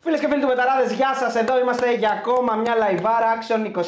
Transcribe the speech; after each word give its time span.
Φίλες 0.00 0.20
και 0.20 0.28
φίλοι 0.28 0.40
του 0.40 0.46
Μπεταράδες, 0.46 0.92
γεια 0.92 1.14
σας. 1.14 1.34
Εδώ 1.34 1.58
είμαστε 1.58 1.94
για 1.94 2.10
ακόμα 2.10 2.54
μια 2.54 2.74
live 2.74 3.00
Action 3.04 3.64
24 3.66 3.80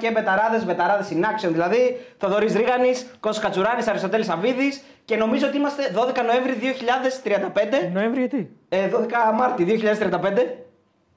και 0.00 0.10
Μπεταράδες, 0.10 0.64
Μπεταράδες 0.64 1.08
in 1.12 1.22
action 1.24 1.48
δηλαδή. 1.52 2.00
Θοδωρής 2.18 2.54
Ρίγανης, 2.54 3.06
Κώστας 3.20 3.42
Κατσουράνης, 3.42 3.86
Αριστοτέλης 3.88 4.28
Αβίδης 4.28 4.82
και 5.04 5.16
νομίζω 5.16 5.46
ότι 5.46 5.56
είμαστε 5.56 5.92
12 5.94 6.22
Νοέμβρη 6.26 6.52
2035. 6.52 7.90
Νοέμβρη 7.92 8.18
γιατί; 8.20 8.50
Ε, 8.68 8.88
12 8.88 9.32
Μάρτη 9.34 9.64
2035. 9.64 10.64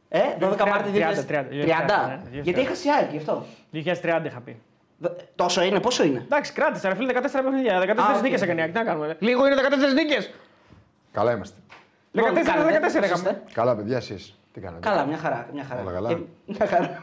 Ε, 0.10 0.20
12 0.40 0.66
Μάρτη 0.68 0.90
30, 0.94 1.14
2030. 1.16 1.50
30, 1.52 1.86
30, 1.88 2.08
ναι, 2.08 2.40
Γιατί 2.42 2.60
είχα 2.62 2.76
σιάκι 2.76 3.08
γι' 3.12 3.18
αυτό. 3.18 3.46
2030 3.72 4.26
είχα 4.26 4.40
πει. 4.46 4.62
Δ- 4.98 5.08
Τόσο 5.36 5.64
είναι, 5.64 5.80
πόσο 5.80 6.04
είναι; 6.04 6.20
Εντάξει, 6.26 6.54
κράτησε 6.54 6.88
ρε 6.88 6.96
φίλε 6.96 7.14
14 7.14 7.20
παιχνίδια. 7.44 7.80
14 7.80 8.00
Α, 8.00 8.16
οκ. 8.16 8.22
νίκε 8.22 8.44
έκανε. 8.44 8.66
Τι 8.66 8.72
να 8.72 8.84
κάνουμε. 8.84 9.08
ρε. 9.08 9.16
Λίγο 9.20 9.46
είναι 9.46 9.56
14 9.56 9.94
νίκες. 9.94 10.34
Καλά 11.12 11.32
είμαστε. 11.32 11.56
14 12.14 12.16
Λοιπόν, 12.18 12.44
κάνετε, 12.44 12.80
14 12.80 12.82
πώς 12.82 12.94
έκαμε. 12.96 13.14
είστε; 13.14 13.42
Καλά, 13.54 13.76
παιδιά, 13.76 13.98
εσείς. 13.98 14.36
Τι 14.54 14.60
κάνετε; 14.60 14.90
Καλά, 14.90 15.06
μια 15.06 15.18
χαρά. 15.18 15.48
Μια 15.54 15.64
χαρά. 15.70 15.82
Όλα 15.82 15.92
καλά; 15.92 16.10
Ε, 16.10 16.18
μια 16.46 16.68
χαρά. 16.68 17.02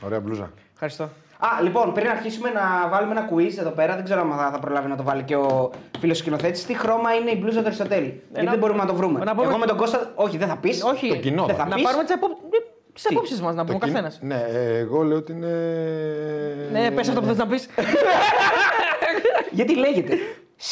Ωραία 0.00 0.20
μπλούζα. 0.20 0.50
Ευχαριστώ. 0.72 1.04
Α, 1.38 1.62
λοιπόν, 1.62 1.92
πριν 1.92 2.08
αρχίσουμε 2.08 2.50
να 2.50 2.88
βάλουμε 2.90 3.12
ένα 3.12 3.28
quiz 3.32 3.58
εδώ 3.58 3.70
πέρα, 3.70 3.94
δεν 3.94 4.04
ξέρω 4.04 4.20
αν 4.20 4.32
θα, 4.38 4.50
θα 4.50 4.58
προλάβει 4.58 4.88
να 4.88 4.96
το 4.96 5.02
βάλει 5.02 5.22
και 5.22 5.36
ο 5.36 5.70
φίλος 5.98 6.18
σκηνοθέτης. 6.18 6.64
Τι 6.66 6.74
χρώμα 6.74 7.14
είναι 7.14 7.30
η 7.30 7.38
μπλούζα 7.40 7.60
του 7.60 7.66
Αριστοτέλη. 7.66 8.22
Γιατί 8.30 8.44
να- 8.44 8.50
δεν 8.50 8.60
μπορούμε 8.60 8.78
να 8.78 8.86
το 8.86 8.94
βρούμε. 8.94 9.24
να 9.24 9.34
πούμε- 9.34 9.48
Εγώ 9.48 9.58
με 9.58 9.66
τον 9.66 9.76
Κώστα. 9.76 10.12
Όχι, 10.14 10.36
δεν 10.38 10.48
θα 10.48 10.56
πεις. 10.56 10.82
Όχι, 10.82 11.08
Το 11.08 11.16
κοινό 11.16 11.44
δεν 11.46 11.54
θα 11.56 11.62
θα 11.62 11.68
να 11.68 11.74
πεις. 11.74 11.84
πάρουμε 11.84 12.04
τις 12.92 13.06
απόψεις 13.10 13.40
μας, 13.40 13.54
να 13.54 13.64
πούμε 13.64 13.76
ο 13.76 13.78
Το 13.78 13.86
κοινό- 13.86 14.02
καθένας. 14.02 14.18
Ναι, 14.22 14.44
ε, 14.58 14.78
εγώ 14.78 15.02
λέω 15.02 15.16
ότι 15.16 15.32
είναι. 15.32 15.48
Ναι, 16.72 16.90
πες 16.90 17.08
αυτό 17.08 17.20
που 17.20 17.26
θες 17.26 17.36
να 17.36 17.46
πεις. 17.46 17.68
Γιατί 19.50 19.76
λέγεται; 19.76 20.16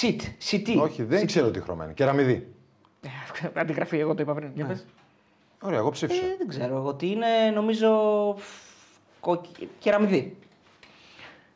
Sit. 0.00 0.16
Σιτί. 0.38 0.78
Όχι, 0.78 1.02
δεν 1.02 1.26
ξέρω 1.26 1.50
τι 1.50 1.60
χρώμα 1.60 1.84
είναι. 1.84 1.92
Κεραμιδί. 1.92 2.46
Αντιγραφή, 3.60 3.98
εγώ 3.98 4.14
το 4.14 4.22
είπα 4.22 4.32
πριν. 4.34 4.50
Για 4.54 4.64
πες. 4.66 4.86
Ωραία, 5.62 5.78
εγώ 5.78 5.90
ψήφισα. 5.90 6.20
Ε, 6.24 6.34
δεν 6.38 6.48
ξέρω 6.48 6.76
εγώ 6.76 6.94
τι 6.94 7.10
είναι, 7.10 7.26
νομίζω. 7.54 7.88
κοκκι- 9.20 9.68
Κεραμιδί. 9.78 10.36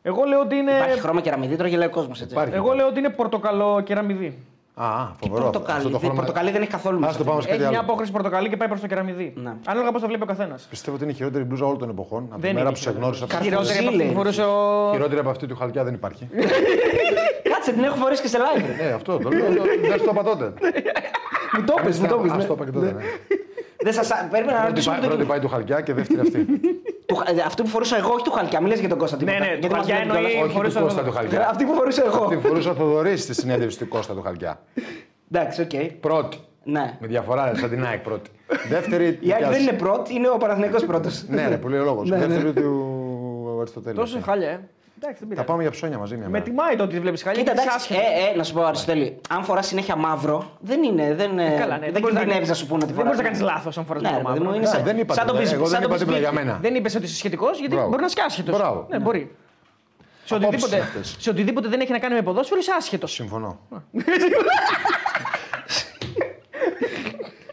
Εγώ 0.01 0.23
λέω 0.23 0.39
ότι 0.39 0.55
είναι. 0.55 0.71
Υπάρχει 0.71 0.99
χρώμα 0.99 1.21
κεραμιδί, 1.21 1.55
τώρα 1.55 1.69
γελάει 1.69 1.87
ο 1.87 1.91
κόσμος 1.91 2.21
έτσι. 2.21 2.33
Υπάρχει. 2.33 2.55
Εγώ 2.55 2.73
λέω 2.73 2.87
ότι 2.87 2.99
είναι 2.99 3.09
πορτοκαλό 3.09 3.81
κεραμιδί. 3.81 4.37
Α, 4.79 4.85
α, 4.85 5.11
Τι 5.21 5.27
φοβερό. 5.27 5.45
αυτό 5.45 5.59
πορτοκαλί. 5.59 5.83
το 5.83 5.89
δεν- 5.89 5.99
χρώμα. 5.99 6.15
Πορτοκαλί 6.15 6.51
δεν 6.51 6.61
έχει 6.61 6.71
καθόλου 6.71 6.95
Ας 6.95 7.01
μέσα. 7.01 7.17
το 7.17 7.23
πάμε 7.23 7.41
σε 7.41 7.47
κάτι 7.47 7.59
Έχει 7.61 7.69
μια 7.69 7.77
άλλο. 7.79 7.87
απόχρωση 7.87 8.11
πορτοκαλί 8.11 8.49
και 8.49 8.57
πάει 8.57 8.67
προς 8.67 8.81
το 8.81 8.87
κεραμιδί. 8.87 9.33
Ναι. 9.35 9.53
Ανάλογα 9.65 9.91
πώς 9.91 10.01
το 10.01 10.07
βλέπει 10.07 10.23
ο 10.23 10.25
καθένας. 10.25 10.67
Πιστεύω 10.69 10.95
ότι 10.95 11.03
είναι 11.05 11.13
η 11.13 11.15
χειρότερη 11.15 11.43
μπλούζα 11.43 11.65
όλων 11.65 11.77
των 11.77 11.89
εποχών. 11.89 12.23
Από 12.23 12.35
τη 12.35 12.41
Δεν 12.41 12.53
μέρα 12.53 12.61
είναι 12.65 12.69
που 12.69 12.81
σε 12.81 12.91
γνώρισα. 12.91 13.25
χειρότερη. 13.25 13.43
Χειρότερη 13.49 13.77
από 13.77 13.87
αυτή 13.87 13.97
που 13.97 14.03
λέει. 14.03 14.13
φορούσε 14.13 14.43
ο. 14.43 14.89
Χειρότερη 14.91 15.19
από 15.19 15.29
αυτή 15.29 15.47
του 15.47 15.55
χαλκιά 15.55 15.83
δεν 15.83 15.93
υπάρχει. 15.93 16.27
Κάτσε, 17.67 17.81
την 17.81 17.83
έχω 17.83 17.95
φορέσει 17.95 18.21
και 18.21 18.27
σε 18.27 18.37
live. 18.37 18.63
ρε. 18.77 18.83
Ναι, 18.85 18.91
αυτό 18.91 19.17
το 19.17 19.29
λέω. 19.29 19.63
Δεν 19.89 19.99
στο 19.99 20.11
είπα 20.11 20.23
τότε. 20.23 20.53
Μου 21.57 21.63
το 21.65 21.73
πες, 21.83 21.99
μου 21.99 22.07
το 22.07 22.17
πες, 22.17 22.31
Α 22.31 22.35
ναι. 22.37 22.43
το 22.43 22.53
είπα 22.53 22.65
και 22.65 22.71
τότε. 22.71 22.85
ναι. 22.85 23.01
Δεν 23.83 23.93
σας... 23.93 24.07
Πρέπει 24.31 24.45
να 24.47 24.51
Πρώτη 24.53 24.67
ρωτήσουμε 24.67 24.95
πάει- 24.95 25.03
το 25.03 25.07
Πρώτη 25.09 25.21
κοινό. 25.23 25.33
πάει 25.33 25.39
του 25.39 25.49
χαλκιά 25.49 25.81
και 25.81 25.93
δεύτερη 25.93 26.19
αυτή. 26.19 26.45
Του- 27.05 27.23
ε, 27.37 27.41
Αυτό 27.45 27.63
που 27.63 27.69
φορούσα 27.69 27.97
εγώ, 27.97 28.13
όχι 28.13 28.23
του 28.23 28.31
χαλκιά. 28.31 28.61
Μιλές 28.61 28.79
για 28.79 28.89
τον 28.89 28.97
Κώστα. 28.97 29.17
τίποτα. 29.17 29.37
Ναι, 29.37 29.43
ναι, 29.45 29.51
Γιατί 29.51 29.67
του 29.67 29.75
μας 29.75 29.85
χαλκιά 29.85 29.95
βλέπει 29.95 30.11
κιόλας. 30.11 30.31
εννοεί- 30.31 30.43
Όχι 30.45 30.53
φορούσα 30.55 30.77
του 30.79 30.83
Κώστα 30.85 30.99
εγώ. 31.01 31.09
του 31.09 31.15
χαλκιά. 31.15 31.49
Αυτή 31.49 31.63
που 31.65 31.73
φορούσα 31.73 32.03
εγώ. 32.05 32.25
Τη 32.27 32.37
φορούσε 32.47 32.69
ο 32.69 32.73
Θοδωρής 32.73 33.21
στη 33.23 33.33
συνέντευξη 33.33 33.77
του 33.79 33.87
Κώστα 33.87 34.13
του 34.13 34.21
Χαλκιά. 34.21 34.59
Εντάξει, 35.31 35.61
οκ. 35.61 35.71
Πρώτη. 35.99 36.37
Ναι. 36.63 36.97
Με 36.99 37.07
διαφορά, 37.07 37.51
σαν 37.55 37.69
την 37.69 37.85
ΑΕΚ 37.85 37.99
πρώτη. 37.99 38.29
Δεύτερη. 38.69 39.05
Η 39.05 39.09
δικιά 39.11 39.35
ΑΕΚ 39.35 39.45
δεν 39.45 39.55
σου. 39.55 39.61
είναι 39.61 39.71
πρώτη, 39.73 40.13
είναι 40.13 40.29
ο 40.29 40.37
Παναθηναϊκός 40.37 40.85
πρώτος. 40.85 41.25
Ναι, 41.27 41.47
ρε, 41.47 41.57
πολύ 41.57 41.77
λόγος. 41.77 42.09
Ναι, 42.09 42.17
ναι. 42.17 42.25
Δεύτερη 42.25 42.53
του 42.53 43.57
Αριστοτέλη. 43.59 43.95
Τόσο 43.95 44.17
αυτή. 44.17 44.29
χάλια, 44.29 44.49
ε. 44.49 44.59
Εντάξει, 44.99 45.17
δεν 45.19 45.27
Θα 45.27 45.33
πειράζει. 45.33 45.47
πάμε 45.47 45.61
για 45.61 45.71
ψώνια 45.71 45.97
μαζί 45.97 46.15
μια 46.15 46.23
Με 46.25 46.31
μέρα. 46.31 46.43
τιμάει 46.43 46.75
το 46.75 46.83
ότι 46.83 46.99
βλέπεις 46.99 47.21
χάλια. 47.23 47.39
Κοίτα, 47.43 47.53
γιατί 47.53 47.67
είσαι 47.69 47.77
εντάξει, 47.77 47.93
άσχετος. 47.93 48.27
ε, 48.29 48.33
ε, 48.33 48.37
να 48.37 48.43
σου 48.43 48.53
πω, 48.53 48.63
Αριστοτέλη, 48.63 49.17
αν 49.29 49.43
φοράς 49.43 49.67
συνέχεια 49.67 49.95
μαύρο, 49.95 50.51
δεν 50.59 50.83
είναι. 50.83 51.13
Δεν, 51.15 51.39
ε, 51.39 51.55
Καλά, 51.59 51.77
ναι, 51.77 51.91
δεν 51.91 52.01
μπορείς 52.01 52.17
κινδυνεύεις 52.17 52.47
να 52.49 52.53
σου 52.53 52.67
πούνε 52.67 52.83
ότι 52.83 52.93
Δεν 52.93 53.03
μπορείς 53.03 53.17
να 53.19 53.23
φοράς. 53.23 53.39
κάνεις 53.39 53.53
λάθος 53.55 53.77
αν 53.77 53.85
φοράς 53.85 54.01
Ναι, 54.01 54.09
ρε, 54.09 54.23
παιδί 54.25 54.39
μου, 54.39 54.49
είναι 54.49 54.57
Ναι, 54.59 54.65
σαν- 54.65 54.83
δεν 54.83 54.97
είπα 54.97 55.13
σαν 55.13 55.25
το 55.25 55.31
τίποτα. 55.31 55.49
μπισ- 55.49 55.53
Εγώ 55.53 55.65
σαν 55.67 55.79
δεν 55.79 55.81
το 55.89 55.95
είπα 55.95 55.97
τίποτα 56.03 56.17
για 56.19 56.29
μπισμπίτι. 56.29 56.47
μένα. 56.47 56.59
Δεν 56.61 56.75
είπες 56.75 56.95
ότι 56.95 57.05
είσαι 57.05 57.15
σχετικός 57.15 57.59
γιατί 57.59 57.73
Μπράβο. 57.73 57.89
μπορεί 57.89 58.01
να 58.01 58.07
είσαι 58.07 58.21
άσχετος. 58.25 58.57
Μπράβο. 58.57 58.85
Ναι, 58.89 58.99
μπορεί. 58.99 59.35
Σε 60.25 60.35
Απόψεις 60.35 60.47
οτιδήποτε, 60.63 60.75
είναι 60.75 60.85
αυτές. 60.85 61.15
σε 61.19 61.29
οτιδήποτε 61.29 61.67
δεν 61.67 61.79
έχει 61.79 61.91
να 61.91 61.99
κάνει 61.99 62.13
με 62.13 62.21
ποδόσφαιρο 62.21 62.59
είσαι 62.59 62.71
άσχετος. 62.77 63.11
Συμφωνώ. 63.13 63.59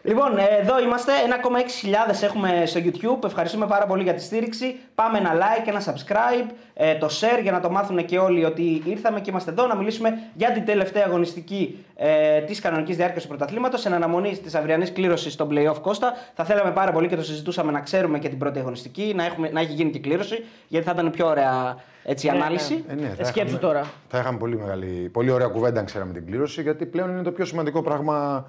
Λοιπόν, 0.07 0.37
ε, 0.37 0.43
εδώ 0.61 0.79
είμαστε. 0.79 1.11
1,6 1.25 2.23
έχουμε 2.23 2.63
στο 2.65 2.79
YouTube. 2.83 3.23
Ευχαριστούμε 3.25 3.65
πάρα 3.67 3.85
πολύ 3.85 4.03
για 4.03 4.13
τη 4.13 4.21
στήριξη. 4.21 4.75
Πάμε 4.95 5.17
ένα 5.17 5.31
like, 5.35 5.67
ένα 5.67 5.81
subscribe, 5.85 6.51
ε, 6.73 6.95
το 6.95 7.07
share 7.07 7.41
για 7.41 7.51
να 7.51 7.59
το 7.59 7.69
μάθουν 7.71 8.05
και 8.05 8.17
όλοι 8.19 8.45
ότι 8.45 8.81
ήρθαμε 8.85 9.19
και 9.21 9.29
είμαστε 9.29 9.51
εδώ 9.51 9.67
να 9.67 9.75
μιλήσουμε 9.75 10.17
για 10.33 10.51
την 10.51 10.65
τελευταία 10.65 11.03
αγωνιστική 11.07 11.85
ε, 11.95 12.39
της 12.41 12.59
κανονικής 12.61 12.95
διάρκειας 12.95 13.21
του 13.21 13.27
πρωταθλήματος. 13.29 13.85
Εν 13.85 13.93
αναμονή 13.93 14.37
της 14.37 14.55
αυριανής 14.55 14.91
κλήρωσης 14.91 15.33
στον 15.33 15.49
playoff 15.51 15.77
Κώστα. 15.81 16.13
Θα 16.33 16.43
θέλαμε 16.43 16.71
πάρα 16.71 16.91
πολύ 16.91 17.07
και 17.07 17.15
το 17.15 17.23
συζητούσαμε 17.23 17.71
να 17.71 17.79
ξέρουμε 17.79 18.19
και 18.19 18.29
την 18.29 18.37
πρώτη 18.37 18.59
αγωνιστική, 18.59 19.13
να, 19.15 19.25
έχουμε, 19.25 19.49
να 19.49 19.59
έχει 19.59 19.73
γίνει 19.73 19.89
και 19.91 19.99
κλήρωση, 19.99 20.43
γιατί 20.67 20.85
θα 20.85 20.91
ήταν 20.91 21.11
πιο 21.11 21.27
ωραία 21.27 21.75
έτσι, 22.03 22.27
Ναι, 22.29 22.35
ανάλυση. 22.37 22.83
Ε, 22.89 22.93
ναι, 22.93 23.01
θα 23.07 23.21
Ε, 23.21 23.23
σκέψου 23.23 23.55
είχαμε- 23.55 23.59
τώρα. 23.59 23.83
Θα 24.07 24.17
είχαμε 24.19 24.37
πολύ, 24.37 24.57
μεγάλη, 24.57 25.09
πολύ 25.13 25.31
ωραία 25.31 25.47
κουβέντα 25.47 25.79
αν 25.79 25.85
ξέραμε 25.85 26.13
την 26.13 26.25
κλήρωση, 26.25 26.61
γιατί 26.61 26.85
πλέον 26.85 27.09
είναι 27.09 27.21
το 27.23 27.31
πιο 27.31 27.45
σημαντικό 27.45 27.81
πράγμα 27.81 28.45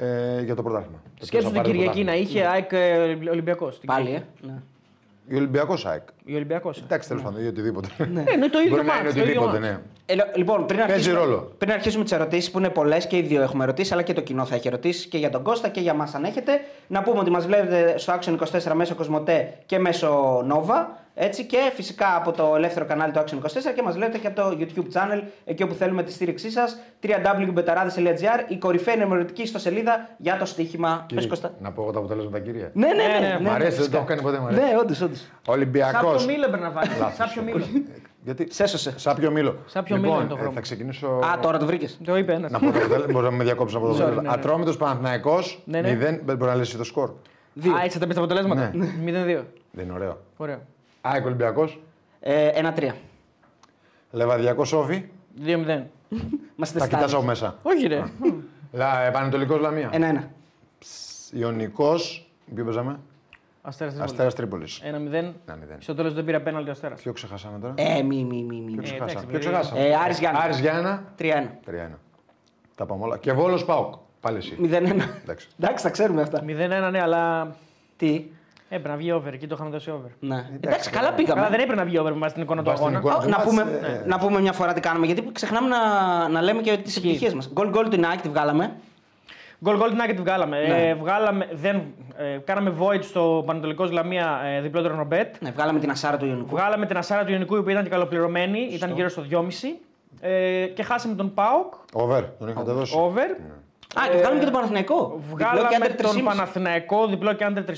ε, 0.00 0.42
για 0.42 0.54
το 0.54 0.62
πρωτάθλημα. 0.62 0.98
Το 1.04 1.10
ποιος 1.14 1.26
Σκέψου 1.28 1.46
θα 1.46 1.52
την 1.52 1.62
πάρει 1.62 1.72
το 1.72 1.78
Κυριακή 1.78 2.04
να 2.04 2.12
πρωτάθλημα. 2.12 2.40
είχε 2.40 2.46
ΑΕΚ 2.46 2.72
ε, 3.26 3.28
Ολυμπιακός. 3.30 3.80
Πάλι, 3.86 4.10
ε. 4.10 4.22
Ναι. 4.40 4.54
Η 5.28 5.36
Ολυμπιακός 5.36 5.86
ΑΕΚ. 5.86 6.02
Η 6.24 6.34
Ολυμπιακός. 6.34 6.82
Εντάξει, 6.82 7.08
τέλος 7.08 7.22
πάντων, 7.22 7.44
ή 7.44 7.46
οτιδήποτε. 7.46 7.88
Ναι, 7.98 8.24
είναι 8.34 8.48
το 8.48 8.58
ίδιο 8.58 8.70
Μπορεί 8.70 8.86
να 8.86 8.94
είναι 8.94 9.02
μάτς, 9.02 9.02
το 9.02 9.08
ίδιο 9.08 9.22
οτιδήποτε, 9.22 9.58
μάτς. 9.58 9.60
ναι. 9.60 9.80
Ε, 10.06 10.14
λο- 10.14 10.24
λοιπόν, 10.34 10.66
πριν 10.66 10.78
Παίζει 10.78 10.92
αρχίσουμε, 10.92 11.18
ρόλο. 11.18 11.52
πριν 11.58 11.72
αρχίσουμε 11.72 12.02
τις 12.04 12.12
ερωτήσεις 12.12 12.50
που 12.50 12.58
είναι 12.58 12.68
πολλές 12.68 13.06
και 13.06 13.16
οι 13.16 13.20
δύο 13.22 13.42
έχουμε 13.42 13.64
ερωτήσεις, 13.64 13.92
αλλά 13.92 14.02
και 14.02 14.12
το 14.12 14.20
κοινό 14.20 14.44
θα 14.44 14.54
έχει 14.54 14.66
ερωτήσεις 14.68 15.06
και 15.06 15.18
για 15.18 15.30
τον 15.30 15.42
Κώστα 15.42 15.68
και 15.68 15.80
για 15.80 15.94
μας 15.94 16.14
αν 16.14 16.24
έχετε. 16.24 16.52
Να 16.86 17.02
πούμε 17.02 17.18
ότι 17.18 17.30
μας 17.30 17.46
βλέπετε 17.46 17.98
στο 17.98 18.14
Action 18.20 18.36
24 18.70 18.72
μέσω 18.74 18.94
Κοσμοτέ 18.94 19.52
και 19.66 19.78
μέσω 19.78 20.38
Nova. 20.52 20.86
Έτσι, 21.14 21.44
και 21.44 21.70
φυσικά 21.74 22.16
από 22.16 22.32
το 22.32 22.52
ελεύθερο 22.56 22.84
κανάλι 22.84 23.12
του 23.12 23.18
Action 23.24 23.34
24 23.34 23.40
και 23.74 23.82
μας 23.82 23.94
βλέπετε 23.94 24.18
και 24.18 24.26
από 24.26 24.36
το 24.40 24.56
YouTube 24.60 24.92
channel, 24.96 25.22
εκεί 25.44 25.62
όπου 25.62 25.74
θέλουμε 25.74 26.02
τη 26.02 26.12
στήριξή 26.12 26.50
σας. 26.50 26.78
www.betarades.gr, 27.02 28.44
η 28.48 28.56
κορυφαία 28.56 28.94
ενημερωτική 28.94 29.42
ιστοσελίδα 29.42 30.08
για 30.18 30.36
το 30.38 30.44
στοίχημα. 30.44 30.96
Πες 30.96 31.06
Κύριε, 31.08 31.28
Κώστα. 31.28 31.52
Να 31.60 31.72
πω 31.72 31.82
εγώ 31.82 31.90
τα 31.90 31.98
αποτελέσματα, 31.98 32.38
κύριε. 32.40 32.70
Ναι, 32.72 32.86
ναι, 32.86 32.94
ναι. 32.94 33.02
Ναι, 33.02 33.18
ναι, 33.18 33.18
ναι, 33.26 33.34
ναι, 33.34 33.40
Μ' 33.40 33.52
αρέσει, 33.52 33.68
δεν 33.70 33.70
φυσικά. 33.78 33.90
το 33.90 33.96
έχω 33.96 34.06
κάνει 34.06 34.20
ποτέ. 34.20 34.38
Μ' 34.38 34.46
αρέσει. 34.46 34.60
Ναι, 34.62 34.78
όντως, 34.78 35.00
όντως. 35.00 35.26
Ολυμπιακός. 35.46 36.20
Σάπιο 36.20 36.34
Μήλο 36.34 36.46
πρέπει 36.48 36.62
να 36.62 36.70
βάλεις. 36.70 36.92
Σάπιο 37.16 37.42
Μήλο. 37.42 37.64
Γιατί. 38.24 38.46
Σέσωσε. 38.52 38.94
Σάπιο 38.98 39.30
Μήλο. 39.30 39.56
Σάπιο 39.66 39.96
λοιπόν, 39.96 40.10
Μήλο 40.10 40.20
είναι 40.22 40.30
το 40.30 40.36
ε, 40.36 40.38
χρώμα. 40.38 40.54
θα 40.54 40.60
ξεκινήσω. 40.60 41.06
Α, 41.08 41.38
τώρα 41.42 41.58
το 41.58 41.66
βρήκες. 41.66 41.98
Το 42.04 42.16
είπε 42.16 42.32
ένας. 42.32 42.50
Να 42.50 42.58
πω 42.58 42.64
το 42.70 42.78
αποτέλεσμα. 42.78 43.12
Μπορεί 43.12 43.24
να 43.24 43.30
με 43.30 43.44
διακόψει 43.44 43.74
να 43.74 43.80
πω 43.80 43.86
το 43.86 43.92
Sorry, 43.92 43.96
αποτέλεσμα. 43.96 44.22
ναι, 44.22 44.28
ναι. 44.28 44.34
Ατρόμητος 44.34 44.76
Παναθυναϊκό. 44.76 45.38
Ναι, 45.64 45.80
ναι. 45.80 45.92
0. 45.92 46.20
Δεν 46.24 46.36
μπορεί 46.36 46.50
να 46.50 46.54
λύσει 46.54 46.76
το 46.76 46.84
σκορ. 46.84 47.10
Δύο. 47.52 47.74
Α, 47.74 47.80
έτσι 47.84 47.98
θα 47.98 48.06
πεις 48.06 48.14
τα 48.14 48.20
αποτελέσματα. 48.22 48.70
Ναι. 48.74 48.86
0-2. 49.40 49.44
Δεν 49.70 49.84
είναι 49.84 49.92
ωραίο. 49.94 50.18
Ωραίο. 51.02 51.16
ΑΕΚ 51.16 51.24
Ολυμπιακός. 51.26 51.80
Ε, 52.20 52.46
Ένα-τρία. 52.48 52.94
Λεβαδιακό 54.10 54.62
Όφη. 54.74 55.04
2-0. 55.44 55.46
Είμαστε 56.56 56.78
Τα 56.78 56.84
κοιτά 56.84 56.98
στάδιο. 56.98 57.16
από 57.16 57.26
μέσα. 57.26 57.58
Όχι 57.62 57.86
ρε. 57.86 58.02
Λα, 58.72 59.10
Πανετολικό 59.12 59.56
Λαμία. 59.56 59.88
Ένα-ένα. 59.92 60.30
Ιωνικός. 61.32 62.30
Ποιο 62.54 62.64
παίζαμε; 62.64 62.98
Αστέρας 63.62 63.92
Τρίπολης. 63.94 64.10
Αστέρας 64.12 64.34
Τρίπολης. 64.34 64.80
1-0. 64.82 64.84
Ένα-μηδέν. 64.86 65.34
Στο 65.78 65.94
τέλος 65.94 66.14
δεν 66.14 66.24
πήρε 66.24 66.40
πέναλτι 66.40 66.68
ο 66.68 66.72
Αστέρας. 66.72 67.00
Ποιο 67.00 67.12
ξεχάσαμε 67.12 67.58
τώρα; 67.58 67.74
Ε, 67.76 68.02
μη, 68.02 68.24
μη, 68.24 68.42
μη, 68.42 68.60
μη. 68.60 68.60
Ποιο 68.60 68.72
εντάξει, 68.72 68.92
ξεχάσαμε; 68.94 69.20
Ποιο 69.26 69.36
επειδή- 69.36 69.38
ξεχάσαμε; 69.38 69.80
Ε, 69.86 69.94
Άρης 69.96 70.18
Γιάννα. 70.18 70.38
Άρης 70.40 70.58
Γιάννα. 70.60 71.02
3-1. 71.16 71.58
3-1. 71.64 71.98
Τα 72.74 72.86
πάμε 72.86 73.04
όλα. 73.04 73.18
Και 73.18 73.32
Βόλος 73.32 73.64
Πάοκ. 73.64 73.94
Πάλι 74.20 74.36
εσύ. 74.36 74.56
0-1. 74.60 74.68
Εντάξει. 75.22 75.48
Εντάξει, 75.60 75.84
τα 75.84 75.90
ξέρουμε 75.90 76.22
αυτά. 76.22 76.42
0-1 76.42 76.90
ναι, 76.90 77.00
αλλά 77.02 77.54
Τι; 77.96 78.24
Έπρεπε 78.74 78.88
να 78.88 78.96
βγει 78.96 79.12
over. 79.12 79.32
Εκεί 79.32 79.46
το 79.46 79.54
είχαμε 79.54 79.70
δώσει 79.70 79.90
over. 79.90 80.08
Ναι. 80.20 80.46
Εντάξει, 80.54 80.90
καλά 80.90 81.12
πήγαμε. 81.12 81.40
Καλά, 81.40 81.50
δεν 81.50 81.60
έπρεπε 81.60 81.80
να 81.80 81.86
βγει 81.86 81.98
over 81.98 82.12
με 82.12 82.18
βάση 82.18 82.34
την 82.34 82.42
εικόνα 82.42 82.62
του 82.62 82.70
Βάζει 82.70 82.82
την 82.82 82.96
αγώνα. 82.96 83.14
εικόνα 83.14 83.16
Ω, 83.16 83.22
του 83.22 83.28
να, 83.30 83.36
μάτς, 83.36 83.48
πούμε, 83.50 83.88
ε, 84.02 84.08
να 84.08 84.18
πούμε 84.18 84.40
μια 84.40 84.52
φορά 84.52 84.72
τι 84.72 84.80
κάνουμε, 84.80 85.06
γιατί 85.06 85.28
ξεχνάμε 85.32 85.68
να, 85.68 85.78
να 86.28 86.42
λέμε 86.42 86.60
και 86.60 86.76
τις 86.76 86.96
επιτυχίες 86.96 87.34
μας. 87.34 87.50
Γκολ 87.52 87.68
γκολ 87.68 87.88
του 87.88 88.00
Nike 88.00 88.18
τη 88.22 88.28
βγάλαμε. 88.28 88.76
Γκολ 89.64 89.76
γκολ 89.76 89.90
την 89.90 90.00
άκρη 90.00 90.14
τη 90.14 90.22
βγάλαμε. 90.22 90.66
Ναι. 90.66 90.88
Ε, 90.88 90.94
βγάλαμε 90.94 91.48
δεν, 91.52 91.82
ε, 92.16 92.38
κάναμε 92.44 92.74
void 92.80 93.02
στο 93.02 93.42
Πανατολικό 93.46 93.84
Λαμία 93.84 94.40
ε, 94.44 94.60
διπλό 94.60 94.88
ρονομπέτ. 94.88 95.34
Ναι, 95.40 95.50
βγάλαμε 95.50 95.78
την 95.78 95.90
ασάρα 95.90 96.16
του 96.16 96.26
Ιωνικού. 96.26 96.48
Βγάλαμε 96.48 96.86
την 96.86 96.96
ασάρα 96.96 97.24
του 97.24 97.32
Ιωνικού 97.32 97.62
που 97.62 97.68
ήταν 97.70 97.82
και 97.82 97.88
καλοπληρωμένη, 97.88 98.68
ήταν 98.72 98.92
γύρω 98.92 99.08
στο 99.08 99.24
2,5. 99.30 99.40
Ε, 100.20 100.64
και 100.66 100.82
χάσαμε 100.82 101.14
τον 101.14 101.34
Πάοκ, 101.34 101.74
Over. 101.92 102.22
Τον 102.38 102.48
είχατε 102.48 102.72
δώσει. 102.72 102.98
over. 102.98 103.24
Α, 104.00 104.08
και 104.10 104.16
βγάλαμε 104.16 104.38
και 104.38 104.44
τον 104.44 104.54
Παναθηναϊκό. 104.54 105.20
Διπλό 105.28 105.36
και 105.38 105.44
Βγάλαμε 105.44 105.76
άντερ 105.76 105.94
τον 105.94 106.16
3,5. 106.16 106.22
Παναθηναϊκό 106.24 107.06
διπλό 107.06 107.32
και 107.32 107.44
άντερ 107.44 107.64
3,5 107.64 107.72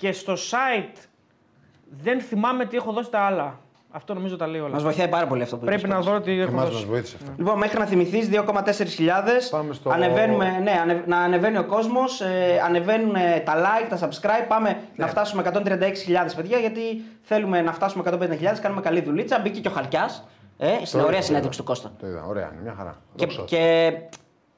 και 0.00 0.12
στο 0.12 0.32
site 0.32 1.06
δεν 2.02 2.20
θυμάμαι 2.20 2.64
τι 2.66 2.76
έχω 2.76 2.92
δώσει 2.92 3.10
τα 3.10 3.18
άλλα. 3.20 3.58
Αυτό 3.92 4.14
νομίζω 4.14 4.36
τα 4.36 4.46
λέει 4.46 4.60
όλα. 4.60 4.72
Μας 4.74 4.82
βοηθάει 4.82 5.08
πάρα 5.08 5.26
πολύ 5.26 5.42
αυτό 5.42 5.56
που 5.56 5.64
Πρέπει 5.64 5.80
είπες 5.80 5.90
να 5.90 5.96
πάντως. 5.96 6.12
δω 6.12 6.20
τι 6.20 6.34
Και 6.34 6.40
έχω 6.40 6.50
εμάς 6.50 6.64
μας 6.64 6.72
δώσει. 6.72 6.86
βοήθησε 6.86 7.16
αυτό. 7.20 7.32
Λοιπόν, 7.38 7.58
μέχρι 7.58 7.78
να 7.78 7.84
θυμηθείς 7.86 8.28
2,4 8.28 8.84
χιλιάδες. 8.88 9.48
Πάμε 9.48 9.72
στο- 9.74 9.90
Ανεβαίνουμε, 9.90 10.58
ναι, 10.62 10.70
ανε- 10.82 11.06
να 11.06 11.18
ανεβαίνει 11.18 11.58
ο 11.58 11.64
κόσμος, 11.64 12.20
ε, 12.20 12.60
ανεβαίνουν 12.64 13.14
ε, 13.14 13.40
τα 13.44 13.54
like, 13.56 13.86
τα 13.88 13.98
subscribe. 14.08 14.44
Πάμε 14.48 14.80
να 14.96 15.06
φτάσουμε 15.06 15.42
136.000 15.42 16.34
παιδιά, 16.36 16.58
γιατί 16.58 16.80
θέλουμε 17.22 17.60
να 17.62 17.72
φτάσουμε 17.72 18.02
150.000. 18.02 18.60
Κάνουμε 18.60 18.80
καλή 18.80 19.00
δουλίτσα. 19.00 19.38
Μπήκε 19.40 19.60
και 19.60 19.68
ο 19.68 19.70
Χαλκιάς. 19.70 20.26
Ε, 20.58 20.66
στην 20.84 20.98
Το 20.98 21.04
ωραία 21.04 21.16
είδα, 21.18 21.26
συνέντευξη 21.26 21.58
το 21.58 21.64
του 21.64 21.70
Κώστα. 21.70 21.92
Το 22.00 22.06
είδα. 22.06 22.24
Ωραία, 22.28 22.50
είναι 22.52 22.62
μια 22.62 22.74
χαρά. 22.76 22.96
Και, 23.14 23.26
Δόξα. 23.26 23.42
και 23.44 23.92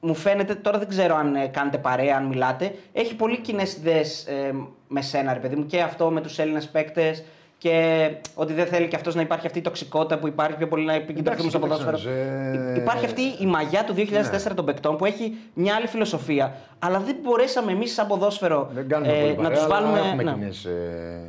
μου 0.05 0.13
φαίνεται, 0.15 0.55
τώρα 0.55 0.77
δεν 0.79 0.87
ξέρω 0.87 1.15
αν 1.15 1.35
ε, 1.35 1.47
κάνετε 1.47 1.77
παρέα, 1.77 2.15
αν 2.17 2.25
μιλάτε, 2.25 2.75
έχει 2.93 3.15
πολύ 3.15 3.39
κοινές 3.39 3.75
ιδέες 3.75 4.25
ε, 4.25 4.53
με 4.87 5.01
σένα, 5.01 5.33
ρε 5.33 5.39
παιδί 5.39 5.55
μου, 5.55 5.65
και 5.65 5.81
αυτό 5.81 6.11
με 6.11 6.21
τους 6.21 6.39
Έλληνες 6.39 6.67
παίκτες 6.69 7.23
και 7.57 8.09
ότι 8.35 8.53
δεν 8.53 8.65
θέλει 8.65 8.87
και 8.87 8.95
αυτός 8.95 9.15
να 9.15 9.21
υπάρχει 9.21 9.45
αυτή 9.45 9.59
η 9.59 9.61
τοξικότητα 9.61 10.19
που 10.19 10.27
υπάρχει 10.27 10.57
πιο 10.57 10.67
πολύ 10.67 10.85
να 10.85 10.93
επικεντρωθούμε 10.93 11.49
στο 11.49 11.57
Εντάξει, 11.57 11.83
ποδόσφαιρο. 11.83 12.11
κοίταξε, 12.51 12.79
ε, 12.79 12.81
Υπάρχει 12.81 13.05
αυτή 13.05 13.21
η 13.39 13.45
μαγιά 13.45 13.83
του 13.83 13.93
2004 14.49 14.53
των 14.55 14.65
παικτών 14.65 14.97
που 14.97 15.05
έχει 15.05 15.37
μια 15.53 15.75
άλλη 15.75 15.87
φιλοσοφία, 15.87 16.55
αλλά 16.79 16.99
δεν 16.99 17.15
μπορέσαμε 17.21 17.71
εμείς 17.71 17.93
σαν 17.93 18.07
ποδόσφαιρο 18.07 18.69
Δεν 18.73 18.87
κάνουμε 18.87 19.13
ε, 19.13 19.19
πολύ 19.21 19.35
να 19.35 19.41
παρέα, 19.41 19.57
του 19.57 19.63
αλλά 19.63 19.81
βάλουμε 19.81 19.99
Έχουμε 19.99 20.23
ναι, 20.23 20.31
κοινές, 20.33 20.65
ε, 20.65 21.21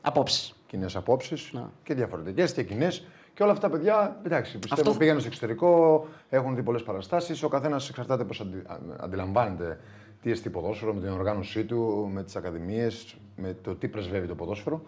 απόψεις. 0.00 0.54
κοινές 0.66 0.96
απόψεις 0.96 1.50
Να. 1.52 1.70
και 1.82 1.94
διαφορετικές 1.94 2.52
και 2.52 2.62
κοινές. 2.62 3.04
Και 3.34 3.42
όλα 3.42 3.52
αυτά 3.52 3.68
τα 3.68 3.76
παιδιά, 3.76 4.16
εντάξει, 4.22 4.58
πιστεύω 4.58 4.88
Αυτό- 4.88 4.98
πήγαν 4.98 5.18
στο 5.18 5.28
εξωτερικό, 5.28 6.06
έχουν 6.30 6.54
δει 6.54 6.62
πολλές 6.62 6.82
παραστάσεις. 6.82 7.42
Ο 7.42 7.48
καθένας 7.48 7.88
εξαρτάται 7.88 8.24
πώς 8.24 8.40
αντι, 8.40 8.62
αν- 8.66 8.96
αντιλαμβάνεται 9.00 9.78
τι 10.22 10.30
εστί 10.30 10.50
ποδόσφαιρο, 10.50 10.94
με 10.94 11.00
την 11.00 11.10
οργάνωσή 11.10 11.64
του, 11.64 12.10
με 12.12 12.22
τις 12.22 12.36
ακαδημίες, 12.36 13.16
με 13.36 13.56
το 13.62 13.74
τι 13.74 13.88
πρεσβεύει 13.88 14.26
το 14.26 14.34
ποδόσφαιρο 14.34 14.82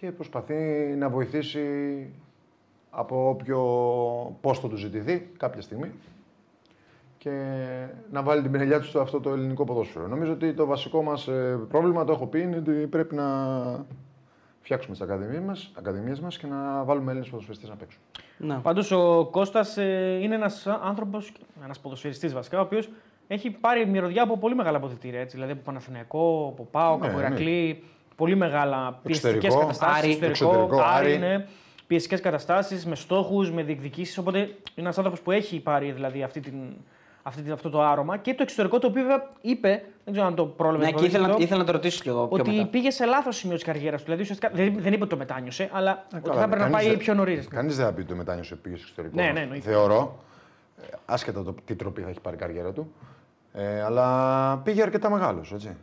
και 0.00 0.10
προσπαθεί 0.12 0.54
να 0.98 1.08
βοηθήσει 1.08 1.60
από 2.90 3.28
όποιο 3.28 3.58
πόστο 4.40 4.68
του 4.68 4.76
ζητηθεί 4.76 5.28
κάποια 5.36 5.60
στιγμή 5.60 5.90
και 7.18 7.30
να 8.12 8.22
βάλει 8.22 8.42
την 8.42 8.50
πινελιά 8.50 8.80
του 8.80 8.86
στο 8.86 9.00
αυτό 9.00 9.20
το 9.20 9.30
ελληνικό 9.30 9.64
ποδόσφαιρο. 9.64 10.06
Νομίζω 10.06 10.32
ότι 10.32 10.52
το 10.52 10.66
βασικό 10.66 11.02
μας 11.02 11.28
πρόβλημα, 11.68 12.04
το 12.04 12.12
έχω 12.12 12.26
πει, 12.26 12.40
είναι 12.40 12.56
ότι 12.56 12.72
πρέπει 12.72 13.14
να 13.14 13.26
φτιάξουμε 14.62 14.92
τις 14.96 15.02
ακαδημίες 15.04 15.40
μας 15.42 15.70
ακαδημίες 15.78 16.20
μας 16.20 16.38
και 16.38 16.46
να 16.46 16.84
βάλουμε 16.84 17.10
Έλληνες 17.10 17.28
ποδοσφαιριστές 17.30 17.68
να 17.68 17.74
παίξουν. 17.76 18.00
Ναι. 18.36 18.54
Πάντως 18.62 18.90
ο 18.90 19.28
Κώστας 19.30 19.76
είναι 20.20 20.34
ένας 20.34 20.66
άνθρωπος, 20.66 21.32
ένας 21.64 21.78
ποδοσφαιριστής 21.78 22.32
βασικά, 22.32 22.58
ο 22.58 22.62
οποίος 22.62 22.88
έχει 23.26 23.50
πάρει 23.50 23.86
μυρωδιά 23.86 24.22
από 24.22 24.38
πολύ 24.38 24.54
μεγάλα 24.54 24.76
αποδητήρια. 24.76 25.20
Έτσι, 25.20 25.34
δηλαδή 25.36 25.52
από 25.52 25.62
Παναθηναϊκό, 25.64 26.48
από 26.52 26.68
ΠΑΟΚ, 26.70 27.00
Ναι, 27.00 27.06
από 27.08 27.18
ναι. 27.18 27.26
Ηρακλή. 27.26 27.82
Πολύ 28.16 28.34
μεγάλα 28.36 28.98
πιεστικές 29.02 29.34
Εξωτερικό, 29.34 29.60
καταστάσεις. 29.60 30.16
Άρη, 30.16 30.26
εξωτερικό, 30.26 30.80
Άρη. 30.82 31.18
ναι. 31.18 31.46
Πιεστικές 31.86 32.20
καταστάσεις, 32.20 32.86
με 32.86 32.94
στόχους, 32.94 33.50
με 33.52 33.62
διεκδικήσεις. 33.62 34.18
Οπότε 34.18 34.38
είναι 34.38 34.50
ένας 34.74 34.96
άνθρωπος 34.96 35.20
που 35.20 35.30
έχει 35.30 35.60
πάρει 35.60 35.92
δηλαδή, 35.92 36.22
αυτή 36.22 36.40
την, 36.40 36.54
αυτή 37.22 37.42
την, 37.42 37.52
αυτό 37.52 37.70
το 37.70 37.82
άρωμα. 37.82 38.16
Και 38.16 38.34
το 38.34 38.42
εξωτερικό 38.42 38.78
το 38.78 38.86
οποίο 38.86 39.02
βέβαια 39.02 39.28
είπε, 39.40 39.82
δεν 40.04 40.12
ξέρω 40.12 40.26
αν 40.28 40.34
το 40.34 40.44
πρόλαβες. 40.46 40.86
Ναι, 40.86 40.92
και 40.92 41.04
ήθελα, 41.04 41.26
να- 41.28 41.36
ήθελα 41.38 41.58
να 41.60 41.66
το 41.66 41.72
ρωτήσω 41.72 42.02
κι 42.02 42.08
εγώ 42.08 42.26
πιο 42.26 42.36
ότι 42.40 42.50
μετά. 42.50 42.66
πήγε 42.68 42.90
σε 42.90 43.04
λάθος 43.04 43.36
σημείο 43.36 43.54
της 43.56 43.64
καριέρας 43.64 43.98
του. 43.98 44.04
Δηλαδή 44.04 44.22
ουσιαστικά 44.22 44.50
δεν, 44.54 44.74
δεν 44.78 44.92
είπε 44.92 45.00
ότι 45.02 45.10
το 45.10 45.16
μετάνιωσε, 45.16 45.68
αλλά 45.72 46.06
ότι 46.14 46.22
Καλά, 46.28 46.38
θα 46.38 46.44
έπρεπε 46.44 46.56
να 46.62 46.68
κανείς 46.70 46.76
πάει 46.76 46.88
δεν- 46.88 46.98
πιο 46.98 47.14
νωρίς. 47.14 47.48
Κανείς 47.48 47.76
δεν 47.76 47.84
θα 47.86 47.92
πει 47.92 48.00
ότι 48.00 48.08
το 48.08 48.16
μετάνιωσε 48.16 48.54
πήγε 48.56 48.76
στο 48.76 48.84
εξωτερικό. 48.88 49.22
Ναι, 49.22 49.30
ναι, 49.32 49.40
εννοείται. 49.40 49.70
Θεωρώ, 49.70 50.18
ε, 50.82 50.86
άσχετα 51.06 51.42
το 51.42 51.54
τι 51.64 51.74
τροπή 51.74 52.00
θα 52.02 52.08
έχει 52.08 52.20
πάρει 52.20 52.36
η 52.36 52.38
καριέρα 52.38 52.72
του. 52.72 52.92
Ε, 53.52 53.82
αλλά 53.82 54.56
πήγε 54.64 54.82
αρκετά 54.82 55.10
μεγάλος, 55.10 55.52
έτσι. 55.52 55.76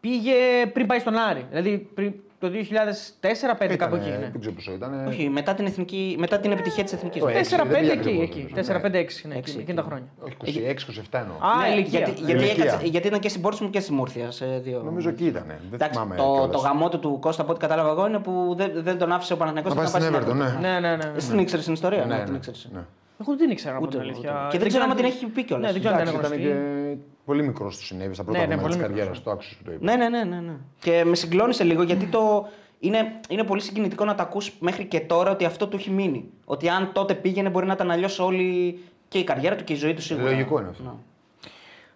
Πήγε 0.00 0.34
πριν 0.72 0.86
πάει 0.86 0.98
στον 0.98 1.16
Άρη. 1.16 1.46
Δηλαδή 1.48 1.78
πριν 1.94 2.12
το 2.40 2.48
2004-5 2.48 3.76
κάπου 3.76 3.94
εκεί. 3.94 4.08
Ήτανε- 4.08 4.18
Ναι. 4.24 4.28
Δεν 4.32 4.40
ξέρω 4.40 4.54
πόσο 4.54 4.72
ήταν. 4.72 5.06
Όχι, 5.06 5.28
μετά 5.28 5.54
την, 5.54 5.66
εθνική, 5.66 6.16
μετά 6.18 6.38
την 6.38 6.52
επιτυχία 6.52 6.84
της 6.84 6.92
εθνικής. 6.92 7.20
Το 7.22 7.28
έξι, 7.28 7.56
4-5 7.56 7.68
δεν 7.70 7.80
πήγε 7.80 7.92
εκεί. 7.92 7.98
ακριβώς, 7.98 8.22
εκεί. 8.24 8.38
νομίζω. 8.38 8.72
4-5-6 8.72 9.28
ναι, 9.28 9.34
Έξι, 9.34 9.56
εκείνη 9.60 9.76
τα 9.76 9.82
χρόνια. 9.82 10.06
Όχι, 10.18 10.60
26-27 10.60 11.18
εννοώ. 11.18 11.36
Α, 11.36 11.72
ηλικία. 11.72 11.98
γιατί, 11.98 12.10
γιατί, 12.24 12.32
Ηλικία. 12.44 12.64
έκατσε- 12.64 12.86
γιατί 12.86 13.06
ήταν 13.06 13.20
και 13.20 13.28
στην 13.28 13.42
Πόρτσμουθ 13.42 13.70
και 13.72 13.80
στη 13.80 13.92
Μούρθια. 13.92 14.30
Σε 14.30 14.46
δύο... 14.58 14.82
Νομίζω 14.84 15.08
εκεί 15.08 15.24
ήταν. 15.26 15.44
Δεν 15.46 15.58
Εντάξει, 15.72 15.92
θυμάμαι. 15.98 16.16
το, 16.16 16.22
κιόλας. 16.22 16.50
το 16.50 16.58
γαμό 16.58 16.88
του 16.88 16.98
του 16.98 17.18
Κώστα 17.20 17.42
από 17.42 17.50
ό,τι 17.50 17.60
κατάλαβα 17.60 17.90
εγώ 17.90 18.06
είναι 18.06 18.18
που 18.18 18.54
δεν, 18.56 18.70
δεν 18.74 18.98
τον 18.98 19.12
άφησε 19.12 19.32
ο 19.32 19.36
Παναθηναϊκός 19.36 19.74
Να 19.74 19.90
πάει 19.90 20.02
στην 20.02 20.14
Everton, 20.14 20.34
ναι. 20.36 20.68
Ναι, 20.68 20.80
ναι, 20.80 20.96
ναι. 20.96 21.12
Εσύ 21.16 21.28
την 21.30 21.38
ήξερες 21.38 21.64
την 21.64 21.72
ιστορία, 21.74 22.04
Ναι, 22.04 22.16
ναι, 22.16 22.22
την 22.22 22.30
ναι, 22.32 22.36
ήξερες. 22.36 22.68
ναι. 22.72 22.80
Εγώ 23.20 23.36
δεν 23.36 23.50
ήξερα 23.50 23.76
από 23.76 23.84
Ούτε 23.86 23.90
την 23.96 24.00
εγώ, 24.00 24.08
αλήθεια. 24.10 24.30
ούτε 24.30 24.40
εγώ. 24.40 24.50
Και 24.50 24.58
δεν 24.58 24.68
ξέρω 24.68 24.84
αν 24.90 24.96
την 24.96 25.04
έχει 25.04 25.26
πει 25.26 25.44
κιόλας. 25.44 25.66
Ναι, 25.66 25.72
δεν 25.72 25.80
ξέρω 25.80 25.94
αν 25.94 26.00
Εντάξει, 26.00 26.18
ήταν 26.26 26.32
ήταν 26.38 26.48
γνωστή. 26.50 27.02
Και 27.28 27.34
πολύ 27.34 27.42
μικρός 27.42 27.76
του 27.76 27.84
συνέβη 27.84 28.14
στα 28.14 28.24
πρώτα 28.24 28.38
Ναι, 28.38 28.46
ναι, 28.46 28.54
χρόνια 28.54 28.68
πολύ 28.68 28.74
της 28.74 28.82
μικρός, 28.82 28.98
καριέρας. 28.98 29.22
Το 29.22 29.30
άκουσες 29.30 29.54
που 29.54 29.64
το 29.64 29.72
είπες. 29.72 29.88
Ναι, 29.88 29.96
ναι, 29.96 30.08
ναι, 30.08 30.24
ναι, 30.24 30.40
ναι. 30.40 30.56
Και 30.78 31.04
με 31.04 31.16
συγκλώνησε 31.16 31.64
λίγο 31.64 31.82
γιατί 31.82 32.06
το. 32.06 32.48
Είναι, 32.80 33.20
είναι 33.28 33.44
πολύ 33.44 33.60
συγκινητικό 33.60 34.04
να 34.04 34.14
το 34.14 34.22
ακούς 34.22 34.52
μέχρι 34.60 34.84
και 34.84 35.00
τώρα 35.00 35.30
ότι 35.30 35.44
αυτό 35.44 35.66
του 35.66 35.76
έχει 35.76 35.90
μείνει. 35.90 36.30
Ότι 36.44 36.68
αν 36.68 36.90
τότε 36.92 37.14
πήγαινε 37.14 37.48
μπορεί 37.48 37.66
να 37.66 37.72
ήταν 37.72 37.90
αλλιώς 37.90 38.18
όλη 38.18 38.78
και 39.08 39.18
η 39.18 39.24
καριέρα 39.24 39.56
του 39.56 39.64
και 39.64 39.72
η 39.72 39.76
ζωή 39.76 39.94
του 39.94 40.02
σίγουρα. 40.02 40.30
Λογικό 40.30 40.60
είναι 40.60 40.68
αυτό. 40.68 40.98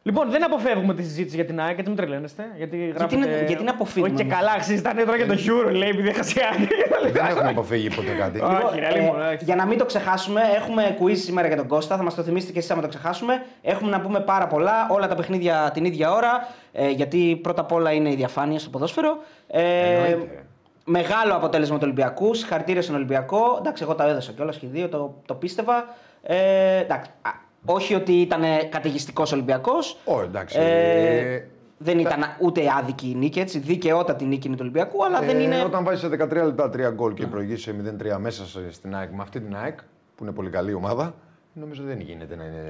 Ναι. 0.05 0.13
Λοιπόν, 0.13 0.31
δεν 0.31 0.45
αποφεύγουμε 0.45 0.95
τη 0.95 1.03
συζήτηση 1.03 1.37
για 1.37 1.45
την 1.45 1.61
ΑΕΚ, 1.61 1.75
γιατί 1.75 1.89
μην 1.89 1.99
τρελαίνεστε. 1.99 2.43
Γιατί, 2.57 2.77
γράφετε... 2.97 3.15
είναι- 3.17 3.45
γιατί 3.47 3.61
είναι 3.63 3.71
αποφύγουμε. 3.71 4.13
Όχι 4.15 4.23
και 4.25 4.35
καλά, 4.35 4.61
συζητάνε 4.61 5.03
τώρα 5.05 5.17
για 5.17 5.27
το 5.27 5.35
Euro, 5.35 5.73
λέει, 5.73 5.89
επειδή 5.89 6.09
έχασε 6.09 6.41
η 6.41 6.43
ΑΕΚ. 6.43 7.13
Δεν 7.13 7.27
έχουμε 7.27 7.49
αποφύγει 7.49 7.89
ποτέ 7.89 8.11
κάτι. 8.19 8.41
Όχι, 8.41 8.53
Λοιπόν, 8.55 8.71
ρε, 8.75 8.87
ε, 8.87 9.01
λίγο, 9.01 9.15
εντάξει. 9.17 9.45
για 9.45 9.57
να 9.57 9.67
μην 9.67 9.79
το 9.79 9.85
ξεχάσουμε, 9.85 10.41
έχουμε 10.57 10.97
quiz 11.01 11.17
σήμερα 11.17 11.47
για 11.47 11.57
τον 11.57 11.67
Κώστα. 11.67 11.97
Θα 11.97 12.03
μας 12.03 12.15
το 12.15 12.23
θυμίσετε 12.23 12.53
και 12.53 12.59
εσείς 12.59 12.71
άμα 12.71 12.83
το 12.83 12.89
ξεχάσουμε. 12.89 13.43
Έχουμε 13.63 13.91
να 13.91 14.01
πούμε 14.01 14.21
πάρα 14.21 14.47
πολλά. 14.47 14.87
Όλα 14.91 15.09
τα 15.09 15.15
παιχνίδια 15.15 15.71
την 15.75 15.85
ίδια 15.85 16.13
ώρα. 16.13 16.49
Ε, 16.73 16.89
γιατί 16.91 17.39
πρώτα 17.43 17.61
απ' 17.61 17.73
όλα 17.73 17.93
είναι 17.93 18.11
η 18.11 18.15
διαφάνεια 18.15 18.59
στο 18.59 18.71
ποδόσφαιρο. 18.71 19.19
Ε, 19.47 19.63
Εννοείται. 19.95 20.45
μεγάλο 20.85 21.35
αποτέλεσμα 21.35 21.75
του 21.77 21.83
Ολυμπιακού. 21.85 22.35
Συγχαρητήρια 22.35 22.83
στον 22.83 22.95
Ολυμπιακό. 22.95 23.57
Εντάξει, 23.59 23.83
εγώ 23.83 23.95
τα 23.95 24.09
έδωσα 24.09 24.33
κιόλας 24.33 24.57
και 24.57 24.67
οι 24.67 24.71
δύο, 24.73 24.89
το, 24.89 25.23
το 25.27 25.35
πίστευα. 25.35 25.95
Ε, 26.23 26.77
εντάξει, 26.81 27.11
α, 27.23 27.31
όχι 27.65 27.95
ότι 27.95 28.13
ήταν 28.13 28.43
καταιγιστικός 28.71 29.33
Ολυμπιακός. 29.33 29.97
Ω, 30.05 30.21
εντάξει. 30.23 30.59
Ε, 30.59 31.35
Ε, 31.35 31.47
δεν 31.79 31.99
ήταν 31.99 32.21
ούτε 32.41 32.63
άδικη 32.79 33.11
η 33.11 33.15
νίκη, 33.15 33.41
έτσι. 33.41 33.59
Δικαιότατη 33.59 34.25
νίκη 34.25 34.47
είναι 34.47 34.57
του 34.57 34.63
Ολυμπιακού, 34.65 35.05
αλλά 35.05 35.21
δεν 35.21 35.37
Ε, 35.39 35.43
είναι. 35.43 35.63
Όταν 35.65 35.85
βάζεις 35.85 36.01
σε 36.01 36.09
13 36.09 36.45
λεπτά 36.45 36.71
3 36.71 36.91
γκολ 36.95 37.15
και 37.15 37.27
προηγήσει 37.27 37.63
σε 37.63 37.73
0-3 37.73 38.19
μέσα 38.19 38.47
σε- 38.47 38.73
στην 38.73 38.95
ΑΕΚ 38.95 39.11
με 39.11 39.23
αυτή 39.23 39.41
την 39.41 39.57
ΑΕΚ, 39.57 39.79
που 40.17 40.25
είναι 40.25 40.33
πολύ 40.33 40.51
καλή 40.51 40.75
ομάδα, 40.75 41.15
νομίζω 41.53 41.83
δεν 41.83 42.01
γίνεται 42.01 42.37
να 42.37 42.45
είναι 42.45 42.63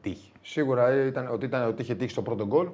τύχη. 0.00 0.32
Σίγουρα 0.42 0.88
ε, 0.88 1.06
ήταν, 1.06 1.28
ότι, 1.32 1.44
ήταν, 1.44 1.68
ότι 1.68 1.82
είχε 1.82 1.94
τύχει 1.94 2.10
στο 2.10 2.22
πρώτο 2.22 2.46
γκολ. 2.46 2.66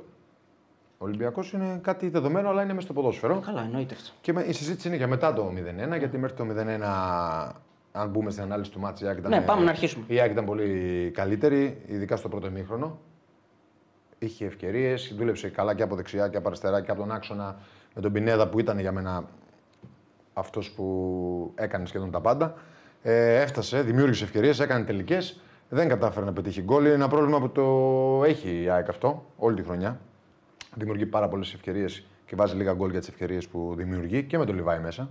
Ο 0.98 1.04
Ολυμπιακός 1.04 1.52
είναι 1.52 1.78
κάτι 1.82 2.08
δεδομένο, 2.08 2.48
αλλά 2.48 2.62
είναι 2.62 2.72
μέσα 2.72 2.84
στο 2.84 2.92
ποδόσφαιρο. 2.92 3.42
Καλά, 3.46 3.60
εννοείται 3.62 3.94
αυτό. 3.94 4.10
Και 4.20 4.32
με- 4.32 4.42
η 4.42 4.52
συζήτηση 4.52 4.88
είναι 4.88 4.96
για 4.96 5.06
μετά 5.06 5.32
το 5.32 5.52
0-1, 5.54 5.96
γιατί 5.98 6.18
μέχρι 6.18 6.36
το 6.36 6.44
0-1, 6.44 7.60
αν 7.92 8.08
μπούμε 8.08 8.30
στην 8.30 8.42
ανάλυση 8.42 8.70
του 8.70 8.80
μάτς, 8.80 9.00
η 9.00 9.06
ΑΕΚ 9.06 9.18
ήταν, 9.18 9.30
Ναι, 9.30 9.40
πάμε 9.40 9.64
να 9.64 9.70
αρχίσουμε. 9.70 10.04
η 10.08 10.20
ΑΕΚ 10.20 10.30
ήταν 10.30 10.44
πολύ 10.44 11.10
καλύτερη, 11.14 11.82
ειδικά 11.86 12.16
στο 12.16 12.28
πρώτο 12.28 12.46
ημίχρονο. 12.46 12.98
Είχε 14.18 14.46
ευκαιρίες, 14.46 15.14
δούλεψε 15.16 15.48
καλά 15.48 15.74
και 15.74 15.82
από 15.82 15.94
δεξιά 15.96 16.28
και 16.28 16.36
από 16.36 16.46
αριστερά 16.48 16.80
και 16.80 16.90
από 16.90 17.00
τον 17.00 17.12
άξονα 17.12 17.56
με 17.94 18.00
τον 18.00 18.12
Πινέδα 18.12 18.48
που 18.48 18.58
ήταν 18.60 18.78
για 18.78 18.92
μένα 18.92 19.24
αυτός 20.32 20.70
που 20.70 21.52
έκανε 21.54 21.86
σχεδόν 21.86 22.10
τα 22.10 22.20
πάντα. 22.20 22.54
Ε, 23.02 23.40
έφτασε, 23.40 23.82
δημιούργησε 23.82 24.24
ευκαιρίες, 24.24 24.60
έκανε 24.60 24.84
τελικές. 24.84 25.40
Δεν 25.68 25.88
κατάφερε 25.88 26.26
να 26.26 26.32
πετύχει 26.32 26.62
γκολ. 26.62 26.84
Είναι 26.84 26.94
ένα 26.94 27.08
πρόβλημα 27.08 27.40
που 27.40 27.48
το 27.50 28.24
έχει 28.24 28.62
η 28.62 28.68
ΑΕΚ 28.68 28.88
αυτό 28.88 29.24
όλη 29.36 29.56
τη 29.56 29.62
χρονιά. 29.62 30.00
Δημιουργεί 30.74 31.06
πάρα 31.06 31.28
πολλές 31.28 31.54
ευκαιρίες 31.54 32.06
και 32.26 32.36
βάζει 32.36 32.56
λίγα 32.56 32.72
γκολ 32.72 32.90
για 32.90 32.98
τις 33.00 33.08
ευκαιρίες 33.08 33.48
που 33.48 33.74
δημιουργεί 33.76 34.22
και 34.24 34.38
με 34.38 34.44
τον 34.44 34.54
Λιβάη 34.54 34.78
μέσα. 34.78 35.10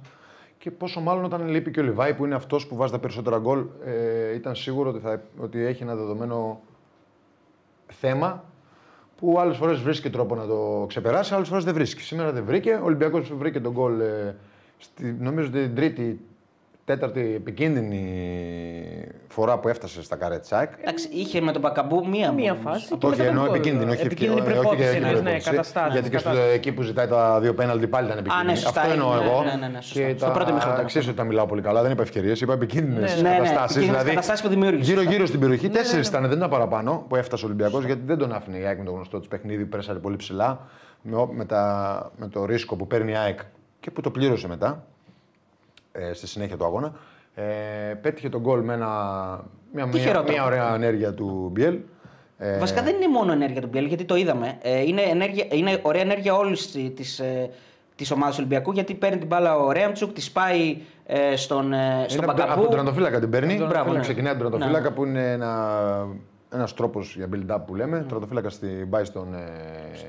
Και 0.60 0.72
πόσο 0.72 1.00
μάλλον 1.02 1.24
όταν 1.24 1.48
λείπει 1.48 1.72
και 1.72 1.80
ο 1.80 1.84
Λιβάη 1.84 2.14
που 2.14 2.26
είναι 2.26 2.36
αυτός 2.36 2.68
που 2.68 2.76
βάζει 2.76 2.92
τα 2.92 3.00
περισσότερα 3.00 3.38
γκολ, 3.38 3.66
ε, 3.86 4.34
ήταν 4.34 4.56
σίγουρο 4.56 4.90
ότι, 4.90 5.00
θα, 5.00 5.22
ότι 5.38 5.66
έχει 5.66 5.84
ένα 5.84 5.96
δεδομένο 5.96 6.62
θέμα 7.88 8.44
που 9.18 9.40
άλλες 9.40 9.58
φορές 9.58 9.82
βρίσκει 9.82 10.10
τρόπο 10.10 10.36
να 10.36 10.46
το 10.46 10.86
ξεπεράσει, 10.88 11.34
άλλες 11.34 11.48
φορές 11.48 11.64
δεν 11.64 11.74
βρίσκει. 11.74 12.02
Σήμερα 12.02 12.32
δεν 12.32 12.44
βρήκε. 12.44 12.74
Ο 12.74 12.86
Ολυμπιακός 12.86 13.34
βρήκε 13.34 13.60
τον 13.60 13.72
γκολ, 13.72 14.00
ε, 14.00 14.36
στη, 14.78 15.16
νομίζω 15.20 15.50
την 15.50 15.76
τρίτη, 15.76 16.20
τέταρτη 16.94 17.34
επικίνδυνη 17.36 18.04
φορά 19.28 19.58
που 19.60 19.68
έφτασε 19.68 20.04
στα 20.04 20.16
καρέ 20.16 20.40
τη 20.40 20.48
ΑΕΚ. 20.52 20.72
Εντάξει, 20.82 21.10
είχε 21.12 21.42
με 21.42 21.52
τον 21.52 21.62
Μπακαμπού 21.62 22.08
μία, 22.08 22.32
Μία 22.32 22.54
μόνο. 22.54 22.70
φάση. 22.70 22.86
Από- 22.90 22.98
και 22.98 23.06
Όχι, 23.06 23.18
μετά 23.18 23.30
εννοώ 23.30 23.44
τον 23.46 23.52
γκολ. 23.54 23.60
επικίνδυνο, 23.60 23.92
όχι 23.92 24.02
Επικίνδυνη 24.06 24.40
ευκαιρία. 24.40 24.60
όχι 24.60 24.68
προπόνηση, 24.70 24.90
για 24.92 25.00
ναι, 25.00 25.06
την 25.08 25.16
ναι, 25.16 25.22
προπόνηση. 25.22 25.50
καταστάσεις, 25.50 25.94
Γιατί 25.94 26.10
και 26.10 26.18
στο, 26.18 26.30
καταστάσεις. 26.30 26.56
εκεί 26.58 26.72
που 26.72 26.82
ζητάει 26.82 27.08
τα 27.08 27.40
δύο 27.40 27.54
πέναλτι 27.54 27.88
πάλι 27.88 28.06
ήταν 28.08 28.18
επικίνδυνο. 28.18 28.50
ναι, 28.52 28.58
σωστά, 28.58 28.82
Αυτό 28.82 28.92
εννοώ 28.94 29.16
ναι, 29.16 29.26
εγώ. 29.26 29.44
ναι, 29.44 29.56
ναι, 29.62 29.68
ναι, 29.68 29.82
σωστά. 29.82 30.00
Και 30.02 30.14
Στο 30.18 30.26
τα- 30.26 30.32
πρώτο 30.32 30.50
ημίχρονο. 30.50 30.84
Ξέρεις 30.86 31.08
ότι 31.08 31.18
τα 31.18 31.24
μιλάω 31.24 31.46
πολύ 31.46 31.62
καλά, 31.62 31.82
δεν 31.82 31.92
είπα 31.92 32.02
ευκαιρίες, 32.02 32.42
είπα 32.42 32.54
επικίνδυνες 32.54 33.16
Ναι, 33.16 33.22
ναι, 33.22 33.30
ναι, 33.30 33.36
καταστάσεις. 33.36 33.76
επικίνδυνες 33.76 34.10
καταστάσεις 34.10 34.42
που 34.44 34.50
δημιούργησες. 34.50 34.88
Γύρω-γύρω 34.88 35.26
στην 35.26 35.40
περιοχή, 35.40 35.68
ναι, 35.68 35.74
τέσσερις 35.74 36.08
ήταν, 36.08 36.22
δεν 36.28 36.38
ήταν 36.38 36.50
παραπάνω 36.50 37.06
που 37.10 37.16
έφτασε 37.16 37.44
ο 37.46 37.48
Ολυμπιακός 37.48 37.86
γιατί 37.86 38.02
δεν 38.06 38.18
τον 38.18 38.34
άφηνε 38.34 38.58
η 38.58 38.66
ΑΕΚ 38.66 38.78
με 38.80 38.86
το 38.86 38.92
γνωστό 38.92 39.20
της 39.20 39.28
παιχνίδι 39.28 39.64
που 39.64 39.70
πέρασε 39.70 39.94
πολύ 39.94 40.16
ψηλά. 40.16 40.60
Με, 41.02 41.16
ο- 41.16 41.30
με, 41.34 41.46
τα, 41.46 42.12
με 42.18 42.28
το 42.28 42.46
ρίσκο 42.46 42.76
που 42.76 42.88
παίρνει 42.88 43.12
η 43.12 43.16
ΑΕΚ 43.16 43.40
και 43.80 43.92
που 43.92 44.02
το 44.02 44.10
πλήρωσε 44.12 44.48
μετά 44.48 44.84
ε, 46.00 46.14
στη 46.14 46.28
συνέχεια 46.28 46.58
του 46.58 46.66
αγώνα. 46.66 46.94
Ε, 47.36 47.44
πέτυχε 48.02 48.30
τον 48.30 48.42
γκολ 48.42 48.62
με 48.64 48.74
ένα, 48.74 48.88
μια, 49.74 49.88
Τυχερό 49.88 50.12
μια, 50.12 50.14
τρόπο. 50.14 50.32
μια 50.32 50.44
ωραία 50.46 50.74
ενέργεια 50.74 51.14
του 51.14 51.50
Μπιέλ. 51.52 51.80
Ε, 52.38 52.58
Βασικά 52.58 52.82
δεν 52.84 52.96
είναι 52.96 53.08
μόνο 53.08 53.32
ενέργεια 53.32 53.62
του 53.62 53.68
Μπιέλ, 53.68 53.86
γιατί 53.86 54.06
το 54.06 54.16
είδαμε. 54.16 54.58
Ε, 54.62 54.82
είναι, 54.82 55.02
ενέργεια, 55.02 55.46
είναι 55.50 55.80
ωραία 55.82 56.02
ενέργεια 56.02 56.34
όλης 56.36 56.72
τη 56.72 57.24
ε, 57.24 57.48
της 57.96 58.12
ομάδας 58.12 58.38
Ολυμπιακού, 58.38 58.72
γιατί 58.72 58.94
παίρνει 58.94 59.18
την 59.18 59.28
μπάλα 59.28 59.56
ο 59.58 59.72
Ρέαμτσουκ, 59.72 60.14
τη 60.14 60.22
σπάει 60.22 60.78
ε, 61.06 61.36
στον, 61.36 61.74
ε, 61.74 62.06
στον 62.08 62.24
Είναι 62.24 62.32
από, 62.32 62.42
Μπακαμπού. 62.42 62.52
από 62.52 62.62
τον 62.62 62.70
τερματοφύλακα 62.70 63.20
την 63.20 63.30
παίρνει. 63.30 63.66
Μπράβο, 63.70 63.94
ναι. 63.94 64.00
Ξεκινάει 64.00 64.34
από 64.34 64.42
τον 64.42 64.52
τερματοφύλακα 64.52 64.90
Ναι. 64.90 64.96
που 64.96 65.06
είναι 65.06 65.32
ένα 65.32 66.08
ένας 66.54 66.74
τρόπος 66.74 67.16
για 67.16 67.30
build-up 67.34 67.58
που 67.66 67.76
λέμε. 67.76 68.00
Mm. 68.00 68.04
Τερματοφύλακα 68.08 68.50
την 68.50 68.90
πάει 68.90 69.04
στον 69.04 69.34
ε, 69.34 69.44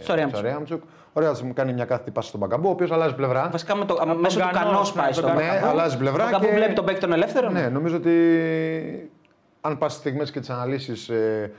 Στο 0.03 0.15
Ρέαμτσουκ. 0.41 0.83
Ρέαμτσουκ. 1.15 1.17
Ωραία, 1.17 1.35
θα 1.35 1.45
μου 1.45 1.53
κάνει 1.53 1.73
μια 1.73 1.85
κάθετη 1.85 2.11
πάσα 2.11 2.29
στον 2.29 2.41
Μπακαμπού, 2.41 2.69
ο 2.69 2.71
οποίος 2.71 2.91
αλλάζει 2.91 3.15
πλευρά. 3.15 3.49
Βασικά 3.53 3.75
με 3.77 3.85
το, 3.85 3.97
μέσω 4.21 4.39
του 4.39 4.49
Κανό, 4.53 4.71
κανός 4.71 4.95
ναι, 4.95 5.01
πάει 5.01 5.13
τον 5.13 5.23
στον 5.23 5.29
Κανό. 5.29 5.41
Ναι, 5.41 5.47
Μπακαμπού. 5.49 5.67
αλλάζει 5.71 5.99
πλευρά. 5.99 6.23
Ο 6.23 6.27
Μπακαμπού 6.27 6.47
και- 6.47 6.53
βλέπει 6.55 6.73
τον 6.73 6.85
παίκτη 6.85 7.01
τον 7.01 7.13
ελεύθερο. 7.13 7.51
Ναι, 7.51 7.69
νομίζω 7.69 7.97
ότι 7.97 9.11
αν 9.61 9.79
πας 9.79 9.93
στις 9.93 10.03
στιγμές 10.05 10.31
και 10.31 10.41
τις 10.41 10.51
αναλύσεις, 10.51 11.09
ε, 11.09 11.53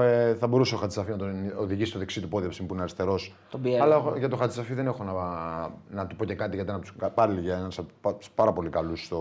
Ε, 0.00 0.34
θα 0.34 0.46
μπορούσε 0.46 0.74
ο 0.74 0.78
Χατζησαφή 0.78 1.10
να 1.10 1.16
τον 1.16 1.52
οδηγήσει 1.58 1.90
στο 1.90 1.98
δεξί 1.98 2.20
του 2.20 2.28
πόδι 2.28 2.48
που 2.48 2.66
είναι 2.72 2.80
αριστερός. 2.80 3.34
Τον 3.50 3.60
πιέζει. 3.62 3.80
Αλλά 3.80 4.02
για 4.18 4.28
τον 4.28 4.38
Χατζησαφή 4.38 4.74
δεν 4.74 4.86
έχω 4.86 5.04
να, 5.04 5.12
να 6.00 6.06
του 6.06 6.16
πω 6.16 6.24
και 6.24 6.34
κάτι 6.34 6.54
γιατί 6.56 6.70
είναι 6.70 6.78
από 6.78 6.88
τους- 7.06 7.12
πάλι 7.14 7.40
για 7.40 7.54
ένας 7.56 7.80
πάρα 8.34 8.52
πολύ 8.52 8.68
καλούς 8.68 9.04
στο 9.04 9.18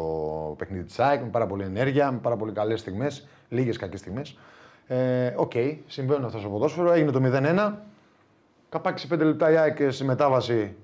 παιχνίδι 0.58 0.84
της 0.84 1.00
ΑΕΚ, 1.00 1.22
με 1.22 1.28
πάρα 1.28 1.48
πολύ 1.48 1.64
ενέργεια, 1.64 2.12
με 2.12 2.18
πάρα 2.22 2.36
πολύ 2.36 2.52
καλές 2.52 2.80
στιγμές, 2.80 3.28
λίγες 3.50 3.78
κακές 3.78 4.00
στιγμές. 4.00 4.38
Ε, 4.88 5.34
Οκ, 5.36 5.52
συμβαίνουν 5.88 6.26
αυτά 6.26 6.40
στο 6.40 6.50
ποδόσφαιρο. 6.50 6.92
Έγινε 6.92 7.12
το 7.12 7.20
0-1. 7.20 7.82
Καπάκι 8.70 9.00
σε 9.00 9.08
5 9.16 9.18
λεπτά 9.18 9.52
η 9.52 9.56
ΑΕΚ 9.58 9.78
στη 9.92 10.04
μετάβαση 10.04 10.76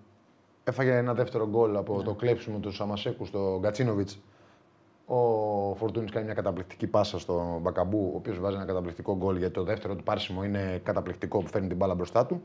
έφαγε 0.64 0.96
ένα 0.96 1.14
δεύτερο 1.14 1.48
γκολ 1.50 1.76
από 1.76 1.98
Ναι. 1.98 2.04
το 2.04 2.14
κλέψιμο 2.14 2.58
του 2.58 2.72
Σαμασέκου 2.72 3.26
στο 3.26 3.58
Γκατσίνοβιτς. 3.62 4.20
Ο 5.06 5.16
Φορτούνης 5.76 6.12
κάνει 6.12 6.26
μια 6.26 6.34
καταπληκτική 6.34 6.88
πάσα 6.88 7.20
στον 7.20 7.60
Μπακαμπού, 7.62 8.10
ο 8.14 8.16
οποίος 8.18 8.40
βάζει 8.40 8.56
ένα 8.56 8.66
καταπληκτικό 8.66 9.16
γκολ 9.18 9.38
γιατί 9.38 9.54
το 9.54 9.64
δεύτερο 9.64 9.96
του 9.96 10.04
πάρσιμο 10.04 10.44
είναι 10.44 10.82
καταπληκτικό 10.84 11.40
που 11.40 11.48
φέρνει 11.48 11.68
την 11.68 11.78
μπάλα 11.78 11.96
μπροστά 11.96 12.26
του. 12.26 12.42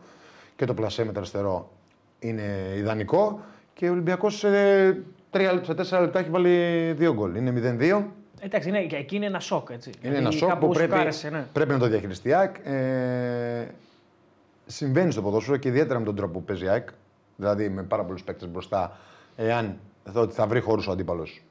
Και 0.56 0.64
το 0.64 0.74
πλασέ 0.74 1.04
με 1.04 1.12
το 1.12 1.18
αριστερό 1.18 1.70
είναι 2.18 2.42
ιδανικό. 2.76 3.40
Και 3.74 3.88
ο 3.88 3.92
Ολυμπιακός 3.92 4.38
σε, 4.38 4.48
τρία- 5.30 5.60
σε 5.64 5.74
τέσσερα 5.74 6.00
λεπτά 6.02 6.18
έχει 6.18 6.30
βάλει 6.30 6.92
δύο 6.96 7.14
γκολ. 7.14 7.34
Είναι 7.34 7.50
0-2. 7.50 8.02
Εντάξει, 8.40 8.68
είναι, 8.68 8.82
και 8.82 8.96
εκεί 8.96 9.16
είναι 9.16 9.26
ένα 9.26 9.40
σοκ. 9.40 9.68
Έτσι. 9.70 9.88
Είναι 9.90 9.98
Γιατί 10.12 10.16
ένα 10.16 10.30
σοκ 10.30 10.48
κάπου 10.48 10.66
που 10.66 10.72
πρέπει, 10.72 10.90
σοκάρεσε, 10.90 11.30
ναι. 11.30 11.46
πρέπει 11.52 11.70
να 11.72 11.78
το 11.78 11.86
διαχειριστεί 11.86 12.28
η 12.28 12.32
ΑΕΚ. 12.32 12.54
Ε, 12.64 13.66
συμβαίνει 14.70 15.12
στο 15.12 15.22
ποδόσφαιρο 15.22 15.56
και 15.56 15.68
ιδιαίτερα 15.68 15.98
με 15.98 16.04
τον 16.04 16.14
τρόπο 16.14 16.32
που 16.32 16.44
παίζει 16.44 16.64
η 16.64 16.68
ΑΕΚ. 16.68 16.88
Δηλαδή 17.36 17.68
με 17.68 17.82
πάρα 17.82 18.04
πολλούς 18.04 18.24
παίκτες 18.24 18.48
μπροστά. 18.48 18.96
Εάν 19.36 19.78
δω 20.04 20.20
ότι 20.20 20.34
θα 20.34 20.46
βρει 20.46 20.60
χώρους 20.60 20.86
ο 20.86 20.90
αντίπαλος 20.90 21.42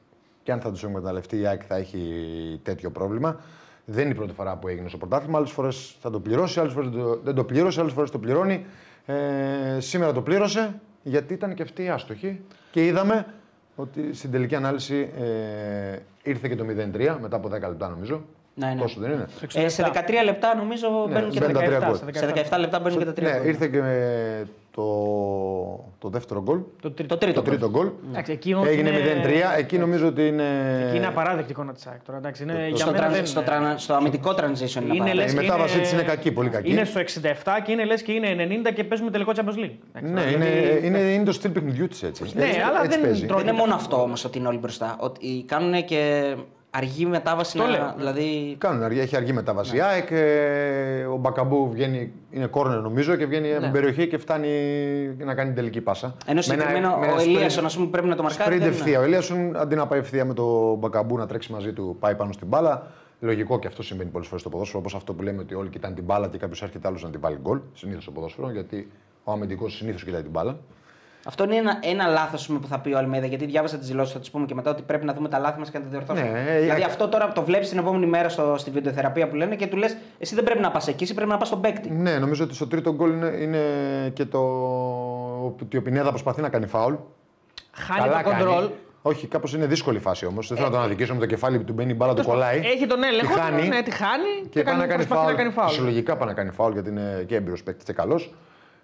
και 0.42 0.52
αν 0.52 0.60
θα 0.60 0.70
τους 0.70 0.84
εκμεταλλευτεί 0.84 1.38
η 1.38 1.46
ΑΕΚ 1.46 1.62
θα 1.66 1.76
έχει 1.76 2.60
τέτοιο 2.62 2.90
πρόβλημα. 2.90 3.40
Δεν 3.84 4.04
είναι 4.04 4.12
η 4.12 4.16
πρώτη 4.16 4.32
φορά 4.32 4.56
που 4.56 4.68
έγινε 4.68 4.88
στο 4.88 4.98
πρωτάθλημα. 4.98 5.38
Άλλες 5.38 5.50
φορές 5.50 5.96
θα 6.00 6.10
το 6.10 6.20
πληρώσει, 6.20 6.60
άλλες 6.60 6.72
φορές 6.72 6.90
δεν 7.22 7.34
το 7.34 7.44
πλήρωσε, 7.44 7.80
άλλες 7.80 7.92
φορές 7.92 8.10
το 8.10 8.18
πληρώνει. 8.18 8.66
Ε, 9.06 9.80
σήμερα 9.80 10.12
το 10.12 10.22
πλήρωσε 10.22 10.80
γιατί 11.02 11.34
ήταν 11.34 11.54
και 11.54 11.62
αυτή 11.62 11.82
η 11.82 11.88
άστοχη. 11.88 12.40
Και 12.70 12.86
είδαμε 12.86 13.26
ότι 13.76 14.14
στην 14.14 14.30
τελική 14.30 14.54
ανάλυση 14.54 15.10
ε, 15.18 15.98
ήρθε 16.22 16.48
και 16.48 16.56
το 16.56 16.64
0-3 16.64 17.16
μετά 17.20 17.36
από 17.36 17.48
10 17.48 17.50
λεπτά 17.50 17.88
νομίζω. 17.88 18.24
Ναι, 18.58 18.66
ναι. 18.66 18.80
Τόσο 18.80 19.00
δεν 19.00 19.10
είναι; 19.10 19.26
Ε, 19.54 19.68
σε 19.68 19.82
13 19.94 20.24
λεπτά 20.24 20.54
νομίζω 20.54 20.88
μπαίνουν 21.12 21.30
και 21.30 21.40
τα 21.40 21.46
17 21.46 21.50
17. 21.50 21.52
γκολ. 21.86 21.96
Σε 22.12 22.32
17 22.50 22.58
λεπτά 22.58 22.78
μπαίνουν 22.80 22.98
και 22.98 23.04
τα 23.04 23.12
3 23.12 23.22
Ναι, 23.22 23.38
γκολ. 23.38 23.46
ήρθε 23.46 23.66
και 23.68 23.80
με 23.80 24.46
το, 24.70 24.84
το 25.98 26.08
δεύτερο 26.08 26.42
γκολ. 26.42 26.58
Το 26.82 26.90
τρίτο. 26.90 27.14
Το 27.14 27.20
τρίτο. 27.20 27.42
Το 27.42 27.50
τρίτο 27.50 27.70
γκολ. 27.70 27.88
Εντάξει, 28.10 28.32
εκεί 28.32 28.54
όμως 28.54 28.68
Έγινε 28.68 28.88
είναι- 28.90 29.22
0-3. 29.54 29.58
Εκεί 29.58 29.78
νομίζω 29.78 30.06
ότι 30.06 30.26
είναι. 30.26 30.44
Εκεί 30.86 30.96
είναι 30.96 31.06
απαράδεκτη 31.06 31.50
εικόνα 31.50 31.72
της 31.72 31.86
ΑΕΚ 31.86 32.02
τώρα. 32.06 32.18
Εντάξει, 32.18 32.42
είναι, 32.42 32.66
για 32.68 32.76
Στο, 32.76 32.86
μένα 32.86 32.98
τραν- 32.98 33.12
δεν 33.14 33.26
στο, 33.26 33.42
τραν- 33.42 33.78
στο 33.78 33.94
αμυντικό 33.94 34.30
transition 34.30 34.36
είναι 34.40 34.44
είναι 34.54 34.92
απαράδεκτο. 34.92 35.14
λες 35.14 35.32
η 35.32 35.34
και 35.34 35.40
μετάβασή 35.40 35.78
της 35.80 35.92
είναι 35.92 36.02
κακή, 36.02 36.32
πολύ 36.32 36.48
κακή. 36.48 36.70
Είναι 36.70 36.84
στο 36.84 37.00
67 37.00 37.60
και 37.64 37.72
είναι 37.72 37.84
λες 37.84 38.02
και 38.02 38.12
είναι 38.12 38.28
90 38.38 38.72
και 38.74 38.84
παίζουμε 38.84 39.10
τελικό 39.10 39.32
Champions 39.36 39.58
League. 39.64 39.74
Εντάξει, 39.92 40.12
Ναι, 40.12 40.20
δηλαδή- 40.22 40.34
είναι, 40.84 40.86
είναι, 40.98 40.98
είναι 40.98 41.24
το 41.24 41.32
στυλ 41.32 41.50
παιχνιδιού 41.50 41.88
τη 41.88 42.06
έτσι. 42.06 42.22
Ναι, 42.34 42.44
έτσι, 42.44 42.60
αλλά 42.60 42.78
έτσι 42.84 42.98
δεν 42.98 43.00
παίζει. 43.08 43.26
τρώει- 43.26 43.40
Δεν 43.44 43.48
είναι 43.48 43.56
μόνο 43.62 43.74
αυτό 43.74 44.02
όμως 44.02 44.24
ότι 44.24 44.38
είναι 44.38 44.48
όλοι 44.48 44.58
μπροστά. 44.58 44.96
Ότι 44.98 45.44
κάνουν 45.46 45.84
και 45.84 46.34
αργή 46.78 47.06
μετάβαση. 47.06 47.56
Το 47.56 47.62
να- 47.64 47.70
λέω. 47.70 47.94
Δηλαδή. 47.96 48.54
Κάνουν 48.58 48.82
αργή, 48.82 49.00
έχει 49.00 49.16
αργή 49.16 49.32
μετάβαση. 49.32 49.76
η 49.76 49.80
ΑΕΚ, 49.80 50.10
ε, 50.10 51.04
ο 51.12 51.16
Μπακαμπού 51.16 51.70
βγαίνει, 51.70 52.12
είναι 52.30 52.46
κόρνερ 52.46 52.80
νομίζω 52.80 53.16
και 53.16 53.26
βγαίνει 53.26 53.52
από 53.52 53.62
την 53.62 53.72
περιοχή 53.72 54.08
και 54.08 54.18
φτάνει 54.18 54.48
να 55.18 55.34
κάνει 55.34 55.46
την 55.48 55.54
τελική 55.56 55.80
πάσα. 55.80 56.06
Ναι. 56.06 56.12
Ενώ 56.26 56.26
Με 56.26 56.30
ένα- 56.32 56.42
συγκεκριμένο 56.42 56.96
με 56.98 57.06
ένα 57.06 57.14
ο 57.14 57.16
sprint- 57.18 57.20
Ελίασον, 57.36 57.64
α 57.66 57.70
πούμε, 57.74 57.84
που 57.84 57.90
πρέπει 57.90 58.08
να 58.08 58.16
το 58.16 58.22
μαρκάρει. 58.22 58.56
Sprint 58.56 58.58
δεν 58.60 58.68
ευθεία. 58.68 58.88
είναι. 58.92 58.98
Ο 58.98 59.02
Ελίασον 59.02 59.56
αντί 59.56 59.74
να 59.74 59.86
πάει 59.86 59.98
ευθεία 59.98 60.24
με 60.24 60.34
το 60.34 60.74
Μπακαμπού 60.74 61.16
να 61.16 61.26
τρέξει 61.26 61.52
μαζί 61.52 61.72
του, 61.72 61.96
πάει 62.00 62.14
πάνω 62.14 62.32
στην 62.32 62.46
μπάλα. 62.46 62.86
Λογικό 63.20 63.58
και 63.58 63.66
αυτό 63.66 63.82
συμβαίνει 63.82 64.10
πολλές 64.10 64.26
φορές 64.26 64.40
στο 64.40 64.50
ποδόσφαιρο. 64.50 64.78
Όπως 64.78 64.94
αυτό 64.94 65.14
που 65.14 65.22
λέμε 65.22 65.40
ότι 65.40 65.54
όλοι 65.54 65.68
κοιτάνε 65.68 65.94
την 65.94 66.04
μπάλα 66.04 66.28
και 66.28 66.38
κάποιος 66.38 66.62
έρχεται 66.62 66.88
άλλος 66.88 67.02
να 67.02 67.10
την 67.10 67.20
βάλει 67.20 67.38
γκολ. 67.42 67.60
Συνήθως 67.74 68.02
στο 68.02 68.12
ποδόσφαιρο, 68.12 68.50
γιατί 68.50 68.90
ο 69.24 69.32
αμυντικός 69.32 69.76
συνήθως 69.76 70.04
κοιτάει 70.04 70.22
την 70.22 70.30
μπάλα. 70.30 70.56
Αυτό 71.24 71.44
είναι 71.44 71.56
ένα, 71.56 71.78
ένα 71.82 72.06
λάθος 72.06 72.46
που 72.46 72.66
θα 72.68 72.80
πει 72.80 72.92
ο 72.92 72.98
Αλμέδα. 72.98 73.26
Γιατί 73.26 73.46
διάβασα 73.46 73.78
τις 73.78 73.88
δηλώσεις, 73.88 74.12
θα 74.12 74.18
τις 74.18 74.30
πούμε 74.30 74.46
και 74.46 74.54
μετά 74.54 74.70
ότι 74.70 74.82
πρέπει 74.82 75.04
να 75.04 75.14
δούμε 75.14 75.28
τα 75.28 75.38
λάθη 75.38 75.58
μας 75.58 75.70
και 75.70 75.78
να 75.78 75.84
τα 75.84 75.90
διορθώσουμε. 75.90 76.28
Ναι, 76.28 76.50
ε, 76.50 76.60
δηλαδή 76.60 76.80
ε, 76.80 76.84
αυτό 76.84 77.08
τώρα 77.08 77.32
το 77.32 77.42
βλέπεις 77.42 77.68
την 77.68 77.78
επόμενη 77.78 78.06
μέρα 78.06 78.28
στο, 78.28 78.54
στη 78.58 78.70
βιντεοθεραπεία 78.70 79.28
που 79.28 79.34
λένε 79.34 79.56
και 79.56 79.66
του 79.66 79.76
λες: 79.76 79.96
Εσύ 80.18 80.34
δεν 80.34 80.44
πρέπει 80.44 80.60
να 80.60 80.70
πας 80.70 80.88
εκεί, 80.88 81.02
εσύ 81.02 81.14
πρέπει 81.14 81.30
να 81.30 81.36
πας 81.36 81.46
στον 81.46 81.60
παίκτη. 81.60 81.90
Ναι, 81.90 82.18
νομίζω 82.18 82.44
ότι 82.44 82.54
στο 82.54 82.66
τρίτο 82.66 82.94
γκολ 82.94 83.10
είναι, 83.10 83.26
είναι 83.26 83.60
και 84.12 84.24
το 84.24 84.38
ότι 85.60 85.76
ο 85.76 85.82
Πινέδα 85.82 86.08
προσπαθεί 86.08 86.40
να 86.40 86.48
κάνει 86.48 86.66
φάουλ. 86.66 86.94
Χάνει 87.72 88.08
το 88.08 88.30
κοντρόλ. 88.30 88.70
Όχι, 89.02 89.26
κάπως 89.26 89.54
είναι 89.54 89.66
δύσκολη 89.66 89.98
φάση 89.98 90.26
όμως. 90.26 90.48
Δεν 90.48 90.56
θέλω 90.56 90.68
να 90.68 90.74
τον 90.74 90.84
αδικήσω 90.84 91.14
με 91.14 91.20
το 91.20 91.26
κεφάλι 91.26 91.58
που 91.58 91.64
του 91.64 91.72
μπαίνει 91.72 91.90
η 91.90 91.94
μπάλα, 91.96 92.14
του 92.14 92.24
κολλάει. 92.24 92.58
Έχει 92.58 92.86
τον 92.86 93.02
έλεγχο, 93.02 93.34
τη 93.34 93.40
χάνει, 93.40 93.68
ναι, 93.68 93.82
τη 93.82 93.90
χάνει 93.90 94.48
και, 94.50 94.62
πάει 94.62 94.76
να 94.76 94.86
κάνει 94.86 95.04
προσπαθεί 95.04 95.20
φάουλ. 95.20 95.32
να 95.32 95.38
κάνει 95.38 95.50
φάουλ. 95.50 95.68
Φυσιολογικά 95.68 96.16
πάει 96.16 96.28
να 96.28 96.34
κάνει 96.34 96.50
φάουλ 96.50 96.72
γιατί 96.72 96.88
είναι 96.88 97.24
και 97.26 97.36
έμπειρος 97.36 97.62
παίκτης 97.62 97.84
και 97.84 97.92
καλό. 97.92 98.20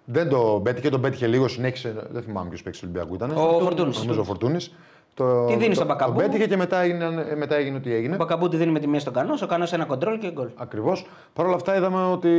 Δεν 0.05 0.29
το 0.29 0.59
πέτυχε, 0.63 0.89
τον 0.89 1.01
πέτυχε 1.01 1.27
λίγο, 1.27 1.47
συνέχισε. 1.47 1.95
Δεν 2.11 2.21
θυμάμαι 2.23 2.49
ποιος 2.49 2.63
παίκτη 2.63 2.79
του 2.79 2.87
Ολυμπιακού 2.89 3.15
ήταν. 3.15 3.31
Ο 3.37 3.59
Φορτούνης. 3.59 3.97
Νομίζω 3.99 4.21
ο 4.21 4.23
Φορτούνης. 4.23 4.75
Το, 5.13 5.45
Τι 5.45 5.51
δίνεις 5.53 5.67
το- 5.67 5.73
στον 5.73 5.87
Μπακαμπού; 5.87 6.13
Τον 6.19 6.21
πέτυχε 6.29 6.47
και 6.47 6.57
μετά 6.57 6.79
έγινε, 6.81 7.33
μετά 7.37 7.55
έγινε 7.55 7.77
ό,τι 7.77 7.93
έγινε. 7.93 8.13
Ο 8.13 8.17
Μπακαμπού 8.17 8.47
τη 8.47 8.57
δίνει 8.57 8.71
με 8.71 8.79
τη 8.79 8.87
μία 8.87 8.99
στον 8.99 9.13
Κανός, 9.13 9.41
ο 9.41 9.47
Κανός 9.47 9.73
ένα 9.73 9.85
κοντρόλ 9.85 10.17
και 10.19 10.31
γκολ. 10.31 10.47
Ακριβώς. 10.55 11.05
Παρ' 11.33 11.45
όλα 11.45 11.55
αυτά 11.55 11.75
είδαμε 11.77 12.03
ότι 12.11 12.31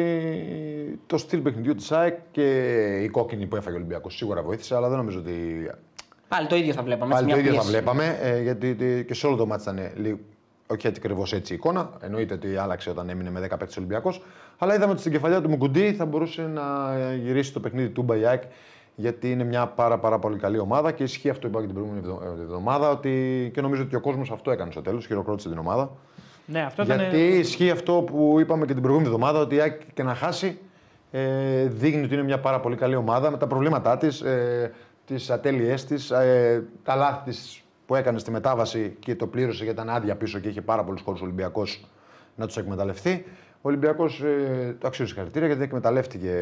το 1.07 1.19
στυλ 1.19 1.41
παιχνιδιού 1.41 1.75
της 1.75 1.93
ΑΕΚ 1.93 2.15
και 2.31 2.43
η 3.03 3.09
κόκκινη 3.09 3.47
που 3.47 3.57
έφαγε 3.57 3.75
ο 3.77 3.79
Ολυμπιακός 3.79 4.17
σίγουρα 4.17 4.43
βοήθησε, 4.43 4.77
αλλά 4.77 4.89
δεν 4.89 4.97
νομίζω 4.97 5.19
ότι. 5.19 5.71
Πάλι 6.29 6.47
το 6.47 6.57
ίδιο 6.57 6.73
θα 6.73 6.83
βλέπαμε. 6.83 7.15
έτσι, 7.15 7.25
Πάλι 7.25 7.35
το 7.35 7.41
μια 7.41 7.51
ίδιο 7.51 7.63
θα 7.63 7.69
πίεση. 7.69 7.77
βλέπαμε, 7.85 8.19
ε, 8.23 8.43
γιατί 8.43 8.75
τε- 8.75 9.07
και 9.07 9.15
σε 9.15 9.27
όλο 9.27 9.37
το 9.37 9.47
μάτι 9.47 9.63
ήταν 9.63 9.79
λίγο. 9.97 10.19
Όχι 10.67 10.87
ακριβώς 10.87 11.33
έτσι 11.33 11.53
η 11.53 11.57
εικόνα. 11.57 11.91
Εννοείται 12.01 12.35
ότι 12.35 12.57
άλλαξε 12.57 12.91
όταν 12.91 13.09
έμεινε 13.09 13.31
με 13.31 13.41
10 13.41 13.49
παίκτες 13.49 13.77
Ολυμπιακός. 13.77 14.23
Αλλά 14.59 14.75
είδαμε 14.75 14.91
ότι 14.93 15.01
στην 15.01 15.13
κεφαλιά 15.13 15.41
του 15.41 15.49
Μουκουντή 15.49 15.93
θα 15.95 16.05
μπορούσε 16.05 16.43
να 16.43 16.63
γυρίσει 17.23 17.53
το 17.53 17.61
παιχνίδι 17.61 17.89
του 17.89 18.03
Μπαϊάκ 18.03 18.43
γιατί 18.95 19.31
είναι 19.31 19.45
μια 19.45 19.67
πάρα, 19.67 19.99
πάρα 19.99 20.19
πολύ 20.19 20.39
καλή 20.39 20.59
ομάδα 20.59 20.93
και 20.93 21.03
ισχύει 21.03 21.29
αυτό 21.31 21.41
που 21.41 21.47
είπα 21.49 21.61
και 21.61 21.67
την 21.67 21.75
προηγούμενη 21.75 22.07
εβδο- 22.07 22.23
εβδομάδα. 22.43 22.91
Ότι, 22.91 23.51
και 23.55 23.61
νομίζω 23.61 23.83
ότι 23.83 23.97
ο 23.97 24.01
κόσμος 24.01 24.31
αυτό 24.31 24.51
έκανε 24.51 24.71
στο 24.71 24.83
τέλος, 24.83 25.07
χειροκρότησε 25.07 25.49
την 25.49 25.59
ομάδα. 25.59 25.91
Ναι, 26.47 26.61
αυτό 26.63 26.83
ήταν. 26.83 26.99
Γιατί 26.99 27.19
ισχύει 27.27 27.71
αυτό 27.71 27.93
που 27.93 28.37
είπαμε 28.41 28.67
και 28.67 28.73
την 28.73 28.83
προηγούμενη 28.83 29.15
εβδομάδα, 29.15 29.41
ότι 29.41 29.55
η 29.55 29.61
ΑΕΚ 29.61 29.81
και 29.95 30.03
να 30.03 30.15
χάσει 30.15 30.59
ε, 31.11 31.65
δείχνει 31.67 32.05
ότι 32.05 32.15
είναι 32.15 32.23
μια 32.23 32.41
πάρα 32.41 32.61
πολύ 32.61 32.77
καλή 32.77 32.95
ομάδα 32.95 33.31
με 33.31 33.37
τα 33.37 33.47
προβλήματά 33.47 33.97
της, 33.97 34.21
ε, 34.21 34.73
τις 35.07 35.31
ατέλειές 35.31 35.85
της, 35.85 36.11
ε, 36.11 36.65
τα 36.83 36.95
λάθη 36.95 37.31
της 37.31 37.63
που 37.87 37.95
έκανε 37.95 38.19
στη 38.19 38.31
μετάβαση 38.31 38.97
και 38.99 39.15
το 39.15 39.27
πλήρωσε 39.27 39.65
γιατί 39.65 39.81
ήταν 39.81 39.95
άδεια 39.95 40.17
πίσω 40.17 40.39
και 40.39 40.49
είχε 40.49 40.61
πάρα 40.61 40.85
πολλούς 40.85 41.01
χώρους 41.01 41.21
Ολυμπιακός 41.21 41.87
να 42.35 42.47
τους 42.47 42.57
εκμεταλλευτεί. 42.57 43.25
Ο 43.53 43.69
Ολυμπιακός 43.69 44.21
ε, 44.21 44.77
το 44.81 44.87
αξίζει 44.87 45.09
συγχαρητήρια 45.09 45.47
γιατί 45.47 45.63
εκμεταλλεύτηκε 45.63 46.33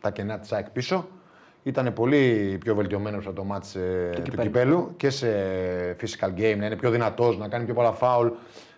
τα 0.00 0.10
κενά 0.10 0.38
της 0.38 0.52
ΑΕΚ 0.52 0.70
πίσω. 0.70 1.08
Ήταν 1.62 1.92
πολύ 1.92 2.56
πιο 2.60 2.74
βελτιωμένος 2.74 3.26
από 3.26 3.34
το 3.34 3.44
μάτς 3.44 3.74
ε, 3.74 4.10
του, 4.14 4.22
κυπέλου. 4.22 4.42
κυπέλου 4.42 4.94
και 4.96 5.10
σε 5.10 5.28
physical 6.00 6.28
game, 6.28 6.56
να 6.58 6.66
είναι 6.66 6.76
πιο 6.76 6.90
δυνατός, 6.90 7.38
να 7.38 7.48
κάνει 7.48 7.64
πιο 7.64 7.74
πολλά 7.74 7.92
φάουλ. 7.92 8.28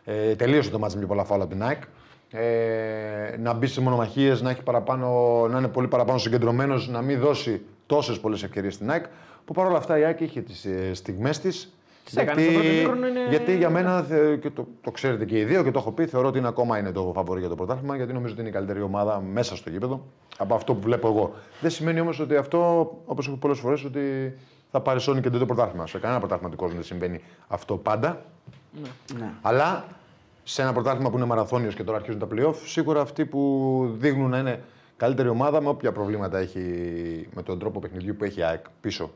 Ε, 0.04 0.34
τελείωσε 0.34 0.70
το 0.70 0.78
μάτς 0.78 0.94
με 0.94 0.98
πιο 0.98 1.08
πολλά 1.08 1.24
φάουλ 1.24 1.40
από 1.40 1.50
την 1.50 1.62
ΑΕΚ. 1.62 1.82
Ε, 2.30 3.36
να 3.38 3.52
μπει 3.52 3.66
σε 3.66 3.80
μονομαχίες, 3.80 4.42
να, 4.42 4.50
έχει 4.50 4.62
παραπάνω, 4.62 5.08
να 5.50 5.58
είναι 5.58 5.68
πολύ 5.68 5.88
παραπάνω 5.88 6.18
συγκεντρωμένος, 6.18 6.88
να 6.88 7.02
μην 7.02 7.18
δώσει 7.18 7.62
τόσες 7.86 8.20
πολλές 8.20 8.42
ευκαιρίες 8.42 8.74
στην 8.74 8.90
ΑΕΚ. 8.90 9.04
Που 9.44 9.52
παρόλα 9.52 9.76
αυτά 9.76 9.98
η 9.98 10.04
ΑΕΚ 10.04 10.20
είχε 10.20 10.40
τις 10.40 10.64
ε, 10.64 10.94
στιγμές 10.94 11.40
της. 11.40 11.72
έκανε 12.16 12.42
στο 12.42 12.52
πρώτο 12.52 12.66
ημίχρονο, 12.68 13.06
είναι- 13.06 13.26
γιατί 13.28 13.56
για 13.56 13.70
μένα, 13.70 14.02
θε- 14.02 14.40
και 14.40 14.50
το, 14.50 14.66
το 14.80 14.90
ξέρετε 14.90 15.24
και 15.24 15.38
οι 15.38 15.44
δύο 15.44 15.62
και 15.62 15.70
το 15.70 15.78
έχω 15.78 15.92
πει, 15.92 16.06
θεωρώ 16.06 16.28
ότι 16.28 16.38
είναι 16.38 16.48
ακόμα 16.48 16.78
είναι 16.78 16.92
το 16.92 17.12
φαβορή 17.14 17.40
για 17.40 17.48
το 17.48 17.54
πρωτάθλημα, 17.54 17.96
γιατί 17.96 18.12
νομίζω 18.12 18.32
ότι 18.32 18.40
είναι 18.40 18.50
η 18.50 18.52
καλύτερη 18.52 18.80
ομάδα 18.82 19.20
μέσα 19.20 19.56
στο 19.56 19.70
γήπεδο 19.70 20.04
από 20.38 20.54
αυτό 20.54 20.74
που 20.74 20.80
βλέπω 20.80 21.08
εγώ. 21.08 21.32
Δεν 21.60 21.70
σημαίνει 21.70 22.00
όμως 22.00 22.20
ότι 22.20 22.36
αυτό, 22.36 22.58
όπως 23.06 23.26
έχω 23.26 23.36
πολλές 23.36 23.58
φορές, 23.58 23.84
ότι 23.84 24.34
θα 24.70 24.80
παρισώνει 24.80 25.20
και 25.20 25.30
το 25.30 25.46
πρωτάθλημα. 25.46 25.86
Σε 25.86 25.98
κανένα 25.98 26.18
πρωτάθλημα 26.20 26.50
του 26.50 26.56
κόσμου 26.56 26.74
δεν 26.74 26.84
συμβαίνει 26.84 27.20
αυτό 27.48 27.76
πάντα. 27.76 28.24
Ναι. 29.18 29.30
Αλλά 29.42 29.84
σε 30.44 30.62
ένα 30.62 30.72
πρωτάθλημα 30.72 31.10
που 31.10 31.16
είναι 31.16 31.26
μαραθώνιος 31.26 31.74
και 31.74 31.82
τώρα 31.84 31.98
αρχίζουν 31.98 32.20
τα 32.20 32.26
playoff, 32.34 32.54
σίγουρα 32.64 33.00
αυτοί 33.00 33.24
που 33.26 33.90
δείχνουν 33.98 34.30
να 34.30 34.38
είναι 34.38 34.62
καλύτερη 34.96 35.28
ομάδα 35.28 35.60
με 35.62 35.68
όποια 35.68 35.92
προβλήματα 35.92 36.38
έχει 36.38 36.60
με 37.34 37.42
τον 37.42 37.58
τρόπο 37.58 37.78
παιχνιδιού 37.80 38.14
που 38.16 38.24
έχει 38.24 38.40
η 38.40 38.42
ΑΕΚ 38.42 38.64
πίσω. 38.80 39.10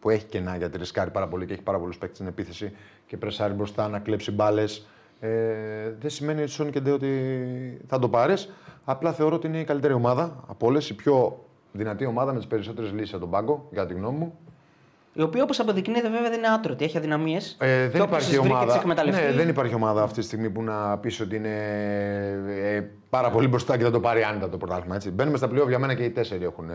Που 0.00 0.10
έχει 0.10 0.24
κενά 0.24 0.56
γιατί 0.56 0.78
ρισκάρει 0.78 1.10
πάρα 1.10 1.28
πολύ 1.28 1.46
και 1.46 1.52
έχει 1.52 1.62
πάρα 1.62 1.78
πολλούς 1.78 1.98
παίκτες 1.98 2.16
στην 2.16 2.28
επίθεση 2.28 2.72
και 3.06 3.16
πρεσάρει 3.16 3.52
μπροστά 3.52 3.88
να 3.88 3.98
κλέψει 3.98 4.32
μπάλες. 4.32 4.86
Ε, 5.20 5.28
δεν 6.00 6.10
σημαίνει 6.10 6.46
Σόνι 6.46 6.70
και 6.70 6.80
Ντε 6.80 6.90
ότι 6.90 7.80
θα 7.86 7.98
το 7.98 8.08
πάρεις. 8.08 8.52
Απλά 8.84 9.12
θεωρώ 9.12 9.34
ότι 9.34 9.46
είναι 9.46 9.60
η 9.60 9.64
καλύτερη 9.64 9.92
ομάδα 9.92 10.44
από 10.46 10.66
όλες, 10.66 10.88
η 10.88 10.94
πιο 10.94 11.44
δυνατή 11.72 12.06
ομάδα 12.06 12.32
με 12.32 12.38
τις 12.38 12.46
περισσότερες 12.46 12.92
λύσεις 12.92 13.12
από 13.12 13.20
τον 13.20 13.30
πάγκο, 13.30 13.68
για 13.70 13.86
τη 13.86 13.94
γνώμη 13.94 14.18
μου. 14.18 14.38
Η 15.12 15.22
οποία 15.22 15.42
όπως 15.42 15.60
αποδεικνύεται 15.60 16.08
βέβαια 16.08 16.30
δεν 16.30 16.38
είναι 16.38 16.48
άτρωτη, 16.48 16.84
έχει 16.84 16.96
αδυναμίες. 16.96 17.56
Ε, 17.60 17.88
δεν 17.88 18.02
υπάρχει 18.02 18.38
ομάδα. 18.38 18.74
εκμεταλλευτεί. 18.74 19.24
Ναι, 19.24 19.32
δεν 19.32 19.48
υπάρχει 19.48 19.74
ομάδα 19.74 20.02
αυτή 20.02 20.18
τη 20.18 20.24
στιγμή 20.24 20.50
που 20.50 20.62
να 20.62 20.98
πεις 20.98 21.20
ότι 21.20 21.36
είναι 21.36 21.56
ε, 22.48 22.80
πάρα 23.10 23.30
πολύ 23.30 23.48
μπροστά 23.48 23.76
και 23.76 23.84
θα 23.84 23.90
το 23.90 24.00
πάρει 24.00 24.22
άνετα 24.22 24.48
το 24.48 24.56
πρωτάθλημα. 24.56 24.94
Έτσι. 24.94 25.10
Μπαίνουμε 25.10 25.36
στα 25.36 25.48
πλοία 25.48 25.64
για 25.68 25.78
μένα 25.78 25.94
και 25.94 26.04
οι 26.04 26.10
τέσσερι 26.10 26.44
έχουν. 26.44 26.70
Ε, 26.70 26.74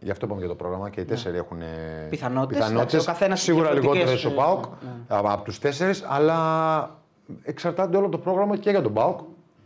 γι' 0.00 0.10
αυτό 0.10 0.24
είπαμε 0.26 0.40
για 0.40 0.48
το 0.48 0.54
πρόγραμμα 0.54 0.90
και 0.90 1.00
οι 1.00 1.04
τέσσερι 1.04 1.36
έχουν. 1.36 1.60
ε, 1.60 1.66
Πιθανότητες, 2.10 2.58
πιθανότητες. 2.58 2.70
εντάξει, 2.72 2.96
ο 2.96 3.12
καθένας 3.12 3.40
Σίγουρα 3.40 3.72
διαφορετικές, 3.72 4.08
λιγότερες 4.10 4.24
ο 4.24 4.28
ε, 4.28 4.34
Πάοκ 4.34 4.64
από 5.32 5.44
τους 5.44 5.58
τέσσερις, 5.58 6.04
αλλά 6.08 6.98
εξαρτάται 7.42 7.96
όλο 7.96 8.08
το 8.08 8.18
πρόγραμμα 8.18 8.56
και 8.56 8.70
για 8.70 8.82
τον 8.82 8.92
Πάοκ 8.92 9.20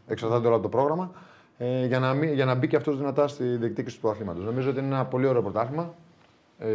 Εξαρτάται 0.06 0.46
όλο 0.46 0.54
από 0.54 0.62
το 0.62 0.68
πρόγραμμα. 0.68 1.10
Ε, 1.58 1.86
για, 1.86 1.98
να 1.98 2.14
μην, 2.14 2.32
για 2.32 2.44
να 2.44 2.54
μπει 2.54 2.66
και 2.68 2.76
αυτός 2.76 2.96
δυνατά 2.98 3.28
στη 3.28 3.44
διεκδίκηση 3.44 4.00
του 4.00 4.10
αθλήματο. 4.10 4.40
Νομίζω 4.42 4.70
ότι 4.70 4.78
είναι 4.78 4.86
ένα 4.94 5.04
πολύ 5.04 5.26
ωραίο 5.26 5.42
πρωτάθλημα. 5.42 5.94
Ε, 6.58 6.68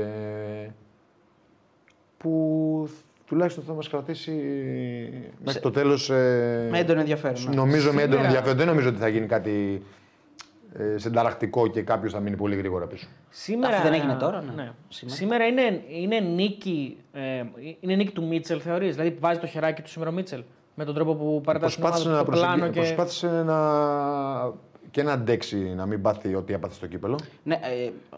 που 2.17 2.89
τουλάχιστον 3.25 3.63
θα 3.63 3.73
μας 3.73 3.89
κρατήσει 3.89 4.31
μέχρι 5.45 5.61
το 5.61 5.71
τέλος. 5.71 6.09
Ε, 6.09 6.67
Με 6.71 6.79
έντονο 6.79 6.99
ενδιαφέρον. 6.99 7.43
ναι. 7.49 7.55
Νομίζω 7.55 7.85
με 7.93 8.01
έντονο 8.01 8.05
Σήμερα- 8.05 8.25
ενδιαφέρον. 8.27 8.57
Δεν 8.57 8.67
νομίζω 8.67 8.89
ότι 8.89 8.97
θα 8.97 9.07
γίνει 9.07 9.25
κάτι 9.25 9.83
ε, 10.73 10.97
συνταρακτικό 10.97 11.67
και 11.67 11.81
κάποιος 11.81 12.13
θα 12.13 12.19
μείνει 12.19 12.35
πολύ 12.35 12.55
γρήγορα 12.55 12.85
πίσω. 12.87 13.07
Σήμερα, 13.29 13.75
Αυτό 13.75 13.89
δεν 13.89 13.99
έγινε 13.99 14.13
τώρα, 14.15 14.41
ναι. 14.55 14.71
Σήμερα, 14.89 15.15
Σήμερα. 15.17 15.45
είναι, 15.45 15.81
είναι, 15.89 16.19
νίκη, 16.19 16.97
ε, 17.11 17.43
είναι 17.79 17.95
νίκη 17.95 18.11
του 18.11 18.27
Μίτσελ, 18.27 18.59
θεωρείς; 18.63 18.95
Δηλαδή 18.95 19.17
βάζει 19.19 19.39
το 19.39 19.47
χεράκι 19.47 19.81
του 19.81 19.89
σήμερα 19.89 20.09
ο 20.09 20.13
Μίτσελ. 20.13 20.43
Με 20.75 20.85
τον 20.85 20.93
τρόπο 20.95 21.15
που 21.15 21.41
παρατάσσει 21.43 21.75
την 21.75 21.83
Προσπάθησε 21.83 22.09
ομάδα 22.09 22.23
να, 22.23 22.29
του, 22.29 22.39
το 22.39 22.45
πλάνο 22.45 22.55
προσεγγί- 22.71 22.73
και... 22.87 22.93
προσπάθησε 22.93 23.43
να... 23.43 23.57
και 24.91 25.03
να 25.03 25.11
αντέξει 25.11 25.57
να 25.57 25.85
μην 25.85 26.01
πάθει 26.01 26.35
ό,τι 26.35 26.53
έπαθε 26.53 26.73
στο 26.73 26.87
κύπελο. 26.87 27.19
Ναι, 27.43 27.59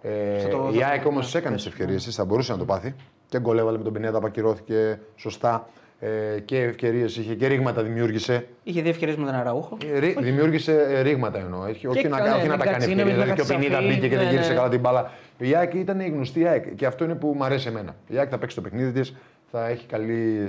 ε, 0.01 0.09
Ε, 0.35 0.39
θα 0.39 0.47
το- 0.49 0.69
η 0.73 0.77
θα 0.77 0.87
ΑΕΚ 0.87 1.01
το- 1.01 1.07
όμω 1.09 1.19
έκανε 1.33 1.55
τις 1.55 1.65
ευκαιρίες 1.65 2.03
της, 2.03 2.15
θα 2.15 2.25
μπορούσε 2.25 2.51
να 2.51 2.57
το 2.57 2.65
πάθει. 2.65 2.95
Και 3.29 3.39
γκολ 3.39 3.57
έβαλε 3.57 3.77
με 3.77 3.83
τον 3.83 3.93
Πινέδα, 3.93 4.17
απακυρώθηκε 4.17 4.99
σωστά. 5.15 5.69
Ε, 6.03 6.39
και 6.39 6.61
ευκαιρίες 6.61 7.17
είχε 7.17 7.35
και 7.35 7.47
ρήγματα 7.47 7.83
δημιούργησε. 7.83 8.47
Είχε 8.63 8.81
δύο 8.81 8.89
ευκαιρίες 8.89 9.17
με 9.17 9.25
τον 9.25 9.33
Αραούχο. 9.35 9.77
Ε, 9.93 9.99
ρί- 9.99 10.19
δημιούργησε 10.19 10.85
ε, 10.89 11.01
ρήγματα 11.01 11.39
εννοώ. 11.39 11.61
Όχι, 11.61 11.87
όχι, 11.87 12.07
να, 12.07 12.17
κα- 12.19 12.35
όχι 12.35 12.47
να 12.47 12.57
με 12.57 12.63
τα 12.63 12.63
κάνει 12.71 12.77
Κατσίνοβιτ, 12.77 12.99
ευκαιρίες. 12.99 13.05
με 13.05 13.11
Δηλαδή 13.13 13.33
και 13.33 13.41
ο 13.41 13.45
Χατσαφή, 13.45 13.59
Πινίδα 13.59 13.81
μπήκε 13.81 14.07
και 14.07 14.15
δεν 14.15 14.25
ναι, 14.25 14.31
γύρισε 14.31 14.49
ναι. 14.49 14.55
καλά 14.55 14.69
την 14.69 14.79
μπάλα. 14.79 15.11
Η 15.37 15.55
ΑΕΚ 15.55 15.73
ήταν 15.73 15.99
η 15.99 16.07
γνωστή 16.09 16.47
ΑΕΚ 16.47 16.75
και 16.75 16.85
αυτό 16.85 17.03
είναι 17.03 17.15
που 17.15 17.33
μου 17.37 17.43
αρέσει 17.43 17.67
εμένα. 17.67 17.95
Η 18.07 18.17
ΑΕΚ 18.17 18.27
θα 18.31 18.37
παίξει 18.37 18.55
το 18.55 18.61
παιχνίδι 18.61 18.91
της, 18.99 19.15
θα 19.51 19.67
έχει 19.67 19.85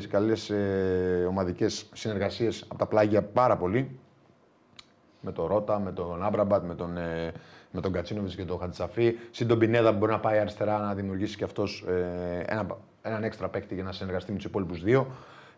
καλές 0.09 0.51
ε, 0.51 1.25
ομαδικές 1.29 1.89
συνεργασίες 1.93 2.65
από 2.69 2.79
τα 2.79 2.87
πλάγια 2.87 3.23
πάρα 3.23 3.57
πολύ. 3.57 3.99
Με 5.21 5.33
τον 5.33 5.47
Ρότα, 5.47 5.81
με 5.81 5.93
τον 5.93 6.25
Άμπραμπατ, 6.25 6.65
με 6.67 6.75
τον, 6.75 6.97
ε, 6.97 7.33
με 7.71 7.81
τον 7.81 7.93
Κατσίνοβιτς 7.93 8.35
και 8.35 8.45
τον 8.45 8.59
Χατσαφή. 8.59 9.15
Συν 9.31 9.47
τον 9.47 9.59
Πινέδα 9.59 9.93
που 9.93 9.99
μπορεί 9.99 10.13
να 10.13 10.21
πάει 10.21 10.39
αριστερά 10.39 10.79
να 10.79 10.95
δημιουργήσει 10.95 11.37
και 11.37 11.45
αυτός 11.45 11.85
ε, 11.89 12.43
ένα, 12.47 12.67
έναν 13.03 13.25
έξτρα 13.25 13.49
παίκτη 13.49 13.75
για 13.75 13.83
να 13.85 13.93
συνεργαστεί 13.93 14.31
με 14.31 14.37
τους 14.37 14.47
υπόλοιπους 14.47 14.83
δύο. 14.83 15.07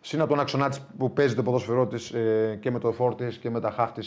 Συν 0.07 0.21
από 0.21 0.29
τον 0.29 0.41
Αξονάτη 0.41 0.79
που 0.99 1.13
παίζει 1.13 1.35
το 1.35 1.43
ποδόσφαιρό 1.43 1.87
της 1.87 2.11
ε, 2.11 2.59
και 2.61 2.71
με 2.71 2.79
το 2.79 2.93
Φόρτη 2.93 3.27
και 3.41 3.51
με 3.51 3.61
τα 3.61 3.71
Χάφτη 3.71 4.01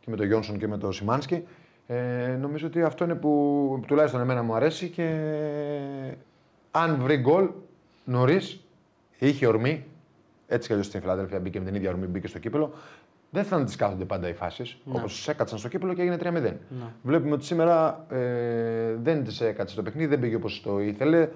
και 0.00 0.10
με 0.10 0.16
τον 0.16 0.26
Γιόνσον 0.26 0.58
και 0.58 0.68
με 0.68 0.78
τον 0.78 0.92
Σιμάνσκι. 0.92 1.46
Ε, 1.86 2.36
νομίζω 2.40 2.66
ότι 2.66 2.82
αυτό 2.82 3.04
είναι 3.04 3.14
που 3.14 3.84
τουλάχιστον 3.86 4.20
εμένα 4.20 4.42
μου 4.42 4.54
αρέσει 4.54 4.88
και 4.88 5.20
αν 6.70 6.96
βρει 7.00 7.16
γκολ 7.16 7.48
νωρίς, 8.04 8.60
είχε 9.18 9.46
ορμή, 9.46 9.84
έτσι 10.46 10.66
κι 10.66 10.72
αλλιώς 10.72 10.86
στην 10.86 11.00
Φιλαδέλφια 11.00 11.40
μπήκε 11.40 11.58
με 11.58 11.64
την 11.64 11.74
ίδια 11.74 11.90
ορμή, 11.90 12.06
μπήκε 12.06 12.28
στο 12.28 12.38
κύπελο. 12.38 12.72
Δεν 13.30 13.44
θα 13.44 13.64
τις 13.64 13.76
κάθονται 13.76 14.04
πάντα 14.04 14.28
οι 14.28 14.34
φάσεις. 14.34 14.76
Ναι. 14.84 14.98
Όπως 14.98 15.28
έκατσαν 15.28 15.58
στο 15.58 15.68
κύπελο 15.68 15.94
και 15.94 16.02
έγινε 16.02 16.16
3-0. 16.22 16.52
Βλέπουμε 17.02 17.32
ότι 17.32 17.44
σήμερα 17.44 18.06
ε, 18.10 18.94
δεν 19.02 19.24
τη 19.24 19.44
έκατσε 19.44 19.76
το 19.76 19.82
παιχνίδι, 19.82 20.06
δεν 20.06 20.20
πήγε 20.20 20.34
όπως 20.34 20.62
το 20.62 20.80
ήθελε, 20.80 21.28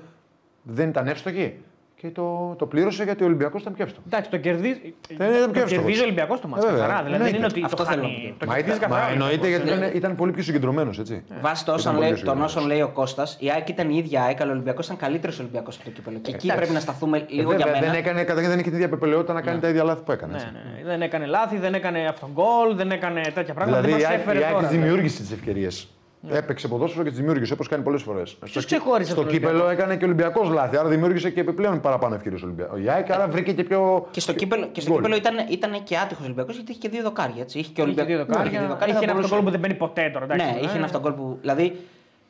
δεν 0.62 0.88
ήταν 0.88 1.06
εύστοχη. 1.06 1.60
Και 2.00 2.08
το, 2.10 2.54
το 2.58 2.66
πλήρωσε 2.66 3.04
γιατί 3.04 3.22
ο 3.22 3.26
Ολυμπιακός 3.26 3.60
ήταν 3.60 3.72
πιο 3.74 3.84
εύστοχος. 3.84 4.06
Εντάξει, 4.12 4.30
το 4.30 4.36
κερδίζει, 4.36 4.94
Δεν 5.16 5.28
ήταν 5.30 5.42
το 5.44 5.50
πιο 5.50 5.62
εύστοχος. 5.62 5.70
κερδίζει 5.70 6.00
ο 6.00 6.02
Ολυμπιακός 6.02 6.40
το 6.40 6.48
μάτσο. 6.48 6.66
Ε, 6.68 6.70
βέβαια. 6.70 6.86
Καθαρά. 6.86 7.04
Δηλαδή 7.04 7.22
δεν 7.24 7.34
Εννοείται. 7.34 7.58
είναι 7.58 7.64
ότι 7.64 7.64
Αυτό 7.64 7.76
το 7.76 7.84
θέλω 7.90 8.02
χάνει. 8.02 8.22
να 8.26 8.32
πω. 8.32 8.38
Το 8.38 8.46
Μα, 8.46 8.54
κερδίζει 8.54 8.76
ήταν, 8.76 8.88
μα 8.90 8.96
καθαρά. 8.96 9.10
ο 9.10 9.12
εννοείται 9.16 9.48
γιατί 9.48 9.62
Ολυμπιακός. 9.68 9.88
ήταν, 9.88 9.96
ήταν 10.00 10.14
πολύ 10.20 10.32
πιο 10.32 10.42
συγκεντρωμένος, 10.42 10.98
έτσι. 10.98 11.24
Βάσει 11.40 11.64
των 11.64 11.74
όσων 11.74 11.92
Ήταν 11.92 12.02
λέει, 12.02 12.12
πολύ 12.12 12.22
των 12.24 12.36
όσων 12.36 12.48
συγκεντρωμένος. 12.48 12.66
λέει 12.66 12.80
ο 12.82 12.88
Κώστας, 13.00 13.36
η 13.40 13.50
ΑΕΚ 13.54 13.68
ήταν 13.68 13.86
η 13.90 13.96
ίδια 14.02 14.18
ΑΕΚ, 14.22 14.40
αλλά 14.42 14.50
ο 14.50 14.54
Ολυμπιακός 14.54 14.84
ήταν 14.84 14.96
καλύτερος 15.04 15.38
Ολυμπιακός 15.38 15.74
από 15.76 15.84
το 15.84 15.90
κύπελο. 15.90 16.18
Και 16.18 16.30
εκεί 16.34 16.38
εντάξει. 16.46 16.56
πρέπει 16.60 16.72
να 16.78 16.80
σταθούμε 16.86 17.16
Ε, 17.18 17.24
λίγο 17.28 17.50
βέβαια, 17.50 17.66
για 17.66 17.74
μένα. 17.80 17.86
δεν, 17.92 18.00
έκανε, 18.02 18.20
καταρχήν 18.24 18.50
δεν 18.50 18.58
είχε 18.60 18.68
την 18.68 18.78
ίδια 18.78 18.88
πεπελαιότητα 18.94 19.32
να 19.32 19.42
κάνει 19.46 19.58
τα 19.64 19.68
ίδια 19.68 19.84
λάθη 19.84 20.02
που 20.06 20.12
έκανε. 20.12 20.32
έτσι. 20.34 20.46
Ναι, 20.52 20.60
ναι. 20.82 20.90
Δεν 20.90 21.02
έκανε 21.02 21.26
λάθη, 21.26 21.56
δεν 21.58 21.74
έκανε 21.74 22.00
αυτόν 22.12 22.28
γκολ, 22.36 22.68
δεν 22.80 22.90
έκανε 22.90 23.20
τέτοια 23.34 23.54
πράγματα. 23.54 23.80
Δηλαδή 23.80 24.00
η 24.00 24.02
δεν 24.02 24.10
ΑΕΚ 24.10 24.22
προσέφερε 24.22 24.38
η 24.38 24.42
ΑΕΚ 24.44 24.54
τώρα. 24.54 24.66
τις 24.68 24.76
δημιούργησε 24.76 25.20
τις 25.22 25.32
ευκαιρίες. 25.32 25.88
Έπαιξε 26.28 26.68
ποδόσφαιρο 26.68 27.02
και 27.04 27.08
τις 27.10 27.18
δημιούργησε 27.18 27.52
όπως 27.52 27.68
κάνει 27.68 27.82
πολλές 27.82 28.02
φορές. 28.02 28.36
Στο, 28.44 28.60
ξεχώρισε 28.64 29.10
στο 29.10 29.20
τον 29.22 29.30
κύπελο 29.30 29.50
Ολυμπιακό; 29.52 29.80
έκανε 29.82 29.96
και 29.96 30.04
ο 30.04 30.06
Ολυμπιακός 30.06 30.48
λάθη, 30.48 30.76
άρα 30.76 30.88
δημιούργησε 30.88 31.30
και 31.30 31.40
επιπλέον 31.40 31.80
παραπάνω 31.80 32.14
ευκαιρίες 32.14 32.42
ο 32.42 32.44
Ολυμπιακός. 32.44 32.80
Η 32.80 32.88
ΑΕΚ 32.90 33.10
άρα 33.10 33.28
βρήκε 33.28 33.52
και 33.52 33.64
πιο. 33.64 34.06
Και 34.10 34.20
στο 34.20 34.32
κύπελο, 34.32 34.66
και 34.72 34.80
στο 34.80 34.90
γκολ. 34.90 35.02
κύπελο 35.02 35.16
ήταν, 35.16 35.34
ήταν 35.50 35.82
και 35.84 35.96
άτυχος 35.96 36.24
Ολυμπιακός 36.24 36.54
γιατί 36.54 36.70
είχε 36.70 36.80
και 36.80 36.88
δύο 36.88 37.02
δοκάρια. 37.02 37.42
Έτσι. 37.42 37.58
Είχε 37.58 37.72
και 37.72 37.80
ο 37.82 37.84
Είχε 37.86 38.00
Ολυμπιακό. 38.00 38.08
δύο 38.24 38.26
δοκάρια, 38.58 38.94
Είχε 38.94 39.04
ένα 39.04 39.12
αυτόν 39.12 39.30
γκολ 39.30 39.42
που 39.44 39.50
δεν 39.50 39.60
μπαίνει 39.60 39.74
ποτέ 39.74 40.10
τώρα. 40.12 40.24
εντάξει. 40.24 40.46
Ναι, 40.46 40.58
είχε 40.60 40.72
Ε, 40.74 40.76
ένα 40.76 40.84
αυτόν 40.84 41.00
γκολ 41.00 41.12
που. 41.12 41.38
Δηλαδή 41.40 41.76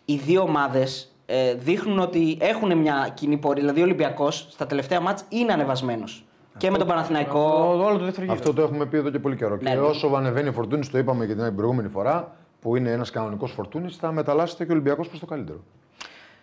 οι 0.05 0.17
δύο 0.17 0.43
ομάδες 0.43 1.13
ε, 1.27 1.55
δείχνουν 1.55 1.99
ότι 1.99 2.39
έχουν 2.41 2.79
μια 2.79 3.11
κοινή 3.15 3.37
πορεία. 3.37 3.61
Δηλαδή 3.63 3.81
ο 3.81 3.85
Ολυμπιακός 3.85 4.47
στα 4.51 4.67
τελευταία 4.67 5.01
μάτς 5.01 5.25
είναι 5.29 5.53
ανεβασμένος. 5.53 6.23
Και 6.57 6.71
με 6.71 6.79
τον 6.79 6.87
Παναθηναϊκό. 6.87 7.41
Όλο 7.71 7.85
όλο 7.85 7.99
το 7.99 8.05
δεύτερο 8.05 8.23
γύρο. 8.27 8.39
Αυτό 8.39 8.53
το 8.53 8.63
έχουμε 8.63 8.87
πει 8.87 8.97
εδώ 8.97 9.11
και 9.11 9.19
πολύ 9.19 9.37
καιρό. 9.37 9.57
Ναι, 9.61 9.71
και 9.71 9.77
ναι. 9.77 9.81
όσο 9.83 10.13
ανεβαίνει 10.17 10.49
ο 10.49 10.53
Φορτούνης, 10.53 10.91
το 10.91 10.99
είπαμε 10.99 11.27
και 11.27 11.35
την 11.35 11.55
προηγούμενη 11.55 11.89
φορά, 11.89 12.37
που 12.61 12.77
είναι 12.77 12.91
ένας 12.91 13.11
κανονικός 13.11 13.53
Φορτούνης, 13.53 13.97
θα 13.97 14.13
μεταλλάσσεται 14.13 14.65
και 14.65 14.71
ο 14.71 14.75
Ολυμπιακός 14.75 15.09
προς 15.09 15.21
το 15.21 15.27
καλύτερο. 15.27 15.59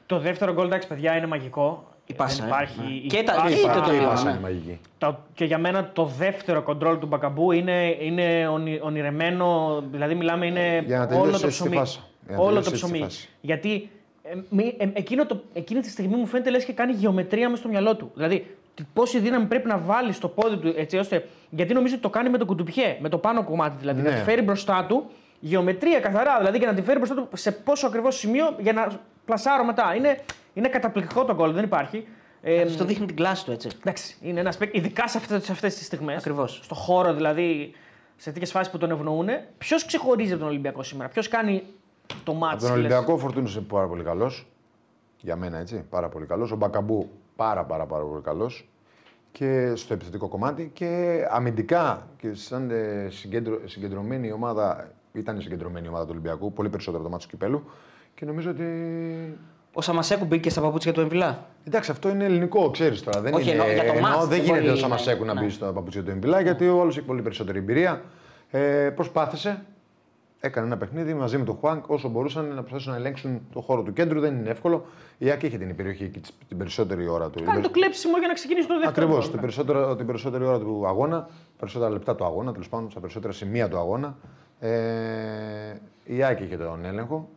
Το 0.06 0.19
δεύτερο 0.19 0.54
γκολ, 0.54 0.65
εντάξει, 0.65 0.88
παιδιά, 0.88 1.17
είναι 1.17 1.28
μαγικό. 1.28 1.88
Η 2.06 2.13
πάσα, 2.13 2.36
Δεν 2.36 2.45
ε. 2.45 2.47
υπάρχει. 2.47 2.80
Ναι. 2.82 2.88
η 2.93 3.08
Και 3.08 3.23
τα- 3.23 3.34
πάσα. 3.34 3.47
και 3.56 3.62
το 3.62 3.71
Και 3.71 3.78
η 3.78 3.82
τελείωμα, 3.82 4.08
πάσα 4.10 4.23
ναι. 4.23 4.30
είναι 4.32 4.39
μαγική. 4.39 4.80
Το- 4.97 5.19
και 5.34 5.45
για 5.45 5.58
μένα 5.58 5.89
το 5.93 6.06
δεύτερο 6.06 6.62
κοντρόλ 6.62 6.97
του 6.99 7.08
Μπακαμπού 7.08 7.51
είναι, 7.51 7.95
είναι 7.99 8.47
ονει- 8.47 8.84
ονειρεμένο, 8.84 9.82
δηλαδή 9.91 10.15
μιλάμε 10.15 10.45
είναι 10.45 10.84
Για 10.86 10.97
να 10.97 11.04
όλο 11.04 11.10
τελειώσει 11.21 11.41
το 11.41 11.47
έτσι 11.47 11.62
τη 11.62 11.63
ψωμί. 11.69 11.75
φάση. 11.75 11.99
Για 12.28 12.36
να 12.36 12.41
Όλο 12.43 12.54
το 12.56 12.62
τελειώσει 12.62 12.69
έτσι 12.69 12.84
τη 12.86 12.91
ψωμί. 12.91 13.04
φάση. 13.04 13.30
Γιατί 13.41 13.89
ε, 14.23 14.36
μη- 14.49 14.75
ε, 14.78 14.89
εκείνο 14.93 15.25
το, 15.25 15.41
εκείνη 15.54 15.80
τη 15.82 15.89
στιγμή 15.89 16.15
μου 16.15 16.25
φαίνεται 16.25 16.49
λες 16.49 16.65
και 16.65 16.73
κάνει 16.73 16.93
γεωμετρία 16.93 17.49
μες 17.49 17.60
στο 17.60 17.67
μυαλό 17.67 17.95
του. 17.95 18.12
Δηλαδή 18.13 18.56
τι- 18.75 18.84
πόση 18.93 19.19
δύναμη 19.19 19.45
πρέπει 19.45 19.67
να 19.67 19.78
βάλεις 19.78 20.15
στο 20.15 20.28
πόδι 20.28 20.58
του 20.58 20.73
έτσι 20.78 20.97
ώστε. 20.97 21.28
Γιατί 21.49 21.73
νομίζω 21.73 21.93
ότι 21.93 22.04
το 22.04 22.10
κάνει 22.10 22.30
με 22.30 22.38
το 22.38 22.45
κουτουπιέ, 22.45 22.97
με 22.99 23.10
το 23.10 23.17
πάνω 23.17 23.43
κομμάτι 23.43 23.75
δηλαδή. 23.80 24.01
Ναι. 24.01 24.10
Να 24.10 24.15
τη 24.15 24.21
φέρει 24.21 24.41
μπροστά 24.41 24.86
του 24.89 25.06
γεωμετρία 25.46 26.00
καθαρά 26.00 26.38
δηλαδή 26.38 26.60
και 26.60 26.66
να 26.66 26.74
τη 26.74 26.82
φέρει 26.82 26.98
μπροστά 26.98 27.16
του 27.16 27.30
σε 27.34 27.52
πόσο 27.52 27.88
ακριβώς 27.88 28.18
σημείο 28.18 28.56
για 28.60 28.74
να 28.74 29.00
πλασάρω 29.26 29.64
μετά. 29.66 29.96
Είναι, 29.96 30.20
είναι 30.54 30.68
καταπληκτικό 30.68 31.26
το 31.26 31.34
γκολ, 31.36 31.54
δεν 31.54 31.64
υπάρχει. 31.64 32.08
Ε, 32.42 32.62
Αυτός 32.62 32.86
δείχνει 32.86 33.06
την 33.06 33.16
κλάση 33.16 33.46
του 33.46 33.52
έτσι. 33.52 33.70
Εντάξει, 33.80 34.18
είναι 34.22 34.40
ένα 34.40 34.54
παίκτη, 34.60 34.78
ειδικά 34.78 35.08
σε 35.08 35.18
αυτές 35.18 35.50
αυτές 35.50 35.76
τις 35.76 35.86
στιγμές. 35.86 36.18
Ακριβώς. 36.18 36.60
Στο 36.64 36.76
χώρο 36.76 37.14
δηλαδή, 37.14 37.72
σε 38.18 38.32
τέτοιες 38.32 38.52
φάσεις 38.52 38.72
που 38.72 38.78
τον 38.78 38.92
ευνοούν. 38.92 39.28
Ποιος 39.58 39.86
ξεχωρίζει 39.86 40.32
από 40.32 40.40
τον 40.40 40.50
Ολυμπιακό 40.50 40.84
σήμερα, 40.84 41.10
ποιος 41.10 41.28
κάνει 41.28 41.64
το 42.24 42.34
μάτι. 42.34 42.56
Από 42.56 42.64
τον 42.64 42.74
Ολυμπιακό 42.74 43.14
ο 43.14 43.18
Φορτούνης 43.18 43.56
είναι 43.56 43.64
πάρα 43.64 43.88
πολύ 43.88 44.04
καλός. 44.04 44.48
Για 45.22 45.36
μένα 45.36 45.58
έτσι, 45.58 45.86
πάρα 45.90 46.10
πολύ 46.10 46.26
καλός. 46.26 46.52
Ο 46.52 46.56
Μπακαμπού 46.56 47.10
πάρα, 47.36 47.64
πάρα, 47.64 47.86
πάρα 47.86 48.04
πολύ 48.04 48.22
καλός. 48.22 48.70
Και 49.32 49.76
στο 49.76 49.94
επιθετικό 49.94 50.28
κομμάτι 50.28 50.72
και 50.74 51.22
αμυντικά 51.30 52.08
και 52.18 52.34
σαν 52.34 52.72
ε, 52.72 53.08
συγκέντρο, 53.10 53.60
συγκεντρωμένη 53.66 54.32
ομάδα. 54.32 54.92
Ήταν 55.15 55.38
η 55.38 55.41
συγκεντρωμένη 55.41 55.88
ομάδα 55.88 56.04
του 56.04 56.10
Ολυμπιακού, 56.12 56.54
πολύ 56.54 56.69
περισσότερο 56.69 57.04
το 57.04 57.10
μάτσο 57.10 57.28
του 57.28 57.38
κυπέλου. 57.38 57.63
Και 58.15 58.25
νομίζω 58.25 58.49
ότι. 58.49 58.65
Ο 59.73 59.82
Σαμασέκου 59.82 60.25
μπήκε 60.25 60.49
στα 60.49 60.62
παπούτσια 60.62 60.93
του 60.93 60.99
Εμβιλά. 61.01 61.45
Εντάξει, 61.63 61.91
αυτό 61.91 62.10
είναι 62.10 62.23
ελληνικό, 62.25 62.69
ξέρεις 62.69 63.04
τώρα. 63.04 63.21
Δεν 63.21 63.34
Όχι, 63.34 63.43
είναι, 63.43 63.51
εννοώ 63.51 63.73
για 63.73 63.84
το 63.84 63.88
εννοώ, 63.97 64.01
μάτς, 64.01 64.19
δεν 64.19 64.28
δεν 64.30 64.39
γίνεται 64.39 64.60
μπορεί 64.62 64.71
ο 64.73 64.75
Σαμασέκου 64.75 65.25
να- 65.25 65.34
να 65.34 65.39
ναι. 65.39 65.45
μπει 65.45 65.51
στο 65.51 65.65
παπούτσιο 65.65 66.04
του 66.04 66.10
Εμπιλά, 66.10 66.41
γιατί 66.41 66.67
ο 66.67 66.82
άλλος 66.82 66.97
έχει 66.97 67.06
πολύ 67.06 67.21
περισσότερη 67.21 67.58
εμπειρία. 67.58 68.01
Ε, 68.51 68.89
προσπάθησε, 68.95 69.65
έκανε 70.39 70.67
ένα 70.67 70.78
παιχνίδι 70.78 71.13
μαζί 71.13 71.38
με 71.38 71.43
τον 71.45 71.56
Χουάνκ 71.56 71.89
όσο 71.89 72.10
μπορούσαν 72.10 72.45
να 72.45 72.54
προσπαθήσουν 72.60 72.91
να 72.91 72.97
ελέγξουν 72.97 73.41
το 73.54 73.62
χώρο 73.62 73.82
του 73.84 73.93
κέντρου. 73.93 74.19
Δεν 74.19 74.36
είναι 74.36 74.49
εύκολο. 74.49 74.86
Η 75.17 75.32
Άκη 75.32 75.45
είχε 75.45 75.58
την 75.58 75.75
περιοχή 75.75 76.04
εκεί 76.04 76.21
την 76.47 76.58
περισσότερη 76.58 77.08
ώρα 77.08 77.30
του. 77.30 77.43
Κάνει 77.43 77.62
το 77.62 77.69
κλέψιμο 77.69 78.17
για 78.17 78.28
να 78.28 78.34
ξεκινήσει 78.34 78.67
το 78.67 78.73
δεύτερο. 78.73 78.91
Ακριβώς. 79.06 79.19
γκολ. 79.23 79.32
Την, 79.32 79.39
περισσότερη- 79.39 79.95
την 79.97 80.06
περισσότερη 80.06 80.43
ώρα 80.45 80.60
του 80.60 80.84
αγώνα, 80.88 81.30
περισσότερα 81.60 81.91
λεπτά 81.91 82.15
του 82.15 82.25
αγώνα, 82.25 82.51
τέλος 82.51 82.69
πάντων, 82.69 82.91
στα 82.91 82.99
περισσότερα 82.99 83.34
σημεία 83.34 83.67
του 83.69 83.78
αγώνα. 83.78 84.17
Ε, 84.65 85.82
η 86.06 86.23
Άκη 86.23 86.43
είχε 86.43 86.58
τον 86.58 86.86
έλεγχο 86.86 87.30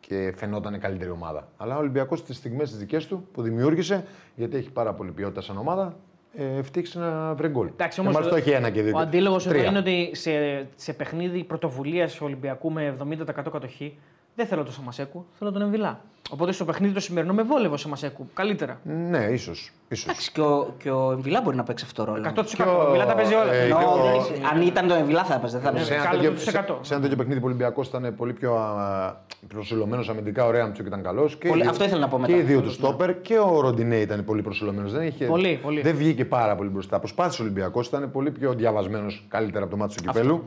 και 0.00 0.32
φαινόταν 0.36 0.74
η 0.74 0.78
καλύτερη 0.78 1.10
ομάδα. 1.10 1.48
Αλλά 1.56 1.76
ο 1.76 1.78
Ολυμπιακός 1.78 2.18
στι 2.18 2.34
στιγμές 2.34 2.70
τις 2.70 2.78
δικές 2.78 3.06
του 3.06 3.28
που 3.32 3.42
δημιούργησε, 3.42 4.04
γιατί 4.34 4.56
έχει 4.56 4.70
πάρα 4.70 4.94
πολύ 4.94 5.10
ποιότητα 5.10 5.40
σαν 5.40 5.56
ομάδα, 5.58 5.96
ε, 6.36 6.58
ευτύχησε 6.58 6.98
να 6.98 7.34
βρει 7.34 7.48
γκολ. 7.48 7.66
Εντάξει, 7.66 7.94
Και 7.94 8.00
όμως, 8.00 8.14
μάλιστα 8.14 8.36
όχι 8.36 8.50
ένα 8.50 8.70
και 8.70 8.82
δύο. 8.82 8.96
Ο 8.96 8.98
αντίλογος 8.98 9.46
εδώ 9.46 9.54
τρία. 9.54 9.68
είναι 9.68 9.78
ότι 9.78 10.10
σε, 10.12 10.30
σε 10.76 10.92
παιχνίδι 10.92 11.44
πρωτοβουλίας 11.44 12.14
του 12.14 12.20
Ολυμπιακού 12.26 12.72
με 12.72 12.96
70% 12.98 13.24
κατοχή 13.34 13.98
δεν 14.36 14.46
θέλω 14.46 14.62
τον 14.64 14.72
Σαμασέκου, 14.72 15.24
θέλω 15.38 15.52
τον 15.52 15.62
Εμβιλά. 15.62 16.00
Οπότε 16.30 16.52
στο 16.52 16.64
παιχνίδι 16.64 16.94
το 16.94 17.00
σημερινό 17.00 17.32
με 17.32 17.42
βόλευε 17.42 17.74
ο 17.74 17.76
Σαμασέκου. 17.76 18.28
Καλύτερα. 18.34 18.80
Ναι, 18.82 19.18
ίσως. 19.18 19.72
Ίσως. 19.88 20.04
Εντάξει, 20.04 20.32
και 20.32 20.40
ο, 20.40 20.74
και 20.78 20.90
ο 20.90 21.10
Εμβιλά 21.12 21.40
μπορεί 21.40 21.56
να 21.56 21.62
παίξει 21.62 21.84
αυτό 21.88 22.04
το 22.04 22.12
ρόλο. 22.12 22.32
100% 22.36 22.44
Και 22.56 22.62
ο- 22.62 22.78
ο 22.78 22.84
Εμβιλά 22.86 23.06
τα 23.06 23.14
παίζει 23.14 23.34
όλα. 23.34 23.52
ε, 23.52 23.64
Ενώ 23.64 23.78
και 23.78 23.84
ο- 23.84 24.02
δεν 24.02 24.14
είσαι- 24.14 24.46
αν 24.52 24.62
ήταν 24.62 24.88
το 24.88 24.94
Εμβιλά 24.94 25.24
θα 25.24 25.34
έπαιζε, 25.34 25.58
δεν 25.58 25.62
θα 25.72 25.76
Σε 25.78 25.82
έπαιζε. 25.82 25.94
ένα, 25.94 26.04
Κάλο 26.04 26.16
τέτοιο, 26.20 26.32
του 26.34 26.40
σε, 26.40 26.50
100. 26.50 26.78
σε 26.80 26.92
ένα 26.94 27.02
τέτοιο 27.02 27.16
παιχνίδι 27.16 27.38
που 27.40 27.46
ο 27.46 27.48
Ολυμπιακός 27.48 27.88
ήταν 27.88 28.14
πολύ 28.16 28.32
πιο 28.32 28.58
προσιλωμένος 29.48 30.08
αμυντικά, 30.08 30.44
ο 30.46 30.50
Ρέαμτσουκ 30.50 30.86
ήταν 30.86 31.02
καλός. 31.02 31.36
Πολύ- 31.36 31.66
αυτό 31.68 31.84
ήθελα 31.84 32.00
να 32.00 32.08
πω 32.08 32.18
μετά. 32.18 32.32
Και 32.32 32.38
οι 32.38 32.42
δύο 32.42 32.60
του 32.62 32.70
στόπερ 32.70 33.20
και 33.20 33.38
ο 33.38 33.60
Ροντινέ 33.60 33.96
ήταν 33.96 34.24
πολύ 34.24 34.42
προσιλωμένος. 34.42 34.92
Δεν, 34.92 35.06
είχε- 35.06 35.26
Πολύ, 35.26 35.58
πολύ. 35.62 35.80
δεν 35.80 35.96
βγήκε 35.96 36.24
πάρα 36.24 36.54
πολύ 36.56 36.68
μπροστά. 36.68 36.98
Προσπάθησε 36.98 37.42
ο 37.42 37.44
Ολυμπιακός, 37.44 37.86
ήταν 37.86 38.10
πολύ 38.10 38.30
πιο 38.30 38.52
διαβασμένος 38.54 39.24
καλύτερα 39.28 39.62
από 39.64 39.70
το 39.72 39.76
μάτι 39.76 39.94
του 39.94 40.02
κυπέλου. 40.02 40.44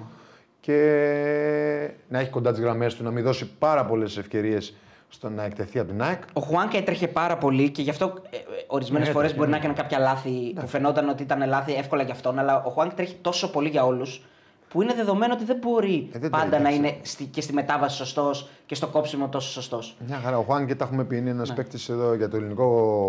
Και 0.61 1.91
να 2.07 2.19
έχει 2.19 2.29
κοντά 2.29 2.51
τις 2.51 2.59
γραμμές 2.59 2.95
του, 2.95 3.03
να 3.03 3.11
μην 3.11 3.23
δώσει 3.23 3.49
πάρα 3.59 3.85
πολλές 3.85 4.17
ευκαιρίες 4.17 4.75
στο 5.09 5.29
να 5.29 5.43
εκτεθεί 5.43 5.79
από 5.79 5.89
την 5.89 6.01
ΑΕΚ. 6.01 6.21
Ο 6.33 6.41
Χουάνκα 6.41 6.77
έτρεχε 6.77 7.07
πάρα 7.07 7.37
πολύ 7.37 7.69
και 7.69 7.81
γι' 7.81 7.89
αυτό 7.89 8.13
ε, 8.29 8.37
ορισμένες 8.67 9.07
Ναι, 9.07 9.13
φορές 9.13 9.29
έτρεχε, 9.29 9.37
μπορεί 9.37 9.49
ναι. 9.49 9.57
να 9.57 9.63
έκανε 9.63 9.81
κάποια 9.81 9.99
λάθη 9.99 10.53
που 10.59 10.67
φαινόταν 10.67 11.09
ότι 11.09 11.23
ήταν 11.23 11.47
λάθη 11.47 11.73
εύκολα 11.73 12.03
για 12.03 12.13
αυτόν. 12.13 12.39
Αλλά 12.39 12.63
ο 12.63 12.69
Χουάνκα 12.69 12.95
τρέχει 12.95 13.15
τόσο 13.21 13.51
πολύ 13.51 13.69
για 13.69 13.85
όλους 13.85 14.23
που 14.69 14.81
είναι 14.81 14.93
δεδομένο 14.93 15.33
ότι 15.33 15.43
δεν 15.43 15.57
μπορεί 15.61 16.09
Ε, 16.13 16.19
δεν 16.19 16.31
τα 16.31 16.37
πάντα 16.37 16.59
να 16.59 16.69
είδα, 16.69 16.77
είναι 16.77 16.97
στη, 17.01 17.23
και 17.25 17.41
στη 17.41 17.53
μετάβαση 17.53 17.95
σωστός 17.97 18.49
και 18.65 18.75
στο 18.75 18.87
κόψιμο 18.87 19.27
τόσο 19.29 19.49
σωστός. 19.51 19.95
Μια 20.07 20.17
χαρά. 20.23 20.37
Ο 20.37 20.41
Χουάν 20.41 20.67
και 20.67 20.75
τα 20.75 20.85
έχουμε 20.85 21.03
πει 21.03 21.17
είναι 21.17 21.29
ένας 21.29 21.49
Ναι. 21.49 21.55
παίκτης 21.55 21.89
εδώ 21.89 22.13
για 22.13 22.29
το 22.29 22.35
ελληνικό 22.37 22.65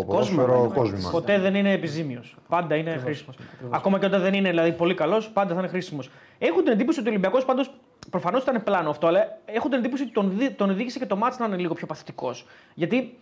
ποδόσφαιρο 0.07 0.57
είναι. 0.65 0.73
κόσμημα. 0.75 1.09
Ποτέ 1.09 1.39
δεν 1.39 1.55
είναι 1.55 1.71
επιζήμιος. 1.71 2.35
Πάντα 2.47 2.75
είναι 2.75 2.97
χρήσιμος. 3.03 3.35
Ακόμα 3.69 3.99
και 3.99 4.05
όταν 4.05 4.21
δεν 4.21 4.33
είναι 4.33 4.49
δηλαδή, 4.49 4.71
πολύ 4.71 4.93
καλός, 4.93 5.29
πάντα 5.29 5.53
θα 5.53 5.59
είναι 5.59 5.69
χρήσιμος. 5.69 6.09
Έχω 6.39 6.61
την 6.61 6.71
εντύπωση 6.71 6.99
ότι 6.99 7.07
ο 7.07 7.11
Ολυμπιακός 7.11 7.45
πάντως. 7.45 7.71
Προφανώς 8.09 8.41
ήταν 8.43 8.63
πλάνο 8.63 8.89
αυτό, 8.89 9.07
αλλά 9.07 9.19
έχω 9.45 9.69
την 9.69 9.77
εντύπωση 9.77 10.03
ότι 10.03 10.11
τον, 10.11 10.31
δι- 10.37 10.55
τον 10.57 10.69
οδήγησε 10.69 10.99
και 10.99 11.05
το 11.05 11.15
μάτς 11.15 11.37
να 11.37 11.45
είναι 11.45 11.55
λίγο 11.57 11.73
πιο 11.73 11.87
παθητικός. 11.87 12.45
Γιατί. 12.73 13.17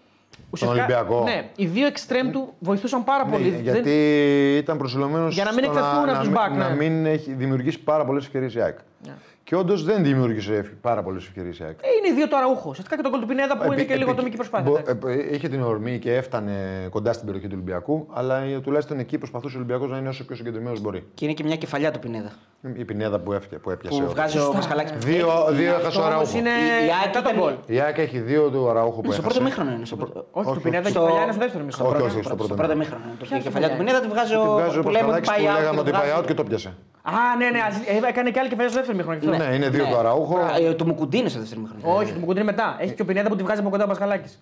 Ουσιαστικά, 0.49 0.83
Ολυμπιακό. 0.83 1.23
Ναι, 1.23 1.49
οι 1.55 1.65
δύο 1.65 1.87
εξτρέμ 1.87 2.29
του 2.31 2.53
βοηθούσαν 2.59 3.03
πάρα 3.03 3.25
Ναι, 3.25 3.31
πολύ. 3.31 3.59
γιατί 3.63 3.81
Δεν- 3.81 4.57
ήταν 4.57 4.77
προσιλωμένος 4.77 5.33
Για 5.33 5.43
να 5.43 5.53
μην 5.53 5.63
εκτεθούν 5.63 6.09
από 6.09 6.19
τους 6.19 6.29
να, 6.29 6.47
back, 6.47 6.57
να 6.57 6.69
ναι. 6.69 6.75
μην 6.75 7.05
έχει 7.05 7.33
δημιουργήσει 7.33 7.79
πάρα 7.79 8.05
πολλές 8.05 8.25
ευκαιρίες 8.25 8.53
η 8.53 8.61
ΑΕΚ. 8.61 8.77
Και 9.49 9.55
όντως 9.55 9.83
δεν 9.83 10.03
δημιούργησε 10.03 10.55
ευ- 10.55 10.73
πάρα 10.81 11.03
πολλές 11.03 11.23
ευκαιρίες 11.25 11.59
η 11.59 11.63
ΑΕΚ. 11.63 11.77
Ε, 11.81 11.87
είναι 11.97 12.07
οι 12.07 12.15
δύο 12.17 12.27
το 12.27 12.35
αραούχο. 12.37 12.69
Ουσιαστικά 12.69 12.95
και 12.95 13.01
τον 13.01 13.11
κολ 13.11 13.19
του 13.21 13.27
Πινέδα 13.27 13.57
που 13.57 13.63
είναι 13.65 13.73
Επί- 13.75 13.87
και 13.87 13.93
λίγο 13.93 14.03
επί- 14.09 14.13
ατομική 14.13 14.35
προσπάθεια. 14.35 14.69
μπο- 14.71 14.77
εντάξει. 14.77 15.19
ε, 15.31 15.35
είχε 15.35 15.47
την 15.47 15.61
ορμή 15.61 15.99
και 15.99 16.15
έφτανε 16.15 16.53
κοντά 16.89 17.13
στην 17.13 17.25
περιοχή 17.25 17.47
του 17.47 17.53
Ολυμπιακού, 17.59 18.07
αλλά 18.13 18.37
ε, 18.37 18.59
τουλάχιστον 18.59 18.99
εκεί 18.99 19.17
προσπαθούσε 19.17 19.55
ο 19.55 19.59
Ολυμπιακός 19.59 19.89
να 19.89 19.97
είναι 19.97 20.09
όσο 20.09 20.25
πιο 20.25 20.35
συγκεντρωμένος 20.35 20.79
μπορεί. 20.81 21.03
Και 21.13 21.25
είναι 21.25 21.33
και 21.33 21.43
μια 21.43 21.55
κεφαλιά 21.55 21.91
του 21.91 21.99
Πινέδα. 21.99 22.31
Η 22.75 22.85
πινέδα 22.85 23.19
που, 23.19 23.33
έφτια, 23.33 23.57
που 23.59 23.69
έπιασε. 23.69 23.99
Που 24.01 24.05
ο- 24.09 24.11
βγάζει 24.13 24.37
ο 24.39 24.51
Πασχαλάκης. 24.53 24.91
Δύο, 25.05 25.27
δύο 25.51 25.69
έχασε 25.69 25.87
Αυτό 25.87 25.99
ο 25.99 26.03
όμως 26.03 26.13
Αραούχο. 26.15 26.37
είναι 26.37 26.49
Η- 26.49 26.85
η 26.87 26.91
ΑΕΚ 26.97 27.05
μετά 27.05 27.21
τον 27.21 27.31
ήταν- 27.31 27.35
γκολ. 27.41 27.53
Η 27.75 27.79
ΑΕΚ 27.79 27.97
έχει 27.97 28.19
δύο 28.19 28.49
του 28.49 28.69
Αραούχο 28.69 29.01
που 29.01 29.11
Στο 29.11 29.21
έχασε. 29.21 29.27
πρώτο 29.27 29.41
μήχρονο 29.43 29.71
είναι. 29.75 29.85
στο 29.85 29.95
πρώτο- 29.95 30.25
Όχι, 30.31 30.47
όχι, 30.47 30.57
του 30.57 30.63
Πινέδα 30.63 30.89
στο- 30.89 30.99
και 30.99 31.05
παλιά 31.05 31.23
είναι 31.23 31.31
στο 31.31 31.41
δεύτερο 31.45 31.63
μισό. 31.63 31.83
όχι, 31.83 31.91
Πρώτο. 31.91 32.05
όχι, 32.05 32.13
στο 32.13 32.23
Στο 32.23 32.35
πρώτο 32.35 32.53
πρώτο 32.55 32.75
μήχρονο. 32.75 32.99
μήχρονο. 33.03 33.19
Το 33.19 33.25
Ποια 33.25 33.37
η 33.37 33.41
κεφαλιά 33.41 33.67
του 33.69 33.75
κεφαλιά; 33.75 33.77
Πινέδα 33.79 33.99
τη 34.05 34.07
βγάζει 34.13 34.33
Τη 34.33 34.39
ο. 34.39 34.53
βγάζει 34.59 34.77
ο 34.79 34.81
που 34.85 34.89
λέμε 34.95 35.07
ότι 35.11 35.19
Πασχαλάκης 35.19 35.29
πάει 35.31 35.41
που 35.45 35.49
out. 35.51 35.57
λέγαμε 35.59 35.75
και 35.77 35.83
ότι 35.83 35.91
το 35.91 35.97
πάει 35.99 36.07
βγάζει. 36.09 36.21
out 36.23 36.27
και 36.29 36.37
το 36.39 36.43
πιασε. 36.49 36.69
Α, 37.19 37.19
ναι, 37.41 37.47
ναι, 37.55 37.61
ας- 37.67 37.83
ε, 37.93 37.95
έκανε 38.13 38.29
και 38.33 38.39
άλλη 38.41 38.49
κεφαλιά 38.51 38.69
στο 38.73 38.77
δεύτερο 38.79 38.97
μήχρονο. 38.99 39.17
Γι' 39.43 39.47
αυτό. 39.47 39.57
Ναι, 39.57 39.65
είναι 39.65 39.69
δύο 39.69 39.85
του 39.85 39.97
Αραούχο. 39.97 40.37
Ε, 40.69 40.73
Το 40.73 40.85
Μουκουντή 40.85 41.17
είναι 41.17 41.29
στο 41.29 41.39
δεύτερο 41.39 41.61
μήχρονο. 41.61 41.97
Όχι, 41.97 42.11
του 42.13 42.19
Μουκουντίνη 42.19 42.45
μετά. 42.45 42.75
Έχει 42.79 42.93
και 42.93 43.01
ο 43.01 43.05
Πινέδα 43.05 43.29
που 43.29 43.35
τη 43.35 43.43
βγάζει 43.43 43.59
από 43.59 43.69
κοντά 43.69 43.83
ο 43.83 43.87
Πασχαλάκης. 43.87 44.39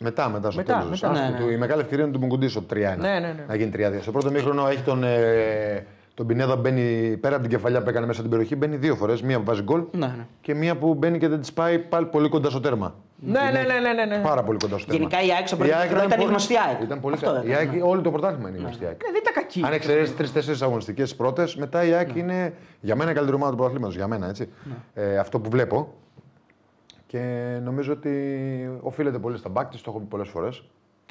Μετά, 0.00 0.28
μετά 0.28 0.50
στο 0.50 0.60
Μετά, 0.60 0.78
τέλος. 0.78 1.00
μετά. 1.00 1.12
Άστο, 1.12 1.24
Ναι, 1.24 1.30
ναι. 1.30 1.38
του- 1.44 1.50
Η 1.50 1.56
μεγάλη 1.56 1.80
ευκαιρία 1.80 2.04
είναι 2.04 2.12
του 2.12 2.18
Μουγκουντή 2.18 2.48
στο 2.48 2.62
3-1. 2.62 2.96
Ναι, 3.00 3.08
ναι, 3.08 3.18
ναι. 3.18 3.44
Να 3.48 3.54
γίνει 3.54 3.70
3-2. 3.70 4.02
Στο 4.02 4.10
πρώτο 4.12 4.30
μήχρονο 4.30 4.66
έχει 4.68 4.82
τον, 4.82 5.04
ε, 5.04 5.86
τον 6.14 6.26
Πινέδα 6.26 6.56
μπαίνει 6.56 7.16
πέρα 7.16 7.34
από 7.34 7.42
την 7.44 7.52
κεφαλιά 7.56 7.82
που 7.82 7.88
έκανε 7.88 8.06
μέσα 8.06 8.18
στην 8.18 8.30
περιοχή. 8.30 8.56
Μπαίνει 8.56 8.76
δύο 8.76 8.96
φορές. 8.96 9.22
Μία 9.22 9.38
που 9.38 9.44
βάζει 9.44 9.62
γκολ 9.62 9.82
Ναι, 9.90 10.06
ναι. 10.06 10.26
και 10.40 10.54
μία 10.54 10.76
που 10.76 10.94
μπαίνει 10.94 11.18
και 11.18 11.28
δεν 11.28 11.40
της 11.40 11.52
πάει 11.52 11.78
πάλι 11.78 12.06
πολύ 12.06 12.28
κοντά 12.28 12.50
στο 12.50 12.60
τέρμα. 12.60 12.94
Ναι, 13.24 13.40
ναι, 13.40 13.50
ναι, 13.50 13.78
ναι, 13.80 13.92
ναι, 13.92 14.04
ναι. 14.16 14.22
Πάρα 14.22 14.42
πολύ 14.42 14.58
κοντά 14.58 14.78
στο 14.78 14.86
τέρμα. 14.90 15.08
Γενικά 15.08 15.26
η 15.26 15.32
ΑΕΚ 15.36 15.46
στο 15.46 15.56
πρώτο 15.56 15.72
ΑΕΚ 15.74 15.82
μήχρονο 15.82 16.04
ήταν 16.06 16.18
η 16.18 16.22
πολύ- 16.22 16.28
γνωστή 16.30 16.54
ΑΕΚ. 16.68 16.82
Ήταν 16.82 17.00
πολύ 17.00 17.14
Αυτό 17.14 17.26
καλή. 17.32 17.48
Η 17.48 17.52
έκανε, 17.52 17.70
ΑΕΚ, 17.70 17.84
όλο 17.84 18.00
το 18.00 18.10
πρωτάθλημα 18.10 18.48
είναι 18.48 18.58
η 18.58 18.60
γνωστή 18.60 18.84
ΑΕΚ. 18.84 19.02
Ναι, 19.02 19.10
δεν 19.12 19.20
ήταν 19.20 19.34
κακή. 19.34 19.62
Αν 19.64 19.72
εξαιρέσεις 19.72 20.16
τρει-τέσσερι 20.16 20.58
αγωνιστικές 20.62 21.14
πρώτες, 21.16 21.56
μετά 21.56 21.84
η 21.84 21.92
ΑΕΚ 21.92 22.14
είναι 22.14 22.52
για 22.80 22.96
μένα 22.96 23.10
η 23.10 23.14
καλύτερη 23.14 23.36
ομάδα 23.36 23.50
του 23.50 23.56
πρωταθλήματος. 23.56 23.96
Για 23.96 24.06
μένα, 24.06 24.28
έτσι. 24.28 24.48
Ε, 24.94 25.18
αυτό 25.18 25.40
που 25.40 25.50
βλέπω. 25.50 25.94
Και 27.06 27.18
νομίζω 27.64 27.92
ότι 27.92 28.10
οφείλεται 28.82 29.18
πολύ 29.18 29.36
στα 29.36 29.48
μπακ 29.48 29.68
τη, 29.70 29.76
το 29.76 29.84
έχω 29.86 29.98
πει 29.98 30.04
πολλές 30.04 30.28
φορές. 30.28 30.62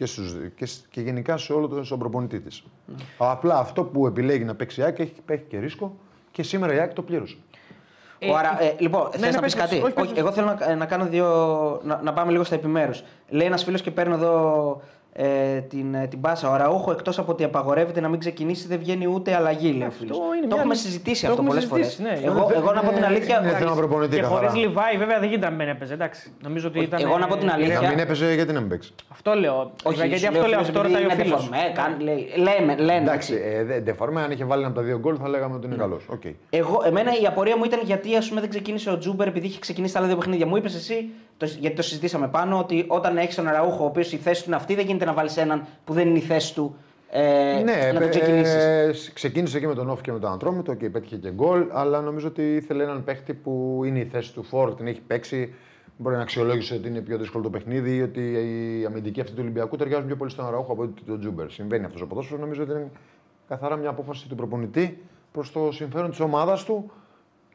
Και, 0.01 0.07
στους, 0.07 0.35
και, 0.55 0.65
σ- 0.65 0.85
και 0.89 1.01
γενικά 1.01 1.37
σε 1.37 1.53
όλο 1.53 1.67
τον 1.67 1.85
στον 1.85 1.99
προπονητή 1.99 2.39
της. 2.39 2.63
Απλά 3.17 3.57
αυτό 3.57 3.83
που 3.83 4.07
επιλέγει 4.07 4.43
να 4.43 4.55
παίξει 4.55 4.79
η 4.79 4.83
ΑΕΚ 4.83 4.99
έχει, 4.99 5.13
έχει 5.25 5.43
και 5.47 5.59
ρίσκο 5.59 5.95
και 6.31 6.43
σήμερα 6.43 6.73
η 6.73 6.79
ΑΕΚ 6.79 6.93
το 6.93 7.01
πλήρωσε. 7.01 7.37
Ο 8.29 8.35
Αρα- 8.35 8.63
ε, 8.63 8.75
λοιπόν, 8.79 9.01
ναι, 9.03 9.09
θες 9.11 9.19
ναι, 9.21 9.29
να 9.29 9.41
πεις 9.41 9.53
πες, 9.55 9.61
κάτι; 9.63 9.75
όχι, 9.81 9.93
πες, 9.93 10.03
Όχι, 10.03 10.13
πες. 10.13 10.21
εγώ 10.21 10.31
θέλω 10.31 10.55
να, 10.59 10.75
να 10.75 10.85
κάνω 10.85 11.05
δύο. 11.05 11.25
Να, 11.83 12.01
να 12.01 12.13
πάμε 12.13 12.31
λίγο 12.31 12.43
στα 12.43 12.55
επιμέρους. 12.55 13.03
Λέει 13.29 13.47
ένας 13.47 13.63
φίλος 13.63 13.81
και 13.81 13.91
παίρνω 13.91 14.13
εδώ 14.13 14.81
ε, 15.13 15.59
την, 15.61 15.93
ε, 15.93 16.07
την 16.07 16.21
πάσα. 16.21 16.49
Ο 16.51 16.55
Ραούχο 16.55 16.91
εκτός 16.91 17.19
από 17.19 17.31
ότι 17.31 17.43
απαγορεύεται 17.43 18.01
να 18.01 18.07
μην 18.07 18.19
ξεκινήσει, 18.19 18.67
δεν 18.67 18.79
βγαίνει 18.79 19.07
ούτε 19.07 19.35
αλλαγή, 19.35 19.71
λέει 19.71 19.81
ο 19.81 19.85
Αυτό 19.85 19.99
φίλος. 20.03 20.17
είναι 20.17 20.41
Το 20.41 20.47
μια 20.47 20.55
έχουμε 20.57 20.73
λύση. 20.73 20.85
συζητήσει 20.85 21.21
Το 21.21 21.27
αυτό 21.27 21.41
έχουμε 21.41 21.47
πολλές 21.49 21.65
φορές. 21.69 21.85
συζητήσει, 21.87 22.21
ναι. 22.21 22.27
Εγώ, 22.27 22.43
Είναι- 22.43 22.55
εγώ 22.57 22.71
να 22.73 22.81
πω 22.81 22.91
την 22.91 23.05
αλήθεια. 23.05 23.39
είναι 23.43 23.51
θέμα 23.57 23.75
προπονητή 23.75 24.15
Και 24.15 24.21
χωρίς 24.21 24.47
καθαρά. 24.47 24.65
Λιβάη, 24.67 24.97
βέβαια 24.97 25.19
δεν 25.19 25.29
γίνεται 25.29 25.49
να 25.49 25.55
μην 25.55 25.67
έπαιζε. 25.67 25.93
Εντάξει. 25.93 26.31
Νομίζω 26.43 26.67
ότι 26.67 26.77
Όχι, 26.77 26.87
ήταν. 26.87 27.01
εγώ 27.01 27.17
να 27.17 27.27
πω 27.27 27.37
την 27.37 27.47
ε, 27.47 27.51
αλήθεια. 27.51 27.81
Να 27.81 27.89
μην 27.89 27.99
έπαιζε, 27.99 28.33
γιατί 28.33 28.53
να 28.53 28.59
μην 28.59 28.69
παίξει. 28.69 28.93
Αυτό 29.11 29.33
λέω. 29.33 29.71
Όχι, 29.83 30.07
γιατί 30.07 30.17
σου 30.19 30.27
αυτό 30.27 30.39
λέει 30.39 30.47
ο 30.47 30.47
λέω. 30.49 30.63
φίλος 30.63 30.67
Αυτό 30.67 30.79
επειδή 30.79 30.93
ρωτάει 30.93 31.03
ο 31.09 31.13
είναι 31.13 31.23
φίλος. 31.23 31.49
ντεφορμέ, 31.49 31.75
καν- 31.75 32.01
λέει- 32.01 32.27
λέμε, 32.45 32.75
λένε. 32.77 33.01
Εντάξει, 33.01 33.33
ε, 33.43 33.63
δε- 33.63 33.79
ντεφορμέ, 33.79 34.21
αν 34.21 34.31
είχε 34.31 34.45
βάλει 34.45 34.61
ένα 34.61 34.71
από 34.71 34.79
τα 34.79 34.85
δύο 34.85 34.97
γκολ 34.99 35.15
θα 35.21 35.27
λέγαμε 35.29 35.55
ότι 35.55 35.65
είναι 35.67 35.75
καλός. 35.75 36.03
Οκ. 36.09 36.21
Εγώ, 36.49 36.81
εμένα 36.85 37.11
η 37.21 37.25
απορία 37.25 37.57
μου 37.57 37.63
ήταν 37.63 37.79
γιατί 37.83 38.15
ας 38.15 38.27
πούμε, 38.29 38.39
δεν 38.41 38.49
ξεκίνησε 38.49 38.89
ο 38.89 38.97
Τζούμπερ 38.97 39.27
επειδή 39.27 39.47
είχε 39.47 39.59
ξεκινήσει 39.59 39.93
τα 39.93 39.99
άλλα 39.99 40.07
δύο 40.07 40.17
παιχνίδια. 40.17 40.45
Μου 40.45 40.55
είπες 40.57 40.75
εσύ, 40.75 41.09
το, 41.30 41.30
γιατί 41.45 41.75
το 41.75 41.81
συζητήσαμε 41.81 42.27
πάνω, 42.27 42.59
ότι 42.59 42.85
όταν 42.87 43.17
έχεις 43.17 43.35
τον 43.35 43.45
Αραούχο, 43.45 43.83
ο 43.83 43.87
οποίος 43.87 44.11
η 44.11 44.17
θέση 44.17 44.41
του 44.41 44.49
είναι 44.49 44.57
αυτή, 44.57 44.75
δεν 44.75 44.85
γίνεται 44.85 45.05
να 45.05 45.13
βάλεις 45.13 45.37
έναν 45.37 45.65
που 45.85 45.93
δεν 45.93 46.07
είναι 46.07 46.17
η 46.17 46.21
θέση 46.21 46.53
του 46.53 46.75
ε, 47.13 47.61
Ναι, 47.63 47.91
να 47.93 47.99
το 47.99 48.05
ε, 48.05 48.09
ξεκινήσεις. 48.09 48.53
ε, 48.53 48.93
ξεκίνησε 49.13 49.59
και 49.59 49.67
με 49.67 49.73
τον 49.73 49.89
ΟΦΗ 49.89 50.01
και 50.01 50.11
με 50.11 50.19
τον 50.19 50.31
Ατρόμητο 50.31 50.73
και 50.73 50.89
πέτυχε 50.89 51.15
και 51.15 51.31
γκολ, 51.31 51.65
αλλά 51.71 52.01
νομίζω 52.01 52.27
ότι 52.27 52.55
ήθελε 52.55 52.83
έναν 52.83 53.03
παίχτη 53.03 53.33
που 53.33 53.81
είναι 53.85 53.99
η 53.99 54.05
θέση 54.05 54.33
του 54.33 54.43
Φόρ, 54.43 54.75
την 54.75 54.87
έχει 54.87 55.01
παίξει. 55.07 55.53
Μπορεί 55.97 56.15
να 56.15 56.21
αξιολόγησε 56.21 56.73
ότι 56.73 56.87
είναι 56.87 56.99
πιο 56.99 57.17
δύσκολο 57.17 57.43
το 57.43 57.49
παιχνίδι 57.49 57.95
ή 57.95 58.01
ότι 58.01 58.21
οι 58.21 58.85
αμυντικοί 58.85 59.21
αυτοί 59.21 59.31
του 59.33 59.39
Ολυμπιακού 59.41 59.75
ταιριάζουν 59.75 60.07
πιο 60.07 60.15
πολύ 60.15 60.31
στον 60.31 60.45
Αραούχο 60.45 60.71
από 60.71 60.81
ότι 60.81 61.01
τον 61.01 61.19
Τζούμπερ. 61.19 61.49
Συμβαίνει 61.51 61.85
αυτό 61.85 62.01
στο 62.01 62.07
ποδόσφαιρο. 62.07 62.39
Νομίζω 62.39 62.63
ότι 62.63 62.71
είναι 62.71 62.89
καθαρά 63.47 63.75
μια 63.75 63.89
απόφαση 63.89 64.27
του 64.27 64.35
προπονητή 64.35 65.03
προς 65.31 65.51
το 65.51 65.71
συμφέρον 65.71 66.09
της 66.09 66.19
ομάδας 66.19 66.63
του 66.63 66.91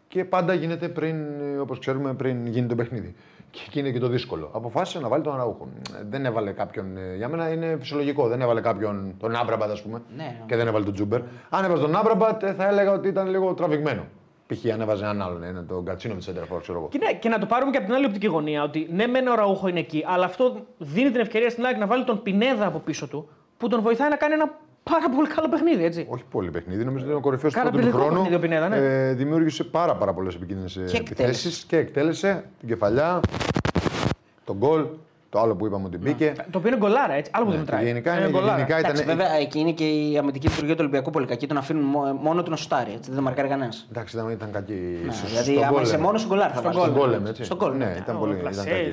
και 0.09 0.25
πάντα 0.25 0.55
γίνεται 0.55 0.88
πριν, 0.88 1.16
όπως 1.61 1.79
ξέρουμε, 1.79 2.14
πριν 2.14 2.46
γίνει 2.46 2.66
το 2.66 2.75
παιχνίδι. 2.75 3.14
Και 3.57 3.62
εκεί 3.66 3.79
είναι 3.79 3.90
και 3.90 3.99
το 3.99 4.09
δύσκολο. 4.09 4.51
Αποφάσισε 4.53 4.99
να 4.99 5.09
βάλει 5.09 5.23
τον 5.23 5.35
Αραούχο. 5.35 5.69
Ε, 6.01 6.03
Δεν 6.09 6.25
έβαλε 6.27 6.51
κάποιον. 6.53 6.97
ε, 6.97 7.14
Για 7.16 7.29
μένα 7.29 7.51
είναι 7.53 7.77
φυσιολογικό. 7.81 8.29
Δεν 8.29 8.40
έβαλε 8.40 8.61
κάποιον. 8.61 9.14
τον 9.19 9.35
Άμραμπατ, 9.37 9.71
ας 9.71 9.83
πούμε. 9.83 10.03
Ναι. 10.16 10.37
Και 10.47 10.57
δεν 10.57 10.66
έβαλε 10.66 10.85
τον 10.85 10.95
Τζούμπερ. 10.95 11.21
Αν 11.51 11.64
έβαζε 11.64 11.83
τον 11.83 11.97
Άμραμπατ, 11.97 12.42
ε, 12.42 12.53
θα 12.53 12.69
έλεγα 12.69 12.92
ότι 12.92 13.09
ήταν 13.09 13.29
λίγο 13.29 13.55
τραβηγμένο. 13.55 14.03
Π.χ. 14.47 14.73
αν 14.73 14.81
έβαζε 14.81 15.05
έναν 15.05 15.23
άλλον, 15.23 15.42
ε, 15.42 15.64
τον 15.69 15.85
Κατσίνο 15.85 16.14
με 16.14 16.21
Σέντερφορ, 16.21 16.61
ξέρω 16.61 16.79
εγώ. 16.79 16.88
Και, 16.88 16.99
ναι, 16.99 17.12
και 17.14 17.29
να 17.29 17.38
το 17.38 17.47
πάρουμε 17.47 17.71
και 17.71 17.77
από 17.77 17.87
την 17.87 17.95
άλλη 17.95 18.07
οπτική 18.07 18.27
γωνία. 18.27 18.62
Ότι 18.62 18.88
ναι, 18.92 19.07
μεν 19.07 19.27
ο 19.29 19.35
Ραούχο 19.35 19.69
είναι 19.69 19.79
εκεί, 19.79 20.05
αλλά 20.07 20.25
αυτό 20.25 20.57
δίνει 20.79 21.11
την 21.11 21.21
ευκαιρία 21.21 21.51
στην 21.51 21.64
ΑΕΚ 21.64 21.79
να 21.79 21.87
βάλει 21.87 22.05
τον 22.05 22.23
Πινέδα 22.23 22.66
από 22.66 22.79
πίσω 22.79 23.09
του, 23.09 23.29
που 23.57 23.69
τον 23.69 23.81
βοηθάει 23.81 24.09
να 24.09 24.16
κάνει 24.16 24.35
ένα 24.35 24.59
πάρα 24.90 25.09
πολύ 25.16 25.29
καλό 25.29 25.49
παιχνίδι, 25.49 25.85
έτσι. 25.85 26.07
Όχι 26.09 26.25
πολύ 26.31 26.51
παιχνίδι. 26.51 26.85
Νομίζω 26.85 26.99
ότι 27.05 27.09
είναι 27.12 27.18
ο 27.18 27.22
κορυφαίος 27.22 27.53
του 27.53 27.61
πρώτου 27.61 27.77
Καταπληκτικό 27.77 28.05
χρόνου. 28.05 28.22
παιχνίδι 28.22 28.44
ο 28.44 28.49
Πινέδα, 28.49 28.68
ναι. 28.68 28.77
ε, 28.77 29.12
δημιούργησε 29.12 29.64
πάρα, 29.64 29.94
πάρα 29.96 30.12
πολλές 30.12 30.35
επικίνδυνες 30.35 30.90
Και 30.92 30.96
επιθέσεις 30.96 31.64
και 31.68 31.77
εκτέλεσε 31.77 32.44
την 32.59 32.68
κεφαλιά, 32.68 33.20
τον 34.44 34.57
γκολ, 34.57 34.85
το 35.31 35.40
άλλο 35.40 35.55
που 35.55 35.66
είπαμε 35.66 35.87
ότι 35.87 35.99
μπήκε. 35.99 36.33
Το 36.51 36.59
οποίο 36.59 36.68
είναι 36.70 36.79
γκολάρα, 36.79 37.12
έτσι. 37.12 37.31
Άλλο 37.35 37.44
που 37.44 37.51
δεν 37.51 37.61
Και 37.61 37.64
μετράει. 37.70 37.87
γενικά, 37.87 38.12
Είναι 38.12 38.20
είναι, 38.20 38.31
γκολάρα. 38.31 38.57
γενικά 38.57 38.79
ήταν. 38.79 38.90
Εντάξει, 38.90 39.07
βέβαια 39.09 39.33
εκεί 39.33 39.59
είναι 39.59 39.72
και 39.72 39.85
η 39.85 40.18
αμυντική 40.18 40.49
λειτουργία 40.49 40.75
του 40.75 40.81
Ολυμπιακού 40.83 41.11
πολύ 41.11 41.27
κακή. 41.27 41.46
Τον 41.46 41.57
αφήνουν 41.57 41.83
μο- 41.85 42.18
μόνο 42.22 42.42
του 42.42 42.51
να 42.51 42.57
σουτάρει. 42.57 42.90
Έτσι, 42.90 43.05
δεν 43.07 43.14
τον 43.14 43.25
μαρκάρει 43.25 43.49
κανένας. 43.49 43.87
Εντάξει, 43.90 44.16
ήταν, 44.16 44.31
ήταν 44.31 44.51
κακή. 44.51 44.72
Ναι, 45.07 45.12
στο- 45.12 45.27
δηλαδή, 45.27 45.51
στον 45.53 45.62
άμα 45.62 45.72
γκολ, 45.72 45.83
είσαι 45.83 45.90
λέμε. 45.92 46.05
μόνος 46.05 46.20
σου 46.20 46.27
γκολάρ 46.29 46.51
θα 46.53 46.59
Στον 46.59 46.72
βάλει. 46.72 46.79
Στον 46.85 46.92
γκολ, 46.94 47.11
λέμε, 47.11 47.29
έτσι. 47.29 47.44
Στον 47.44 47.57
γκολ, 47.59 47.77
Ναι, 47.77 47.85
ναι. 47.85 47.94
ήταν 48.03 48.16
Ο 48.16 48.18
πολύ 48.18 48.33
ήταν 48.37 48.42
Πλασέ, 48.53 48.70
κακή. 48.70 48.92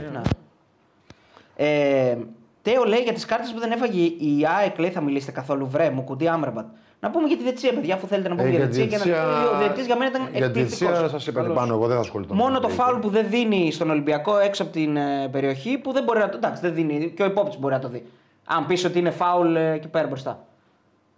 Ναι. 2.63 2.71
Ε, 2.71 2.75
Τέο 2.75 2.83
λέει 2.83 2.99
για 2.99 3.13
τις 3.13 3.25
κάρτες 3.25 3.51
που 3.53 3.59
δεν 3.59 3.71
έφαγε 3.71 4.01
η 4.03 4.45
ΑΕΚ, 4.59 4.77
λέει 4.79 4.89
θα 4.89 5.01
μιλήσετε 5.01 5.31
καθόλου 5.31 5.67
βρε, 5.67 5.89
μου 5.89 6.03
κουντί 6.03 6.27
Άμραμπατ. 6.27 6.65
Να 6.99 7.09
πούμε 7.11 7.27
για 7.27 7.37
τη 7.37 7.43
διετησία, 7.43 7.73
παιδιά, 7.73 7.95
αφού 7.95 8.07
θέλετε 8.07 8.29
να 8.29 8.35
πούμε 8.35 8.47
Ε, 8.47 8.51
για 8.51 8.59
για 8.59 8.67
τη 8.69 8.73
διετησία. 8.75 9.13
και 9.13 9.19
να- 9.19 9.49
Ο 9.49 9.57
διαιτητής 9.57 9.85
για 9.85 9.97
μένα 9.97 10.09
ήταν 10.09 10.21
Για 10.33 10.45
τη 10.47 10.53
διετησία 10.59 10.87
εκπληκτικό. 10.87 11.19
σας 11.19 11.27
είπα 11.27 11.43
πάνω, 11.43 11.73
εγώ 11.73 11.85
δεν 11.87 11.95
θα 11.95 12.01
ασχοληθώ. 12.01 12.33
Μόνο 12.33 12.53
με 12.53 12.59
το 12.59 12.67
την 12.67 12.75
φάουλ 12.75 12.99
που 12.99 13.09
δεν 13.09 13.25
δίνει 13.29 13.71
στον 13.71 13.89
Ολυμπιακό 13.89 14.37
έξω 14.37 14.63
από 14.63 14.71
την 14.71 14.97
ε, 14.97 15.27
περιοχή 15.31 15.77
που 15.77 15.91
δεν 15.91 16.03
μπορεί 16.03 16.19
να 16.19 16.29
το. 16.29 16.37
Εντάξει, 16.37 16.61
δεν 16.61 16.73
δίνει. 16.73 17.09
Και 17.15 17.23
ο 17.23 17.25
υπόπτη 17.25 17.57
μπορεί 17.57 17.73
να 17.73 17.79
το 17.79 17.87
δει. 17.87 18.05
Αν 18.45 18.65
πεις 18.65 18.85
ότι 18.85 18.99
είναι 18.99 19.11
φάουλ 19.11 19.55
ε, 19.55 19.71
εκεί 19.71 19.87
πέρα 19.87 20.07
μπροστά. 20.07 20.45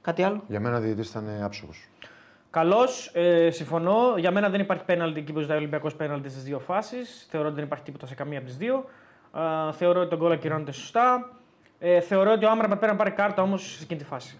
Κάτι 0.01 0.23
άλλο; 0.23 0.43
Για 0.47 0.59
μένα 0.59 0.77
ο 0.77 0.79
διαιτητής 0.79 1.09
ήταν 1.09 1.25
άψογος. 1.43 1.87
Καλώς, 2.49 3.11
ε, 3.13 3.49
συμφωνώ. 3.51 4.13
Για 4.17 4.31
μένα 4.31 4.49
δεν 4.49 4.59
υπάρχει 4.59 4.83
πέναλτι 4.83 5.19
εκεί 5.19 5.33
που 5.33 5.39
ζητάει 5.39 5.55
ο 5.55 5.59
Ολυμπιακός 5.59 5.95
πέναλτι 5.95 6.29
στις 6.29 6.43
δύο 6.43 6.59
φάσεις. 6.59 7.27
Θεωρώ 7.29 7.47
ότι 7.47 7.55
δεν 7.55 7.63
υπάρχει 7.65 7.83
τίποτα 7.83 8.05
σε 8.07 8.15
καμία 8.15 8.37
από 8.37 8.47
τις 8.47 8.57
δύο. 8.57 8.85
Ε, 9.35 9.71
θεωρώ 9.71 9.99
ότι 9.99 10.09
τον 10.09 10.19
γκολ 10.19 10.31
ακυρώνεται 10.31 10.71
σωστά. 10.71 11.29
Ε, 11.79 11.99
θεωρώ 11.99 12.31
ότι 12.31 12.45
ο 12.45 12.49
Άμραμπατ 12.49 12.77
πρέπει 12.79 12.91
να 12.91 12.97
πάρει 12.97 13.11
κάρτα 13.11 13.41
όμως 13.41 13.61
σε 13.75 13.83
εκείνη 13.83 13.99
τη 13.99 14.05
φάση. 14.05 14.37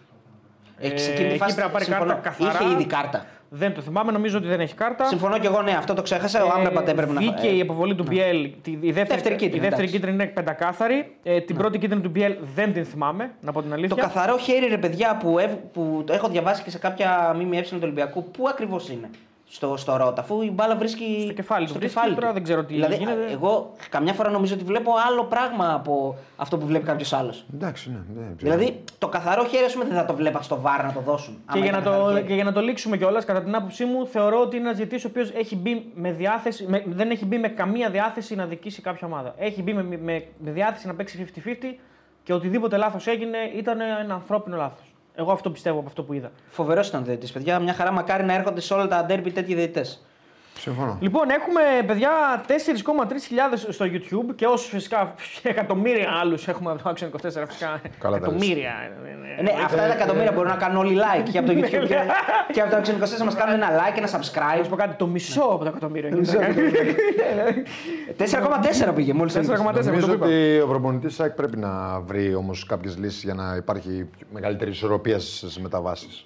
Έχει 0.77 0.97
σε 0.99 1.09
Ε, 1.09 1.13
εκείνη 1.13 1.27
τη 1.27 1.33
εκεί 1.33 1.41
φάση. 1.43 1.53
πρέπει 1.55 1.67
να 1.67 1.73
πάρει 1.73 1.85
συμφωνώ. 1.85 2.13
κάρτα 2.13 2.29
καθαρά. 2.29 2.59
Είχε 2.63 2.73
ήδη 2.73 2.85
κάρτα. 2.85 3.25
Δεν 3.49 3.73
το 3.73 3.81
θυμάμαι, 3.81 4.11
νομίζω 4.11 4.37
ότι 4.37 4.47
δεν 4.47 4.59
έχει 4.59 4.75
κάρτα. 4.75 5.05
Συμφωνώ 5.05 5.39
και 5.39 5.47
εγώ, 5.47 5.61
ναι, 5.61 5.71
αυτό 5.71 5.93
το 5.93 6.01
ξέχασα. 6.01 6.43
Ο 6.45 6.49
Άμραμπατ 6.55 6.87
έπρεπε 6.87 7.11
να 7.13 7.19
Βγήκε 7.19 7.47
ε, 7.47 7.55
η 7.55 7.61
αποβολή 7.61 7.95
του 7.95 8.03
Μπιέλ. 8.03 8.51
τη- 8.61 8.71
Η 8.71 8.75
δεύτερη, 8.91 8.91
Δεύτερη 8.91 9.35
κίτρινη, 9.35 9.55
η 9.55 9.59
δεύτερη 9.59 9.73
εντάξει. 9.75 9.93
κίτρινη 9.93 10.13
είναι 10.15 10.25
πεντακάθαρη. 10.25 11.15
Ε, 11.23 11.41
την 11.41 11.55
πρώτη 11.55 11.77
κίτρινη 11.77 12.01
του 12.01 12.09
Μπιέλ 12.09 12.35
δεν 12.55 12.73
την 12.73 12.85
θυμάμαι, 12.85 13.31
να 13.41 13.51
πω 13.51 13.59
την 13.61 13.69
Το 13.69 13.75
αλήθεια. 13.75 14.03
καθαρό 14.03 14.37
χέρι, 14.37 14.65
ρε 14.67 14.77
παιδιά, 14.77 15.17
που, 15.17 15.39
ευ- 15.39 15.57
που 15.73 16.03
το 16.07 16.13
έχω 16.13 16.27
διαβάσει 16.27 16.63
και 16.63 16.69
σε 16.69 16.77
κάποια 16.77 17.35
ΜΜΕ 17.35 17.61
του 17.61 17.79
Ολυμπιακού, 17.83 18.31
πού 18.31 18.47
ακριβώς 18.49 18.89
είναι; 18.89 19.09
Στο, 19.47 19.77
στο 19.77 19.95
ρότα, 19.95 20.21
αφού 20.21 20.41
η 20.41 20.51
μπάλα 20.51 20.75
βρίσκει 20.75 21.21
Στο 21.23 21.33
κεφάλι 21.33 21.63
του 21.63 21.69
στο 21.69 21.79
βρίσκει, 21.79 21.97
κεφάλι 21.97 22.15
τώρα 22.15 22.27
του. 22.27 22.33
δεν 22.33 22.43
ξέρω 22.43 22.63
τι 22.63 22.73
δηλαδή, 22.73 22.95
γίνεται. 22.95 23.31
Εγώ 23.31 23.73
καμιά 23.89 24.13
φορά 24.13 24.29
νομίζω 24.29 24.53
ότι 24.53 24.63
βλέπω 24.63 24.91
άλλο 25.09 25.23
πράγμα 25.23 25.73
από 25.73 26.17
αυτό 26.35 26.57
που 26.57 26.65
βλέπει 26.65 26.85
κάποιος 26.85 27.13
άλλος. 27.13 27.45
Εντάξει, 27.53 27.89
ναι. 27.89 28.21
ναι 28.21 28.27
Δηλαδή, 28.37 28.83
το 28.97 29.07
καθαρό 29.07 29.45
χέρι, 29.45 29.65
ας 29.65 29.73
πούμε, 29.73 29.85
δεν 29.85 29.95
θα 29.95 30.05
το 30.05 30.15
βλέπα 30.15 30.41
στο 30.41 30.61
βάρ 30.61 30.83
να 30.83 30.93
το 30.93 30.99
δώσουν. 30.99 31.33
Και 31.33 31.41
άμα 31.45 31.65
για, 31.65 31.69
ήταν 31.69 31.83
να 31.83 31.89
καθαρό 31.89 32.09
το, 32.09 32.15
χέρι. 32.15 32.27
και 32.27 32.33
για 32.33 32.43
να 32.43 32.51
το 32.51 32.61
λήξουμε 32.61 32.97
κιόλας, 32.97 33.25
κατά 33.25 33.41
την 33.41 33.55
άποψή 33.55 33.85
μου, 33.85 34.07
θεωρώ 34.07 34.41
ότι 34.41 34.55
είναι 34.55 34.65
ένας 34.65 34.77
διαιτητής 34.77 35.05
ο 35.05 35.07
οποίος 35.07 35.31
έχει 35.31 35.55
μπει 35.55 35.91
με 35.95 36.11
διάθεση, 36.11 36.65
με, 36.67 36.83
δεν 36.87 37.09
έχει 37.09 37.25
μπει 37.25 37.37
με 37.37 37.47
καμία 37.47 37.89
διάθεση 37.89 38.35
να 38.35 38.45
δικήσει 38.45 38.81
κάποια 38.81 39.07
ομάδα. 39.07 39.33
Έχει 39.37 39.61
μπει 39.61 39.73
με, 39.73 39.83
με, 39.83 39.97
με 40.37 40.51
διάθεση 40.51 40.87
να 40.87 40.95
παίξει 40.95 41.27
50-50 41.45 41.49
και 42.23 42.33
οτιδήποτε 42.33 42.77
λάθος 42.77 43.07
έγινε 43.07 43.37
ήταν 43.55 43.81
ένα 43.81 44.13
ανθρώπινο 44.13 44.57
λάθος. 44.57 44.84
Εγώ 45.15 45.31
αυτό 45.31 45.49
πιστεύω 45.51 45.77
από 45.79 45.87
αυτό 45.87 46.03
που 46.03 46.13
είδα. 46.13 46.31
Φοβερός 46.49 46.87
ήταν 46.87 47.03
διαιτητής, 47.03 47.31
παιδιά. 47.31 47.59
Μια 47.59 47.73
χαρά 47.73 47.91
μακάρι 47.91 48.23
να 48.23 48.33
έρχονται 48.33 48.61
σε 48.61 48.73
όλα 48.73 48.87
τα 48.87 49.05
ντέρμπι 49.05 49.31
τέτοιοι 49.31 49.55
διαιτητές. 49.55 50.05
Συμφωνώ. 50.59 50.97
Λοιπόν, 51.01 51.29
έχουμε 51.29 51.61
παιδιά 51.87 52.09
4,3 52.47 52.53
στο 53.69 53.85
YouTube 53.85 54.35
και 54.35 54.45
όσους 54.45 54.69
φυσικά 54.69 55.13
εκατομμύρια 55.43 56.09
άλλους 56.21 56.47
έχουμε 56.47 56.71
από 56.71 56.83
το 56.83 56.89
Action 56.89 57.03
24 57.03 57.43
φυσικά. 57.47 57.81
Καλά 57.99 57.99
τα 57.99 58.09
λες. 58.09 58.17
εκατομμύρια. 58.17 58.73
Ε, 59.37 59.41
ναι, 59.41 59.51
αυτά 59.65 59.77
τα 59.77 59.93
εκατομμύρια 59.93 60.31
μπορούν 60.31 60.49
να 60.49 60.55
κάνουν 60.57 60.77
όλοι 60.77 60.97
like 60.99 61.29
και 61.31 61.37
από 61.37 61.47
το 61.47 61.53
YouTube 61.57 61.87
και, 61.87 61.97
και 62.51 62.61
από 62.61 62.71
το 62.71 62.77
Action 62.77 63.03
24 63.15 63.17
να 63.17 63.25
μας 63.25 63.35
κάνουν 63.35 63.53
ένα 63.55 63.67
like, 63.69 63.97
ένα 63.97 64.09
Να 64.11 64.19
subscribe. 64.19 64.63
σου 64.63 64.69
πω 64.69 64.75
κάτι, 64.75 64.95
το 64.95 65.07
μισό 65.07 65.41
από 65.41 65.63
το 65.63 65.69
εκατομμύριο. 65.69 66.07
είναι. 66.09 66.25
4,4 68.87 68.91
πήγε 68.95 69.13
μόλις. 69.13 69.33
4,4 69.33 69.83
Νομίζω 69.85 70.07
το 70.07 70.13
είπα. 70.13 70.25
ότι 70.25 70.59
ο 70.59 70.67
προπονητής 70.67 71.15
ΣΑΚ 71.15 71.31
πρέπει 71.35 71.57
να 71.57 71.99
βρει 71.99 72.35
όμως 72.35 72.65
κάποιες 72.65 72.97
λύσεις 72.97 73.23
για 73.23 73.33
να 73.33 73.55
υπάρχει 73.55 74.09
μεγαλύτερη 74.31 74.71
ισορροπία 74.71 75.19
στις 75.19 75.59
μεταβάσεις. 75.59 76.25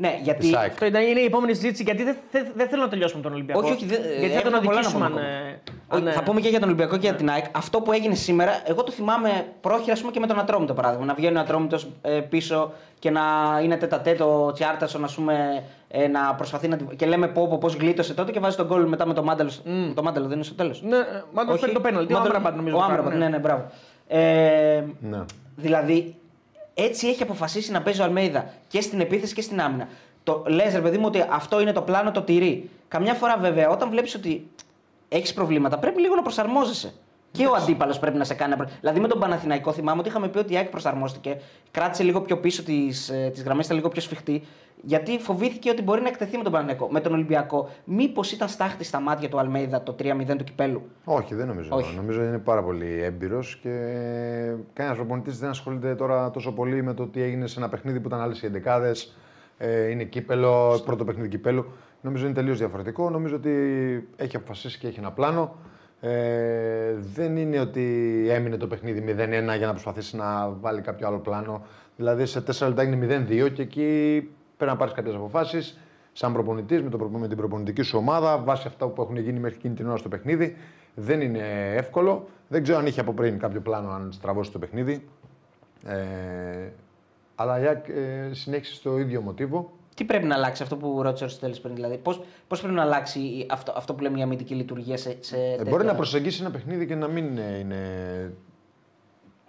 Ναι, 0.00 0.18
γιατί. 0.22 0.40
Της 0.40 0.54
ΑΕΚ. 0.56 0.70
Αυτό 0.70 0.86
ήταν, 0.86 1.02
είναι 1.02 1.20
η 1.20 1.24
επόμενη 1.24 1.54
συζήτηση 1.54 1.82
γιατί 1.82 2.02
δεν 2.02 2.16
δεν- 2.30 2.46
δεν 2.54 2.68
θέλω 2.68 2.82
να 2.82 2.88
τελειώσουμε 2.88 3.22
τον 3.22 3.32
Ολυμπιακό. 3.32 3.60
Όχι, 3.60 3.72
όχι, 3.72 3.86
δεν- 3.86 4.00
γιατί 4.18 4.34
θα 4.34 4.42
τον 4.42 4.54
έχουμε 4.54 4.66
πολλά 4.66 4.80
να 4.80 4.86
αδικήσουμε 4.88 5.04
αν. 5.04 5.10
πούμε 5.12 5.22
ε, 5.26 5.58
Όχι, 5.94 6.02
αν, 6.02 6.06
ε, 6.06 6.12
Θα 6.12 6.22
πούμε 6.22 6.40
και 6.40 6.48
για 6.48 6.58
τον 6.58 6.68
Ολυμπιακό 6.68 6.94
και 6.96 7.06
για 7.06 7.14
την 7.16 7.30
ΑΕΚ. 7.30 7.44
Αυτό 7.52 7.80
που 7.80 7.92
έγινε 7.92 8.14
σήμερα, 8.14 8.52
εγώ 8.64 8.82
το 8.84 8.92
θυμάμαι 8.92 9.46
πρόχειρα 9.60 9.92
ας 9.92 10.00
πούμε, 10.00 10.12
και 10.12 10.20
με 10.20 10.26
τον 10.26 10.38
Ατρόμητο 10.38 10.74
παράδειγμα. 10.74 11.04
Να 11.04 11.14
βγαίνει 11.14 11.36
ο 11.36 11.40
Ατρόμητος 11.40 11.88
πίσω 12.28 12.72
και 12.98 13.10
να 13.10 13.20
είναι 13.62 13.76
τετατέτο 13.76 14.44
ο 14.46 14.52
Τσιάρτασον 14.52 15.04
ας 15.04 15.14
πούμε, 15.14 15.64
ε, 15.88 16.06
να 16.08 16.34
προσπαθεί 16.34 16.68
να. 16.68 16.76
τη- 16.76 16.96
και 16.96 17.06
λέμε 17.06 17.28
πω, 17.28 17.48
πω, 17.48 17.58
πώς 17.58 17.74
γλίτωσε 17.74 18.14
τότε 18.14 18.32
και 18.32 18.40
βάζει 18.40 18.56
τον 18.56 18.66
γκολ 18.66 18.86
μετά 18.86 19.06
με 19.06 19.14
το 19.14 19.22
Μάνταλος. 19.22 19.62
Το 19.94 20.02
Μάνταλο 20.02 20.26
δεν 20.26 20.34
είναι 20.34 20.44
στο 20.44 20.54
τέλος. 20.54 20.82
Ναι, 20.82 20.96
μάλλον 21.32 21.58
παίρνει 21.58 21.74
το 21.74 21.80
πέναλτι. 21.80 22.12
Ο 22.14 22.18
Άμραμπατ 22.18 22.56
νομίζω. 22.56 22.76
Ο 22.76 22.78
το 22.78 22.84
Άμραμπατ, 22.84 23.08
κάνει, 23.08 23.22
ναι, 23.24 23.28
ναι, 23.28 23.38
μπράβο. 23.38 23.66
Ε, 24.08 24.82
Ναι. 25.00 25.18
Δηλαδή, 25.56 26.14
έτσι 26.74 27.08
έχει 27.08 27.22
αποφασίσει 27.22 27.70
να 27.72 27.82
παίζει 27.82 28.00
ο 28.00 28.04
Αλμέιδα 28.04 28.52
και 28.68 28.80
στην 28.80 29.00
επίθεση 29.00 29.34
και 29.34 29.42
στην 29.42 29.60
άμυνα. 29.60 29.88
Το 30.24 30.44
λες, 30.46 30.74
ρε 30.74 30.80
παιδί 30.80 30.98
μου, 30.98 31.04
ότι 31.06 31.24
αυτό 31.30 31.60
είναι 31.60 31.72
το 31.72 31.82
πλάνο, 31.82 32.10
το 32.10 32.22
τηρεί. 32.22 32.70
Καμιά 32.88 33.14
φορά 33.14 33.36
βέβαια, 33.36 33.68
όταν 33.68 33.90
βλέπεις 33.90 34.14
ότι 34.14 34.48
έχεις 35.08 35.32
προβλήματα, 35.32 35.78
πρέπει 35.78 36.00
λίγο 36.00 36.14
να 36.14 36.22
προσαρμόζεσαι. 36.22 36.92
Και 37.32 37.46
ο 37.46 37.54
αντίπαλος 37.54 37.98
πρέπει 37.98 38.16
να 38.18 38.24
σε 38.24 38.34
κάνει. 38.34 38.50
να 38.50 38.56
προ- 38.56 38.68
Δηλαδή 38.80 39.00
με 39.00 39.08
τον 39.08 39.18
Παναθηναϊκό 39.18 39.72
θυμάμαι 39.72 40.00
ότι 40.00 40.08
είχαμε 40.08 40.28
πει 40.28 40.38
ότι 40.38 40.52
η 40.52 40.56
ΑΕΚ 40.56 40.68
προσαρμόστηκε, 40.68 41.40
κράτησε 41.70 42.02
λίγο 42.02 42.20
πιο 42.20 42.38
πίσω 42.38 42.62
τις 42.62 43.12
τις 43.32 43.42
γραμμές, 43.42 43.64
ήταν 43.64 43.76
λίγο 43.76 43.88
πιο 43.88 44.00
σφιχτή, 44.00 44.42
γιατί 44.82 45.18
φοβήθηκε 45.18 45.70
ότι 45.70 45.82
μπορεί 45.82 46.00
να 46.00 46.08
εκτεθεί 46.08 46.36
με 46.36 46.42
τον 46.42 46.52
Παναθηναϊκό. 46.52 46.88
Με 46.92 47.00
τον 47.00 47.12
Ολυμπιακό, 47.12 47.68
μήπως 47.84 48.32
ήταν 48.32 48.48
στάχτη 48.48 48.84
στα 48.84 49.00
μάτια 49.00 49.28
του 49.28 49.38
Αλμέιδα 49.38 49.82
το 49.82 49.96
3-0 49.98 50.36
του 50.38 50.44
κυπέλου; 50.44 50.82
Όχι, 51.04 51.34
δεν 51.34 51.46
νομίζω. 51.46 51.68
Όχι. 51.72 51.96
Νομίζω 51.96 52.22
είναι 52.22 52.38
πάρα 52.38 52.62
πολύ 52.62 53.02
έμπειρος 53.02 53.58
και 53.62 53.70
κανένας 54.72 54.98
προπονητής 54.98 55.38
δεν 55.38 55.48
ασχολείται 55.48 55.94
τώρα 55.94 56.30
τόσο 56.30 56.52
πολύ 56.52 56.82
με 56.82 56.94
το 56.94 57.06
τι 57.06 57.22
έγινε 57.22 57.46
σε 57.46 57.58
ένα 57.58 57.68
παιχνίδι 57.68 58.00
που 58.00 58.08
ήταν 58.08 58.20
άλλες 58.20 58.42
οι 58.42 58.46
εντεκάδε. 58.46 58.92
Είναι 59.90 60.04
κύπελο, 60.04 60.82
πρώτο 60.84 61.04
παιχνίδι 61.04 61.28
κυπέλου. 61.28 61.66
Νομίζω 62.00 62.24
είναι 62.24 62.34
τελείως 62.34 62.58
διαφορετικό. 62.58 63.10
Νομίζω 63.10 63.36
ότι 63.36 63.50
έχει 64.16 64.36
αποφασίσει 64.36 64.78
και 64.78 64.86
έχει 64.86 64.98
ένα 64.98 65.10
πλάνο. 65.12 65.56
Ε, 66.00 66.94
δεν 67.14 67.36
είναι 67.36 67.60
ότι 67.60 68.26
έμεινε 68.30 68.56
το 68.56 68.66
παιχνίδι 68.66 69.04
0-1 69.08 69.56
για 69.56 69.66
να 69.66 69.70
προσπαθήσει 69.70 70.16
να 70.16 70.50
βάλει 70.60 70.80
κάποιο 70.80 71.06
άλλο 71.06 71.18
πλάνο. 71.18 71.62
Δηλαδή 71.96 72.26
σε 72.26 72.44
4 72.58 72.66
λεπτά 72.66 72.82
έγινε 72.82 73.26
0-2 73.28 73.52
και 73.52 73.62
εκεί 73.62 74.28
πρέπει 74.60 74.72
να 74.72 74.76
πάρεις 74.78 74.94
κάποιες 74.94 75.14
αποφάσεις 75.14 75.78
σαν 76.12 76.32
προπονητής 76.32 76.82
με, 76.82 76.90
το 76.90 76.96
προπο- 76.96 77.18
με 77.18 77.28
την 77.28 77.36
προπονητική 77.36 77.82
σου 77.82 77.98
ομάδα 77.98 78.38
βάσει 78.38 78.64
αυτά 78.66 78.86
που 78.88 79.02
έχουν 79.02 79.16
γίνει 79.16 79.38
μέχρι 79.38 79.56
εκείνη 79.58 79.74
την 79.74 79.86
ώρα 79.88 79.96
στο 79.96 80.08
παιχνίδι. 80.08 80.56
Δεν 80.94 81.20
είναι 81.20 81.72
εύκολο. 81.74 82.26
Δεν 82.48 82.62
ξέρω 82.62 82.78
αν 82.78 82.86
είχε 82.86 83.00
από 83.00 83.12
πριν 83.12 83.38
κάποιο 83.38 83.60
πλάνο 83.60 83.90
αν 83.90 84.12
στραβώσει 84.12 84.50
το 84.52 84.58
παιχνίδι. 84.58 85.08
Ε, 85.86 85.94
αλλά 87.34 87.60
η 87.60 87.66
ΑΕΚ 87.66 87.88
ε, 87.88 88.34
συνέχισες 88.34 88.76
στο 88.76 88.98
ίδιο 88.98 89.20
μοτίβο. 89.20 89.70
Τι 89.94 90.04
πρέπει 90.04 90.26
να 90.26 90.34
αλλάξει 90.34 90.62
αυτό 90.62 90.76
που 90.76 91.02
ρώτησε 91.02 91.22
ο 91.22 91.26
Αριστοτέλης 91.26 91.60
πριν, 91.60 91.74
δηλαδή. 91.74 91.96
Πώς 91.96 92.20
πώς 92.48 92.60
πρέπει 92.60 92.74
να 92.74 92.82
αλλάξει 92.82 93.18
η- 93.20 93.46
αυτό, 93.50 93.72
αυτό 93.76 93.94
που 93.94 94.02
λέμε 94.02 94.18
η 94.18 94.22
αμυντική 94.22 94.54
λειτουργία 94.54 94.96
σε. 94.96 95.16
σε 95.20 95.36
Ε, 95.36 95.50
τέτοια- 95.56 95.70
μπορεί 95.70 95.84
να 95.84 95.94
προσεγγίσει 95.94 96.40
ένα 96.42 96.50
παιχνίδι 96.50 96.86
και 96.86 96.94
να 96.94 97.08
μην 97.08 97.38
ε, 97.38 97.58
είναι. 97.58 97.76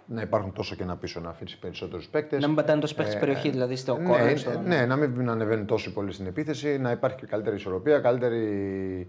Να 0.06 0.22
υπάρχουν 0.22 0.52
τόσο 0.52 0.74
και 0.74 0.84
να 0.84 0.96
πίσω 0.96 1.20
να 1.20 1.28
αφήσει 1.28 1.58
περισσότερους 1.58 2.08
παίκτες. 2.08 2.40
Να 2.40 2.46
μην 2.46 2.56
πατάνε 2.56 2.80
τόσο 2.80 2.94
παίχτη 2.94 3.10
στην 3.10 3.26
περιοχή, 3.26 3.50
δηλαδή 3.50 3.76
στο 3.76 3.96
ναι, 3.96 4.08
κόρνερ. 4.08 4.32
ε, 4.32 4.36
στο... 4.36 4.60
ναι, 4.64 4.86
να 4.86 4.96
μην 4.96 5.30
ανεβαίνει 5.30 5.64
τόσο 5.64 5.92
πολύ 5.92 6.12
στην 6.12 6.26
επίθεση, 6.26 6.78
να 6.78 6.90
υπάρχει 6.90 7.16
και 7.16 7.26
καλύτερη 7.26 7.56
ισορροπία, 7.56 7.98
καλύτερη 7.98 9.08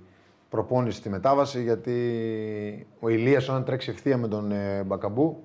προπόνηση 0.49 0.97
στη 0.97 1.09
μετάβαση. 1.09 1.63
Γιατί 1.63 2.87
ο 2.99 3.09
Ηλίας 3.09 3.49
όταν 3.49 3.63
τρέξει 3.63 3.89
ευθεία 3.89 4.17
με 4.17 4.27
τον 4.27 4.51
ε, 4.51 4.83
Μπακαμπού 4.83 5.43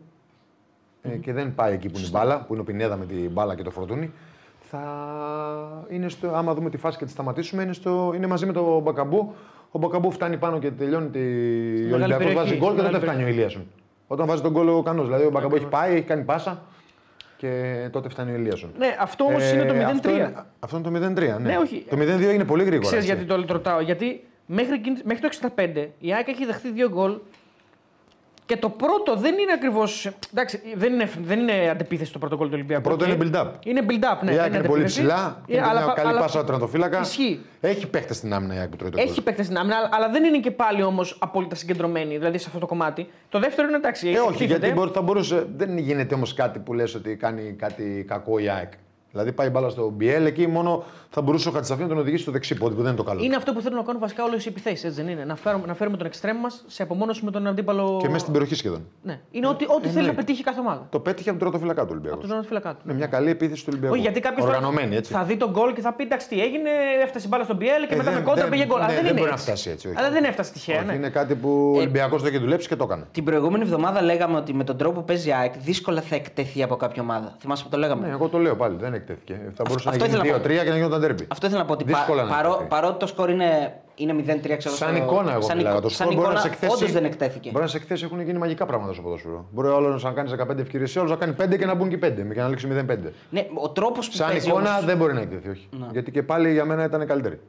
ε, 1.02 1.08
και 1.08 1.32
δεν 1.32 1.54
πάει 1.54 1.74
εκεί 1.74 1.88
που 1.88 1.98
είναι 1.98 2.06
η 2.06 2.10
μπάλα, 2.12 2.44
που 2.44 2.52
είναι 2.52 2.62
ο 2.62 2.64
Πινέδα 2.64 2.96
με 2.96 3.06
την 3.06 3.30
μπάλα 3.30 3.54
και 3.54 3.62
το 3.62 3.70
φορτούνι, 3.70 4.12
θα 4.60 5.86
είναι 5.88 6.08
στο, 6.08 6.34
άμα 6.34 6.54
δούμε 6.54 6.70
τη 6.70 6.76
φάση 6.76 6.98
και 6.98 7.04
τη 7.04 7.10
σταματήσουμε, 7.10 7.62
είναι, 7.62 7.72
στο, 7.72 8.12
είναι 8.16 8.26
μαζί 8.26 8.46
με 8.46 8.52
τον 8.52 8.82
Μπακαμπού. 8.82 9.34
Ο 9.70 9.78
Μπακαμπού 9.78 10.10
φτάνει 10.10 10.36
πάνω 10.36 10.58
και 10.58 10.70
τελειώνει 10.70 11.08
τη 11.08 11.18
μεγάλη 11.18 11.92
Ολυμπιακός, 11.92 12.18
περιοχή, 12.18 12.34
βάζει 12.34 12.56
γκολ 12.56 12.72
στη 12.72 12.76
και 12.76 12.82
τότε 12.82 12.98
μεγάλη 12.98 13.04
φτάνει 13.04 13.24
ο 13.24 13.28
Ηλίασον. 13.28 13.66
Όταν 14.10 14.26
βάζει 14.26 14.42
τον 14.42 14.52
γκολ 14.52 14.68
ο 14.68 14.82
Κανός. 14.82 15.06
Δηλαδή 15.06 15.24
ο 15.24 15.30
Μπακαμπού 15.30 15.54
έχει 15.56 15.66
πάει, 15.66 15.92
έχει 15.94 16.02
κάνει 16.04 16.22
πάσα 16.22 16.62
και 17.36 17.74
τότε 17.92 18.08
φτάνει 18.08 18.32
ο 18.32 18.34
Ηλίασον. 18.34 18.70
Ναι, 18.78 18.96
αυτός 19.00 19.26
όμως 19.28 19.50
είναι 19.52 19.64
το 19.64 19.74
0-3. 19.74 19.76
Ε, 19.76 19.84
Αυτό 19.84 20.10
είναι, 20.10 20.34
αυτό 20.60 20.76
είναι 20.78 20.88
το 21.00 21.06
0-3. 21.06 21.14
Ναι. 21.18 21.36
Ναι, 21.38 21.56
όχι. 21.58 21.84
Το 21.90 21.96
0-2 21.96 22.32
είναι 22.34 22.44
πολύ 22.44 22.64
γρήγορα. 22.64 22.86
Ξέρεις 22.88 23.10
έτσι. 23.10 23.24
γιατί 23.24 23.44
το 23.46 23.52
ρωτάω. 23.52 23.80
Γιατί 23.80 24.24
μέχρι, 24.46 24.74
εκείνη- 24.74 25.00
μέχρι 25.04 25.22
το 25.22 25.28
65 25.56 25.86
η 25.98 26.12
ΑΕΚ 26.14 26.28
έχει 26.28 26.44
δεχθεί 26.44 26.70
δύο 26.72 26.88
γκολ 26.88 27.18
και 28.48 28.56
το 28.56 28.68
πρώτο 28.70 29.16
δεν 29.16 29.38
είναι 29.38 29.52
ακριβώς. 29.52 30.10
Εντάξει, 30.32 30.60
δεν 30.74 30.92
είναι, 30.92 31.08
δεν 31.22 31.38
είναι 31.38 31.68
αντεπίθεση 31.70 32.12
το 32.12 32.18
πρώτο 32.18 32.36
γκολ 32.36 32.46
του 32.46 32.52
Ολυμπιακού. 32.54 32.82
Το 32.82 32.88
πρώτο 32.96 33.04
οκ. 33.04 33.10
είναι 33.20 33.30
build-up. 33.32 33.46
Είναι 33.64 33.80
build-up, 33.88 34.18
ναι. 34.22 34.30
η 34.32 34.34
δεν 34.34 34.42
ΑΕΚ 34.42 34.52
είναι 34.54 34.62
πολύ 34.62 34.80
αντεπίθεση. 34.82 34.98
ψηλά. 34.98 35.42
Ε, 35.48 35.56
Είναι 35.56 35.66
αλλά- 35.66 35.84
μια 35.84 35.92
καλή 35.92 36.08
αλλά- 36.08 36.20
πάσα 36.20 36.44
τερματοφύλακα. 36.44 37.00
Ισχύει. 37.00 37.40
Έχει 37.60 37.86
παίχτες 37.86 38.16
στην 38.16 38.32
άμυνα 38.32 38.54
η 38.54 38.58
ΑΕΚ 38.58 38.68
που 38.68 38.76
τρώει 38.76 38.90
το 38.90 38.96
γκολ. 38.98 39.06
Έχει 39.08 39.22
παίκτε 39.22 39.42
στην 39.42 39.56
άμυνα, 39.58 39.76
αλλά- 39.76 39.88
αλλά 39.92 40.08
δεν 40.10 40.24
είναι 40.24 40.38
και 40.38 40.50
πάλι 40.50 40.82
όμως 40.82 41.16
απόλυτα 41.20 41.54
συγκεντρωμένοι, 41.54 42.16
δηλαδή 42.18 42.38
σε 42.38 42.44
αυτό 42.48 42.58
το 42.58 42.66
κομμάτι. 42.66 43.08
Το 43.28 43.38
δεύτερο 43.38 43.68
είναι 43.68 43.76
εντάξει. 43.76 44.08
Ε, 44.08 44.18
όχι, 44.18 44.28
εκτίθεται. 44.28 44.58
γιατί 44.58 44.72
μπορεί- 44.74 44.90
θα 44.94 45.02
μπορούσε. 45.02 45.46
Δεν 45.56 45.78
γίνεται 45.78 46.14
όμως 46.14 46.34
κάτι 46.34 46.58
που 46.58 46.74
λες 46.74 46.94
ότι 46.94 47.16
κάνει 47.16 47.52
κάτι 47.58 48.04
κακό 48.08 48.38
η 48.38 48.48
ΑΕΚ. 48.48 48.72
Δηλαδή 49.18 49.36
πάει 49.36 49.48
μπάλα 49.48 49.68
στο 49.68 49.92
BL 50.00 50.24
εκεί 50.26 50.46
μόνο 50.46 50.84
θα 51.10 51.20
μπορούσε 51.20 51.48
ο 51.48 51.52
Χατζησαφή 51.52 51.82
να 51.82 51.88
τον 51.88 51.98
οδηγήσει 51.98 52.22
στο 52.22 52.32
δεξί 52.32 52.54
πόδι 52.54 52.74
που 52.74 52.80
δεν 52.82 52.88
είναι 52.88 52.96
το 52.96 53.02
καλό. 53.02 53.22
Είναι 53.24 53.36
αυτό 53.36 53.52
που 53.52 53.60
θέλουν 53.60 53.76
να 53.78 53.82
κάνουν 53.84 54.00
βασικά 54.00 54.24
όλες 54.24 54.44
οι 54.44 54.48
επιθέσεις, 54.48 54.84
έτσι 54.84 55.02
δεν 55.02 55.10
είναι. 55.12 55.24
Να 55.24 55.36
φέρουμε, 55.36 55.66
να 55.66 55.74
φέρουμε 55.74 55.96
τον 55.96 56.06
εξτρέμ 56.06 56.38
μας 56.40 56.64
σε 56.66 56.82
απομόνωση 56.82 57.24
με 57.24 57.30
τον 57.30 57.46
αντίπαλο. 57.46 57.98
Και 58.00 58.06
μέσα 58.06 58.18
στην 58.18 58.32
περιοχή 58.32 58.54
σχεδόν. 58.54 58.86
Ναι. 59.02 59.20
Είναι 59.30 59.46
ό,τι, 59.48 59.64
ό,τι 59.64 59.80
θέλει 59.80 59.92
να 59.94 59.98
εννοείται. 60.00 60.20
πετύχει 60.20 60.42
κάθε 60.42 60.60
ομάδα. 60.60 60.86
Το 60.90 61.00
πέτυχε 61.00 61.30
από 61.30 61.38
τον 61.38 61.48
τερματοφύλακα 61.50 61.82
του 61.82 61.88
Ολυμπιακού. 61.90 62.14
Από 62.18 62.20
τον 62.26 62.30
τερματοφύλακα 62.30 62.70
του. 62.74 62.80
Είναι 62.84 62.94
μια 62.94 63.06
καλή 63.06 63.30
επίθεση 63.30 63.60
του 63.62 63.68
Ολυμπιακού. 63.72 63.94
Όχι, 63.94 64.02
γιατί 64.02 64.20
κάποιος 64.20 64.46
Οργανωμένη 64.46 64.96
έτσι. 64.96 65.12
θα 65.12 65.24
δει 65.24 65.36
τον 65.36 65.50
γκολ 65.50 65.72
και 65.72 65.80
θα 65.80 65.92
πει 65.92 66.02
εντάξει 66.02 66.28
τι 66.28 66.40
έγινε, 66.42 66.70
έφτασε 67.02 67.24
η 67.26 67.28
μπάλα 67.30 67.44
στον 67.44 67.58
Πιέλ 67.58 67.86
και 67.88 67.94
Ε, 67.94 67.96
μετά 67.96 68.10
δεν- 68.10 68.18
με 68.18 68.24
κόντρα 68.24 68.42
δεν- 68.42 68.50
πήγε 68.52 68.64
γκολ. 68.66 68.78
ναι, 68.78 68.84
Αλλά 68.84 68.94
δεν, 68.94 69.02
δεν 69.02 69.10
είναι 69.10 69.18
μπορεί 69.20 69.30
να 69.30 69.34
έτσι. 69.34 69.46
φτάσει 69.46 69.70
έτσι, 69.70 69.88
όχι. 69.88 69.96
Αλλά 69.98 70.10
δεν 70.10 70.24
έφτασε 70.24 70.52
τυχαία. 70.52 70.76
Όχι, 70.78 70.86
ναι. 70.86 70.92
Είναι 70.94 71.08
κάτι 71.08 71.34
που 71.34 71.72
ο 71.74 71.78
Ολυμπιακός 71.78 72.22
το 72.22 72.28
έχει 72.28 72.38
δουλέψει 72.38 72.68
και 72.68 72.76
το 72.76 72.84
έκανε. 72.84 73.04
Την 73.12 73.24
προηγούμενη 73.24 73.64
εβδομάδα 73.64 74.02
λέγαμε 74.02 74.36
ότι 74.36 74.54
με 74.54 74.64
τον 74.64 74.76
τρόπο 74.76 74.98
που 75.00 75.04
παίζει 75.04 75.28
η 75.28 75.32
ΑΕΚ 75.32 75.52
δύσκολα 75.58 76.00
θα 76.00 76.14
εκτεθεί 76.14 76.62
από 76.62 76.76
κάποια 76.76 77.02
ομάδα. 77.02 77.36
Θυμάσαι 77.40 77.64
που 77.64 77.68
το 77.70 77.76
λέγαμε; 77.78 78.06
Ναι, 78.06 78.12
εγώ 78.12 78.28
το 78.28 78.38
λέω 78.38 78.56
πάλι, 78.56 78.76
δεν 78.80 78.94
εκτέθηκε. 79.12 79.40
Θα 79.54 79.62
μπορούσε 79.68 79.88
αυτό 79.88 80.00
να 80.00 80.06
ήθελα 80.06 80.22
γίνει 80.24 80.36
να 80.36 80.40
πω. 80.40 80.48
2-3 80.48 80.62
και 80.64 80.70
να 80.70 80.76
γίνονταν 80.76 81.00
τέρμπι. 81.00 81.24
Αυτό 81.28 81.46
ήθελα 81.46 81.60
να 81.60 81.66
πω 81.66 81.72
ότι 81.72 81.84
πα, 81.84 81.90
Δύσκολα 81.98 82.22
να 82.22 82.28
παρό, 82.34 82.48
εκτεθεί. 82.50 82.68
παρότι 82.68 82.98
το 82.98 83.06
σκορ 83.06 83.30
είναι, 83.30 83.80
είναι 83.94 84.12
0-3, 84.12 84.56
ξέρω 84.58 84.74
Σαν 84.74 84.88
στο- 84.94 85.04
εικόνα, 85.04 85.32
εγώ 85.32 85.40
σαν 85.40 85.56
μιλάω. 85.56 85.72
εικο- 85.72 85.82
Το 85.82 85.88
σαν 85.88 86.06
σκορ 86.06 86.14
μπορεί 86.14 86.26
να 86.26 86.32
εικόνα, 86.32 86.40
σε 86.40 86.48
εκθέσει. 86.48 86.72
όντως 86.74 86.92
δεν 86.92 87.04
εκτέθηκε. 87.04 87.50
Μπορεί 87.50 87.62
να 87.64 87.70
σε 87.70 87.76
εκθέσει, 87.76 88.04
έχουν 88.04 88.20
γίνει 88.20 88.38
μαγικά 88.38 88.66
πράγματα 88.66 88.92
στο 88.92 89.02
ποδόσφαιρο. 89.02 89.46
Μπορεί 89.50 89.68
ο 89.68 89.76
άλλος 89.76 90.02
να 90.04 90.10
κάνει 90.12 90.28
15 90.28 90.60
ευκαιρίες, 90.62 90.96
ο 90.96 91.00
άλλο 91.00 91.08
να 91.10 91.16
κάνει 91.16 91.32
5 91.32 91.56
και 91.58 91.66
να 91.66 91.74
μπουν 91.74 91.88
και 91.88 91.98
5 91.98 92.32
και 92.34 92.40
να 92.40 92.48
λήξει 92.48 92.66
0-5. 92.66 93.12
Ναι, 93.30 93.46
ο 93.54 93.68
τρόπος 93.70 94.08
που 94.08 94.14
Σαν 94.14 94.28
παίζει 94.28 94.48
εικόνα 94.48 94.70
όμως- 94.70 94.84
δεν 94.84 94.96
μπορεί 94.96 95.14
να 95.14 95.20
εκτεθεί, 95.20 95.48
όχι. 95.48 95.68
Γιατί 95.92 96.10
και 96.10 96.22
πάλι 96.22 96.52
για 96.52 96.64
μένα 96.64 96.84
ήταν 96.84 97.06
καλύτερη 97.06 97.40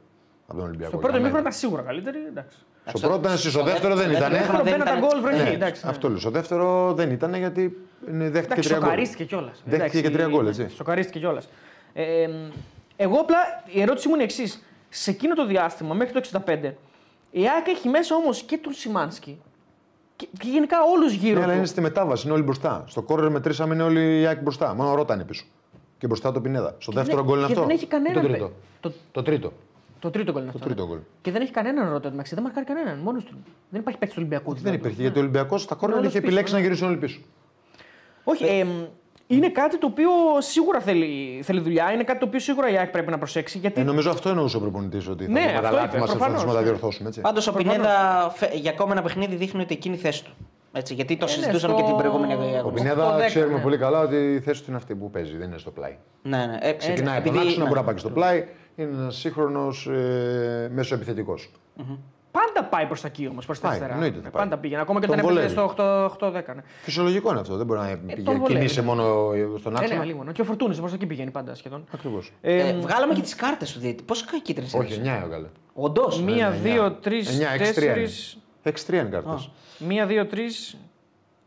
από 0.46 0.56
τον 0.58 0.66
Ολυμπιακό. 0.66 0.90
Στο 0.90 0.98
πρώτο 0.98 1.16
για 1.16 1.26
μένα. 1.26 1.38
μήχρονο 1.38 1.48
ήταν 1.48 1.52
σίγουρα 1.52 1.82
καλύτερη. 1.82 2.18
Εντάξει. 2.28 2.56
Στο 2.84 2.98
πρώτο 2.98 3.16
ήταν 3.20 3.32
εσύ, 3.32 3.40
στο 3.50 3.50
στο 3.50 3.62
δεύτερο 3.64 3.94
δεν 3.94 4.08
δεύτερο 4.08 4.26
ήταν. 4.28 4.38
μήχρονο 4.40 4.62
δεν 4.62 4.72
Μπαίναν 4.72 4.86
τα 4.86 4.96
ήταν- 4.96 5.08
γκολ 5.08 5.20
βροχή. 5.22 5.42
Ναι, 5.42 5.50
εντάξει, 5.50 5.84
ναι. 5.84 5.90
Αυτό 5.90 6.08
λέω. 6.08 6.18
Στο 6.18 6.30
δεύτερο 6.30 6.92
δεν 6.94 7.10
ήταν 7.10 7.34
γιατί 7.34 7.60
είναι- 7.62 7.72
δέχτηκε 8.00 8.38
Εντάξει, 8.38 8.68
τρία 8.68 8.76
γκολ. 8.78 8.82
σοκαρίστηκε 8.88 9.24
κιόλας. 9.24 9.62
Δέχτηκε 9.64 10.00
και 10.00 10.10
τρία 10.10 10.26
γκολ, 10.26 10.46
έτσι. 10.46 10.68
Σοκαρίστηκε 10.68 11.18
κιόλας. 11.18 11.48
Ε, 11.92 12.22
ε, 12.22 12.30
εγώ 12.96 13.16
απλά 13.20 13.36
η 13.66 13.80
ερώτησή 13.80 14.08
μου 14.08 14.14
είναι 14.14 14.22
εξής. 14.24 14.62
Σε 14.88 15.10
εκείνο 15.10 15.34
το 15.34 15.46
διάστημα, 15.46 15.94
μέχρι 15.94 16.12
το 16.12 16.18
65, 16.46 16.74
η 17.30 17.48
ΑΕΚ 17.48 17.66
έχει 17.68 17.88
μέσα 17.88 18.14
όμως 18.14 18.42
και 18.42 18.58
τον 18.58 18.72
Σιμάνσκι 18.72 19.40
και, 20.16 20.28
και 20.38 20.48
γενικά 20.48 20.76
όλους 20.94 21.12
γύρω 21.12 21.38
Ναι, 21.38 21.42
αλλά 21.44 21.52
του. 21.52 21.58
είναι 21.58 21.66
στη 21.66 21.80
μετάβαση, 21.80 22.24
είναι 22.24 22.34
όλοι 22.34 22.42
μπροστά. 22.42 22.84
Στο 22.86 23.02
κόρνερ 23.02 23.30
μετρήσαμε 23.30 23.74
είναι 23.74 23.82
όλοι 23.82 24.20
οι 24.20 24.26
Άκη 24.26 24.42
μπροστά. 24.42 24.74
Μόνο 24.74 24.90
ο 24.90 24.94
Ρότα 24.94 25.14
είναι 25.14 25.24
πίσω. 25.24 25.44
Και 25.98 26.06
μπροστά 26.06 26.32
το 26.32 26.40
Πινέδα. 26.40 26.74
Στο 26.78 26.92
δεύτερο 26.92 27.16
δεν- 27.16 27.26
γκολ 27.26 27.36
είναι 27.38 27.46
και 27.46 27.52
αυτό. 27.52 27.66
δεν 27.66 27.76
έχει 27.76 27.86
κανέναν 27.86 28.14
Το 28.14 28.20
παίκτη. 28.20 28.36
τρίτο. 28.38 28.52
Το, 28.80 28.92
Το 29.12 29.22
τρίτο. 29.22 29.52
το 29.98 30.10
τρίτο 30.10 30.32
γκολ 30.32 30.40
είναι 30.42 30.50
αυτό. 30.54 30.64
τρίτο 30.64 30.82
ναι. 30.82 30.88
γκολ. 30.88 30.98
Και 31.22 31.30
δεν 31.30 31.42
έχει 31.42 31.50
κανέναν 31.52 31.90
ρωτό 31.90 32.08
εντάξει. 32.08 32.34
Δεν 32.34 32.42
μαρκάρει 32.44 32.66
κανέναν. 32.66 32.98
Μόνος 32.98 33.24
του. 33.24 33.34
Δεν 33.70 33.80
υπάρχει 33.80 33.98
παίκτης 33.98 34.16
του 34.16 34.22
Ολυμπιακού. 34.24 34.52
Δεν 34.52 34.60
δηλαδή. 34.62 34.78
υπήρχε. 34.78 35.00
Γιατί 35.02 35.18
ο 35.18 35.20
Ολυμπιακός 35.20 35.62
στα 35.62 35.74
κόρνερ 35.74 35.98
όλος 35.98 36.10
είχε 36.10 36.18
πίσω, 36.20 36.28
επιλέξει 36.30 36.52
ναι. 36.54 36.58
να 36.60 36.64
γυρίσουν 36.64 36.88
όλοι 36.88 36.96
πίσω. 36.96 37.20
Όχι, 38.24 38.44
ε, 38.44 38.66
είναι 39.26 39.48
κάτι 39.48 39.78
το 39.78 39.86
οποίο 39.86 40.10
σίγουρα 40.38 40.80
θέλει, 40.80 41.40
θέλει 41.42 41.60
δουλειά. 41.60 41.92
Είναι 41.92 42.02
κάτι 42.04 42.18
το 42.18 42.26
οποίο 42.26 42.38
σίγουρα 42.40 42.70
η 42.70 42.76
ΑΕΚ 42.76 42.90
πρέπει 42.90 43.10
να 43.10 43.18
προσέξει. 43.18 43.58
Γιατί 43.58 43.80
Ε, 43.80 43.84
νομίζω 43.84 44.10
αυτό 44.10 44.28
εννοούσε 44.28 44.56
ο 44.56 44.60
προπονητής. 44.60 45.08
Ότι 45.08 45.24
θα 45.24 45.30
Ναι, 45.30 45.40
δούμε 45.40 45.52
τα 45.52 45.58
αυτό 45.58 45.74
λάθη 45.76 45.88
είπε, 45.88 45.98
μας 45.98 46.06
και 46.06 46.12
θα 46.12 46.18
προφανώς. 46.18 46.18
προσπαθήσουμε 46.18 46.52
να 46.52 46.58
τα 46.58 46.62
διορθώσουμε. 46.64 47.08
Έτσι. 47.08 47.20
Πάντως 47.20 47.46
ο 47.46 47.52
Πινέδα 47.52 48.30
φε- 48.34 48.54
για 48.54 48.70
ακόμα 48.70 48.92
ένα 48.92 49.02
παιχνίδι 49.02 49.34
δείχνει 49.36 49.60
ότι 49.62 49.74
εκείνη 49.74 49.94
η 49.94 49.98
θέση 49.98 50.24
του. 50.24 50.30
Έτσι, 50.72 50.94
γιατί 50.94 51.16
το 51.16 51.24
ναι, 51.24 51.30
συζητούσαμε 51.30 51.72
στο- 51.74 51.82
και 51.82 51.88
την 51.88 51.96
προηγούμενη 51.98 52.32
Ο 52.32 52.36
αγωνιστική. 52.36 52.72
Πινέδα 52.74 53.14
8-10, 53.16 53.26
ξέρουμε 53.26 53.56
ναι. 53.56 53.62
πολύ 53.62 53.76
καλά 53.78 54.00
ότι 54.00 54.16
η 54.16 54.40
θέση 54.40 54.60
του 54.60 54.66
είναι 54.68 54.76
αυτή 54.76 54.94
που 54.94 55.10
παίζει, 55.10 55.36
δεν 55.36 55.48
είναι 55.48 55.58
στο 55.58 55.70
πλάι. 55.70 55.96
Ναι, 56.22 56.36
ναι. 56.46 56.58
Ε, 56.60 56.72
Ξεκινάει 56.72 57.16
από 57.16 57.24
τον 57.24 57.34
επειδή- 57.34 57.38
άξονα, 57.48 57.62
ναι. 57.62 57.68
μπορεί 57.68 57.78
να 57.80 57.84
πάει 57.84 57.94
και 57.94 58.00
στο 58.00 58.10
πλάι. 58.10 58.46
Είναι 58.76 58.90
ένας 58.98 59.16
σύγχρονος 59.16 59.86
ε, 59.86 60.70
μέσο 60.72 60.94
επιθετικό. 60.94 61.34
Πάντα 62.30 62.68
πάει 62.68 62.86
προς 62.86 63.00
τα 63.00 63.06
εκεί 63.06 63.26
όμως, 63.28 63.46
προς 63.46 63.60
τα 63.60 63.66
Πάει, 63.68 63.76
αριστερά. 63.76 63.94
εννοείται 63.98 64.18
ότι 64.18 64.26
Ε, 64.26 64.30
πάει. 64.30 64.42
Πάντα 64.42 64.58
πήγαινε. 64.58 64.80
Ακόμα 64.80 65.00
και 65.00 65.06
Τον 65.06 65.14
όταν 65.18 65.28
έπαιζε 65.30 65.48
βολεύει. 65.54 65.72
στο 65.72 66.04
8-10. 66.04 66.54
Ναι. 66.54 66.62
Φυσιολογικό 66.82 67.30
είναι 67.30 67.40
αυτό. 67.40 67.56
Δεν 67.56 67.66
μπορεί 67.66 67.80
να 67.80 67.86
πηγαίνει- 67.86 68.24
τον 68.24 68.34
βολεύει, 68.36 68.54
κινείσαι 68.54 68.80
ναι. 68.80 68.86
μόνο 68.86 69.02
στον 69.58 69.76
Ε, 69.76 69.78
ναι, 69.78 69.84
άξονα. 69.84 70.04
λίγο. 70.04 70.24
ναι. 70.24 70.32
Και 70.32 70.40
ο 70.40 70.44
Φορτούνης 70.44 70.78
προς 70.78 70.90
τα 70.90 70.96
εκεί 70.96 71.06
πηγαίνει 71.06 71.30
πάντα 71.30 71.54
σχεδόν. 71.54 71.84
Ακριβώς. 71.94 72.32
Ε, 72.40 72.68
Ε, 72.68 72.72
βγάλαμε 72.80 73.14
και 73.14 73.20
τις 73.20 73.34
κάρτες 73.34 73.72
του 73.72 73.78
δίτη. 73.80 74.02
Πόσε 74.02 74.24
κίτρινε 74.42 74.68
Όχι, 74.74 74.92
9 74.94 75.20
έβγαλε. 75.22 75.46
Όντως. 75.74 76.22
Μία, 76.22 76.50
δύο, 76.50 76.92
τρεις, 76.92 77.28
9, 77.38 77.52
6-3 77.54 77.84
είναι. 77.84 77.94
τέσσερι. 77.94 78.36
6-3 78.62 79.00
είναι 79.00 79.08
κάρτες. 79.10 79.50
Μία, 79.78 80.06
δύο, 80.06 80.26
τρεις, 80.26 80.76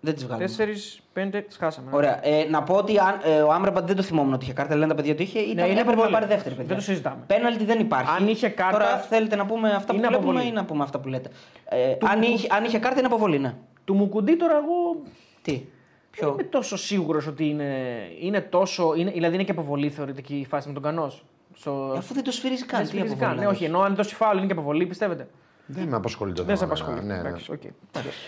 Δεν 0.05 0.13
τις 0.13 0.23
βγάλαμε. 0.23 0.45
τέσσερις, 0.45 0.99
πέντε. 1.13 1.41
Τις 1.41 1.57
χάσαμε. 1.57 1.89
ναι. 1.91 1.97
Ωραία. 1.97 2.25
Ε, 2.27 2.45
να 2.49 2.63
πω 2.63 2.75
ότι 2.75 2.97
αν, 2.99 3.19
ε, 3.23 3.41
ο 3.41 3.51
Άμραμπαντ 3.51 3.87
δεν 3.87 3.95
το 3.95 4.01
θυμόμουν 4.01 4.33
ότι 4.33 4.43
είχε 4.43 4.53
κάρτα, 4.53 4.75
λένε 4.75 4.87
τα 4.87 4.95
παιδιά 4.95 5.11
ότι 5.13 5.23
είχε. 5.23 5.39
Ήταν, 5.39 5.51
είναι 5.53 5.63
έπρεπε 5.63 5.83
να 5.85 5.91
αποβολή. 5.91 6.11
πάρει 6.13 6.25
δεύτερη. 6.25 6.49
Παιδιά. 6.55 6.67
Δεν 6.67 6.77
το 6.77 6.83
συζητάμε. 6.83 7.23
Πέναλτι 7.27 7.63
δεν 7.65 7.79
υπάρχει. 7.79 8.15
Αν 8.21 8.27
είχε 8.27 8.49
κάρτα, 8.49 8.77
Τώρα 8.77 8.97
θέλετε 8.97 9.35
να 9.35 9.45
πούμε 9.45 9.69
αυτά 9.71 9.91
που 9.91 9.97
είναι 9.97 10.07
βλέπουμε 10.07 10.29
αποβολή. 10.29 10.49
ή 10.49 10.53
να 10.55 10.65
πούμε 10.65 10.83
αυτά 10.83 10.99
που 10.99 11.07
λέτε. 11.07 11.29
Ε, 11.65 11.95
αν, 12.09 12.21
είχε, 12.21 12.47
αν 12.51 12.63
είχε 12.63 12.79
κάρτα 12.79 12.97
είναι 12.97 13.07
αποβολή, 13.07 13.39
ναι. 13.39 13.53
Του 13.85 13.93
Μουκουντή 13.93 14.35
τώρα 14.37 14.53
εγώ 14.55 15.01
Τι; 15.41 15.51
δεν 15.51 15.65
Ποιο. 16.11 16.29
είμαι 16.29 16.43
τόσο 16.43 16.77
σίγουρος 16.77 17.27
ότι 17.27 17.45
είναι, 17.49 17.73
είναι 18.21 18.41
τόσο. 18.41 18.93
Είναι, 18.95 19.11
δηλαδή 19.11 19.33
είναι 19.35 19.43
και 19.43 19.51
αποβολή 19.51 19.89
θεωρητική 19.89 20.35
η 20.35 20.45
φάση 20.45 20.67
με 20.67 20.73
τον 20.73 20.83
Κανός. 20.83 21.23
Στο... 21.55 21.91
Ε, 21.95 21.97
Αφού 21.97 22.13
δεν 22.13 22.23
το 22.23 22.31
σφυρίζει 22.31 22.65
καν. 22.65 22.79
Δεν 22.79 22.87
τι 22.89 22.93
σφυρίζει 22.95 23.13
αποβολή 23.13 23.35
καν. 23.35 23.35
να 23.37 23.41
Ναι, 23.43 23.47
όχι, 23.55 23.65
δώσει. 23.67 23.71
ενώ 23.77 23.79
αν 23.81 23.95
δώσει 23.95 24.15
φάουλ 24.15 24.37
είναι 24.37 24.45
και 24.45 24.51
αποβολή, 24.51 24.85
πιστεύετε; 24.85 25.27
Δεν 25.65 25.87
με 25.87 25.95
απασχολεί 25.95 26.33
το 26.33 26.43
Δεν 26.43 26.57
σε 26.57 26.61
θέμα. 26.65 26.73
απασχολεί. 26.75 27.05
Ναι, 27.05 27.13
ναι. 27.13 27.19
Εντάξει, 27.19 27.51
οκ. 27.51 27.61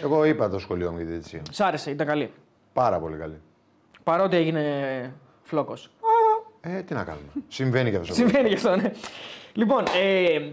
Εγώ 0.04 0.24
είπα 0.26 0.50
το 0.50 0.60
σχολείο 0.60 0.92
μου 0.92 0.98
για 0.98 1.06
τη 1.06 1.12
διαιτησία. 1.12 1.42
Σ' 1.52 1.60
άρεσε, 1.62 1.92
ήταν 1.92 2.08
καλή. 2.08 2.32
Πάρα 2.74 3.00
πολύ 3.00 3.18
καλή. 3.18 3.42
Παρότι 4.04 4.36
έγινε 4.38 4.64
φλόκος. 5.42 5.90
Ε, 6.62 6.82
τι 6.82 6.94
να 6.94 7.04
κάνουμε. 7.04 7.28
Συμβαίνει 7.48 7.90
και 7.92 7.98
αυτό. 7.98 8.14
Συμβαίνει 8.14 8.48
γι' 8.48 8.54
αυτό, 8.54 8.76
ναι. 8.76 8.92
Λοιπόν, 9.54 9.84
ε, 10.04 10.50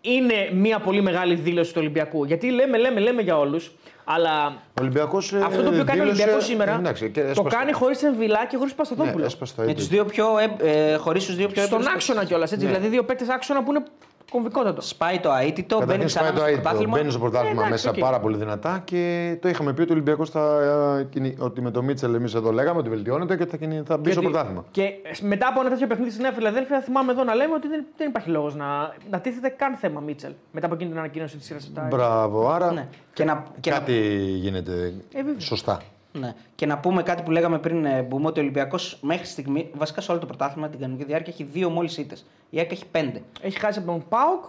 είναι 0.00 0.50
μια 0.54 0.78
πολύ 0.80 1.02
μεγάλη 1.02 1.34
δήλωση 1.34 1.72
του 1.72 1.78
Ολυμπιακού. 1.80 2.24
Γιατί 2.24 2.50
λέμε, 2.50 2.78
λέμε, 2.78 3.00
λέμε 3.00 3.22
για 3.22 3.38
όλους, 3.38 3.74
αλλά 4.04 4.46
Ο 4.46 4.80
Ολυμπιακός. 4.80 5.32
αυτό 5.32 5.62
το 5.62 5.68
οποίο 5.68 5.84
κάνει 5.84 6.00
ο 6.00 6.02
Ολυμπιακός 6.02 6.44
σήμερα 6.44 6.74
Εντάξει, 6.74 7.10
και 7.10 7.22
το 7.22 7.28
έσπασε- 7.28 7.58
κάνει 7.58 7.72
χωρίς 7.72 8.02
Εμβιλά 8.02 8.46
και 8.46 8.56
χωρίς 8.56 8.72
Ναι, 8.72 8.78
Πασταθόπουλο. 8.78 9.24
έσπασε 9.24 9.54
το 9.54 9.62
Με 9.62 9.70
ίδιο. 9.70 9.82
του 9.84 9.88
δύο 9.90 10.04
πιο. 10.04 10.26
Ε, 10.38 10.56
ε, 10.92 10.96
Χωρίς 10.96 11.24
τους 11.26 11.36
δύο 11.36 11.48
πιο 11.48 11.62
Στον 11.62 11.78
έπαιρνες 11.78 11.94
άξονα 11.96 12.24
κιόλας, 12.24 12.52
έτσι. 12.52 12.64
Ναι. 12.66 12.70
Δηλαδή, 12.72 12.88
δύο 12.88 13.04
παίκτες 13.04 13.28
άξονα 13.28 13.62
που 13.62 13.70
είναι 13.70 13.82
κομβικότατο. 14.30 14.80
Σπάει 14.80 15.20
το 15.20 15.30
αίτητο, 15.32 15.76
μπαίνει 15.76 15.86
Καταρχήν 15.86 16.06
ξανά 16.06 16.26
σπάει 16.26 16.36
το 16.36 16.38
στο 16.40 16.46
αίτητο, 16.48 16.62
πρωτάθλημα. 16.62 16.96
μπαίνει 16.98 17.10
στο 17.10 17.18
πρωτάθλημα 17.20 17.62
Ε, 17.62 17.66
εντάξει, 17.66 17.86
μέσα 17.86 17.90
οκ. 17.90 17.98
πάρα 18.10 18.20
πολύ 18.20 18.36
δυνατά 18.36 18.80
και 18.84 19.36
το 19.40 19.48
είχαμε 19.48 19.72
πει 19.72 19.80
ότι 19.80 19.90
ο 19.90 19.94
Ολυμπιακός 19.94 20.30
θα. 20.30 20.60
ε, 21.00 21.04
κινη- 21.04 21.40
ότι 21.42 21.60
με 21.60 21.70
το 21.70 21.82
Μίτσελ 21.82 22.14
εμείς 22.14 22.34
εδώ 22.34 22.52
λέγαμε 22.52 22.78
ότι 22.78 22.88
βελτιώνεται 22.88 23.36
και 23.36 23.46
θα, 23.46 23.56
κινη- 23.56 23.86
θα 23.86 23.96
μπει 23.96 24.10
στο 24.10 24.20
Γιατί- 24.20 24.34
πρωτάθλημα. 24.34 24.64
Και 24.70 24.92
μετά 25.20 25.48
από 25.48 25.60
ένα 25.60 25.68
τέτοιο 25.70 25.86
παιχνίδι 25.86 26.10
στη 26.10 26.22
Νέα 26.22 26.32
Φιλαδέλφια, 26.32 26.80
θυμάμαι 26.80 27.12
εδώ 27.12 27.24
να 27.24 27.34
λέμε 27.34 27.54
ότι 27.54 27.68
δεν, 27.68 27.84
δεν 27.96 28.08
υπάρχει 28.08 28.28
λόγος 28.30 28.54
να, 28.54 28.94
να 29.10 29.20
τίθεται 29.20 29.48
καν 29.48 29.76
θέμα 29.76 30.00
Μίτσελ. 30.00 30.32
Μετά 30.52 30.66
από 30.66 30.74
εκείνη 30.74 30.90
την 30.90 30.98
ανακοίνωση 30.98 31.36
της 31.36 31.46
σειρά 31.46 31.58
7. 31.58 31.88
Μπράβο, 31.90 32.48
άρα 32.50 32.72
Ναι. 32.72 32.86
Και 33.12 33.24
να, 33.24 33.44
και 33.60 33.70
να 33.70 33.76
κάτι 33.78 33.92
γίνεται 34.18 34.92
Ε, 35.12 35.22
βέβαια. 35.22 35.40
σωστά. 35.40 35.80
Ναι. 36.20 36.34
Και 36.54 36.66
να 36.66 36.78
πούμε 36.78 37.02
κάτι 37.02 37.22
που 37.22 37.30
λέγαμε 37.30 37.58
πριν 37.58 37.84
ε, 37.84 38.02
μπούμε 38.02 38.26
ότι 38.26 38.38
ο 38.38 38.42
Ολυμπιακός 38.42 38.98
μέχρι 39.02 39.26
στιγμής, 39.26 39.70
βασικά 39.74 40.00
σε 40.00 40.10
όλο 40.10 40.20
το 40.20 40.26
πρωτάθλημα 40.26 40.68
την 40.68 40.80
κανονική 40.80 41.04
διάρκεια 41.04 41.32
έχει 41.32 41.44
δύο 41.44 41.70
μόλις 41.70 41.96
ήττες. 41.98 42.26
Η 42.50 42.58
ΑΕΚ 42.58 42.72
έχει 42.72 42.86
πέντε. 42.86 43.22
Έχει 43.40 43.58
χάσει 43.58 43.78
από 43.78 43.88
τον 43.90 44.02
ΠΑΟΚ. 44.08 44.44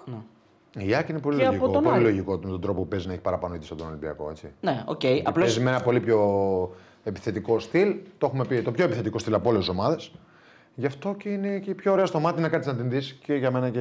Η 0.79 0.95
ΑΕΚ 0.95 1.11
είναι 1.11 1.19
πολύ 1.19 1.37
Και 1.37 1.43
από 1.45 1.51
λογικό. 1.51 1.71
τον 1.71 1.83
Πολύ 1.83 1.95
Άρη. 1.95 2.03
λογικό 2.03 2.39
με 2.43 2.49
τον 2.49 2.61
τρόπο 2.61 2.81
που 2.81 2.87
παίζει 2.87 3.07
να 3.07 3.13
έχει 3.13 3.21
παραπάνω 3.21 3.55
ήττες 3.55 3.69
από 3.71 3.79
τον 3.79 3.87
Ολυμπιακό. 3.89 4.29
Έτσι. 4.29 4.51
Ναι, 4.61 4.83
οκ. 4.85 4.97
Και 4.97 5.21
Απλώς 5.25 5.43
Παίζει 5.43 5.59
με 5.61 5.69
ένα 5.69 5.81
πολύ 5.81 5.99
πιο 5.99 6.19
επιθετικό 7.03 7.59
στυλ. 7.59 7.95
Το 8.17 8.25
έχουμε 8.25 8.45
πει, 8.45 8.61
το 8.61 8.71
πιο 8.71 8.83
επιθετικό 8.85 9.19
στυλ 9.19 9.33
από 9.33 9.49
όλες 9.49 9.59
τις 9.59 9.69
ομάδες. 9.69 10.11
Γι' 10.75 10.85
αυτό 10.85 11.13
και 11.13 11.29
είναι 11.29 11.59
και 11.59 11.75
πιο 11.75 11.91
ωραία 11.91 12.05
στο 12.05 12.19
μάτι 12.19 12.41
να 12.41 12.49
κάτσεις 12.49 12.71
να 12.71 12.77
την 12.79 12.89
δεις 12.89 13.19
και 13.23 13.33
για 13.33 13.51
μένα 13.51 13.69
και 13.69 13.79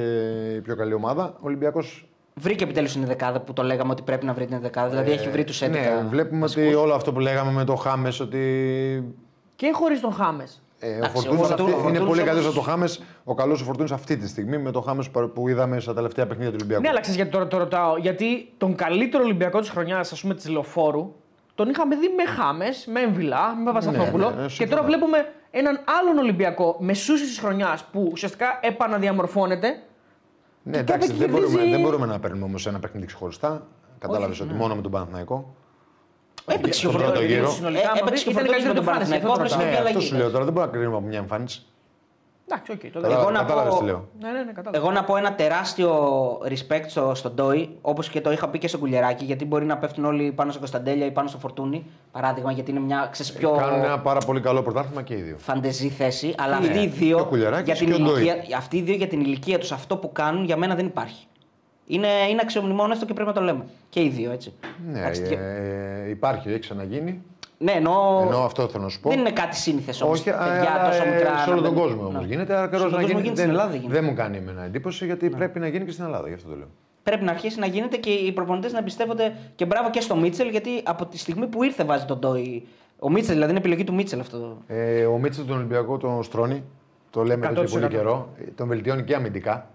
η 0.55 0.61
πιο 0.61 0.75
καλή 0.75 0.93
ομάδα. 0.93 1.33
Ο 1.35 1.41
Ολυμπιακός. 1.41 2.07
Βρήκε 2.39 2.63
επιτέλους 2.63 2.91
την 2.91 3.05
δεκάδα 3.05 3.39
που 3.39 3.53
το 3.53 3.63
λέγαμε 3.63 3.91
ότι 3.91 4.01
πρέπει 4.01 4.25
να 4.25 4.33
βρει 4.33 4.45
την 4.45 4.59
δεκάδα. 4.59 4.89
Δηλαδή 4.89 5.11
έχει 5.11 5.29
βρει 5.29 5.43
τους 5.43 5.61
11. 5.61 5.69
Ναι, 5.69 6.05
βλέπουμε 6.09 6.45
ότι 6.45 6.73
όλο 6.73 6.93
αυτό 6.93 7.13
που 7.13 7.19
λέγαμε 7.19 7.51
με 7.51 7.63
το 7.63 7.75
Χάμες 7.75 8.19
ότι. 8.19 9.13
Και 9.55 9.71
χωρίς 9.73 9.99
τον 10.01 10.13
Χάμες. 10.13 10.61
Ε, 10.79 10.87
ο 10.87 10.95
Εντάξει, 10.95 11.11
Φορτούνης 11.13 11.39
ο 11.39 11.43
αυτή- 11.43 11.61
Φορτούνης 11.61 11.83
είναι 11.89 11.97
πολύ 11.97 12.03
όμως- 12.09 12.17
καλύτερο 12.23 12.47
από 12.47 12.55
το 12.55 12.61
Χάμες. 12.61 13.01
Ο 13.23 13.33
καλός 13.35 13.61
ο 13.61 13.63
Φορτούνης 13.63 13.91
αυτή 13.91 14.17
τη 14.17 14.27
στιγμή 14.27 14.57
με 14.57 14.71
το 14.71 14.81
Χάμες 14.81 15.09
που 15.33 15.47
είδαμε 15.47 15.79
στα 15.79 15.93
τελευταία 15.93 16.25
παιχνίδια 16.27 16.49
του 16.51 16.55
Ολυμπιακού. 16.59 16.81
Ναι, 16.83 16.89
αλλά 16.89 16.99
ξέρεις 16.99 17.15
γιατί 17.17 17.31
τώρα 17.31 17.47
το 17.47 17.57
ρωτάω. 17.57 17.97
Γιατί 17.97 18.53
τον 18.57 18.75
καλύτερο 18.75 19.23
Ολυμπιακό 19.23 19.59
της 19.59 19.69
χρονιάς, 19.69 20.11
ας 20.11 20.21
πούμε, 20.21 20.33
της 20.33 20.47
Λεωφόρου, 20.49 21.13
τον 21.55 21.69
είχαμε 21.69 21.95
δει 21.95 22.07
με 22.17 22.31
Χάμες, 22.31 22.87
με 22.91 22.99
Εμβιλά, 22.99 23.55
με 23.55 23.63
Παπασταθόπουλο. 23.63 24.29
ναι, 24.29 24.35
ναι, 24.35 24.41
και 24.43 24.49
συμφωνώ. 24.49 24.69
τώρα 24.69 24.83
βλέπουμε 24.83 25.17
έναν 25.51 25.79
άλλον 25.99 26.17
Ολυμπιακό 26.17 26.75
μεσούσης 26.79 27.23
της 27.23 27.39
χρονιάς 27.39 27.83
που 27.91 28.09
ουσιαστικά 28.11 28.59
επαναδιαμορφώνεται. 28.61 29.81
Ναι, 30.67 30.73
Και 30.73 30.79
εντάξει, 30.79 31.07
τότε 31.07 31.19
δεν 31.19 31.29
μπορούμε, 31.29 31.49
κερδίζει- 31.49 31.71
δεν 31.71 31.81
μπορούμε 31.81 32.05
να 32.05 32.19
παίρνουμε 32.19 32.43
όμως 32.45 32.67
ένα 32.67 32.79
παιχνίδι 32.79 33.05
ξεχωριστά. 33.05 33.67
Κατάλαβες 33.99 34.35
Όχι, 34.35 34.43
ότι 34.43 34.51
ναι. 34.53 34.59
μόνο 34.59 34.75
με 34.75 34.81
τον 34.81 34.91
Παναθηναϊκό. 34.91 35.55
Έπαιξε 36.45 36.79
και 36.81 36.87
ο 36.87 36.89
Στον 36.89 37.01
πρώτο 37.01 37.05
Φορτούνης. 37.15 37.35
γύρο. 37.35 37.49
Συνολικά, 37.51 37.81
Ε, 37.81 37.85
άμα 37.85 37.97
έπαιξε 38.01 38.23
και 38.23 38.29
ο 38.29 38.33
δεις, 38.33 38.41
ήταν 38.41 38.45
Φορτούνης 38.45 38.65
με 38.65 38.71
καλύτερο 38.71 38.73
τον 38.73 38.83
το 38.85 38.91
Φάνης, 38.91 39.07
Παναθηναϊκό. 39.07 39.27
αυτό 39.31 39.43
Έπαιξε 39.43 39.57
το 39.57 39.63
και 39.63 39.69
Ναι, 39.69 39.77
αλλαγή. 39.79 39.97
αυτό 39.97 40.07
σου 40.07 40.15
λέω 40.15 40.29
τώρα. 40.31 40.43
Δεν 40.43 40.53
μπορούμε 40.53 40.71
να 40.71 40.77
κρίνουμε 40.77 40.97
από 40.97 41.05
μια 41.07 41.19
εμφάνιση. 41.19 41.65
Εντάξει, 42.49 42.71
οκ. 42.71 42.79
το 42.91 43.07
Εγώ 43.11 43.29
να 43.31 43.39
Κατάλαβες 43.39 43.71
πω- 43.73 43.79
τι 43.79 43.85
λέω. 43.85 44.07
Ναι, 44.21 44.31
ναι, 44.31 44.43
ναι, 44.43 44.51
κατάλαβα. 44.51 44.77
Εγώ 44.85 44.91
να 44.95 45.03
πω 45.03 45.15
ένα 45.17 45.33
τεράστιο 45.35 45.91
respect 46.47 46.83
στο, 46.87 47.11
στον 47.15 47.33
Ντόι, 47.33 47.77
όπως 47.81 48.09
και 48.09 48.21
το 48.21 48.31
είχα 48.31 48.49
πει 48.49 48.57
και 48.57 48.67
στο 48.67 48.77
Κουλιεράκι, 48.77 49.25
γιατί 49.25 49.45
μπορεί 49.45 49.65
να 49.65 49.77
πέφτουν 49.77 50.05
όλοι 50.05 50.31
πάνω 50.31 50.49
στο 50.51 50.59
Κωνσταντέλια 50.59 51.05
ή 51.05 51.11
πάνω 51.11 51.27
στο 51.27 51.37
Φορτούνι. 51.37 51.85
Παράδειγμα, 52.11 52.51
γιατί 52.51 52.71
είναι 52.71 52.79
μια 52.79 53.07
ξέρεις, 53.11 53.31
πιο 53.33 53.51
Κάνουν 53.51 53.83
ένα 53.83 53.99
πάρα 53.99 54.19
πολύ 54.19 54.39
καλό 54.41 54.61
πρωτάθλημα 54.61 55.01
και 55.01 55.13
οι 55.13 55.21
δύο. 55.21 55.35
φαντεζή 55.37 55.89
θέση. 55.89 56.35
Αλλά 56.37 56.59
Ναι, 56.59 56.67
αυτοί 56.67 56.79
οι 56.79 56.87
και 56.87 56.95
δύο, 56.95 57.19
ο 57.19 57.25
Κουλιεράκης 57.25 57.65
για 57.65 57.75
την 57.75 57.95
και 57.95 58.01
ο 58.01 58.05
Ντόι. 58.05 58.21
ηλικία, 58.23 58.57
αυτοί 58.57 58.77
οι 58.77 58.81
δύο 58.81 58.95
για 58.95 59.07
την 59.07 59.19
ηλικία 59.19 59.57
τους, 59.59 59.71
αυτό 59.71 59.97
που 59.97 60.11
κάνουν 60.11 60.43
για 60.45 60.57
μένα 60.57 60.75
δεν 60.75 60.85
υπάρχει. 60.85 61.25
Είναι, 61.87 62.07
είναι 62.29 62.39
αξιομνημόνευτο 62.41 63.05
και 63.05 63.13
πρέπει 63.13 63.27
να 63.29 63.35
το 63.35 63.41
λέμε. 63.41 63.65
Και 63.89 64.01
οι 64.03 64.09
δύο, 64.09 64.31
έτσι. 64.31 64.53
Ναι, 64.91 64.99
Εντάξει, 64.99 65.21
και- 65.21 65.37
ε, 66.05 66.09
υπάρχει, 66.09 66.49
έχει 66.49 66.59
ξαναγίνει. 66.59 67.21
Ναι 67.57 67.71
εννοώ. 67.71 68.21
Ενώ 68.21 68.37
αυτό 68.43 68.67
θέλω 68.67 68.83
να 68.83 68.89
σου 68.89 68.99
πω. 68.99 69.09
Δεν 69.09 69.19
είναι 69.19 69.31
κάτι 69.31 69.55
σύνηθες 69.55 70.01
όμως. 70.01 70.19
Όχι, 70.19 70.23
παιδιά 70.29 70.71
αλλά, 70.79 70.89
τόσο 70.89 71.03
ε, 71.03 71.09
μικρά. 71.13 71.37
σε 71.37 71.49
όλο 71.49 71.61
να 71.61 71.65
τον 71.65 71.73
μπαίνουν. 71.73 71.87
κόσμο 71.89 72.07
όμως 72.07 72.21
Ναι. 72.21 72.27
γίνεται. 72.27 72.53
Αλλά 72.55 72.63
Σε 72.63 72.69
καιρό 72.69 72.81
όλο 72.83 72.91
να 72.91 72.97
τον 72.97 73.01
κόσμο 73.01 73.19
γίνει. 73.19 73.21
γίνεται, 73.21 73.39
στην 73.41 73.49
Ελλάδα 73.51 73.69
δεν 73.71 73.79
γίνεται. 73.79 73.99
δεν 73.99 74.09
μου 74.09 74.15
κάνει 74.15 74.37
εμένα 74.37 74.63
εντύπωση 74.63 75.05
γιατί 75.05 75.29
πρέπει 75.29 75.59
να 75.59 75.67
γίνει 75.67 75.85
και 75.85 75.91
στην 75.91 76.03
Ελλάδα. 76.05 76.27
Γι' 76.27 76.33
αυτό 76.33 76.49
το 76.49 76.55
λέω. 76.55 76.67
Πρέπει 77.03 77.23
να 77.23 77.31
αρχίσει 77.31 77.59
να 77.59 77.65
γίνεται 77.65 77.97
και 77.97 78.09
οι 78.09 78.31
προπονητές 78.31 78.71
να 78.71 78.77
εμπιστεύονται 78.79 79.35
και 79.55 79.65
μπράβο 79.65 79.89
και 79.89 80.01
στο 80.01 80.15
Μίτσελ, 80.15 80.49
γιατί 80.49 80.69
από 80.83 81.05
τη 81.05 81.17
στιγμή 81.17 81.47
που 81.47 81.63
ήρθε 81.63 81.83
βάζει 81.83 82.05
τον 82.05 82.19
Ντόι. 82.19 82.67
Ο 82.99 83.09
Μίτσελ, 83.09 83.33
δηλαδή 83.33 83.49
είναι 83.49 83.59
επιλογή 83.59 83.83
του 83.83 83.93
Μίτσελ 83.93 84.19
αυτό. 84.19 84.57
Ε, 84.67 85.05
ο 85.05 85.17
Μίτσελ 85.17 85.45
τον 85.45 85.55
Ολυμπιακό 85.57 85.97
τον 85.97 86.23
στρώνει. 86.23 86.63
Το 87.09 87.23
λέμε 87.23 87.45
εδώ 87.47 87.63
και 87.63 87.67
100%. 87.67 87.71
πολύ 87.71 87.87
καιρό. 87.87 88.29
Ε, 88.39 88.43
Τον 88.55 88.67
βελτιώνει 88.67 89.03
και 89.03 89.15
αμυντικά. 89.15 89.69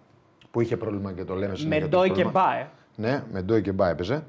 Που 0.51 0.61
είχε 0.61 0.77
πρόβλημα 0.77 1.13
και 1.13 1.25
το 1.25 1.35
λέμε 1.35 1.51
Με 1.51 1.57
συνέχεια. 1.57 1.89
το 1.89 1.97
Ντόι 1.99 2.11
και 2.11 2.23
πρόβλημα. 2.23 2.45
Μπάε. 2.47 2.67
Ναι, 2.95 3.23
με 3.33 3.43
Ντόι 3.43 3.63
και 3.63 3.73
Μπά 3.73 3.89
έπαιζε. 3.89 4.25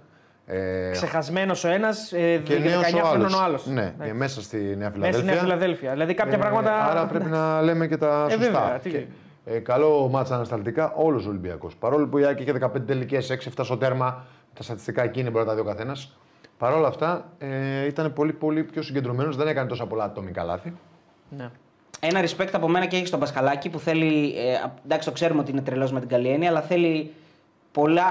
Ε, 0.45 0.89
Ξεχασμένος 0.91 1.63
ο 1.63 1.67
ένας, 1.67 2.12
ε, 2.12 2.38
και 2.43 2.56
19 2.56 2.60
νέος 2.63 2.93
ο 2.93 2.97
χρονών 2.97 3.15
άλλος. 3.25 3.34
ο 3.34 3.43
άλλος. 3.43 3.65
Ναι, 3.65 3.93
και 4.03 4.13
μέσα 4.13 4.41
στη 4.41 4.58
Νέα 4.58 4.67
Μέσα 4.75 4.84
στη 4.89 4.93
Φιλαδέλφια. 5.01 5.23
Νέα 5.34 5.41
Φιλαδέλφια. 5.41 5.91
Δηλαδή 5.91 6.13
κάποια 6.13 6.34
Ε, 6.34 6.38
πράγματα. 6.38 6.86
Άρα 6.86 7.06
πρέπει 7.06 7.29
να 7.29 7.62
λέμε 7.62 7.88
και 7.88 7.97
τα 7.97 8.25
Ε, 8.29 8.32
σωστά. 8.32 8.51
βέβαια, 8.51 8.79
τι- 8.84 8.89
Και, 8.89 9.06
ε, 9.45 9.60
καλό 9.60 10.08
μάτσα 10.12 10.36
ανασταλτικά 10.36 10.93
όλος 10.95 11.26
ο 11.26 11.30
Ολυμπιακός. 11.30 11.76
Παρόλο 11.76 12.07
που 12.07 12.17
η 12.17 12.26
Άκη 12.26 12.41
είχε 12.41 12.51
15 12.51 12.86
τελικές, 12.86 13.30
6-7 13.30 13.63
στο 13.63 13.78
τέρμα, 13.78 14.26
τα 14.53 14.63
στατιστικά 14.63 15.03
εκεί 15.03 15.20
είναι 15.20 15.30
μπορεί 15.30 15.43
να 15.45 15.49
τα 15.49 15.55
δει 15.55 15.61
ο 15.61 15.63
καθένας. 15.63 16.17
Παρ' 16.57 16.74
όλα 16.74 16.88
αυτά 16.88 17.26
ε, 17.38 17.86
ήταν 17.86 18.13
πολύ, 18.13 18.34
πολύ 18.34 18.63
πιο 18.63 18.82
συγκεντρωμένος, 18.82 19.36
δεν 19.36 19.47
έκανε 19.47 19.67
τόσα 19.67 19.86
πολλά 19.86 20.03
ατομικά 20.03 20.43
λάθη. 20.43 20.74
Ναι. 21.38 21.49
Ένα 21.99 22.22
respect 22.22 22.49
από 22.51 22.67
μένα 22.67 22.86
και 22.86 22.95
έχει 22.95 23.05
στον 23.07 23.20
Πασχαλάκη 23.20 23.70
που 23.70 23.80
θέλει. 23.80 24.34
Ε, 24.38 24.53
α- 24.55 24.74
εντάξει, 24.86 25.07
το 25.07 25.13
ξέρουμε 25.13 25.39
ότι 25.39 25.51
είναι 25.51 25.61
τρελός 25.61 25.91
με 25.91 25.99
την 25.99 26.09
καλή 26.09 26.28
έννοια, 26.30 26.49
αλλά 26.49 26.61
θέλει 26.61 27.13
πολλά 27.74 28.03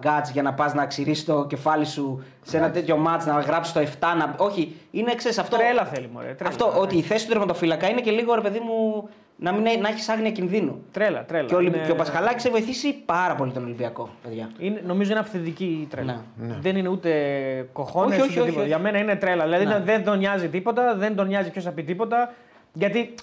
γκάτς 0.00 0.30
για 0.30 0.42
να 0.42 0.52
πας 0.54 0.74
να 0.74 0.86
ξηρίσει 0.86 1.24
το 1.24 1.46
κεφάλι 1.46 1.84
σου 1.86 2.22
σε 2.42 2.56
ένα 2.56 2.70
τέτοιο 2.70 2.96
μάτς, 2.96 3.26
να 3.26 3.32
γράψεις 3.40 3.72
το 3.72 3.80
7. 3.80 3.84
Να... 4.18 4.34
Όχι, 4.36 4.76
είναι 4.90 5.14
ξέρεις 5.14 5.38
αυτό. 5.38 5.56
Τρέλα 5.56 5.84
θέλει, 5.84 6.08
μωρέ. 6.12 6.26
Τρέλα. 6.34 6.48
Αυτό, 6.50 6.72
ότι 6.80 6.96
η 6.96 7.02
θέση 7.02 7.24
του 7.26 7.30
τερματοφύλακα 7.30 7.88
είναι 7.88 8.00
και 8.00 8.10
λίγο 8.10 8.34
ρε 8.34 8.40
παιδί 8.40 8.58
μου 8.58 9.08
να, 9.36 9.52
μην, 9.52 9.62
να 9.80 9.88
έχεις 9.88 10.08
άγνοια 10.08 10.30
κινδύνου. 10.30 10.84
Τρέλα, 10.92 11.24
τρέλα. 11.24 11.48
Και 11.48 11.54
ο, 11.54 11.56
Ολυμπ... 11.56 11.74
Είναι- 11.74 11.84
και 11.84 11.90
ο 11.90 11.94
Πασχαλάκης 11.94 12.44
έχει 12.44 12.52
βοηθήσει 12.52 12.92
πάρα 13.04 13.34
πολύ 13.34 13.52
τον 13.52 13.64
Ολυμπιακό, 13.64 14.08
παιδιά. 14.22 14.50
Είναι, 14.58 14.82
νομίζω 14.86 15.10
είναι 15.10 15.20
αυθεντική 15.20 15.78
η 15.82 15.86
τρέλα. 15.90 16.24
Ναι. 16.36 16.56
Δεν 16.60 16.76
είναι 16.76 16.88
ούτε 16.88 17.10
κοχώνες 17.72 18.18
Όχι, 18.18 18.20
όχι, 18.20 18.30
ούτε 18.30 18.38
όχι, 18.40 18.48
τίποτα. 18.48 18.60
όχι. 18.60 18.68
Για 18.68 18.78
μένα 18.78 18.98
είναι 18.98 19.16
τρέλα. 19.16 19.44
Δηλαδή 19.44 19.64
Ναι. 19.64 19.80
δεν 19.80 20.04
τον 20.04 20.18
νοιάζει 20.18 20.48
τίποτα, 20.48 20.94
δεν 20.96 21.16
τον 21.16 21.26
νοιάζει 21.26 21.50
ποιος 21.50 21.64
θα 21.64 21.70
πει 21.70 21.82
τίποτα. 21.82 22.32
Γιατί 22.72 23.14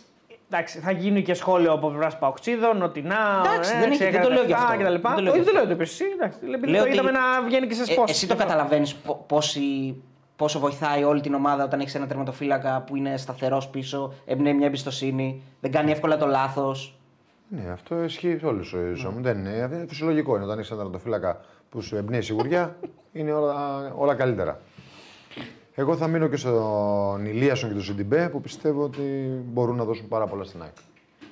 εντάξει, 0.53 0.79
θα 0.79 0.91
γίνει 0.91 1.21
και 1.21 1.33
σχόλιο 1.33 1.71
από 1.71 1.87
πλευράς 1.89 2.17
Παοξίδων 2.19 2.81
ότι 2.81 3.01
να. 3.01 3.15
Εντάξει, 3.45 3.71
ε, 3.75 3.79
δεν 3.79 3.89
έχει- 3.91 3.99
ξέκανε 3.99 4.17
δεν 4.17 4.21
το 4.23 4.29
λέω 4.29 4.41
αυτά 4.41 4.47
γι' 4.47 4.53
αυτό. 4.63 4.77
και 4.77 4.83
τα 4.83 4.89
λοιπά. 4.89 5.09
Δεν 5.09 5.17
το 5.17 5.21
λέω 5.23 5.31
Όχι, 5.31 5.39
γι' 5.41 5.45
δεν 5.45 5.53
λέω 5.55 5.65
το 5.65 5.71
είπε 5.71 5.83
εσύ. 5.83 6.03
εντάξει. 6.13 6.37
Επειδή 6.53 6.67
Λέω 6.71 6.81
το 6.81 6.87
ότι- 6.87 6.93
είδαμε 6.93 7.11
να 7.11 7.19
βγαίνει 7.45 7.67
και 7.67 7.73
σε 7.73 7.81
Ε, 7.81 7.85
σπόσει. 7.85 8.11
εσύ 8.11 8.27
το 8.27 8.35
καταλαβαίνεις 8.35 8.95
πόσο 10.35 10.59
βοηθάει 10.59 11.03
όλη 11.03 11.21
την 11.21 11.33
ομάδα 11.33 11.63
όταν 11.63 11.79
έχεις 11.79 11.95
ένα 11.95 12.07
τερματοφύλακα 12.07 12.81
που 12.87 12.95
είναι 12.95 13.17
σταθερός 13.17 13.67
πίσω, 13.67 14.13
εμπνέει 14.25 14.53
μια 14.53 14.65
εμπιστοσύνη, 14.67 15.41
δεν 15.61 15.71
κάνει 15.71 15.91
εύκολα 15.91 16.17
το 16.17 16.25
λάθος. 16.25 16.95
Ναι, 17.47 17.71
αυτό 17.71 18.03
ισχύει 18.03 18.37
σε 18.39 18.45
όλους 18.45 18.69
του 18.69 18.77
ζωή 18.77 19.13
Δεν 19.19 19.37
είναι, 19.37 19.67
δεν 19.67 19.77
είναι 19.77 19.87
φυσιολογικό. 19.87 20.35
Είναι 20.35 20.43
όταν 20.45 20.57
έχεις 20.57 20.69
ένα 20.69 20.79
τερματοφύλακα 20.79 21.39
που 21.69 21.81
σου 21.81 21.95
εμπνέει 21.95 22.21
σιγουριά, 22.21 22.75
είναι 23.11 23.31
όλα, 23.31 23.55
όλα 23.95 24.15
καλύτερα. 24.15 24.59
Εγώ 25.75 25.95
θα 25.95 26.07
μείνω 26.07 26.27
και 26.27 26.35
στον 26.35 27.25
Ηλίασον 27.25 27.69
και 27.69 27.75
τον 27.75 27.83
Σιντιμπέ 27.83 28.29
που 28.29 28.41
πιστεύω 28.41 28.83
ότι 28.83 29.01
μπορούν 29.45 29.75
να 29.75 29.83
δώσουν 29.83 30.07
πάρα 30.07 30.27
πολλά 30.27 30.43
στην 30.43 30.61
ΑΕΚ. 30.61 30.71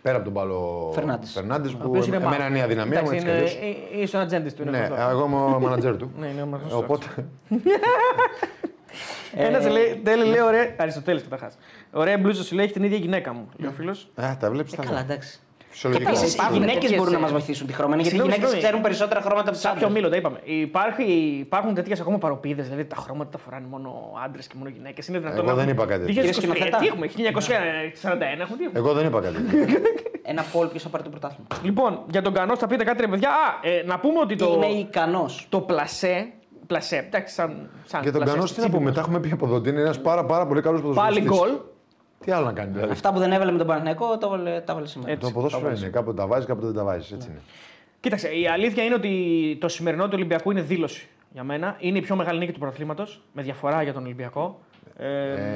Πέρα 0.02 0.16
από 0.16 0.24
τον 0.26 0.34
Παλό 0.34 0.92
Φερνάντες. 0.94 1.32
Φερνάντες 1.32 1.72
που 1.72 1.82
οποίος 1.86 2.08
είναι 2.08 2.16
εμένα 2.16 2.38
μα- 2.38 2.46
είναι 2.48 2.58
η 2.58 2.62
αδυναμία 2.62 3.02
μου 3.02 3.10
Εντάξει, 3.12 3.16
έτσι 3.16 3.26
κι 3.26 3.32
είναι- 3.32 3.66
αλλιώς. 3.68 3.78
ε, 3.94 3.98
ε, 3.98 4.02
Είσαι 4.02 4.18
ο 4.18 4.20
ατζέντης 4.20 4.54
του. 4.54 4.62
είναι 4.62 4.72
Ναι, 4.72 4.78
γνωστό. 4.86 5.06
εγώ 5.10 5.26
είμαι 5.26 5.36
ο 5.36 5.60
μάνατζερ 5.60 5.98
του. 5.98 6.12
Ναι, 6.20 6.28
είναι 6.28 6.42
ο 6.42 6.46
μάνατζερ 6.46 6.78
του. 6.78 6.84
Οπότε 6.84 7.06
Ένας 9.36 9.68
λέει, 9.70 10.02
τέλει, 10.04 10.26
λέει, 10.26 10.42
ωραία. 10.42 10.76
Αριστοτέλης 10.78 11.24
καταρχάς. 11.24 11.58
Ωραία 11.92 12.18
μπλούζα 12.18 12.44
σου 12.44 12.56
λέει 12.56 12.64
έχει 12.66 12.74
την 12.74 12.84
ίδια 12.84 12.98
γυναίκα 12.98 13.34
μου. 13.34 13.50
Λέει 13.58 13.70
ο 13.70 13.74
φίλος. 13.74 14.10
ε, 14.16 14.36
τα 14.40 14.52
βλέπεις 14.52 14.74
Ε, 14.74 14.76
τα 14.76 14.82
καλά, 14.84 14.96
λέω. 14.96 15.04
εντάξει. 15.04 15.40
Φυσιολογικά. 15.70 16.10
Επίσης, 16.10 16.30
οι 16.32 16.36
υπάρχουν 16.40 16.56
γυναίκες 16.58 16.80
τέτοιες, 16.82 16.98
μπορούν 17.00 17.14
να 17.14 17.20
ε, 17.20 17.22
μα 17.22 17.28
βοηθήσουν 17.28 17.68
τη 17.68 17.74
χρώμενη. 17.74 18.02
Γιατί 18.02 18.16
οι 18.16 18.20
Συγγνώμη, 18.20 18.36
γυναίκες 18.36 18.60
συγγνώμη. 18.60 18.64
ξέρουν 18.64 18.82
περισσότερα 18.88 19.22
χρώματα 19.22 19.48
από 19.50 19.52
τους 19.58 19.60
Σάπιο 19.62 19.88
άντρες. 19.88 19.94
μήλο, 19.94 20.10
τα 20.10 20.16
είπαμε. 20.16 20.40
Υπάρχει, 20.44 21.04
υπάρχουν 21.48 21.74
τέτοιες 21.74 22.00
ακόμα 22.00 22.18
παροπίδες, 22.18 22.66
δηλαδή 22.66 22.86
τα 22.86 22.96
χρώματα 22.96 23.30
τα 23.30 23.38
φοράνε 23.38 23.68
μόνο 23.70 23.90
άντρες 24.26 24.48
και 24.48 24.54
μόνο 24.58 24.70
γυναίκες. 24.70 25.08
Είναι 25.08 25.20
δυνατόν. 25.20 25.40
Εγώ 25.40 25.48
να 25.50 25.54
δεν 25.56 25.68
έχουμε- 25.70 25.86
είπα 25.86 25.94
κάτι. 25.98 26.04
2023, 26.06 26.14
Κύριε 26.14 26.34
σκηνοθέτα. 26.34 26.78
Τι 26.78 26.88
έχουμε, 26.88 27.08
1941 27.08 28.42
έχουμε, 28.44 28.58
τι 28.58 28.64
έχουμε; 28.64 28.80
Εγώ 28.80 28.94
δεν 28.94 29.06
είπα 29.06 29.20
κάτι. 29.22 29.38
Ένα 30.32 30.44
πόλ 30.52 30.68
ποιο 30.68 30.80
θα 30.80 30.90
πάρει 30.90 31.04
το 31.04 31.10
πρωτάθλημα. 31.10 31.48
Λοιπόν, 31.64 32.00
για 32.12 32.22
τον 32.22 32.34
Κανό 32.34 32.58
θα 32.58 32.68
πείτε 32.68 32.84
κάτι, 32.84 33.02
ρε 33.02 33.08
παιδιά. 33.08 33.30
Α, 33.30 33.68
ε, 33.70 33.84
να 33.86 34.00
πούμε 34.00 34.20
ότι 34.20 34.36
το, 34.36 34.54
Είναι 34.56 34.66
ικανός. 34.66 35.46
το 35.50 35.60
πλασέ. 35.62 36.28
Πλασέ, 36.68 36.96
εντάξει, 36.98 37.34
σαν. 37.34 37.70
σαν 37.86 38.02
Και 38.02 38.12
τον 38.12 38.20
πλασέ, 38.22 38.36
Κανό 38.36 38.46
στη 38.46 38.56
τι 38.56 38.62
να 38.62 38.66
τσίπη 38.68 38.78
πούμε, 38.78 38.86
μας. 38.90 38.94
τα 38.94 39.00
έχουμε 39.02 39.20
πει 39.20 39.30
από 39.32 39.46
εδώ 39.46 39.56
ότι 39.56 39.70
είναι 39.70 39.80
ένας 39.82 40.00
πάρα, 40.02 40.26
πάρα 40.26 40.46
πολύ 40.48 40.62
καλός 40.62 40.82
Πάλι 40.82 40.96
ποδοσφαιριστής. 40.96 41.38
γκολ. 41.40 41.50
Τι 42.26 42.32
άλλο 42.32 42.46
να 42.46 42.52
κάνει 42.54 42.72
δηλαδή; 42.74 42.92
Αυτά 42.92 43.14
που 43.14 43.20
δεν 43.20 43.32
έβαλε 43.32 43.52
με 43.52 43.58
τον 43.58 43.68
Παναθηναϊκό 43.68 44.18
τα 44.18 44.28
έβαλε, 44.28 44.60
τα 44.62 44.72
έβαλε 44.72 44.88
σήμερα. 44.88 45.12
Έτσι. 45.12 45.26
Το 45.28 45.34
ποδόσφαιρο 45.34 45.72
είναι. 45.78 45.88
Κάποτε 45.88 46.18
τα 46.22 46.28
βάζει, 46.28 46.46
κάποτε 46.46 46.66
δεν 46.66 46.76
τα 46.76 46.84
βάζει. 46.84 47.14
Έτσι 47.14 47.28
είναι. 47.32 47.40
Κοίταξε, 48.00 48.28
η 48.28 48.48
αλήθεια 48.48 48.84
είναι 48.84 48.94
ότι 48.94 49.58
το 49.62 49.68
σημερινό 49.68 50.04
του 50.04 50.12
Ολυμπιακού 50.14 50.52
είναι 50.52 50.62
δήλωση 50.62 51.08
για 51.34 51.44
μένα. 51.44 51.76
Είναι 51.80 51.98
η 51.98 52.02
πιο 52.02 52.16
μεγάλη 52.16 52.40
νίκη 52.40 52.52
του 52.52 52.60
πρωταθλήματος, 52.60 53.22
με 53.34 53.42
διαφορά 53.42 53.82
για 53.84 53.94
τον 53.94 54.04
Ολυμπιακό. 54.04 54.60
Ε, 54.98 55.08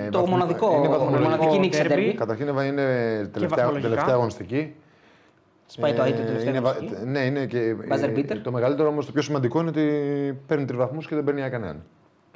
Ε, 0.06 0.10
Το 0.10 0.20
βαθμο- 0.20 0.38
μοναδικό, 0.38 0.76
είναι 0.76 0.86
η 0.86 0.90
βαθμολογικό. 0.90 1.30
μοναδική 1.30 1.60
νίκη 1.60 1.76
σε 1.76 1.84
derby. 1.84 1.88
τέρμπι. 1.88 2.14
Καταρχήν 2.14 2.48
είναι 2.48 2.84
τελευταία, 3.34 3.48
βαθμολογικά. 3.48 3.90
τελευταία 3.90 4.14
αγωνιστική. 4.14 4.74
Σπάει 5.66 5.94
το 5.94 6.04
Ε, 6.04 6.08
αίτη 6.08 6.18
του 6.20 6.26
τελευταίου 6.26 6.50
είναι 6.50 6.60
βα- 6.60 6.70
αγωνιστική. 6.70 7.06
Ναι, 7.06 7.20
είναι 7.20 7.46
και. 7.46 7.76
Buzzer 7.90 8.04
ε, 8.10 8.12
beater. 8.16 8.38
Το 8.44 8.52
μεγαλύτερο 8.52 8.88
όμως, 8.90 9.06
το 9.06 9.12
πιο 9.12 9.22
σημαντικό 9.22 9.60
είναι 9.60 9.70
ότι 9.70 9.84
παίρνει 10.48 10.66
τρεις 10.66 10.78
βαθμούς 10.78 11.08
και 11.08 11.16
δεν 11.16 11.24
παίρνει 11.24 11.40
για 11.40 11.50
κανέναν. 11.50 11.84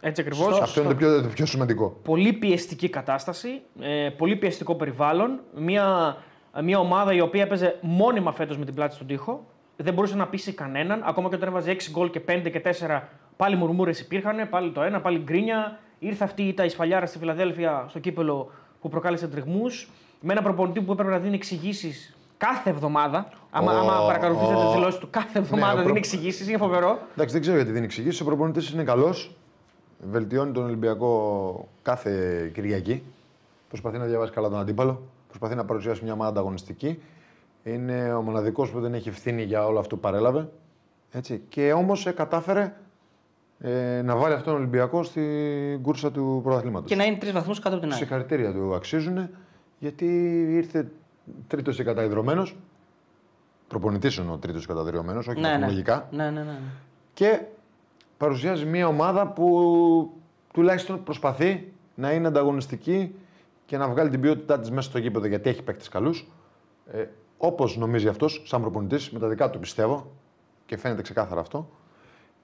Έτσι 0.02 0.22
ακριβώς. 0.22 0.62
Αυτό 0.62 0.80
είναι 0.80 0.90
το 0.90 0.96
πιο, 0.96 1.22
το 1.22 1.28
πιο 1.28 1.46
σημαντικό. 1.46 1.98
Πολύ 2.04 2.34
πιεστική 2.34 2.90
κατάσταση, 2.90 3.62
ε, 3.82 4.10
πολύ 4.10 4.36
πιεστικό 4.36 4.76
περιβάλλον. 4.76 5.40
Μια, 5.56 6.18
μια 6.64 6.80
ομάδα 6.80 7.14
η 7.14 7.22
οποία 7.22 7.42
έπαιζε 7.44 7.78
μόνιμα 7.82 8.32
φέτος 8.32 8.58
με 8.58 8.66
την 8.66 8.74
πλάτη 8.74 8.94
στον 8.96 9.08
τοίχο. 9.08 9.46
Δεν 9.78 9.94
μπορούσε 9.94 10.16
να 10.16 10.28
πείσει 10.28 10.54
κανέναν. 10.54 11.02
Ακόμα 11.06 11.30
και 11.30 11.36
όταν 11.36 11.48
έβαζε 11.50 11.72
6 11.72 11.92
γκολ 11.92 12.10
και 12.10 12.20
5 12.20 12.50
και 12.52 12.60
4, 12.60 13.02
πάλι 13.38 13.56
μουρμούρες 13.56 14.00
υπήρχαν. 14.00 14.50
Πάλι 14.50 14.72
το 14.72 14.82
ένα, 14.82 15.02
πάλι 15.02 15.20
γκρίνια. 15.20 15.80
Ήρθε 16.00 16.24
αυτή 16.24 16.44
η 16.44 16.48
ήττα 16.48 16.70
σφαλιάρα 16.70 17.06
στη 17.06 17.18
Φιλαδέλφια 17.18 17.86
στο 17.90 18.00
κύπελο 18.00 18.52
που 18.82 18.90
προκάλεσε 18.90 19.28
τριγμούς. 19.28 19.90
Με 20.22 20.34
ένα 20.34 20.42
προπονητή 20.42 20.82
που 20.82 20.92
έπρεπε 20.92 21.12
να 21.12 21.18
δίνει 21.20 21.36
εξηγήσεις 21.36 22.18
κάθε 22.38 22.70
εβδομάδα. 22.70 23.30
Άμα, 23.50 23.74
Ο- 23.74 23.78
άμα 23.78 24.06
παρακολουθήσετε 24.06 24.56
ο- 24.58 24.64
τις 24.66 24.74
δηλώσεις 24.74 25.00
του, 25.00 25.08
κάθε 25.10 25.40
εβδομάδα 25.40 25.72
ο 25.72 25.74
προ- 25.76 25.86
δίνει 25.86 25.98
εξηγήσεις. 25.98 26.48
Είναι 26.48 26.58
φοβερό. 26.58 27.00
Εντάξει, 27.12 27.34
δεν 27.34 27.42
ξέρω 27.42 27.56
γιατί 27.56 27.72
δίνει 27.72 27.86
εξηγήσεις. 27.86 28.22
Ο 28.22 28.26
προπονητής 28.26 28.70
είναι 28.70 28.84
καλός. 28.84 29.36
Βελτιώνει 30.00 30.52
τον 30.52 30.64
Ολυμπιακό 30.64 31.68
κάθε 31.82 32.12
Κυριακή. 32.54 33.04
Προσπαθεί 33.68 33.98
να 33.98 34.06
διαβάσει 34.06 34.32
καλά 34.32 34.50
τον 34.50 34.60
αντίπαλο. 34.60 35.02
Προσπαθεί 35.28 35.56
να 35.56 35.66
παρουσιάσει 35.66 36.04
μια 36.04 36.14
ομάδα 36.14 36.30
ανταγωνιστική. 36.30 37.02
Είναι 37.64 38.14
ο 38.14 38.22
μοναδικός 38.22 38.70
που 38.70 38.80
δεν 38.80 38.94
έχει 38.94 39.10
ευθύνη 39.10 39.44
για 39.44 39.66
όλο 39.66 39.80
αυτό 39.80 39.96
που 39.96 40.02
παρέλαβε. 40.02 40.50
Έτσι. 41.12 41.42
Και 41.50 41.74
όμως 41.74 42.14
κατάφερε 42.16 42.74
ε, 43.60 44.02
να 44.02 44.16
βάλει 44.16 44.34
αυτόν 44.34 44.54
τον 44.54 44.62
Ολυμπιακό 44.62 45.04
στην 45.04 45.82
κούρσα 45.82 46.12
του 46.12 46.40
πρωταθλήματος. 46.44 46.90
Και 46.90 46.96
να 46.96 47.04
είναι 47.04 47.18
τρεις 47.18 47.32
βαθμούς 47.32 47.60
κάτω 47.60 47.76
από 47.76 47.84
την 47.84 47.94
άλλη. 47.94 48.02
Συγχαρητήρια 48.02 48.54
του 48.54 48.76
αξίζουν 48.76 49.30
γιατί 49.80 50.06
ήρθε 50.54 50.92
τρίτος 51.48 51.76
και 51.76 51.84
καταϊδρωμένο. 51.84 52.48
Προπονητής 53.68 54.16
είναι 54.16 54.32
ο 54.32 54.38
τρίτος 54.38 54.66
καταδριωμένο, 54.66 55.20
όχι 55.20 55.34
Ναι, 55.34 55.48
ναι. 55.48 55.52
βαθμολογικά. 55.52 56.08
Ναι, 56.12 56.30
ναι, 56.30 56.44
ναι. 56.44 56.60
Και 57.14 57.42
παρουσιάζει 58.18 58.66
μια 58.66 58.88
ομάδα 58.88 59.28
που 59.28 60.12
τουλάχιστον 60.54 61.04
προσπαθεί 61.04 61.72
να 61.96 62.12
είναι 62.12 62.28
ανταγωνιστική 62.28 63.16
και 63.66 63.78
να 63.78 63.90
βγάλει 63.90 64.10
την 64.10 64.22
ποιότητά 64.22 64.60
της 64.60 64.72
μέσα 64.72 64.90
στο 64.90 64.98
γήπεδο 64.98 65.28
γιατί 65.28 65.50
έχει 65.50 65.64
παίκτες 65.64 65.90
καλούς. 65.90 66.28
Ε, 66.92 67.06
Όπως 67.38 67.78
νομίζει 67.78 68.08
αυτός, 68.08 68.42
σαν 68.46 68.62
προπονητής, 68.62 69.10
με 69.10 69.20
τα 69.20 69.28
δικά 69.28 69.50
του 69.50 69.60
πιστεύω 69.60 70.12
και 70.66 70.78
φαίνεται 70.78 71.02
ξεκάθαρα 71.02 71.42
αυτό. 71.42 71.70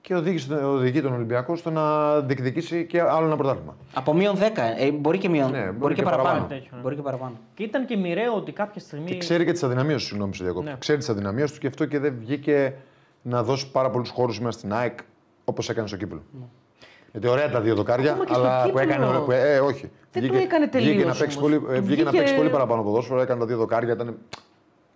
Και 0.00 0.14
οδήγησε, 0.14 0.54
οδηγεί 0.54 1.02
τον 1.02 1.12
Ολυμπιακό 1.12 1.56
στο 1.56 1.70
να 1.70 2.20
διεκδικήσει 2.20 2.86
και 2.86 3.00
άλλο 3.00 3.26
ένα 3.26 3.36
πρωτάθλημα. 3.36 3.76
Από 3.94 4.14
μείον 4.14 4.36
10. 4.36 4.40
Ε, 4.78 4.90
μπορεί 4.90 5.18
και 5.18 5.28
μείον. 5.28 5.50
Ναι, 5.50 5.58
μπορεί, 5.58 5.76
μπορεί 5.76 5.94
και, 5.94 6.00
και 6.00 6.06
παραπάνω. 6.06 6.28
παραπάνω. 6.28 6.60
Τέτοιο, 6.60 6.76
ναι. 6.76 6.82
Μπορεί 6.82 6.94
και 6.94 7.02
παραπάνω. 7.02 7.34
Και 7.54 7.62
ήταν 7.62 7.86
και 7.86 7.96
μοιραίο 7.96 8.34
ότι 8.34 8.52
κάποια 8.52 8.80
στιγμή. 8.80 9.10
Και 9.10 9.16
ξέρει 9.16 9.44
και 9.44 9.52
τις 9.52 9.62
αδυναμίες 9.62 10.00
του, 10.00 10.06
συγγνώμη, 10.06 10.34
σε 10.34 10.44
διακόπτω. 10.44 10.70
Ναι. 10.70 10.76
Ξέρει 10.78 10.98
τις 10.98 11.08
αδυναμίες 11.08 11.52
του 11.52 11.58
και 11.58 11.66
αυτό 11.66 11.86
και 11.86 11.98
δεν 11.98 12.14
βγήκε 12.18 12.74
να 13.22 13.42
δώσει 13.42 13.70
πάρα 13.70 13.90
πολλούς 13.90 14.10
χώρους 14.10 14.40
μέσα 14.40 14.58
στην 14.58 14.72
ΑΕΚ 14.72 14.98
όπως 15.44 15.68
έκανε 15.68 15.88
στο 15.88 15.96
κύπελο. 15.96 16.22
Γιατί 17.12 17.28
ωραία 17.28 17.50
τα 17.50 17.60
δύο 17.60 17.74
δοκάρια, 17.74 18.10
Ακόμα 18.10 18.24
και 18.24 18.32
στο 18.32 18.42
αλλά 18.42 18.62
που 18.62 18.68
κύπελλο. 18.68 18.92
έκανε. 19.04 19.18
Που, 19.18 19.30
ε, 19.30 19.58
όχι. 19.58 19.90
Δεν 20.12 20.28
το 20.28 20.36
έκανε 20.36 20.66
Βγήκε, 20.72 20.86
τελείως 20.86 21.04
να 21.06 21.14
παίξει 21.14 21.38
όμως. 21.38 21.50
πολύ, 21.50 21.54
ε, 21.54 21.78
Του 21.80 21.84
βγήκε 21.84 22.02
να 22.02 22.10
βγήκε- 22.10 22.16
παίξει 22.18 22.34
πολύ 22.34 22.50
παραπάνω 22.50 22.82
ποδόσφαιρο, 22.82 23.20
έκανε 23.20 23.40
τα 23.40 23.46
δύο 23.46 23.56
δοκάρια. 23.56 23.92
Ήταν 23.92 24.16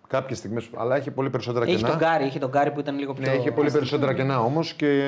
κάποιες 0.07 0.37
στιγμές. 0.37 0.69
Αλλά 0.75 0.97
είχε 0.97 1.11
πολύ 1.11 1.29
περισσότερα 1.29 1.65
Έχει 1.65 1.75
κενά. 1.75 1.87
τον 1.89 1.97
Γκάρι, 1.97 2.25
είχε 2.25 2.39
τον 2.39 2.49
Γκάρι 2.49 2.71
που 2.71 2.79
ήταν 2.79 2.97
λίγο 2.99 3.13
πιο. 3.13 3.31
Ναι, 3.31 3.37
είχε 3.37 3.51
πολύ 3.51 3.71
περισσότερα 3.71 4.13
κενά 4.13 4.39
όμως 4.39 4.73
και 4.73 5.01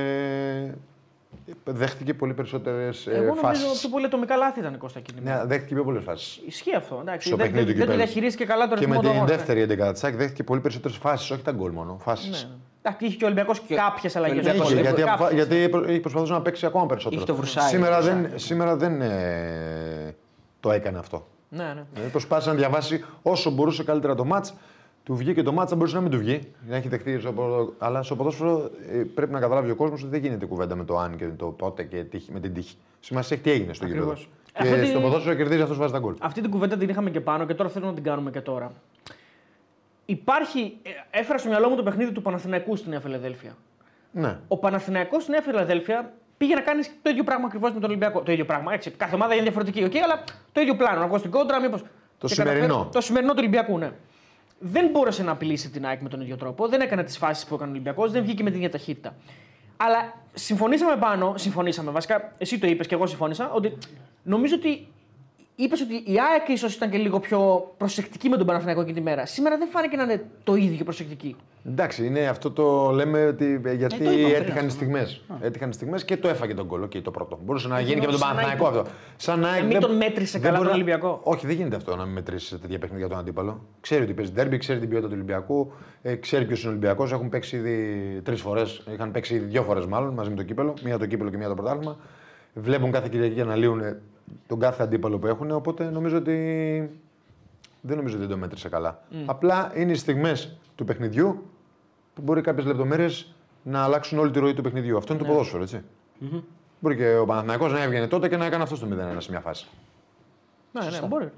δέχτηκε 1.63 2.13
πολύ 2.13 2.33
περισσότερες 2.33 3.07
Εγώ 3.07 3.17
νομίζω 3.23 3.41
φάσεις. 3.41 3.79
πιο 3.79 3.89
πολύ 3.89 4.05
ατομικά 4.05 4.35
λάθη 4.35 4.59
ήταν 4.59 4.73
η 4.73 4.77
Κώστα 4.77 4.99
εκείνη. 4.99 5.21
Ναι, 5.23 5.41
δέχτηκε 5.45 5.73
πιο 5.73 5.83
πολλές 5.83 6.03
φάσεις. 6.03 6.39
Ισχύει 6.47 6.75
αυτό. 6.75 6.97
Εντάξει. 7.01 7.27
Στο 7.27 7.35
δεν 7.37 7.45
παιχνίδι 7.45 7.65
δεν, 7.65 7.73
του 7.73 7.79
δεν 7.79 7.87
το 7.87 7.91
κυπέλλου. 7.91 8.11
διαχειρίστηκε 8.11 8.45
καλά 8.45 8.67
το 8.67 8.75
Και 8.75 8.87
με 8.87 8.95
ρυθμό 8.95 9.01
του 9.01 9.07
την 9.07 9.17
αγώνα. 9.17 9.35
δεύτερη 9.35 9.61
11 9.61 9.91
της 9.91 10.03
ΑΕΚ 10.03 10.15
δέχτηκε 10.15 10.43
πολύ 10.43 10.61
περισσότερες 10.61 10.97
φάσεις, 10.97 11.31
όχι 11.31 11.41
τα 11.41 11.51
γκολ 11.51 11.71
μόνο. 11.71 11.97
Φάσεις. 12.01 12.43
Ναι. 12.43 12.55
Εντάξει, 12.81 13.05
είχε 13.05 13.15
και 13.15 13.23
ο 13.23 13.27
Ολυμπιακός 13.27 13.61
κάποιες 13.67 14.15
αλλαγές. 14.15 14.35
Ολυμπιακός 14.37 14.71
Είχε, 14.71 14.79
Ολυμπιακός, 14.81 15.03
γιατί, 15.03 15.23
Κάποιες. 15.23 15.47
γιατί 15.47 15.69
προ- 15.69 15.87
έχει 15.89 15.99
προσπαθούσε 15.99 16.33
να 16.33 16.41
παίξει 16.41 16.65
ακόμα 16.65 16.85
περισσότερο. 16.85 17.21
Είχε 17.21 17.31
το 17.31 17.35
Βρουσάι, 17.37 17.69
Σήμερα 17.69 17.97
το 17.99 18.03
δεν, 18.05 18.31
σήμερα 18.35 18.75
δεν 18.75 19.01
ε, 19.01 20.15
το 20.59 20.71
έκανε 20.71 20.97
αυτό. 20.97 21.27
Ναι, 21.49 21.63
ναι. 21.63 21.83
Δηλαδή 21.93 22.11
προσπάθησε 22.11 22.49
να 22.49 22.55
διαβάσει 22.55 23.03
όσο 23.21 23.51
μπορούσε 23.51 23.83
καλύτερα 23.83 24.15
το 24.15 24.25
μάτς. 24.25 24.53
Του 25.03 25.15
βγήκε 25.15 25.43
το 25.43 25.51
μάτς, 25.51 25.69
θα 25.69 25.75
μπορούσε 25.75 25.95
να 25.95 26.01
μην 26.01 26.11
του 26.11 26.17
βγει. 26.17 26.41
Να 26.69 26.75
έχει 26.75 26.87
δεχτεί. 26.87 27.19
στο 27.19 27.31
ποδο- 27.33 27.73
Αλλά 27.77 28.03
στο 28.03 28.15
ποδόσφαιρο 28.15 28.69
ε, 28.91 28.97
πρέπει 29.15 29.31
να 29.31 29.39
καταλάβει 29.39 29.71
ο 29.71 29.75
κόσμος 29.75 30.01
ότι 30.01 30.09
δεν 30.11 30.21
γίνεται 30.21 30.45
κουβέντα 30.45 30.75
με 30.75 30.83
το 30.83 30.97
αν 30.97 31.15
και 31.15 31.25
το 31.37 31.45
πότε 31.45 31.83
και 31.83 32.03
τύχη- 32.03 32.33
με 32.33 32.39
την 32.39 32.53
τύχη. 32.53 32.75
Σημασία 32.99 33.35
έχει 33.35 33.45
τι 33.45 33.51
έγινε 33.51 33.73
στο 33.73 33.85
γήπεδο. 33.85 34.03
Ακριβώς. 34.11 34.29
Και 34.53 34.67
Αυτή 34.67 34.79
τη- 34.81 34.87
στο 34.87 34.99
ποδόσφαιρο 34.99 35.35
κερδίζει 35.35 35.61
αυτός 35.61 35.77
βάζει 35.77 35.93
τα 35.93 35.99
γκολ. 35.99 36.13
Αυτή 36.19 36.41
την 36.41 36.49
κουβέντα 36.49 36.77
την 36.77 36.89
είχαμε 36.89 37.09
και 37.09 37.21
πάνω 37.21 37.45
και 37.45 37.53
τώρα 37.53 37.69
θέλω 37.69 37.85
να 37.85 37.93
την 37.93 38.03
κάνουμε 38.03 38.31
και 38.31 38.41
τώρα. 38.41 38.71
Υπάρχει. 40.11 40.77
ε, 40.81 41.19
Έφερα 41.19 41.37
στο 41.37 41.49
μυαλό 41.49 41.69
μου 41.69 41.75
το 41.75 41.83
παιχνίδι 41.83 42.11
του 42.11 42.21
Παναθηναϊκού 42.21 42.75
στη 42.75 42.89
Νέα 42.89 42.99
Φιλαδέλφια. 42.99 43.57
Ναι. 44.11 44.37
Ο 44.47 44.57
Παναθηναϊκός 44.57 45.21
στη 45.21 45.31
Νέα 45.31 45.41
Φιλαδέλφια 45.41 46.13
πήγε 46.37 46.53
να 46.53 46.61
κάνει 46.61 46.83
το 47.01 47.09
ίδιο 47.09 47.23
πράγμα 47.23 47.45
ακριβώς 47.45 47.73
με 47.73 47.79
τον 47.79 47.89
Ολυμπιακό. 47.89 48.21
Το 48.21 48.31
ίδιο 48.31 48.45
πράγμα. 48.45 48.73
Έτσι. 48.73 48.91
Κάθε 48.91 49.15
ομάδα 49.15 49.33
είναι 49.33 49.43
διαφορετική, 49.43 49.85
okay, 49.85 49.97
αλλά 49.97 50.23
το 50.51 50.61
ίδιο 50.61 50.75
πλάνο. 50.75 50.99
Να 50.99 51.07
βγω 51.07 51.17
στην 51.17 51.31
κόντρα, 51.31 51.61
μήπω. 51.61 51.79
Το 52.17 52.27
σημερινό. 52.27 52.89
Το 52.91 53.01
σημερινό 53.01 53.31
του 53.31 53.39
Ολυμπιακού, 53.39 53.77
ναι. 53.77 53.91
Δεν 54.59 54.89
μπόρεσε 54.89 55.23
να 55.23 55.31
απειλήσει 55.31 55.69
την 55.69 55.85
ΑΕΚ 55.85 56.01
με 56.01 56.09
τον 56.09 56.21
ίδιο 56.21 56.35
τρόπο. 56.35 56.67
Δεν 56.67 56.81
έκανε 56.81 57.03
τις 57.03 57.17
φάσεις 57.17 57.45
που 57.45 57.55
έκανε 57.55 57.69
ο 57.69 57.73
Ολυμπιακός, 57.73 58.11
δεν 58.11 58.23
βγήκε 58.23 58.43
με 58.43 58.49
την 58.49 58.59
ίδια 58.59 58.71
ταχύτητα. 58.71 59.15
Αλλά 59.77 60.13
συμφωνήσαμε 60.33 60.95
πάνω, 60.95 61.33
συμφωνήσαμε 61.37 61.91
βασικά, 61.91 62.31
εσύ 62.37 62.59
το 62.59 62.67
είπες 62.67 62.87
και 62.87 62.95
εγώ 62.95 63.05
συμφώνησα, 63.05 63.51
ότι 63.51 63.77
νομίζω 64.23 64.55
ότι 64.55 64.87
είπες 65.63 65.81
ότι 65.81 65.93
η 65.93 66.15
ΑΕΚ 66.31 66.47
ίσως 66.49 66.75
ήταν 66.75 66.89
και 66.89 66.97
λίγο 66.97 67.19
πιο 67.19 67.71
προσεκτική 67.77 68.29
με 68.29 68.37
τον 68.37 68.45
Παναθηναϊκό 68.45 68.81
εκείνη 68.81 68.95
τη 68.97 69.01
μέρα. 69.03 69.25
Σήμερα 69.25 69.57
δεν 69.57 69.67
φάνηκε 69.67 69.95
να 69.95 70.03
είναι 70.03 70.25
το 70.43 70.55
ίδιο 70.55 70.83
προσεκτική. 70.83 71.35
Εντάξει, 71.65 72.05
είναι 72.05 72.27
αυτό 72.27 72.51
το 72.51 72.89
λέμε 72.89 73.25
ότι 73.25 73.61
ε, 73.65 73.73
γιατί 73.73 73.95
Ε, 73.95 73.97
το 73.97 74.11
είπαμε 74.11 74.15
πριν 74.23 74.35
έτυχαν 74.35 74.55
οι 74.63 74.67
αυτό. 74.67 74.69
στιγμέ. 74.69 75.07
Έτυχαν 75.41 75.69
οι 75.69 75.73
στιγμές 75.73 76.05
και 76.05 76.17
το 76.17 76.27
έφαγε 76.27 76.53
τον 76.53 76.67
κόλλο 76.67 76.87
και 76.87 77.01
το 77.01 77.11
πρώτο. 77.11 77.39
Μπορούσε 77.43 77.67
να 77.67 77.79
γίνει 77.79 77.99
και 77.99 78.05
με 78.05 78.11
τον 78.11 78.17
σαν 78.19 78.29
Παναθηναϊκό 78.29 78.69
να- 78.71 78.79
αυτό. 78.79 78.91
Σαν 79.15 79.39
να, 79.39 79.49
μην 79.59 79.69
δεν- 79.69 79.79
τον 79.79 79.95
μέτρησε 79.95 80.31
δεν 80.39 80.41
καλά 80.41 80.57
μπορεί 80.57 80.69
τον 80.69 80.77
να- 80.79 80.83
Ολυμπιακό. 80.83 81.19
Όχι, 81.23 81.47
δεν 81.47 81.55
γίνεται 81.55 81.75
αυτό 81.75 81.95
να 81.95 82.03
μην 82.05 82.13
μετρήσει 82.13 82.57
τέτοια 82.59 82.79
παιχνίδια 82.79 83.07
τον 83.07 83.17
αντίπαλο. 83.17 83.65
Ξέρει 83.81 84.03
ότι 84.03 84.13
παίζει 84.13 84.31
ντέρμπι, 84.31 84.57
ξέρει 84.57 84.79
την 84.79 84.89
ποιότητα 84.89 85.07
του 85.09 85.15
Ολυμπιακού, 85.17 85.71
ε, 86.01 86.15
ξέρει 86.15 86.45
ποιος 86.45 86.59
είναι 86.59 86.67
ο 86.67 86.71
Ολυμπιακός. 86.71 87.11
Έχουν 87.11 87.29
παίξει 87.29 87.55
ήδη 87.55 88.21
τρεις 88.23 88.41
φορές. 88.41 88.83
Είχαν 88.93 89.11
παίξει 89.11 89.35
ήδη 89.35 89.45
δύο 89.45 89.63
φορές 89.63 89.85
μάλλον 89.85 90.13
μαζί 90.13 90.29
με 90.29 90.35
το 90.35 90.43
κύπελο. 90.43 90.73
Μία 90.83 90.97
το 90.97 91.05
κύπελο 91.05 91.29
και 91.29 91.37
μία 91.37 91.47
το 91.47 91.53
πρωτάθλημα. 91.53 91.97
Βλέπουν 92.53 92.91
κάθε 92.91 93.07
Κυριακή 93.11 93.33
για 93.33 93.45
να 93.45 93.55
λύουν 93.55 93.81
τον 94.47 94.59
κάθε 94.59 94.83
αντίπαλο 94.83 95.19
που 95.19 95.27
έχουν. 95.27 95.51
Οπότε 95.51 95.89
νομίζω 95.89 96.17
ότι 96.17 96.33
δεν 97.81 97.97
νομίζω 97.97 98.15
ότι 98.15 98.25
δεν 98.25 98.33
το 98.35 98.41
μέτρησε 98.41 98.69
καλά. 98.69 99.01
Απλά 99.25 99.71
είναι 99.75 99.91
οι 99.91 99.95
στιγμές 99.95 100.57
του 100.75 100.83
παιχνιδιού 100.83 101.45
που 102.13 102.21
μπορεί 102.21 102.41
κάποιες 102.41 102.65
λεπτομέρειες 102.65 103.33
να 103.63 103.83
αλλάξουν 103.83 104.19
όλη 104.19 104.31
τη 104.31 104.39
ροή 104.39 104.53
του 104.53 104.61
παιχνιδιού. 104.61 104.97
Αυτό 104.97 105.13
είναι 105.13 105.21
το 105.21 105.27
ποδόσφαιρο, 105.27 105.61
έτσι. 105.63 105.81
Μπορεί 106.79 106.95
και 106.95 107.15
ο 107.15 107.25
Παναθηναϊκός 107.25 107.71
να 107.71 107.81
έβγαινε 107.81 108.07
τότε 108.07 108.27
και 108.29 108.37
να 108.37 108.45
έκανε 108.45 108.63
αυτό 108.63 108.77
το 108.77 108.85
0-1 108.85 109.15
σε 109.17 109.31
μια 109.31 109.39
φάση. 109.39 109.67
Ναι, 110.71 110.81
ναι, 110.81 111.07
μπορεί. 111.07 111.31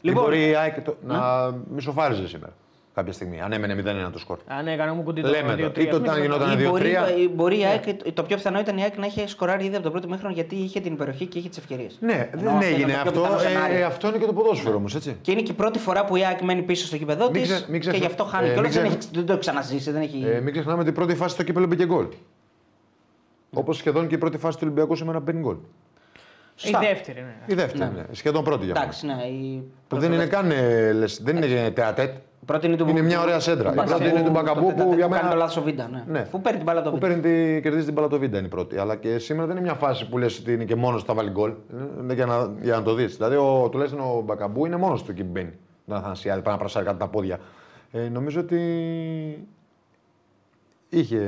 Λοιπόν, 0.00 0.22
μπορεί 0.22 0.48
η 0.48 0.54
ΑΕΚ 0.54 0.80
το- 0.80 0.96
να 1.04 1.50
μισοφάριζε 1.74 2.28
σήμερα. 2.28 2.52
Κάποια 2.98 3.12
στιγμή. 3.12 3.40
Αν 3.40 3.52
έμενε 3.52 4.06
0-1 4.08 4.12
το 4.12 4.18
σκορ. 4.18 4.38
Αν 4.46 4.66
έκανε 4.68 4.92
μου 4.92 5.02
κουτί 5.02 5.20
το 5.22 5.28
Λέμε 5.28 5.56
το. 5.56 5.66
2-3, 5.66 5.78
Ή 5.78 5.86
το 5.86 5.96
ας 5.96 5.96
πούμε, 5.96 5.96
όταν 6.02 6.14
και 6.14 6.20
γινόταν 6.20 6.48
μετά- 6.48 6.62
Ή 6.62 6.68
μπορεί, 6.68 6.96
2-3. 7.16 7.18
ή 7.20 7.28
μπορεί 7.28 7.58
η 7.58 7.64
ΑΕΚ, 7.64 7.84
το 8.12 8.22
πιο 8.22 8.36
πιθανό 8.36 8.58
ήταν 8.58 8.76
η 8.78 8.82
ΑΕΚ 8.82 8.96
να 8.98 9.06
είχε 9.06 9.26
σκοράρει 9.28 9.64
ήδη 9.64 9.74
από 9.74 9.84
το 9.84 9.90
πρώτο 9.90 10.08
μήχρονο 10.08 10.34
γιατί 10.34 10.54
είχε 10.56 10.80
την 10.80 10.92
υπεροχή 10.92 11.26
και 11.26 11.38
είχε 11.38 11.48
τις 11.48 11.58
ευκαιρίες. 11.58 11.96
Ναι, 12.00 12.30
δεν 12.34 12.62
έγινε 12.62 12.92
αυτό. 12.92 13.26
Ε, 13.78 13.82
αυτό 13.82 14.08
είναι 14.08 14.18
και 14.18 14.26
το 14.26 14.32
ποδόσφαιρο 14.32 14.76
όμως, 14.76 14.94
έτσι. 14.94 15.16
Και 15.20 15.30
είναι 15.30 15.40
και 15.42 15.50
η 15.52 15.54
πρώτη 15.54 15.78
φορά 15.78 16.04
που 16.04 16.16
η 16.16 16.24
ΑΕΚ 16.24 16.40
μένει 16.40 16.62
πίσω 16.62 16.86
στο 16.86 16.96
γήπεδο 16.96 17.24
Μην 17.30 17.42
της 17.42 17.52
ξε- 17.52 17.68
μην 17.68 17.80
και 17.80 17.88
ξεχ- 17.88 18.02
γι' 18.02 18.06
αυτό 18.10 18.24
χάνει 18.24 18.48
ε, 18.48 18.52
κιόλας. 18.52 18.72
μην 18.74 18.82
Δεν, 18.82 18.90
ξεχ- 18.90 19.02
έχει- 19.04 19.14
δεν 19.16 19.26
το 19.26 19.32
έχει 19.32 19.40
ξαναζήσει. 19.40 19.90
Δεν 19.90 20.02
έχει... 20.02 20.24
Ε, 20.34 20.40
μην 20.40 20.52
ξεχνάμε 20.52 20.80
ότι 20.80 20.90
η 20.90 20.92
πρώτη 20.92 21.14
φάση 21.14 21.34
στο 21.34 21.42
κύπελο 21.42 21.66
μπήκε 21.66 21.86
γκολ. 21.86 22.06
Όπως 23.54 23.76
σχεδόν 23.76 24.06
και 24.06 24.14
η 24.14 24.18
πρώτη 24.18 24.38
φάση 24.38 24.56
του 24.56 24.62
Ολυμπιακού 24.66 24.96
σήμερα 24.96 25.20
παίρνει 25.20 25.40
γκολ. 25.40 25.54
Η 25.54 26.60
Σωστά. 26.60 26.78
δεύτερη, 26.78 27.20
ναι. 27.20 27.34
Η 27.46 27.54
δεύτερη, 27.54 27.90
ναι. 27.94 28.04
σχεδόν 28.12 28.44
πρώτη 28.44 28.64
για 28.64 28.74
μένα. 28.74 28.84
Εντάξει, 28.84 29.06
ναι. 29.06 29.22
Η... 29.22 29.62
Που 29.88 29.98
δεν 29.98 30.12
είναι 30.12 30.26
καν 30.26 30.50
ε, 30.50 30.92
λες, 30.92 31.20
δεν 31.22 31.36
είναι 31.36 31.70
τεατέτ. 31.70 32.14
Πρώτη 32.48 32.66
είναι, 32.66 32.76
του... 32.76 32.88
Είναι 32.88 33.02
μια 33.02 33.20
ωραία 33.20 33.40
σέντρα. 33.40 33.70
Η 33.70 33.74
Μπακαμπού, 33.74 33.98
πρώτη 33.98 34.08
είναι 34.14 34.22
του 34.22 34.30
Μπακαμπού 34.30 34.60
το 34.60 34.66
που 34.66 34.74
τετατέ 34.76 34.94
για 34.94 35.06
κάνει 35.06 35.12
μένα- 35.14 35.30
το 35.30 35.36
λάθο 35.36 35.60
ο 35.60 35.64
Βίντα. 35.64 35.88
Ναι. 35.92 36.04
Ναι. 36.06 36.26
Πού 36.30 36.40
παίρνει 36.40 36.56
την 36.58 36.66
μπάλα 36.66 36.82
το 36.82 36.90
Που 36.90 36.98
Βίντα. 36.98 37.20
παίρνει 37.20 37.54
τη, 37.54 37.60
κερδίζει 37.62 37.84
την 37.84 37.94
μπάλα 37.94 38.08
το 38.08 38.18
Βίντα 38.18 38.38
είναι 38.38 38.46
η 38.46 38.50
πρώτη. 38.50 38.78
Αλλά 38.78 38.96
και 38.96 39.18
σήμερα 39.18 39.46
δεν 39.46 39.56
είναι 39.56 39.64
μια 39.64 39.74
φάση 39.74 40.08
που 40.08 40.18
λες 40.18 40.38
ότι 40.38 40.52
είναι 40.52 40.64
και 40.64 40.74
μόνος 40.74 41.00
του 41.00 41.06
θα 41.06 41.14
βάλει 41.14 41.30
γκολ. 41.30 41.52
Είναι 42.02 42.14
για 42.14 42.26
να, 42.26 42.50
για 42.62 42.74
να 42.76 42.82
το 42.82 42.94
δεις. 42.94 43.16
Δηλαδή 43.16 43.36
ο, 43.36 43.68
τουλάχιστον 43.70 44.00
ο 44.00 44.22
Μπακαμπού 44.24 44.66
είναι 44.66 44.76
μόνος 44.76 45.02
του 45.02 45.10
εκεί 45.10 45.22
που 45.24 45.30
μπαίνει. 45.32 45.52
Δεν 45.84 45.96
Αθανασιάδη, 45.96 46.42
πάει 46.42 46.52
να 46.54 46.58
πρασάρει 46.60 46.86
κάτω 46.86 46.98
τα 46.98 47.08
πόδια. 47.08 47.38
Ε, 47.92 47.98
νομίζω 48.08 48.40
ότι 48.40 48.58
είχε 50.88 51.18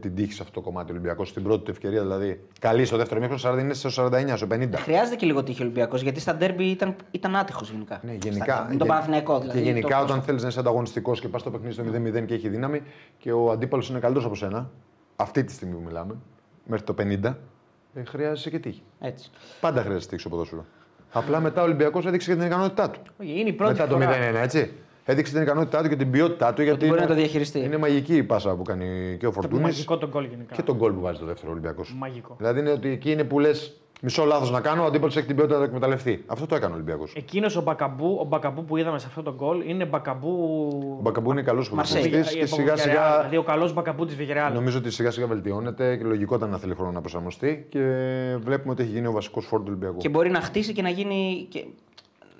την 0.00 0.14
τύχη 0.14 0.32
σε 0.32 0.42
αυτό 0.42 0.54
το 0.54 0.60
κομμάτι 0.60 0.90
ο 0.90 0.94
Ολυμπιακός 0.94 1.28
στην 1.28 1.42
πρώτη 1.42 1.64
του 1.64 1.70
ευκαιρία. 1.70 2.00
Δηλαδή 2.02 2.40
καλή 2.60 2.84
στο 2.84 2.96
δεύτερο 2.96 3.20
μήχρονο, 3.20 3.56
40 3.56 3.60
είναι 3.60 3.74
στο 3.74 3.88
49, 4.06 4.36
στο 4.36 4.46
50. 4.50 4.68
Χρειάζεται 4.74 5.16
και 5.16 5.26
λίγο 5.26 5.42
τύχη 5.42 5.60
ο 5.60 5.64
Ολυμπιακός 5.64 6.02
γιατί 6.02 6.20
στα 6.20 6.34
ντέρμπι 6.34 6.64
ήταν, 6.64 6.96
ήταν 7.10 7.36
άτυχος 7.36 7.70
γενικά. 7.70 8.00
Ναι, 8.04 8.16
Στα 8.20 8.28
γενικά. 8.28 8.54
ντέρμπι. 8.54 8.62
Με 8.62 8.68
τον 8.68 8.78
γε- 8.78 8.88
Παναθηναϊκό 8.88 9.38
δηλαδή. 9.40 9.58
Και 9.58 9.64
γενικά 9.64 9.96
το 9.98 10.02
όταν 10.04 10.22
θέλεις 10.22 10.42
να 10.42 10.48
είσαι 10.48 10.60
ανταγωνιστικός 10.60 11.20
και 11.20 11.28
πας 11.28 11.40
στο 11.40 11.50
παιχνίδι 11.50 11.72
στο 11.72 11.82
0-0 11.84 12.26
και 12.26 12.34
έχει 12.34 12.48
δύναμη 12.48 12.82
και 13.18 13.32
ο 13.32 13.50
αντίπαλος 13.50 13.88
είναι 13.88 13.98
καλύτερος 13.98 14.26
από 14.26 14.34
σένα, 14.34 14.70
αυτή 15.16 15.44
τη 15.44 15.52
στιγμή 15.52 15.74
που 15.74 15.82
μιλάμε, 15.86 16.14
μέχρι 16.66 16.84
το 16.86 16.94
50, 16.98 17.36
ε, 17.94 18.04
χρειάζεσαι 18.04 18.50
και 18.50 18.58
τύχη. 18.58 18.82
Έτσι. 19.00 19.30
Πάντα 19.60 19.80
χρειάζεται 19.82 20.06
τύχη 20.06 20.20
στο 20.20 20.28
ποδόσφαιρο. 20.28 20.64
Απλά 21.12 21.40
μετά 21.40 21.60
ο 21.60 21.64
Ολυμπιακός 21.64 22.06
έδειξε 22.06 22.30
και 22.30 22.36
την 22.36 22.46
ικανότητά 22.46 22.90
του. 22.90 23.00
Όχι, 23.20 23.40
Είναι 23.40 23.48
η 23.48 23.52
πρώτη 23.52 23.72
μετά 23.72 23.86
φορά. 23.86 24.06
το 24.06 24.12
0-1, 24.12 24.42
έτσι. 24.42 24.72
Έδειξε 25.10 25.32
την 25.32 25.42
ικανότητά 25.42 25.82
του 25.82 25.88
και 25.88 25.96
την 25.96 26.10
ποιότητά 26.10 26.54
του. 26.54 26.62
Γιατί 26.62 26.86
μπορεί 26.86 26.98
είναι, 26.98 27.00
να 27.00 27.06
το 27.06 27.14
διαχειριστεί. 27.14 27.58
Είναι 27.58 27.76
μαγική 27.76 28.16
η 28.16 28.22
πάσα 28.22 28.54
που 28.54 28.62
κάνει 28.62 29.16
και 29.18 29.26
ο 29.26 29.28
Το 29.28 29.34
Φορτούνης 29.34 29.62
μαγικό 29.62 29.98
τον 29.98 30.08
γκολ 30.08 30.24
γενικά. 30.24 30.54
και 30.54 30.62
τον 30.62 30.76
γκολ 30.76 30.92
που 30.92 31.00
βάζει 31.00 31.18
το 31.18 31.26
δεύτερο 31.26 31.50
Ολυμπιακός. 31.52 31.94
Μαγικό. 31.98 32.34
Δηλαδή 32.38 32.60
είναι 32.60 32.70
ότι 32.70 32.88
εκεί 32.88 33.10
είναι 33.10 33.24
που 33.24 33.38
λες 33.38 33.80
μισό 34.00 34.24
λάθος 34.24 34.50
να 34.50 34.60
κάνω, 34.60 34.82
ο 34.82 34.86
αντίπαλος 34.86 35.16
έχει 35.16 35.26
την 35.26 35.36
ποιότητα 35.36 35.54
να 35.58 35.62
το 35.62 35.68
εκμεταλλευτεί. 35.68 36.24
Αυτό 36.26 36.46
το 36.46 36.54
έκανε 36.54 36.72
ο 36.72 36.74
Ολυμπιακός. 36.74 37.12
Εκείνος 37.16 37.56
ο 37.56 37.62
Μπακαμπού, 37.62 38.18
ο 38.20 38.24
Μπακαμπού 38.24 38.64
που 38.64 38.76
είδαμε 38.76 38.98
σε 38.98 39.06
αυτό 39.08 39.22
το 39.22 39.34
γκολ 39.34 39.68
είναι 39.68 39.84
Μπακαμπού. 39.84 40.28
Ο 40.98 41.02
Μπακαμπού 41.02 41.30
είναι 41.30 41.42
καλός 41.42 41.72
Μαρσέιγ. 41.72 42.02
ποδοσφαιριστής 42.02 42.36
και 42.36 42.44
από 42.44 42.54
σιγά 42.54 42.74
Villarreal, 42.74 42.78
σιγά 42.78 43.16
Δηλαδή 43.16 43.36
ο 43.36 43.42
καλός 43.42 43.72
Μπακαμπού 43.72 44.04
της 44.04 44.16
Βιγιαρεάλ. 44.16 44.52
Νομίζω 44.54 44.78
ότι 44.78 44.90
σιγά 44.90 45.10
σιγά 45.10 45.26
βελτιώνεται 45.26 45.96
και 45.96 46.04
λογικό 46.04 46.34
ήταν 46.34 46.50
να 46.50 46.58
θέλει 46.58 46.74
χρόνο 46.74 46.92
να 46.92 47.00
προσαρμοστεί 47.00 47.66
και 47.68 47.80
βλέπουμε 48.40 48.72
ότι 48.72 48.82
έχει 48.82 48.92
γίνει 48.92 49.06
ο 49.06 49.12
βασικός 49.12 49.46
φορ 49.46 49.62
του 49.62 49.68
Ολυμπιακού. 49.70 49.96
Και 49.96 50.08
μπορεί 50.08 50.30
να 50.30 50.40
χτίσει 50.40 50.72
και 50.72 50.82
να 50.82 50.88
γίνει. 50.88 51.46
Και... 51.48 51.64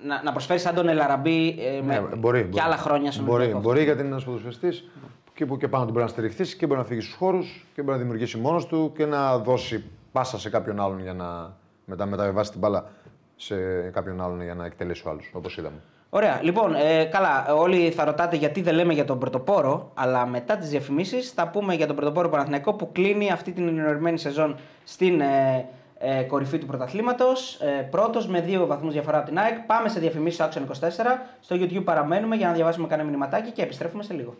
Να, 0.02 0.22
να 0.22 0.32
προσφέρεις 0.32 0.62
σαν 0.62 0.74
τον 0.74 0.88
Ελαραμπή 0.88 1.48
ε, 1.48 1.80
Ναι, 1.80 2.00
με... 2.00 2.16
μπορεί, 2.16 2.40
και 2.40 2.46
μπορεί. 2.46 2.62
άλλα 2.64 2.76
χρόνια 2.76 3.12
στον 3.12 3.24
Μπορεί, 3.24 3.36
Ολυμπιακό. 3.42 3.60
μπορεί 3.62 3.82
γιατί 3.82 4.00
είναι 4.00 4.08
ένας 4.08 4.24
ποδοσφαιριστής 4.24 4.88
και 5.34 5.46
που 5.46 5.56
και 5.56 5.68
πάνω 5.68 5.84
του 5.84 5.90
μπορεί 5.92 6.04
να 6.04 6.10
στηριχθείς 6.10 6.54
και 6.56 6.66
μπορεί 6.66 6.78
να 6.80 6.86
φύγεις 6.86 7.04
στους 7.04 7.16
χώρους 7.16 7.66
και 7.74 7.82
μπορεί 7.82 7.92
να 7.96 8.02
δημιουργήσει 8.02 8.38
μόνος 8.38 8.66
του 8.66 8.92
και 8.96 9.06
να 9.06 9.38
δώσει 9.38 9.84
πάσα 10.12 10.38
σε 10.38 10.50
κάποιον 10.50 10.80
άλλον 10.80 11.00
για 11.02 11.12
να 11.12 11.52
μετά 11.84 12.06
μεταβιβάσει 12.06 12.50
την 12.50 12.60
μπάλα 12.60 12.90
σε 13.36 13.56
κάποιον 13.92 14.20
άλλον 14.20 14.42
για 14.42 14.54
να 14.54 14.64
εκτελέσει 14.64 15.02
ο 15.06 15.10
άλλος, 15.10 15.30
όπως 15.32 15.56
είδαμε. 15.56 15.76
Ωραία. 16.10 16.40
Λοιπόν, 16.42 16.74
ε, 16.74 17.04
καλά, 17.04 17.54
όλοι 17.54 17.90
θα 17.90 18.04
ρωτάτε 18.04 18.36
γιατί 18.36 18.62
δεν 18.62 18.74
λέμε 18.74 18.92
για 18.92 19.04
τον 19.04 19.18
πρωτοπόρο, 19.18 19.90
αλλά 19.94 20.26
μετά 20.26 20.56
τις 20.56 20.68
διαφημίσεις 20.68 21.30
θα 21.30 21.48
πούμε 21.48 21.74
για 21.74 21.86
τον 21.86 21.96
πρωτοπόρο 21.96 22.28
Παναθηναϊκό 22.28 22.72
που 22.74 22.92
κλείνει 22.92 23.30
αυτή 23.30 23.52
την 23.52 23.68
ενημερωμένη 23.68 24.18
σεζόν 24.18 24.56
στην 24.84 25.20
ε, 25.20 25.66
ε, 25.98 26.22
κορυφή 26.22 26.58
του 26.58 26.66
πρωταθλήματος. 26.66 27.60
Ε, 27.60 27.66
Πρώτος 27.90 28.26
με 28.28 28.40
δύο 28.40 28.66
βαθμούς 28.66 28.92
διαφορά 28.92 29.18
από 29.18 29.26
την 29.26 29.38
ΑΕΚ. 29.38 29.58
Πάμε 29.60 29.88
σε 29.88 30.00
διαφημίσεις 30.00 30.44
στο 30.44 30.48
Action 30.62 30.66
24. 30.66 31.26
Στο 31.40 31.56
YouTube 31.56 31.84
παραμένουμε 31.84 32.36
για 32.36 32.46
να 32.46 32.52
διαβάσουμε 32.52 32.86
κανένα 32.86 33.08
μηνυματάκι 33.08 33.50
και 33.50 33.62
επιστρέφουμε 33.62 34.02
σε 34.02 34.14
λίγο. 34.14 34.34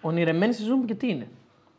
Ονειρεμένη 0.00 0.52
σεζόν 0.52 0.84
και 0.84 0.94
τι 0.94 1.08
είναι; 1.08 1.28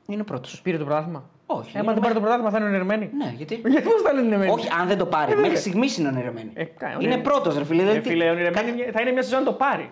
Είναι 0.08 0.24
πρώτος. 0.24 0.62
Πήρε 0.62 0.78
το 0.78 0.84
πρωτάθλημα. 0.86 1.24
Όχι, 1.46 1.68
Ε, 1.68 1.80
είναι 1.80 1.88
μα 1.88 1.94
δεν 1.94 2.02
πάρει 2.02 2.14
το 2.14 2.20
μέχρι- 2.20 2.20
πρωτάθλημα 2.20 2.50
θα 2.50 2.58
είναι 2.58 2.68
ονειρεμένη. 2.68 3.10
Ναι, 3.18 3.34
γιατί. 3.38 3.56
Γιατί 3.74 3.88
πώς 3.90 4.02
θα 4.02 4.10
είναι 4.12 4.20
ονειρεμένη. 4.20 4.52
Όχι, 4.52 4.68
αν 4.82 4.88
δεν 4.88 4.98
το 4.98 5.06
πάρει. 5.06 5.36
Μέχρι 5.36 5.58
στιγμής 5.58 5.98
είναι 5.98 6.08
ονειρεμένη. 6.08 6.52
Ε, 6.54 6.64
κα- 6.64 6.86
είναι 6.88 6.96
ονειρεμένη. 6.96 7.22
πρώτος, 7.24 7.58
ρε 7.58 7.64
φίλε. 7.64 7.82
Ε, 7.82 7.86
δηλαδή, 7.86 8.10
φίλε, 8.10 8.30
ονειρεμένη 8.30 8.70
είναι- 8.70 8.92
θα 8.92 9.02
είναι 9.02 9.12
μια 9.12 9.22
σεζόν 9.22 9.40
να 9.40 9.46
το 9.46 9.54
πάρει. 9.54 9.92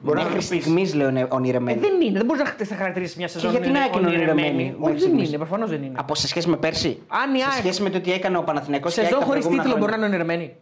Μπορεί 0.00 0.16
να 0.18 0.24
Μέχρι 0.24 0.40
το 0.42 0.48
πεις. 0.48 0.60
στιγμής 0.62 0.94
λέω 0.94 1.08
είναι 1.08 1.20
Ε, 1.20 1.26
ονειρεμένη. 1.28 1.80
δεν 1.80 2.00
είναι, 2.00 2.16
δεν 2.18 2.26
μπορείς 2.26 2.42
να 2.42 2.48
χτε- 2.48 2.66
θα 2.68 2.74
χαρακτηρίσει 2.76 3.18
μια 3.18 3.28
σεζόν. 3.28 3.50
γιατί 3.50 3.68
είναι 3.68 3.78
να 3.78 3.84
έκανε 3.84 4.06
ονειρεμένη 4.06 4.52
μέχρι 4.64 4.76
Όχι, 4.80 4.92
δεν 4.92 5.00
στιγμής. 5.00 5.28
είναι, 5.28 5.36
προφανώς 5.36 5.70
δεν 5.70 5.82
είναι. 5.82 5.94
Από 5.98 6.14
σε 6.14 6.26
σχέση 6.28 6.48
με 6.48 6.56
πέρσι. 6.56 6.98
Αν 7.08 7.34
η 7.34 7.38
σε 7.38 7.44
ΑΕΚ- 7.44 7.52
σχέση 7.58 7.82
με 7.82 7.90
το 7.90 8.00
τι 8.00 8.12
έκανε 8.12 8.36
ο 8.36 8.42
Παναθηναϊκός 8.42 8.94
και 8.94 9.00
η 9.00 9.02
ΑΕΚ 9.02 9.12
Σεζόν 9.12 9.26
τα 9.28 9.30
χωρίς 9.32 9.44
προηγούμενα 9.46 9.74
τίτλο 9.74 9.86
μπορεί 9.86 10.00
να 10.00 10.06
χρόνια. 10.06 10.16
είναι 10.18 10.24
ονειρεμένη. 10.32 10.56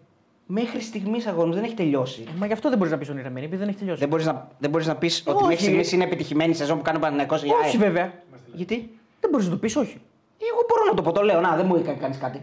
Μέχρι 0.46 0.80
στιγμής 0.80 1.26
αγώνου 1.26 1.52
δεν 1.54 1.64
έχει 1.64 1.74
τελειώσει. 1.74 2.24
Ε, 2.28 2.30
Μα 2.38 2.46
γι' 2.46 2.52
αυτό 2.52 2.68
δεν 2.68 2.78
μπορείς 2.78 2.92
να 2.92 2.98
πεις 2.98 3.08
ονειρεμένη, 3.08 3.44
επειδή 3.46 3.60
δεν 3.60 3.68
έχει 3.68 3.78
τελειώσει. 3.78 4.00
Δεν 4.00 4.08
μπορείς 4.08 4.26
να, 4.26 4.48
δεν 4.58 4.70
μπορείς 4.70 4.86
να 4.86 4.94
πεις 4.96 5.22
ότι 5.26 5.36
Όχι. 5.36 5.46
μέχρι 5.46 5.62
στιγμής 5.64 5.92
είναι 5.92 6.04
επιτυχημένη 6.04 6.50
η 6.50 6.54
σεζόν 6.54 6.76
που 6.76 6.82
κάνει 6.82 6.96
ο 6.96 7.00
Παναθηναϊκός 7.00 7.42
η 7.42 7.46
Όχι, 7.46 7.54
ΑΕΚ. 7.64 7.76
βέβαια. 7.76 8.12
Γιατί; 8.54 8.90
Δεν 9.20 9.30
μπορείς 9.30 9.46
να 9.46 9.52
το 9.52 9.58
πεις, 9.58 9.76
όχι. 9.76 10.00
Εγώ 10.52 10.60
μπορώ 10.68 10.82
να 10.90 10.94
το 10.94 11.02
πω, 11.02 11.12
το 11.12 11.22
λέω. 11.22 11.40
Να, 11.40 11.56
δεν 11.56 11.66
μου 11.66 11.74
έκανε 11.76 11.96
κανείς 12.00 12.18
κάτι. 12.18 12.40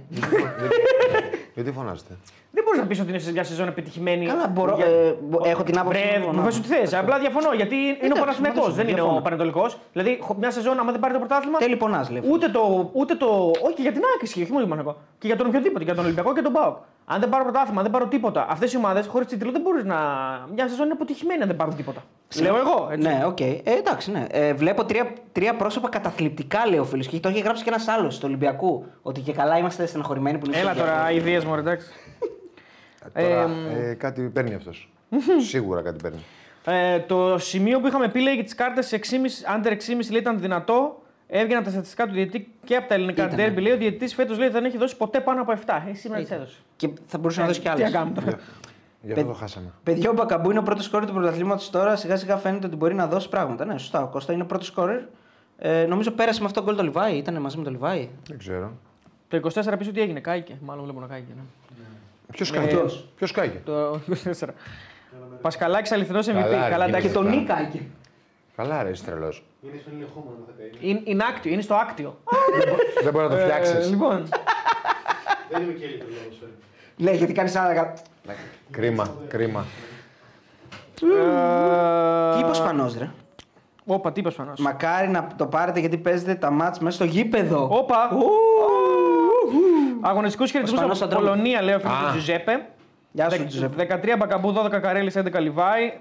Γιατί 1.53 1.71
φωνάζετε; 1.71 2.13
Δεν 2.58 2.66
μπορείς 2.66 2.80
να 2.82 2.88
πεις 2.88 2.99
ότι 2.99 3.10
είναι 3.10 3.20
σε 3.20 3.32
μια 3.32 3.43
σεζόν 3.43 3.68
επιτυχημένη. 3.68 4.26
Καλά, 4.26 4.47
μπορώ. 4.47 4.76
Για- 4.76 4.86
ε, 4.86 5.16
μπο- 5.30 5.41
έχω 5.45 5.64
την 5.64 5.80
άποψη. 5.80 5.99
Βρε, 6.01 6.20
μου, 6.20 6.26
μου 6.28 6.34
να- 6.38 6.43
πες 6.43 6.58
ό,τι 6.58 6.68
θες. 6.68 6.93
Απλά 6.93 7.20
διαφωνώ 7.20 7.53
γιατί 7.53 7.76
είναι 7.76 7.89
ο 8.01 8.05
Εντάξει, 8.05 8.20
Παναθηναϊκός, 8.22 8.64
συμφωνώ, 8.64 8.76
δεν 8.76 8.86
είναι 8.88 8.93
διαφωνώ. 8.95 9.18
ο 9.18 9.22
Πανετολικός. 9.22 9.78
Δηλαδή, 9.93 10.18
χω- 10.22 10.38
μια 10.38 10.51
σεζόν, 10.51 10.80
άμα 10.80 10.91
δεν 10.91 10.99
πάρει 10.99 11.14
το 11.14 11.20
πρωτάθλημα. 11.20 11.58
Τέλειο 11.57 11.76
πονάς, 11.76 12.10
λέει. 12.10 12.22
Ούτε 12.32 12.47
το, 12.49 12.89
ούτε 12.93 13.16
το. 13.16 13.28
Όχι 13.66 13.74
και 13.76 13.82
για 13.82 13.91
την 13.91 14.01
ΑΕΚ 14.13 14.26
ισχύει, 14.28 14.41
όχι 14.41 14.51
μόνο 14.51 14.64
για 14.66 14.74
τον 14.74 14.84
Παναθηναϊκό. 14.84 15.16
Και 15.20 15.28
για 15.28 15.36
τον 15.36 15.47
οποιοδήποτε, 15.47 15.84
για 15.84 15.95
τον 15.95 16.03
Ολυμπιακό 16.03 16.34
και 16.34 16.41
τον 16.41 16.53
ΠΑΟΚ. 16.53 16.78
Αν 17.05 17.20
δεν 17.20 17.30
πάρω 17.30 17.43
πρωτάθλημα, 17.43 17.78
αν 17.78 17.84
δεν 17.84 17.91
πάρω 17.95 18.05
τίποτα. 18.08 18.45
Αυτές 18.49 18.74
οι 18.74 18.78
ομάδες 18.78 19.08
χωρίς 19.08 19.28
τίτλο 19.28 19.51
δεν 19.51 19.62
μπορείς 19.62 19.84
να. 19.84 19.95
Μια 20.55 20.68
σεζόν 20.68 20.86
είναι 20.86 20.93
αποτυχημένη 20.93 21.41
αν 21.41 21.47
δεν 21.47 21.58
πάρουν 21.58 21.76
τίποτα. 21.76 22.03
Λέω 22.41 22.55
εγώ. 22.58 22.88
Έτσι. 22.91 23.08
Ναι, 23.08 23.24
οκ. 23.26 23.39
Ε, 23.39 23.62
εντάξει, 23.64 24.12
ναι. 24.12 24.26
Ε, 24.32 24.53
βλέπω 24.53 24.86
τρία, 24.86 25.05
τρία 25.32 25.55
πρόσωπα 25.55 25.89
καταθλιπτικά, 25.89 26.68
λέει 26.70 26.80
ο 26.80 26.84
φίλος. 26.84 27.08
Και 27.08 27.20
το 27.20 27.30
έχει 27.30 27.39
γράψει 27.39 27.64
και 27.64 27.70
ένας 27.70 27.88
άλλος 27.88 28.16
του 28.16 28.24
Ολυμπιακού. 28.28 28.86
Ότι 29.01 29.22
και 29.22 29.34
καλά 29.34 29.58
είμαστε 29.58 29.86
στεναχωρημένοι 29.86 30.38
που 30.38 30.45
είναι 30.45 30.58
Έλα 30.58 30.74
στο 30.74 30.80
τώρα, 30.80 30.93
Ολυμπιακό. 31.03 31.28
ιδέες 31.28 31.45
μου, 31.45 31.55
εντάξει. 31.55 31.88
Τώρα, 33.14 33.49
ε, 33.89 33.93
κάτι 33.93 34.22
παίρνει 34.22 34.53
αυτός. 34.53 34.89
Σίγουρα 35.47 35.82
κάτι 35.82 36.01
παίρνει. 36.01 36.20
Ε, 36.66 36.99
το 36.99 37.38
σημείο 37.38 37.80
που 37.80 37.88
είχαμε 37.88 38.08
πει 38.10 38.20
λέει 38.20 38.34
για 38.34 38.43
τις 38.43 38.55
κάρτες 38.55 38.93
under 39.64 39.68
6,5 39.72 40.12
λέει 40.12 40.20
ήταν 40.22 40.39
δυνατό. 40.39 41.01
Έβγαιναν 41.30 41.64
τα 41.64 41.70
στατιστικά 41.70 42.08
του 42.08 42.14
διαιτητή 42.14 42.51
και 42.64 42.76
από 42.76 42.88
τα 42.88 42.93
ελληνικά 42.93 43.24
Ήτανε. 43.24 43.36
ντέρμπι. 43.43 43.62
Λέει 43.62 43.74
ο 43.74 43.78
διαιτητής 43.78 44.14
φέτος 44.14 44.38
δεν 44.38 44.66
έχει 44.66 44.78
δώσει 44.78 44.97
ποτέ 44.97 45.20
πάνω 45.20 45.41
από 45.41 45.51
7. 45.66 45.84
Ε, 45.89 45.93
σήμερα 45.93 46.22
τις 46.22 46.32
έδωσε. 46.32 46.58
Και 46.76 46.89
θα 47.08 47.18
μπορούσε 47.18 47.41
να 47.41 47.47
δώσει 47.47 47.60
κι 47.60 47.70
Τι 47.70 47.80
να 47.80 47.86
άλλε. 47.86 47.91
κάνουμε 47.95 48.22
τώρα. 48.22 48.38
Γι' 49.01 49.12
αυτό 49.12 49.26
το 49.26 49.34
χάσαμε. 49.34 49.68
Παιδιά, 49.84 50.10
ο 50.10 50.14
Μπακαμπού 50.14 50.49
είναι 50.49 50.60
ο 50.60 50.64
πρώτος 50.64 50.86
σκόρερ 50.86 51.08
του 51.08 51.14
πρωταθλήματος 51.14 51.70
τώρα. 51.70 51.95
Σιγά 51.95 52.16
σιγά 52.18 52.38
φαίνεται 52.38 52.68
ότι 52.68 52.76
μπορεί 52.76 52.93
να 52.93 53.08
δώσει 53.08 53.30
πράγματα. 53.30 53.66
Ναι, 53.66 53.78
σωστά. 53.78 54.03
Ο 54.03 54.08
Κώστα 54.08 54.34
είναι 54.34 54.43
πρώτος 54.43 54.68
σκόρερ. 54.68 54.99
Ε, 55.58 55.86
νομίζω 55.86 56.12
πέρασε 56.12 56.39
με 56.39 56.45
αυτό 56.45 56.60
το 56.60 56.66
γκολ 56.66 56.76
το 56.76 56.84
Λιβάη. 56.84 57.18
Ήταν 57.18 57.41
μαζί 57.41 57.58
με 57.58 57.64
το 57.64 57.70
Λιβάη. 57.70 58.10
Δεν 58.28 58.38
ξέρω. 58.38 58.72
Το 59.28 59.38
24 59.53 59.74
πίσω 59.78 59.91
τι 59.91 60.01
έγινε, 60.01 60.20
κάηκε. 60.20 60.58
Μάλλον 60.62 60.84
βλέπω 60.84 60.99
να 60.99 61.08
κάηκε. 61.08 61.32
Ναι. 61.36 61.41
Ποιος 62.32 62.51
κάηκε; 62.51 62.75
Ποιος; 63.15 63.32
Κάηκε; 63.32 63.61
Το 63.65 63.93
24. 64.39 64.47
Πασκαλάκη 65.41 65.93
αληθινό 65.93 66.19
MVP. 66.19 66.23
Καλά, 66.34 66.69
Καλά, 66.69 66.78
ρε, 66.78 66.89
εντάξει. 66.89 67.07
Και 67.07 67.13
τον 67.13 67.28
Νίκαϊκε. 67.30 67.82
Καλά, 68.55 68.84
ρε, 68.84 68.89
είσαι 68.89 69.03
τρελός. 69.03 69.43
Είναι 69.61 69.80
στον 69.82 69.93
ελεγχόμενο 69.95 70.38
θα 70.45 70.51
παίρνει. 70.57 70.78
Είναι, 70.89 71.01
είναι 71.03 71.23
άκτιο, 71.23 71.51
είναι 71.51 71.61
στο 71.61 71.75
άκτιο. 71.75 72.17
Δεν 73.03 73.11
μπορεί 73.13 73.25
να 73.25 73.32
το 73.32 73.38
Ε, 73.38 73.43
φτιάξεις. 73.43 73.89
λοιπόν, 73.89 74.23
Δεν 75.51 75.61
είμαι 75.61 75.71
και 75.73 75.84
έλλειμμα 75.86 76.03
λόγο 76.07 76.36
φέρνει. 76.39 76.53
Ναι, 76.97 77.11
γιατί 77.11 77.34
κάνεις 77.34 77.55
άλλα. 77.55 77.93
Κρίμα, 78.71 79.15
κρίμα. 79.28 79.65
ε, 81.01 82.34
Τι 82.34 82.39
είπε 82.39 82.49
ο 82.49 82.53
Σπανός, 82.53 82.97
ρε; 82.97 83.09
Όπα, 83.86 84.11
τι 84.11 84.19
είπε 84.19 84.30
Πανό. 84.32 84.53
Μακάρι 84.59 85.07
να 85.07 85.28
το 85.36 85.45
πάρετε 85.45 85.80
γιατί 85.80 85.97
παίζετε 85.97 86.36
τα 86.36 86.49
μάτς 86.51 86.80
μέσα 86.80 86.95
στο 86.95 87.05
γήπεδο. 87.05 87.67
Όπα. 87.71 88.09
Αγωνιστικούς 90.02 90.52
χαιρετισμού 90.52 90.78
Σπανός 90.78 91.02
από 91.02 91.10
θα 91.10 91.16
τρώμε. 91.16 91.30
Πολωνία, 91.30 91.62
λέει 91.62 91.74
ο 91.76 91.80
φίλος 91.80 91.95
Α. 91.98 92.06
του 92.06 92.12
Τζουζέπε. 92.12 92.66
Γεια 93.12 93.30
σου, 93.30 93.38
Δεκ- 93.38 93.48
Τζουζέπε. 93.48 93.76
13 94.14 94.16
Μπακαμπού, 94.18 94.52
12 94.54 94.80
Καρέλης, 94.80 95.16
11 95.16 95.39
Λιβάη. 95.39 95.93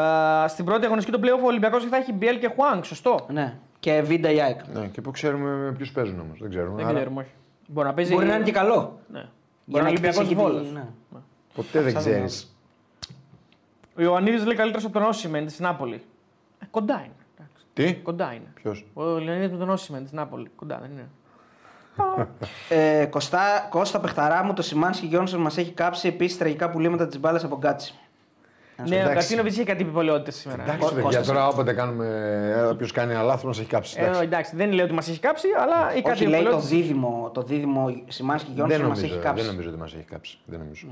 Α, 0.00 0.48
στην 0.48 0.64
πρώτη 0.64 0.84
αγωνιστική 0.86 1.18
του 1.18 1.24
playoff 1.26 1.42
ο 1.42 1.46
Ολυμπιακός 1.46 1.84
θα 1.84 1.96
έχει 1.96 2.12
Μπιέλ 2.12 2.38
και 2.38 2.50
Χουάνγκ, 2.56 2.82
σωστό. 2.82 3.26
Ναι. 3.28 3.56
Και 3.80 4.00
Βίντα 4.00 4.30
η 4.30 4.40
ΑΕΚ. 4.40 4.60
Ναι, 4.74 4.86
και 4.86 5.00
πού 5.00 5.10
ξέρουμε 5.10 5.50
με 5.50 5.72
ποιους 5.72 5.92
παίζουν 5.92 6.20
όμως. 6.20 6.38
Δεν 6.40 6.50
ξέρουμε. 6.50 6.76
Δεν 6.76 6.84
Άρα 6.86 6.94
ξέρουμε, 6.94 7.20
όχι. 7.20 7.30
Μπορεί 7.68 7.86
να 7.88 7.94
παίζει. 7.94 8.12
Μπορεί 8.12 8.26
να 8.26 8.34
είναι 8.34 8.44
και 8.44 8.52
καλό. 8.52 8.98
Ναι. 9.12 9.18
Για 9.18 9.28
Μπορεί 9.64 9.82
να 9.82 9.88
είναι 9.88 9.98
εκτίσει 9.98 10.18
Ολυμπιακός 10.18 10.48
εκεί 10.48 10.54
Βόλος. 10.54 10.68
τη- 10.68 10.74
ναι. 10.74 11.20
Ποτέ 11.54 11.80
δεν 11.80 11.92
Σαν 11.92 12.02
τον 12.02 12.12
ξέρεις. 12.12 12.56
Ο 13.98 14.02
Ιωαννίδης 14.02 14.44
λέει 14.46 14.56
καλύτερος 14.56 14.84
από 14.84 14.92
τον 14.92 15.02
Όσιμεν 15.02 15.46
της 15.46 15.60
Νάπολη. 15.60 16.02
Ε, 16.62 16.66
κοντά 16.70 16.94
είναι. 16.94 17.14
εντάξει. 17.38 17.64
Τι, 17.72 17.94
Κοντά 18.02 18.32
είναι. 18.32 18.52
ποιος; 18.54 18.86
Ο 18.94 19.02
Λεωνίδη 19.04 19.52
με 19.52 19.58
τον 19.58 19.70
Όσιμεν 19.70 20.02
της 20.02 20.12
Νάπολη. 20.12 20.50
Κοντά 20.56 20.78
δεν 20.80 20.90
είναι. 20.90 21.08
Ε, 22.68 23.04
Κωστά, 23.10 23.66
Κώστα 23.70 24.00
Πεχταρά 24.00 24.44
μου, 24.44 24.52
το 24.52 24.62
Σιμάνσκι 24.62 25.06
Γιόνσον 25.06 25.40
μας 25.40 25.56
έχει 25.56 25.72
κάψει 25.72 26.08
επίσης 26.08 26.38
τραγικά 26.38 26.70
πουλήματα 26.70 27.06
της 27.06 27.20
μπάλας 27.20 27.44
από 27.44 27.56
γκάτσι. 27.56 27.94
Ναι, 28.76 28.94
ο 28.96 28.98
εντάξει. 28.98 29.14
Κατσίνοβιτ 29.14 29.52
είχε 29.52 29.64
κάτι 29.64 29.82
επιβολαιότητε 29.82 30.30
σήμερα. 30.30 30.62
Εντάξει, 30.62 30.80
Κω- 30.80 30.88
παιδιά, 30.88 31.02
Κώστας. 31.02 31.26
τώρα 31.26 31.46
όποτε 31.48 31.72
κάνουμε. 31.72 32.68
Όποιος 32.70 32.92
κάνει 32.92 33.12
ένα 33.12 33.22
λάθος 33.22 33.44
μας 33.44 33.58
έχει 33.58 33.68
κάψει. 33.68 33.96
Ε, 33.98 34.02
εντάξει. 34.04 34.22
εντάξει, 34.22 34.56
δεν 34.56 34.72
λέω 34.72 34.84
ότι 34.84 34.94
μας 34.94 35.08
έχει 35.08 35.20
κάψει, 35.20 35.48
αλλά 35.60 35.94
ή 35.94 36.02
κάτι 36.02 36.10
Όχι, 36.10 36.22
λέει 36.26 36.30
το 36.30 36.36
επιβολαιότητες. 36.36 36.78
δίδυμο, 36.78 37.30
το 37.34 37.42
δίδυμο 37.42 37.86
Σιμάνσκι 38.08 38.46
Δεν 38.54 38.56
Γιόνσον 38.56 38.80
μας 38.80 38.88
νομίζω, 38.88 39.04
έχει 39.06 39.14
δεν 39.14 39.24
κάψει. 39.24 39.46
νομίζω 39.46 39.68
ότι 39.68 39.78
μας 39.78 39.94
έχει 39.94 40.04
κάψει. 40.04 40.38
Δεν 40.44 40.58
νομίζω. 40.58 40.86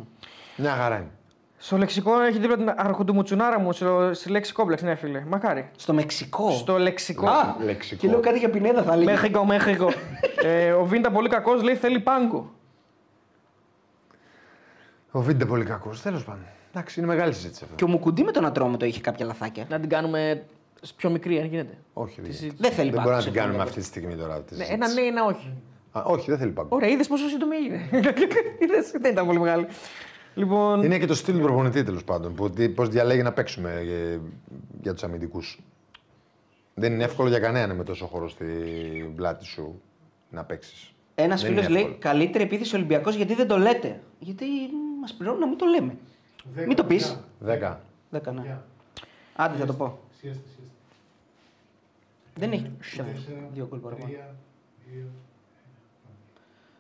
Μια 0.56 0.70
χαρά 0.70 0.96
είναι. 0.96 1.10
Στο 1.64 1.76
λεξικό 1.76 2.20
έχει 2.20 2.38
δίπλα 2.38 2.56
την 2.56 2.72
αρχοντουμουτσουνάρα 2.76 3.58
μου, 3.58 3.72
στο, 3.72 4.10
στη 4.14 4.30
λέξη 4.30 4.52
κόμπλεξ, 4.52 4.82
ναι, 4.82 4.94
φίλε. 4.94 5.22
Μακάρι. 5.28 5.70
Στο 5.76 5.92
Μεξικό; 5.92 6.50
Στο 6.50 6.78
λεξικό. 6.78 7.26
Α, 7.28 7.56
Λεξικό. 7.64 8.00
και 8.00 8.08
λέω 8.08 8.20
κάτι 8.20 8.38
για 8.38 8.50
πινέδα 8.50 8.82
θα 8.82 8.96
λέγει. 8.96 9.06
Μέχικο, 9.10 9.44
Μέχικο. 9.44 9.90
ε, 10.42 10.72
ο 10.72 10.84
Βίντα 10.84 11.10
πολύ 11.10 11.28
κακός 11.28 11.62
λέει 11.62 11.74
θέλει 11.76 12.00
πάγκο. 12.00 12.50
Ο 15.10 15.20
Βίντε 15.20 15.44
πολύ 15.44 15.64
κακός. 15.64 16.02
Τέλος 16.02 16.24
πάντων. 16.24 16.42
Εντάξει, 16.74 17.00
είναι 17.00 17.08
μεγάλη 17.08 17.32
συζήτηση 17.32 17.60
αυτό. 17.64 17.76
Και 17.76 17.84
ο 17.84 17.88
Μουκουντή 17.88 18.22
με 18.22 18.30
τον 18.32 18.44
Ατρόμητο 18.44 18.84
είχε 18.84 19.00
κάποια 19.00 19.26
λαθάκια. 19.26 19.64
Να 19.68 19.80
την 19.80 19.88
κάνουμε 19.88 20.44
πιο 20.96 21.10
μικρή, 21.10 21.38
αν 21.38 21.46
γίνεται. 21.46 21.78
Όχι, 21.92 22.20
δεν, 22.20 22.32
συζήτηση. 22.32 22.62
Δεν 22.62 22.70
θέλει 22.72 22.90
δεν 22.90 22.96
πάγκο, 22.96 23.08
μπορούμε 23.10 23.16
να 23.16 23.22
την 23.22 23.32
συμφωνώ. 23.32 23.44
κάνουμε 23.46 23.62
αυτή 23.62 23.80
τη 23.80 23.86
στιγμή 23.86 24.14
τώρα. 24.16 24.40
τη 24.40 24.56
Ναι, 24.56 24.64
συζήτηση. 24.64 24.72
ένα 24.72 24.88
ναι, 24.92 25.00
ένα 25.08 25.24
όχι. 25.24 25.54
Α, 25.92 26.02
όχι, 26.06 26.30
δεν 26.30 26.38
θέλει 26.38 26.50
πάγκο. 26.50 26.68
Ωραία, 26.76 26.88
είδες 26.88 27.06
πόσο 27.06 27.28
σύντομη 27.28 27.56
έγινε. 27.56 27.88
Είδες, 28.62 28.90
δεν 29.00 29.12
ήταν 29.12 29.26
πολύ 29.26 29.38
μεγάλη. 29.38 29.66
Λοιπόν, 30.34 30.82
Είναι 30.82 30.98
και 30.98 31.06
το 31.06 31.14
στυλ 31.14 31.34
του 31.36 31.42
προπονητή 31.42 31.82
τέλος 31.82 32.04
πάντων. 32.04 32.34
Πώς 32.74 32.88
διαλέγει 32.88 33.22
να 33.22 33.32
παίξουμε 33.32 33.72
ε, 33.72 34.18
για 34.82 34.92
τους 34.92 35.02
αμυντικούς. 35.02 35.60
Δεν 36.74 36.92
είναι 36.92 37.04
εύκολο 37.04 37.28
για 37.28 37.38
κανέναν 37.38 37.76
με 37.76 37.84
τόσο 37.84 38.06
χώρο 38.06 38.28
στην 38.28 39.14
πλάτη 39.16 39.44
σου 39.44 39.80
να 40.30 40.44
παίξεις. 40.44 40.92
Ένας 41.14 41.40
Δεν 41.42 41.50
φίλος 41.50 41.64
είναι 41.64 41.72
λέει 41.72 41.82
εύκολο. 41.82 42.00
καλύτερη 42.00 42.44
επίθεση 42.44 42.74
Ολυμπιακός 42.74 43.14
γιατί 43.14 43.34
δεν 43.34 43.46
το 43.46 43.56
λέτε. 43.58 44.00
Γιατί 44.18 44.44
μας 45.00 45.14
πληρώνουν 45.14 45.40
να 45.40 45.46
μην 45.48 45.58
το 45.58 45.66
λέμε. 45.66 45.96
Δέκα, 46.54 46.66
Μην 46.66 46.76
το 46.76 46.84
πεις. 46.84 47.06
παιδιά. 47.06 47.24
Δέκα. 47.38 47.80
Δέκα, 48.10 48.32
ναι. 48.32 48.40
Παιδιά. 48.40 48.64
Άντε 49.36 49.56
θα 49.58 49.66
το 49.66 49.72
πω. 49.72 49.98
Σιέστα, 50.18 50.42
σιέστα. 50.46 50.72
Δεν 52.34 52.52
έχει. 52.52 52.70
Τέσσερα, 52.80 53.48
Δύο 53.52 53.66
γκολ 53.70 53.78
παραπάνω. 53.78 54.12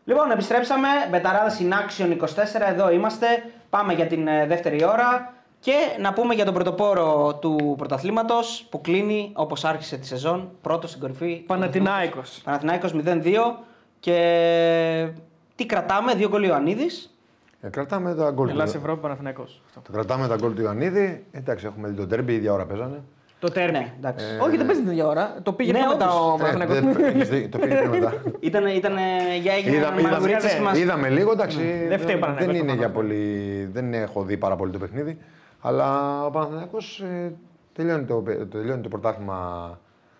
Τρία, 0.04 0.14
δύο. 0.14 0.22
Λοιπόν, 0.24 0.30
επιστρέψαμε. 0.30 0.88
Μπεταράδε 1.10 1.56
in 1.60 1.72
action 1.72 2.18
24. 2.18 2.26
Εδώ 2.68 2.90
είμαστε. 2.90 3.26
Πάμε 3.70 3.92
για 3.92 4.06
την 4.06 4.26
ε, 4.26 4.46
δεύτερη 4.46 4.84
ώρα. 4.84 5.32
Και 5.60 5.72
να 6.00 6.12
πούμε 6.12 6.34
για 6.34 6.44
τον 6.44 6.54
πρωτοπόρο 6.54 7.38
του 7.40 7.74
πρωταθλήματος 7.78 8.66
που 8.70 8.80
κλείνει 8.80 9.32
όπως 9.34 9.64
άρχισε 9.64 9.96
τη 9.96 10.06
σεζόν. 10.06 10.50
Πρώτος 10.62 10.90
στην 10.90 11.02
κορυφή. 11.02 11.44
Παναθηνάικος. 11.46 12.40
Παναθηνάικος 12.44 12.94
0-2. 12.94 13.54
Και 14.00 15.12
τι 15.54 15.66
κρατάμε, 15.66 16.14
δύο 16.14 16.28
γκολ 16.28 16.44
Ιωαννίδης. 16.44 17.16
Ε, 17.60 17.68
κρατάμε 17.68 18.14
τα 18.14 18.30
γκολ 18.30 18.48
Ελλάς 18.48 18.70
του. 18.70 18.76
Ευρώπη 18.76 19.00
Παναθηναϊκός. 19.00 19.62
Αυτό. 19.66 19.80
Το 19.80 19.92
κρατάμε 19.92 20.28
τα 20.28 20.36
γκολ 20.36 20.54
του 20.54 20.62
Ιωαννίδη. 20.62 21.26
Εντάξει, 21.32 21.66
έχουμε 21.66 21.88
δει 21.88 21.94
τον 21.94 22.08
τέρμπι, 22.08 22.32
η 22.32 22.36
ίδια 22.36 22.52
ώρα 22.52 22.66
παίζανε. 22.66 23.02
Το 23.42 23.48
τέρμι. 23.50 23.78
Ναι, 23.78 23.92
εντάξει. 23.98 24.24
Όχι, 24.42 24.56
δεν 24.56 24.66
παίζει 24.66 24.80
την 24.82 24.90
ίδια 24.90 25.06
ώρα. 25.06 25.36
Το 25.42 25.52
πήγε 25.52 25.72
Ναι, 25.72 25.78
πιο 25.78 25.88
μετά 25.88 26.04
όντως. 26.10 26.20
ο 26.20 26.34
Ε, 26.34 26.50
Παναθηναϊκός. 26.52 26.94
δεν- 26.96 27.04
έχεις 27.14 27.28
δίκιο, 27.28 27.48
το 27.48 27.58
πήγε 27.58 27.74
πιο 27.80 27.88
μετά. 27.90 28.12
Ήταν, 28.40 28.66
ήταν 28.66 28.92
για 29.40 29.52
έγινε 29.52 29.76
Είδα- 29.76 29.86
είδαμε- 29.98 30.10
μαυρίτσες 30.10 30.54
και 30.54 30.60
μας... 30.60 30.78
Είδαμε 30.78 31.08
λίγο, 31.08 31.32
εντάξει. 31.32 31.58
Δεν 31.88 31.98
φταίει 31.98 32.14
ο 32.14 32.18
δεν 32.18 32.20
Παναθηναϊκός 32.20 32.62
είναι 32.62 32.72
για 32.78 32.90
προφανώς. 32.90 33.12
πολύ. 33.16 33.68
Δεν 33.72 33.94
έχω 33.94 34.22
δει 34.22 34.36
πάρα 34.36 34.56
πολύ 34.56 34.70
το 34.72 34.78
παιχνίδι. 34.78 35.18
Αλλά 35.60 36.20
ο 36.26 36.30
Παναθηναϊκός 36.30 37.00
ε, 37.00 37.32
τελειώνει, 37.72 38.04
το, 38.04 38.22
τελειώνει 38.50 38.82
το 38.82 38.88
πρωτάθλημα 38.88 39.78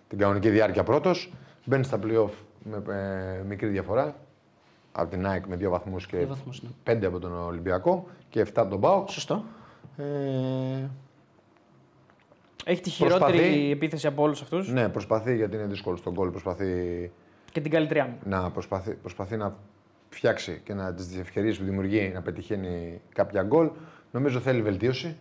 την 0.09 0.19
κανονική 0.19 0.49
διάρκεια 0.49 0.83
πρώτος. 0.83 1.33
Μπαίνει 1.65 1.85
στα 1.85 1.99
playoff 2.03 2.31
με 2.63 2.83
ε, 2.95 3.43
μικρή 3.49 3.69
διαφορά. 3.69 4.15
Από 4.93 5.11
την 5.11 5.27
ΑΕΚ 5.27 5.47
με 5.47 5.57
δύο 5.57 5.71
βαθμούς 5.71 6.07
και 6.07 6.17
Δύο 6.17 6.27
βαθμούς, 6.27 6.63
ναι. 6.63 6.69
πέντε 6.83 7.07
από 7.07 7.19
τον 7.19 7.33
Ολυμπιακό 7.47 8.07
και 8.29 8.41
7 8.41 8.47
από 8.55 8.71
τον 8.71 8.81
ΠΑΟΚ. 8.81 9.09
Σωστό. 9.11 9.45
Ε, 9.97 10.03
Έχει 12.65 12.81
τη 12.81 12.91
χειρότερη 12.91 13.33
Προσπαθεί. 13.39 13.71
επίθεση 13.71 14.07
από 14.07 14.23
όλους 14.23 14.43
αυτούς 14.43 14.69
ναι, 14.73 14.89
προσπαθεί 14.89 15.37
γιατί 15.37 15.57
είναι 15.57 15.65
δύσκολο 15.67 15.97
στον 15.97 16.13
γκολ. 16.13 16.29
Προσπαθεί 16.31 17.11
και 17.51 17.61
την 17.61 17.71
καλύτερη 17.71 18.01
άμυνα. 18.01 18.19
να, 18.25 18.51
προσπαθεί, 18.51 18.91
προσπαθεί 18.95 19.37
να 19.37 19.57
φτιάξει 20.09 20.61
και 20.65 20.75
να 20.75 20.95
τις 20.95 21.19
ευκαιρίες 21.19 21.59
που 21.59 21.65
δημιουργεί 21.65 22.11
να 22.15 22.23
πετυχαίνει 22.23 23.01
κάποια 23.15 23.43
γκολ. 23.43 23.71
Νομίζω 24.11 24.41
θέλει 24.41 24.63
βελτίωση. 24.63 25.17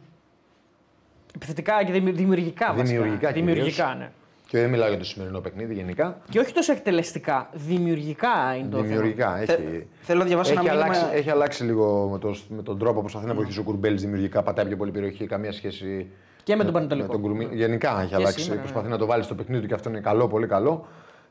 Επιθετικά 1.36 1.84
και 1.84 1.92
δημιου- 1.92 2.16
δημιουργικά 2.16 2.68
βασικά. 2.74 2.84
Δημιουργικά 3.00 3.32
κυρίως. 3.32 3.46
Δημιουργικά, 3.54 3.96
ναι. 3.96 4.12
Και 4.48 4.60
δεν 4.60 4.70
μιλάω 4.70 4.88
για 4.90 4.98
το 4.98 5.04
σημερινό 5.04 5.40
παιχνίδι 5.40 5.74
γενικά. 5.74 6.22
Και 6.30 6.40
όχι 6.40 6.54
τόσο 6.54 6.72
εκτελεστικά. 6.72 7.50
Δημιουργικά 7.54 8.56
είναι 8.60 8.68
το 8.70 8.82
Δημιουργικά. 8.82 9.36
Θε- 9.38 9.50
Έχει, 9.60 9.88
θέλω 10.02 10.20
να 10.20 10.26
διαβάσω 10.26 10.52
έχει, 10.52 10.60
ένα 10.66 10.74
μήνυμα- 10.76 10.96
αλλάξει, 10.96 11.18
έχει 11.18 11.30
αλλάξει 11.30 11.64
λίγο 11.64 12.10
με, 12.12 12.18
το, 12.20 12.36
με 12.50 12.62
τον 12.64 12.78
τρόπο 12.80 12.94
που 12.94 13.02
προσπαθεί 13.02 13.26
να 13.26 13.34
βοηθήσει 13.34 13.60
ο 13.60 13.64
Κουρμπέλης 13.64 14.02
δημιουργικά. 14.02 14.44
Πατάει 14.44 14.66
πιο 14.66 14.78
πολύ 14.78 14.92
περιοχή, 14.92 15.26
καμία 15.26 15.52
σχέση. 15.52 16.10
Και 16.52 16.58
με 16.58 16.64
τον 16.64 16.74
Πανετολικό. 16.74 17.12
τον 17.12 17.22
Κουρμί. 17.22 17.50
Γενικά 17.52 18.02
έχει 18.02 18.16
αλλάξει. 18.16 18.40
σήμερα, 18.40 18.56
ναι. 18.56 18.68
προσπαθεί 18.68 18.90
να 18.90 18.98
το 18.98 19.06
βάλει 19.06 19.24
στο 19.24 19.36
παιχνίδι 19.36 19.62
του 19.62 19.68
και 19.68 19.74
αυτό 19.74 19.90
είναι 19.90 20.00
καλό, 20.00 20.28
πολύ 20.28 20.48
καλό. 20.48 20.86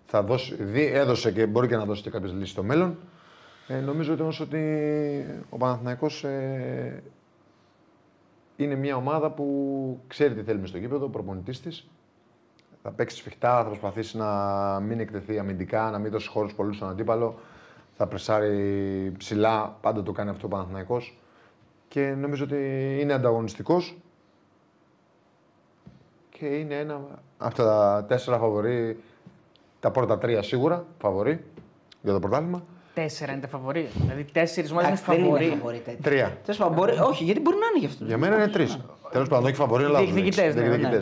Θα 0.05 0.23
δώσει, 0.23 0.55
δι, 0.55 0.85
έδωσε 0.85 1.33
και 1.33 1.47
μπορεί 1.47 1.69
και 1.69 1.77
να 1.77 1.85
δώσει 1.85 2.03
και 2.03 2.11
κάποιες 2.11 2.33
λύσεις 2.33 2.51
στο 2.51 2.63
μέλλον. 2.63 2.97
Ε, 3.67 3.81
νομίζω 3.81 4.13
ότι 4.13 4.23
όμως 4.23 4.41
ότι 4.41 4.61
ο 5.51 5.57
Παναθηναϊκός 5.57 6.25
ε, 6.25 7.03
είναι 8.57 8.75
μια 8.75 8.97
ομάδα 8.97 9.31
που 9.31 10.01
ξέρει 10.07 10.35
τι 10.35 10.43
θέλει 10.43 10.59
μες 10.59 10.69
στο 10.69 10.79
γήπεδο, 10.79 11.05
ο 11.05 11.09
προπονητής 11.09 11.61
της. 11.61 11.89
Θα 12.83 12.91
παίξει 12.91 13.17
σφιχτά, 13.17 13.57
θα 13.63 13.65
προσπαθήσει 13.65 14.17
να 14.17 14.81
μην 14.81 15.01
εκτεθεί 15.01 15.39
αμυντικά, 15.39 15.91
να 15.91 15.99
μην 15.99 16.11
δώσει 16.11 16.29
χώρους 16.29 16.55
πολλούς 16.55 16.77
στον 16.77 16.89
αντίπαλο. 16.89 17.39
Θα 17.97 18.07
πρεσάρει 18.07 19.13
ψηλά, 19.19 19.77
πάντα 19.81 20.03
το 20.03 20.13
κάνει 20.13 20.31
αυτό 20.31 20.47
ο 20.47 20.51
Παναθηναϊκός. 20.51 21.19
Και 21.89 22.15
νομίζω 22.19 22.45
ότι 22.45 22.57
είναι 23.01 23.13
ανταγωνιστικός 23.13 23.97
και 26.41 26.47
είναι 26.47 26.75
ένα 26.75 27.01
από 27.39 27.55
τα 27.55 28.05
τέσσερα 28.09 28.39
φαβορή, 28.39 28.99
τα 29.81 29.91
πρώτα 29.91 30.19
τρία 30.19 30.43
σίγουρα 30.43 30.85
φαβορή 30.99 31.45
για 32.03 32.13
το 32.13 32.19
πρωτάθλημα. 32.19 32.63
Τέσσερα 32.95 33.33
είναι 33.33 33.41
τα 33.41 33.49
φαβορή. 33.49 33.89
Δηλαδή 34.01 34.25
τέσσερις 34.25 34.71
ομάδε 34.71 34.87
είναι 34.89 34.97
Εντάξει, 35.03 35.11
δεν 35.21 35.25
είναι 35.29 35.37
φαβορή. 35.39 35.57
φαβορή 35.59 35.79
τέτοια. 35.79 36.03
Τρία. 36.03 36.37
Τέλος 36.45 36.59
πάντων, 36.61 36.75
μπορεί- 36.75 37.01
όχι, 37.01 37.25
γιατί 37.25 37.41
μπορεί 37.41 37.57
να 37.57 37.67
είναι 37.67 37.79
γι' 37.79 37.87
αυτό. 37.87 38.05
Για 38.05 38.19
μένα 38.19 38.37
είναι 38.37 38.49
τρεις. 38.49 38.79
Τέλος 39.13 39.29
πάντων, 39.29 39.45
όχι 39.45 39.55
φαβορή, 39.55 39.85
αλλά 39.85 39.99
Διεκδικητές, 39.99 40.55
ναι, 40.55 40.63
ναι. 40.63 40.99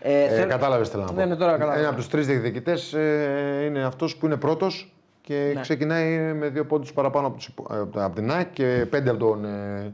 Ε, 0.00 0.24
Ε, 0.24 0.28
θέλ- 0.28 0.48
Κατάλαβες 0.48 0.86
τι 0.88 0.92
θέλω 0.94 1.04
να 1.06 1.12
πω. 1.12 1.16
Ναι, 1.16 1.24
ναι, 1.26 1.36
τώρα 1.36 1.52
κατάλαβα. 1.52 1.78
Ένα 1.78 1.88
από 1.88 1.96
τους 1.96 2.08
τρεις 2.08 2.26
διεκδικητές 2.26 2.92
ε, 2.92 3.64
είναι 3.66 3.84
αυτός 3.84 4.16
που 4.16 4.26
είναι 4.26 4.36
πρώτος 4.36 4.92
και 5.20 5.50
Ναι. 5.54 5.60
ξεκινάει 5.60 6.18
με 6.18 6.48
δύο 6.48 6.64
πόντους 6.64 6.92
παραπάνω 6.92 7.26
από, 7.26 7.36
τους, 7.36 7.46
υπο- 7.46 7.66
ε, 7.74 7.78
από 7.78 8.00
από 8.04 8.14
την 8.14 8.30
ΑΕΚ 8.32 8.52
και 8.52 8.86
πέντε 8.90 9.10
από 9.10 9.18
τον 9.18 9.44
ε, 9.44 9.92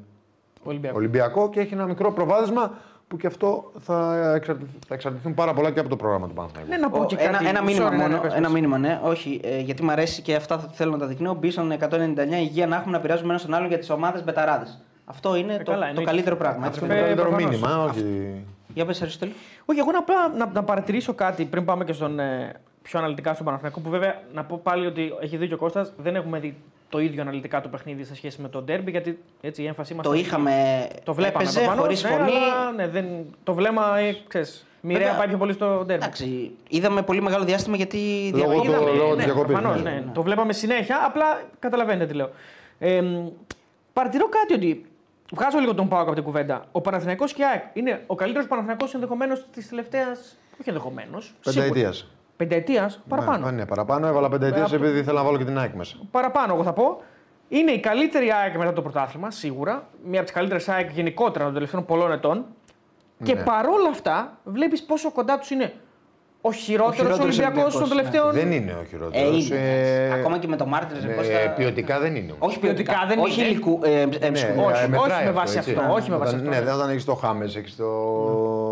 Ολυμπιακό. 0.65 0.97
Ολυμπιακό 0.97 1.51
και 1.51 1.61
έχει 1.61 1.75
ένα 1.75 1.87
μικρό 1.87 2.13
προβάδισμα 2.13 2.79
που 3.11 3.17
και 3.17 3.27
αυτό 3.27 3.73
θα, 3.79 4.17
εξαρτηθ- 4.35 4.71
θα 4.87 4.95
εξαρτηθούν 4.95 5.35
πάρα 5.35 5.55
πολλά 5.55 5.71
και 5.71 5.81
από 5.81 5.89
το 5.89 5.97
πρόγραμμα 5.97 6.29
του 6.29 6.35
Παναθηναϊκού. 6.35 6.71
Ναι, 6.71 6.77
να 6.77 6.91
πω 6.91 7.01
Ο- 7.01 7.07
και 7.07 7.17
ένα, 7.19 7.31
κάτι. 7.33 7.47
ένα 7.47 7.63
μήνυμα 7.63 7.87
Sorry, 7.89 7.91
ναι, 7.91 7.97
μόνο. 7.97 8.15
ναι, 8.15 8.21
πες, 8.21 8.33
ένα 8.33 8.43
πες. 8.43 8.53
μήνυμα, 8.53 8.79
ναι. 8.79 9.01
Όχι, 9.03 9.41
ε, 9.45 9.59
γιατί 9.61 9.83
μου 9.83 9.91
αρέσει 9.91 10.23
και 10.23 10.35
αυτά 10.35 10.59
θα 10.59 10.69
θέλω 10.73 10.91
να 10.91 10.99
τα 10.99 11.07
δεικνύω. 11.07 11.35
Μπίσον 11.35 11.73
199 11.73 12.41
υγεία 12.41 12.67
να 12.67 12.77
έχουμε 12.77 12.93
να 12.93 13.01
πειράζουμε 13.01 13.33
ένα 13.33 13.43
τον 13.43 13.55
άλλον 13.55 13.69
για 13.69 13.79
τις 13.79 13.91
ομάδες 13.91 14.25
μπεταράδες. 14.25 14.81
Αυτό 15.05 15.37
είναι 15.37 15.57
το, 15.57 15.63
καλά, 15.71 15.79
το 15.81 15.87
εννοείται. 15.87 16.11
καλύτερο 16.11 16.37
πράγμα. 16.37 16.67
Αυτό 16.67 16.85
Έτσι, 16.85 16.99
είναι 16.99 17.15
το 17.15 17.23
Αδερφέ, 17.23 17.33
καλύτερο 17.45 17.59
προφανώς. 17.61 17.97
μήνυμα, 17.97 18.25
όχι. 18.25 18.45
Για 18.75 18.85
πες 18.85 19.03
Αριστοτέλη. 19.03 19.35
Όχι, 19.65 19.79
εγώ 19.79 19.89
απλά 19.99 20.29
να, 20.37 20.51
να 20.53 20.63
παρατηρήσω 20.65 21.15
κάτι 21.15 21.45
πριν 21.45 21.65
πάμε 21.65 21.85
και 21.85 21.93
στον, 21.93 22.19
ε, 22.19 22.53
πιο 22.83 22.99
αναλυτικά 22.99 23.33
στον 23.35 23.45
Παναθηναϊκό. 23.47 23.81
Που 23.81 23.91
βέβαια 23.91 24.15
να 24.35 24.45
πω 24.45 24.61
πάλι 24.63 24.87
ότι 24.87 25.13
έχει 25.21 25.37
δίκιο 25.37 25.57
ο 25.57 25.59
Κώστας, 25.59 25.93
δεν 25.97 26.17
έχουμε 26.17 26.39
δει 26.39 26.57
το 26.91 26.99
ίδιο 27.01 27.23
αναλυτικά 27.23 27.61
το 27.61 27.69
παιχνίδι 27.69 28.05
σε 28.05 28.15
σχέση 28.15 28.41
με 28.43 28.49
τον 28.49 28.65
Derby, 28.69 28.87
γιατί 28.91 29.19
έτσι 29.41 29.63
η 29.63 29.67
έμφασή 29.67 29.95
μας. 29.95 30.07
Το 30.07 30.13
είχαμε. 30.13 30.87
Το 31.05 31.15
βλέπαμε 31.15 31.43
έπαιζε 31.45 31.59
προφανώς, 31.59 31.83
χωρίς 31.83 32.03
ναι, 32.03 32.11
φωνή. 32.11 32.31
αλλά, 32.31 32.73
ναι, 32.73 32.89
δεν, 32.89 33.07
το 33.45 33.55
βλέμμα, 33.55 33.99
ε, 33.99 34.17
ξέρεις, 34.29 34.67
μοιραία 34.81 35.03
Βέβαια, 35.03 35.19
πάει 35.19 35.29
πιο 35.29 35.37
πολύ 35.37 35.53
στο 35.53 35.81
Derby. 35.81 35.89
Εντάξει, 35.89 36.51
είδαμε 36.69 37.03
πολύ 37.03 37.23
μεγάλο 37.23 37.45
διάστημα 37.45 37.77
γιατί. 37.77 38.31
Λόγω 38.35 38.51
διαβα- 38.51 38.63
του- 38.63 38.65
είδαμε- 38.71 38.91
λόγω 38.91 39.11
ναι, 39.11 39.17
της 39.17 39.25
διακοπής, 39.25 39.53
προφανώς, 39.55 39.83
ναι. 39.83 39.91
ναι. 39.91 40.05
Το 40.15 40.23
βλέπαμε 40.23 40.53
συνέχεια, 40.53 41.01
απλά 41.07 41.43
καταλαβαίνετε 41.59 42.07
τι 42.07 42.15
λέω. 42.15 42.31
Ε, 42.79 43.01
μ, 43.01 43.29
παρατηρώ 43.93 44.29
κάτι 44.29 44.55
ότι 44.55 44.85
βγάζω 45.33 45.59
λίγο 45.59 45.75
τον 45.75 45.89
Πάοκ 45.89 46.07
από 46.07 46.15
την 46.15 46.25
κουβέντα. 46.25 46.65
Ο 46.73 46.81
Παναθηναϊκός 46.81 47.33
και 47.33 47.43
η 47.43 47.45
ΑΕΚ 47.45 47.63
είναι 47.73 48.03
ο 48.07 48.15
καλύτερος 48.15 48.47
Παναθηναϊκός 48.49 48.95
ενδεχομένως 48.95 49.47
της 49.53 49.69
τελευταίας. 49.69 50.37
Όχι 50.61 50.69
ενδεχομένως. 50.69 51.35
Πενταετίας. 51.45 52.07
Πενταετίας, 52.41 53.01
παραπάνω. 53.09 53.45
Ναι, 53.47 53.53
ναι, 53.53 53.67
παραπάνω. 53.67 54.07
Έβαλα 54.07 54.29
πενταετία 54.29 54.65
από- 54.65 54.75
επειδή 54.75 54.99
ήθελα 54.99 55.19
να 55.19 55.25
βάλω 55.25 55.39
και 55.39 55.45
την 55.45 55.59
ΑΕΚ 55.59 55.75
μέσα. 55.75 55.97
Παραπάνω, 56.11 56.55
εγώ 56.55 56.63
θα 56.63 56.73
πω. 56.73 57.03
Είναι 57.49 57.71
η 57.71 57.81
καλύτερη 57.81 58.33
ΑΕΚ 58.33 58.57
μετά 58.57 58.73
το 58.73 58.83
πρωτάθλημα, 58.83 59.31
σίγουρα. 59.31 59.89
Μία 60.05 60.19
από 60.19 60.23
τις 60.29 60.33
καλύτερες 60.37 60.69
ΑΕΚ 60.69 60.91
γενικότερα 60.91 61.45
των 61.45 61.55
τελευταίων 61.55 61.85
πολλών 61.87 62.13
ετών. 62.13 62.45
Και 63.23 63.35
Ναι. 63.35 63.43
παρόλα 63.43 63.89
αυτά, 63.91 64.39
βλέπεις 64.45 64.83
πόσο 64.85 65.11
κοντά 65.13 65.39
τους 65.39 65.51
είναι 65.51 65.73
ο 66.43 66.53
χειρότερος 66.53 66.97
χειρότερος 66.97 67.19
Ολυμπιακός 67.25 67.55
Ολυμπιακός, 67.55 67.73
των 67.75 67.83
ναι. 67.83 67.89
τελευταίων. 67.89 68.33
Δεν 68.33 68.53
είναι 68.53 68.73
ο 68.73 68.81
Ε, 68.81 68.87
χειρότερο. 68.91 69.25
είναι. 69.31 70.15
Ακόμα 70.15 70.39
και 70.39 70.47
με 70.49 70.57
το 70.57 70.67
Μάρτιν. 70.67 70.97
ε, 70.97 71.53
ποιοτικά 71.57 71.99
δεν 72.01 72.15
είναι. 72.17 72.33
όμως. 72.33 72.49
Όχι 72.49 72.59
ποιοτικά, 72.59 72.93
Ποιοτικά 72.93 73.15
δεν 73.15 73.25
όχι 73.25 73.41
είναι. 73.41 73.51
υλικού. 73.51 73.81
Ε, 73.83 74.01
ε, 74.01 74.05
Ναι, 74.07 74.31
ψυχού. 74.31 74.61
όχι, 74.63 74.83
ε, 74.85 74.89
μετράει 74.89 75.17
όχι 75.19 75.25
με 75.25 75.31
βάση 75.31 75.59
έτσι. 75.59 75.71
αυτό, 75.71 75.93
όχι 75.93 76.11
με 76.11 76.17
βάση 76.17 76.35
Όταν- 76.35 76.49
αυτό. 76.49 76.65
Ναι, 76.65 76.73
όταν 76.73 76.89
έχεις 76.91 77.05
το 77.05 77.15
Χάμες, 77.15 77.57
έχεις 77.57 77.77
το 77.77 77.85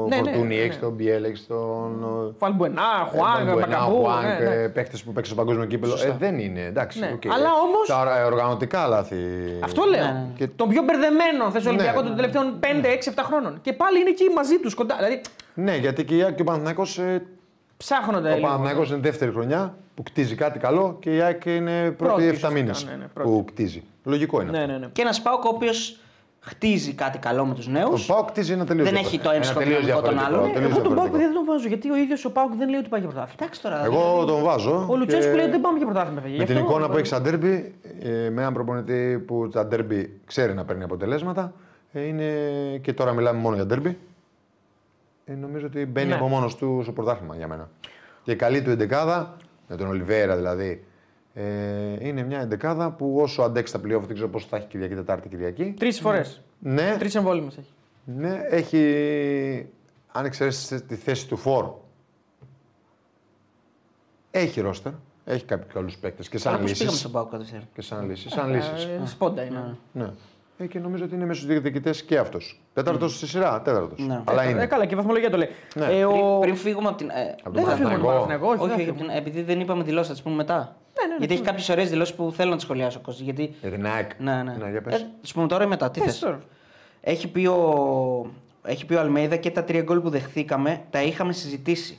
Ναι, 0.09 0.17
ναι, 0.17 0.23
Φορτούνι, 0.23 0.55
ναι, 0.55 0.61
έχεις 0.63 0.75
ναι. 0.75 0.81
τον 0.83 0.93
Μπιέλ, 0.93 1.25
έχεις 1.25 1.47
τον. 1.47 1.91
Μπαλμπουενά, 2.39 2.83
ε, 3.13 3.17
Χουάνγκ, 3.17 3.47
Μπαλμπουενά, 3.47 3.67
Μπακαμπού. 3.79 4.01
Χουάνγκ, 4.03 4.23
ναι, 4.25 4.37
εντάξει. 4.41 4.59
ε, 4.63 4.69
παίκτες 4.69 5.03
που 5.03 5.13
παίξαν 5.13 5.35
στο 5.35 5.45
παγκόσμιο 5.45 5.67
κύπελλο. 5.67 5.95
Ε, 6.07 6.15
δεν 6.19 6.39
είναι, 6.39 6.61
εντάξει. 6.61 6.99
Ναι. 6.99 7.11
οκ. 7.15 7.23
Αλλά 7.33 7.51
όμως- 7.67 7.87
Τα 7.89 8.01
ορα- 8.01 8.27
οργανωτικά 8.27 8.87
λάθη. 8.87 9.17
Αυτό 9.61 9.83
λέω. 9.91 10.05
Ναι, 10.05 10.11
ναι. 10.13 10.27
Και- 10.37 10.47
Τον 10.57 10.69
πιο 10.69 10.83
μπερδεμένο 10.83 11.51
θες 11.51 11.67
Ολυμπιακό 11.67 12.01
Ναι. 12.01 12.07
των 12.07 12.17
τελευταίων 12.17 12.57
5, 12.61 12.89
6, 12.89 13.09
7 13.11 13.23
χρόνων. 13.23 13.59
Και 13.63 13.73
πάλι 13.73 14.01
είναι 14.01 14.09
εκεί 14.11 14.25
μαζί 14.35 14.57
τους 14.59 14.75
κοντά. 14.75 14.95
Δηλαδή 14.97 15.21
Ναι, 15.55 15.77
γιατί 15.77 16.05
και 16.05 16.17
η 16.17 16.23
ΑΕΚ 16.23 16.35
και 16.35 16.43
ο 16.43 16.45
Παναθηναϊκός 16.45 16.99
ε, 16.99 17.23
ψάχνονται 17.79 18.31
Ο 18.31 18.35
λίγο. 18.35 18.47
Παναθηναϊκός 18.47 18.89
είναι 18.91 18.99
δεύτερη 18.99 19.31
χρονιά 19.31 19.75
που 19.95 20.03
χτίζει 20.03 20.35
κάτι 20.35 20.59
καλό 20.59 20.97
και 21.01 21.15
η 21.17 21.21
ΑΕΚ 21.21 21.45
είναι 21.45 21.91
πρώτη 21.91 22.25
Πρώτη, 22.27 22.39
7 22.47 22.53
μήνες 22.53 22.71
ουσιαστικά, 22.77 22.91
ναι, 22.97 22.97
ναι, 23.03 23.09
πρώτη. 23.15 23.29
που 23.31 23.45
χτίζει. 23.45 23.83
Λογικό 24.05 24.41
είναι. 24.41 24.51
Ναι, 24.51 24.59
αυτό. 24.59 24.73
ναι, 24.73 24.79
ναι. 24.79 24.87
Και 24.93 25.01
ένας 25.03 25.23
ΠΑΟΚ 25.23 25.45
ο 25.45 25.49
οποίος 25.49 25.99
χτίζει 26.41 26.93
κάτι 26.93 27.19
καλό 27.19 27.45
με 27.47 27.55
τους 27.55 27.69
νέους. 27.69 28.09
Ο 28.09 28.13
Πάοκ 28.13 28.31
κτίζει 28.31 28.53
ένα 28.53 28.67
τελείως 28.67 28.89
Δεν 28.91 28.97
έχει 28.99 29.19
το 29.19 29.31
έμψυχο 29.31 29.61
δυναμικό 29.61 30.01
των 30.01 30.19
άλλων. 30.19 30.45
Ε, 30.55 30.61
Εγώ 30.63 30.81
τον 30.81 30.95
Πάουκ 30.95 31.17
δεν 31.17 31.33
τον 31.35 31.45
βάζω 31.45 31.69
γιατί 31.69 31.91
ο 31.91 31.97
ίδιος 31.97 32.25
ο 32.25 32.31
Πάουκ 32.33 32.53
δεν 32.55 32.69
λέει 32.69 32.79
ότι 32.81 32.89
πάει 32.89 33.01
για 33.01 33.09
πρωτάθλημα. 33.09 33.39
Εντάξει 33.43 33.63
τώρα. 33.63 33.85
Εγώ 33.85 34.25
τον 34.25 34.43
βάζω. 34.43 34.87
Ο 34.91 34.97
Λουτσέσκου 34.97 35.31
και 35.31 35.37
λέει 35.37 35.43
ότι 35.43 35.51
δεν 35.51 35.61
πάμε 35.61 35.77
για 35.79 35.87
πρωτάθλημα. 35.87 36.21
παιδιά. 36.21 36.37
Με 36.37 36.43
Γι' 36.45 36.49
την 36.53 36.57
αυτό- 36.59 36.71
εικόνα 36.71 36.89
που 36.89 36.97
έχει 36.97 37.07
στα 37.07 37.21
ντέρμπι, 37.21 37.75
ε, 38.03 38.09
με 38.09 38.41
έναν 38.41 38.53
προπονητή 38.53 39.23
που 39.27 39.49
τα 39.49 39.67
ντέρμπι 39.67 40.21
ξέρει 40.27 40.55
να 40.55 40.65
παίρνει 40.65 40.83
αποτελέσματα, 40.85 41.53
ε, 41.93 42.01
είναι 42.07 42.25
και 42.83 42.93
τώρα 42.93 43.13
μιλάμε 43.13 43.39
μόνο 43.39 43.55
για 43.55 43.67
ντέρμπι. 43.67 43.99
Ε, 45.31 45.35
νομίζω 45.35 45.67
ότι 45.67 45.87
μπαίνει 45.87 46.09
Ναι. 46.09 46.15
από 46.15 46.29
μόνος 46.29 46.57
του 46.57 46.81
στο 46.83 46.93
πρωτάθλημα 46.93 47.37
για 47.37 47.49
μένα. 47.49 47.71
Και 48.23 48.33
η 48.33 48.37
καλή 48.37 48.63
του 48.63 48.71
εντεκάδα, 48.71 49.37
με 49.69 49.77
τον 49.77 49.87
Ολιβέρα 49.89 50.37
δηλαδή, 50.37 50.85
ε, 51.35 52.07
είναι 52.07 52.23
μια 52.23 52.41
εντεκάδα 52.41 52.91
που 52.91 53.17
όσο 53.21 53.43
αντέξει 53.43 53.73
τα 53.73 53.79
πλοία, 53.79 53.99
δεν 53.99 54.15
ξέρω 54.15 54.29
πώς 54.29 54.47
θα 54.47 54.57
έχει 54.57 54.67
Κυριακή, 54.67 54.95
Τετάρτη, 54.95 55.29
Κυριακή. 55.29 55.75
Τρεις 55.79 56.01
φορές. 56.01 56.43
Ναι, 56.59 56.97
Τρεις 56.99 57.15
εμβόλυμες 57.15 57.57
έχει. 57.59 57.73
ναι, 58.05 58.41
έχει. 58.51 59.67
Αν 60.13 60.25
εξαιρέσεις 60.25 60.87
τη 60.87 60.95
θέση 60.95 61.29
του 61.29 61.37
Φορ, 61.37 61.71
έχει 64.31 64.61
ρόστερ. 64.61 64.93
Έχει 65.25 65.45
κάποιους 65.45 65.73
καλούς 65.73 65.97
παίκτες 65.99 66.29
και 66.29 66.39
σαν 66.39 66.53
Πώ 66.53 66.59
πήγαμε 66.65 66.83
λύσεις. 66.85 66.99
στον 66.99 67.11
Πάοκ 67.13 67.31
κατευθείαν. 67.31 67.63
Και 67.75 67.83
σαν 67.83 68.09
λύσεις. 68.09 68.33
Σαν 68.33 68.51
λύσεις. 68.55 68.85
Ε, 68.85 69.01
Σπόντα 69.05 69.43
είναι. 69.43 69.77
Ναι. 69.93 70.11
Ε, 70.61 70.67
και 70.67 70.79
νομίζω 70.79 71.05
ότι 71.05 71.15
είναι 71.15 71.25
μέσα 71.25 71.41
στους 71.41 71.51
διεκδικητέ 71.53 71.91
και 72.07 72.19
αυτός. 72.19 72.61
Τέταρτος 72.73 73.17
στη 73.17 73.27
σειρά, 73.27 73.63
τέταρτος. 73.63 74.07
Ναι. 74.07 74.21
Αλλά 74.25 74.43
Ε, 74.43 74.49
είναι. 74.51 74.67
καλά, 74.67 74.85
και 74.87 74.95
η 74.95 74.97
βαθμολογία 74.97 75.31
το 75.31 75.37
λέει. 75.37 75.49
Ναι. 75.75 75.85
Ε, 75.87 76.05
ο... 76.05 76.11
Πριν, 76.11 76.41
πριν 76.41 76.57
φύγουμε 76.57 76.89
από 76.89 76.97
την. 76.97 77.09
Ε, 77.09 77.35
Από 77.43 77.51
Δεν 77.51 77.63
τον 77.63 77.71
θα 77.71 77.77
φύγουμε 77.77 77.95
από 77.95 78.03
τον 78.05 78.13
Παναθηναϊκό. 78.13 78.47
Παναθηναϊκό, 78.47 78.47
όχι. 78.47 78.59
όχι, 78.61 78.69
δεν 78.69 78.77
θα 78.77 78.83
από 78.83 78.85
την- 78.93 78.95
φύγουμε. 78.97 79.17
επειδή 79.19 79.43
δεν 79.43 79.61
είπαμε 79.61 79.83
δηλώσεις, 79.83 80.09
θα 80.09 80.15
τι 80.15 80.23
πούμε 80.23 80.35
μετά. 80.35 80.55
Ναι, 80.55 81.07
ναι, 81.07 81.13
ναι, 81.13 81.17
γιατί 81.19 81.33
έχει 81.33 81.43
ναι. 81.43 81.49
κάποιες 81.49 81.69
ωραίες 81.69 81.91
δηλώσεις 81.91 82.15
που 82.15 82.33
θέλω 82.37 82.51
να 82.51 82.57
τις 82.57 82.65
σχολιάσω. 82.65 83.01
Κώστα, 83.01 83.25
γιατί... 83.25 83.55
Για 83.61 83.71
την 83.71 83.87
ΑΕΚ. 83.87 84.11
Ναι, 84.19 84.43
ναι. 84.43 84.71
για 84.71 84.81
πες. 84.83 84.95
Ε, 85.01 85.07
τις 85.21 85.33
πούμε 85.33 85.47
τώρα 85.47 85.65
ή 85.65 85.67
μετά. 85.67 85.91
Τι 85.91 86.01
Πες 86.01 86.09
θες; 86.11 86.19
τώρα. 86.19 86.41
Έχει 87.01 87.29
πει, 87.29 87.47
ο... 87.47 88.31
έχει 88.63 88.87
πει 88.87 88.95
ο 88.95 89.01
Αλμέιδα 89.01 89.37
και 89.37 89.51
τα 89.51 89.65
τρία 89.65 89.83
γκολ 89.83 90.01
που 90.01 90.09
δεχθήκαμε 90.11 90.81
τα 90.91 91.03
είχαμε 91.03 91.33
συζητήσει. 91.33 91.99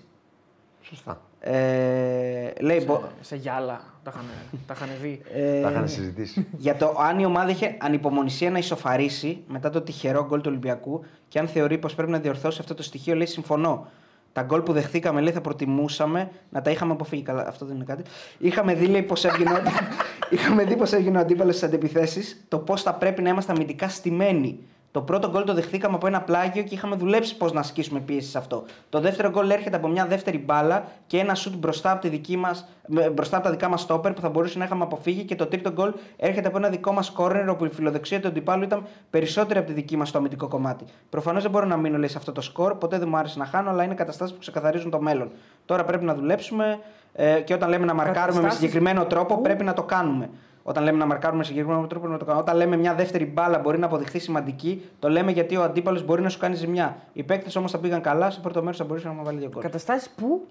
Σωστά. 0.82 1.22
Ε, 1.39 2.51
λέει, 2.60 2.84
μπο- 2.88 3.01
Σε 3.22 3.36
γυάλα 3.36 3.82
τα 4.12 4.20
είχαν, 4.20 4.26
τα 4.68 4.74
είχαν 4.78 4.89
δει. 5.01 5.22
ε, 5.34 5.62
Τα 5.62 5.70
είχαν 5.70 5.89
συζητήσει. 5.89 6.47
για 6.57 6.76
το 6.76 6.95
αν 6.99 7.20
η 7.20 7.26
ομάδα 7.26 7.49
είχε 7.51 7.76
ανυπομονησία 7.80 8.51
να 8.51 8.57
ισοφαρίσει 8.57 9.43
μετά 9.47 9.70
το 9.70 9.82
τυχερό 9.82 10.26
γκολ 10.26 10.39
του 10.41 10.47
Ολυμπιακού 10.49 11.03
και 11.28 11.39
αν 11.39 11.47
θεωρεί 11.47 11.78
πως 11.78 11.95
πρέπει 11.95 12.12
να 12.12 12.20
διορθώσει 12.20 12.57
αυτό 12.62 12.74
το 12.74 12.84
στοιχείο, 12.84 13.16
λέει 13.16 13.26
συμφωνώ. 13.26 13.88
Τα 14.34 14.41
γκολ 14.41 14.62
που 14.62 14.74
δεχθήκαμε, 14.74 15.22
λέει, 15.22 15.34
θα 15.34 15.41
προτιμούσαμε 15.41 16.30
να 16.49 16.62
τα 16.62 16.72
είχαμε 16.72 16.91
αποφύγει. 16.91 17.22
Καλά, 17.22 17.47
αυτό 17.47 17.66
δεν 17.66 17.76
είναι 17.76 17.84
κάτι. 17.84 18.03
Είχαμε 18.38 18.74
δει, 18.74 18.86
λέει, 18.86 19.01
πώ 19.01 19.16
έβγαινε, 19.24 19.51
ο- 19.51 19.62
είχαμε 20.36 20.64
δει 20.64 20.76
πώς 20.76 20.91
έβγαινε 20.91 21.18
ο 21.18 21.22
αντίπαλος 21.22 21.55
στις 21.55 21.68
αντεπιθέσει, 21.68 22.38
το 22.47 22.57
πώς 22.60 22.82
θα 22.82 22.93
πρέπει 22.93 23.22
να 23.22 23.30
είμαστε 23.30 23.51
αμυντικά 23.51 23.89
στημένοι. 23.89 24.60
Το 24.92 25.02
πρώτο 25.02 25.30
γκολ 25.30 25.44
το 25.44 25.54
δεχθήκαμε 25.54 25.96
από 25.96 26.08
ένα 26.08 26.22
πλάγιο 26.22 26.64
και 26.64 26.74
είχαμε 26.74 26.96
δουλέψει 26.96 27.38
πώς 27.38 27.52
να 27.54 27.60
ασκήσουμε 27.60 28.00
πίεση 28.00 28.30
σε 28.30 28.38
αυτό. 28.38 28.64
Το 28.90 29.00
δεύτερο 29.00 29.30
γκολ 29.30 29.50
έρχεται 29.50 29.76
από 29.76 29.88
μια 29.88 30.06
δεύτερη 30.06 30.38
μπάλα 30.38 30.84
και 31.08 31.18
ένα 31.20 31.36
σουτ 31.36 31.56
μπροστά 31.56 31.92
από, 31.92 32.02
τη 32.02 32.10
δική 32.10 32.38
μας, 32.38 32.68
με- 32.88 33.10
μπροστά 33.10 33.36
από 33.38 33.46
τα 33.46 33.52
δικά 33.52 33.70
μας 33.70 33.82
στόπερ 33.82 34.14
που 34.14 34.22
θα 34.22 34.30
μπορούσε 34.30 34.58
να 34.58 34.66
είχαμε 34.66 34.84
αποφύγει. 34.84 35.24
Και 35.24 35.36
το 35.36 35.46
τρίτο 35.46 35.72
γκολ 35.72 35.94
έρχεται 36.18 36.48
από 36.48 36.58
ένα 36.58 36.70
δικό 36.70 36.92
μας 36.92 37.10
κόρνερ 37.12 37.50
όπου 37.50 37.66
η 37.66 37.70
φιλοδοξία 37.70 38.20
του 38.20 38.28
αντιπάλου 38.28 38.64
ήταν 38.64 38.84
περισσότερη 39.10 39.60
από 39.60 39.68
τη 39.68 39.74
δική 39.74 39.98
μας 39.98 40.10
στο 40.10 40.18
αμυντικό 40.18 40.48
κομμάτι. 40.48 40.86
Προφανώς 41.10 41.42
δεν 41.42 41.52
μπορώ 41.52 41.66
να 41.66 41.78
μείνω 41.78 41.98
λέει, 41.98 42.08
σε 42.10 42.18
αυτό 42.18 42.32
το 42.32 42.42
σκορ, 42.42 42.76
ποτέ 42.76 42.98
δεν 43.00 43.08
μου 43.10 43.18
άρεσε 43.18 43.40
να 43.40 43.46
χάνω, 43.46 43.70
αλλά 43.70 43.84
είναι 43.84 43.94
καταστάσεις 43.94 44.34
που 44.34 44.40
ξεκαθαρίζουν 44.40 44.92
το 44.92 45.02
μέλλον. 45.02 45.32
Τώρα 45.66 45.84
πρέπει 45.84 46.06
να 46.06 46.14
δουλέψουμε 46.16 46.80
ε, 47.14 47.40
και 47.42 47.54
όταν 47.54 47.70
λέμε 47.70 47.86
να 47.86 47.94
μαρκάρουμε 47.94 48.26
με 48.26 48.32
Καταστάσεις 48.42 48.60
συγκεκριμένο 48.60 49.06
τρόπο 49.06 49.36
που- 49.36 49.42
πρέπει 49.42 49.64
να 49.64 49.74
το 49.74 49.84
κάνουμε. 49.84 50.30
Όταν 50.64 50.84
λέμε 50.84 50.97
να 50.97 51.05
μαρκάρουμε 51.05 51.38
με 51.39 51.43
συγκεκριμένο 51.45 51.80
τρόπο 51.88 51.95
πρέπει 52.05 52.12
να 52.12 52.18
το 52.20 52.26
κάνουμε. 52.26 52.43
Όταν 52.43 52.55
λέμε 52.57 52.78
μια 52.78 52.93
δεύτερη 52.95 53.26
μπάλα 53.26 53.60
μπορεί 53.60 53.78
να 53.80 53.86
αποδειχθεί 53.86 54.20
σημαντική, 54.20 54.84
το 54.99 55.10
λέμε 55.10 55.32
γιατί 55.32 55.55
ο 55.57 55.64
αντίπαλος 55.64 56.03
μπορεί 56.05 56.22
να 56.22 56.30
σου 56.30 56.38
κάνει 56.39 56.55
ζημιά. 56.55 56.97
Οι 57.14 57.24
παίκτες 57.24 57.55
όμως 57.55 57.72
θα 57.72 57.78
πήγαν 57.78 58.01
καλά, 58.01 58.30
στο 58.32 58.41
πρώτο 58.41 58.62
μέρος 58.62 58.78
θα 58.78 58.84
μπορούσε 58.84 59.07
να 59.07 59.14
μου 59.14 59.24
βάλει 59.24 59.39
δύο 59.39 59.49
γκολ. 59.49 59.62
Καταστάσεις 59.62 60.10
που 60.10 60.47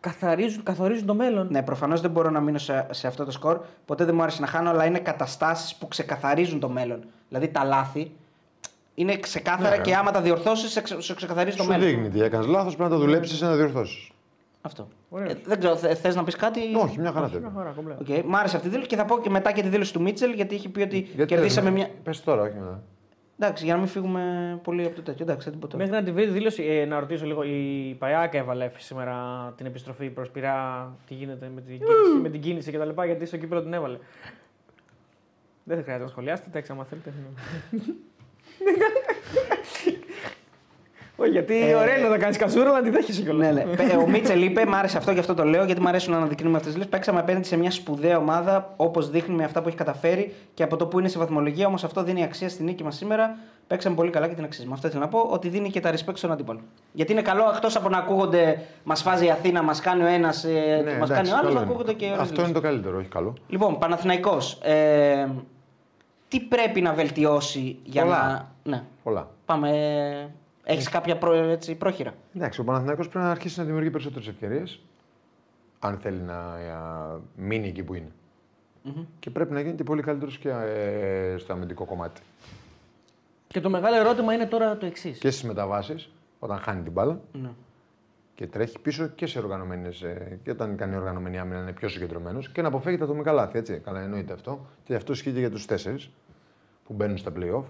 καθαρίζουν, 0.00 0.62
καθορίζουν 0.62 1.06
το 1.06 1.14
μέλλον. 1.14 1.46
Ναι, 1.50 1.62
προφανώς 1.62 2.00
δεν 2.00 2.10
μπορώ 2.10 2.30
να 2.30 2.40
μείνω 2.40 2.58
σε, 2.58 2.86
σε 2.90 3.06
αυτό 3.06 3.24
το 3.24 3.30
σκορ. 3.30 3.60
Ποτέ 3.86 4.04
δεν 4.04 4.14
μου 4.14 4.22
άρεσε 4.22 4.40
να 4.40 4.46
χάνω, 4.46 4.70
αλλά 4.70 4.84
είναι 4.84 4.98
καταστάσεις 4.98 5.74
που 5.74 5.88
ξεκαθαρίζουν 5.88 6.60
το 6.60 6.68
μέλλον. 6.68 7.00
Δηλαδή 7.28 7.48
τα 7.48 7.64
λάθη 7.64 8.10
είναι 8.94 9.16
ξεκάθαρα 9.16 9.76
Ναι, 9.76 9.82
και 9.82 9.90
ρε. 9.90 9.96
άμα 9.96 10.10
τα 10.10 10.20
διορθώσεις, 10.20 10.70
σε, 10.70 10.80
ξε- 10.80 11.00
σε 11.02 11.14
ξεκαθαρίζει 11.14 11.56
το 11.56 11.62
Σου 11.62 11.68
μέλλον. 11.68 11.86
δείχνει 11.86 12.08
τι 12.08 12.22
έκανες 12.22 12.46
λάθος, 12.46 12.76
πρέπει 12.76 12.90
να 12.90 12.96
το 12.96 13.02
δουλέψεις 13.04 13.40
να 13.40 13.54
διορθώσεις. 13.54 14.10
Αυτό. 14.68 14.88
Ωραίος. 15.08 15.32
Ε, 15.32 15.36
δεν 15.44 15.58
ξέρω, 15.58 15.76
θε 15.76 16.14
να 16.14 16.24
πεις 16.24 16.36
κάτι; 16.36 16.60
Όχι, 16.76 17.00
μια 17.00 17.12
χαρά 17.12 17.26
Μια 17.28 17.34
τέτοια. 17.34 17.52
χαρά, 17.56 17.70
κομπλέ. 17.70 17.94
Οκ, 18.00 18.24
Μ' 18.24 18.36
άρεσε 18.36 18.56
αυτή 18.56 18.68
η 18.68 18.70
δήλωση 18.70 18.88
και 18.88 18.96
θα 18.96 19.04
πω 19.04 19.20
και 19.20 19.30
μετά 19.30 19.52
και 19.52 19.62
τη 19.62 19.68
δήλωση 19.68 19.92
του 19.92 20.02
Μίτσελ 20.02 20.32
γιατί 20.32 20.54
είχε 20.54 20.68
πει 20.68 20.80
ότι 20.80 20.98
Γιατί 20.98 21.24
κερδίσαμε 21.34 21.70
δεν- 21.70 21.78
μια. 21.78 21.88
Πες 22.02 22.22
τώρα, 22.22 22.42
όχι 22.42 22.54
μετά. 22.58 22.82
Εντάξει, 23.40 23.64
για 23.64 23.72
να 23.74 23.78
μην 23.80 23.88
φύγουμε 23.88 24.60
πολύ 24.62 24.84
από 24.84 24.94
το 24.94 25.02
τέτοιο. 25.02 25.24
Εντάξει, 25.24 25.44
θα 25.44 25.50
την 25.50 25.60
πω 25.60 25.66
τώρα. 25.66 25.84
Μέχρι 25.84 25.98
να 26.00 26.04
τη 26.04 26.12
βρει 26.12 26.24
τη 26.24 26.30
δήλωση, 26.30 26.62
ε, 26.62 26.84
να 26.84 27.00
ρωτήσω 27.00 27.26
λίγο. 27.26 27.42
Η 27.42 27.96
Παϊάκα 27.98 28.38
έβαλε 28.38 28.70
σήμερα 28.78 29.16
την 29.56 29.66
επιστροφή 29.66 30.10
προς 30.10 30.30
Πειρά. 30.30 30.92
Τι 31.06 31.14
γίνεται 31.14 31.50
με 31.54 31.60
την 31.60 31.78
κίνηση, 31.78 32.20
με 32.22 32.28
την 32.28 32.40
κίνηση 32.40 32.72
κτλ. 32.72 33.02
Γιατί 33.04 33.26
στο 33.26 33.36
κύπελο 33.36 33.62
την 33.62 33.72
έβαλε. 33.72 33.98
Δεν 35.64 35.76
θα 35.76 35.82
χρειάζεται 35.82 36.04
να 36.04 36.10
σχολιάσετε, 36.10 36.48
εντάξει, 36.48 36.72
άμα 36.72 36.84
θέλετε. 36.84 37.12
Όχι, 41.20 41.30
γιατί 41.30 41.68
Ε, 41.70 41.74
ωραία 41.74 41.98
είναι 41.98 42.08
να 42.08 42.18
κάνεις 42.18 42.36
κασούρα, 42.36 42.68
αλλά 42.68 42.82
τη 42.82 42.90
δέχεσαι 42.90 43.22
κιόλας. 43.22 43.46
Ναι, 43.54 43.64
ναι. 43.64 43.76
Πε- 43.76 43.96
Ο 43.96 44.06
Μίτσελ 44.08 44.42
είπε, 44.42 44.66
μ' 44.66 44.74
άρεσε 44.74 44.96
αυτό 44.98 45.12
και 45.12 45.18
αυτό 45.18 45.34
το 45.34 45.44
λέω, 45.44 45.64
γιατί 45.64 45.80
μου 45.80 45.88
αρέσουν 45.88 46.12
να 46.12 46.18
αναδεικνύουμε 46.18 46.56
αυτές 46.56 46.68
τις 46.72 46.76
λύσεις. 46.76 46.90
Παίξαμε 46.96 47.20
απέναντι 47.20 47.46
σε 47.46 47.56
μια 47.56 47.70
σπουδαία 47.70 48.18
ομάδα, 48.18 48.72
όπως 48.76 49.10
δείχνει 49.10 49.34
με 49.34 49.44
αυτά 49.44 49.62
που 49.62 49.68
έχει 49.68 49.76
καταφέρει 49.76 50.34
και 50.54 50.62
από 50.62 50.76
το 50.76 50.86
που 50.86 50.98
είναι 50.98 51.08
σε 51.08 51.18
βαθμολογία. 51.18 51.66
Όμως 51.66 51.84
αυτό 51.84 52.02
δίνει 52.02 52.22
αξία 52.24 52.48
στη 52.48 52.62
νίκη 52.62 52.84
μας 52.84 52.96
σήμερα. 52.96 53.36
Παίξαμε 53.66 53.94
πολύ 53.96 54.10
καλά 54.10 54.28
και 54.28 54.34
την 54.34 54.44
αξίζουμε. 54.44 54.74
Αυτό 54.74 54.86
ήθελα 54.86 55.02
να 55.02 55.08
πω, 55.08 55.18
ότι 55.18 55.48
δίνει 55.48 55.70
και 55.70 55.80
τα 55.80 55.90
respect 55.92 56.14
στον 56.14 56.32
αντίπαλο. 56.32 56.60
Γιατί 56.92 57.12
είναι 57.12 57.22
καλό, 57.22 57.42
εκτός 57.54 57.76
από 57.76 57.88
να 57.88 57.98
ακούγονται, 57.98 58.60
μας 58.84 59.02
φάζει 59.02 59.24
η 59.26 59.30
Αθήνα, 59.30 59.62
μας 59.62 59.80
κάνει 59.80 60.02
ο 60.02 60.06
ένας, 60.06 60.44
ε, 60.44 60.48
Ναι, 60.84 60.98
μας 60.98 61.08
κάνει 61.08 61.28
εντάξει, 61.28 61.32
ο 61.32 61.36
άλλος, 61.36 61.40
καλό 61.40 61.44
να 61.44 61.50
είναι. 61.50 61.60
ακούγονται 61.60 61.92
και 61.92 62.04
ωραίες 62.04 62.18
Αυτό 62.20 62.32
λύσεις. 62.32 62.44
είναι 62.48 62.54
το 62.58 62.60
καλύτερο, 62.66 62.96
όχι 62.98 63.08
καλό. 63.08 63.34
Λοιπόν, 63.48 63.78
Παναθηναϊκός, 63.78 64.58
ε, 64.62 65.26
τι 66.28 66.40
πρέπει 66.40 66.80
να 66.80 66.92
βελτιώσει 66.92 67.78
για 67.84 68.02
Πολλά. 68.02 68.48
να. 68.64 68.70
Ναι, 68.70 68.82
Πολλά. 69.02 69.28
πάμε. 69.44 69.70
Έχεις 70.70 70.88
κάποια 70.88 71.18
προ, 71.18 71.32
έτσι, 71.34 71.74
πρόχειρα. 71.74 72.14
Εντάξει, 72.36 72.60
ο 72.60 72.64
Παναθηναϊκός 72.64 73.08
πρέπει 73.08 73.24
να 73.24 73.30
αρχίσει 73.30 73.58
να 73.58 73.64
δημιουργεί 73.64 73.90
περισσότερες 73.90 74.28
ευκαιρίες. 74.28 74.80
Αν 75.78 75.98
θέλει 75.98 76.20
να 76.20 76.34
α, 76.38 77.18
μείνει 77.36 77.68
εκεί 77.68 77.82
που 77.82 77.94
ειναι 77.94 78.12
Και 79.18 79.30
πρέπει 79.30 79.52
να 79.52 79.60
γίνει 79.60 79.74
και 79.74 79.84
πολύ 79.84 80.02
καλύτερος 80.02 80.38
και 80.38 80.48
ε, 80.48 81.36
στο 81.38 81.52
αμυντικό 81.52 81.84
κομμάτι. 81.84 82.20
Και 83.46 83.60
το 83.60 83.70
μεγάλο 83.70 83.96
ερώτημα 83.96 84.32
είναι 84.34 84.46
τώρα 84.46 84.76
το 84.76 84.86
εξής. 84.86 85.18
Και 85.18 85.30
στις 85.30 85.44
μεταβάσεις, 85.44 86.10
όταν 86.38 86.58
χάνει 86.58 86.82
την 86.82 86.92
μπάλα 86.92 87.20
Ναι. 87.32 87.50
και 88.34 88.46
τρέχει 88.46 88.78
πίσω 88.78 89.06
και 89.06 89.26
σε 89.26 89.38
οργανωμένες. 89.38 90.04
και 90.42 90.50
όταν 90.50 90.76
κάνει 90.76 90.96
οργανωμένη 90.96 91.38
άμυνα 91.38 91.56
να 91.56 91.62
είναι 91.62 91.72
πιο 91.72 91.88
συγκεντρωμένος 91.88 92.48
και 92.48 92.62
να 92.62 92.68
αποφεύγει 92.68 92.98
τα 92.98 93.04
ατομικά 93.04 93.32
λάθη. 93.32 93.58
Έτσι. 93.58 93.78
Καλά, 93.78 94.00
εννοείται 94.00 94.32
αυτό. 94.32 94.66
Και 94.84 94.94
αυτό 94.94 95.12
ισχύει 95.12 95.32
και 95.32 95.38
για 95.38 95.50
τους 95.50 95.66
τέσσερις 95.66 96.10
που 96.84 96.92
μπαίνουν 96.92 97.16
στα 97.18 97.32
playoff. 97.36 97.64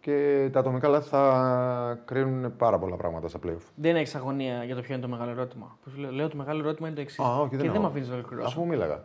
Και 0.00 0.48
τα 0.52 0.58
ατομικά 0.60 0.88
λάθη 0.88 1.08
θα 1.08 2.00
κρίνουν 2.04 2.56
πάρα 2.56 2.78
πολλά 2.78 2.96
πράγματα 2.96 3.28
στα 3.28 3.38
playoff. 3.46 3.62
Δεν 3.74 3.96
έχεις 3.96 4.14
αγωνία 4.14 4.64
για 4.64 4.74
το 4.74 4.80
ποιο 4.80 4.92
είναι 4.94 5.02
το 5.02 5.08
μεγάλο 5.08 5.30
ερώτημα. 5.30 5.76
Πώς 5.84 5.96
λέω, 5.96 6.10
λέω 6.12 6.28
το 6.28 6.36
μεγάλο 6.36 6.60
ερώτημα 6.60 6.86
είναι 6.86 6.96
το 6.96 7.02
εξής. 7.02 7.18
Α, 7.18 7.36
όχι, 7.40 7.50
και 7.50 7.56
δεν 7.56 7.66
δεν 7.66 7.74
έχω. 7.74 7.82
με 7.82 7.88
αφήνεις 7.88 8.08
να 8.08 8.14
ολοκληρώσω. 8.14 8.48
Αφού 8.48 8.66
μίλαγα. 8.66 9.02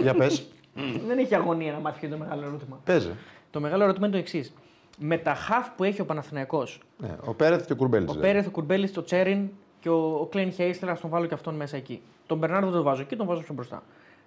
Για 0.00 0.14
πες, 0.14 0.48
δεν 1.08 1.18
έχει 1.18 1.34
αγωνία 1.34 1.72
να 1.72 1.78
μάθει 1.78 1.98
ποιο 1.98 2.08
είναι 2.08 2.16
το 2.16 2.22
μεγάλο 2.22 2.44
ερώτημα. 2.46 2.80
παίζε. 2.84 3.14
Το 3.50 3.60
μεγάλο 3.60 3.82
ερώτημα 3.82 4.06
είναι 4.06 4.14
το 4.16 4.20
εξής. 4.22 4.52
Με 4.98 5.16
τα 5.18 5.34
χαφ 5.34 5.68
που 5.76 5.84
έχει 5.84 6.00
ο 6.00 6.04
Παναθηναϊκός, 6.04 6.80
Ναι, 6.98 7.16
ο 7.24 7.34
Πέρεθ 7.34 7.66
και 7.66 7.72
ο 7.72 7.76
Κουρμπέλης. 7.76 8.10
ο 8.10 8.18
Πέρεθ, 8.18 8.46
ο 8.46 8.50
Κουρμπέλης, 8.50 8.96
ο 8.96 9.02
Τσέριν 9.04 9.48
και 9.80 9.88
ο, 9.88 10.18
ο 10.20 10.26
Κλέιν 10.26 10.52
Χέισλερ, 10.52 10.90
ας 10.90 11.00
τον 11.00 11.10
βάλω 11.10 11.26
και 11.26 11.34
αυτόν 11.34 11.54
μέσα 11.54 11.76
εκεί. 11.76 12.02
Τον 12.26 12.38
Μπερνάρδο 12.38 12.66
δεν 12.66 12.74
τον 12.74 12.84
βάζω 12.84 13.00
εκεί, 13.02 13.16
τον 13.16 13.26
βάζω 13.26 13.40
πιο 13.42 13.54
μπροστά. 13.54 13.82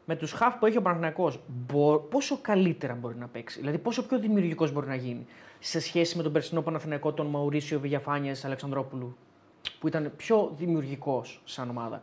Με 0.05 0.15
τους 0.15 0.31
χαφ 0.31 0.55
που 0.55 0.65
έχει 0.65 0.77
ο 0.77 0.81
Παναθηναϊκός, 0.81 1.39
μπο, 1.47 1.97
πόσο 1.97 2.37
καλύτερα 2.41 2.93
μπορεί 3.01 3.15
να 3.19 3.27
παίξει, 3.27 3.59
δηλαδή 3.59 3.77
πόσο 3.77 4.05
πιο 4.05 4.19
δημιουργικός 4.19 4.71
μπορεί 4.71 4.87
να 4.87 4.95
γίνει 4.95 5.25
σε 5.59 5.79
σχέση 5.79 6.17
με 6.17 6.23
τον 6.23 6.31
περσινό 6.31 6.61
Παναθηναϊκό, 6.61 7.13
τον 7.13 7.25
Μαουρίσιο 7.25 7.79
Βηγιαφάνιε 7.79 8.33
Αλεξανδρόπουλου, 8.45 9.15
που 9.79 9.87
ήταν 9.87 10.11
πιο 10.17 10.51
δημιουργικός 10.57 11.41
σαν 11.45 11.69
ομάδα. 11.69 12.01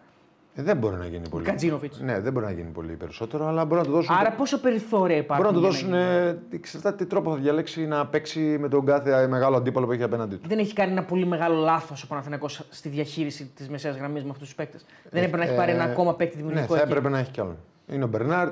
Ε, 0.54 0.62
δεν 0.62 0.76
μπορεί 0.76 0.96
να 0.96 1.06
γίνει 1.06 1.28
πολύ. 1.28 1.44
Κατζίνοβιτ. 1.44 1.92
Ναι, 2.00 2.20
δεν 2.20 2.32
μπορεί 2.32 2.44
να 2.46 2.52
γίνει 2.52 2.70
πολύ 2.70 2.92
περισσότερο, 2.92 3.46
αλλά 3.46 3.64
μπορεί 3.64 3.80
να 3.80 3.86
του 3.86 3.92
δώσουν. 3.92 4.14
Άρα 4.16 4.32
πόσο 4.32 4.60
περιθώρια 4.60 5.16
υπάρχουν. 5.16 5.44
Μπορεί 5.44 5.56
να 5.56 5.60
του 5.60 5.66
για 5.68 5.88
δώσουν. 5.88 5.88
γίνει. 5.88 6.26
Ε, 6.26 6.56
εξαρτάται 6.56 6.96
τι 6.96 7.06
τρόπο 7.10 7.30
θα 7.30 7.36
διαλέξει 7.36 7.86
να 7.86 8.06
παίξει 8.06 8.40
με 8.40 8.68
τον 8.68 8.86
κάθε 8.86 9.26
μεγάλο 9.26 9.56
αντίπαλο 9.56 9.86
που 9.86 9.92
έχει 9.92 10.02
απέναντί 10.02 10.36
του. 10.36 10.48
Δεν 10.48 10.58
έχει 10.58 10.72
κάνει 10.72 10.92
ένα 10.92 11.04
πολύ 11.04 11.26
μεγάλο 11.26 11.60
λάθος 11.60 12.02
ο 12.02 12.06
Παναθηναϊκός 12.06 12.66
στη 12.70 12.88
διαχείριση 12.88 13.50
της 13.54 13.68
μεσαίας 13.68 13.96
γραμμής 13.96 14.22
με 14.24 14.30
αυτούς 14.30 14.46
τους 14.46 14.54
παίκτες. 14.56 14.84
Δεν 15.10 15.22
έπρεπε 15.22 15.36
να 15.36 15.44
έχει 15.50 15.56
πάρει 15.56 15.70
ένα 15.72 15.84
ακόμα 15.84 16.14
παίκτη 16.14 16.36
Ναι, 16.36 16.42
δημιουργικό. 16.42 16.74
θα 16.74 16.80
εκεί. 16.80 16.90
έπρεπε 16.90 17.08
να 17.08 17.18
έχει 17.18 17.30
κι 17.30 17.40
άλλον. 17.40 17.56
Είναι 17.86 18.04
ο 18.04 18.06
Μπερνάρ, 18.06 18.48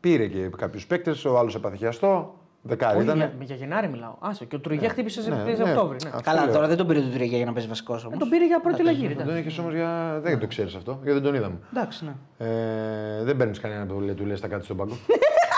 πήρε 0.00 0.26
και 0.26 0.50
κάποιους 0.56 0.86
παίκτες, 0.86 1.24
ο 1.24 1.38
άλλος 1.38 1.54
επαθιαστό. 1.54 2.34
Δεκάρι 2.66 2.96
Όχι, 2.96 3.04
ήταν. 3.04 3.16
για, 3.16 3.32
για 3.40 3.54
Γενάρη 3.56 3.88
μιλάω. 3.88 4.14
Άσο. 4.20 4.44
Και 4.44 4.56
ο 4.56 4.60
Τρουγέ 4.60 4.88
χτύπησε 4.88 5.22
σε 5.22 5.30
ναι, 5.30 5.36
ναι, 5.36 5.52
ναι. 5.52 5.70
Οκτώβρη. 5.70 5.96
Ναι. 6.04 6.08
Αυτό 6.14 6.30
Καλά, 6.30 6.44
λέω. 6.44 6.54
τώρα 6.54 6.66
δεν 6.68 6.76
τον 6.76 6.86
πήρε 6.86 7.00
τον 7.00 7.10
Τουρίγια 7.10 7.36
για 7.36 7.46
να 7.46 7.52
παίζει 7.52 7.68
βασικός 7.68 8.04
όμω. 8.04 8.12
Ε, 8.14 8.18
τον 8.18 8.28
πήρε 8.28 8.46
για 8.46 8.60
πρώτη 8.60 8.82
λαγή. 8.82 9.06
Δεν 9.14 9.26
τον 9.26 9.36
είχες 9.36 9.58
όμως 9.58 9.74
για. 9.74 10.18
Δεν 10.22 10.38
το 10.38 10.46
ξέρεις 10.46 10.74
αυτό, 10.74 10.98
γιατί 11.02 11.12
δεν 11.20 11.22
τον 11.22 11.34
είδαμε. 11.34 11.56
Εντάξει, 11.76 12.04
ναι. 12.04 12.46
Ε, 12.46 13.24
δεν 13.24 13.36
παίρνεις 13.36 13.60
κανένα 13.60 13.86
που 13.86 14.00
λέει- 14.00 14.14
του 14.14 14.26
λες 14.26 14.40
τα 14.40 14.48
κάτι 14.48 14.64
στον 14.64 14.76
πάγκο. 14.76 14.96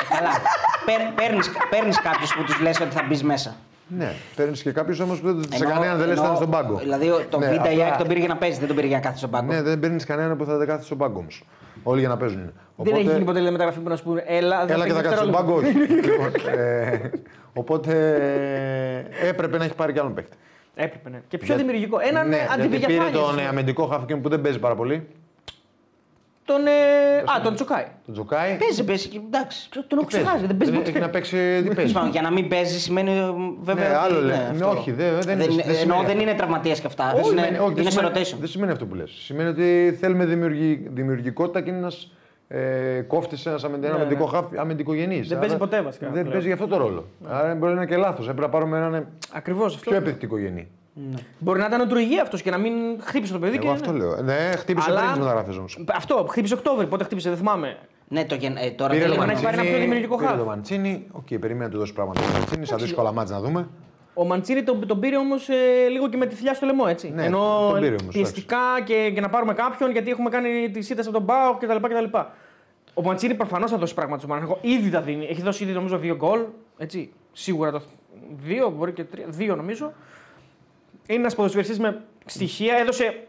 Καλά. 0.09 0.31
Παίρνεις 1.71 2.01
κάποιους 2.01 2.35
που 2.35 2.45
τους 2.45 2.61
λες 2.61 2.81
ότι 2.81 2.91
θα 2.95 3.03
μπεις 3.09 3.23
μέσα. 3.23 3.55
ναι, 3.89 4.13
παίρνεις 4.37 4.63
και 4.63 4.71
κάποιους 4.73 5.01
όμως 5.01 5.21
που 5.21 5.27
δεν- 5.35 5.43
σε 5.43 5.49
Εννοώ- 5.57 5.73
κανέναν 5.73 5.99
δεν 5.99 6.07
λες 6.07 6.17
εννοώ- 6.17 6.25
ήταν 6.25 6.37
στον 6.37 6.51
πάγκο. 6.51 6.77
Δηλαδή 6.79 7.11
τον 7.31 7.41
Ναι, 7.41 7.49
Βίντα 7.49 7.63
απλά- 7.63 7.75
Ιάκ 7.77 7.97
τον 7.99 8.07
πήρε 8.09 8.19
για 8.19 8.29
να 8.29 8.37
παίζει, 8.37 8.59
δεν 8.59 8.67
τον 8.67 8.77
πήρε 8.77 8.87
για 8.89 8.97
να 8.97 9.03
κάθεται 9.03 9.19
στον 9.19 9.31
πάγκο. 9.31 9.53
Ναι, 9.53 9.63
δεν 9.63 9.81
παίρνεις 9.81 10.05
κανέναν 10.05 10.37
που 10.37 10.45
θα 10.45 10.57
δεν 10.57 10.67
κάθεται 10.67 10.85
στον 10.85 10.99
πάγκο 10.99 11.19
όμως. 11.19 11.45
Όλοι 11.89 12.01
για 12.01 12.09
να 12.09 12.17
παίζουν. 12.17 12.41
είναι. 12.41 12.53
Δεν 12.77 12.95
έχει 12.95 13.03
γίνει 13.03 13.25
ποτέ 13.25 13.41
λέει, 13.41 13.51
μεταγραφή 13.51 13.79
που 13.81 13.89
να 13.89 13.97
σου 13.97 14.03
πούνε 14.03 14.25
Έλα, 14.27 14.65
Έλα 14.73 14.87
και 14.87 14.93
θα 14.93 15.03
κάτσει 15.03 15.17
στον 15.19 15.31
δευτερόλεπτο». 15.33 15.43
πάγκο, 15.43 15.55
όχι. 15.57 15.73
Λοιπόν, 16.11 16.59
ε, 16.59 17.11
οπότε 17.53 17.93
ε, 19.21 19.29
έπρεπε 19.29 19.59
να 19.59 19.65
έχει 19.65 19.75
πάρει 19.75 19.93
κι 19.93 19.99
άλλον 19.99 20.15
παίκτη. 20.15 20.37
Έπρεπε, 20.75 21.09
ναι. 21.11 21.21
Και 21.29 21.39
πιο 21.39 21.47
Για- 21.47 21.57
δημιουργικό. 21.57 21.99
Έναν 22.01 22.29
ναι, 22.29 22.37
ναι, 22.37 22.43
γιατί 22.43 22.69
πήρε 22.69 22.85
αντιβιαφάνεια. 22.87 23.21
τον 23.21 23.39
ε, 23.39 23.47
αμυντικό 23.47 23.87
χάφικεν 23.87 24.21
που 24.21 24.29
δεν 24.29 24.41
παίζει 24.41 24.59
πάρα 24.59 24.75
πολύ. 24.75 25.07
Τον. 26.47 26.67
Ε... 26.67 26.71
Α, 27.37 27.41
τον 27.43 27.55
Τσουκάη. 27.55 27.85
Τον 28.05 28.15
Τζοκάη. 28.15 28.57
Παίζει, 28.57 28.85
παίζει. 28.85 29.09
και 29.09 29.21
Εντάξει. 29.27 29.69
Τον 29.71 29.99
έχω 29.99 30.05
ξεχάσει, 30.07 30.47
δεν 30.47 30.57
παίζει 30.57 30.73
Έχει 30.75 30.83
ποτέ. 30.83 30.99
να 30.99 31.09
παίξει. 31.11 31.37
Τι 31.37 31.63
παίζει. 31.63 31.75
Τέλος 31.75 31.93
πάντων, 31.93 32.11
Για 32.11 32.23
να 32.23 32.31
μην 32.33 32.49
παίζει 32.49 32.81
σημαίνει 32.81 33.11
ε, 33.11 33.31
βέβαια. 33.63 33.89
Ναι, 33.89 33.95
ότι- 33.97 34.05
άλλο 34.05 34.21
λέει. 34.21 34.37
αυτό. 34.37 34.53
Ναι, 34.53 34.65
όχι, 34.79 34.93
δεν- 34.93 35.21
δεν 35.21 35.35
είναι- 35.35 35.45
είναι- 35.45 35.53
δεν 35.55 35.63
σημαίνει 35.63 35.81
Εννοώ 35.81 35.97
αυτό. 35.97 36.09
δεν 36.13 36.21
είναι 36.21 36.35
τραυματία 36.35 36.75
και 36.75 36.87
αυτά. 36.87 37.05
Δεν 37.07 37.15
Είναι, 37.17 37.27
σημαίνει- 37.29 37.61
όχι, 37.61 37.73
δεν 37.73 37.83
είναι 37.83 37.91
σε 37.91 37.99
σημαίνει- 37.99 38.17
rotation. 38.19 38.37
Δεν 38.39 38.49
σημαίνει 38.49 38.73
αυτό 38.73 38.87
που 38.87 38.95
λες. 38.95 39.11
Σημαίνει 39.25 39.49
ότι 39.49 39.97
θέλουμε 40.01 40.25
δημιουργη- 40.25 40.89
δημιουργικότητα 40.95 41.61
και 41.61 41.69
είναι 41.71 41.79
ένας 41.79 42.11
ε, 42.49 43.01
κόφτης, 43.07 43.47
ένας 43.47 43.65
αμυντικό 43.65 44.25
χάφ, 44.27 44.45
αμυντικογενή. 44.57 45.21
Δεν 45.21 45.39
παίζει 45.39 45.57
ποτέ, 45.57 45.81
βασικά, 45.83 46.05
Δεν 46.05 46.13
πλέον. 46.15 46.31
παίζει 46.31 46.47
για 46.47 46.55
αυτό 46.55 46.67
το 46.67 46.77
ρόλο. 46.77 47.05
Άρα 47.29 47.55
μπορεί 47.55 47.75
να 47.75 47.81
είναι 47.83 47.91
και 47.91 47.97
λάθος. 47.97 48.25
Έπρεπε 48.29 48.41
να 48.41 48.49
πάρουμε 48.49 48.77
έναν 48.79 49.07
Ακριβώς 49.33 49.75
αυτό. 49.75 49.91
πιο 49.91 49.99
επιθετικογενή. 49.99 50.69
Μπορεί 51.39 51.59
να 51.61 51.67
ήταν 51.67 51.81
ο 51.81 51.87
Τρουγέ 51.87 52.21
αυτός 52.21 52.43
και 52.43 52.51
να 52.51 52.59
μην 52.59 52.73
χτύπησε 53.01 53.33
το 53.33 53.39
παιδί. 53.39 53.57
Εγώ 53.57 53.65
και... 53.65 53.71
αυτό 53.73 53.93
λέω. 53.93 54.23
Ναι, 54.23 54.35
χτύπησε 54.57 54.91
Αλλά- 54.91 55.01
πριν 55.01 55.13
τι 55.13 55.19
μεταγραφέ 55.19 55.51
όμως. 55.59 55.79
Αυτό, 55.95 56.27
χτύπησε 56.29 56.55
Οκτώβρη, 56.55 56.87
πότε 56.87 57.05
χτύπησε, 57.05 57.29
δεν 57.29 57.39
θυμάμαι. 57.39 57.77
Ναι, 58.09 58.25
το, 58.25 58.35
γεν- 58.35 58.57
ε, 58.59 58.71
τώρα 58.71 58.91
Πήρε 58.91 59.03
δεν 59.03 59.13
το 59.13 59.15
λέμε- 59.21 59.27
να 59.27 59.33
έχει 59.33 59.43
πάρει 59.45 59.57
ένα 59.59 59.67
πιο 59.69 59.79
δημιουργικό 59.79 60.17
Πήρε 60.17 60.29
χαφ. 60.29 60.39
το 60.39 60.45
Μαντσίνη. 60.45 61.07
Οκ, 61.13 61.27
περίμενα 61.41 61.65
να 61.65 61.71
του 61.71 61.79
δώσει 61.79 61.93
πράγματα. 61.93 62.21
Το 62.21 62.27
Μαντσίνη, 62.39 62.67
σαν 62.67 62.79
δύσκολα 62.79 63.13
μάτια 63.13 63.35
να 63.35 63.41
δούμε. 63.41 63.69
Ο 64.15 64.25
Μαντσίνη 64.25 64.63
τον, 64.63 64.87
τον 64.87 65.01
πήρε 65.01 65.17
όμως 65.17 65.49
λίγο 65.91 66.09
και 66.09 66.17
με 66.17 66.27
τη 66.27 66.35
θηλιά 66.35 66.55
στο 66.55 66.67
λαιμό, 66.67 66.85
έτσι. 66.89 67.11
Ναι, 67.15 67.25
Ενώ 67.25 67.69
τον 67.71 67.81
πήρε 67.81 67.95
όμως, 68.01 68.15
πιεστικά 68.15 68.59
και, 68.85 69.11
και 69.15 69.21
να 69.21 69.29
πάρουμε 69.29 69.55
κάποιον 69.55 69.91
γιατί 69.91 70.11
έχουμε 70.11 70.31
κάνει 70.31 70.71
τη 70.71 70.81
σύνταση 70.83 71.09
από 71.09 71.17
τον 71.19 71.27
Μπάου 71.27 71.57
κτλ. 71.59 71.95
κτλ. 71.95 72.17
Ο 72.95 73.03
Μαντσίνη 73.03 73.35
προφανώς 73.35 73.71
θα 73.71 73.77
δώσει 73.79 73.95
πράγματα 73.95 74.19
στον 74.23 74.31
Παναγενικό. 74.31 74.59
Ήδη 74.63 74.91
τα 74.91 75.01
δίνει. 75.01 75.27
Έχει 75.31 75.43
δώσει 75.43 75.65
ήδη 75.65 75.73
νομίζω 75.73 75.99
δύο 75.99 76.15
γκολ. 76.17 76.41
Έτσι. 76.79 77.13
Σίγουρα 77.33 77.71
το. 77.71 77.83
Δύο, 78.45 78.71
μπορεί 78.71 78.93
και 78.93 79.05
τρία. 79.05 79.25
Δύο 79.29 79.57
νομίζω. 79.57 79.93
Είναι 81.07 81.19
ένας 81.21 81.35
ποδοσφαιριστής 81.35 81.79
με 81.79 82.03
στοιχεία. 82.27 82.77
Έδωσε 82.77 83.27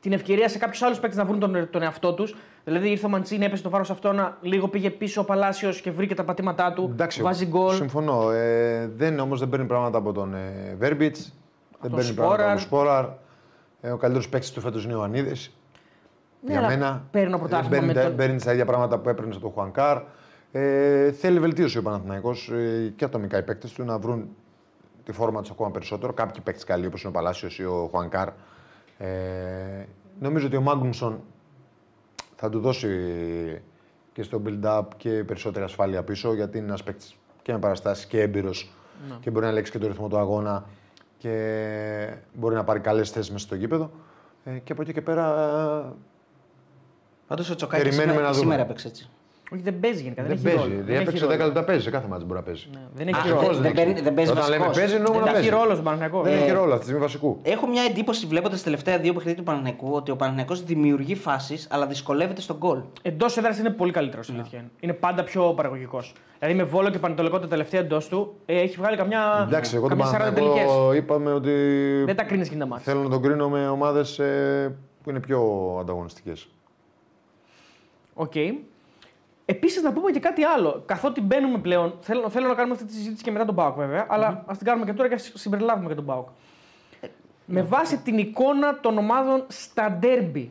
την 0.00 0.12
ευκαιρία 0.12 0.48
σε 0.48 0.58
κάποιους 0.58 0.82
άλλους 0.82 0.98
παίκτες 0.98 1.18
να 1.18 1.24
βρουν 1.24 1.38
τον, 1.38 1.68
τον 1.70 1.82
εαυτό 1.82 2.14
τους. 2.14 2.36
Δηλαδή 2.64 2.90
ήρθε 2.90 3.06
ο 3.06 3.08
Μαντσίνη, 3.08 3.44
έπεσε 3.44 3.62
το 3.62 3.70
βάρος 3.70 3.90
αυτό 3.90 4.12
να 4.12 4.36
λίγο 4.40 4.68
πήγε 4.68 4.90
πίσω 4.90 5.20
ο 5.20 5.24
Παλάσιος 5.24 5.80
και 5.80 5.90
βρήκε 5.90 6.14
τα 6.14 6.24
πατήματά 6.24 6.72
του. 6.72 6.88
Εντάξει, 6.92 7.22
βάζει 7.22 7.46
γκολ. 7.46 7.74
Συμφωνώ. 7.74 8.30
Ε, 8.30 8.86
δεν, 8.96 9.18
όμως 9.18 9.38
δεν 9.40 9.48
παίρνει 9.48 9.66
πράγματα 9.66 9.98
από 9.98 10.12
τον 10.12 10.34
ε, 10.34 10.74
Βέρμπιτς. 10.78 11.34
Δεν 11.80 11.90
τον 11.90 11.98
παίρνει 11.98 12.14
πράγματα 12.14 12.44
από 12.44 12.52
τον 12.52 12.58
Σπόραρ. 12.60 12.94
Σπόραρ. 12.98 13.08
Ε, 13.80 13.90
ο 13.90 13.96
καλύτερος 13.96 14.28
παίκτης 14.28 14.52
του 14.52 14.60
φέτος 14.60 14.84
είναι 14.84 14.94
ο 14.94 15.02
Ανίδης. 15.02 15.56
Ναι, 16.40 16.50
για 16.50 16.58
αλλά 16.60 16.68
μένα. 16.68 17.04
παίρνει 17.10 17.28
ένα 17.28 17.38
πρωτάθλημα 17.38 17.76
Δεν 17.76 17.84
με 17.84 17.92
παίρνει, 17.92 18.08
τον- 18.08 18.16
παίρνει 18.16 18.40
τα 18.40 18.52
ίδια 18.52 18.64
πράγματα 18.64 18.98
που 18.98 19.08
έπαιρνε 19.08 19.30
από 19.32 19.40
τον 19.42 19.50
Χουανκάρ. 19.52 19.98
Ε, 20.52 21.12
θέλει 21.12 21.38
βελτίωση 21.38 21.78
ο 21.78 21.82
Παναθηναϊκός 21.82 22.48
ε, 22.54 22.92
και 22.96 23.04
ατομικά 23.04 23.38
οι 23.38 23.42
παίκτες 23.42 23.72
του 23.72 23.84
να 23.84 23.98
βρουν 23.98 24.28
τη 25.04 25.12
φόρμα 25.12 25.40
τους 25.40 25.50
ακόμα 25.50 25.70
περισσότερο. 25.70 26.12
Κάποιοι 26.12 26.40
παίκτες 26.44 26.64
καλοί 26.64 26.86
όπως 26.86 27.00
είναι 27.00 27.08
ο 27.10 27.12
Παλάσιος 27.12 27.58
ή 27.58 27.64
ο 27.64 27.88
Χουανκάρ. 27.90 28.28
Ε, 28.98 29.86
νομίζω 30.20 30.46
ότι 30.46 30.56
ο 30.56 30.60
Μάγκουνσον 30.60 31.20
θα 32.36 32.48
του 32.50 32.60
δώσει 32.60 32.88
και 34.12 34.22
στο 34.22 34.42
build-up 34.46 34.82
και 34.96 35.10
περισσότερη 35.10 35.64
ασφάλεια 35.64 36.02
πίσω 36.02 36.34
γιατί 36.34 36.58
είναι 36.58 36.66
ένας 36.66 36.82
παίκτης 36.82 37.16
και 37.42 37.52
με 37.52 37.58
παραστάσεις 37.58 38.06
και 38.06 38.20
έμπειρος 38.20 38.72
Ναι. 39.08 39.14
και 39.20 39.30
μπορεί 39.30 39.44
να 39.44 39.50
ελέγξει 39.50 39.72
και 39.72 39.78
το 39.78 39.86
ρυθμό 39.86 40.08
του 40.08 40.18
αγώνα 40.18 40.64
και 41.18 42.16
μπορεί 42.34 42.54
να 42.54 42.64
πάρει 42.64 42.80
καλές 42.80 43.10
θέσεις 43.10 43.30
μέσα 43.32 43.44
στο 43.46 43.54
γήπεδο. 43.54 43.90
Ε, 44.44 44.58
και 44.58 44.72
από 44.72 44.82
εκεί 44.82 44.92
και 44.92 45.02
πέρα 45.02 45.96
Πάντως 47.26 47.50
ο 47.50 47.54
Τσοκάκης 47.54 47.84
Περιμένουμε 47.84 48.12
σήμερα, 48.12 48.26
να 48.28 48.32
δούμε. 48.32 48.44
σήμερα 48.44 48.62
έπαιξε 48.62 48.88
έτσι. 48.88 49.08
Όχι, 49.52 49.62
δεν 49.62 49.80
παίζει 49.80 50.02
γενικά. 50.02 50.22
Δεν, 50.22 50.36
δεν 50.36 50.46
έχει 50.52 50.56
παίζει. 50.56 50.70
ρόλο. 50.72 50.84
Δεν 50.86 50.94
έπαιξε 50.94 51.16
έχει 51.16 51.24
10 51.24 51.28
ρόλο. 51.36 51.44
λεπτά 51.44 51.64
παίζει. 51.64 51.82
Σε 51.82 51.90
κάθε 51.90 52.06
μάτι 52.08 52.24
μπορεί 52.24 52.38
να 52.38 52.44
παίζει. 52.44 52.66
Ναι, 52.72 52.80
δεν 52.94 53.08
έχει 53.08 53.28
Α, 53.28 53.34
ρόλο. 53.34 53.52
δεν- 53.52 53.62
δεν 53.62 53.72
παίρνει- 53.72 54.00
δεν 54.02 54.14
παίζει 54.14 54.30
Όταν 54.30 54.44
λέμε 54.44 54.56
βασικός. 54.64 54.76
παίζει, 54.78 54.94
εννοούμε 54.94 55.14
Δεν 55.22 55.24
να 55.32 55.38
έχει 55.38 55.48
παίζει. 55.48 55.56
ρόλος 55.62 55.72
στον 55.72 55.84
Παναγενικό. 55.84 56.22
Δεν 56.22 56.32
έχει 56.32 56.50
ρόλο 56.50 56.64
αυτή 56.66 56.78
τη 56.78 56.82
στιγμή 56.84 57.00
βασικού. 57.00 57.38
Έχω 57.42 57.66
μια 57.66 57.82
εντύπωση 57.82 58.26
βλέποντας 58.26 58.58
τα 58.58 58.64
τελευταία 58.64 58.98
δύο 58.98 59.12
παιχνίδια 59.12 59.38
του 59.38 59.44
Παναναϊκού 59.44 59.88
ότι 59.92 60.10
ο 60.10 60.16
Παναναϊκός 60.16 60.64
δημιουργεί 60.64 61.14
φάσεις 61.14 61.66
αλλά 61.70 61.86
δυσκολεύεται 61.86 62.40
στον 62.40 62.56
γκολ. 62.56 62.78
Εντός 63.02 63.36
έδρας 63.36 63.58
είναι 63.58 63.70
πολύ 63.70 63.92
καλύτερος 63.92 64.28
η 64.28 64.32
αλήθεια 64.34 64.58
είναι. 64.58 64.68
Είναι 64.80 64.92
πάντα 64.92 65.24
πιο 65.24 65.52
παραγωγικός. 65.54 66.12
Δηλαδή 66.38 66.56
με 66.58 66.64
βόλο 66.64 66.90
και 66.90 66.98
πανετολικό 66.98 67.38
τα 67.38 67.46
τελευταία 67.48 67.80
εντός 67.80 68.08
του 68.08 68.34
ε, 68.46 68.60
έχει 68.60 68.76
βγάλει 68.76 68.96
καμιά. 68.96 69.44
Εντάξει, 69.48 69.76
εγώ 69.76 69.88
τον 69.88 69.98
καμιά 69.98 70.12
40 70.12 70.34
τελικές. 70.34 70.54
Παναθηναϊκό 70.54 70.92
είπαμε 70.92 71.32
ότι 71.32 71.52
Δεν 72.04 72.16
τα 72.16 72.22
κρίνεις 72.24 72.48
και 72.48 72.56
τα 72.56 72.66
μάτια. 72.66 72.84
θέλω 72.92 73.02
να 73.04 73.08
τον 73.10 73.22
κρίνω 73.22 73.48
με 73.48 73.68
ομάδες 73.68 74.20
που 75.02 75.10
είναι 75.10 75.20
πιο 75.20 75.40
ανταγωνιστικές. 75.80 76.48
Οκ. 78.14 78.32
Επίσης 79.46 79.82
να 79.82 79.92
πούμε 79.92 80.10
και 80.10 80.20
κάτι 80.20 80.44
άλλο. 80.44 80.82
Καθότι 80.86 81.20
μπαίνουμε 81.20 81.58
πλέον, 81.58 81.94
θέλω, 82.00 82.28
θέλω 82.30 82.48
να 82.48 82.54
κάνουμε 82.54 82.74
αυτή 82.74 82.86
τη 82.86 82.92
συζήτηση 82.92 83.22
και 83.22 83.30
μετά 83.30 83.44
τον 83.44 83.54
Μπάουκ 83.54 83.76
βέβαια, 83.76 84.06
αλλά 84.08 84.42
ας 84.46 84.56
την 84.58 84.66
κάνουμε 84.66 84.86
και 84.86 84.92
τώρα 84.92 85.08
και 85.08 85.14
ας 85.14 85.30
συμπεριλάβουμε 85.34 85.88
και 85.88 85.94
τον 85.94 86.04
Μπάουκ. 86.04 86.28
Με 87.46 87.62
βάση 87.62 87.98
την 87.98 88.18
εικόνα 88.18 88.80
των 88.80 88.98
ομάδων 88.98 89.44
στα 89.48 89.90
ντέρμπι. 90.00 90.50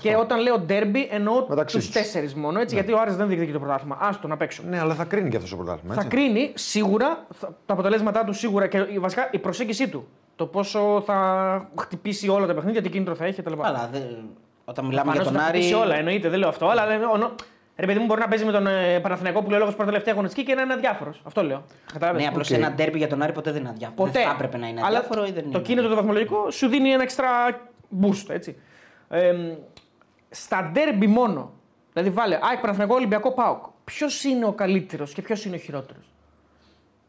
Και 0.00 0.16
όταν 0.16 0.40
λέω 0.40 0.58
ντέρμπι 0.58 1.08
εννοώ 1.10 1.46
Μεταξύ 1.48 1.76
τους 1.76 1.84
τους. 1.84 1.94
τέσσερις 1.94 2.34
μόνο, 2.34 2.60
έτσι, 2.60 2.74
γιατί 2.74 2.92
ο 2.92 3.00
Άρης 3.00 3.16
δεν 3.16 3.26
διεκδικεί 3.26 3.52
το 3.52 3.58
πρωτάθλημα. 3.58 3.98
Άστο 4.00 4.28
να 4.28 4.36
παίξω. 4.36 4.62
Ναι, 4.68 4.78
αλλά 4.80 4.94
θα 4.94 5.04
κρίνει 5.04 5.28
και 5.30 5.36
αυτός 5.36 5.50
το 5.50 5.56
πρωτάθλημα. 5.56 5.94
Θα 5.94 6.00
έτσι. 6.00 6.16
κρίνει 6.16 6.52
σίγουρα 6.54 7.26
θα- 7.34 7.54
τα 7.66 7.72
αποτελέσματά 7.72 8.24
του 8.24 8.32
σίγουρα 8.32 8.66
και 8.66 8.78
η- 8.78 8.98
βασικά 8.98 9.28
η 9.32 9.38
προσέγγιση 9.38 9.88
του. 9.88 10.06
Το 10.36 10.46
πόσο 10.46 11.02
θα 11.06 11.68
χτυπήσει 11.80 12.28
όλα 12.28 12.46
τα 12.46 12.54
παιχνίδια, 12.54 12.82
τι 12.82 12.88
κίνητρο 12.88 13.14
θα 13.14 13.24
έχει 13.24 13.42
κτλ. 13.42 13.52
Αλλά 13.60 13.88
δε- 13.92 13.98
όταν 14.64 14.84
μιλάμε 14.86 15.12
Προφανώς 15.12 15.14
για 15.14 15.24
τον 15.24 15.40
θα 15.40 15.46
Άρη. 15.48 15.58
χτυπήσει 15.58 15.74
όλα, 15.82 15.94
εννοείται, 15.96 16.28
δεν 16.28 16.38
λέω 16.38 16.48
αυτό. 16.48 16.66
Αλλά 16.68 16.86
λέμε, 16.86 17.04
ο, 17.06 17.16
νο- 17.16 17.34
ρε 17.76 17.86
παιδί 17.86 17.98
μου, 17.98 18.04
μπορεί 18.04 18.20
να 18.20 18.28
παίζει 18.28 18.44
με 18.44 18.52
τον 18.52 18.66
ε, 18.66 19.00
Παναθηναϊκό 19.00 19.42
που 19.42 19.50
λέει 19.50 19.58
λόγος 19.58 19.74
πρώτα 19.74 19.90
τελευταία 19.90 20.12
αγωνιστική 20.14 20.44
και 20.46 20.54
να 20.54 20.62
είναι 20.62 20.72
αδιάφορος. 20.72 21.20
Αυτό 21.24 21.42
λέω. 21.42 21.64
Κατάλαβες. 21.92 22.22
Ναι, 22.22 22.28
απλώς 22.28 22.50
Οκ. 22.50 22.56
ένα 22.56 22.72
ντέρμπι 22.72 22.98
για 22.98 23.08
τον 23.08 23.22
Άρη 23.22 23.32
ποτέ 23.32 23.50
δεν 23.50 23.60
είναι 23.60 23.68
αδιάφορο. 23.70 23.96
Ποτέ. 23.96 24.18
Δεν 24.18 24.28
θα 24.28 24.34
έπρεπε 24.34 24.56
να 24.56 24.66
είναι 24.68 24.80
Αλλά 24.84 24.98
αδιάφορο 24.98 25.26
ή 25.26 25.30
δεν 25.30 25.42
το 25.42 25.48
είναι. 25.48 25.58
κίνητρο 25.58 25.88
το 25.88 25.94
βαθμολογικό 25.94 26.50
σου 26.50 26.68
δίνει 26.68 26.90
ένα 26.90 27.04
extra 27.04 27.54
boost, 28.02 28.24
έτσι. 28.28 28.56
Ε, 29.08 29.34
στα 30.30 30.70
ντέρμπι 30.72 31.06
μόνο, 31.06 31.52
δηλαδή 31.92 32.10
βάλε 32.14 32.38
ΑΕΚ 32.42 32.60
Παναθηναϊκό 32.60 32.94
Ολυμπιακό 32.94 33.32
ΠΑΟΚ. 33.32 33.64
Ποιος 33.84 34.24
είναι 34.24 34.44
ο 34.44 34.52
καλύτερος 34.52 35.12
και 35.12 35.22
ποιος 35.22 35.44
είναι 35.44 35.56
ο 35.56 35.58
χειρότερος; 35.58 36.13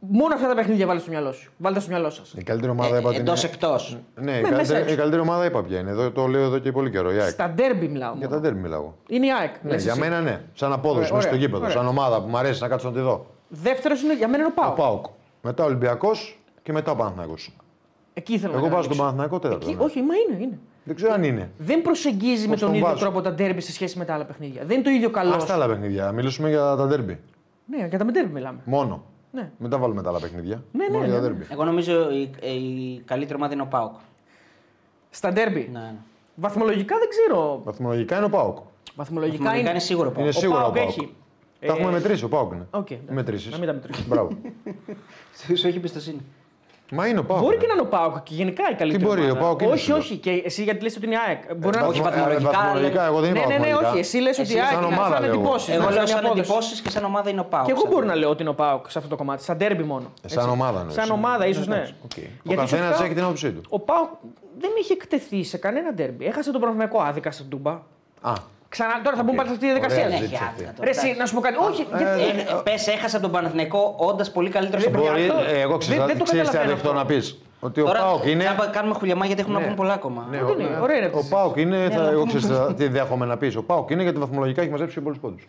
Μόνο 0.09 0.33
αυτά 0.33 0.47
τα 0.47 0.55
παιχνίδια 0.55 0.85
βάλτε 0.85 1.01
στο 1.01 1.11
μυαλό 1.11 1.31
σου. 1.31 1.51
Βάλτε 1.57 1.79
στο 1.79 1.89
μυαλό 1.89 2.09
σας. 2.09 2.33
Η 2.37 2.43
καλύτερη 2.43 2.71
ομάδα 2.71 2.97
είπα 2.99 3.07
ότι 3.09 3.17
Εντός 3.17 3.43
είναι- 3.43 3.51
εκτός. 3.53 3.97
Ναι, 4.15 4.31
η 4.31 4.41
μέσα 4.41 4.49
καλύτερη, 4.55 4.79
έξω. 4.81 4.93
η 4.93 4.97
καλύτερη 4.97 5.21
ομάδα 5.21 5.45
είπα 5.45 5.63
ποια 5.63 5.79
είναι. 5.79 5.89
Εδώ, 5.91 6.11
το 6.11 6.27
λέω 6.27 6.41
εδώ 6.43 6.59
και 6.59 6.71
πολύ 6.71 6.89
καιρό. 6.89 7.11
Η 7.13 7.19
ΑΕΚ. 7.19 7.29
Στα 7.29 7.49
ντέρμπι 7.49 7.87
μιλάω. 7.87 8.13
Για 8.17 8.27
Μόνο. 8.27 8.35
τα 8.41 8.47
τέρμι 8.47 8.59
μιλάω. 8.61 8.91
Είναι 9.09 9.25
η 9.25 9.29
ΑΕΚ. 9.39 9.53
Ναι, 9.61 9.71
λες 9.71 9.83
για 9.83 9.91
εσύ. 9.91 10.01
μένα 10.01 10.21
ναι. 10.21 10.41
Σαν 10.53 10.73
απόδοση 10.73 10.97
Ωραία, 10.99 11.09
μέσα 11.15 11.21
στο 11.21 11.29
ωραία, 11.35 11.39
γήπεδο. 11.45 11.63
ωραία. 11.63 11.75
Σαν 11.75 11.87
ομάδα 11.87 12.21
που 12.21 12.27
μου 12.29 12.37
αρέσει 12.37 12.61
να 12.61 12.67
κάτσω 12.67 12.87
να 12.87 12.93
τη 12.93 12.99
δω. 13.01 13.25
Δεύτερος 13.47 14.01
είναι 14.01 14.15
για 14.15 14.27
μένα 14.27 14.43
είναι 14.43 14.51
ο 14.57 14.61
Ο 14.61 14.61
ΠΑΟΚ. 14.61 14.75
Πάουκ. 14.77 15.05
Μετά 15.41 15.63
ο 15.63 15.65
Ολυμπιακός 15.65 16.39
και 16.63 16.71
μετά 16.71 16.91
ο 16.91 16.95
Παναθηναϊκός. 16.95 17.55
Εκεί 18.13 18.33
ήθελα 18.33 18.53
Εγώ 18.53 18.65
να 18.65 18.71
πάω 18.71 18.81
στον 18.81 18.97
καταλήξω. 18.97 19.01
Παναθηναϊκό 19.03 19.39
τέταρτο. 19.39 19.67
Εκεί, 19.67 19.75
ναι. 19.77 19.83
όχι, 19.83 20.01
μα 20.01 20.13
είναι. 20.29 20.43
είναι. 20.43 20.57
Δεν 20.83 20.95
ξέρω 20.95 21.13
αν 21.13 21.23
είναι. 21.23 21.49
Δεν 21.57 21.81
προσεγγίζει 21.81 22.43
με 22.47 22.51
Πώς 22.51 22.59
τον 22.59 22.67
τον 22.69 22.77
ίδιο 22.77 22.87
βάζω. 22.89 22.99
τρόπο 22.99 23.21
τα 23.21 23.31
ντέρμπι 23.33 23.61
σε 23.61 23.71
σχέση 23.71 23.97
με 23.97 24.05
τα 24.05 24.13
άλλα 24.13 24.23
παιχνίδια. 24.25 24.61
Δεν 24.65 24.75
είναι 24.75 24.83
το 24.85 24.89
ίδιο 24.89 25.09
καλό. 25.09 25.33
Α 25.33 25.37
τα 25.37 25.53
άλλα 25.53 25.67
παιχνίδια. 25.67 26.11
Μιλήσουμε 26.11 26.49
για 26.49 26.75
τα 26.75 26.87
τέρμι. 26.87 27.19
Ναι, 27.65 27.85
για 27.89 27.97
τα 27.97 28.05
ντέρμπι 28.05 28.33
μιλάμε. 28.33 28.59
Μόνο. 28.65 29.03
Ναι. 29.35 29.51
Μετά 29.57 29.77
βάλουμε 29.77 30.01
τα 30.01 30.09
άλλα 30.09 30.19
παιχνίδια. 30.19 30.63
Ναι, 30.71 30.83
ναι, 30.83 30.89
Μόνο 30.91 31.05
ναι, 31.05 31.11
για 31.11 31.19
ναι. 31.21 31.27
τα 31.27 31.35
derby. 31.35 31.51
Εγώ 31.51 31.63
νομίζω 31.65 32.09
η, 32.11 32.21
η 32.41 32.99
καλύτερη 33.05 33.35
ομάδα 33.35 33.53
είναι 33.53 33.61
ο 33.61 33.65
Πάοκ. 33.65 33.93
Στα 35.09 35.31
ντέρμπι. 35.31 35.69
Ναι, 35.71 35.79
ναι. 35.79 35.95
Βαθμολογικά 36.35 36.95
δεν 36.97 37.07
ξέρω. 37.09 37.61
Βαθμολογικά 37.63 38.15
είναι 38.15 38.25
ο 38.25 38.29
Πάουκ. 38.29 38.57
Βαθμολογικά 38.95 39.37
Βαθμολογικά 39.43 39.59
είναι. 39.59 39.69
είναι 39.69 39.79
σίγουρο 39.79 40.09
Πάοκ. 40.09 40.19
Είναι 40.19 40.29
Ο 40.29 40.31
σίγουρα 40.31 40.59
ο 40.65 40.71
ΠΑΟΚ 40.71 40.75
Πάουκ. 40.75 40.89
έχει. 40.89 41.15
Τα 41.59 41.73
έχουμε 41.73 41.89
ε, 41.89 41.91
μετρήσει, 41.91 42.23
ο 42.23 42.27
Πάουκ 42.27 42.51
είναι. 42.53 42.67
Οκ, 42.71 42.91
εντάξει. 42.91 43.13
Μετρήσεις. 43.13 43.51
Να 43.51 43.57
μην 43.57 43.67
τα 43.67 43.73
μετρήσουμε. 43.73 44.07
Μπράβο. 44.15 44.29
Σου 45.57 45.67
έχει 45.67 45.77
εμπιστοσύνη. 45.77 46.21
Μα 46.91 47.07
είναι 47.07 47.19
ο 47.19 47.23
Πάοκ. 47.23 47.41
Μπορεί 47.41 47.55
ρε. 47.55 47.61
και 47.61 47.67
να 47.67 47.73
είναι 47.73 47.81
ο 47.81 47.85
Πάοκ 47.85 48.23
και 48.23 48.33
γενικά 48.33 48.63
η 48.71 48.75
καλύτερη. 48.75 49.03
μπορεί, 49.05 49.21
ομάδα. 49.21 49.39
ο 49.39 49.43
ΠΑΟΚ 49.43 49.61
είναι 49.61 49.71
Όχι, 49.71 49.83
σίγουρο. 49.83 50.01
όχι. 50.01 50.15
Και 50.17 50.41
εσύ 50.45 50.63
γιατί 50.63 50.83
λες 50.83 50.95
ότι 50.95 51.05
είναι 51.05 51.15
η 51.15 51.17
ΑΕΚ. 51.27 51.55
Μπορεί 51.55 51.77
να 51.77 51.85
όχι, 51.85 52.01
Βαθμο- 52.01 52.19
βαθμολογικά, 52.23 52.49
ε, 52.49 52.53
βαθμολογικά, 52.63 52.95
λέμε. 53.01 53.07
εγώ 53.11 53.19
δεν 53.21 53.31
Ναι, 53.31 53.39
είπα 53.39 53.47
ναι, 53.47 53.53
ναι, 53.53 53.59
βαθμολογικά. 53.59 53.89
όχι. 53.91 53.99
Εσύ 53.99 54.17
λες 54.17 54.39
ότι 54.39 54.47
η 54.47 54.51
Εσύ 54.51 54.59
ΑΕΚ 54.59 54.69
σαν 54.73 54.77
είναι 54.83 54.93
ομάδα 54.95 55.09
σαν 55.15 55.21
λέω 55.21 55.29
εγώ. 55.31 55.39
εντυπώσεις. 55.39 55.73
Εγώ 55.75 55.83
σαν 55.83 55.93
λέω 55.93 56.05
σαν 56.07 56.17
απόδοση. 56.25 56.39
εντυπώσει 56.39 56.81
και 56.81 56.89
σαν 56.89 57.03
ομάδα 57.03 57.29
είναι 57.29 57.39
ο 57.39 57.43
Πάοκ. 57.45 57.65
Και 57.65 57.71
εγώ 57.71 57.83
μπορώ 57.89 58.05
να 58.05 58.15
λέω 58.15 58.29
ότι 58.29 58.41
είναι 58.41 58.51
ο 58.51 58.53
Πάοκ 58.53 58.89
σε 58.91 58.97
αυτό 58.97 59.09
το 59.09 59.15
κομμάτι. 59.15 59.43
Σαν 59.43 59.57
τέρμπι 59.57 59.83
μόνο. 59.83 60.07
Ε, 60.21 60.27
σαν 60.27 60.49
ομάδα, 60.49 60.83
ναι, 60.83 60.91
Σαν 60.91 61.03
εσύ. 61.03 61.11
ομάδα, 61.11 61.47
ίσως 61.47 61.67
ναι. 61.67 61.81
Οκ. 62.03 62.11
Ο 62.17 62.21
Γιατί 62.43 62.59
καθένας 62.61 62.71
ουσιαστικά 62.71 63.03
έχει 63.05 63.13
την 63.13 63.23
άποψή 63.23 63.51
του. 63.51 63.61
Ο 63.69 63.79
Πάοκ 63.79 64.09
δεν 64.59 64.69
είχε 64.79 64.93
εκτεθεί 64.93 65.43
σε 65.43 65.57
κανένα 65.57 65.93
τέρμπι. 65.93 66.25
Έχασε 66.25 66.51
τον 66.51 66.61
Παναθηναϊκό 66.61 66.99
άδικα 67.01 67.31
στην 67.31 67.49
Τούμπα. 67.49 67.79
Α, 68.75 68.87
Ξανά, 68.87 69.01
τώρα 69.05 69.15
θα 69.19 69.23
μπούμε 69.23 69.37
πάλι 69.37 69.47
σε 69.49 69.53
αυτή 69.55 69.65
τη 69.65 69.71
διαδικασία. 69.71 70.03
Ωραία, 70.05 70.09
Ναι, 70.19 70.21
ζήτησε 70.23 70.35
έχει 70.35 70.43
αυτή. 70.49 70.61
άδεια 70.61 70.73
τώρα, 70.75 70.85
Ρε, 70.87 70.89
εσύ, 70.95 70.99
εντάξει. 70.99 71.19
να 71.21 71.25
σου 71.29 71.33
πω 71.35 71.41
κάτι. 71.47 71.57
Όχι, 71.69 71.81
ε, 71.81 71.97
γιατί. 71.97 72.63
Πες, 72.67 72.87
έχασε 72.95 73.15
από 73.17 73.25
τον 73.27 73.33
Παναθηναϊκό 73.35 73.81
όντας 74.09 74.27
πολύ 74.31 74.49
καλύτερο 74.55 74.79
στο 74.81 74.89
Μπορεί- 74.89 75.01
πρωτάθλημα. 75.03 75.33
μπορεί, 75.33 75.57
ε, 75.57 75.61
εγώ 75.67 75.75
δεν- 75.77 75.87
δεν 75.87 75.97
ξέρω 75.97 76.01
το 76.07 76.13
τι 76.17 76.23
ξέρεις 76.23 76.49
τι 76.49 76.55
καταλαβαίνω 76.55 76.71
αδεχτό 76.71 76.89
αυτό. 76.89 76.99
να 77.01 77.05
πεις. 77.11 77.25
Ότι 77.67 77.81
ο 77.81 77.85
Τώρα 77.85 77.99
Πάοκ 77.99 78.25
είναι. 78.25 78.43
θα 78.43 78.65
κάνουμε 78.77 78.93
χουλιαμά 78.99 79.25
γιατί 79.25 79.41
έχουμε 79.41 79.53
να 79.55 79.59
Ναι. 79.61 79.65
πούμε 79.69 79.77
πολλά 79.81 79.93
ακόμα. 79.99 80.21
Ναι, 80.31 80.37
Δεν 80.37 80.59
είναι, 80.59 80.69
ναι. 80.69 80.79
ωραία 80.85 80.97
είναι 80.97 81.05
Ο 81.13 81.17
αυτή 81.17 81.27
η 81.27 81.35
Πάοκ 81.35 81.55
είναι. 81.63 81.77
Ναι, 81.77 81.89
θα- 81.89 81.99
αλλά 82.01 82.09
Εγώ 82.15 82.23
πούμε- 82.25 82.39
ξέρω 82.39 82.73
τι 82.77 82.87
δέχομαι 82.87 83.25
να 83.25 83.37
πεις. 83.37 83.55
Ο 83.55 83.63
Πάοκ 83.63 83.89
είναι 83.89 84.03
γιατί 84.07 84.17
βαθμολογικά 84.19 84.61
έχει 84.61 84.71
μαζέψει 84.71 84.93
πιο 84.93 85.01
πολλού 85.01 85.17
πόντους. 85.21 85.47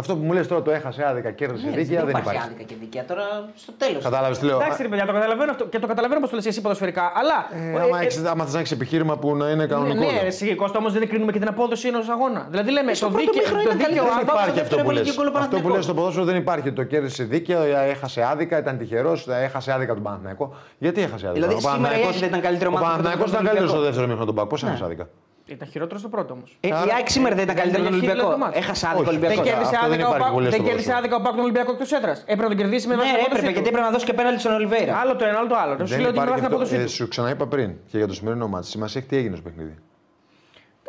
Αυτό 0.00 0.16
που 0.16 0.24
μου 0.24 0.32
λες 0.32 0.46
τώρα 0.48 0.62
το 0.62 0.70
έχασε 0.70 1.04
άδικα, 1.06 1.30
κέρδισε 1.30 1.66
Ναι, 1.66 1.76
δίκαια 1.76 2.00
δεν 2.00 2.08
υπάρχει 2.08 2.28
υπάρχει. 2.28 2.48
άδικα 2.50 2.62
και 2.62 2.74
δίκαια. 2.80 3.04
Τώρα 3.04 3.24
στο 3.56 3.72
τέλος. 3.72 4.02
Κατάλαβες 4.02 4.38
τι 4.38 4.44
λέω. 4.46 4.56
Εντάξει, 4.60 4.82
ρε 4.82 4.88
παιδιά, 4.88 5.06
το 5.06 5.12
καταλαβαίνω 5.12 5.50
αυτό 5.50 5.64
και 5.66 5.78
το 5.78 5.86
καταλαβαίνω 5.86 6.20
πώ 6.20 6.28
το 6.28 6.34
λες 6.36 6.46
εσύ 6.46 6.60
ποδοσφαιρικά. 6.60 7.12
Αλλά. 7.14 7.38
Ε, 7.78 7.80
άμα, 7.82 8.00
έχεις, 8.00 8.24
άμα 8.24 8.44
θες 8.44 8.52
να 8.52 8.58
έχεις 8.58 8.70
επιχείρημα 8.70 9.16
που 9.18 9.36
να 9.36 9.48
είναι 9.50 9.66
κανονικό. 9.66 9.98
Ναι, 10.04 10.06
λέω. 10.12 10.20
ρε, 10.20 10.26
εσύ 10.26 10.54
Κώστα, 10.54 10.78
όμως 10.78 10.92
δεν 10.92 11.08
κρίνουμε 11.08 11.32
και 11.32 11.38
την 11.38 11.48
απόδοση 11.48 11.88
ενός 11.88 12.08
αγώνα. 12.08 12.46
Δηλαδή 12.50 12.70
λέμε 12.70 12.94
στο 12.94 13.06
το 13.06 13.12
πρώτο 13.12 13.24
δίκαιο, 13.32 13.42
μήχρονο 13.42 13.62
το 13.62 13.68
ήταν 13.68 13.78
δίκαιο 13.78 14.04
καλύτερο. 14.04 14.16
Δεν 14.16 14.26
Πάω 14.26 14.36
άπαξ. 14.36 14.42
στο 14.42 14.52
υπάρχει 14.52 14.60
αυτό 14.60 14.76
δεύτερο 14.76 14.82
που 14.82 14.90
λες. 14.90 15.00
έβαλε 15.00 15.10
και 15.10 15.16
γκολ 15.16 15.26
ο 15.26 15.30
Αυτό 15.30 15.38
που 15.38 15.62
Παναθηναϊκός. 15.62 15.76
λες 15.76 15.84
στο 15.84 15.94
ποδόσφαιρο 15.98 16.24
δεν 16.30 16.36
υπάρχει. 16.44 16.68
Το 16.72 16.82
κέρδισε 16.90 17.22
δίκαια, 17.24 17.78
έχασε 17.94 18.20
άδικα, 18.32 18.54
ήταν 18.58 18.74
τυχερός, 18.78 19.18
έχασε 19.48 19.68
άδικα 19.76 19.92
τον 19.94 20.02
Παναθηναϊκό. 20.02 20.46
Γιατί 20.78 20.98
έχασε 21.06 21.26
άδικα; 21.28 21.32
Δηλαδή, 21.46 21.54
Ο 21.54 21.58
σήμερα 21.60 21.74
η 21.76 21.78
Παναθηναϊκός- 21.78 22.10
ΑΕΚ 22.12 22.20
δεν 22.22 22.28
ήταν 22.32 22.40
καλύτερη 22.46 22.68
ομάδα 22.70 22.84
Ο 22.84 22.88
από 22.88 22.96
τον 22.96 23.02
Παναθηναϊκός 23.02 23.30
ήταν 23.32 23.44
καλύτερος 23.46 23.70
στο 23.72 23.78
Ολυμπιακό. 23.80 23.86
δεύτερο 23.88 24.06
μήχρονο 24.10 24.26
τον 24.30 24.36
Πάκ. 24.38 24.46
Πώ 24.52 24.56
έχασε 24.66 24.84
άδικα. 24.88 25.06
Ήταν 25.46 25.68
χειρότερος 25.68 26.00
στο 26.00 26.08
πρώτο 26.14 26.32
όμως. 26.34 26.56
Ε, 26.60 26.68
η 26.68 26.72
Άρα- 26.72 26.94
ΑΕΚ 26.94 27.08
σήμερα 27.08 27.34
δεν 27.34 27.44
ήταν 27.44 27.54
δεν 27.56 27.62
καλύτερο 27.64 27.82
από 27.86 27.92
τον 27.92 28.02
είχε 28.02 28.10
Ολυμπιακό. 28.10 28.32
το 28.36 28.38
μάτς. 28.44 28.56
Έχασε 28.62 28.84
άδικο 28.86 29.00
Όχι. 29.02 29.10
Ολυμπιακό. 29.10 29.34
Δεν 29.34 29.42
Ωραία, 29.42 29.52
κέρδισε 29.52 29.74
αυτό 29.76 29.88
δεν 29.88 29.92
άδικα 29.92 30.06
ο 30.06 30.10
υπάρχει 30.10 30.22
Πάκ- 30.24 30.36
πολύ 30.38 30.48
δεν 30.48 30.54
στο 30.58 30.62
κέρδισε 30.68 30.88
ποδόσφαιρο. 30.90 30.98
άδικα 31.00 31.16
ο 31.20 31.22
Πάκ 31.24 31.34
τον 31.38 31.44
Ολυμπιακό 31.46 31.70
εκτός 31.76 31.90
έδρας. 31.98 32.18
Έπρεπε 32.32 32.42
να 32.48 32.50
τον 32.52 32.58
κερδίσει 32.62 32.86
με 32.90 32.94
Ναι, 32.94 33.00
βάση 33.00 33.10
την 33.12 33.18
έπρεπε 33.26 33.36
απόδοση 33.36 33.52
γιατί 33.56 33.66
του. 33.66 33.70
έπρεπε 33.72 33.86
να 33.88 33.92
δώσει 33.94 34.06
και 34.08 34.14
πέναλτι 34.18 34.40
στον 34.44 34.52
Ολιβέρα. 34.58 34.92
Άλλο 35.02 35.12
το 35.20 35.24
ένα, 35.30 35.36
άλλο 35.40 35.48
το 35.54 35.58
άλλο. 35.62 35.72
Σου 35.80 35.92
Δεν 35.94 36.00
λέω 36.02 36.10
ότι 36.12 36.18
με 36.20 36.24
υπάρχει 36.24 36.30
βάση 36.34 36.42
την 36.44 36.48
αυτό. 36.50 36.56
απόδοση 36.58 36.74
Ε, 36.76 36.84
του. 36.86 36.90
Σου 36.98 37.04
ξαναείπα 37.14 37.44
πριν 37.54 37.68
και 37.90 37.96
για 38.02 38.08
το 38.10 38.14
σημερινό 38.18 38.46
μάτι. 38.52 38.66
Σημασία 38.74 38.98
έχει 39.00 39.08
τι 39.10 39.16
έγινε 39.20 39.34
στο 39.40 39.44
παιχνίδι. 39.46 39.74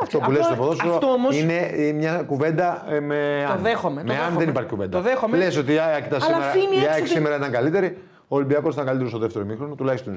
Αυτό 0.03 0.13
που 0.17 0.23
απλά 0.27 0.37
λες 0.37 0.45
στο 0.49 0.55
ποδόσφαιρο 0.61 0.93
αυτό 0.93 1.07
όμως- 1.17 1.35
είναι 1.41 1.57
ε, 1.81 1.91
μια 2.01 2.13
κουβέντα 2.31 2.69
ε, 2.89 2.99
με 3.09 3.19
Το 3.47 3.51
αν. 3.53 3.59
δέχομαι, 3.67 3.99
το 4.01 4.07
Με 4.07 4.13
αν 4.13 4.19
δέχομαι. 4.19 4.39
δεν 4.39 4.49
υπάρχει 4.53 4.69
κουβέντα. 4.73 4.93
Το 4.97 5.03
δέχομαι. 5.03 5.37
Λες 5.37 5.57
ότι 5.57 5.73
η 5.73 5.77
ΑΕΚ 5.87 6.05
ήταν 6.05 6.21
Αλλά 6.21 6.25
σήμερα, 6.33 6.45
αφήνει 6.49 6.75
η 6.75 6.79
έξω 6.79 6.89
ΑΕΚ 6.93 7.03
την- 7.03 7.13
σήμερα 7.15 7.35
ήταν 7.35 7.51
καλύτερη. 7.57 7.87
Ο 8.27 8.35
Ολυμπιακός 8.35 8.73
ήταν 8.73 8.85
καλύτερος 8.85 9.11
στο 9.13 9.19
δεύτερο 9.25 9.45
μήχρονο, 9.45 9.75
τουλάχιστον 9.75 10.13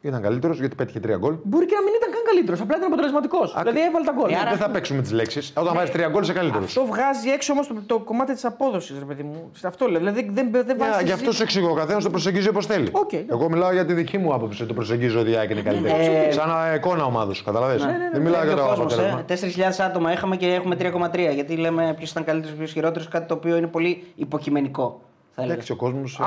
ήταν 0.00 0.22
καλύτερος 0.22 0.58
γιατί 0.58 0.74
πέτυχε 0.74 1.00
τρία 1.00 1.16
γκολ. 1.16 1.34
Μπορεί 1.42 1.66
και 1.66 1.74
να 1.74 1.82
μην 1.82 1.92
ήταν 1.96 2.02
καν 2.02 2.03
καλύτερος, 2.30 2.60
απλά 2.60 2.74
ήταν 2.76 2.86
αποτελεσματικός. 2.88 3.54
Δηλαδή 3.58 3.80
έβαλε 3.80 4.04
τα 4.04 4.12
γκολ. 4.12 4.30
Ε, 4.30 4.36
άρα- 4.36 4.50
Δεν 4.50 4.58
θα 4.58 4.70
παίξουμε 4.70 5.02
τις 5.02 5.12
λέξεις. 5.12 5.52
Όταν 5.56 5.74
βάζει 5.74 5.90
τρία 5.92 6.08
γκολ 6.08 6.22
είσαι 6.22 6.32
καλύτερος. 6.32 6.66
Αυτό 6.66 6.84
βγάζει 6.86 7.28
έξω 7.30 7.52
όμως 7.52 7.66
το, 7.66 7.74
το 7.86 7.98
κομμάτι 7.98 8.32
της 8.32 8.44
απόδοσης, 8.44 8.98
ρε 8.98 9.04
παιδί 9.04 9.22
μου. 9.22 9.50
Σε 9.56 9.66
αυτό 9.66 9.86
λέω. 9.86 9.98
Δηλαδή 9.98 10.28
δεν, 10.32 10.48
δεν 10.50 10.76
βάζει. 10.78 11.04
Γι' 11.04 11.12
αυτό 11.12 11.32
σου 11.32 11.42
εξηγώ. 11.42 11.70
Ο 11.70 11.74
καθένας 11.74 12.02
το 12.04 12.10
προσεγγίζει 12.10 12.48
όπως 12.48 12.66
θέλει. 12.66 12.88
Οκ. 12.92 13.12
Εγώ 13.12 13.48
μιλάω 13.50 13.72
για 13.72 13.84
τη 13.84 13.92
δική 13.92 14.18
μου 14.18 14.34
άποψη. 14.34 14.58
ότι 14.58 14.68
Το 14.68 14.74
προσεγγίζω 14.74 15.20
ότι 15.20 15.30
η 15.30 15.34
ΑΕΚ 15.36 15.50
είναι 15.50 15.62
καλύτερη. 15.62 16.04
Ε, 16.28 16.32
Σαν 16.32 16.50
εικόνα 16.76 17.04
ομάδα 17.04 17.32
σου, 17.34 17.44
καταλαβες; 17.44 17.84
ναι, 17.84 17.96
Δεν 18.12 18.20
μιλάω 18.22 18.44
για 18.44 18.54
το 18.56 18.72
αποτέλεσμα. 18.72 19.24
4.000 19.28 19.80
άτομα 19.84 20.12
είχαμε 20.12 20.36
και 20.36 20.46
έχουμε 20.54 20.76
3,3. 20.80 21.32
Γιατί 21.34 21.56
λέμε 21.56 21.94
ποιος 21.96 22.10
ήταν 22.10 22.24
καλύτερος, 22.24 22.56
ποιος 22.56 22.72
χειρότερος, 22.72 23.08
κάτι 23.08 23.26
το 23.26 23.34
οποίο 23.34 23.56
είναι 23.56 23.66
πολύ 23.66 24.04
υποκειμενικό. 24.14 25.00
Θα 25.34 25.42
έλεγα. 25.42 25.52
Εντάξει, 25.54 25.72
ο 25.72 25.76
κόσμος. 25.76 26.20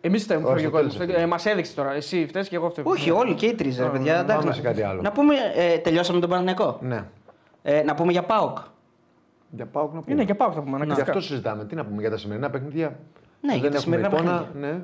Εμείς 0.00 0.22
φταίμε. 0.22 0.46
όχι, 0.48 0.64
Ε, 0.64 0.68
το 0.70 0.76
τέλος 0.76 0.94
είναι. 0.96 1.26
Μας 1.26 1.46
έδειξε 1.46 1.74
τώρα. 1.74 1.92
Εσύ 1.92 2.26
φταίεις 2.28 2.48
και 2.48 2.56
εγώ 2.56 2.68
φταίω. 2.70 2.84
Όχι, 2.86 3.10
όλοι 3.10 3.34
και 3.34 3.46
οι 3.46 3.54
τρεις, 3.54 3.78
ρε 3.78 3.86
παιδιά. 3.88 4.24
πάμε 4.24 4.32
εντάξει. 4.40 4.52
σε 4.60 4.60
κάτι 4.66 4.82
άλλο. 4.82 5.02
Να 5.02 5.12
πούμε, 5.12 5.34
ε, 5.54 5.78
τελειώσαμε 5.78 6.20
τον 6.20 6.28
Παναθηναϊκό. 6.28 6.78
Ναι. 6.80 7.04
Ε, 7.62 7.82
να 7.82 7.94
πούμε 7.94 8.12
για 8.12 8.22
ΠΑΟΚ. 8.22 8.58
Για 9.50 9.66
ΠΑΟΚ 9.66 9.82
να 9.82 9.88
πούμε. 9.88 10.02
Είναι 10.06 10.24
και 10.24 10.34
ΠΑΟΚ 10.34 10.52
θα 10.52 10.60
πούμε. 10.60 10.68
Γι' 10.70 10.74
αναγκαστικά. 10.74 11.10
αυτό 11.10 11.22
συζητάμε. 11.22 11.64
Τι 11.64 11.74
να 11.74 11.84
πούμε 11.84 12.00
για 12.00 12.10
τα 12.10 12.16
σημερινά 12.16 12.50
παιχνίδια. 12.50 12.96
Ναι, 13.40 13.52
για 13.52 13.60
δεν 13.62 13.70
τα 13.70 13.76
έχουμε 13.76 13.96
σημερινά 13.96 14.08
εικόνα. 14.08 14.38
παιχνίδια. 14.42 14.68
Ναι. 14.70 14.80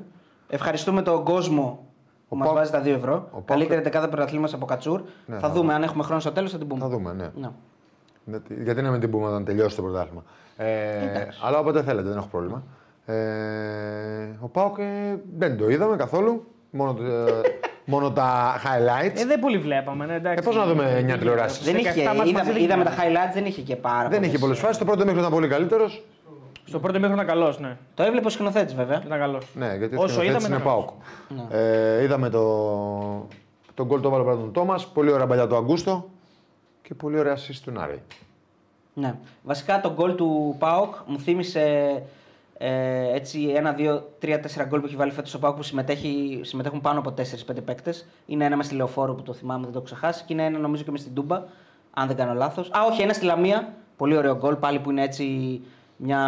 Ευχαριστούμε 0.49 1.01
τον 1.01 1.23
κόσμο 1.23 1.85
που 2.29 2.35
μας 2.35 2.47
Πάοκ- 2.47 2.59
βάζει 2.59 2.71
τα 2.71 2.81
2 2.81 2.87
ευρώ. 2.95 3.27
Πάοκ- 3.31 3.47
Καλύτερη 3.47 3.81
δεκάδα 3.81 4.09
πρωταθλήματος 4.09 4.53
από 4.53 4.65
Κατσούρ. 4.65 5.01
Ναι, 5.25 5.35
θα 5.35 5.41
θα 5.47 5.49
δούμε 5.53 5.73
αν 5.73 5.83
έχουμε 5.83 6.03
χρόνο 6.03 6.19
στο 6.19 6.31
τέλος, 6.31 6.51
θα 6.51 6.57
την 6.57 6.67
πούμε. 6.67 6.81
Θα 6.81 6.87
δούμε, 6.89 7.13
ναι. 7.13 7.29
Ναι. 7.35 7.49
Γιατί- 8.25 8.63
Γιατί 8.63 8.81
να 8.81 8.91
μην 8.91 8.99
την 8.99 9.11
πούμε 9.11 9.27
όταν 9.27 9.45
τελειώσει 9.45 9.75
το 9.75 9.81
πρωτάθλημα. 9.81 10.23
Ε, 10.57 11.27
αλλά 11.43 11.59
όποτε 11.59 11.83
θέλετε, 11.83 12.07
δεν 12.09 12.17
έχω 12.17 12.27
πρόβλημα. 12.31 12.63
Ε, 13.13 14.29
ο 14.39 14.47
Πάοκ 14.47 14.77
ε, 14.79 15.15
δεν 15.37 15.57
το 15.57 15.69
είδαμε 15.69 15.95
καθόλου. 15.95 16.45
Μόνο, 16.71 16.93
το- 16.93 17.03
μόνο 17.91 18.11
τα 18.11 18.55
highlights. 18.63 19.15
Ε, 19.19 19.25
δεν 19.25 19.39
πολύ 19.39 19.57
βλέπαμε. 19.57 20.05
Ναι, 20.05 20.13
εντάξει. 20.15 20.39
Ε, 20.41 20.45
πώς 20.45 20.55
να 20.55 20.65
δούμε 20.65 20.91
εννιά 20.97 21.17
τηλεοράσεις. 21.17 21.65
Δεν 21.65 21.75
είχε, 21.77 21.89
17 21.89 21.95
μας 21.95 22.13
είδαμε, 22.13 22.31
μαζί 22.31 22.51
δεν 22.51 22.63
είδαμε 22.63 22.83
είχε. 22.83 22.95
τα 22.95 23.03
highlights, 23.03 23.33
δεν 23.33 23.45
είχε 23.45 23.61
και 23.61 23.75
πάρα 23.75 24.01
δεν 24.01 24.09
πολλές. 24.11 24.27
είχε 24.27 24.37
πολλές 24.37 24.59
φάσεις. 24.59 24.77
Το 24.77 24.85
πρώτο 24.85 25.03
μέχρι 25.05 25.19
ήταν 25.19 25.31
πολύ 25.31 25.47
καλύτερος. 25.47 26.03
Στο 26.65 26.79
πρώτο 26.79 26.99
μήχρονο 26.99 27.21
ήταν 27.21 27.35
καλός, 27.35 27.59
ναι. 27.59 27.77
Το 27.93 28.03
έβλεπε 28.03 28.25
ο 28.27 28.29
σκηνοθέτης 28.29 28.75
βέβαια. 28.75 29.01
Ήταν 29.05 29.19
καλός. 29.19 29.45
Ναι, 29.55 29.75
γιατί 29.77 29.95
ο 29.95 30.01
Όσο 30.01 30.13
σκηνοθέτης 30.13 30.45
είδαμε, 30.47 30.47
είναι 30.47 30.55
ήταν 30.55 30.63
Πάοκ. 30.63 30.89
Ε, 31.53 32.03
είδαμε 32.03 32.29
το, 32.29 32.41
τον 33.73 33.85
γκολ 33.85 34.01
το 34.01 34.07
έβαλε 34.07 34.23
πρώτα 34.23 34.39
τον 34.39 34.51
Τόμας. 34.51 34.87
Πολύ 34.87 35.11
ωραία 35.11 35.27
παλιά 35.27 35.47
του 35.47 35.55
Αγκούστο. 35.55 36.09
Και 36.81 36.93
πολύ 36.93 37.19
ωραία 37.19 37.35
assist 37.35 37.59
του 37.63 37.71
Νάρη. 37.71 38.01
Ναι. 38.93 39.15
Βασικά 39.43 39.81
το 39.81 39.93
γκολ 39.93 40.15
του 40.15 40.55
ΠΑΟΚ 40.59 40.95
μου 41.05 41.19
θύμισε 41.19 41.63
ε, 42.57 43.15
έτσι 43.15 43.53
ένα, 43.55 43.71
δύο, 43.71 44.09
τρία, 44.19 44.39
τέσσερα 44.39 44.65
γκολ 44.65 44.79
που 44.79 44.85
έχει 44.85 44.95
βάλει 44.95 45.11
φέτος 45.11 45.33
ο 45.33 45.39
ΠΑΟΚ 45.39 45.55
που 45.55 45.63
συμμετέχει, 45.63 46.39
συμμετέχουν 46.43 46.81
πάνω 46.81 46.99
από 46.99 47.13
4-5 47.17 47.63
παίκτες. 47.65 48.05
Είναι 48.25 48.45
ένα 48.45 48.55
μες 48.55 48.65
στη 48.65 48.75
Λεωφόρο 48.75 49.13
που 49.13 49.21
το 49.21 49.33
θυμάμαι, 49.33 49.63
δεν 49.63 49.71
το 49.71 49.77
έχω 49.77 49.85
ξεχάσει. 49.85 50.23
Και 50.25 50.33
είναι 50.33 50.45
ένα 50.45 50.59
νομίζω 50.59 50.83
και 50.83 50.91
μες 50.91 50.99
στην 50.99 51.13
Τούμπα, 51.13 51.43
αν 51.93 52.07
δεν 52.07 52.15
κάνω 52.15 52.33
λάθος. 52.33 52.69
Α, 52.71 52.83
όχι, 52.91 53.01
ένα 53.01 53.13
στη 53.13 53.25
Λαμία. 53.25 53.73
Πολύ 53.97 54.17
ωραίο 54.17 54.35
γκολ 54.35 54.55
πάλι 54.55 54.79
που 54.79 54.91
είναι 54.91 55.03
έτσι 55.03 55.61
μια. 55.95 56.21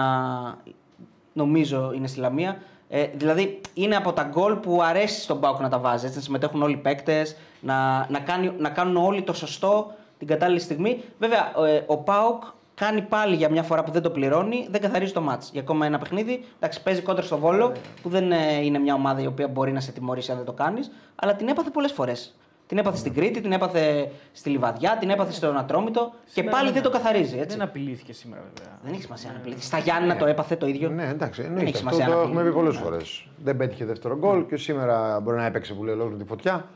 Νομίζω 1.34 1.92
είναι 1.96 2.08
στη 2.08 2.20
Λαμία. 2.20 2.62
Ε, 2.90 3.08
δηλαδή 3.14 3.62
είναι 3.74 3.96
από 3.96 4.14
τα 4.14 4.24
γκολ 4.24 4.56
που 4.56 4.82
αρέσει 4.84 5.22
στον 5.22 5.40
Πάουκ 5.40 5.60
να 5.60 5.70
τα 5.70 5.80
βάζει. 5.80 6.06
Έτσι, 6.06 6.18
να 6.18 6.24
συμμετέχουν 6.24 6.62
όλοι 6.62 6.74
οι 6.74 6.78
παίκτες, 6.78 7.36
να, 7.60 8.08
να, 8.10 8.20
κάνει, 8.20 8.54
να 8.58 8.70
κάνουν 8.70 8.98
όλοι 8.98 9.22
το 9.22 9.34
σωστό 9.34 9.92
την 10.18 10.28
κατάλληλη 10.28 10.60
στιγμή. 10.60 11.04
Βέβαια, 11.20 11.52
ε, 11.68 11.84
ο 11.86 11.98
Πάουκ 11.98 12.44
κάνει 12.80 13.02
πάλι 13.02 13.36
για 13.36 13.50
μια 13.50 13.64
φορά 13.64 13.84
που 13.84 13.92
δεν 13.92 14.02
το 14.02 14.10
πληρώνει, 14.10 14.68
δεν 14.72 14.82
καθαρίζει 14.82 15.14
το 15.14 15.22
μάτς. 15.22 15.50
Για 15.52 15.62
ακόμα 15.62 15.86
ένα 15.86 15.98
παιχνίδι. 15.98 16.44
Εντάξει, 16.56 16.84
παίζει 16.84 17.02
κόντρα 17.02 17.24
στο 17.24 17.38
Βόλο, 17.38 17.72
που 18.02 18.10
δεν 18.10 18.32
ε, 18.32 18.56
είναι 18.64 18.80
μια 18.80 18.94
ομάδα 18.94 19.22
η 19.22 19.26
οποία 19.26 19.48
μπορεί 19.48 19.72
να 19.72 19.80
σε 19.80 19.92
τιμωρήσει 19.92 20.32
αν 20.32 20.38
δεν 20.38 20.46
το 20.46 20.54
κάνεις, 20.54 20.92
αλλά 21.16 21.36
την 21.36 21.48
έπαθε 21.48 21.70
πολλές 21.70 21.92
φορές. 21.92 22.34
Την 22.68 22.78
έπαθε 22.78 22.98
στην 22.98 23.14
Κρήτη, 23.14 23.42
την 23.42 23.52
έπαθε 23.52 24.12
στη 24.32 24.50
Λιβαδιά, 24.50 24.98
την 25.00 25.10
έπαθε 25.10 25.32
στον 25.32 25.58
Ατρόμητο 25.58 26.12
και 26.24 26.30
Σήμερα 26.32 26.56
πάλι 26.56 26.66
δεν 26.72 26.74
δεν 26.82 26.92
το 26.92 26.98
καθαρίζει. 26.98 27.38
Έτσι. 27.38 27.58
Δεν 27.58 27.68
απειλήθηκε 27.68 28.14
σήμερα, 28.14 28.42
βέβαια. 28.54 28.78
Δεν 28.84 28.94
έχει 28.94 29.02
σημασία 29.02 29.32
να 29.34 29.40
πλήθει. 29.40 29.62
Στα 29.62 29.78
Γιάννηνα 29.78 30.16
το 30.18 30.26
έπαθε 30.26 30.56
το 30.56 30.68
ίδιο. 30.68 30.90
Ναι, 30.90 31.08
εντάξει, 31.08 31.42
Δεν 31.42 31.52
εννοείται. 31.52 31.70
έχει 31.70 31.78
Αυτό 31.78 31.90
σημασία 31.90 32.14
το 32.14 32.20
να 32.20 32.28
έχουμε 32.28 32.42
πει. 32.42 32.48
πει 32.48 32.54
πολλές 32.54 32.76
φορές. 32.78 33.28
Δεν 33.44 33.58
πέτυχε 33.58 33.86
δεύτερο 33.86 34.18
γκολ 34.18 34.46
και 34.46 34.58
σήμερα 34.58 35.20
μπορεί 35.20 35.38
να 35.38 35.46
έπαιξε 35.46 35.74
που 35.74 35.84
λέει 35.84 35.94
ολόκληρη 35.94 36.22
τη 36.22 36.28
φωτιά. 36.28 36.70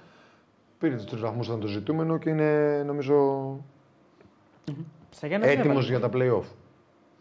Πήρε 0.79 0.95
τους 0.95 1.05
τρεις 1.05 1.21
βαθμούς 1.21 1.47
ήταν 1.47 1.59
το 1.59 1.67
ζητούμενο 1.67 2.17
και 2.17 2.29
είναι 2.29 2.83
νομίζω 2.85 3.45
Στα 5.13 5.27
Γιάννα 5.27 5.45
δεν 5.47 5.59
έτοιμος 5.59 5.89
έβαλε. 5.89 5.97
για 5.97 5.99
τα 5.99 6.17
playoff. 6.17 6.45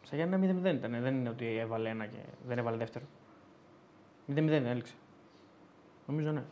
Στα 0.03 0.17
Γιάννα 0.17 0.39
0-0 0.39 0.75
ήταν. 0.75 0.97
Δεν 1.03 1.15
είναι 1.15 1.29
ότι 1.29 1.59
έβαλε 1.59 1.89
ένα 1.89 2.07
και 2.07 2.19
δεν 2.47 2.59
έβαλε 2.59 2.77
δεύτερο. 2.77 3.05
0-0 4.35 4.49
έληξε. 4.49 4.95
Νομίζω 6.07 6.31
ναι. 6.31 6.43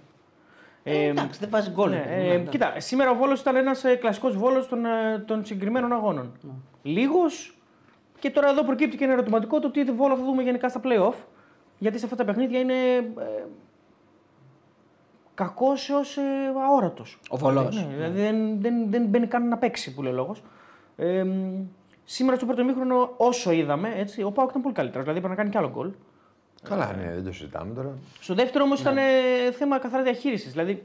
Ε, 0.83 1.05
εντάξει, 1.05 1.41
δεν 1.41 1.51
βάζει 1.51 1.71
γκολ. 1.71 1.91
ναι, 1.91 1.97
ρε 1.97 2.03
παιδί 2.03 2.15
ε, 2.15 2.27
μου, 2.27 2.33
εντάξει. 2.33 2.51
κοίτα, 2.51 2.81
σήμερα 2.81 3.11
ο 3.11 3.15
Βόλος 3.15 3.41
ήταν 3.41 3.57
ένας 3.57 3.85
ε, 3.85 3.95
κλασικός 3.95 4.37
Βόλος 4.37 4.69
των, 4.69 4.85
ε, 4.85 5.19
των 5.27 5.45
συγκεκριμένων 5.45 5.93
αγώνων. 5.93 6.33
Ναι. 6.41 6.51
Λίγος 6.83 7.55
και 8.19 8.31
τώρα 8.31 8.49
εδώ 8.49 8.65
προκύπτει 8.65 8.97
και 8.97 9.05
ένα 9.05 9.13
ερωτηματικό 9.13 9.61
το 9.61 9.71
τι 9.71 9.85
Βόλο 9.85 10.17
θα 10.17 10.25
δούμε 10.25 10.43
γενικά 10.43 10.69
στα 10.69 10.81
playoff. 10.85 11.15
Γιατί 11.79 11.99
σε 11.99 12.05
αυτά 12.05 12.17
τα 12.17 12.25
παιχνίδια 12.25 12.59
είναι 12.59 12.97
ε, 12.97 13.45
κακός 15.35 15.91
έως 15.91 16.17
ε, 16.17 16.23
αόρατος. 16.71 17.21
Ο 17.29 17.37
Βολός. 17.37 17.77
Ναι, 17.77 17.95
δηλαδή 17.95 18.21
δεν, 18.21 18.61
δεν, 18.61 18.91
δεν 18.91 19.07
μπαίνει 19.07 19.27
καν 19.27 19.49
να 19.49 19.57
παίξει 19.59 19.95
που 19.95 20.03
λέει 20.03 20.13
ο 20.13 20.15
λόγος. 20.15 20.43
Ε, 21.03 21.25
μ, 21.25 21.65
σήμερα 22.05 22.37
στο 22.37 22.47
πρώτο 22.47 22.65
μήχρονο, 22.65 23.15
όσο 23.17 23.51
είδαμε, 23.51 23.93
έτσι, 23.97 24.23
ο 24.23 24.31
Πάουκ 24.31 24.51
ήταν 24.51 24.63
πολύ 24.63 24.75
καλύτερος. 24.75 25.03
Δηλαδή 25.05 25.21
πρέπει 25.23 25.35
να 25.37 25.43
κάνει 25.43 25.51
κι 25.55 25.59
άλλο 25.59 25.71
γκολ. 25.71 25.91
Καλά, 26.69 26.93
ναι, 26.97 27.11
δεν 27.15 27.25
το 27.25 27.33
συζητάμε 27.33 27.75
τώρα. 27.75 27.93
Στο 28.21 28.35
δεύτερο 28.35 28.59
Ναι. 28.65 28.71
όμως 28.71 28.81
ήταν 28.81 28.97
ε, 28.97 29.03
θέμα 29.53 29.79
καθαρά 29.79 30.03
διαχείρισης. 30.03 30.51
Δηλαδή, 30.51 30.81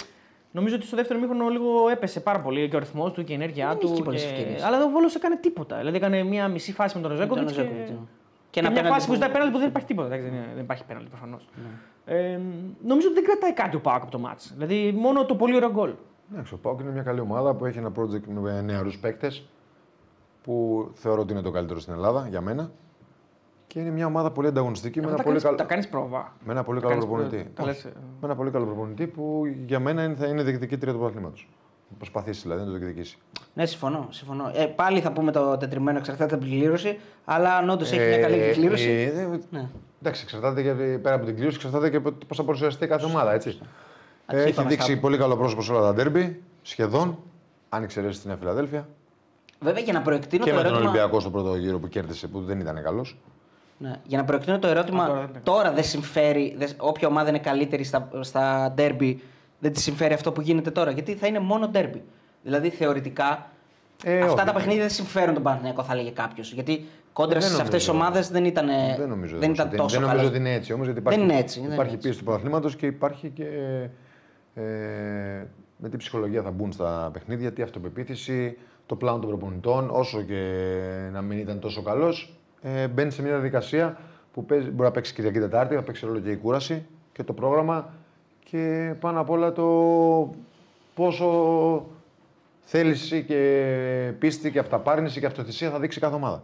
νομίζω 0.51 0.75
ότι 0.75 0.85
στο 0.85 0.95
δεύτερο 0.95 1.19
μήχρονο 1.19 1.47
λίγο 1.49 1.89
έπεσε 1.89 2.19
πάρα 2.19 2.39
πολύ 2.39 2.69
και 2.69 2.75
ο 2.75 2.79
ρυθμός 2.79 3.11
του 3.13 3.23
και 3.23 3.31
η 3.31 3.35
ενέργειά 3.35 3.67
Δεν 3.67 3.77
του. 3.77 3.91
είχε 3.93 4.03
πολλές 4.03 4.23
και... 4.23 4.29
ευκαιρίες. 4.29 4.63
Αλλά 4.63 4.83
ο 4.83 4.89
Βόλο 4.89 5.09
έκανε 5.15 5.37
τίποτα. 5.37 5.77
Δηλαδή, 5.77 5.97
έκανε 5.97 6.23
μία 6.23 6.47
μισή 6.47 6.73
φάση 6.73 6.95
με 6.95 7.01
τον 7.01 7.11
Ροζέκοβιτ. 7.11 7.45
τον 7.45 7.53
Και... 7.53 7.61
Ροζέκοβιτς, 7.61 7.89
ναι. 7.89 7.95
Και, 8.49 8.59
ένα 8.59 8.69
μια 8.69 8.81
πέναλτι 8.81 8.93
φάση 8.97 9.05
που 9.07 9.11
που- 9.11 9.13
ζητάει 9.19 9.31
πέναλτι 9.33 9.53
που 9.53 9.59
δεν 9.59 9.67
υπάρχει 9.67 9.87
τίποτα. 9.87 10.07
Εντάξει, 10.07 10.25
δεν, 10.25 10.33
είναι- 10.37 10.51
δεν 10.53 10.63
υπάρχει 10.63 10.83
πέναλτι 10.85 11.09
προφανώς. 11.09 11.47
Ναι. 11.55 12.15
Ε, 12.17 12.39
νομίζω 12.85 13.07
ότι 13.07 13.15
δεν 13.15 13.23
κρατάει 13.23 13.53
κάτι 13.53 13.75
ο 13.75 13.79
Πάουκ 13.79 14.01
από 14.01 14.11
το 14.11 14.19
μάτς. 14.19 14.53
Δηλαδή, 14.57 14.91
μόνο 14.97 15.25
το 15.25 15.35
πολύ 15.35 15.55
ωραίο 15.55 15.71
γκολ. 15.71 15.91
Εντάξει, 16.33 16.53
ο 16.53 16.57
Πάουκ 16.57 16.79
είναι 16.79 16.91
μια 16.91 17.01
καλή 17.03 17.19
ομάδα 17.19 17.53
που 17.53 17.65
έχει 17.65 17.77
ένα 17.77 17.91
project 17.99 18.23
με 18.41 18.61
νεαρούς 18.61 18.97
παίκτες 18.99 19.43
που 20.45 20.89
θεωρώ 20.93 21.21
ότι 21.21 21.31
είναι 21.33 21.41
το 21.41 21.51
καλύτερο 21.51 21.79
στην 21.79 21.93
Ελλάδα 21.93 22.27
για 22.29 22.41
μένα. 22.41 22.71
Και 23.67 23.79
είναι 23.79 23.89
μια 23.89 24.05
ομάδα 24.05 24.31
πολύ 24.31 24.47
ανταγωνιστική 24.47 24.99
με 24.99 25.05
Αυτά 25.05 25.15
ένα, 25.15 25.23
τα 25.23 25.29
πολύ 25.29 25.41
κάνεις, 25.41 25.43
καλό, 25.57 25.57
τα 25.57 25.73
κάνεις 25.73 25.87
πρόβα. 25.89 26.33
με 26.45 26.51
ένα 26.51 26.63
πολύ 26.63 26.79
τα 26.81 26.87
καλό 26.87 26.99
κάνεις 26.99 27.09
προπονητή. 27.09 27.43
προ- 27.43 27.55
τα 27.55 27.65
λες, 27.65 27.77
Όχι. 27.77 27.87
ε. 27.87 27.89
Με 28.21 28.25
ένα 28.27 28.35
πολύ 28.35 28.51
καλό 28.51 28.65
προπονητή 28.65 29.07
που 29.07 29.43
για 29.65 29.79
μένα 29.79 30.03
είναι- 30.03 30.15
θα 30.15 30.25
είναι 30.27 30.43
διεκδικήτρια 30.43 30.91
του 30.93 30.97
πρωταθλήματος. 30.99 31.49
Προσπαθήσει 31.97 32.41
δηλαδή 32.41 32.61
να 32.61 32.67
το 32.71 32.77
διεκδικήσει. 32.77 33.17
Ναι, 33.53 33.65
συμφωνώ. 33.65 34.07
συμφωνώ. 34.09 34.51
Ε, 34.55 34.65
πάλι 34.65 34.99
θα 35.01 35.11
πούμε 35.11 35.31
το 35.31 35.57
τετριμένο 35.57 35.97
εξαρτάται 35.97 36.35
από 36.35 36.43
την 36.43 36.53
κλήρωση, 36.53 36.99
αλλά 37.25 37.55
αν 37.55 37.69
όντως 37.69 37.91
έχει 37.91 38.07
μια 38.07 38.17
καλή 38.17 38.39
Ε, 38.39 38.51
κλήρωση. 38.51 38.89
ε, 38.89 39.21
ε, 39.21 39.39
Ναι. 39.49 39.67
Εντάξει, 40.01 40.21
εξαρτάται 40.23 40.61
και 40.61 40.71
πέρα 40.97 41.15
από 41.15 41.25
την 41.25 41.35
κλήρωση, 41.35 41.55
εξαρτάται 41.55 41.89
και 41.89 41.99
πώς 41.99 42.37
θα 42.37 42.43
παρουσιαστεί 42.43 42.87
κάθε 42.87 43.05
ομάδα. 43.05 43.33
Έτσι. 43.33 43.49
Εντάξει, 43.49 43.67
Ε, 44.27 44.39
έχει 44.41 44.49
είπαμε 44.49 44.69
δείξει 44.69 44.91
στα- 44.91 44.99
πολύ 45.01 45.17
καλό 45.17 45.37
πρόσωπο 45.37 45.61
σε 45.61 45.71
όλα 45.71 45.81
τα 45.81 45.93
ντέρμπι, 45.93 46.41
σχεδόν. 46.61 47.17
Αν 47.69 47.83
εξαιρέσει 47.83 48.19
την 48.19 48.29
Νέα 48.29 48.37
Φιλαδέλφια. 48.37 48.87
Βέβαια, 49.65 49.83
για 49.83 49.93
να 49.93 50.01
προεκτείνω 50.01 50.43
Και 50.43 50.49
το 50.49 50.55
με 50.55 50.61
τον 50.61 50.71
ερώτημα. 50.71 50.89
Ολυμπιακό 50.91 51.19
στο 51.19 51.29
πρώτο 51.29 51.55
γύρο 51.55 51.79
που 51.79 51.87
κέρδισε, 51.87 52.27
που 52.27 52.41
δεν 52.41 52.59
ήταν 52.59 52.83
καλός. 52.83 53.17
Ναι. 53.77 53.91
Για 54.03 54.17
να 54.17 54.23
προεκτείνω 54.23 54.59
το 54.59 54.67
ερώτημα, 54.67 55.03
Α, 55.03 55.07
τώρα 55.07 55.19
δεν 55.21 55.29
είναι. 55.29 55.39
τώρα 55.43 55.71
δεν 55.71 55.83
συμφέρει, 55.83 56.55
δεν- 56.57 56.69
όποια 56.77 57.07
ομάδα 57.07 57.29
είναι 57.29 57.39
καλύτερη 57.39 57.83
στα, 57.83 58.09
στα 58.21 58.73
derby, 58.77 59.15
δεν 59.59 59.73
τη 59.73 59.79
συμφέρει 59.79 60.13
αυτό 60.13 60.31
που 60.31 60.41
γίνεται 60.41 60.71
τώρα. 60.71 60.91
Γιατί 60.91 61.13
θα 61.15 61.27
είναι 61.27 61.39
μόνο 61.39 61.69
derby. 61.73 61.99
Δηλαδή 62.43 62.69
θεωρητικά 62.69 63.49
Ε, 64.03 64.19
αυτά 64.19 64.33
όχι. 64.33 64.45
τα 64.45 64.53
παιχνίδια 64.53 64.81
δεν 64.81 64.89
συμφέρουν 64.91 65.33
τον 65.33 65.43
Παναθηναϊκό, 65.43 65.83
θα 65.83 65.93
έλεγε 65.93 66.09
κάποιος. 66.09 66.53
Γιατί 66.53 66.85
κόντρα 67.13 67.39
Δεν 67.39 67.49
σε 67.49 67.61
αυτές 67.61 67.79
τις 67.79 67.87
νομίζω. 67.87 68.05
ομάδες 68.05 68.29
δεν 68.29 68.45
ήταν, 68.45 68.67
Δεν 68.97 69.09
νομίζω, 69.09 69.37
δεν 69.37 69.51
ήταν 69.51 69.67
ότι- 69.67 69.77
τόσο 69.77 69.89
δεν 69.89 70.01
νομίζω 70.01 70.17
καλές. 70.23 70.31
ότι 70.39 70.39
είναι 70.39 70.53
έτσι 70.55 70.73
όμως. 70.73 70.85
Γιατί 70.85 71.01
Δεν 71.01 71.11
υπάρχει, 71.13 71.31
είναι 71.31 71.41
έτσι, 71.41 71.59
δεν 71.61 71.71
υπάρχει 71.71 71.91
είναι 71.93 72.01
πίεση 72.01 72.17
του 72.17 72.23
πρωταθλήματος 72.23 72.75
και 72.75 72.85
υπάρχει 72.85 73.29
και. 73.29 73.45
Ε, 74.55 74.61
με 75.77 75.89
τι 75.89 75.97
ψυχολογία 75.97 76.41
θα 76.41 76.51
μπουν 76.51 76.71
στα 76.71 77.09
παιχνίδια, 77.13 77.51
τι 77.53 77.61
αυτοπεποίθηση, 77.61 78.57
το 78.85 78.95
πλάνο 78.95 79.19
των 79.19 79.29
προπονητών, 79.29 79.89
όσο 79.91 80.21
και 80.21 80.71
να 81.11 81.21
μην 81.21 81.37
ήταν 81.37 81.59
τόσο 81.59 81.81
καλός, 81.81 82.33
ε, 82.61 82.87
μπαίνει 82.87 83.11
σε 83.11 83.21
μια 83.21 83.31
διαδικασία 83.31 83.97
που 84.33 84.45
παίζει, 84.45 84.69
μπορεί 84.69 84.87
να 84.87 84.91
παίξει 84.91 85.13
Κυριακή 85.13 85.39
Τετάρτη, 85.39 85.75
να 85.75 85.83
παίξει 85.83 86.05
ρόλο 86.05 86.19
και 86.19 86.31
η 86.31 86.35
κούραση 86.35 86.85
και 87.11 87.23
το 87.23 87.33
πρόγραμμα 87.33 87.93
και 88.43 88.93
πάνω 88.99 89.19
απ' 89.19 89.29
όλα 89.29 89.51
το 89.51 89.65
πόσο 90.95 91.85
θέληση 92.61 93.23
και 93.23 94.11
πίστη 94.19 94.51
και 94.51 94.59
αυταπάρνηση 94.59 95.19
και 95.19 95.25
αυτοθυσία 95.25 95.69
θα 95.69 95.79
δείξει 95.79 95.99
κάθε 95.99 96.15
ομάδα. 96.15 96.43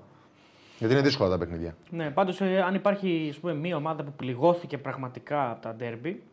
Γιατί 0.78 0.94
είναι 0.94 1.04
δύσκολα 1.04 1.30
τα 1.30 1.38
παιχνίδια. 1.38 1.76
Ναι, 1.90 2.10
πάντως 2.10 2.42
αν 2.42 2.76
υπάρχει 2.76 3.28
ας 3.30 3.38
πούμε, 3.38 3.54
μία 3.54 3.76
ομάδα 3.76 4.04
που 4.04 4.12
πληγώθηκε 4.16 4.78
πραγματικά 4.78 5.52
από 5.52 5.62
τα 5.62 5.76
ντέρμπι 5.76 6.10
ε, 6.10 6.31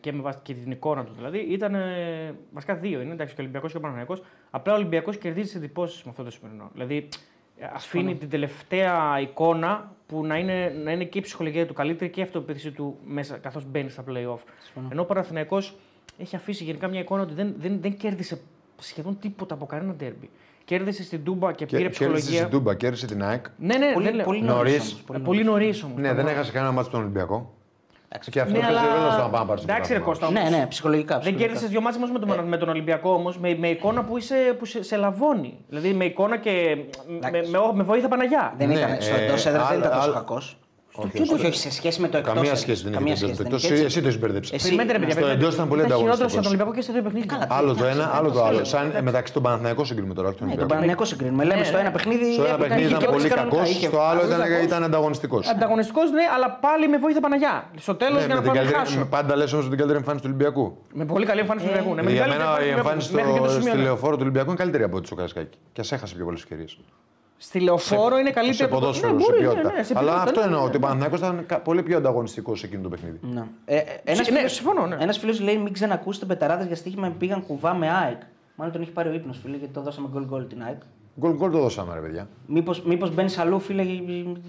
και 0.00 0.12
με 0.12 0.22
βάση 0.22 0.38
και 0.42 0.54
την 0.54 0.70
εικόνα 0.70 1.04
του 1.04 1.12
δηλαδή, 1.16 1.38
ήταν 1.38 1.74
ε, 1.74 2.34
βασικά 2.52 2.74
δύο. 2.74 3.00
Είναι 3.00 3.12
εντάξει, 3.12 3.34
και 3.34 3.40
ο 3.40 3.42
Ολυμπιακός 3.44 3.70
και 3.70 3.76
ο 3.76 3.80
Παναγιακό. 3.80 4.16
Απλά 4.50 4.72
ο 4.72 4.76
Ολυμπιακός 4.76 5.16
κερδίζει 5.18 5.46
τις 5.46 5.54
εντυπώσεις 5.54 6.02
με 6.02 6.10
αυτό 6.10 6.22
το 6.24 6.30
σημερινό. 6.30 6.70
Δηλαδή 6.72 7.08
ε, 7.58 7.66
αφήνει 7.74 8.16
την 8.16 8.28
τελευταία 8.30 9.20
εικόνα 9.20 9.92
που 10.06 10.26
να 10.26 10.36
είναι, 10.38 10.72
να 10.84 10.92
είναι 10.92 11.04
και 11.04 11.18
η 11.18 11.20
ψυχολογία 11.20 11.66
του 11.66 11.74
καλύτερη 11.74 12.10
και 12.10 12.20
η 12.20 12.22
αυτοπεποίθηση 12.22 12.70
του 12.70 12.98
μέσα 13.06 13.36
καθώς 13.36 13.64
μπαίνει 13.64 13.88
στα 13.90 14.04
playoff. 14.08 14.38
Ενώ 14.90 15.02
ο 15.02 15.04
Παναθηναϊκός 15.04 15.76
έχει 16.18 16.36
αφήσει 16.36 16.64
γενικά 16.64 16.88
μια 16.88 17.00
εικόνα 17.00 17.22
ότι 17.22 17.34
δεν, 17.34 17.54
δεν, 17.58 17.80
δεν 17.80 17.96
κέρδισε 17.96 18.40
σχεδόν 18.78 19.18
τίποτα 19.18 19.54
από 19.54 19.66
κανένα 19.66 19.94
ντέρμπι. 19.94 20.30
Κέρδισε 20.64 21.02
στην 21.02 21.24
Τούμπα 21.24 21.52
και 21.52 21.66
πήρε 21.66 21.82
Και, 21.82 21.88
κέρδισε 21.88 22.04
ψυχολογία. 22.12 22.38
στην 22.38 22.50
Τούμπα, 22.58 22.74
κέρδισε 22.74 23.06
την 23.06 23.22
ΑΕΚ. 23.22 23.46
Ναι, 23.58 23.76
ναι, 23.76 23.92
Πολύ, 23.92 24.06
δεν 24.06 24.14
λέω. 24.14 24.24
πολύ 24.24 24.42
Νωρίς. 24.42 24.72
νωρίς. 24.72 24.92
όμως, 25.08 25.20
Ε, 25.20 25.24
Πολύ 25.24 25.44
νωρίς 25.44 25.82
όμως. 25.82 25.98
Ναι, 26.00 26.14
δεν 26.14 26.26
έχασε 26.26 26.52
κανένα 26.52 26.72
μάτι 26.72 26.90
τον 26.90 27.00
Ολυμπιακό. 27.00 27.54
Εντάξει, 28.10 28.30
Και 28.30 28.40
αυτό 28.40 28.52
Ναι, 28.52 28.58
παίζει 28.60 28.74
αλλά- 28.76 28.94
ρόλο 28.96 29.10
στο 29.10 29.22
να 29.22 29.28
πάμε 29.28 29.38
να 29.38 29.44
πάρεις 29.44 29.64
το 29.64 29.72
Εντάξει, 29.72 29.92
ρε 29.92 29.98
πρωτάθλημα. 29.98 30.30
Κώστα, 30.30 30.30
Ναι, 30.30 30.48
όμως. 30.48 30.60
ναι, 30.60 30.66
ψυχολογικά. 30.66 31.12
Δεν 31.14 31.20
ψυχολογικά. 31.20 31.46
κέρδισες 31.52 31.70
δύο 31.70 31.80
μάτσε 31.80 31.98
με, 32.12 32.18
τον- 32.18 32.48
με 32.48 32.56
τον 32.56 32.68
Ολυμπιακό 32.68 33.12
όμως 33.12 33.38
με, 33.38 33.56
με 33.58 33.68
εικόνα 33.68 34.04
που, 34.04 34.16
είσαι, 34.18 34.34
που 34.58 34.64
σε, 34.64 34.82
σε 34.82 34.96
λαβώνει. 34.96 35.58
Δηλαδή 35.68 35.92
με 35.92 36.04
εικόνα 36.04 36.36
και 36.38 36.76
με, 37.06 37.16
Εντάξει. 37.28 37.50
με, 37.50 37.58
με 37.74 37.82
βοήθεια 37.82 38.08
Παναγιά. 38.08 38.54
Δεν 38.58 38.68
Ναι, 38.68 38.74
ήταν. 38.74 38.96
Στο 39.02 39.14
ε, 39.14 39.24
εντός 39.24 39.46
έδρας 39.46 39.62
δεν 39.62 39.70
άλλο- 39.76 39.78
ήταν 39.78 39.90
τόσο 39.90 40.02
άλλο- 40.04 40.14
κακός. 40.14 40.58
Όχι, 41.00 41.20
Όχι, 41.22 41.32
όχι. 41.34 41.46
όχι, 41.46 41.58
σε 41.58 41.70
σχέση 41.70 42.00
με 42.00 42.08
το 42.08 42.16
εκτός. 42.16 42.34
Καμία 42.34 42.54
σχέση 42.56 42.82
δεν 42.82 42.92
έχει 43.06 43.24
με 43.26 43.34
το 43.34 43.42
εκτό. 43.44 43.56
Εσύ 43.84 44.00
το 44.02 44.08
έχεις 44.08 44.18
μπερδέψει. 44.22 44.50
Εσύ- 44.54 44.64
Περιμένετε, 44.64 44.92
ρε 44.92 44.98
παιδιά. 44.98 45.14
στο 45.14 45.20
περιμένετε. 45.20 45.44
εντός 45.44 45.54
ήταν 45.56 45.68
πολύ 45.72 45.80
Ήταν 45.82 45.96
χειρότερο 45.98 46.14
ανταγωνιστικός. 46.14 46.32
στον 46.32 46.46
Ολυμπιακό 46.52 46.70
και 46.76 46.82
στο 46.86 46.92
δύο 46.96 47.02
παιχνίδια. 47.06 47.28
Καλά, 47.34 47.46
Άλλο 47.58 47.70
το 47.78 47.84
Εντάξει, 47.84 47.98
ένα, 47.98 48.06
άλλο 48.18 48.28
το 48.36 48.40
άλλο. 48.48 48.60
Σαν 48.72 48.84
ε, 48.98 49.00
μεταξύ 49.08 49.32
των 49.36 49.42
Παναθηναϊκών 49.46 49.84
συγκρίνουμε 49.90 50.14
τώρα. 50.18 50.28
όχι 50.30 50.38
τον 50.38 50.46
Ναι, 50.46 50.52
τον 50.54 50.60
Ολυμπιακό. 50.62 50.80
Παναγιακό 50.80 51.04
συγκρίνουμε. 51.12 51.42
Λέμε 51.50 51.60
Ναι, 51.60 51.66
στο 51.70 51.76
ναι. 51.78 51.82
ένα 51.84 51.90
παιχνίδι. 51.96 52.28
Στο 52.38 52.44
ένα 52.48 52.54
έπρεπε 52.54 52.68
να 52.68 52.74
παιχνίδι 52.74 52.82
είχε 52.82 52.90
ήταν 52.94 53.00
και 53.02 53.08
πολύ 53.14 53.20
όλες 53.20 53.34
κακός, 53.34 53.50
κανονικά, 53.50 53.70
είχε 53.76 53.86
στο 53.92 54.00
άλλο 54.10 54.20
φάσεις, 54.20 54.34
ήταν, 54.36 54.40
κακός. 54.50 54.64
ήταν 54.70 54.80
ανταγωνιστικός. 54.88 55.42
Ανταγωνιστικός, 55.54 56.06
ναι, 56.18 56.24
αλλά 56.34 56.48
πάλι 56.66 56.84
με 56.92 56.96
βοήθεια 57.04 57.20
Παναγιά. 57.26 57.54
Στο 57.86 57.92
τέλος 58.02 58.20
για 58.28 58.34
να 58.38 58.42
πάμε 58.42 58.60
χάσω. 58.76 59.06
Πάντα 59.16 59.32
λες 59.40 59.50
όμω 59.54 59.62
την 59.72 59.76
καλύτερη 59.80 59.98
εμφάνιση 60.02 60.22
του 60.24 60.30
Ολυμπιακού. 60.32 60.64
Με 61.00 61.04
πολύ 61.12 61.24
καλή 61.30 61.40
εμφάνιση 61.44 61.64
του 61.66 61.70
Ολυμπιακού. 61.74 61.94
Ναι, 61.98 62.02
με 62.06 62.10
Για 62.16 62.22
την 62.24 62.32
μένα 62.32 62.44
καλύτερη 62.44 62.68
η 62.68 62.72
του 62.72 62.78
εμφάνιση 62.82 63.06
Ολυμπιακού, 63.08 63.32
μέχρι 63.32 63.40
και 63.40 63.46
το 63.46 63.52
στο- 63.52 63.60
σημείο, 63.60 63.72
στη 63.74 63.80
ναι. 63.82 63.88
λεωφόρο 63.88 64.14
του 64.18 64.24
Ολυμπιακού 64.26 64.48
είναι 64.52 64.60
καλύτερη 64.62 64.82
από 64.88 64.96
τη 65.00 65.06
στο 65.10 65.14
Καρασκάκι. 65.18 65.56
Και 65.74 65.80
ας 65.84 65.88
έχασε 65.96 66.12
πιο 66.16 66.24
πολλές 66.28 66.40
ευκαιρίες. 66.44 66.72
Στη 67.40 67.60
λεωφόρο 67.60 68.18
είναι 68.18 68.30
καλύτερη 68.30 68.56
Σε 68.56 68.64
από 68.64 68.74
το- 68.74 68.80
ποδόσφαιρο, 68.80 69.12
Ναι, 69.12 69.20
σε 69.20 69.26
μπορεί, 69.30 69.42
ναι, 69.42 69.48
ποιότητα. 69.48 69.72
ναι, 69.72 69.82
σε 69.82 69.92
Αλλά 69.96 70.06
ποιότητα, 70.10 70.22
αυτό 70.22 70.40
ναι, 70.40 70.46
εννοώ 70.46 70.60
ναι, 70.60 70.66
ότι 70.66 70.76
ο 70.76 70.78
ναι. 70.78 70.84
Παναθηναϊκός 70.86 71.18
ήταν 71.18 71.46
κα- 71.46 71.60
πολύ 71.60 71.82
πιο 71.82 71.96
ανταγωνιστικός 71.96 72.58
σε 72.58 72.66
εκείνο 72.66 72.82
το 72.82 72.88
παιχνίδι. 72.88 73.18
Ναι. 73.22 73.44
Ε, 73.64 73.76
ε, 73.76 73.82
ένας 74.04 74.30
Ναι, 74.30 74.36
φίλος- 74.36 74.52
συμφωνώ, 74.52 74.86
ναι. 74.86 74.96
Ένας 75.00 75.18
φίλος 75.18 75.40
λέει 75.40 75.56
μην 75.56 75.72
ξανακούσετε 75.72 76.26
πεταράδες 76.26 76.66
για 76.66 76.76
στοίχημα 76.76 77.14
πήγαν 77.18 77.46
κουβά 77.46 77.74
με 77.74 77.90
ΑΕΚ. 77.90 78.20
Μάλλον 78.54 78.72
τον 78.72 78.82
έχει 78.82 78.90
πάρει 78.90 79.08
ο 79.08 79.12
ύπνος, 79.12 79.38
φίλε, 79.42 79.56
γιατί 79.56 79.72
το 79.72 79.80
δώσαμε 79.82 80.08
γκολ 80.12 80.24
γκολ 80.26 80.46
την 80.46 80.62
ΑΕΚ. 80.62 80.80
Γκολ 81.20 81.32
γκολ 81.36 81.50
το 81.50 81.58
δώσαμε, 81.58 81.94
ρε 81.94 82.00
παιδιά. 82.00 82.28
Μήπως, 82.46 82.82
μήπως 82.82 83.14
μπαίνει 83.14 83.34
αλλού, 83.38 83.60
φίλε, 83.60 83.82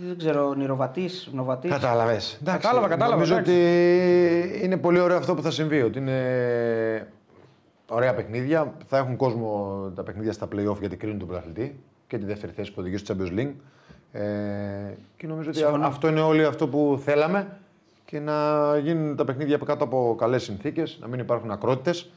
δεν 0.06 0.18
ξέρω, 0.18 0.54
νηροβατής, 0.54 1.30
νοβατής. 1.34 1.72
Κατάλαβες. 1.72 2.40
Κατάλαβα, 2.44 2.88
κατάλαβα, 2.88 3.14
Νομίζω 3.14 3.34
εντάξει. 3.34 3.52
ότι 3.52 4.66
είναι 4.66 4.78
πολύ 4.78 5.00
ωραίο 5.00 5.18
αυτό 5.18 5.36
που 5.36 5.42
θα 5.42 5.52
συμβεί. 5.52 5.82
Ότι 5.82 6.00
είναι 6.00 7.08
ωραία 7.90 8.14
παιχνίδια. 8.14 8.74
Θα 8.88 8.98
έχουν 8.98 9.16
κόσμο 9.16 9.78
τα 9.96 10.04
παιχνίδια 10.04 10.32
στα 10.34 10.46
playoff 10.46 10.80
γιατί 10.80 10.96
κρίνουν 10.96 11.20
τον 11.20 11.28
πρωταθλητή 11.28 11.80
και 12.10 12.18
τη 12.18 12.26
δεύτερη 12.26 12.52
θέση 12.52 12.70
που 12.72 12.78
οδηγεί 12.80 12.98
στο 12.98 13.16
Champions 13.18 13.40
League. 13.40 13.54
Ε, 14.12 14.22
και 15.18 15.28
νομίζω 15.28 15.50
ότι 15.50 15.58
Συμφωνώ. 15.58 15.86
αυτό 15.86 16.08
είναι 16.08 16.22
όλοι 16.22 16.46
αυτό 16.46 16.68
που 16.68 17.02
θέλαμε 17.04 17.58
και 18.06 18.20
να 18.20 18.78
γίνουν 18.78 19.16
τα 19.16 19.26
παιχνίδια 19.26 19.58
κάτω 19.58 19.84
από 19.84 20.16
καλές 20.20 20.44
συνθήκες, 20.44 20.98
να 21.02 21.08
μην 21.08 21.20
υπάρχουν 21.20 21.52
ακρότητες. 21.52 22.10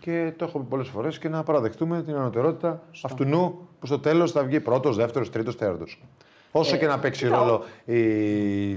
Και 0.00 0.32
το 0.36 0.44
έχω 0.44 0.58
πει 0.58 0.64
πολλές 0.68 0.88
φορές 0.88 1.18
και 1.18 1.28
να 1.28 1.42
παραδεχτούμε 1.42 2.02
την 2.02 2.14
ανωτερότητα 2.14 2.82
αυτού 3.02 3.24
νου 3.24 3.68
που 3.80 3.86
στο 3.86 3.98
τέλος 3.98 4.32
θα 4.32 4.42
βγει 4.42 4.60
πρώτος, 4.60 4.96
δεύτερος, 4.96 5.30
τρίτος, 5.30 5.56
τέταρτος. 5.56 6.02
Όσο 6.52 6.74
Ε, 6.74 6.78
και 6.78 6.86
να 6.86 6.98
παίξει 6.98 7.24
κοίτα, 7.24 7.36
ρόλο 7.38 7.64
η 7.84 8.00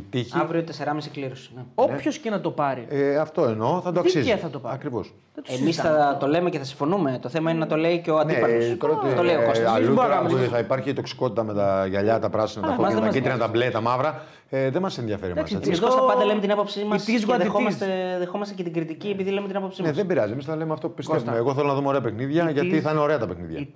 τύχη. 0.09 0.33
Αύριο 0.41 0.63
4,5 0.63 1.09
κλήρωση. 1.13 1.51
Ναι. 1.55 1.61
Όποιος 1.75 2.17
και 2.17 2.29
να 2.29 2.41
το 2.41 2.51
πάρει. 2.51 2.85
Ε, 2.89 3.17
αυτό 3.17 3.43
εννοώ, 3.43 3.81
θα 3.81 3.91
το 3.91 4.01
Δίκαια 4.01 4.21
αξίζει. 4.21 4.37
θα 4.41 4.49
το 4.49 4.59
πάρει. 4.59 4.75
Ακριβώς. 4.75 5.13
δεν 5.35 5.43
το 5.43 5.49
Εμείς 5.53 5.75
συζητάμε. 5.75 5.97
θα 5.97 6.17
το 6.19 6.27
λέμε 6.27 6.49
και 6.49 6.57
θα 6.57 6.63
συμφωνούμε. 6.63 7.19
Το 7.21 7.29
θέμα 7.29 7.49
είναι 7.51 7.59
να 7.59 7.67
το 7.67 7.75
λέει 7.75 7.99
και 7.99 8.11
ο 8.11 8.17
αντίπαλος. 8.17 8.67
Ναι, 8.67 8.75
τώρα 8.75 8.93
ότι, 8.93 9.13
το 9.15 9.23
λέει 9.23 9.35
ο 9.35 9.41
ε, 9.41 9.45
Κώστας. 9.45 9.71
αλλού 9.71 9.85
Εμείς 9.85 9.95
τώρα 9.97 10.21
μπορούμε 10.21 10.39
να 10.39 10.45
που 10.45 10.51
θα 10.51 10.59
υπάρχει 10.59 10.89
η 10.89 10.93
τοξικότητα 10.93 11.43
με 11.43 11.53
τα 11.53 11.85
γυαλιά, 11.85 12.19
τα 12.19 12.29
πράσινα, 12.29 12.65
Α, 12.65 12.69
τα 12.69 12.73
εμάς 12.73 12.93
κόκκινα, 12.93 12.99
δεν 12.99 12.99
τα 12.99 13.05
μας 13.05 13.15
κίτρινα, 13.15 13.37
τα 13.37 13.47
νοιάζει. 13.47 13.51
μπλε, 13.65 13.69
τα 13.71 13.81
μαύρα. 13.81 14.23
Ε, 14.49 14.69
δεν 14.69 14.81
μας 14.81 14.97
ενδιαφέρει 14.97 15.31
εμάς, 15.31 15.37
Εντάξει, 15.37 15.55
έτσι. 15.55 15.69
Εμεί 15.69 15.77
Εδώ- 15.77 15.87
Κώστα 15.87 16.13
πάντα 16.13 16.25
λέμε 16.25 16.39
την 16.41 16.51
άποψή 16.51 16.83
μας 16.83 17.05
It 17.07 17.09
is 17.09 17.19
και 17.19 17.25
what 17.27 17.33
it 17.33 17.35
is. 17.35 17.39
δεχόμαστε, 17.39 17.85
δεχόμαστε 18.19 18.53
και 18.53 18.63
την 18.63 18.73
κριτική 18.73 19.07
επειδή 19.09 19.29
λέμε 19.29 19.47
την 19.47 19.55
άποψή 19.57 19.81
Ναι, 19.81 19.87
μας. 19.87 19.95
δεν 19.97 20.05
πειράζει. 20.05 20.31
Εμείς 20.31 20.45
θα 20.45 20.55
λέμε 20.55 20.73
αυτό 20.73 20.87
που 20.87 20.93
πιστεύουμε. 20.93 21.25
Κώστα. 21.25 21.39
Εγώ 21.39 21.53
θέλω 21.53 21.67
να 21.67 21.73
δούμε 21.73 21.87
ωραία 21.87 22.01
παιχνίδια 22.01 22.49
It 22.49 22.53
γιατί 22.53 22.77
is- 22.77 22.81
θα 22.81 22.91
είναι 22.91 22.99
ωραία 22.99 23.17
τα 23.17 23.27
παιχνίδια. 23.27 23.67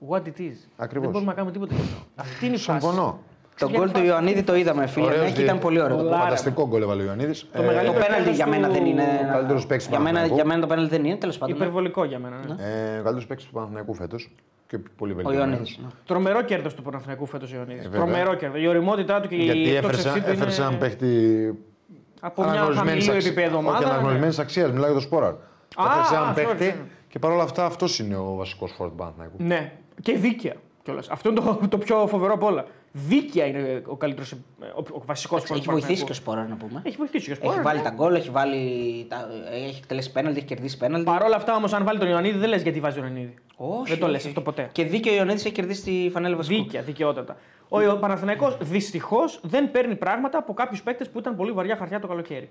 It 0.00 0.06
is 0.06 0.12
what 0.12 0.22
it 0.26 0.40
is. 0.40 0.56
Ακριβώς. 0.76 1.02
Δεν 1.02 1.10
μπορούμε 1.10 1.24
να 1.30 1.32
κάνουμε 1.32 1.52
τίποτα 1.52 1.74
γι' 1.74 1.80
αυτό. 1.80 1.96
Αυτή 2.16 2.46
είναι 2.46 2.54
η 2.54 2.58
φάση. 2.58 2.80
Συμφωνώ. 2.86 3.18
Το 3.58 3.70
γκολ 3.70 3.90
του 3.90 4.04
Ιωαννίδη 4.04 4.42
το 4.42 4.54
είδαμε, 4.56 4.86
φίλε. 4.86 5.06
Ωραίος 5.06 5.20
Ναι, 5.22 5.26
και 5.28 5.34
δι- 5.34 5.44
ήταν 5.44 5.58
πολύ 5.58 5.80
ωραίο. 5.80 5.96
το 5.96 6.02
Πολλά. 6.02 6.14
γκολ. 6.16 6.24
Φανταστικό 6.24 6.66
γκολ 6.68 6.82
έβαλε 6.82 7.02
ο 7.02 7.04
Ιωαννίδης. 7.04 7.46
Το 7.52 7.62
μεγαλύτερο 7.62 7.92
Το 7.92 7.98
πέναλτι 8.04 8.22
τέλος 8.22 8.36
για 8.36 8.46
μένα 8.46 8.66
του- 8.66 8.72
δεν 8.72 8.84
είναι. 8.86 9.02
Ο 9.28 9.32
καλύτερος 9.32 9.66
παίκτης 9.66 9.86
του 9.86 9.90
Για 9.92 10.00
μένα, 10.00 10.10
Παναθηναϊκού. 10.18 10.34
για 10.34 10.44
μένα 10.44 10.60
το 10.60 10.66
πέναλτι 10.66 10.90
δεν 10.96 11.04
είναι, 11.04 11.16
τέλος 11.16 11.38
πάντων. 11.38 11.56
ναι. 11.56 11.62
Υπερβολικό 11.62 12.04
για 12.04 12.18
μένα. 12.18 12.36
Ναι. 12.36 12.54
Ε, 12.64 12.90
ο 12.90 13.02
καλύτερος 13.02 13.26
παίκτης 13.26 13.46
του 13.46 13.52
Παναθηναϊκού 13.52 13.94
φέτος. 13.94 14.30
Και 14.66 14.78
πολύ 14.96 15.12
Ο 15.12 15.14
βελτιωμένος. 15.14 15.48
Ιωαννίδης. 15.48 15.78
Τρομερό 16.06 16.42
κέρδος 16.42 16.74
του 16.74 16.82
Παναθηναϊκού 16.82 17.26
φέτος 17.26 17.52
Ιωαννίδης. 17.52 17.84
Ε, 17.84 17.88
βέβαια. 17.88 18.06
Τρομερό 18.06 18.34
κέρδος. 18.34 18.62
Η 18.62 18.66
οριμότητά 18.66 19.20
του 19.20 19.28
και 19.28 19.36
Γιατί 19.36 19.58
η 19.58 19.62
έφερε, 19.62 19.76
εκτόξευσή 19.76 20.20
του 20.20 20.30
έφερε 20.30 20.52
είναι 20.52 20.62
έναν 20.64 20.78
παίχτη 20.78 21.06
από 22.20 22.42
μια 22.42 22.50
αναγνωρισμένης 22.50 23.04
χαμηλού 23.06 23.16
αξι- 23.16 23.26
επίπεδο 23.36 23.58
Όχι 23.58 23.66
ομάδα. 23.66 23.84
ναι. 23.86 23.90
αναγνωρισμένης 23.92 24.38
αξίας, 24.38 24.70
μιλάω 24.70 24.84
για 24.86 24.94
το 24.94 25.00
Σπόραρ. 25.00 25.34
Έφερε 25.78 26.16
έναν 26.22 26.30
sorry, 26.32 26.34
παίχτη 26.34 26.64
ναι. 26.64 26.74
και 27.08 27.18
παρόλα 27.18 27.42
αυτά 27.42 27.64
αυτός 27.64 27.98
είναι 27.98 28.16
ο 28.16 28.34
βασικός 28.34 28.72
φόρ 28.72 28.88
του 28.88 28.94
Παναθηναϊκού. 28.94 29.34
Ναι, 29.38 29.72
και 30.02 30.12
δίκαια 30.16 30.54
κιόλας. 30.82 31.08
Αυτό 31.08 31.28
είναι 31.30 31.40
το, 31.40 31.68
το 31.68 31.78
πιο 31.78 32.06
φοβερό 32.06 32.32
απ' 32.32 32.42
όλα. 32.42 32.64
Δίκαια 32.92 33.46
είναι 33.46 33.82
ο 33.86 33.96
καλύτερος, 33.96 34.32
ο, 34.32 34.38
ο 34.92 35.02
βασικός 35.04 35.50
Έχει 35.50 35.70
βοηθήσει 35.70 36.04
και 36.04 36.10
ο 36.10 36.14
Σπόρα 36.14 36.46
να 36.48 36.56
πούμε. 36.56 36.82
Έχει 36.84 36.96
βοηθήσει 36.96 37.24
και 37.24 37.30
ο 37.30 37.34
Έχει 37.34 37.42
Σπόραρ, 37.42 37.62
βάλει 37.62 37.78
ναι. 37.78 37.84
τα 37.84 37.90
γκολ, 37.90 38.14
έχει, 38.14 38.30
βάλει, 38.30 39.06
τα- 39.08 39.28
έχει 39.52 39.78
εκτελέσει 39.78 40.12
πέναλτι, 40.12 40.38
έχει 40.38 40.46
κερδίσει 40.46 40.76
πέναλτι. 40.76 41.04
Παρ' 41.04 41.22
όλα 41.22 41.36
αυτά 41.36 41.54
όμως, 41.56 41.72
αν 41.72 41.84
βάλει 41.84 41.98
τον 41.98 42.08
Ιωαννίδη, 42.08 42.38
δεν 42.38 42.48
λες 42.48 42.62
γιατί 42.62 42.80
βάζει 42.80 42.96
τον 42.96 43.04
Ιωαννίδη. 43.04 43.34
Όχι, 43.56 43.88
δεν 43.88 43.98
το 43.98 44.04
όχι, 44.04 44.12
λες 44.12 44.20
όχι. 44.20 44.28
αυτό 44.28 44.40
ποτέ. 44.40 44.68
Και 44.72 44.84
δίκαιο 44.84 45.12
ο 45.12 45.16
Ιωαννίδης 45.16 45.44
έχει 45.44 45.54
κερδίσει 45.54 45.82
τη 45.82 46.10
φανέλα 46.12 46.36
βασικού. 46.36 46.62
Δίκαια, 46.62 46.82
δικαιότατα. 46.82 47.36
Ο, 47.68 47.90
ο 47.90 47.96
Παναθηναϊκός 47.96 48.56
δυστυχώς 48.60 49.40
δεν 49.42 49.70
παίρνει 49.70 49.96
πράγματα 49.96 50.38
από 50.38 50.54
κάποιους 50.54 50.82
παίκτες 50.82 51.08
που 51.10 51.18
ήταν 51.18 51.36
πολύ 51.36 51.52
βαριά 51.52 51.76
χαρτιά 51.76 52.00
το 52.00 52.06
καλοκαίρι. 52.06 52.48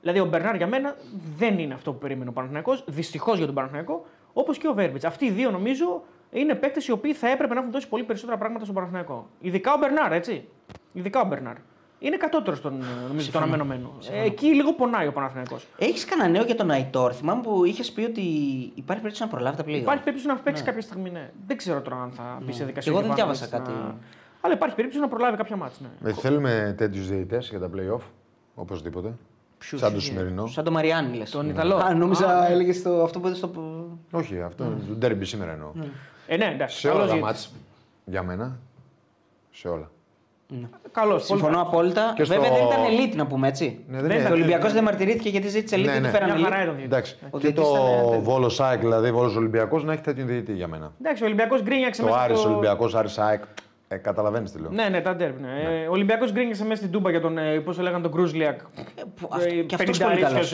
Δηλαδή 0.00 0.20
ο 0.20 0.24
Μπερνάρ 0.24 0.56
για 0.56 0.66
μένα 0.66 0.96
δεν 1.36 1.58
είναι 1.58 1.74
αυτό 1.74 1.92
που 1.92 1.98
περίμενε 1.98 2.30
ο 2.30 2.32
Παναθηναϊκός, 2.32 2.84
δυστυχώς 2.86 3.36
για 3.36 3.46
τον 3.46 3.54
Παναθηναϊκό, 3.54 4.04
όπως 4.32 4.58
και 4.58 4.68
ο 4.68 4.74
Βέρμπιτς. 4.74 5.04
Αυτοί 5.04 5.24
οι 5.24 5.30
δύο 5.30 5.50
νομίζω 5.50 6.02
είναι 6.30 6.54
παίκτες 6.54 6.86
οι 6.86 6.92
οποίοι 6.92 7.14
θα 7.14 7.28
έπρεπε 7.28 7.54
να 7.54 7.60
έχουν 7.60 7.72
δώσει 7.72 7.88
πολύ 7.88 8.02
περισσότερα 8.04 8.38
πράγματα 8.38 8.64
στον 8.64 8.76
Παναθηναϊκό. 8.76 9.28
Ειδικά 9.40 9.72
ο 9.72 9.78
Μπερνάρ, 9.78 10.12
έτσι. 10.12 10.48
Ειδικά 10.92 11.20
ο 11.20 11.24
Μπερνάρ. 11.24 11.54
Είναι 12.00 12.16
κατώτερος 12.16 12.58
στον, 12.58 12.82
νομίζω, 13.08 13.30
τον 13.30 13.42
αναμενόμενο. 13.42 13.92
Ε, 14.12 14.22
εκεί 14.24 14.46
λίγο 14.46 14.72
πονάει 14.74 15.06
ο 15.06 15.12
Παναθηναϊκός. 15.12 15.66
Έχεις 15.78 16.04
κανένα 16.04 16.28
νέο 16.28 16.42
για 16.44 16.54
τον 16.54 16.70
Αϊτόρ; 16.70 17.12
Θυμάμαι 17.14 17.42
που 17.42 17.64
είχες 17.64 17.92
πει 17.92 18.02
ότι 18.02 18.20
υπάρχει 18.74 19.02
περίπτωση 19.02 19.22
να 19.22 19.28
προλάβει 19.28 19.56
τα 19.56 19.64
πλήγα. 19.64 19.80
Υπάρχει 19.80 20.02
περίπτωση 20.02 20.28
να 20.34 20.36
παίξει 20.42 20.62
κάποια 20.62 20.80
στιγμή, 20.82 21.10
ναι. 21.10 21.30
Δεν 21.46 21.56
ξέρω 21.56 21.80
τώρα 21.80 21.96
αν 22.02 22.10
θα 22.10 22.38
μπει 22.42 22.52
σε 22.52 22.58
Και 22.58 22.64
δικασία. 22.64 22.92
εγώ 22.92 23.00
δεν 23.00 23.10
ο 23.10 23.14
διάβασα 23.14 23.46
Γιωβάνοβιτς 23.46 23.78
κάτι. 23.80 23.88
να- 23.88 23.96
Αλλά 24.40 24.54
υπάρχει 24.54 24.74
περίπτωση 24.74 25.02
να 25.02 25.08
προλάβει 25.08 25.36
κάποια 25.36 25.56
μάτς. 25.56 25.80
Ναι. 25.80 26.10
Ε, 26.10 26.12
θέλουμε 26.12 26.74
τέτοιους 26.76 27.08
διαιτητές 27.08 27.48
για 27.48 27.58
τα 27.58 27.70
playoff. 27.76 28.00
Οπωσδήποτε. 28.54 29.12
Ποιους 29.58 29.80
Σαν 29.80 29.88
το 29.88 29.94
είναι; 29.94 30.04
σημερινό. 30.04 30.46
Σαν 30.46 30.64
το 30.64 30.70
Μαριάννη 30.70 31.16
λες. 31.16 31.30
Τον 31.30 31.48
Ιταλό. 31.48 31.76
Α, 31.76 31.94
νόμιζα 31.94 32.36
Α, 32.38 32.40
ναι. 32.48 32.52
έλεγες 32.54 32.82
το, 32.82 33.02
αυτό 33.02 33.20
που 33.20 33.26
είδε 33.26 33.36
στο. 33.36 33.50
Όχι, 34.10 34.40
αυτό 34.42 34.64
είναι 34.64 34.74
το 34.88 34.94
ντέρμπι 34.94 35.24
σήμερα 35.24 35.52
εννοώ. 35.52 35.72
Ε, 36.30 36.36
ναι, 36.36 36.50
εντάξει. 36.54 36.78
Σε 36.78 36.88
όλα 36.88 36.96
καλός 36.96 37.10
τα 37.10 37.16
διαιτητής. 37.16 37.46
μάτς, 37.46 37.54
για 38.04 38.22
μένα, 38.22 38.58
σε 39.50 39.68
όλα. 39.68 39.90
Καλός, 40.92 41.12
πολύ 41.12 41.22
Συμφωνώ 41.40 41.52
καλός. 41.56 41.68
απόλυτα. 41.68 42.12
Και 42.16 42.24
στο- 42.24 42.34
Βέβαια 42.34 42.50
δεν 42.50 42.66
ήταν 42.66 42.80
elite 42.84 43.16
να 43.16 43.26
πούμε 43.26 43.48
έτσι. 43.48 43.84
Ναι, 43.88 43.96
Δεν 44.00 44.04
είναι. 44.10 44.20
ήταν 44.20 44.32
Ο 44.32 44.34
Ολυμπιακός 44.34 44.72
δεν 44.72 44.84
μαρτυρήθηκε 44.84 45.28
γιατί 45.28 45.48
ζήτησε 45.48 45.76
elite 45.76 45.84
Ναι, 45.84 45.92
και 45.92 45.98
ναι. 45.98 46.06
του 46.06 46.12
φέρανε 46.12 46.34
Μια 46.34 46.42
χαρά 46.44 46.56
elite. 46.56 46.62
ήταν 46.62 46.74
ο 46.74 46.76
διαιτητής. 46.76 46.84
Εντάξει. 46.98 47.16
Ο 47.30 47.38
και 47.38 47.46
διαιτητής 47.46 47.68
το 47.68 47.74
ήταν 47.76 48.04
τέλειος. 48.04 48.22
Βόλος 48.24 48.54
Σάικ, 48.54 48.80
δηλαδή 48.80 49.12
Βόλος 49.12 49.36
Ολυμπιακός, 49.36 49.84
να 49.84 49.92
έχει 49.92 50.02
τέτοιο 50.02 50.24
διαιτητή 50.24 50.52
για 50.52 50.68
μένα. 50.68 50.92
Εντάξει, 51.00 51.22
ο 51.22 51.26
Ολυμπιακός 51.26 51.62
γκρίνιαξε 51.62 52.00
Το 52.02 52.06
μέσα 52.08 52.20
Άρης 52.20 52.38
στο- 52.38 52.48
Ολυμπιακός, 52.48 52.94
Άρης 52.94 53.12
Σάικ. 53.12 53.42
Ε, 53.88 53.96
Καταλαβαίνεις 53.96 54.52
τι 54.52 54.60
λέω. 54.60 54.70
Ναι, 54.70 54.88
ναι, 54.88 55.00
τα 55.00 55.14
ντέρμπι. 55.16 55.40
Ναι. 55.42 55.80
Ε, 55.82 55.86
Ο 55.86 55.90
Ολυμπιακός 55.92 56.32
γκρίνιαξε 56.32 56.62
μέσα 56.64 56.76
στην 56.76 56.90
Τούμπα 56.90 57.10
για 57.10 57.20
τον. 57.20 57.38
ε, 57.38 57.58
Πώς 57.60 57.76
το 57.76 57.82
λέγανε 57.82 58.02
τον 58.02 58.12
Κρούζλιακ. 58.12 58.60
που 59.20 59.28
αυτό- 59.30 59.48
και 59.50 59.74
αυτός 59.74 59.98
πολύ 59.98 60.20
καλός. 60.20 60.52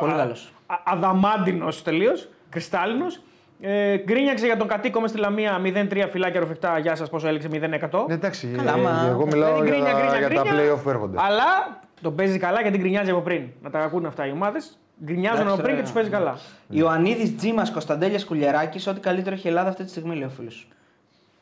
Πολύ 0.00 0.12
καλός. 0.12 0.52
Αδαμάντινος 0.84 1.82
τελείως. 1.82 2.28
Κρυστάλλινος. 2.48 3.20
Ε, 3.60 3.96
γκρίνιαξε 3.96 4.46
για 4.46 4.56
τον 4.56 4.68
κατοίκο 4.68 5.00
μες 5.00 5.10
στη 5.10 5.18
Λαμία 5.18 5.60
0-3 5.64 6.06
φυλάκια 6.10 6.40
ροφιχτά. 6.40 6.78
Γεια 6.78 6.94
σας, 6.94 7.08
πόσο 7.08 7.28
έλεξε 7.28 7.48
0-100. 7.52 8.04
Ναι, 8.08 8.14
εντάξει, 8.14 8.46
Καλά, 8.56 8.72
ε, 8.72 8.80
μα- 8.80 9.06
εγώ 9.10 9.26
μιλάω 9.26 9.60
Δηλαδή, 9.60 9.66
για, 9.66 9.76
γκρίνια, 9.76 9.92
γκρίνια, 9.92 10.18
για 10.28 10.42
τα 10.42 10.42
γκρίνια. 10.50 10.74
playoff 10.74 10.82
που 10.82 10.90
έρχονται. 10.90 11.16
Αλλά 11.20 11.80
τον 12.02 12.14
παίζει 12.14 12.38
καλά 12.38 12.60
γιατί 12.60 12.78
γκρινιάζει 12.78 13.10
από 13.10 13.20
πριν. 13.20 13.42
Να 13.62 13.70
τα 13.70 13.78
ακούνε 13.78 14.06
αυτά 14.08 14.26
οι 14.26 14.30
ομάδες. 14.30 14.78
Γκρινιάζουν 15.04 15.40
Εντάξει, 15.40 15.52
από 15.54 15.62
πριν 15.62 15.74
ρε. 15.74 15.80
και 15.80 15.82
τους 15.86 15.92
παίζει 15.94 16.10
καλά. 16.10 16.38
Ιωαννίδης 16.68 17.36
Τζίμας 17.36 17.70
Κωνσταντέλιας 17.70 18.24
Κουλιαράκης, 18.24 18.86
ό,τι 18.86 19.00
καλύτερο 19.00 19.34
έχει 19.34 19.46
η 19.46 19.50
Ελλάδα 19.50 19.68
αυτή 19.68 19.84
τη 19.84 19.90
στιγμή, 19.90 20.14
λέει 20.14 20.24
ο 20.26 20.30
φίλος. 20.36 20.68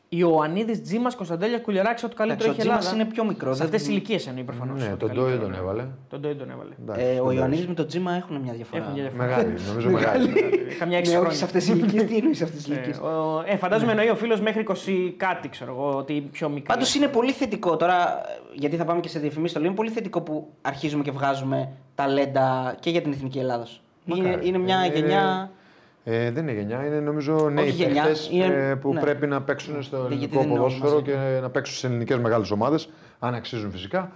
Ιωαννίδης 0.09 0.81
Τζίμας 0.81 1.15
Κωνσταντέλιας 1.15 1.61
Κουλιαράκης, 1.61 2.03
ό,τι 2.03 2.15
καλύτερο 2.15 2.49
Ο 2.49 2.51
έχει 2.51 2.59
η 2.59 2.63
Τζίμας 2.63 2.85
Ελλάδα. 2.85 3.03
είναι 3.03 3.13
πιο 3.13 3.23
μικρό. 3.25 3.53
Σε 3.53 3.63
αυτές 3.63 3.79
τις 3.81 3.89
ηλικίες 3.89 4.27
εννοεί 4.27 4.43
προφανώς. 4.43 4.81
Ναι, 4.81 4.95
τον 4.95 5.11
Ντόι 5.13 5.37
τον 5.37 5.53
έβαλε. 5.53 5.85
Τον 6.09 6.19
Ντόι 6.19 6.35
τον 6.35 6.49
έβαλε. 6.49 6.69
Εντάξει, 6.81 7.05
Ε, 7.05 7.19
ο 7.19 7.23
τον 7.23 7.35
Ιωαννίδης 7.35 7.59
Ντόι. 7.59 7.69
με 7.69 7.73
τον 7.75 7.87
Τζίμα 7.87 8.13
έχουν 8.13 8.35
μια 8.35 8.53
διαφορά. 8.53 8.81
Έχουν 8.81 8.93
μια 8.93 9.03
διαφορά. 9.03 9.25
Μεγάλη, 9.27 9.53
νομίζω 9.67 9.89
μεγάλη. 9.89 10.29
Καμιά 10.79 10.97
έξι 10.97 11.11
Ναι, 11.11 11.17
όχι 11.17 11.25
χρόνια. 11.25 11.37
σε 11.39 11.45
αυτές 11.45 11.65
τις 11.65 11.73
ηλικίες. 11.73 12.03
Τι 12.05 12.15
εννοείς 12.17 12.37
σε 12.37 12.43
αυτές 12.43 12.63
τις 12.63 12.69
Ε, 12.69 12.73
ηλικίες; 12.73 12.97
ο- 12.97 13.43
Ε, 13.45 13.55
φαντάζομαι 13.57 13.91
εννοεί 13.91 14.09
ο 14.09 14.15
φίλος 14.15 14.41
μέχρι 14.41 14.59
20 14.61 15.13
κάτι, 15.17 15.49
ξέρω 15.49 15.71
εγώ, 15.71 15.97
ότι 15.97 16.13
πιο 16.31 16.49
μικρό. 16.49 16.73
Πάντως 16.73 16.95
είναι 16.95 17.07
πολύ 17.07 17.31
θετικό 17.31 17.77
τώρα, 17.77 18.21
γιατί 18.53 18.75
θα 18.75 18.85
πάμε 18.85 18.99
και 18.99 19.09
σε 19.09 19.19
διαφημίσεις 19.19 19.53
το 19.53 19.59
λέω. 19.59 19.67
Είναι 19.67 19.77
πολύ 19.77 19.89
θετικό 19.89 20.21
που 20.21 20.47
αρχίζουμε 20.61 21.03
και 21.03 21.11
βγάζουμε 21.11 21.69
ταλέντα 21.95 22.75
και 22.79 22.89
για 22.89 23.01
την 23.01 23.11
εθνική 23.11 23.39
Ελλάδα. 23.39 23.67
Είναι, 24.05 24.21
Μακάρι. 24.27 24.47
είναι 24.47 24.57
μια 24.57 24.79
Ε, 24.93 24.99
γενιά. 24.99 25.51
Ε, 26.11 26.31
δεν 26.31 26.47
είναι 26.47 26.59
γενιά, 26.59 26.85
είναι 26.85 26.99
νομίζω 26.99 27.49
νέοι 27.49 27.69
γενιά, 27.69 28.03
παίχτες, 28.03 28.29
είναι- 28.31 28.45
ε, 28.69 28.75
που 28.75 28.93
ναι. 28.93 28.99
πρέπει 28.99 29.27
να 29.27 29.41
παίξουν 29.41 29.83
στο 29.83 29.97
γιατί 29.97 30.13
ελληνικό 30.13 30.39
δεν 30.39 30.49
είναι 30.49 30.59
όλοι 30.59 30.73
ποδόσφαιρο 30.79 30.93
μαζί. 31.01 31.35
και 31.35 31.39
να 31.41 31.49
παίξουν 31.49 31.75
σε 31.75 31.87
ελληνικές 31.87 32.17
μεγάλες 32.17 32.51
ομάδες, 32.51 32.89
αν 33.19 33.33
αξίζουν 33.33 33.71
φυσικά, 33.71 34.11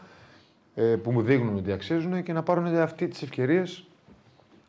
ε, 0.76 0.82
που 0.84 1.12
μου 1.12 1.22
δείχνουν 1.22 1.56
ότι 1.58 1.72
αξίζουν 1.72 2.24
και 2.24 2.34
να 2.34 2.44
πάρουν 2.44 2.66
αυτή 2.78 3.08
τις 3.08 3.22
ευκαιρίες 3.22 3.84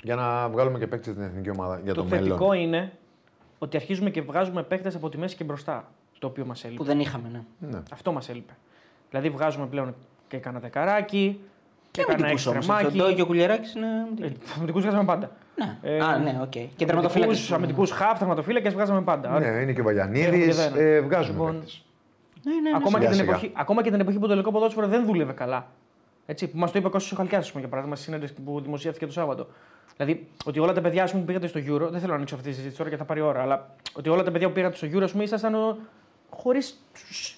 για 0.02 0.14
να 0.14 0.48
βγάλουμε 0.48 0.78
και 0.78 0.86
παίκτες 0.86 1.12
στην 1.12 1.24
εθνική 1.24 1.50
ομάδα 1.50 1.80
για 1.84 1.94
το, 1.94 2.02
Το 2.02 2.08
μέλλον. 2.08 2.26
θετικό 2.26 2.52
είναι 2.52 2.92
ότι 3.58 3.76
αρχίζουμε 3.76 4.10
και 4.10 4.22
βγάζουμε 4.22 4.62
παίχτε 4.62 4.92
από 4.94 5.08
τη 5.08 5.18
μέση 5.18 5.36
και 5.36 5.44
μπροστά. 5.44 5.88
Το 6.18 6.26
οποίο 6.26 6.44
μας 6.46 6.64
έλειπε. 6.64 6.78
που 6.78 6.84
δεν 6.84 7.00
είχαμε, 7.00 7.28
ναι. 7.32 7.68
Ναι. 7.70 7.82
Αυτό 7.92 8.12
μας 8.12 8.28
έλειπε. 8.28 8.52
Δηλαδή 9.10 9.28
βγάζουμε 9.28 9.66
πλέον 9.66 9.94
και 10.28 10.36
κανένα 10.36 10.62
δεκαράκι 10.62 11.40
και 11.90 12.00
Και 12.00 12.06
κανένα 12.06 12.26
αμυντικού 12.26 12.50
όμως. 12.50 12.68
Ο 12.68 12.72
εξτρεμάκι. 12.72 12.98
Ντόι 12.98 13.14
και 13.14 13.22
ο 13.22 13.26
Κουλιαράκης 13.26 13.74
είναι. 13.74 13.86
Ε, 13.86 14.00
αμυντικοί. 14.00 14.36
Αμυντικούς 14.56 14.80
βγάζαμε 14.80 15.04
πάντα. 15.04 15.30
Ναι. 15.56 15.76
Ε, 15.82 16.00
Α, 16.00 16.18
ναι, 16.18 16.38
οκ. 16.42 16.50
Και 16.76 16.84
τερματοφύλακες. 16.86 17.52
Αμυντικούς 17.52 17.90
χαφ, 17.90 18.18
τερματοφύλακες 18.18 18.68
βγάζαμε 18.68 19.00
πάντα. 19.02 19.38
Ναι, 19.38 19.46
είναι 19.46 19.54
και 19.54 19.60
ο 19.60 19.70
Έχουμε 19.70 19.82
Βαγιανίδη, 19.82 20.46
και 20.46 20.52
δεν. 20.52 20.72
ε, 20.76 21.00
βγάζουμε 21.00 21.38
Λοιπόν, 21.38 21.52
παίκτες. 21.52 21.84
Ναι, 22.42 22.52
ναι, 22.54 22.60
ναι. 22.60 22.76
ακόμα, 22.76 22.98
και 22.98 23.04
σιγά 23.04 23.08
την 23.08 23.18
σιγά. 23.18 23.30
εποχή, 23.30 23.52
ακόμα 23.54 23.82
και 23.82 23.90
την 23.90 24.00
εποχή 24.00 24.16
που 24.18 24.24
το 24.26 24.30
ελληνικό 24.32 24.52
ποδόσφαιρο 24.52 24.86
δεν 24.86 25.04
δούλευε 25.04 25.32
καλά. 25.32 25.66
Έτσι, 26.26 26.46
που 26.48 26.58
μας 26.58 26.72
το 26.72 26.78
είπε 26.78 26.86
ο 26.86 26.90
Κώστας 26.90 27.18
Χαλκιάς, 27.18 27.50
για 27.58 27.68
παράδειγμα, 27.68 27.96
στη 27.96 28.04
συνέντευξη 28.04 28.42
που 28.42 28.60
δημοσιεύτηκε 28.60 29.06
το 29.06 29.12
Σάββατο. 29.12 29.46
Δηλαδή, 29.96 30.26
ότι 30.44 30.58
όλα 30.58 30.72
τα 30.72 30.80
παιδιά 30.80 31.02
ας 31.02 31.10
πούμε, 31.10 31.22
που 31.22 31.26
πήγατε 31.26 31.46
στο 31.46 31.60
Euro, 31.60 31.88
δεν 31.90 32.00
θέλω 32.00 32.06
να 32.10 32.14
ανοίξω 32.14 32.34
αυτή 32.34 32.48
τη 32.48 32.54
συζήτηση 32.54 32.78
τώρα 32.78 32.90
και 32.90 32.96
θα 32.96 33.04
πάρει 33.04 33.20
ώρα, 33.20 33.42
αλλά 33.42 33.70
ότι 33.92 34.08
όλα 34.08 34.22
τα 34.22 34.30
παιδιά 34.30 34.46
που 34.48 34.52
πήγατε 34.54 34.76
στο 34.76 34.86
Euro, 34.92 35.02
ας 35.02 35.10
πούμε, 35.12 35.22
ήσασταν 35.24 35.54
χωρίς 36.42 36.80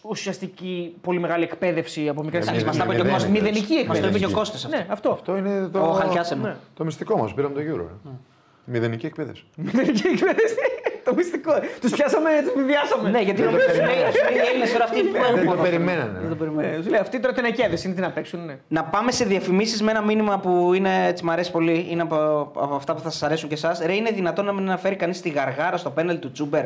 ουσιαστική 0.02 0.94
πολύ 1.01 1.18
μεγάλη 1.18 1.44
εκπαίδευση 1.44 2.09
από 2.09 2.23
μικρές 2.23 2.47
Ε, 2.47 2.51
ηλικίε. 2.51 2.66
Μας 2.66 2.77
τα 2.77 2.85
είπε 2.85 2.94
και 2.94 3.01
ο 3.01 3.05
μηδέν 3.05 3.12
Κώστας. 3.12 3.31
είναι. 3.31 3.39
Μηδενική 3.40 3.73
Μας 3.74 3.81
εκπαίδευση. 3.81 4.02
το 4.02 4.09
είπε 4.09 4.18
και 4.18 4.24
ο 4.24 4.28
μηδενική. 4.28 4.32
Κώστας 4.39 4.64
αυτός. 4.64 4.81
Ναι, 4.81 4.86
αυτό. 4.93 5.10
Αυτό 5.10 5.36
είναι 5.36 5.68
το, 5.73 5.81
Ο 5.81 5.93
Χαλκιάς 5.93 6.31
εννοώ. 6.31 6.47
Ναι. 6.48 6.56
το 6.74 6.85
μυστικό 6.85 7.16
μας. 7.18 7.35
Πήραμε 7.35 7.55
το 7.55 7.60
Euro. 7.60 7.86
ε. 8.06 8.10
Μηδενική 8.64 9.06
εκπαίδευση. 9.06 9.44
Μηδενική 9.56 10.06
εκπαίδευση. 10.06 10.55
το 11.05 11.14
μυστικό. 11.14 11.52
Τους 11.81 11.90
πιάσαμε, 11.93 12.31
τους 12.44 12.55
μηδιάσαμε. 12.55 13.10
Ναι, 13.10 13.20
γιατί 13.23 13.43
νομίζω 13.43 13.64
ότι 13.68 13.78
οι 14.35 14.39
Έλληνες 14.51 14.73
τώρα 14.73 14.85
αυτοί 14.85 15.01
που 15.02 15.12
Δεν 15.12 15.20
έχουν 15.23 15.35
το 15.35 15.40
ποδόσφαιρο. 15.44 15.62
περιμένανε. 15.62 16.18
Δεν 16.20 16.28
το 16.28 16.35
περιμένανε. 16.35 16.77
Ε, 16.77 16.82
σου 16.82 16.90
λέει, 16.90 17.01
αυτοί 17.01 17.20
τώρα 17.20 17.35
τενεκέδε 17.35 17.78
είναι 17.85 17.94
τι 17.94 18.01
να 18.01 18.10
παίξουν. 18.10 18.44
Ναι. 18.44 18.56
Να 18.68 18.85
πάμε 18.85 19.10
σε 19.12 19.24
διαφημίσεις 19.24 19.82
με 19.82 19.90
ένα 19.90 20.02
μήνυμα 20.02 20.39
που 20.39 20.73
είναι, 20.74 21.06
έτσι, 21.06 21.24
μ' 21.24 21.31
αρέσει 21.31 21.51
πολύ. 21.51 21.86
Είναι 21.90 22.02
από, 22.02 22.16
από 22.56 22.74
αυτά 22.74 22.94
που 22.94 23.01
θα 23.01 23.10
σας 23.10 23.23
αρέσουν 23.23 23.48
και 23.48 23.55
εσάς. 23.55 23.78
Ρε, 23.85 23.94
είναι 23.94 24.10
δυνατόν 24.10 24.44
να 24.44 24.52
μην 24.52 24.62
αναφέρει 24.62 24.97
κανείς 24.97 25.20
τη 25.20 25.28
γαργάρα 25.28 25.77
στο 25.77 25.90
πέναλ 25.90 26.18
του 26.18 26.32
Τσούμπερ 26.32 26.64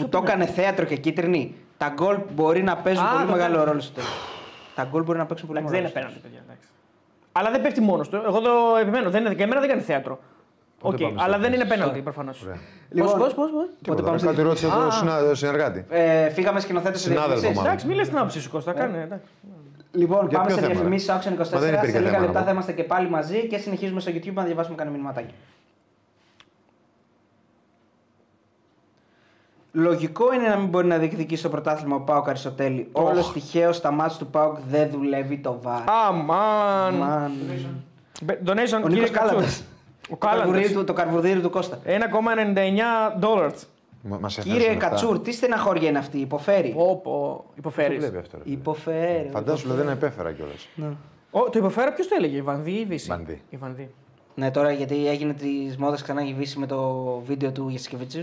που 0.00 0.08
το 0.08 0.18
έκανε 0.24 0.46
θέατρο 0.46 0.84
και 0.84 0.96
κίτρινη. 0.96 1.54
Τα 1.78 1.88
γκολ 1.94 2.16
μπορεί 2.34 2.62
να 2.62 2.76
παίζουν 2.76 3.04
Α, 3.04 3.08
πολύ 3.10 3.24
το 3.24 3.30
μεγάλο 3.32 3.50
πέναλτι. 3.50 3.68
ρόλο 3.70 3.80
στο 3.80 3.92
τέλος. 3.94 4.10
Τα 4.74 4.84
γκολ 4.90 5.02
μπορεί 5.02 5.18
να 5.18 5.26
παίξουν 5.26 5.46
πολύ 5.46 5.58
Εντάξει, 5.60 5.76
δεν 5.80 5.84
μεγάλο 5.84 6.00
είναι 6.06 6.10
ρόλο. 6.10 6.20
πέναντι, 6.22 6.36
παιδιά. 6.36 6.40
εντάξει. 6.46 6.68
Αλλά 7.32 7.50
δεν 7.50 7.62
πέφτει 7.62 7.80
μόνος 7.80 8.08
του. 8.08 8.16
Εγώ 8.26 8.40
το 8.40 8.50
επιμένω. 8.80 9.10
Δεν 9.10 9.24
είναι, 9.24 9.34
και 9.34 9.42
εμένα 9.42 9.60
δεν 9.60 9.68
κάνει 9.68 9.80
θέατρο. 9.82 10.18
Πότε 10.80 10.94
Οκ, 10.94 11.00
πάμε 11.00 11.14
στα 11.16 11.24
αλλά 11.24 11.38
δεν 11.38 11.52
είναι 11.52 11.62
θέσεις. 11.64 11.76
πέναλτι 11.78 12.00
προφανώς. 12.00 12.42
Ωραία. 12.42 12.58
Λοιπόν, 12.90 13.18
Πώς, 13.18 13.34
πώς, 13.34 13.50
πώς; 13.50 13.66
Πότε 13.86 14.02
πάμε 14.02 14.18
σε 14.18 14.26
Κάτι 14.26 14.42
ρώτησε 14.42 14.66
Α. 14.66 14.70
το 14.84 14.90
συνα- 14.90 15.34
συνεργάτη. 15.34 15.84
Ε, 15.90 16.28
φύγαμε 16.30 16.60
σκηνοθέτε 16.60 16.96
σε 16.98 17.02
Συνάδελφο, 17.02 17.28
διαφημίσει. 17.28 17.56
μάλλον. 17.56 17.70
Εντάξει, 17.72 17.86
μην 17.86 17.96
λε 17.96 18.02
την 18.02 18.16
άποψή 18.18 18.40
σου, 18.40 18.50
Κώστα. 18.50 18.72
Κάνε, 18.72 19.02
εντάξει. 19.02 19.24
Λοιπόν, 19.92 20.26
Για 20.28 20.38
πάμε 20.38 20.46
ποιο 20.46 20.54
σε 20.56 20.60
θέμα, 20.60 20.72
διαφημίσεις 20.74 21.08
ρε; 21.08 21.14
Auction 21.14 21.32
24. 21.32 21.52
Μα 21.52 21.58
δεν 21.66 21.74
υπήρχε 21.74 21.90
Σε 21.90 21.98
λίγα 21.98 22.10
θέμα, 22.10 22.24
λεπτά 22.24 22.32
να 22.38 22.44
θα 22.44 22.44
πω. 22.44 22.52
είμαστε 22.52 22.72
και 22.72 22.82
πάλι 22.84 23.08
μαζί 23.10 23.46
και 23.46 23.58
συνεχίζουμε 23.58 24.00
στο 24.00 24.10
YouTube 24.14 24.32
να 24.34 24.42
διαβάσουμε 24.44 24.76
κανένα 24.76 24.96
μηνυματάκι. 24.96 25.34
Λογικό 29.72 30.34
είναι 30.34 30.48
να 30.48 30.56
μην 30.56 30.68
μπορεί 30.68 30.86
να 30.86 30.98
διεκδικήσει 30.98 31.42
το 31.42 31.48
πρωτάθλημα 31.48 31.96
ο 31.96 32.00
Πάοκ 32.00 32.28
Αριστοτέλη. 32.28 32.88
Όλος 32.92 33.32
τυχαίο 33.32 33.72
στα 33.72 33.90
μάτια 33.90 34.18
του 34.18 34.26
Πάοκ 34.26 34.56
δεν 34.68 34.90
δουλεύει 34.90 35.38
το 35.38 35.58
βάρ. 35.62 35.82
Αμάν. 36.08 36.94
Μαν. 36.94 37.32
Donation, 38.26 38.80
Ο 38.84 38.88
κύριε 38.88 39.02
Νίκος 39.02 39.10
Κάλαντα. 39.10 39.40
Κατσούρ. 39.40 39.64
Ο 40.10 40.10
Το 40.10 40.16
καρβουδίρι 40.16 40.52
Κάλαντας. 40.52 40.72
του, 40.72 40.84
το 40.84 40.92
καρβουδίρι 40.92 41.40
του 41.40 41.50
Κώστα. 41.50 41.78
1,99 41.84 43.18
dollars. 43.20 43.52
Μα- 44.02 44.18
μας 44.20 44.34
Κύριε 44.34 44.56
έφερε 44.58 44.72
αυτά. 44.74 44.88
Κατσούρ, 44.88 45.18
τι 45.18 45.32
στεναχώρια 45.32 45.88
είναι 45.88 45.98
αυτή, 45.98 46.18
υποφέρει; 46.18 46.68
Πω, 46.68 47.00
πω. 47.02 47.10
Το 47.46 47.52
Υποφέρει. 47.56 47.96
βλέπει 47.98 48.16
αυτό. 48.16 48.36
ρε. 48.36 48.42
Υποφέρει. 48.52 49.28
Φαντάσου 49.32 49.68
λέει, 49.68 49.76
δεν 49.76 49.88
επέφερα 49.88 50.32
κιόλας. 50.32 50.68
Το 51.30 51.58
υποφέρα 51.58 51.92
ποιος 51.92 52.08
το 52.08 52.14
έλεγε, 52.18 52.36
η 52.36 52.42
Βανδί 52.42 52.70
ή 52.70 52.80
η 52.80 52.84
Βύση; 52.84 53.08
Βανδί. 53.08 53.42
Η 53.50 53.56
Βανδί. 53.56 53.90
Ναι, 54.34 54.50
τώρα 54.50 54.72
γιατί 54.72 55.08
έγινε 55.08 55.32
τη 55.32 55.48
μόδα 55.78 55.94
ξανά 56.02 56.24
η 56.26 56.34
Βύση 56.34 56.58
με 56.58 56.66
το 56.66 57.04
βίντεο 57.26 57.52
του 57.52 57.68
Γεσκεβίτσιου. 57.68 58.22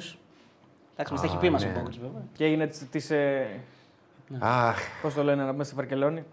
Εντάξει, 0.99 1.13
μας 1.13 1.21
τα 1.21 1.27
έχει 1.27 1.37
πει 1.37 1.49
μας 1.49 1.63
ναι. 1.63 1.69
ο 1.69 1.79
Πόκοτ 1.79 1.93
βέβαια. 1.93 2.21
Και 2.33 2.43
έγινε 2.45 2.69
της. 2.91 3.11
Ε, 3.11 3.47
Αχ, 4.39 4.77
Πώς 5.01 5.13
το 5.13 5.23
λένε, 5.23 5.43
μέσα 5.43 5.63
στη 5.63 5.75
Βαρκελόνη. 5.75 6.23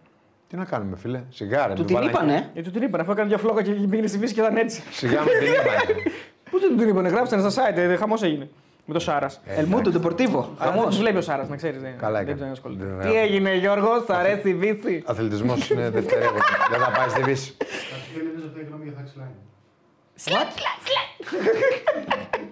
τι 0.48 0.56
να 0.56 0.64
κάνουμε, 0.64 0.96
φίλε. 0.96 1.22
Σιγάρε. 1.30 1.72
Του 1.72 1.78
μην 1.78 1.86
την 1.86 1.94
βάλανε- 1.96 2.14
είπανε. 2.16 2.50
Γιατί 2.52 2.68
του 2.70 2.78
την 2.78 2.82
είπαν, 2.88 3.00
αφού 3.00 3.10
έκανε 3.12 3.28
μια 3.28 3.38
φλόγα 3.38 3.62
και 3.62 3.70
πήγαινε 3.72 4.06
στη 4.06 4.18
Βύση 4.18 4.34
και 4.34 4.40
ήταν 4.40 4.56
έτσι. 4.56 4.82
Σιγά 4.90 5.20
με 5.22 5.30
την 5.30 5.46
είπανε. 5.52 6.02
Πού 6.50 6.58
δεν 6.60 6.70
του 6.70 6.76
την 6.76 6.88
είπαν, 6.88 7.06
γράψανε 7.06 7.50
στα 7.50 7.70
site, 7.70 7.76
ε, 7.76 7.96
χαμός 7.96 8.22
έγινε. 8.22 8.48
Με 8.86 8.94
το 8.94 9.00
Σάρας. 9.00 9.40
Ε, 9.44 9.54
Ελμούντο, 9.54 9.90
Ντεπορτίβο. 9.90 10.54
Αλλά 10.58 10.70
Χαμό. 10.70 10.80
δεν 10.80 10.90
τους 10.90 10.98
βλέπει 10.98 11.16
ο 11.16 11.20
Σάρας, 11.20 11.48
να 11.48 11.56
ξέρεις. 11.56 11.80
Καλά 11.98 12.18
δεν 12.18 12.22
έκανε. 12.28 12.40
τον 12.40 12.50
ασχολείται. 12.50 12.84
Δεν 12.84 12.98
Τι 12.98 13.02
γράφει. 13.02 13.16
έγινε, 13.18 13.54
Γιώργος, 13.56 14.04
θα 14.04 14.14
αρέσει 14.16 14.48
η 14.48 14.54
Βύση. 14.54 15.02
Αθλητισμός 15.06 15.70
είναι 15.70 15.90
δευτερεύον. 15.90 16.40
δεν 16.70 16.80
θα 16.80 16.90
πάει 16.90 17.08
στη 17.08 17.22
Βύση. 17.22 17.54
Κάτι 17.58 17.68
φίλοι 18.14 18.28
είναι 18.36 18.44
αυτή 18.46 18.60
η 18.60 18.64
γνώμη 18.64 18.84
για 18.84 18.92
Thax 18.98 19.20
Line. 19.20 19.34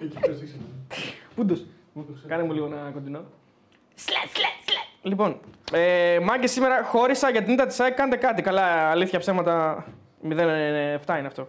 Εκεί 0.03 0.19
πέρα 0.21 0.33
τι 0.35 0.45
ξέρω. 0.45 0.63
Πούντο. 1.35 1.55
Μου 1.93 2.05
το 2.05 2.13
ξέρω. 2.13 2.29
Κάνε 2.29 2.43
μου 2.43 2.53
λίγο 2.53 2.67
ένα 2.67 2.91
κοντινό. 2.95 3.21
Λοιπόν, 5.03 5.41
ε, 5.73 6.19
μάγκε 6.23 6.47
σήμερα 6.47 6.85
χώρισα 6.85 7.31
για 7.31 7.43
την 7.43 7.53
ήττα 7.53 7.67
της 7.67 7.81
ΑΕΚ. 7.81 7.95
Κάντε 7.95 8.17
κάτι. 8.17 8.43
Καλά, 8.43 8.63
αλήθεια 8.91 9.19
ψέματα. 9.19 9.85
0-7 10.29 10.29
είναι 11.19 11.27
αυτό. 11.27 11.49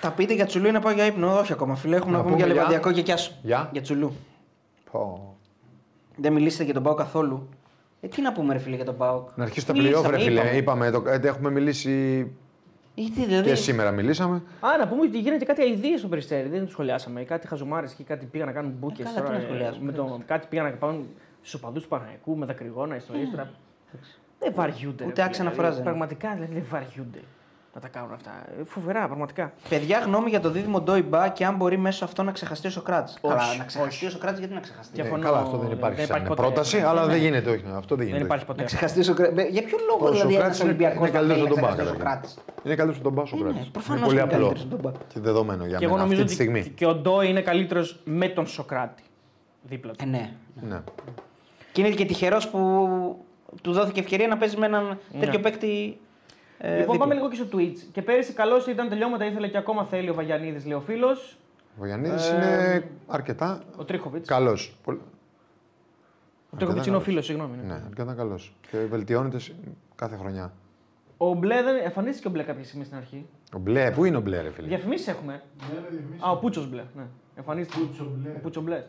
Θα 0.00 0.10
πείτε 0.10 0.34
για 0.34 0.46
Τσουλού 0.46 0.66
ή 0.68 0.70
να 0.70 0.80
πάω 0.80 0.92
για 0.92 1.04
ύπνο. 1.06 1.38
Όχι 1.38 1.52
ακόμα, 1.52 1.74
φίλε. 1.74 1.96
Έχουμε 1.96 2.12
να, 2.12 2.16
Να 2.18 2.22
πούμε 2.24 2.36
για 2.36 2.44
πούμε 2.44 2.54
για- 2.56 2.62
λεβαδιακό 2.70 2.92
και 2.96 3.02
κιάσου. 3.02 3.32
Για. 3.42 3.68
Για 3.72 3.82
Τσουλού. 3.82 4.12
Πω. 4.90 5.36
Δεν 6.16 6.32
μιλήσατε 6.32 6.64
για 6.64 6.74
τον 6.74 6.82
Πάο 6.82 6.94
καθόλου. 6.94 7.48
Ε, 8.00 8.06
τι 8.08 8.20
να 8.22 8.32
πούμε, 8.32 8.52
ρε 8.52 8.58
φίλε, 8.58 8.76
για 8.76 8.84
τον 8.84 8.96
Πάο. 8.96 9.24
Να 9.34 9.44
αρχίσει 9.44 9.66
τα 9.66 9.72
playoff, 9.76 10.10
ρε 10.10 10.18
φίλε. 10.18 10.56
Είπαμε, 10.56 10.90
το, 10.90 11.02
ε, 11.06 11.20
έχουμε 11.22 11.50
μιλήσει 11.50 12.26
Γιατί 12.94 13.24
δηλαδή. 13.24 13.48
και 13.48 13.54
σήμερα 13.54 13.90
μιλήσαμε. 13.90 14.42
Α, 14.60 14.76
να 14.78 14.88
πούμε 14.88 15.00
ότι 15.02 15.18
γίνεται 15.18 15.44
κάτι 15.44 15.62
αειδίε 15.62 15.96
στο 15.96 16.08
περιστέρι. 16.08 16.48
Δεν 16.48 16.64
το 16.64 16.70
σχολιάσαμε. 16.70 17.22
Κάτι 17.24 17.46
χαζομάρες 17.46 17.92
και 17.92 18.02
κάτι 18.04 18.26
πήγαν 18.26 18.46
να 18.46 18.52
κάνουν 18.52 18.74
μπουκε. 18.78 19.02
Ε, 19.02 19.04
καλά, 19.04 19.22
τι 19.22 19.32
να 19.32 19.40
σχολιάσουμε, 19.40 19.84
με 19.84 19.92
το, 19.92 20.20
κάτι 20.26 20.46
πήγαν 20.50 20.64
να 20.64 20.70
κάνουν 20.70 21.06
στους 21.40 21.54
οπαδούς 21.54 21.82
του 21.82 21.88
Παναγικού 21.88 22.36
με 22.36 22.46
δακρυγόνα 22.46 22.96
ιστορίες. 22.96 23.30
τώρα. 23.30 23.50
Δεν 24.38 24.52
βαριούνται. 24.54 25.02
ρε 25.02 25.08
Ούτε 25.08 25.14
φίλε, 25.14 25.24
άξονα 25.26 25.50
δηλαδή, 25.50 25.56
φράζα 25.56 25.74
είναι. 25.74 25.84
Πραγματικά 25.84 26.34
δηλαδή 26.34 26.52
δεν 26.52 26.64
βαριούνται. 26.68 27.20
Να 27.74 27.80
τα 27.80 27.88
κάνουν 27.88 28.12
αυτά. 28.12 28.30
Ε, 28.60 28.64
Φοβερά, 28.64 29.06
πραγματικά. 29.06 29.52
Παιδιά, 29.68 29.98
γνώμη 29.98 30.30
για 30.30 30.40
το 30.40 30.50
δίδυμο 30.50 30.80
Ντόιμπα 30.80 31.28
και 31.28 31.44
αν 31.44 31.56
μπορεί 31.56 31.78
μέσω 31.78 32.04
αυτό 32.04 32.22
να 32.22 32.32
ξεχαστεί 32.32 32.66
ο 32.66 32.70
Σοκράτης. 32.70 33.18
Όχι, 33.20 33.34
Καλά, 33.36 33.56
να 33.56 33.64
ξεχαστεί 33.64 33.94
όχι. 33.96 34.06
ο 34.06 34.10
Σοκράτης, 34.10 34.38
γιατί 34.38 34.54
να 34.54 34.60
ξεχαστεί; 34.60 34.94
Και 34.94 35.00
Ε, 35.00 35.04
Διαφωνώ, 35.04 35.24
καλά, 35.24 35.38
αυτό 35.38 35.56
δεν 35.56 35.68
δεν 35.68 35.76
υπάρχει 35.78 35.96
σαν 35.96 36.04
υπάρχει 36.04 36.26
ποτέ. 36.26 36.42
πρόταση, 36.42 36.76
Ναι, 36.76 36.84
αλλά 36.86 37.06
ναι. 37.06 37.12
δεν 37.12 37.20
γίνεται. 37.20 37.50
Όχι, 37.50 37.64
αυτό 37.74 37.94
δεν 37.96 38.04
γίνεται. 38.06 38.16
Δεν 38.18 38.26
υπάρχει 38.26 38.44
Να 38.48 38.52
ποτέ. 38.54 38.64
ξεχαστεί 38.64 39.00
ο 39.00 39.02
Σοκράτη. 39.02 39.46
Για 39.50 39.62
ποιο 39.62 39.78
λόγο 39.88 40.06
Ο 40.06 40.10
δηλαδή 40.10 40.34
ένας 40.34 40.56
Σοκράτης 40.56 40.58
είναι- 40.58 40.68
Ολυμπιακός 40.68 40.98
είναι 41.08 41.10
καλύτερος 41.18 41.42
από 41.42 41.50
τον 41.54 41.60
Μπα, 41.62 41.66
ο 41.68 41.70
καταρχήν. 41.70 41.94
Σοκράτης; 41.94 42.38
Είναι 42.64 42.74
καλύτερος 42.74 42.96
στον 42.96 43.12
Μπάσο 43.12 43.36
Σοκράτη. 43.36 43.58
Ναι, 43.58 43.64
προφανώς 43.72 43.98
Είναι 44.00 44.06
πολύ 44.08 44.20
είναι 44.20 44.34
απλό 44.34 44.46
καλύτερος 44.46 44.66
στον 44.68 44.78
Μπα. 44.80 44.90
και 45.12 45.20
δεδομένο 45.20 45.64
για 45.66 45.78
Και 45.78 45.84
εγώ 45.84 45.92
μένα 45.94 46.04
νομίζω 46.04 46.22
αυτή 46.22 46.36
τη 46.36 46.42
ότι 46.42 46.50
στιγμή. 46.52 46.74
και 46.74 46.86
ο 46.86 46.94
Ντόι 46.94 47.28
είναι 47.28 47.40
καλύτερος 47.40 48.00
με 48.04 48.28
τον 48.28 48.46
Σοκράτη. 48.46 49.02
Δίπλα 49.62 49.92
του. 49.92 49.98
Ε, 50.02 50.06
ναι. 50.06 50.30
Ναι. 50.68 50.80
Και 51.72 51.80
είναι 51.80 51.90
και 51.90 52.04
τυχερός 52.04 52.48
που 52.48 52.60
του 53.62 53.72
δόθηκε 53.72 54.00
ευκαιρία 54.00 54.28
να 54.28 54.36
παίζει 54.36 54.56
με 54.56 54.66
έναν 54.66 54.98
τέτοιο 55.20 55.40
παίκτη. 55.40 55.98
Ε, 56.58 56.68
λοιπόν, 56.68 56.82
δίπλα. 56.82 56.98
πάμε 56.98 57.14
λίγο 57.14 57.28
και 57.28 57.36
στο 57.36 57.46
Twitch. 57.52 57.78
Και 57.92 58.02
πέρυσι 58.02 58.32
καλό 58.32 58.62
ήταν 58.68 58.88
τελειώματα, 58.88 59.24
ήθελε 59.24 59.48
και 59.48 59.56
ακόμα 59.56 59.84
θέλει 59.84 60.08
ο 60.10 60.14
Βαγιανίδης, 60.14 60.64
λέει 60.66 60.76
ο 60.76 60.80
φίλος. 60.80 61.36
Ο 61.76 61.80
Βαγιανίδης 61.80 62.30
Ε, 62.30 62.34
είναι 62.34 62.84
αρκετά 63.06 63.62
Ο 63.76 63.84
Τρίχοβιτς. 63.84 64.28
καλός. 64.28 64.76
Ο 66.50 66.56
Τρίχοβιτς 66.56 66.86
είναι 66.86 66.96
ο 66.96 67.00
φίλος, 67.00 67.24
συγγνώμη. 67.24 67.56
ναι. 67.56 67.72
Ναι, 67.74 67.80
αρκετά 67.86 68.14
καλός. 68.14 68.54
Και 68.70 68.78
βελτιώνεται 68.78 69.38
σε- 69.38 69.54
κάθε 69.94 70.16
χρονιά. 70.16 70.52
Ο 71.16 71.34
Μπλε 71.34 71.62
δεν. 71.62 71.76
Εμφανίστηκε 71.84 72.28
ο 72.28 72.30
Μπλε 72.30 72.42
κάποια 72.42 72.64
στιγμή 72.64 72.84
στην 72.84 72.96
αρχή. 72.96 73.26
Ο 73.54 73.58
Μπλε, 73.58 73.90
πού 73.90 74.04
είναι 74.04 74.16
ο 74.16 74.20
Μπλε, 74.20 74.40
ρε 74.40 74.50
φίλε; 74.50 74.66
Διαφημίσεις 74.68 75.08
έχουμε. 75.08 75.32
Ναι, 75.32 75.80
ναι, 75.80 75.88
διαφημίσεις. 75.90 76.22
Α, 76.24 76.30
ο 76.30 76.36
Πούτσος 76.36 76.68
Μπλε. 76.70 76.82
Ναι. 76.96 77.02
Εμφανίστηκε. 77.34 77.80
Πούτσο 77.84 78.10
Μπλε. 78.16 78.30
Ο 78.36 78.38
Πούτσο 78.42 78.60
Μπλε. 78.60 78.84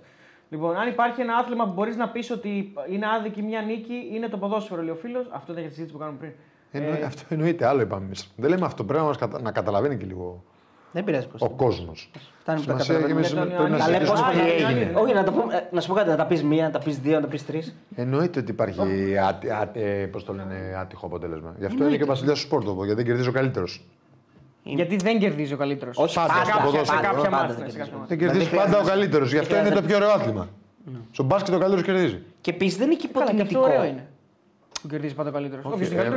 Λοιπόν, 0.49 0.75
αν 0.75 0.87
υπάρχει 0.87 1.21
ένα 1.21 1.35
άθλημα 1.35 1.65
που 1.65 1.73
μπορείς 1.73 1.95
να 1.95 2.09
πεις 2.09 2.31
ότι 2.31 2.73
είναι 2.89 3.05
άδικη 3.07 3.41
μια 3.41 3.61
νίκη, 3.61 4.09
είναι 4.13 4.27
το 4.27 4.37
ποδόσφαιρο, 4.37 4.81
λέει 4.81 4.93
ο 4.93 4.95
φίλος. 4.95 5.25
Αυτό 5.31 5.51
ήταν 5.51 5.57
για 5.63 5.67
τη 5.69 5.73
συζήτηση 5.73 5.93
που 5.93 5.99
κάνουμε 5.99 6.17
πριν. 6.19 6.31
Εννοεί- 6.77 7.01
Ε, 7.01 7.05
Αυτό 7.05 7.21
εννοείται, 7.29 7.65
άλλο 7.67 7.81
είπαμε 7.81 8.05
εμείς. 8.05 8.31
Δεν 8.35 8.49
λέμε 8.49 8.65
αυτό. 8.65 8.83
Πρέπει 8.83 9.01
να, 9.01 9.07
μας 9.07 9.17
κατα... 9.17 9.41
να 9.41 9.51
καταλαβαίνει 9.51 9.97
και 9.97 10.05
λίγο 10.05 10.43
Δεν 10.91 11.03
πειράζει 11.03 11.25
ο 11.25 11.29
Κώστα. 11.31 11.47
κόσμος. 11.55 12.11
Φτάνει 12.39 12.59
που 12.59 12.65
τα 12.65 12.71
Σημασία 12.71 12.95
έχει 12.95 13.03
καταλαβαίνουμε. 13.03 13.19
εμείς 13.19 13.31
Για 13.31 13.39
τον 13.39 13.47
πρέπει 13.47 13.71
να 13.71 13.77
Ιωαννίδη. 13.77 13.91
Καλέ, 13.91 14.05
πώς 14.11 14.19
συζητήσουμε 14.19 14.41
Α, 14.41 14.45
τι 14.45 14.57
για 14.57 14.67
τον 14.67 14.75
έγινε. 14.75 14.91
Ιωαννίδη. 14.91 15.03
Όχι, 15.03 15.13
να, 15.13 15.23
το 15.23 15.31
πούμε, 15.31 15.55
ε, 15.55 15.75
να 15.75 15.81
σου 15.81 15.87
πω 15.87 15.93
κάτι, 15.93 16.09
να 16.09 16.15
τα 16.15 16.25
πεις 16.25 16.43
μία, 16.43 16.63
να 16.63 16.71
τα 16.71 16.79
πεις 16.79 16.97
δύο, 16.99 17.15
να 17.15 17.21
τα 17.21 17.27
πεις 17.27 17.45
τρεις. 17.45 17.75
Εννοείται 17.95 18.39
ότι 18.39 18.51
υπάρχει 18.51 19.17
άτι, 19.29 19.49
άτι, 19.51 19.81
ε, 19.81 20.05
πώς 20.05 20.23
το 20.25 20.33
λένε, 20.33 20.55
άτυχο 20.81 21.05
αποτέλεσμα. 21.05 21.55
Γι' 21.59 21.65
αυτό 21.65 21.87
είναι 21.87 21.97
και 21.97 22.03
ο 22.03 22.05
βασιλιάς 22.05 22.39
του 22.39 22.45
Σπόρτοβο, 22.45 22.79
γιατί 22.85 22.95
δεν 22.99 23.05
κερδίζει 23.05 23.29
ο 23.29 23.31
καλύτερος. 23.31 23.85
Γιατί 24.63 24.95
δεν 24.95 25.19
κερδίζει 25.19 25.53
ο 25.53 25.57
καλύτερος. 25.57 25.97
Όχι, 25.97 26.15
Πάντα, 26.15 26.27
πάντα, 26.33 26.43
στο 26.45 26.53
πάντα, 26.57 26.65
ποδόσφαιρο, 26.65 27.01
πάντα, 27.01 27.07
κάποια 27.13 27.29
πάντα 27.29 27.43
μάτς, 27.43 27.55
δεν 27.55 27.63
ναι, 27.63 27.69
σε 27.69 27.77
κερδίζει. 27.77 27.91
κάποια 27.91 27.97
Δεν 28.07 28.07
Δεν 28.07 28.17
κερδίζει 28.17 28.45
χρειάζεται- 28.45 28.71
πάντα 28.73 28.85
ο 28.85 28.87
καλύτερος. 28.93 29.27
Γι' 29.27 29.33
δεν 29.33 29.43
αυτό 29.43 29.55
είναι 29.55 29.63
το 29.63 29.69
χρειάζεται. 29.69 29.87
πιο 29.87 29.97
ωραίο 30.05 30.11
άθλημα. 30.17 30.47
Στο 31.11 31.23
μπάσκετ 31.23 31.53
ο 31.53 31.57
καλύτερος 31.57 31.83
κερδίζει. 31.85 32.21
Και 32.41 32.51
επίσης 32.51 32.77
δεν 32.77 32.87
είναι 32.91 32.95
και 33.01 33.09
Καλά, 33.13 33.25
Που 34.81 34.87
κερδίζεις 34.87 35.15
πάντα 35.15 35.29
ο 35.29 35.31
καλύτερος. 35.33 35.63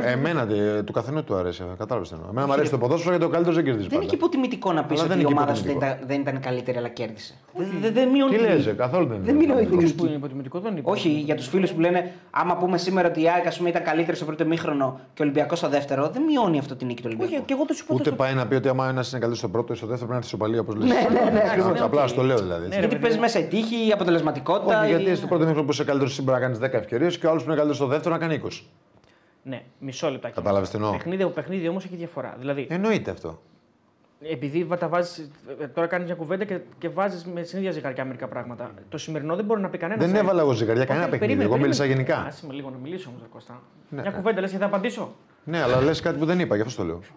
Ε, 0.05 0.11
εμένα 0.11 0.47
τε- 0.47 0.83
του 0.85 0.91
καθενό 0.91 1.23
του 1.23 1.35
αρέσει. 1.35 1.63
Κατάλαβες 1.77 2.09
τι 2.09 2.15
εννοώ. 2.15 2.29
Εμένα 2.31 2.45
μου 2.47 2.53
αρέσει 2.53 2.71
το 2.71 2.77
ποδόσφαιρο 2.77 3.09
γιατί 3.09 3.25
ο 3.25 3.29
καλύτερο 3.29 3.55
δεν 3.55 3.63
κερδίζεις 3.65 3.89
Δεν 3.89 3.97
είναι 4.01 4.09
και 4.09 4.17
πάντα. 4.17 4.25
υποτιμητικό 4.27 4.73
να 4.73 4.83
πεις 4.83 4.99
Αλλά 4.99 4.99
ότι 4.99 5.09
δεν 5.09 5.17
η 5.17 5.21
είναι 5.25 5.29
και 5.33 5.39
ομάδα 5.39 5.53
σου 5.55 5.63
δεν 5.63 5.71
υποτιμητικό. 5.71 6.05
ήταν, 6.05 6.07
δεν 6.11 6.21
ήταν 6.21 6.39
καλύτερη 6.47 6.77
αλλά 6.77 6.87
κέρδισε. 6.87 7.33
Δεν- 7.57 7.67
Δεν 7.81 7.93
δεν 7.93 8.07
μειώνει. 8.09 8.31
Τι 8.31 8.37
την 8.37 8.45
λες, 8.55 8.65
νίκη. 8.65 8.77
καθόλου 8.77 9.05
δεν 9.07 9.19
Δεν 9.23 9.35
μιλάω 9.35 9.57
για 9.59 9.67
την 9.67 9.77
Που 9.77 9.83
νίκη. 9.83 10.05
είναι 10.05 10.15
υποτιμητικό, 10.15 10.59
δεν 10.59 10.71
είναι. 10.71 10.81
Όχι, 10.83 11.09
για 11.09 11.35
τους 11.35 11.47
φίλους 11.47 11.71
που 11.73 11.79
λένε, 11.79 12.11
άμα 12.31 12.53
πούμε 12.57 12.77
σήμερα 12.77 13.07
ότι 13.07 13.21
η 13.21 13.29
ΑΕΚ 13.29 13.47
ας 13.47 13.57
πούμε, 13.57 13.69
ήταν 13.69 13.83
καλύτερη 13.83 14.15
στο 14.17 14.25
πρώτο 14.25 14.45
μήχρονο 14.45 14.99
και 15.13 15.21
ο 15.21 15.25
Ολυμπιακός 15.25 15.57
στο 15.57 15.69
δεύτερο, 15.69 16.09
δεν 16.13 16.21
μειώνει 16.29 16.57
αυτό 16.59 16.75
την 16.75 16.87
νίκη 16.87 17.01
του 17.01 17.07
Ολυμπιακού. 17.11 17.33
Όχι, 17.35 17.43
και 17.45 17.53
εγώ 17.53 17.65
το 17.65 17.73
σου 17.73 17.85
πω. 17.85 17.95
Ούτε 17.95 18.09
το- 18.09 18.15
πάει 18.15 18.33
να 18.33 18.47
πει 18.47 18.55
ότι 18.55 18.67
άμα 18.67 18.89
ένας 18.89 19.05
είναι 19.09 19.19
καλύτερος 19.19 19.37
στο 19.37 19.49
πρώτο 19.49 19.73
ή 19.73 19.75
στο 19.75 19.87
δεύτερο 19.87 20.07
πρέπει 20.11 20.11
να 20.11 20.17
έρθει 20.17 20.27
ισοπαλία 20.27 20.59
όπως 20.59 20.75
λες. 20.75 20.87
Ναι, 20.87 21.19
ναι, 21.19 21.31
ναι, 21.31 21.41
ακριβώς. 21.49 21.81
Απλά 21.81 22.07
στο 22.07 22.21
λέω 22.23 22.37
δηλαδή. 22.37 22.59
Ναι, 22.59 22.65
έτσι. 22.65 22.79
ρε, 22.79 22.79
Γιατί 22.79 22.87
παιδί 22.87 23.01
παίζει 23.01 23.15
μου. 23.17 23.21
μέσα 23.23 23.39
η 23.39 23.43
τύχη, 23.43 23.87
η 23.87 23.91
αποτελεσματικότητα. 23.91 24.81
Όχι, 24.81 24.91
η- 24.91 24.95
γιατί 24.95 25.15
στο 25.15 25.27
πρώτο 25.27 25.43
μήχρονο 25.45 25.65
που 25.65 25.71
είσαι 25.71 25.83
καλύτερος 25.83 26.11
εσύ 26.13 26.21
μπορεί 26.21 26.37
να 26.37 26.43
κάνεις 26.43 26.57
10 26.59 26.77
ευκαιρίες 26.77 27.17
και 27.17 27.25
ο 27.25 27.29
άλλος 27.29 27.43
που 27.43 27.49
είναι 27.49 27.57
καλύτερος 27.59 27.77
στο 27.83 27.87
δεύτερο 27.93 28.13
να 28.15 28.19
κάνει 28.21 28.33
20. 28.33 28.48
Ναι, 29.43 29.61
μισό 29.79 30.09
λεπτάκι. 30.11 30.33
Κατάλαβες 30.35 30.69
τι 30.69 30.75
εννοώ. 30.75 30.91
Παιχνίδι, 30.91 31.23
ο 31.23 31.29
παιχνίδι 31.29 31.67
όμως 31.67 31.85
έχει 31.85 31.95
διαφορά. 31.95 32.35
Δηλαδή, 32.39 32.67
Εννοείται 32.69 33.11
αυτό. 33.11 33.41
επειδή 34.21 34.63
βα- 34.63 34.77
τα 34.77 34.87
βάζεις, 34.87 35.31
ε, 35.59 35.67
τώρα 35.67 35.87
κάνεις 35.87 36.05
μια 36.07 36.15
κουβέντα 36.15 36.45
και, 36.45 36.59
και 36.77 36.89
βάζεις 36.89 37.25
με 37.25 37.43
συνήθεια 37.43 37.71
ζυγαριά 37.71 38.05
μερικά 38.05 38.27
πράγματα. 38.27 38.71
Το 38.89 38.97
σημερινό 38.97 39.35
δεν 39.35 39.45
μπορεί 39.45 39.61
να 39.61 39.69
πει 39.69 39.77
κανένας. 39.77 40.05
Δεν 40.05 40.15
έβαλα 40.15 40.41
εγώ 40.41 40.51
ζυγαριά 40.51 40.85
κανένα 40.85 41.09
παιχνίδι. 41.09 41.41
Εγώ 41.43 41.57
μίλησα 41.57 41.85
γενικά. 41.85 42.17
Άσε 42.23 42.45
με 42.47 42.53
λίγο 42.53 42.69
να 42.69 42.77
μιλήσω 42.77 43.09
όμως, 43.09 43.21
Κώστα. 43.31 43.61
Ναι. 43.89 44.01
Μια 44.01 44.11
κουβέντα 44.11 44.41
λες 44.41 44.51
και 44.51 44.57
θα 44.57 44.65
απαντήσω. 44.65 45.13
Ναι, 45.43 45.61
αλλά 45.61 45.81
λες 45.81 46.01
κάτι 46.01 46.17
που 46.19 46.25
δεν 46.25 46.39
είπα, 46.39 46.55
γι' 46.55 46.61
αυτό 46.61 46.81
το 46.81 46.87
λέω. 46.87 46.99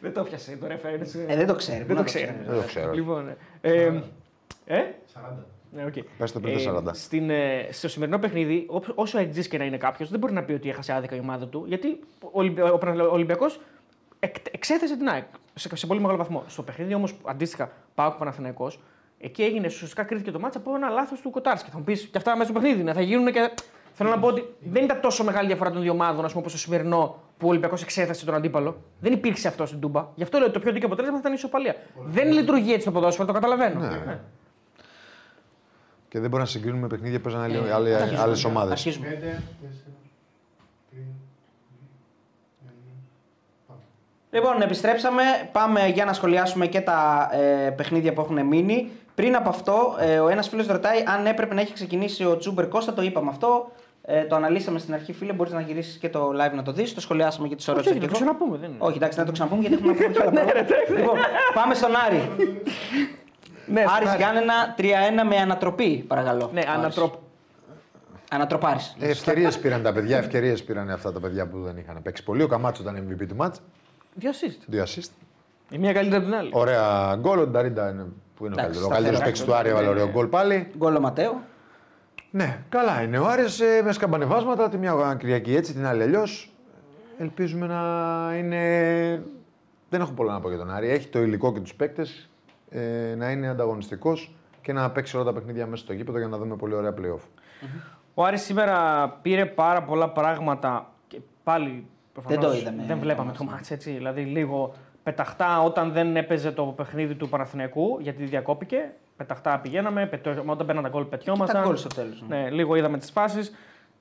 Δεν 0.00 0.12
το 0.14 0.22
πιάσε 0.22 0.56
το 0.60 0.66
reference. 0.66 1.28
Ε, 1.28 1.36
δεν 1.36 1.46
το 1.46 1.54
ξέρει. 1.54 1.84
Δεν 1.84 1.96
το 1.96 2.02
ξέρει. 2.02 2.36
Δεν 2.46 2.60
το 2.60 2.66
ξέρω. 2.66 2.92
Λοιπόν, 2.92 3.28
ε, 3.60 3.72
ε, 3.72 4.02
ε, 4.66 4.80
40. 5.14 5.18
Ναι, 5.76 5.84
οκ. 5.84 5.92
Πες 6.18 6.32
το 6.32 6.40
πριν 6.40 6.54
τα 6.54 6.60
40. 6.90 6.94
στην, 6.94 7.30
ε, 7.30 7.68
στο 7.70 7.88
σημερινό 7.88 8.18
παιχνίδι, 8.18 8.66
ό- 8.70 8.80
όσο 8.94 9.18
ΑΕΚτζής 9.18 9.48
και 9.48 9.58
να 9.58 9.64
είναι 9.64 9.76
κάποιος, 9.76 10.10
δεν 10.10 10.18
μπορεί 10.18 10.32
να 10.32 10.42
πει 10.42 10.52
ότι 10.52 10.68
έχασε 10.68 10.92
άδικα 10.92 11.16
η 11.16 11.18
ομάδα 11.18 11.46
του, 11.46 11.64
γιατί 11.66 11.98
ο 12.20 12.28
Ολυμπι- 12.32 12.62
ο 12.64 12.78
Ολυμπιακός 13.12 13.60
εξέθεσε 14.50 14.96
την 14.96 15.08
ΑΕΚ 15.08 15.24
σε, 15.54 15.76
σε 15.76 15.86
πολύ 15.86 16.00
μεγάλο 16.00 16.18
βαθμό. 16.18 16.44
Στο 16.46 16.62
παιχνίδι 16.62 16.94
όμως, 16.94 17.14
αντίστοιχα, 17.24 17.70
ΠΑΟΚ 17.94 18.10
και 18.10 18.16
Παναθηναϊκός, 18.18 18.80
εκεί 19.20 19.42
έγινε 19.42 19.66
ουσιαστικά 19.66 20.02
κρίθηκε 20.02 20.30
το 20.30 20.38
ματς 20.38 20.58
από 20.58 20.74
ένα 20.74 20.88
λάθος 20.88 21.20
του 21.20 21.30
Κοτάρσκι. 21.30 21.70
Θα 21.70 21.78
μου 21.78 21.84
πεις 21.84 22.00
και 22.12 22.18
αυτά 22.18 22.36
μέσα 22.36 22.50
στο 22.50 22.60
παιχνίδι 22.60 22.80
είναι, 22.80 22.92
θα 22.92 23.00
γίνουν 23.00 23.32
και. 23.32 23.50
Θέλω 23.98 24.10
να 24.10 24.18
πω 24.18 24.26
ότι 24.26 24.44
δεν 24.60 24.84
ήταν 24.84 25.00
τόσο 25.00 25.24
μεγάλη 25.24 25.46
διαφορά 25.46 25.70
των 25.70 25.82
δύο 25.82 25.92
ομάδων 25.92 26.24
όπως 26.34 26.52
το 26.52 26.58
σημερινό 26.58 27.22
που 27.38 27.46
ο 27.46 27.50
Ολυμπιακός 27.50 27.82
εξέθεσε 27.82 28.24
τον 28.24 28.34
αντίπαλο. 28.34 28.76
Δεν 29.00 29.12
υπήρξε 29.12 29.48
αυτό 29.48 29.66
στην 29.66 29.80
Τούμπα. 29.80 30.06
Γι' 30.14 30.22
αυτό 30.22 30.36
λέω 30.38 30.46
ότι 30.46 30.54
το 30.54 30.60
πιο 30.60 30.72
δίκαιο 30.72 30.86
αποτέλεσμα 30.86 31.16
θα 31.16 31.20
ήταν 31.20 31.32
η 31.32 31.36
ισοπαλία. 31.38 31.74
Δεν 32.06 32.32
λειτουργεί 32.32 32.72
έτσι 32.72 32.84
το 32.86 32.92
ποδόσφαιρο, 32.92 33.26
το 33.26 33.32
καταλαβαίνω. 33.32 33.80
Ναι. 33.80 34.20
Και 36.16 36.22
δεν 36.22 36.30
μπορεί 36.30 36.42
να 36.42 36.48
συγκρίνουμε 36.48 36.86
παιχνίδια 36.86 37.18
που 37.20 37.24
παίζανε 37.30 37.54
Ε, 37.68 37.72
άλλε 37.72 37.94
αρχίζουμε. 37.94 38.52
ομάδες. 38.54 38.72
Αρχίζουμε. 38.72 39.06
5, 39.06 39.12
4, 39.12 39.18
3, 39.18 39.38
2, 40.92 40.96
1. 40.96 40.98
Πάμε. 43.66 43.80
Λοιπόν, 44.30 44.62
επιστρέψαμε. 44.62 45.22
Πάμε 45.52 45.86
για 45.86 46.04
να 46.04 46.12
σχολιάσουμε 46.12 46.66
και 46.66 46.80
τα 46.80 47.28
ε, 47.32 47.70
παιχνίδια 47.70 48.12
που 48.12 48.20
έχουν 48.20 48.46
μείνει. 48.46 48.90
Πριν 49.14 49.36
από 49.36 49.48
αυτό, 49.48 49.96
ε, 50.00 50.18
ο 50.18 50.28
ένας 50.28 50.48
φίλος 50.48 50.66
ρωτάει 50.66 51.02
αν 51.06 51.26
έπρεπε 51.26 51.54
να 51.54 51.60
έχει 51.60 51.72
ξεκινήσει 51.72 52.24
ο 52.24 52.36
Τσούμπερ 52.36 52.68
Κώστα. 52.68 52.92
Το 52.92 53.02
είπαμε 53.02 53.30
αυτό. 53.30 53.70
Ε, 54.02 54.24
το 54.24 54.36
αναλύσαμε 54.36 54.78
στην 54.78 54.94
αρχή, 54.94 55.12
φίλε. 55.12 55.32
Μπορείς 55.32 55.52
να 55.52 55.60
γυρίσεις 55.60 55.96
και 55.98 56.08
το 56.08 56.28
live 56.28 56.54
να 56.54 56.62
το 56.62 56.72
δεις. 56.72 56.94
Το 56.94 57.00
σχολιάσαμε 57.00 57.48
και 57.48 57.56
τις 57.56 57.68
ώρες 57.68 57.80
Όχι, 57.86 57.90
όχι, 57.90 58.00
θα 58.00 58.06
το 58.06 58.12
ξαναπούμε. 58.14 58.56
Δεν 58.56 58.68
είναι. 58.68 58.78
Όχι, 58.78 58.96
εντάξει, 58.96 59.18
να 59.18 59.24
το 59.24 59.32
ξαναπούμε 59.32 59.60
γιατί 59.60 59.74
έχουμε 59.76 59.92
να 59.92 59.98
πούμε 59.98 60.12
και 60.12 60.20
άλλα 60.22 60.30
πράγματα. 60.44 60.74
λοιπόν, 60.98 61.16
πάμε 61.54 61.74
στον 61.74 61.90
Άρη. 62.06 62.20
Ναι, 63.66 63.80
Άρης 63.80 64.08
Άρης. 64.08 64.14
Γιάννενα 64.14 64.74
3-1 64.78 65.26
με 65.28 65.36
ανατροπή, 65.36 66.04
παρακαλώ. 66.08 66.50
Ναι, 66.52 66.60
Ο 66.60 66.62
Άρης. 66.70 66.78
ανατροπ... 66.78 67.14
Ανατροπάρης. 68.30 68.96
Ευκαιρίες 69.00 69.58
πήραν 69.58 69.82
τα 69.82 69.92
παιδιά, 69.92 70.18
ευκαιρίες 70.18 70.64
πήραν 70.64 70.90
αυτά 70.90 71.12
τα 71.12 71.20
παιδιά 71.20 71.46
που 71.46 71.60
δεν 71.62 71.76
είχαν 71.76 72.02
παίξει 72.02 72.22
πολύ. 72.24 72.42
Ο 72.42 72.46
Καμάτσος 72.48 72.84
ήταν 72.84 73.06
MVP 73.08 73.26
του 73.28 73.36
μάτς, 73.36 73.60
Δύο 74.14 74.30
assist. 74.30 74.60
δύο 74.66 74.82
assist. 74.84 75.10
Η 75.70 75.78
μία 75.78 75.92
καλύτερη 75.92 76.16
από 76.16 76.24
την 76.30 76.34
άλλη. 76.34 76.50
Ωραία 76.52 77.16
γκολ. 77.20 77.38
Ο 77.38 77.46
Νταρίντα 77.46 77.90
είναι, 77.90 78.06
που 78.36 78.46
είναι 78.46 78.54
ο 78.54 78.58
Εντάξει, 78.60 78.78
καλύτερος. 78.80 78.82
Ο 78.82 78.86
σταθερά. 78.86 78.94
καλύτερο 79.02 79.24
παίκτης 79.24 79.44
του 79.44 79.54
Άρη 79.54 79.68
έβαλε 79.68 79.88
ωραίο 79.88 80.08
γκολ 80.08 80.26
πάλι. 80.26 80.70
Γκολ 80.76 80.94
ο 80.96 81.00
Ματέο. 81.00 81.42
Ναι, 82.30 82.58
καλά 82.68 83.02
είναι. 83.02 83.18
Ο 83.18 83.26
Άρης 83.26 83.60
ε, 83.60 83.82
με 83.84 83.92
σκαμπανεβάσματα, 83.92 84.68
τη 84.68 84.76
μια 84.76 85.16
Κυριακή 85.18 85.56
έτσι, 85.56 85.72
την 85.72 85.86
άλλη 85.86 86.02
αλλιώς. 86.02 86.50
Ελπίζουμε 87.18 87.66
να 87.66 87.80
είναι. 88.36 88.60
Δεν 89.88 90.00
έχω 90.00 90.12
πολλά 90.12 90.32
να 90.32 90.40
πω 90.40 90.48
για 90.48 90.58
τον 90.58 90.70
Άρη. 90.70 90.88
Έχει 90.90 91.08
το 91.08 91.22
υλικό 91.22 91.52
και 91.52 91.60
τους 91.60 91.74
παίκτες 91.74 92.28
ε, 92.68 93.14
να 93.16 93.30
είναι 93.30 93.48
ανταγωνιστικός 93.48 94.34
και 94.62 94.72
να 94.72 94.90
παίξει 94.90 95.16
όλα 95.16 95.24
τα 95.24 95.32
παιχνίδια 95.32 95.66
μέσα 95.66 95.82
στο 95.82 95.92
γήπεδο 95.92 96.18
για 96.18 96.28
να 96.28 96.38
δούμε 96.38 96.56
πολύ 96.56 96.74
ωραία 96.74 96.94
playoff. 96.98 97.20
Ο 98.14 98.24
Άρης 98.24 98.42
σήμερα 98.42 99.08
πήρε 99.22 99.46
πάρα 99.46 99.82
πολλά 99.82 100.10
πράγματα 100.10 100.92
και 101.08 101.20
πάλι 101.44 101.86
προφανώς 102.12 102.38
Δεν 102.38 102.50
το 102.50 102.56
είδαμε, 102.56 102.82
δεν 102.86 102.96
το 102.96 103.02
βλέπαμε 103.02 103.26
μάτς, 103.26 103.38
το 103.38 103.44
ναι. 103.44 103.50
μάτς 103.50 103.70
έτσι. 103.70 103.90
Δηλαδή 103.90 104.22
λίγο 104.22 104.74
πεταχτά 105.02 105.62
όταν 105.62 105.92
δεν 105.92 106.16
έπαιζε 106.16 106.52
το 106.52 106.64
παιχνίδι 106.64 107.14
του 107.14 107.28
Παναθηναϊκού 107.28 107.98
γιατί 108.00 108.24
διακόπηκε. 108.24 108.92
Πεταχτά 109.16 109.58
πηγαίναμε, 109.58 110.06
πετώ, 110.06 110.42
όταν 110.46 110.66
παίρναν 110.66 110.84
τα 110.84 110.88
γκολ 110.88 111.04
πετιόμασταν. 111.04 111.62
Τα 111.62 111.66
γκολ 111.66 111.76
στο 111.76 111.88
τέλος, 111.88 112.24
ναι. 112.28 112.36
Ναι, 112.36 112.50
λίγο 112.50 112.74
είδαμε 112.74 112.98
τις 112.98 113.10
φάσεις. 113.10 113.52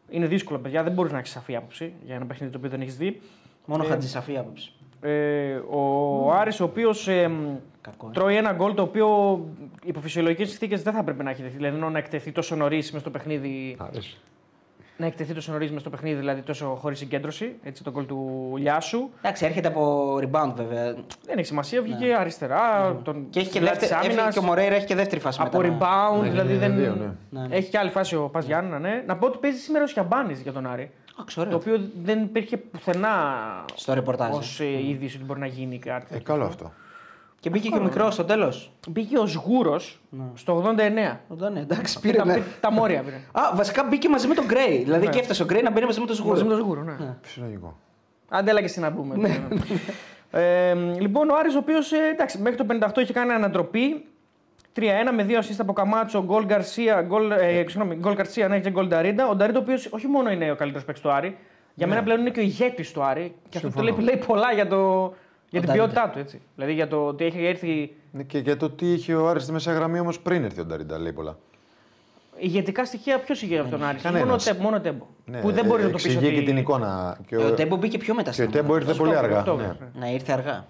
Είναι 0.10 0.26
δύσκολο, 0.26 0.60
παιδιά. 0.60 0.84
Δεν 0.84 0.94
μπορείς 0.94 1.12
να 1.12 1.18
έχεις 1.18 1.32
σαφή 1.32 1.56
άποψη 1.56 1.94
για 2.04 2.16
ένα 2.16 2.26
παιχνίδι 2.26 2.52
το 2.52 2.58
οποίο 2.58 2.70
δεν 2.70 2.82
έχεις 2.82 2.98
δει. 2.98 3.22
Μόνο 3.66 3.84
Ε, 3.84 3.88
χατζησαφή 3.88 4.38
άποψη. 4.38 4.74
Ε, 5.06 5.56
ο 5.70 6.32
Άρης 6.34 6.60
ο 6.60 6.64
οποίος 6.64 7.10
Κακός. 7.82 8.10
τρώει 8.14 8.36
ένα 8.36 8.52
γκολ 8.54 8.74
το 8.74 8.82
οποίο 8.82 9.40
υπό 9.84 10.00
φυσιολογικές 10.00 10.50
συνθήκες 10.50 10.82
δεν 10.84 10.94
θα 10.94 11.00
έπρεπε 11.00 11.24
να 11.24 11.30
έχει 11.30 11.42
δεχτεί. 11.42 11.58
Δηλαδή 11.58 11.76
ενώ 11.78 11.90
να 11.90 11.98
εκτεθεί 11.98 12.32
τόσο 12.32 12.56
νωρίς 12.56 12.92
μες 12.92 13.02
στο 13.02 13.10
παιχνίδι. 13.10 13.76
Αρέσει. 13.80 14.18
Να 14.98 15.06
εκτεθεί 15.06 15.34
τόσο 15.34 15.52
νωρίς 15.52 15.72
μες 15.72 15.82
στο 15.82 15.90
παιχνίδι, 15.90 16.16
δηλαδή 16.16 16.42
τόσο 16.42 16.66
χωρίς 16.82 16.98
συγκέντρωση. 16.98 17.56
Έτσι, 17.64 17.84
το 17.84 17.92
γκολ 17.92 18.06
του 18.06 18.54
Λιάσου. 18.58 19.10
Εντάξει, 19.22 19.46
έρχεται 19.46 19.68
από 19.68 20.16
rebound 20.18 20.54
βέβαια. 20.56 20.84
Δεν 21.26 21.38
έχει 21.38 21.46
σημασία, 21.48 21.82
βγήκε 21.82 22.16
αριστερά. 22.16 22.96
Τον 23.04 23.16
Ναι. 23.18 23.24
Και 23.30 23.40
έχει 23.40 23.50
και, 23.50 23.56
στη 23.58 23.68
δεύτερη, 23.68 23.94
άμυνας, 23.94 24.16
έφυγε 24.16 24.30
και 24.32 24.40
ο 24.40 24.42
Μωρέιρα 24.42 24.76
έχει 24.76 24.86
και 24.86 24.96
δεύτερη 24.96 25.22
φάση 25.22 25.40
Από 25.42 25.58
μετά. 25.62 25.70
να- 25.70 25.78
rebound, 25.78 26.22
Ναι, 26.24 26.30
δηλαδή 26.30 26.54
ναι, 26.54 26.60
δεν. 26.60 26.72
ναι, 26.76 26.82
δύο, 26.82 26.96
ναι. 26.96 27.40
Ναι, 27.42 27.48
ναι. 27.48 27.56
Έχει 27.56 27.70
και 27.70 27.78
άλλη 27.78 27.90
φάση 27.90 28.16
ο 28.16 28.30
Πας 28.30 28.46
Γιάννενα, 28.46 28.80
ναι. 28.80 29.04
Να 29.08 29.18
πω 29.18 29.26
ότι 29.28 29.38
παίζει 29.38 29.58
σήμερα 29.58 29.84
ο 29.84 29.88
Σιαμπάνης 29.88 30.42
για 30.42 30.52
τον 30.54 30.68
Άρη. 30.68 30.92
Α, 31.22 31.24
ξέρω. 31.26 31.50
Το 31.50 31.56
οποίο 31.56 31.90
δεν 32.04 32.22
υπήρχε 32.22 32.58
πουθενά 32.58 33.16
Στο 33.76 33.94
ρεπορτάζ. 33.94 34.36
ως 34.38 34.60
είδηση 34.60 35.16
ότι 35.16 35.26
μπορεί 35.26 35.40
να 35.40 35.46
γίνει 35.46 35.80
κάτι. 35.80 36.06
Ε, 36.10 36.14
τέτοιο. 36.18 36.34
καλό 36.34 36.46
αυτό. 36.46 36.72
Και 37.40 37.50
μπήκε 37.52 37.70
και 37.70 37.78
ο 37.78 37.82
μικρός 37.84 38.14
στο 38.14 38.24
τέλος. 38.24 38.72
Μπήκε 38.88 39.18
ο 39.18 39.28
Σγούρος 39.28 40.02
στο 40.34 40.64
89. 40.66 40.76
Ναι, 41.52 41.60
εντάξει, 41.60 42.00
Πήρε 42.00 42.12
πήρε. 42.22 42.32
τα, 42.34 42.38
ναι. 42.38 42.44
τα 42.60 42.72
μόρια. 42.72 43.02
Πήρε. 43.04 43.16
Α, 43.32 43.42
βασικά 43.56 43.84
μπήκε 43.84 44.10
μαζί 44.10 44.28
με 44.28 44.34
τον 44.34 44.46
Γκρέι. 44.46 44.84
Δηλαδή 44.84 45.06
Ναι. 45.06 45.12
και 45.12 45.20
έφτασε 45.20 45.44
ο 45.44 45.46
Γκρέι 45.46 45.62
να 45.62 45.72
μπαίνει 45.72 45.86
μαζί 45.86 46.00
με 46.00 46.06
τον 46.06 46.16
Σγούρο. 46.16 46.32
Μαζί 46.32 46.44
με 46.44 46.50
τον 46.50 46.60
Σγούρο, 46.60 46.82
ναι. 46.82 47.16
Φυσιολογικό. 47.22 47.78
Αντέλα 48.30 48.60
και 48.60 48.66
εσύ 48.66 48.80
να 48.80 48.92
πούμε. 48.92 49.16
ε, 50.32 50.74
λοιπόν, 50.74 51.30
ο 51.30 51.36
Άρης 51.40 51.56
ο 51.56 51.58
οποίος 51.58 51.92
εντάξει, 51.92 52.38
μέχρι 52.38 52.58
το 52.66 52.66
58 52.96 52.98
είχε 53.02 53.14
κάνει 53.14 53.32
ανατροπή. 53.32 54.06
3-1 54.76 54.82
με 55.16 55.24
δύο 55.24 55.40
assist 55.40 55.56
από 55.58 55.74
Καμάτσο, 55.74 56.24
γκολ 56.24 56.46
Γκαρσία, 56.46 57.02
γκολ, 57.02 57.32
ε, 57.32 57.54
συγγνώμη, 57.68 57.96
γκολ 57.96 58.14
Γκαρσία 58.14 58.48
ναι, 58.48 58.60
και 58.60 58.70
γκολ 58.70 58.88
Νταρίντα. 58.88 59.28
Ο 59.30 59.36
Νταρίντα, 59.36 59.60
ο 59.60 59.62
οποίος 59.62 59.86
όχι 59.92 60.08
μόνο 60.08 60.32
είναι 60.32 60.52
ο 60.52 60.56
καλύτερος 60.56 60.86
παίκτης 60.86 61.04
του 61.04 61.12
Άρη, 61.12 61.38
για 61.74 61.88
μένα 61.88 62.04
πλέον 62.04 62.20
είναι 62.20 62.30
και 62.30 62.40
ο 62.40 62.44
ηγέτης 62.44 62.92
του 62.92 63.04
Άρη. 63.04 63.36
Και 63.50 63.58
αυτό 63.58 63.70
το 63.70 63.82
λέει, 63.82 63.96
λέει 64.00 64.24
πολλά 64.28 64.52
για, 64.54 64.68
το, 64.68 65.14
για 65.50 65.60
την 65.62 65.70
Νταρίντα. 65.70 65.74
ποιότητά 65.74 66.10
του. 66.10 66.20
Έτσι. 66.20 66.42
Δηλαδή 66.56 66.74
για 66.74 66.88
το 66.88 67.06
ότι 67.06 67.26
έχει 67.26 67.46
έρθει 67.46 67.92
Ναι, 68.12 68.24
Και 68.24 68.38
για 68.38 68.58
το 68.58 68.70
τι 68.70 68.92
είχε 68.94 69.16
ο 69.16 69.28
Άρης 69.30 69.44
στη 69.44 69.52
μέσα 69.52 69.74
γραμμή 69.74 70.00
όμως 70.00 70.20
πριν 70.20 70.44
έρθει 70.44 70.62
ο 70.62 70.66
Νταρίντα, 70.66 71.00
λέει 71.00 71.14
πολλά. 71.14 71.38
ηγετικά 72.38 72.86
στοιχεία. 72.86 73.20
Ποιος 73.20 73.42
ηγέτης 73.42 73.60
από 73.62 73.70
τον 73.70 73.84
Άρη, 73.84 73.98
κανένας. 73.98 74.26
μόνο, 74.28 74.38
τέμπο, 74.44 74.62
μόνο 74.64 74.80
τέμπο. 74.82 75.06
Ναι, 75.26 75.40
που 75.42 75.52
δεν 75.52 75.66
μπορείς 75.66 75.86
να 75.86 75.90
το 75.92 75.96
πεις. 75.96 76.06
εξηγεί 76.16 76.34
και 76.36 76.42
την 76.42 76.58
εικόνα. 76.58 77.18
Και 77.28 77.38
Ο 77.38 77.54
Τέμπο 77.54 77.76
μπήκε 77.76 77.98
πιο 77.98 78.14
μετά 78.14 78.32
και 78.32 78.42
ο 78.42 78.46
στην 78.46 78.52
Τέμπο 78.52 78.74
ομάδα. 78.74 78.86
ήρθε 78.86 78.98
πολύ 79.04 79.16
αργά. 79.18 79.40
Οκτώβριο, 79.40 79.66
ναι. 79.68 79.72
Οκτώβριο. 79.74 80.00
Ναι, 80.08 80.14
ήρθε 80.14 80.32
αργά. 80.34 80.66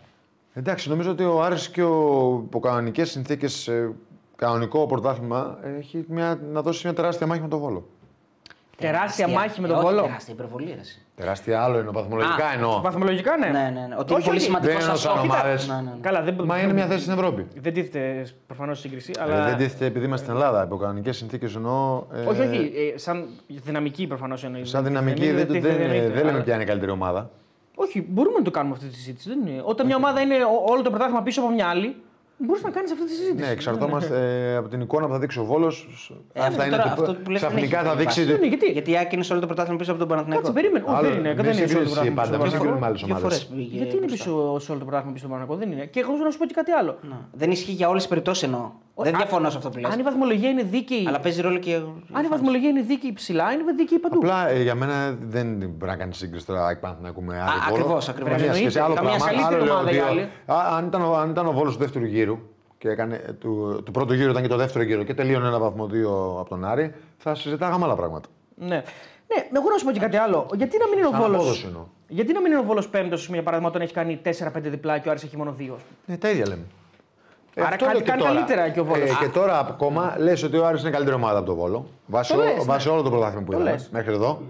Εντάξει, 0.58 0.90
νομίζω 0.90 1.12
ότι 1.12 1.24
ο 1.24 1.42
Άρης 1.44 1.70
και 1.70 1.84
ο, 1.84 2.42
υπό 2.46 2.60
κανονικές 2.60 3.10
συνθήκες, 3.12 3.70
κανονικό 4.36 4.86
πρωτάθλημα, 4.86 5.58
έχει 5.78 6.06
μια, 6.08 6.40
να 6.52 6.62
δώσει 6.62 6.82
μια 6.88 6.96
τεράστια 6.96 7.28
μάχη 7.28 7.42
με 7.42 7.48
τον 7.48 7.60
Βόλο. 7.60 7.88
Τεράστια 8.78 9.28
μάχη 9.28 9.62
με 9.62 9.68
ε, 9.68 9.70
τον 9.70 9.78
όχι, 9.80 9.86
Βόλο. 9.86 10.02
Τεράστια 10.02 10.34
υπερβολή. 10.34 10.66
ρε, 10.74 10.80
εσύ. 10.80 11.02
Τεράστια 11.16 11.64
άλλο 11.64 11.80
είναι, 11.80 11.90
βαθμολογικά 11.94 12.46
Α, 12.46 12.54
εννοώ. 12.54 12.82
Βαθμολογικά 12.82 13.38
ναι. 13.38 13.46
Ναι, 13.48 13.52
ναι, 13.52 13.70
ναι. 13.88 13.96
Ότι 13.98 14.12
είναι 14.14 14.20
Όχι, 14.20 14.26
πολύ 14.26 14.38
όχι. 14.38 14.40
σημαντικός 14.46 14.86
Δεν 14.86 14.96
σαν 14.96 14.96
εννοώ 14.96 14.98
σαν 14.98 15.12
στόχο. 15.12 15.22
ομάδες. 15.22 15.68
Ναι, 15.68 15.76
ναι, 15.76 15.82
ναι. 15.82 15.98
Καλά, 16.02 16.22
δεν, 16.22 16.36
Μα 16.46 16.60
είναι 16.60 16.74
μια 16.74 16.86
θέση 16.86 17.00
στην 17.02 17.14
Ευρώπη. 17.14 17.48
Δεν 17.62 17.74
τίθεται 17.74 18.28
προφανώς 18.48 18.80
σύγκριση. 18.80 19.12
Ε, 19.18 19.22
Αλλά... 19.22 19.46
δεν 19.46 19.58
τίθεται 19.58 19.86
επειδή 19.86 20.06
είμαστε 20.06 20.26
στην 20.26 20.38
Ελλάδα. 20.38 20.64
Υπό 20.64 20.78
κανονικές 20.78 21.18
συνθήκες 21.18 21.56
εννοώ. 21.56 22.04
ε, 22.14 22.26
Όχι, 22.26 22.42
όχι. 22.42 22.72
Ε, 22.94 22.98
σαν 22.98 23.28
δυναμική 23.48 24.08
προφανώς 24.08 24.44
εννοεί. 24.44 24.66
Σαν 24.66 24.84
δυναμική 24.84 25.32
δεν, 25.32 25.48
δεν, 25.48 25.62
δεν, 25.62 26.12
δεν 26.14 26.26
λέμε 26.26 26.40
ποια 26.44 26.54
είναι 26.54 26.64
η 26.64 26.66
καλύτερη 26.66 26.92
ομάδα. 26.92 27.30
Όχι, 27.76 28.06
μπορούμε 28.10 28.38
να 28.38 28.44
το 28.44 28.52
κάνουμε 28.52 28.76
αυτή 28.76 28.88
τη 28.88 28.96
συζήτηση. 28.96 29.30
Δεν 29.30 29.40
είναι. 29.48 29.62
Όταν 29.66 29.86
μια 29.86 29.96
ομάδα 29.96 30.22
είναι 30.22 30.36
ό- 30.36 30.72
όλο 30.72 30.82
το 30.82 30.90
πρωτάθλημα 30.90 31.22
πίσω 31.22 31.42
από 31.42 31.50
μια 31.52 31.68
άλλη, 31.68 31.96
μπορείς 32.38 32.64
να 32.64 32.70
κάνεις 32.70 32.92
αυτή 32.92 33.06
τη 33.06 33.12
συζήτηση. 33.12 33.44
Ναι, 33.46 33.52
εξαρτώμαστε 33.52 34.16
ε, 34.52 34.56
από 34.56 34.68
την 34.70 34.82
εικόνα 34.82 35.06
που 35.06 35.12
θα 35.12 35.20
δείξει 35.20 35.40
ο 35.40 35.44
Βόλος. 35.44 35.88
Ε, 36.34 36.50
ναι, 36.50 36.56
τώρα 36.70 36.84
αυτό 36.84 37.02
που 37.24 37.30
λες 37.32 37.42
δεν 37.42 37.50
Ξαφνικά 37.50 37.78
έχει 37.80 37.88
θα 37.88 37.94
βάση. 37.94 37.98
δείξει. 37.98 38.24
Δεν 38.24 38.36
είναι, 38.36 38.48
γιατί. 38.48 38.66
Γιατί 38.72 38.92
η 38.92 38.98
Άκη 38.98 39.16
είναι 39.16 39.24
σε 39.24 39.32
όλο 39.32 39.42
το 39.42 39.48
πρωτάθλημα 39.48 39.78
πίσω 39.80 39.92
από 39.92 40.00
τον 40.00 40.08
Παναθηναϊκό. 40.10 40.44
Κάτσε, 40.46 40.60
περίμενε. 40.62 40.86
Όχι, 40.88 40.96
Άλλο- 40.96 41.10
δεν 41.10 41.18
είναι. 41.20 41.30
μη 41.30 41.36
Δεν 41.36 41.46
είναι 41.46 41.54
σε 41.54 41.62
όλο 41.78 41.84
το 41.84 41.90
συγκρίνεις 41.90 41.94
πρωτάθλημα. 41.94 42.22
πάντα, 42.22 42.38
πίσω 42.38 42.38
μη 42.38 42.42
από 42.42 42.44
τον 42.44 42.52
συγκρίνουμε 42.52 42.80
με 42.80 42.86
Παναθηναϊκό. 42.86 42.86
άλλες 42.86 43.02
Δύο 43.02 43.16
ομάδες. 43.16 43.24
φορές 43.24 43.46
πήγε 43.56 43.78
Γιατί 43.78 43.96
είναι 43.98 44.06
μπροστά. 44.06 44.26
πίσω 44.26 44.60
σε 44.64 44.70
όλο 44.72 44.80
το 44.80 44.86
πρωτάθλημα 44.86 45.14
πίσω 45.16 45.26
στον 45.26 45.32
Παναγό, 45.36 45.54
δεν 45.62 45.68
είναι. 45.72 45.86
Και 45.94 46.00
εγώ 46.04 46.12
θέλω 46.18 46.24
να 46.30 46.32
σου 46.34 46.38
πω 46.42 46.46
και 46.50 46.54
κάτι 46.62 46.72
άλλο. 46.80 46.94
Ναι. 47.12 47.18
Δεν 47.42 47.50
ισχύει 47.56 47.72
για 47.80 47.88
όλες 47.92 48.02
τις 48.02 48.10
περιπτώσεις 48.14 48.44
εννοώ. 48.44 48.66
Δεν 48.98 49.14
Α- 49.16 49.18
διαφωνώ 49.18 49.50
σε 49.50 49.58
αυτό 49.58 49.70
που 49.70 49.78
λες. 49.80 49.92
Αν 49.92 50.00
η 50.00 50.04
βαθμολογία 50.04 50.50
είναι 50.50 50.64
δίκαιη. 50.64 51.06
Αλλά 51.08 51.20
παίζει 51.20 51.42
ρόλο 51.42 51.58
και. 51.60 51.76
Αν 52.12 52.24
η 52.26 52.28
βαθμολογία 52.28 52.70
είναι 52.70 52.82
δίκαιη 52.82 53.14
ψηλά, 53.14 53.52
είναι 53.52 53.64
δίκαιη 53.78 54.00
παντού. 54.00 54.18
Απλά 54.18 54.50
ε, 54.50 54.62
για 54.62 54.76
μένα 54.76 55.18
δεν 55.22 55.58
πρέπει 55.58 55.86
να 55.86 55.96
κάνεις 55.96 56.18
σύγκριση 56.18 56.46
τώρα 56.46 56.66
ΑΕΚ 56.66 56.78
Παναθηναϊκού 56.78 57.24
με 57.24 57.36
Άρη 57.42 57.50
Βόλο. 57.70 57.76
ακριβώς, 57.82 58.10
ακριβώς. 58.10 58.32
Καμία 58.32 58.46
Εννοείται. 58.46 58.70
σχέση. 58.70 58.86
Άλλο 58.86 58.94
Καμία 58.94 59.10
πράγμα. 59.10 59.28
καλύτερη 59.28 59.56
Άλλο 59.56 59.64
λέω 59.66 59.74
ομάδα 59.74 59.92
η 59.92 59.98
ότι 59.98 60.04
ο- 60.04 60.08
άλλη. 60.10 60.22
Α, 60.46 60.76
αν, 60.78 60.86
ήταν, 60.86 61.02
ο- 61.02 61.16
αν 61.16 61.30
ήταν 61.30 61.48
ο 61.48 61.52
Βόλος 61.52 61.74
του 61.74 61.80
δεύτερου 61.80 62.06
γύρου 62.06 62.38
και 62.78 62.90
έκανε, 62.90 63.16
ε, 63.28 63.32
του, 63.32 63.82
του 63.86 63.92
πρώτου 63.92 64.14
γύρου 64.14 64.30
ήταν 64.30 64.42
και 64.42 64.48
το 64.48 64.56
δεύτερο 64.58 64.84
γύρο 64.84 65.04
και 65.04 65.14
τελείωνε 65.14 65.48
ένα 65.48 65.60
βαθμό 65.60 65.88
δύο 65.88 66.38
από 66.40 66.50
τον 66.50 66.66
Άρη, 66.66 66.94
θα 67.18 67.36
συζητάγαμε 67.36 67.86
άλλα 67.86 67.96
πράγματα. 67.96 68.28
Ναι. 68.56 68.68
Ναι, 69.28 69.48
εγώ 69.58 69.70
να 69.70 69.78
σου 69.78 69.86
πω 69.86 69.92
και 69.92 70.00
κάτι 70.00 70.18
άλλο. 70.18 70.50
Γιατί 70.56 70.78
να 70.78 70.88
μην 70.88 70.98
είναι 70.98 71.08
ο 71.08 71.12
Σαν 71.12 71.22
Βόλο. 71.22 71.36
απόδοση 71.36 71.64
εννοώ. 71.66 71.84
Γιατί 72.08 72.34
να 72.34 72.42
μην 72.42 72.52
είναι 72.52 72.60
ο 72.60 72.64
Βόλος 72.64 72.88
πέμπτος, 72.90 73.28
για 73.28 73.44
παράδειγμα, 73.44 73.70
όταν 73.70 73.82
έχει 73.82 73.94
κάνει 73.94 74.20
4-5 74.24 74.70
διπλά 74.70 74.98
και 75.00 75.08
ο 75.08 75.12
Άρης 75.12 75.24
έχει 75.24 75.38
μόνο 75.38 75.56
2. 75.60 75.76
Ναι, 76.06 76.18
τα 76.18 76.30
ίδια 76.30 76.48
λέμε. 76.48 76.64
Άρα 77.58 77.68
αυτό 77.68 77.86
κάτι 77.86 77.92
λέω 77.98 78.04
και 78.04 78.10
κάνει 78.10 78.22
τώρα. 78.22 78.34
καλύτερα 78.34 78.70
και 78.70 78.80
ο 78.80 78.86
Βόλος. 78.86 79.10
Ε, 79.10 79.14
Α. 79.14 79.18
και 79.20 79.28
τώρα 79.30 79.60
ακόμα 79.60 80.16
λες 80.18 80.44
ότι 80.44 80.58
ο 80.58 80.66
Άρης 80.66 80.82
είναι 80.82 80.90
καλύτερη 80.90 81.16
ομάδα 81.16 81.38
από 81.38 81.46
τον 81.48 81.56
Βόλο. 81.56 81.86
Βάσει, 82.06 82.34
Το 82.34 82.40
όλο- 82.42 82.54
λες, 82.54 82.66
βάσει 82.66 82.90
όλο 82.90 83.02
το 83.02 83.10
πρωτάθλημα 83.10 83.44
που 83.46 83.52
Το 83.52 83.58
είδαμε 83.58 83.72
λες. 83.72 83.90
μέχρι 83.92 84.14
εδώ. 84.14 84.42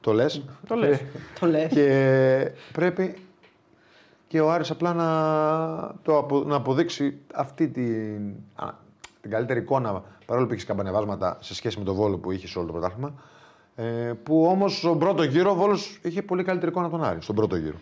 Το 0.00 0.12
λες. 0.12 0.42
Το 0.68 0.74
λες. 0.74 1.00
Το 1.40 1.46
λέει. 1.46 1.66
Και 1.66 2.50
πρέπει 2.72 3.14
και 4.28 4.40
ο 4.40 4.50
Άρης 4.52 4.70
απλά 4.70 4.92
να, 4.94 5.94
το 6.02 6.18
απο- 6.18 6.44
να 6.46 6.56
αποδείξει 6.56 7.18
αυτή 7.34 7.68
την, 7.68 8.32
α, 8.54 8.68
την 9.20 9.30
καλύτερη 9.30 9.60
εικόνα 9.60 10.02
παρόλο 10.26 10.46
που 10.46 10.52
έχει 10.52 10.66
καμπανεβάσματα 10.66 11.36
σε 11.40 11.54
σχέση 11.54 11.78
με 11.78 11.84
τον 11.84 11.94
Βόλο 11.94 12.16
που 12.18 12.30
είχε 12.32 12.46
σε 12.46 12.58
όλο 12.58 12.66
το 12.66 12.72
πρωτάθλημα. 12.72 13.12
Ε, 13.76 13.84
που 14.22 14.44
όμως 14.46 14.76
στον 14.78 14.98
πρώτο 14.98 15.22
γύρο 15.22 15.50
ο 15.50 15.54
Βόλος 15.54 15.98
είχε 16.02 16.22
πολύ 16.22 16.42
καλύτερη 16.44 16.70
εικόνα 16.70 16.86
από 16.86 16.96
τον 16.96 17.06
Άρη. 17.06 17.18
Στον 17.22 17.34
πρώτο 17.34 17.56
γύρο. 17.56 17.76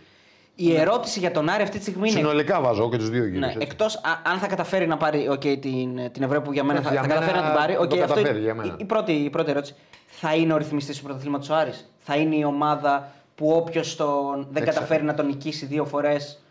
Η 0.57 0.77
ερώτηση 0.77 1.19
για 1.19 1.31
τον 1.31 1.49
Άρη 1.49 1.63
αυτή 1.63 1.77
τη 1.77 1.83
στιγμή 1.83 2.09
είναι. 2.09 2.19
Συνολικά 2.19 2.61
βάζω 2.61 2.91
και 2.91 2.97
τους 2.97 3.11
δύο 3.11 3.25
γύρου. 3.27 3.39
Ναι, 3.39 3.53
Εκτός 3.59 4.01
αν 4.33 4.39
θα 4.39 4.47
καταφέρει 4.47 4.87
να 4.87 4.97
πάρει 4.97 5.29
okay, 5.33 5.59
την, 5.61 6.13
την 6.13 6.23
Ευρώπη 6.23 6.41
που 6.45 6.53
για 6.53 6.65
μένα 6.65 6.81
θα, 6.81 6.91
Για 6.91 7.01
θα 7.01 7.07
μένα 7.07 7.21
καταφέρει 7.21 7.43
να 7.43 7.51
την 7.51 7.59
πάρει. 7.61 7.75
το 7.75 7.81
Okay, 7.81 7.85
αυτό 7.85 7.97
καταφέρει, 7.97 8.29
είναι- 8.29 8.39
για 8.39 8.55
μένα. 8.55 8.73
η, 8.73 8.77
η 8.79 8.85
πρώτη, 8.85 9.13
η 9.13 9.31
πρώτη 9.31 9.51
ερώτηση. 9.51 9.75
Θα 10.07 10.35
είναι 10.35 10.53
ο 10.53 10.57
ρυθμιστής 10.57 10.97
του 10.99 11.03
πρωταθλήματος 11.05 11.49
ο 11.51 11.55
Άρης; 11.55 11.91
Θα 11.99 12.17
είναι 12.17 12.37
η 12.37 12.45
ομάδα 12.45 13.13
που 13.35 13.51
όποιος 13.51 13.97
δεν 13.97 14.47
Εξα- 14.63 14.73
καταφέρει 14.73 15.03
να 15.03 15.15
τον 15.15 15.27
νικήσει 15.27 15.67
δύο 15.67 15.85
φορές 15.85 16.43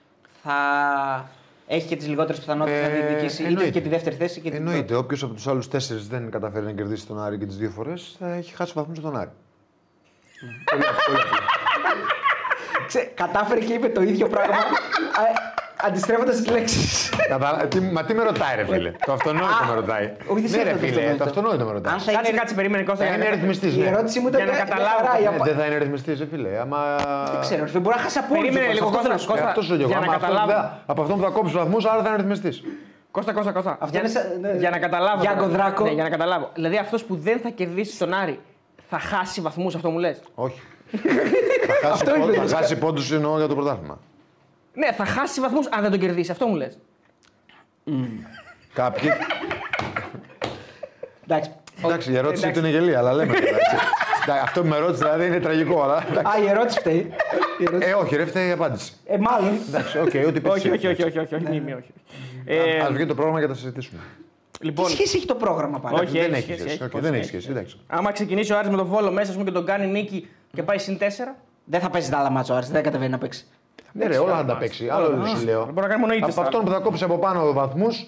θα 0.43 0.53
έχει 1.67 1.87
και 1.87 1.95
τις 1.95 2.07
λιγότερες 2.07 2.39
πιθανότητες 2.39 2.81
να 2.81 2.87
Ε, 2.87 2.99
διεκδικήσει 2.99 3.41
είτε 3.41 3.49
εννοείται. 3.49 3.71
και 3.71 3.81
τη 3.81 3.89
δεύτερη 3.89 4.15
θέση 4.15 4.41
και 4.41 4.49
την 4.49 4.59
Εννοείται. 4.67 4.95
Όποιος 4.95 5.23
από 5.23 5.33
τους 5.33 5.47
άλλους 5.47 5.67
τέσσερις 5.67 6.07
δεν 6.07 6.31
καταφέρει 6.31 6.65
να 6.65 6.71
κερδίσει 6.71 7.07
τον 7.07 7.21
Άρη 7.23 7.37
και 7.37 7.45
τις 7.45 7.57
δύο 7.57 7.69
φορές 7.69 8.15
θα 8.19 8.33
έχει 8.33 8.53
χάσει 8.55 8.71
βαθμούς 8.75 8.97
στον 8.97 9.17
Άρη. 9.17 9.31
Ξέ, 12.87 13.11
κατάφερε 13.15 13.59
και 13.59 13.73
είπε 13.73 13.89
το 13.89 14.01
ίδιο 14.01 14.27
πράγμα. 14.27 14.55
Αντιστρέφοντας 15.87 16.35
τις 16.35 16.47
λέξεις. 16.49 17.09
Κατάλα- 17.29 17.65
τι- 17.67 17.79
Μα 17.79 18.03
τι 18.03 18.13
με 18.13 18.23
ρωτάει, 18.23 18.55
ρε 18.55 18.65
φίλε; 18.65 18.91
το 19.05 19.11
αυτονόητο 19.13 19.63
με 19.69 19.73
ρωτάει. 19.75 20.11
όχι, 20.27 20.41
δεν 20.41 20.41
ναι, 20.41 20.47
ξέρω 20.47 20.63
ρε 20.63 20.71
το 20.71 20.77
φίλε, 20.77 20.89
αυτονόητο. 20.89 21.17
το 21.17 21.29
αυτονόητο 21.29 21.65
με 21.65 21.71
ρωτάει. 21.71 21.93
Αν 21.93 21.99
θα 21.99 22.11
Κάτσε, 22.11 22.29
είναι- 22.29 22.39
κάτσε, 22.39 22.55
περίμενε 22.55 22.83
Κώστα. 22.83 23.03
Θα 23.03 23.09
για 23.09 23.15
είναι 23.15 23.29
να- 23.29 23.35
ρυθμιστής. 23.35 23.75
Η 23.75 23.83
ερώτηση 23.91 24.19
μου 24.19 24.27
ήταν. 24.27 24.39
Για 24.41 24.49
να 24.51 24.55
μια 24.55 24.63
καταλάβω. 24.63 25.05
χαρά, 25.05 25.19
η 25.19 25.21
Ναι, 25.21 25.27
απα- 25.27 25.45
δεν 25.45 25.55
θα 25.59 25.65
είναι 25.65 25.77
ρυθμιστής, 25.77 26.19
ρε 26.19 26.25
φίλε. 26.31 26.49
Άμα... 26.63 26.79
Δεν 27.31 27.39
ξέρω, 27.45 27.63
ρε, 27.73 27.79
μπορεί 27.79 27.95
να 27.97 28.01
χάσει 28.05 28.17
από 28.23 28.27
όλους 28.33 28.41
Περίμενε 28.43 28.65
τους, 28.65 28.73
λίγο, 28.75 28.87
αυτό 28.87 28.99
θέλω 29.03 29.13
να 29.13 29.19
Κώστα, 29.19 29.23
σου 29.23 29.27
πω. 29.27 29.33
Κώστα. 29.33 29.47
Αυτό 29.49 29.61
σου 29.67 29.73
λέω. 29.79 29.87
για 29.87 29.95
εγώ. 29.97 30.05
να 30.05 30.11
Άμα 30.11 30.15
αυτό 30.15 30.25
καταλάβω. 30.27 30.51
δεν- 30.61 30.69
Από 30.91 30.99
αυτόν 31.03 31.15
που 31.17 31.23
θα 31.27 31.31
κόψει 31.37 31.53
βαθμούς, 31.61 31.83
άρα 31.91 32.01
θα 32.05 32.07
είναι 32.09 32.17
ρυθμιστής. 32.23 32.55
Κώστα, 33.15 33.31
Κώστα, 33.37 33.51
Κώστα. 33.57 33.71
Αυτό 33.83 33.85
για, 33.93 33.99
είναι 33.99 34.09
σαν- 34.15 34.29
ναι. 34.41 34.51
για 34.63 34.69
να 34.75 34.77
καταλάβω. 34.85 35.21
Γιάνκο 35.25 35.45
τώρα. 35.47 35.53
Δράκο. 35.57 35.83
Ναι, 35.87 35.91
για 35.97 36.03
να 36.07 36.11
καταλάβω. 36.15 36.45
Δηλαδή 36.57 36.77
αυτός 36.85 37.01
που 37.07 37.13
δεν 37.27 37.37
θα 37.43 37.49
κερδίσει 37.59 37.93
τον 38.03 38.11
Άρη 38.21 38.35
θα 38.89 38.99
χάσει 38.99 39.41
βαθμούς, 39.47 39.75
αυτό 39.75 39.89
μου 39.93 39.99
λες; 40.05 40.17
Όχι. 40.35 40.59
Θα 40.97 41.87
χάσει, 41.87 41.91
Αυτό 41.91 42.11
πόντους- 42.19 42.35
είπε, 42.37 42.45
θα 42.47 42.55
χάσει 42.57 42.77
πόντους 42.77 43.11
εννοώ 43.11 43.37
για 43.37 43.47
το 43.47 43.55
πρωτάθλημα. 43.55 43.99
Ναι, 44.73 44.91
θα 44.91 45.05
χάσει 45.05 45.41
βαθμούς 45.41 45.67
αν 45.67 45.81
δεν 45.81 45.91
τον 45.91 45.99
κερδίσει, 45.99 46.31
αυτό 46.31 46.47
μου 46.47 46.55
λες. 46.55 46.77
Κάποιοι. 48.73 49.09
Εντάξει. 51.27 51.51
Εντάξει, 51.85 52.11
η 52.11 52.17
ερώτηση 52.17 52.43
εντάξει. 52.43 52.61
του 52.61 52.67
είναι 52.67 52.77
γελοία, 52.77 52.97
αλλά 52.97 53.13
λέμε. 53.13 53.33
τώρα, 53.39 53.45
έτσι. 53.47 53.75
Εντάξει, 54.23 54.41
Αυτό 54.43 54.61
που 54.61 54.67
με 54.67 54.77
ρώτησε 54.77 55.03
δηλαδή 55.03 55.25
είναι 55.25 55.39
τραγικό, 55.39 55.83
αλλά. 55.83 55.95
Α, 55.97 56.03
η 56.43 56.47
ερώτηση 56.49 56.79
φταίει. 56.79 57.13
Η 57.59 57.63
ερώτηση- 57.67 57.91
Ε, 57.91 57.93
όχι, 57.93 58.15
ρε, 58.15 58.25
φταίει 58.25 58.47
η 58.47 58.51
απάντηση. 58.51 58.93
Ε, 59.05 59.17
μάλλον. 59.17 59.57
Εντάξει, 59.67 59.97
οκ, 59.99 60.05
ό,τι 60.27 60.39
πεις 60.41 60.51
όχι, 60.51 60.67
εσύ. 60.67 60.87
όχι, 60.87 60.87
όχι, 60.87 61.03
όχι, 61.03 61.19
όχι, 61.19 61.35
όχι, 61.35 61.45
μη, 61.49 61.59
μη, 61.59 61.73
όχι. 61.73 61.91
Ε, 62.45 62.79
Ας 62.79 62.89
βγει 62.91 63.05
το 63.05 63.15
πρόγραμμα 63.15 63.39
και 63.41 63.47
θα 63.47 63.53
συζητήσουμε. 63.53 63.99
Τι 64.59 64.65
λοιπόν, 64.65 64.89
σχέση 64.89 65.17
έχει 65.17 65.25
το 65.25 65.35
πρόγραμμα 65.35 65.79
πάλι; 65.79 65.95
Όχι, 65.99 66.19
δεν 66.19 66.21
έχει 66.21 66.33
έχει 66.33 66.41
σχέση, 66.43 66.59
σχέση. 66.59 66.73
έχει 66.73 66.83
οκ, 66.83 66.89
πώς 66.89 67.01
Δεν 67.01 67.11
έχει 67.13 67.19
έχει 67.19 67.27
σχέση. 67.29 67.47
εντάξει. 67.49 67.77
άμα 67.87 68.11
ξεκινήσει 68.11 68.53
ο 68.53 68.57
Άρης 68.57 68.69
με 68.69 68.77
τον 68.77 68.85
Βόλο 68.85 69.11
μέσα 69.11 69.29
ας 69.29 69.33
πούμε, 69.37 69.45
και 69.49 69.51
τον 69.51 69.65
κάνει 69.65 69.85
νίκη 69.87 70.27
και 70.55 70.63
πάει 70.63 70.77
συν 70.77 70.97
4. 70.99 71.03
Δεν 71.65 71.79
θα 71.79 71.89
παίζει 71.89 72.09
τα 72.09 72.17
άλλα 72.17 72.29
μάτσα 72.29 72.53
ο 72.53 72.57
Άρης, 72.57 72.69
δεν 72.69 72.83
κατεβαίνει 72.83 73.11
να 73.11 73.17
παίξει. 73.17 73.45
Ναι, 73.91 74.05
ρε, 74.05 74.17
όλα 74.17 74.35
θα 74.35 74.45
τα 74.45 74.57
παίξει. 74.57 74.89
Άλλο 74.89 75.25
σου 75.25 75.45
λέω. 75.45 75.59
Μπορεί 75.65 75.81
να 75.81 75.87
κάνει 75.87 75.99
μόνο 76.01 76.13
ήττες 76.13 76.27
Από 76.33 76.35
τα 76.35 76.41
αυτόν 76.41 76.63
που 76.65 76.71
θα 76.71 76.79
κόψει 76.79 77.03
από 77.03 77.17
πάνω 77.17 77.53
βαθμούς, 77.53 78.05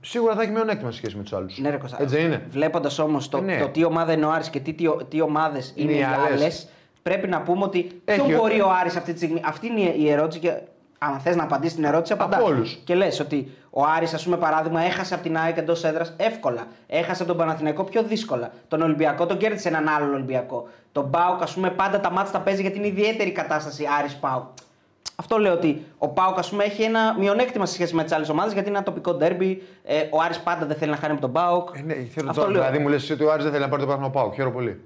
σίγουρα 0.00 0.34
θα 0.34 0.42
έχει 0.42 0.50
μειονέκτημα 0.50 0.90
σε 0.90 0.96
σχέση 0.96 1.16
με 1.16 1.22
τους 1.22 1.32
άλλους. 1.32 1.58
Ναι, 1.58 1.70
ρε 1.70 1.76
Κώστα. 1.76 1.96
Έτσι 2.02 2.16
δεν 2.16 2.24
είναι. 2.24 2.46
Βλέποντας 2.50 2.98
όμως 2.98 3.28
το, 3.28 3.36
Ε, 3.38 3.40
ναι. 3.40 3.58
το 3.58 3.68
τι 3.68 3.84
ομάδα 3.84 4.12
είναι 4.12 4.24
ο 4.24 4.30
Άρης 4.30 4.50
και 4.50 4.60
τι, 4.60 4.72
τι, 4.72 4.84
τι 5.08 5.20
ομάδες 5.20 5.72
είναι, 5.76 5.92
οι 5.92 5.98
οι 5.98 6.02
άλλες. 6.02 6.40
άλλες, 6.40 6.68
πρέπει 7.02 7.28
να 7.28 7.40
πούμε 7.42 7.64
ότι 7.64 8.00
Έχει 8.04 8.20
ποιο 8.26 8.36
ο- 8.36 8.40
μπορεί 8.40 8.60
ο 8.60 8.70
Άρης 8.80 8.96
αυτή 8.96 9.12
τη 9.12 9.18
στιγμή. 9.18 9.40
Αυτή 9.44 9.66
είναι 9.66 9.80
η- 9.80 9.94
η 9.98 10.10
ερώτηση 10.10 10.40
και 10.40 10.52
αν 11.02 11.20
θες 11.20 11.36
να 11.36 11.42
απαντήσεις 11.42 11.74
την 11.74 11.84
ερώτηση, 11.84 12.12
απαντά. 12.12 12.36
Από 12.36 12.46
όλους. 12.46 12.78
Και 12.84 12.94
λες 12.94 13.20
ότι 13.20 13.50
ο 13.70 13.84
Άρης, 13.84 14.14
ας 14.14 14.24
πούμε, 14.24 14.36
παράδειγμα, 14.36 14.82
έχασε 14.82 15.14
από 15.14 15.22
την 15.22 15.36
ΑΕΚ 15.36 15.56
εντός 15.56 15.84
έδρας 15.84 16.12
εύκολα. 16.16 16.66
Έχασε 16.86 17.22
από 17.22 17.30
τον 17.30 17.40
Παναθηναϊκό 17.40 17.84
πιο 17.84 18.02
δύσκολα. 18.02 18.50
Τον 18.68 18.82
Ολυμπιακό 18.82 19.26
τον 19.26 19.36
κέρδισε 19.38 19.68
έναν 19.68 19.88
άλλον 19.88 20.14
Ολυμπιακό. 20.14 20.68
Τον 20.92 21.04
ΠΑΟΚ, 21.04 21.42
ας 21.42 21.54
πούμε, 21.54 21.70
πάντα 21.70 22.00
τα 22.00 22.10
ματς 22.10 22.32
τα 22.32 22.40
παίζει 22.40 22.60
γιατί 22.60 22.78
είναι 22.78 22.86
ιδιαίτερη 22.86 23.32
κατάσταση 23.32 23.84
Άρης 23.98 24.14
ΠΑΟΚ. 24.16 24.44
Αυτό 25.16 25.38
λέω 25.38 25.52
ότι 25.52 25.84
ο 25.98 26.08
ΠΑΟΚ 26.08 26.38
ας 26.38 26.50
πούμε, 26.50 26.64
έχει 26.64 26.82
ένα 26.82 27.16
μειονέκτημα 27.18 27.66
σε 27.66 27.72
σχέση 27.74 27.94
με 27.94 28.02
τις 28.02 28.12
άλλες 28.12 28.28
ομάδες 28.28 28.52
γιατί 28.52 28.68
είναι 28.68 28.76
ένα 28.76 28.86
τοπικό 28.86 29.14
ντέρμπι. 29.14 29.62
Ε, 29.84 30.00
ο 30.10 30.20
Άρης 30.20 30.38
πάντα 30.40 30.66
δεν 30.66 30.76
θέλει 30.76 30.90
να 30.90 30.96
χάνει 30.96 31.12
από 31.12 31.20
τον 31.20 31.32
ΠΑΟΚ. 31.32 31.68
Ε, 31.76 31.80
ναι, 31.82 31.94
θέλω 31.94 32.28
Αυτό 32.28 32.40
τώρα, 32.40 32.52
λέω. 32.52 32.60
δηλαδή 32.60 32.78
μου 32.82 32.88
λες 32.88 33.10
ότι 33.10 33.24
ο 33.24 33.32
Άρης 33.32 33.42
δεν 33.42 33.52
θέλει 33.52 33.64
να 33.64 33.70
πάρει 33.70 33.82
το 33.82 33.88
πράγμα 33.88 34.10
πάω. 34.10 34.32
Χαίρομαι 34.32 34.54
πολύ. 34.54 34.80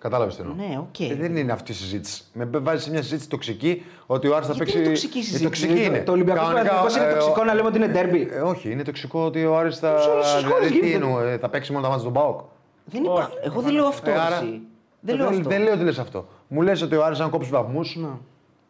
Κατάλαβες 0.00 0.36
τι 0.36 0.42
εννοώ. 0.42 0.54
Ναι, 0.68 0.78
οκ. 0.78 1.00
Ε, 1.00 1.14
δεν 1.14 1.36
είναι 1.36 1.52
αυτή 1.52 1.72
η 1.72 1.74
συζήτηση. 1.74 2.22
Με 2.32 2.44
βάζεις 2.52 2.84
σε 2.84 2.90
μια 2.90 3.02
συζήτηση 3.02 3.28
τοξική 3.28 3.84
ότι 4.06 4.28
ο 4.28 4.34
Άρης 4.36 4.46
θα 4.48 4.52
Γιατί 4.52 4.64
παίξει. 4.72 4.78
είναι 4.78 4.88
τοξική 4.88 5.18
Ε, 5.18 5.22
συζήτηση; 5.22 5.44
τοξική 5.44 5.84
είναι. 5.84 5.98
Το 5.98 6.12
Ολυμπιακός 6.12 6.42
Κανονικά, 6.46 6.68
Παναθηναϊκός 6.74 6.96
είναι 6.96 7.04
ε, 7.06 7.12
τοξικό 7.14 7.40
ο- 7.40 7.44
να 7.44 7.54
λέμε 7.54 7.68
ότι 7.68 7.76
είναι 7.76 7.86
ντέρμπι. 7.88 8.28
Ε, 8.32 8.40
όχι, 8.40 8.70
είναι 8.70 8.82
τοξικό 8.82 9.20
ότι 9.24 9.44
ο 9.44 9.56
Άρης 9.58 9.78
θα. 9.78 9.98
Σε 10.00 10.08
όλες 10.08 10.24
τις 10.34 10.44
χώρες 10.44 10.68
Δηλαδή, 10.68 10.80
τι 10.80 10.86
γίνεται. 10.86 11.04
εννοώ, 11.04 11.20
ε, 11.20 11.38
θα 11.38 11.48
παίξει 11.48 11.70
μόνο 11.72 11.82
τα 11.84 11.88
ματς 11.88 12.02
με 12.08 12.14
τον 12.14 12.22
ΠΑΟΚ. 12.22 12.40
Δεν 12.84 13.04
είπα. 13.04 13.30
Εγώ 13.42 13.60
δεν 13.60 13.72
λέω 13.72 13.86
αυτό. 13.86 14.10
Ε, 14.10 14.12
άρα- 14.12 14.36
εσύ. 14.36 14.60
Δεν 15.00 15.14
Ε, 15.14 15.18
λέω 15.18 15.28
αυτό. 15.28 15.48
Δεν 15.48 15.62
λέω 15.62 15.72
ότι 15.74 15.82
λες 15.84 15.98
αυτό. 15.98 16.26
Μου 16.48 16.62
λες 16.62 16.82
ότι 16.82 16.94
ο 16.96 17.04
Άρης 17.04 17.20
αν 17.20 17.30
κόψει 17.30 17.50
βαθμούς. 17.50 17.98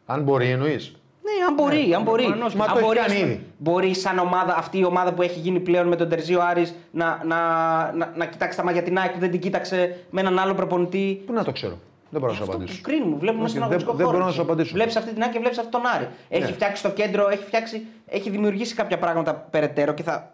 Αν 0.05 0.23
μπορεί, 0.23 0.49
εννοείς. 0.49 0.95
Ναι, 1.21 1.45
αν 1.47 1.53
μπορεί, 1.53 1.93
αν 1.93 2.01
μπορεί. 2.03 2.23
προφανώς. 2.23 2.55
Μα 2.55 2.63
Αν 2.65 2.71
το 2.71 2.77
έχει 2.77 2.85
μπορείς, 2.87 3.01
κάνει 3.01 3.13
ας 3.15 3.19
πούμε, 3.21 3.33
ήδη. 3.33 3.45
Μπορεί 3.57 3.93
σαν 3.95 4.17
ομάδα, 4.19 4.55
αυτή 4.57 4.77
η 4.79 4.83
ομάδα 4.85 5.13
που 5.13 5.21
έχει 5.21 5.39
γίνει 5.39 5.59
πλέον 5.59 5.87
με 5.87 5.95
τον 5.95 6.09
Τερζίο 6.09 6.41
Άρης 6.41 6.75
να, 6.91 7.21
να, 7.25 7.37
να, 7.95 8.13
να 8.15 8.25
κοιτάξει 8.25 8.57
τα 8.57 8.63
μάτια 8.63 8.83
την 8.83 8.97
ΑΕΚ 8.97 9.11
που 9.11 9.19
δεν 9.19 9.31
την 9.31 9.39
κοίταξε 9.39 9.97
με 10.09 10.21
έναν 10.21 10.39
άλλο 10.39 10.53
προπονητή. 10.53 11.21
Πού 11.25 11.33
να 11.33 11.43
το 11.43 11.51
ξέρω. 11.51 11.77
Δεν 12.09 12.19
μπορώ 12.21 12.31
να 12.31 12.37
σου 12.37 12.43
Αυτό 12.43 12.55
απαντήσω. 12.55 12.77
που 12.77 12.83
κρίνουμε, 12.89 13.15
βλέπουμε 13.17 13.43
Όχι, 13.43 13.49
στον 13.57 13.61
δεν- 13.61 13.69
αγωνιστικό 13.69 13.95
δεν 13.97 14.05
χώρο. 14.05 14.17
μπορώ 14.17 14.29
να 14.29 14.35
σου 14.35 14.41
απαντήσω. 14.41 14.73
Βλέπεις 14.73 14.95
αυτή 14.95 15.13
την 15.13 15.21
άκρη 15.21 15.33
και 15.33 15.39
βλέπεις 15.39 15.57
αυτόν 15.57 15.81
τον 15.81 15.91
Άρη. 15.95 16.07
Έχει 16.29 16.43
Ναι. 16.43 16.51
φτιάξει 16.51 16.83
το 16.83 16.89
κέντρο, 16.89 17.29
έχει, 17.29 17.43
φτιάξει, 17.43 17.85
έχει 18.07 18.29
δημιουργήσει 18.29 18.75
κάποια 18.75 18.97
πράγματα 18.97 19.33
περαιτέρω 19.35 19.93
και 19.93 20.03
θα, 20.03 20.31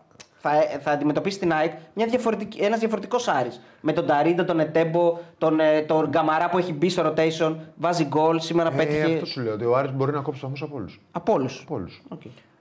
θα, 0.50 0.80
θα 0.82 0.92
αντιμετωπίσει 0.92 1.40
την 1.40 1.54
ΑΕΚ 1.54 1.72
μια 1.94 2.06
διαφορετική, 2.06 2.60
ένας 2.62 2.80
διαφορετικός 2.80 3.28
Άρης. 3.28 3.62
Με 3.82 3.94
τον 3.94 4.06
Ταρίντα, 4.06 4.46
τον 4.46 4.60
Ετέμπο, 4.60 5.18
τον, 5.38 5.60
ε, 5.60 5.82
τον 5.82 6.08
Γκαμαρά 6.10 6.50
που 6.50 6.58
έχει 6.58 6.74
μπει 6.74 6.90
στο 6.90 7.14
rotation, 7.16 7.56
βάζει 7.76 8.04
γκολ, 8.06 8.40
σήμερα 8.40 8.70
Ε, 8.74 8.76
πέτυχε. 8.78 9.14
αυτό 9.14 9.26
σου 9.26 9.42
λέω 9.42 9.54
ότι 9.54 9.66
ο 9.66 9.76
Άρης 9.78 9.92
μπορεί 9.92 10.12
να 10.12 10.20
κόψει 10.22 10.40
βαθμού 10.44 10.66
από 10.66 10.76
όλους. 10.76 11.02
Από 11.12 11.34
όλους. 11.34 11.62
Από 11.66 11.76
όλους. 11.76 12.02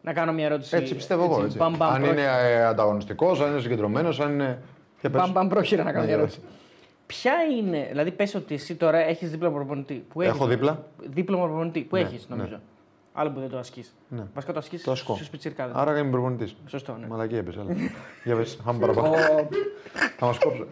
Να 0.03 0.13
κάνω 0.13 0.33
μια 0.33 0.45
ερώτηση. 0.47 0.77
Έτσι 0.77 0.95
πιστεύω 0.95 1.25
εγώ. 1.25 1.43
Έτσι. 1.45 1.57
Μπαμ, 1.57 1.77
μπαμ, 1.77 1.91
αν 1.91 2.03
πρόχειρα. 2.03 2.23
είναι 2.43 2.51
ε, 2.53 2.65
ανταγωνιστικός, 2.65 3.41
αν 3.41 3.51
είναι 3.51 3.61
συγκεντρωμένος, 3.61 4.21
αν 4.21 4.33
είναι. 4.33 4.59
Για 5.01 5.11
πες. 5.11 5.21
Μπαμ, 5.21 5.33
μπαμ, 5.33 5.49
πρόχειρα 5.49 5.83
να 5.85 5.93
κάνω 5.93 6.05
Ναι, 6.05 6.07
μια 6.07 6.15
για 6.17 6.25
ερώτηση. 6.25 6.49
Ποια 7.07 7.33
είναι, 7.59 7.87
δηλαδή 7.91 8.11
πες 8.11 8.35
ότι 8.35 8.55
εσύ 8.55 8.75
τώρα 8.75 8.99
έχεις 8.99 9.31
δίπλωμα 9.31 9.55
προπονητή. 9.57 10.05
Που 10.13 10.21
έχεις, 10.21 10.35
Έχω 10.35 10.47
δίπλα. 10.47 10.85
Δίπλωμα 11.03 11.45
προπονητή 11.47 11.81
που 11.81 11.97
Ναι, 11.97 12.03
έχεις, 12.03 12.27
νομίζω. 12.29 12.61
Άλλο 13.17 13.31
που 13.31 13.41
δεν 13.41 13.49
το 13.49 13.59
ασκείς. 13.59 13.95
Ναι. 14.09 14.23
Βασικά 14.35 14.53
το 14.53 14.59
ασκείς 14.59 14.83
Το 14.83 14.91
ασκώ. 14.91 15.17
στου 15.17 15.31
πιτσιρκάδε. 15.31 15.73
Άρα 15.77 15.99
είμαι 15.99 16.11
προπονητής. 16.11 16.57
Σωστό, 16.67 16.97
ναι. 17.01 17.07
Μαλακία 17.07 17.39
έπεσε. 17.39 17.61
Έλα. 17.61 17.75
Για 18.25 18.37
πες, 18.37 18.57
πάμε 18.65 18.79
παραπάνω. 18.79 19.15
Θα 20.19 20.27
μας 20.27 20.39
κόψω. 20.39 20.67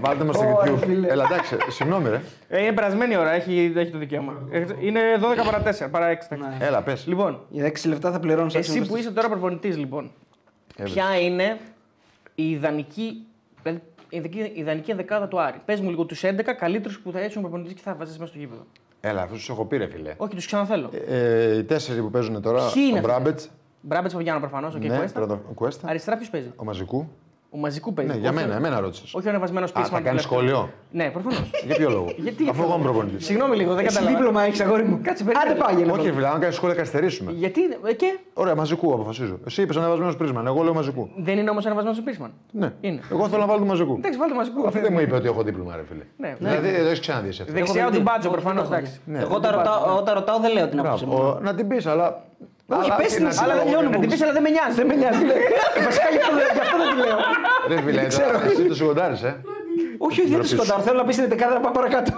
Βάλτε 0.00 0.24
μας 0.24 0.36
στο 0.36 0.44
YouTube. 0.64 1.04
Έλα, 1.08 1.24
εντάξει, 1.24 1.56
συγγνώμη, 1.68 2.08
ρε. 2.08 2.20
Ε, 2.48 2.62
είναι 2.62 2.72
περασμένη 2.72 3.12
η 3.14 3.16
ώρα, 3.16 3.30
έχει, 3.32 3.72
έχει 3.76 3.90
το 3.90 3.98
δικαίωμα. 3.98 4.48
Ε, 4.50 4.64
Είναι 4.80 5.00
12 5.20 5.44
παρα 5.44 5.62
4, 5.86 5.90
παρά 5.90 6.08
6. 6.08 6.36
Ναι. 6.38 6.56
Έλα, 6.66 6.82
πες. 6.82 7.06
Λοιπόν, 7.06 7.40
Για 7.48 7.64
6 7.64 7.88
λεπτά 7.88 8.12
θα 8.12 8.20
πληρώνει 8.20 8.52
εσύ 8.54 8.86
που 8.86 8.96
είσαι 8.96 9.10
τώρα 9.10 9.28
προπονητής, 9.28 9.76
λοιπόν, 9.76 10.10
ποια 10.84 11.20
είναι 11.20 11.58
η 12.34 12.50
ιδανική, 12.50 13.26
δηλαδή, 13.62 13.82
η 14.08 14.16
ιδανική, 14.16 14.38
η 14.38 14.52
ιδανική 14.60 14.92
δεκάδα 14.92 15.28
του 15.28 15.40
Άρη; 15.40 15.60
Πες 15.64 15.80
μου 15.80 15.90
λίγο 15.90 16.04
τους 16.04 16.22
11 16.24 16.54
καλύτερους 16.58 17.00
που 17.00 17.12
θα 17.12 17.20
ήσουν 17.20 17.42
προπονητής 17.42 17.72
και 17.72 17.80
θα 17.84 17.94
βάζεις 17.94 18.18
μέσα 18.18 18.30
στο 18.30 18.38
γήπεδο. 18.38 18.66
Έλα, 19.00 19.22
αυτούς 19.22 19.38
τους 19.38 19.48
έχω 19.48 19.64
πει, 19.64 19.76
ρε 19.76 19.86
φιλέ. 19.86 20.14
Όχι, 20.16 20.34
τους 20.34 20.46
ξαναθέλω. 20.46 20.90
Ε, 21.08 21.56
οι 21.58 21.64
τέσσερις 21.64 22.00
που 22.02 22.10
παίζουν 22.10 22.42
τώρα. 22.42 22.70
Ποιοι 22.72 22.82
είναι 22.86 22.92
ο 22.92 22.96
αυτοί; 22.96 23.10
Μπράμπετς. 23.10 23.48
Μπράμπετς 23.80 24.12
Παπαγιάννη 24.12 24.40
προφανώς, 24.40 24.74
ο 24.74 24.78
Ναι, 24.78 24.96
Κουέστα. 24.96 25.18
πρώτα 25.18 25.34
ο 25.50 25.52
Κουέστα. 25.54 25.88
Αριστερά 25.88 26.16
ποιος 26.16 26.30
παίζει; 26.30 26.52
Ο 26.56 26.64
Μαζικού. 26.64 27.08
Ο 27.50 27.56
μαζικού 27.58 27.92
παίζει. 27.94 28.12
Ναι, 28.12 28.18
για 28.18 28.30
Όχι 28.30 28.38
ο- 28.38 28.40
μένα, 28.42 28.56
εμένα 28.56 28.80
ρώτησες. 28.80 29.14
Όχι 29.14 29.26
ο 29.26 29.30
ανεβασμένος 29.30 29.70
Α, 29.70 29.80
πείσμα. 29.80 29.96
θα 29.98 30.02
κάνει 30.04 30.18
σχόλιο; 30.20 30.70
Ναι, 30.90 31.10
προφανώς. 31.10 31.50
Για 31.66 31.76
ποιο 31.76 31.90
λόγο; 31.90 32.12
Γιατί 32.16 32.46
Αφού 32.50 32.62
εγώ 32.62 32.74
είμαι 32.74 32.82
προπονητής. 32.82 33.24
Συγγνώμη 33.26 33.56
λίγο, 33.56 33.74
δεν 33.74 33.78
Εσύ 33.84 33.88
καταλαβαίνω. 33.94 34.18
δίπλωμα 34.18 34.42
έχεις 34.46 34.60
αγόρι 34.60 34.84
μου. 34.84 35.00
Κάτσε, 35.02 35.24
περίμενε. 35.24 35.50
Άντε 35.50 35.60
πάει, 35.60 35.90
Όχι, 35.98 36.06
ρε 36.06 36.12
φιλέ, 36.12 36.28
αν 36.28 36.40
κάνεις 36.40 36.54
σχόλιο, 36.54 36.76
καθυστερήσουμε. 36.76 37.32
Γιατί 37.32 37.60
ε, 37.86 37.92
και; 37.92 38.18
Ωραία, 38.34 38.54
μαζικού 38.54 38.92
αποφασίζω. 38.94 39.38
Εσύ 39.46 39.62
είπες 39.62 39.76
ανεβασμένος 39.76 40.16
πρίσμα. 40.16 40.42
Εγώ 40.46 40.62
λέω 40.62 40.74
μαζικού. 40.74 41.08
δεν 41.16 41.38
είναι 41.38 41.50
όμως 41.50 41.64
ανεβασμένος 41.66 42.00
πείσμα. 42.00 42.30
Ναι. 42.50 42.72
Είναι. 42.80 43.00
Εγώ 43.12 43.28
θέλω 43.28 43.40
να 43.40 43.46
βάλω 43.46 43.58
το 43.58 43.64
μαζικού. 43.66 43.94
Εντάξει, 43.98 44.18
βάλτε 44.18 44.34
μαζικού. 44.34 44.66
Αφού 44.66 44.80
δεν 44.80 44.92
μου 44.92 45.00
είπε 45.00 45.14
ότι 45.14 45.26
έχω 45.28 45.42
δίπλωμα, 45.42 45.76
ρε 45.76 45.82
φίλε. 45.88 46.02
Ναι. 46.16 46.34
Δηλαδή 46.38 46.70
δεν 46.70 46.86
έχεις 46.86 47.00
ξαναδεί 47.00 47.28
εσύ 47.28 47.42
αυτό. 47.42 47.54
Δεξιά 47.54 47.80
Έχω 47.80 47.90
του 47.90 47.96
δει. 47.96 48.02
μπάτζο 48.02 48.28
Όχι, 48.30 48.38
προφανώς. 48.40 48.68
δεν 48.68 48.70
το 48.70 48.74
έχω 48.76 48.84
Εντάξει. 48.84 49.00
Ναι. 49.04 49.18
Εγώ 49.18 49.34
όταν 49.34 49.56
ρωτάω, 49.56 49.96
όταν 49.96 50.14
ρωτάω 50.14 50.38
δεν 50.38 50.52
λέω 50.52 50.68
την 50.68 50.78
άποψή 50.80 51.04
μου. 51.06 51.16
Μπράβο. 51.16 51.38
Να 51.42 51.54
την 51.54 51.68
πεις, 51.68 51.86
αλλά. 51.86 52.22
Όχι, 52.76 52.90
αλλά- 52.90 52.96
πες 53.00 53.12
την 53.14 53.22
να 53.22 53.28
εσύ, 53.32 53.40
Αλλά 53.42 53.54
δεν 53.54 53.62
δεν 53.62 53.68
λιώνουμε 53.72 53.96
Να 53.96 54.00
την 54.02 54.08
όμως. 54.08 54.12
πεις, 54.14 54.22
αλλά 54.24 54.34
δεν 54.38 54.42
με 54.46 54.50
νοιάζει. 54.56 54.74
Δεν 54.80 54.86
με 54.90 54.94
νοιάζει. 55.00 55.22
λέει. 55.30 55.40
Βασικά 55.88 56.08
γι' 56.14 56.20
αυτό 56.22 56.34
δεν- 56.40 56.52
γι' 56.56 56.62
αυτό 56.66 56.76
δεν 56.82 56.88
τη 56.92 56.96
λέω. 57.04 57.18
Ρε 57.70 57.76
φίλε, 57.84 58.02
τώρα 58.16 58.44
εσύ 58.50 58.62
το 58.72 58.74
σιγοντάρεις, 58.80 59.20
ε. 59.30 59.32
Όχι, 60.06 60.18
όχι, 60.22 60.30
δεν 60.34 60.40
τη 60.46 60.48
σκοτάω. 60.56 60.78
Θέλω 60.86 60.98
να 61.02 61.06
πεις 61.08 61.16
την 61.20 61.28
δεκάδα 61.32 61.54
να 61.58 61.62
πάω 61.64 61.72
παρακάτω. 61.80 62.10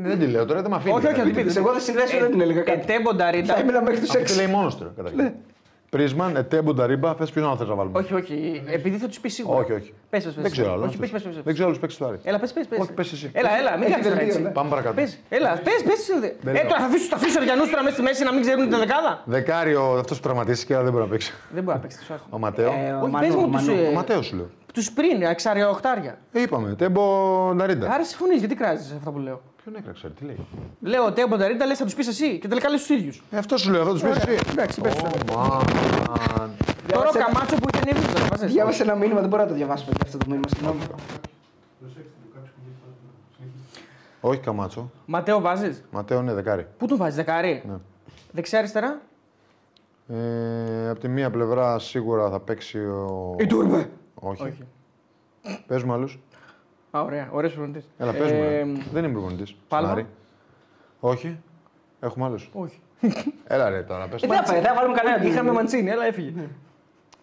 Ναι, 0.00 0.08
Δεν 0.10 0.18
τη 0.20 0.26
λέω 0.34 0.44
τώρα, 0.50 0.60
δεν 0.64 0.70
με 0.70 0.76
αφήνεις. 0.76 0.96
Όχι, 0.96 1.06
όχι, 1.10 1.16
να 1.16 1.22
δεν 1.24 1.32
την 1.32 1.34
την 1.34 1.44
πεις. 1.44 1.52
πείτε. 1.54 1.64
Εγώ 1.64 1.70
δεν 1.76 1.82
συνδέσω, 1.88 2.14
δεν 2.24 2.30
την 2.34 2.40
έλεγα 2.46 2.62
κάτι. 2.68 2.78
Ετέ 2.84 2.96
Μπονταρίντα. 3.02 3.52
Θα 3.54 3.60
έμεινα 3.60 3.80
μέχρι 3.86 3.98
τους 4.00 4.10
Αυτό 4.14 4.22
τη 4.28 4.32
6. 4.32 4.36
λέει 4.40 4.46
μόνος 4.56 4.72
τώρα. 4.78 4.90
Καταρχήν. 5.94 6.16
Πρίσμαν, 6.16 6.36
ετέ, 6.36 6.62
μπουνταρίμπα, 6.62 7.14
θε 7.14 7.24
ποιον 7.34 7.44
άλλο 7.46 7.56
θες 7.56 7.68
να 7.68 7.74
βάλουμε. 7.74 7.98
Όχι, 7.98 8.14
όχι. 8.14 8.62
Επειδή 8.66 8.96
θα 8.96 9.06
τους 9.08 9.20
πεις 9.20 9.34
σίγουρα. 9.34 9.58
όχι. 9.58 9.72
όχι. 9.72 9.92
Πες, 10.10 10.24
πες, 10.24 10.32
πες. 10.34 10.42
Δεν 10.42 10.50
ξέρω 10.52 10.72
άλλο. 10.72 10.84
Όχι, 10.84 10.96
πες, 10.98 11.10
πες, 11.10 11.22
πες. 11.22 11.34
Δεν 11.44 11.52
ξέρω 11.54 11.68
άλλου 11.68 11.78
παίξει 11.78 11.98
του 11.98 12.04
Άρη. 12.06 12.18
Έλα, 12.22 12.38
πες, 12.38 12.52
πες, 12.52 12.66
πες. 12.66 12.78
Όχι, 12.78 12.92
πες 12.92 13.12
εσύ. 13.12 13.30
Έλα, 13.32 13.58
έλα, 13.58 13.72
μην 13.72 13.82
Έχει 13.82 13.90
κάνεις 13.90 14.06
τώρα 14.06 14.16
δελτίο, 14.18 14.34
έτσι. 14.34 14.42
ναι. 14.46 14.50
Πάμε 14.58 14.68
παρακάτω. 14.70 14.94
Πες, 14.94 15.18
έλα, 15.28 15.60
πες, 15.64 15.82
πες. 15.86 16.10
Δεν 16.20 16.54
Ε, 16.54 16.58
λέω. 16.58 16.68
τώρα 16.68 16.80
θα 16.80 16.86
αφήσεις, 16.86 17.08
θα 17.08 17.16
αφήσεις 17.16 17.36
Οριανούς 17.36 17.70
τώρα 17.70 17.82
μέσα 17.82 17.94
στη 17.94 18.02
μέση 18.04 18.24
να 18.24 18.32
μην 18.32 18.40
ξέρουν 18.42 18.68
την 18.68 18.78
δεκάδα. 18.78 19.22
Δεκάριο 19.24 19.82
αυτός 19.98 20.16
που 20.16 20.22
τραυματίστηκε, 20.22 20.74
αλλά 20.74 20.82
δεν 20.82 20.92
μπορεί 20.92 21.04
να 21.04 21.10
παίξει. 21.10 21.32
Δεν 21.54 21.62
μπορεί 21.62 21.76
να 21.76 21.82
παίξει 21.82 21.98
τους 21.98 22.10
άσους. 22.10 22.26
Ο 22.30 22.38
Ματέο. 22.38 22.68
Όχι, 23.02 23.14
πες 23.20 23.34
μου 23.34 23.50
τους, 23.50 23.68
ε, 23.68 23.72
Ο 23.72 23.92
Ματέο 23.92 24.22
σου 24.22 24.36
λέω. 24.36 24.50
Τους 24.74 24.92
πριν, 24.92 25.22
εξάρια 25.22 25.68
οχτάρια. 25.68 26.18
Ε, 26.32 26.40
Είπαμε, 26.40 26.74
τέμπο 26.74 27.02
Νταρίντα. 27.56 27.90
Άρα 27.90 28.04
συμφωνείς, 28.04 28.38
γιατί 28.38 28.54
κράζεις 28.54 28.92
αυτά 28.96 29.10
που 29.10 29.18
λέω. 29.18 29.40
Ποιον 29.64 29.76
έκραξε, 29.76 30.10
τι 30.10 30.24
λέει; 30.24 30.46
Λέω 30.80 31.12
Τέο 31.12 31.26
Μπονταρίντα, 31.26 31.66
λες 31.66 31.78
θα 31.78 31.84
τους 31.84 31.94
πεις 31.94 32.08
εσύ 32.08 32.38
και 32.38 32.48
τελικά 32.48 32.70
λες 32.70 32.80
τους 32.80 32.88
ίδιους. 32.88 33.22
Ε, 33.30 33.36
αυτό 33.38 33.56
σου 33.56 33.70
λέω, 33.70 33.84
θα 33.84 33.90
τους 33.90 34.02
πεις 34.02 34.16
εσύ. 34.16 34.38
Εντάξει, 34.50 34.80
πες 34.80 34.94
τους. 34.94 35.02
Ω, 35.02 35.10
μαν. 35.34 36.50
Τώρα 36.92 37.08
ο 37.08 37.12
Καμάτσο 37.12 37.56
που 37.56 37.68
ήταν 37.68 37.82
έβδομο, 37.86 38.18
το 38.18 38.26
βάζεις. 38.30 38.52
Διάβασε 38.52 38.82
ένα 38.82 38.94
μήνυμα, 38.94 39.20
δεν 39.20 39.28
μπορώ 39.28 39.42
να 39.42 39.48
το 39.48 39.54
διαβάσω 39.54 39.84
παιδιά, 39.84 40.00
αυτό 40.04 40.18
το 40.18 40.24
μήνυμα. 40.28 40.48
Συγγνώμη. 40.48 40.78
Προσέξτε 40.78 42.10
το 42.22 42.28
κάποιος 42.34 42.50
που 42.54 42.60
μην 42.64 42.74
συνεχίσει. 43.36 43.86
Όχι 44.20 44.40
Καμάτσο. 44.40 44.90
Ματέο 45.06 45.40
βάζεις; 45.40 45.84
Ματέο 45.90 46.20
είναι 46.20 46.34
δεκάρι. 46.34 46.66
Πού 46.78 46.86
τον 46.86 46.96
βάζεις, 46.96 47.16
δεκάρι; 47.16 47.62
Ναι. 47.66 47.76
Δεξιά 48.32 48.58
αριστερά. 48.58 49.00
Ε, 50.08 50.88
από 50.88 51.00
τη 51.00 51.08
μία 51.08 51.30
πλευρά 51.30 51.78
σίγουρα 51.78 52.30
θα 52.30 52.40
παίξει 52.40 52.78
ο. 52.78 53.36
Η 53.38 53.46
Τούρμπε. 53.46 53.90
Όχι. 54.14 54.42
Όχι. 54.42 54.64
Πες 55.66 55.82
μου 55.82 55.92
άλλους. 55.92 56.18
Α, 56.96 57.02
ωραία, 57.02 57.28
ωραίος 57.32 57.52
προπονητής. 57.52 57.88
Έλα, 57.98 58.12
πες 58.12 58.32
μου. 58.32 58.42
Ε, 58.42 58.48
ρε. 58.48 58.64
Δεν 58.92 59.04
είμαι 59.04 59.12
προπονητής. 59.12 59.56
Πάλμα; 59.68 60.06
Όχι. 61.00 61.38
Έχουμε 62.00 62.24
άλλου. 62.24 62.38
Όχι. 62.52 62.80
Έλα 63.46 63.68
ρε 63.68 63.82
τώρα, 63.82 64.08
πες 64.08 64.22
Ε, 64.22 64.26
Δεν 64.26 64.36
θα 64.36 64.42
πάει, 64.42 64.60
δεν 64.60 64.68
θα 64.70 64.74
βάλουμε 64.74 65.00
κανένα. 65.00 65.24
Είχαμε 65.30 65.52
Μαντσίνη, 65.52 65.90
αλλά 65.90 66.04
έφυγε. 66.04 66.32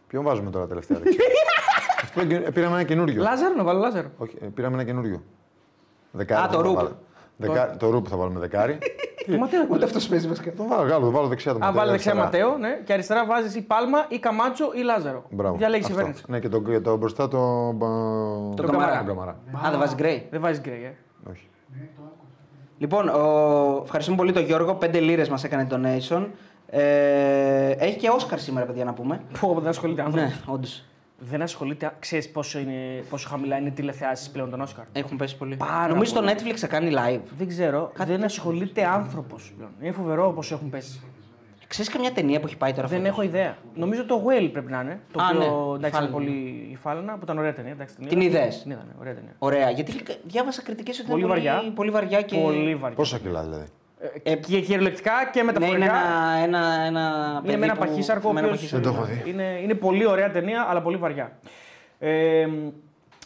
Ποιον 0.07 0.23
βάζουμε 0.23 0.49
τώρα 0.52 0.68
τελευταία. 0.68 0.98
δεν 0.99 1.10
ξέρω. 1.10 1.27
Αυτό 2.03 2.22
είναι- 2.22 2.35
ε, 2.35 2.52
πήραμε 2.52 2.73
ένα 2.76 2.84
καινούριο. 2.84 3.22
Λάζαρο, 3.22 3.53
να 3.56 3.64
βάλω 3.64 3.80
Λάζαρο. 3.80 4.11
Όχι, 4.18 4.38
ε, 4.41 4.45
πήραμε 4.45 4.76
ένα 4.76 4.84
καινούριο. 4.84 5.23
Δεκάρι. 6.11 6.41
Α, 6.41 6.45
θα 6.45 6.52
το 6.56 6.61
Ρουπ. 6.61 6.76
βάλω. 6.76 6.98
Δεκα... 7.38 7.76
Το 7.77 7.89
ρουπ 7.89 8.06
θα 8.10 8.18
βάλουμε 8.18 8.39
δεκάρι. 8.39 8.77
Το 9.27 9.38
Ματέο. 9.38 9.65
Ούτε 9.69 9.85
αυτός 9.85 10.07
παίζει 10.07 10.27
βασικά. 10.27 10.53
το 10.53 10.68
βάλω, 10.68 10.81
γάλο, 10.89 11.06
το 11.06 11.11
βάλω 11.11 11.27
δεξιά 11.27 11.52
το 11.52 11.57
Αν 11.61 11.65
Ματέο, 11.65 11.80
βάλει 11.80 11.91
δεξιά 11.91 12.11
αριστερά. 12.11 12.45
Ματέο, 12.45 12.57
ναι, 12.57 12.81
και 12.85 12.93
αριστερά 12.93 13.26
βάζεις 13.26 13.56
ή 13.56 13.61
Πάλμα 13.61 14.06
ή 14.07 14.19
Καμάτσο 14.19 14.72
ή 14.73 14.81
Λάζαρο. 14.81 15.23
Μπράβο. 15.30 15.56
Διαλέγει 15.57 15.81
η 15.81 15.85
Αυτό. 15.85 15.95
κυβέρνηση. 15.98 16.23
Ναι, 16.27 16.39
και 16.39 16.49
το, 16.49 16.61
και 16.61 16.80
το 16.80 16.98
μπροστά 16.98 17.27
το. 17.27 17.38
Το 17.80 18.53
τον 18.56 18.65
Καμαρά. 18.65 18.98
Τον 18.98 19.07
Καμαρά. 19.07 19.31
Α, 19.65 19.69
δεν 19.69 19.80
βάζεις 19.80 19.95
γκρέι. 19.95 20.27
Δεν 20.31 20.41
βάζεις 20.41 20.61
γκρέι, 20.61 20.84
ε. 20.84 20.93
Όχι. 21.30 21.49
Λοιπόν, 22.77 23.07
ο... 23.10 23.81
ευχαριστούμε 23.84 24.18
πολύ 24.18 24.31
τον 24.31 24.43
Γιώργο. 24.43 24.77
5 24.81 24.99
λίρες 25.02 25.30
μας 25.30 25.43
έκανε 25.43 25.68
donation. 25.72 26.26
Ε, 26.73 27.69
έχει 27.69 27.98
και 27.98 28.10
Όσκαρ 28.10 28.39
σήμερα, 28.39 28.65
παιδιά, 28.65 28.84
να 28.85 28.93
πούμε. 28.93 29.22
Πω, 29.39 29.57
δεν 29.60 29.69
ασχολείται 29.69 30.02
άνθρωπος. 30.02 30.30
Ναι, 30.30 30.53
όντως. 30.53 30.85
Δεν 31.23 31.41
ασχολείται. 31.41 31.91
Ξέρεις 31.99 32.31
πόσο, 32.31 32.60
είναι, 32.60 33.03
πόσο 33.10 33.30
χαμηλά 33.30 33.57
είναι 33.57 33.68
οι 33.68 33.72
τηλεθεάσεις 33.72 34.30
πλέον 34.30 34.49
τον 34.49 34.61
Όσκαρ; 34.61 34.85
Έχουν 34.93 35.18
πέσει 35.18 35.38
πολύ. 35.38 35.56
Πάρα 35.56 35.88
Νομίζω 35.88 36.14
πολύ. 36.14 36.27
το 36.27 36.34
Netflix 36.34 36.56
θα 36.56 36.68
κάνει 36.68 36.91
live. 36.95 37.22
Δεν 37.38 37.48
ξέρω. 37.48 37.91
δεν 38.06 38.23
ασχολείται 38.23 38.85
άνθρωπος 38.85 39.53
πλέον. 39.57 39.72
Είναι 39.81 39.91
φοβερό 39.91 40.31
πόσο 40.31 40.56
έχουν 40.56 40.69
πέσει. 40.69 41.02
Ξέρεις 41.68 41.91
καμιά 41.91 42.11
ταινία 42.11 42.39
που 42.39 42.45
έχει 42.48 42.57
πάει 42.57 42.73
τώρα 42.73 42.88
Δεν 42.88 42.98
φέτος; 43.02 43.11
έχω 43.14 43.22
ιδέα. 43.22 43.57
Νομίζω 43.76 44.06
το 44.06 44.23
Well 44.27 44.49
πρέπει 44.52 44.72
να 44.72 44.81
είναι. 44.81 44.99
Το 45.11 45.22
Α, 45.22 45.26
οποίο 45.27 45.39
ναι. 45.39 45.45
εντάξει, 45.45 45.80
είναι 45.80 45.89
Φάλαινα. 45.89 46.11
πολύ 46.11 46.68
η 46.72 46.76
Φάλαινα 46.76 47.14
που 47.14 47.19
ήταν 47.23 47.38
ωραία 47.38 47.53
ταινία. 47.53 47.72
Εντάξει, 47.72 47.95
Την 48.07 48.22
είδες; 48.22 48.61
Την 48.61 48.72
είδα, 48.72 48.84
ναι, 48.88 48.93
ωραία 48.99 49.14
ταινία. 49.14 49.35
Ωραία, 49.39 49.69
γιατί 49.69 49.93
διάβασα 50.23 50.61
κριτικές 50.61 50.99
ότι 50.99 51.10
Πολύ 51.10 51.22
είναι 51.23 51.30
βαριά. 51.30 51.56
Πολύ, 51.57 51.72
πολύ 51.72 51.89
βαριά 51.89 52.22
και. 52.22 52.38
Πολύ 52.38 52.76
βαριά. 52.76 52.95
Πόσα 52.98 53.19
κιλά 53.19 53.41
δηλαδή; 53.43 53.65
Ε, 54.23 54.36
και 54.36 54.60
κυριολεκτικά 54.60 55.11
και 55.32 55.41
Ναι, 55.44 55.52
είναι 55.52 55.60
μεταφορικά. 55.60 55.86
ένα, 56.44 56.44
ένα, 56.44 56.82
ένα 56.86 56.99
Είναι 57.32 57.41
παιδί 57.45 57.57
με 57.57 57.65
ένα 57.65 57.73
που- 57.73 57.80
παχύσαρκο. 57.80 58.30
ο 58.30 58.34
με 58.34 58.40
ένα 58.40 58.48
οποίος- 58.48 58.61
παχύσαρκο. 58.72 58.90
Δεν 58.98 59.06
το 59.06 59.11
έχω 59.14 59.22
δει. 59.26 59.32
Είναι, 59.32 59.60
είναι 59.64 59.73
πολύ 59.73 60.06
ωραία 60.07 60.32
ταινία, 60.32 60.65
αλλά 60.69 60.82
πολύ 60.82 60.98
βαριά. 60.98 61.32
Ε, 61.99 62.48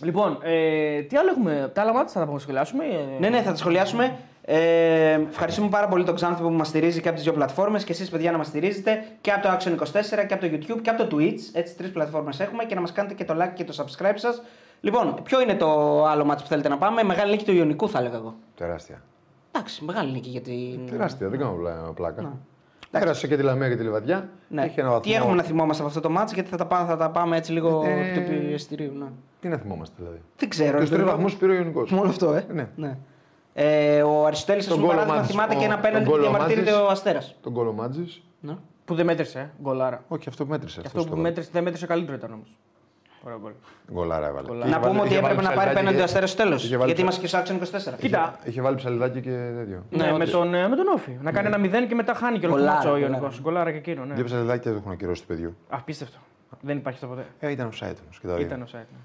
λοιπόν, 0.03 0.37
ε, 0.41 1.01
τι 1.01 1.17
άλλο 1.17 1.29
έχουμε; 1.29 1.71
Τα 1.73 1.81
άλλα 1.81 1.93
μάτια 1.93 2.13
θα 2.13 2.19
τα 2.19 2.25
αποσχολιάσουμε. 2.25 2.83
Ε, 2.83 3.19
Ναι, 3.19 3.29
ναι, 3.29 3.41
θα 3.41 3.51
τα 3.51 3.57
σχολιάσουμε. 3.57 4.15
Ε, 4.47 5.19
ευχαριστούμε 5.29 5.69
πάρα 5.69 5.87
πολύ 5.87 6.03
τον 6.03 6.15
Ξάνθη 6.15 6.41
που 6.41 6.49
μας 6.49 6.67
στηρίζει 6.67 7.01
και 7.01 7.07
από 7.07 7.15
τις 7.15 7.23
δύο 7.25 7.33
πλατφόρμες 7.33 7.83
και 7.83 7.91
εσείς, 7.91 8.09
παιδιά, 8.09 8.31
να 8.31 8.37
μας 8.37 8.47
στηρίζετε 8.47 9.03
και 9.21 9.31
από 9.31 9.41
το 9.47 9.49
Action 9.53 9.71
24 9.71 10.25
και 10.25 10.33
από 10.33 10.47
το 10.47 10.51
YouTube 10.53 10.81
και 10.81 10.89
από 10.89 11.05
το 11.05 11.15
Twitch. 11.17 11.39
Έτσι, 11.53 11.75
τρεις 11.77 11.91
πλατφόρμες 11.91 12.39
έχουμε 12.39 12.63
και 12.63 12.75
να 12.75 12.81
μας 12.81 12.91
κάνετε 12.91 13.13
και 13.13 13.25
το 13.25 13.35
like 13.41 13.51
και 13.53 13.63
το 13.63 13.73
subscribe 13.85 14.13
σας. 14.15 14.41
Λοιπόν, 14.81 15.19
ποιο 15.23 15.41
είναι 15.41 15.55
το 15.55 16.03
άλλο 16.05 16.25
μάτι 16.25 16.41
που 16.41 16.47
θέλετε 16.47 16.69
να 16.69 16.77
πάμε; 16.77 17.03
Μεγάλη 17.03 17.31
νίκη 17.31 17.45
του 17.45 17.53
Ιωνικού, 17.53 17.89
θα 17.89 17.99
έλεγα 17.99 18.15
εγώ. 18.15 18.35
Τεράστια. 18.55 19.01
Εντάξει, 19.55 19.83
μεγάλη 19.83 20.11
νίκη 20.11 20.29
γιατί. 20.29 20.79
Τεράστια, 20.89 21.29
δεν 21.29 21.39
κάνω 21.39 21.51
πλά- 21.53 21.91
πλάκα. 21.95 22.37
Πέρασε 22.91 23.27
και 23.27 23.35
τη 23.37 23.43
Λαμία 23.43 23.69
και 23.69 23.75
τη 23.75 23.83
Λιβαδιά. 23.83 24.29
Ναι. 24.47 24.65
Είχε 24.65 24.81
ένα 24.81 24.89
βαθμό. 24.89 25.03
Τι 25.11 25.13
έχουμε 25.17 25.35
να 25.35 25.43
θυμόμαστε 25.43 25.81
από 25.81 25.89
αυτό 25.89 26.01
το 26.01 26.09
μάτι, 26.09 26.33
γιατί 26.33 26.49
θα 26.49 26.57
τα, 26.57 26.65
πάμε, 26.65 26.87
θα 26.87 26.97
τα 26.97 27.09
πάμε 27.11 27.37
έτσι 27.37 27.51
λίγο 27.51 27.83
Ε, 27.85 28.13
του 28.13 28.23
πιεστηρίου. 28.29 28.93
Ναι. 28.97 29.05
Τι 29.39 29.47
να 29.47 29.57
θυμόμαστε 29.57 29.95
δηλαδή. 29.97 30.21
Δεν 30.37 30.49
ξέρω. 30.49 30.79
Τους 30.79 30.89
τρεις 30.89 31.01
δεν- 31.03 31.09
βαθμούς 31.09 31.35
πήρε 31.35 31.51
ο 31.51 31.55
Ιωνικός. 31.55 31.91
Μόνο 31.91 32.09
αυτό, 32.09 32.33
ε. 32.33 32.45
Ναι. 32.53 32.67
ναι. 32.75 32.97
Ε, 33.53 34.01
ο 34.03 34.25
Αριστοτέλη, 34.25 34.59
ας 34.59 34.65
Τον 34.67 34.75
πούμε, 34.79 34.87
γκολ 34.87 34.95
ο 34.95 34.99
παράδειγμα, 34.99 35.15
Μάτζης, 35.15 35.35
θυμάται 35.35 35.55
ο- 35.55 35.59
και 35.59 35.65
ένα 35.65 35.73
τον 35.73 35.83
πέναντι 35.83 36.03
που 36.05 36.09
γκολ 36.11 36.19
ο 36.19 36.23
διαμαρτύρεται 36.23 36.71
Μάτζης. 36.71 36.87
ο 36.87 36.91
Αστέρας. 36.91 37.35
Τον 37.41 37.53
κόλλο 37.53 37.73
Μάτζης. 37.73 38.21
Ναι. 38.39 38.55
Που 38.85 38.95
δεν 38.95 39.05
μέτρησε, 39.05 39.39
ε, 39.39 39.49
γκολάρα. 39.61 40.03
Όχι, 40.07 40.29
αυτό 40.29 40.43
που 40.45 40.49
μέτρησε. 40.51 40.81
Και 40.81 40.87
αυτός 40.87 41.01
αυτό 41.01 41.13
που 41.13 41.17
το 41.17 41.21
μέτρησε, 41.27 41.49
δεν 41.53 41.63
μέτρησε 41.63 41.85
καλύτερο 41.85 42.17
ήταν 42.17 42.31
όμως. 42.33 42.57
Ωραίο 43.25 43.39
γκολ. 43.39 43.51
Γκολάρα 43.93 44.27
έβαλε. 44.27 44.47
Γκολάρα. 44.47 44.65
Και 44.65 44.69
Να 44.71 44.77
είχε 44.77 44.79
πούμε 44.79 44.87
βάλει- 44.89 44.99
ότι 45.01 45.07
είχε 45.09 45.17
έπρεπε 45.17 45.35
βάλει 45.35 45.47
να 45.47 45.53
πάρει 45.53 45.69
ψαλιδάκι 45.69 45.77
πέναντι 45.79 45.95
ο 45.95 45.97
και- 45.97 46.03
Αστέρας 46.09 46.29
στο 46.31 46.43
τέλος. 46.43 46.63
είχε 46.65 46.77
βάλει 46.77 46.91
Γιατί 46.91 47.03
ψα- 47.03 47.19
είμαστε 47.21 47.21
και 47.21 47.27
στο 47.27 47.37
Action 47.41 47.55
24. 47.59 47.97
Κοίτα. 47.99 48.35
Είχε- 48.39 48.49
Είχε 48.49 48.61
βάλει 48.61 48.75
ψαλιδάκι 48.75 49.21
και 49.21 49.35
τέτοιο. 49.59 49.79
Ναι, 49.89 49.97
Ναι, 50.03 50.07
με, 50.09 50.13
όντως. 50.15 50.29
τον, 50.31 50.53
ε, 50.53 50.67
με 50.67 50.75
τον 50.75 50.87
Όφη. 50.87 51.17
Να 51.21 51.31
κάνει 51.31 51.47
ένα 51.47 51.57
μηδέν 51.57 51.87
και 51.87 51.95
μετά 51.95 52.13
χάνει 52.13 52.39
και 52.39 52.45
όλο 52.45 52.53
το 52.55 52.59
Γκολάρα, 52.59 52.75
μάτσο 52.77 52.89
ο 52.89 52.93
γκολάρα. 52.93 53.11
Ιωνικός. 53.15 53.41
Γκολάρα 53.41 53.71
και 53.71 53.77
εκείνο. 53.77 54.05
Ναι. 54.05 54.13
Δύο 54.13 54.23
ψαλιδάκια 54.23 54.71
δεν 54.71 54.79
έχουν 54.79 54.91
ακυρώσει 54.91 55.21
του 55.21 55.27
παιδιού. 55.27 55.55
Απίστευτο. 55.69 56.17
Δεν 56.61 56.77
υπάρχει 56.77 56.99
αυτό 57.03 57.15
ποτέ. 57.15 57.25
Ε, 57.39 57.51
ήταν 57.51 57.69
offside 57.69 57.97
όμως 58.05 58.19
και 58.21 58.27
τα 58.27 58.33
δύο. 58.35 58.45
Ήταν 58.45 58.63
offside. 58.65 58.73
ναι. 58.93 58.99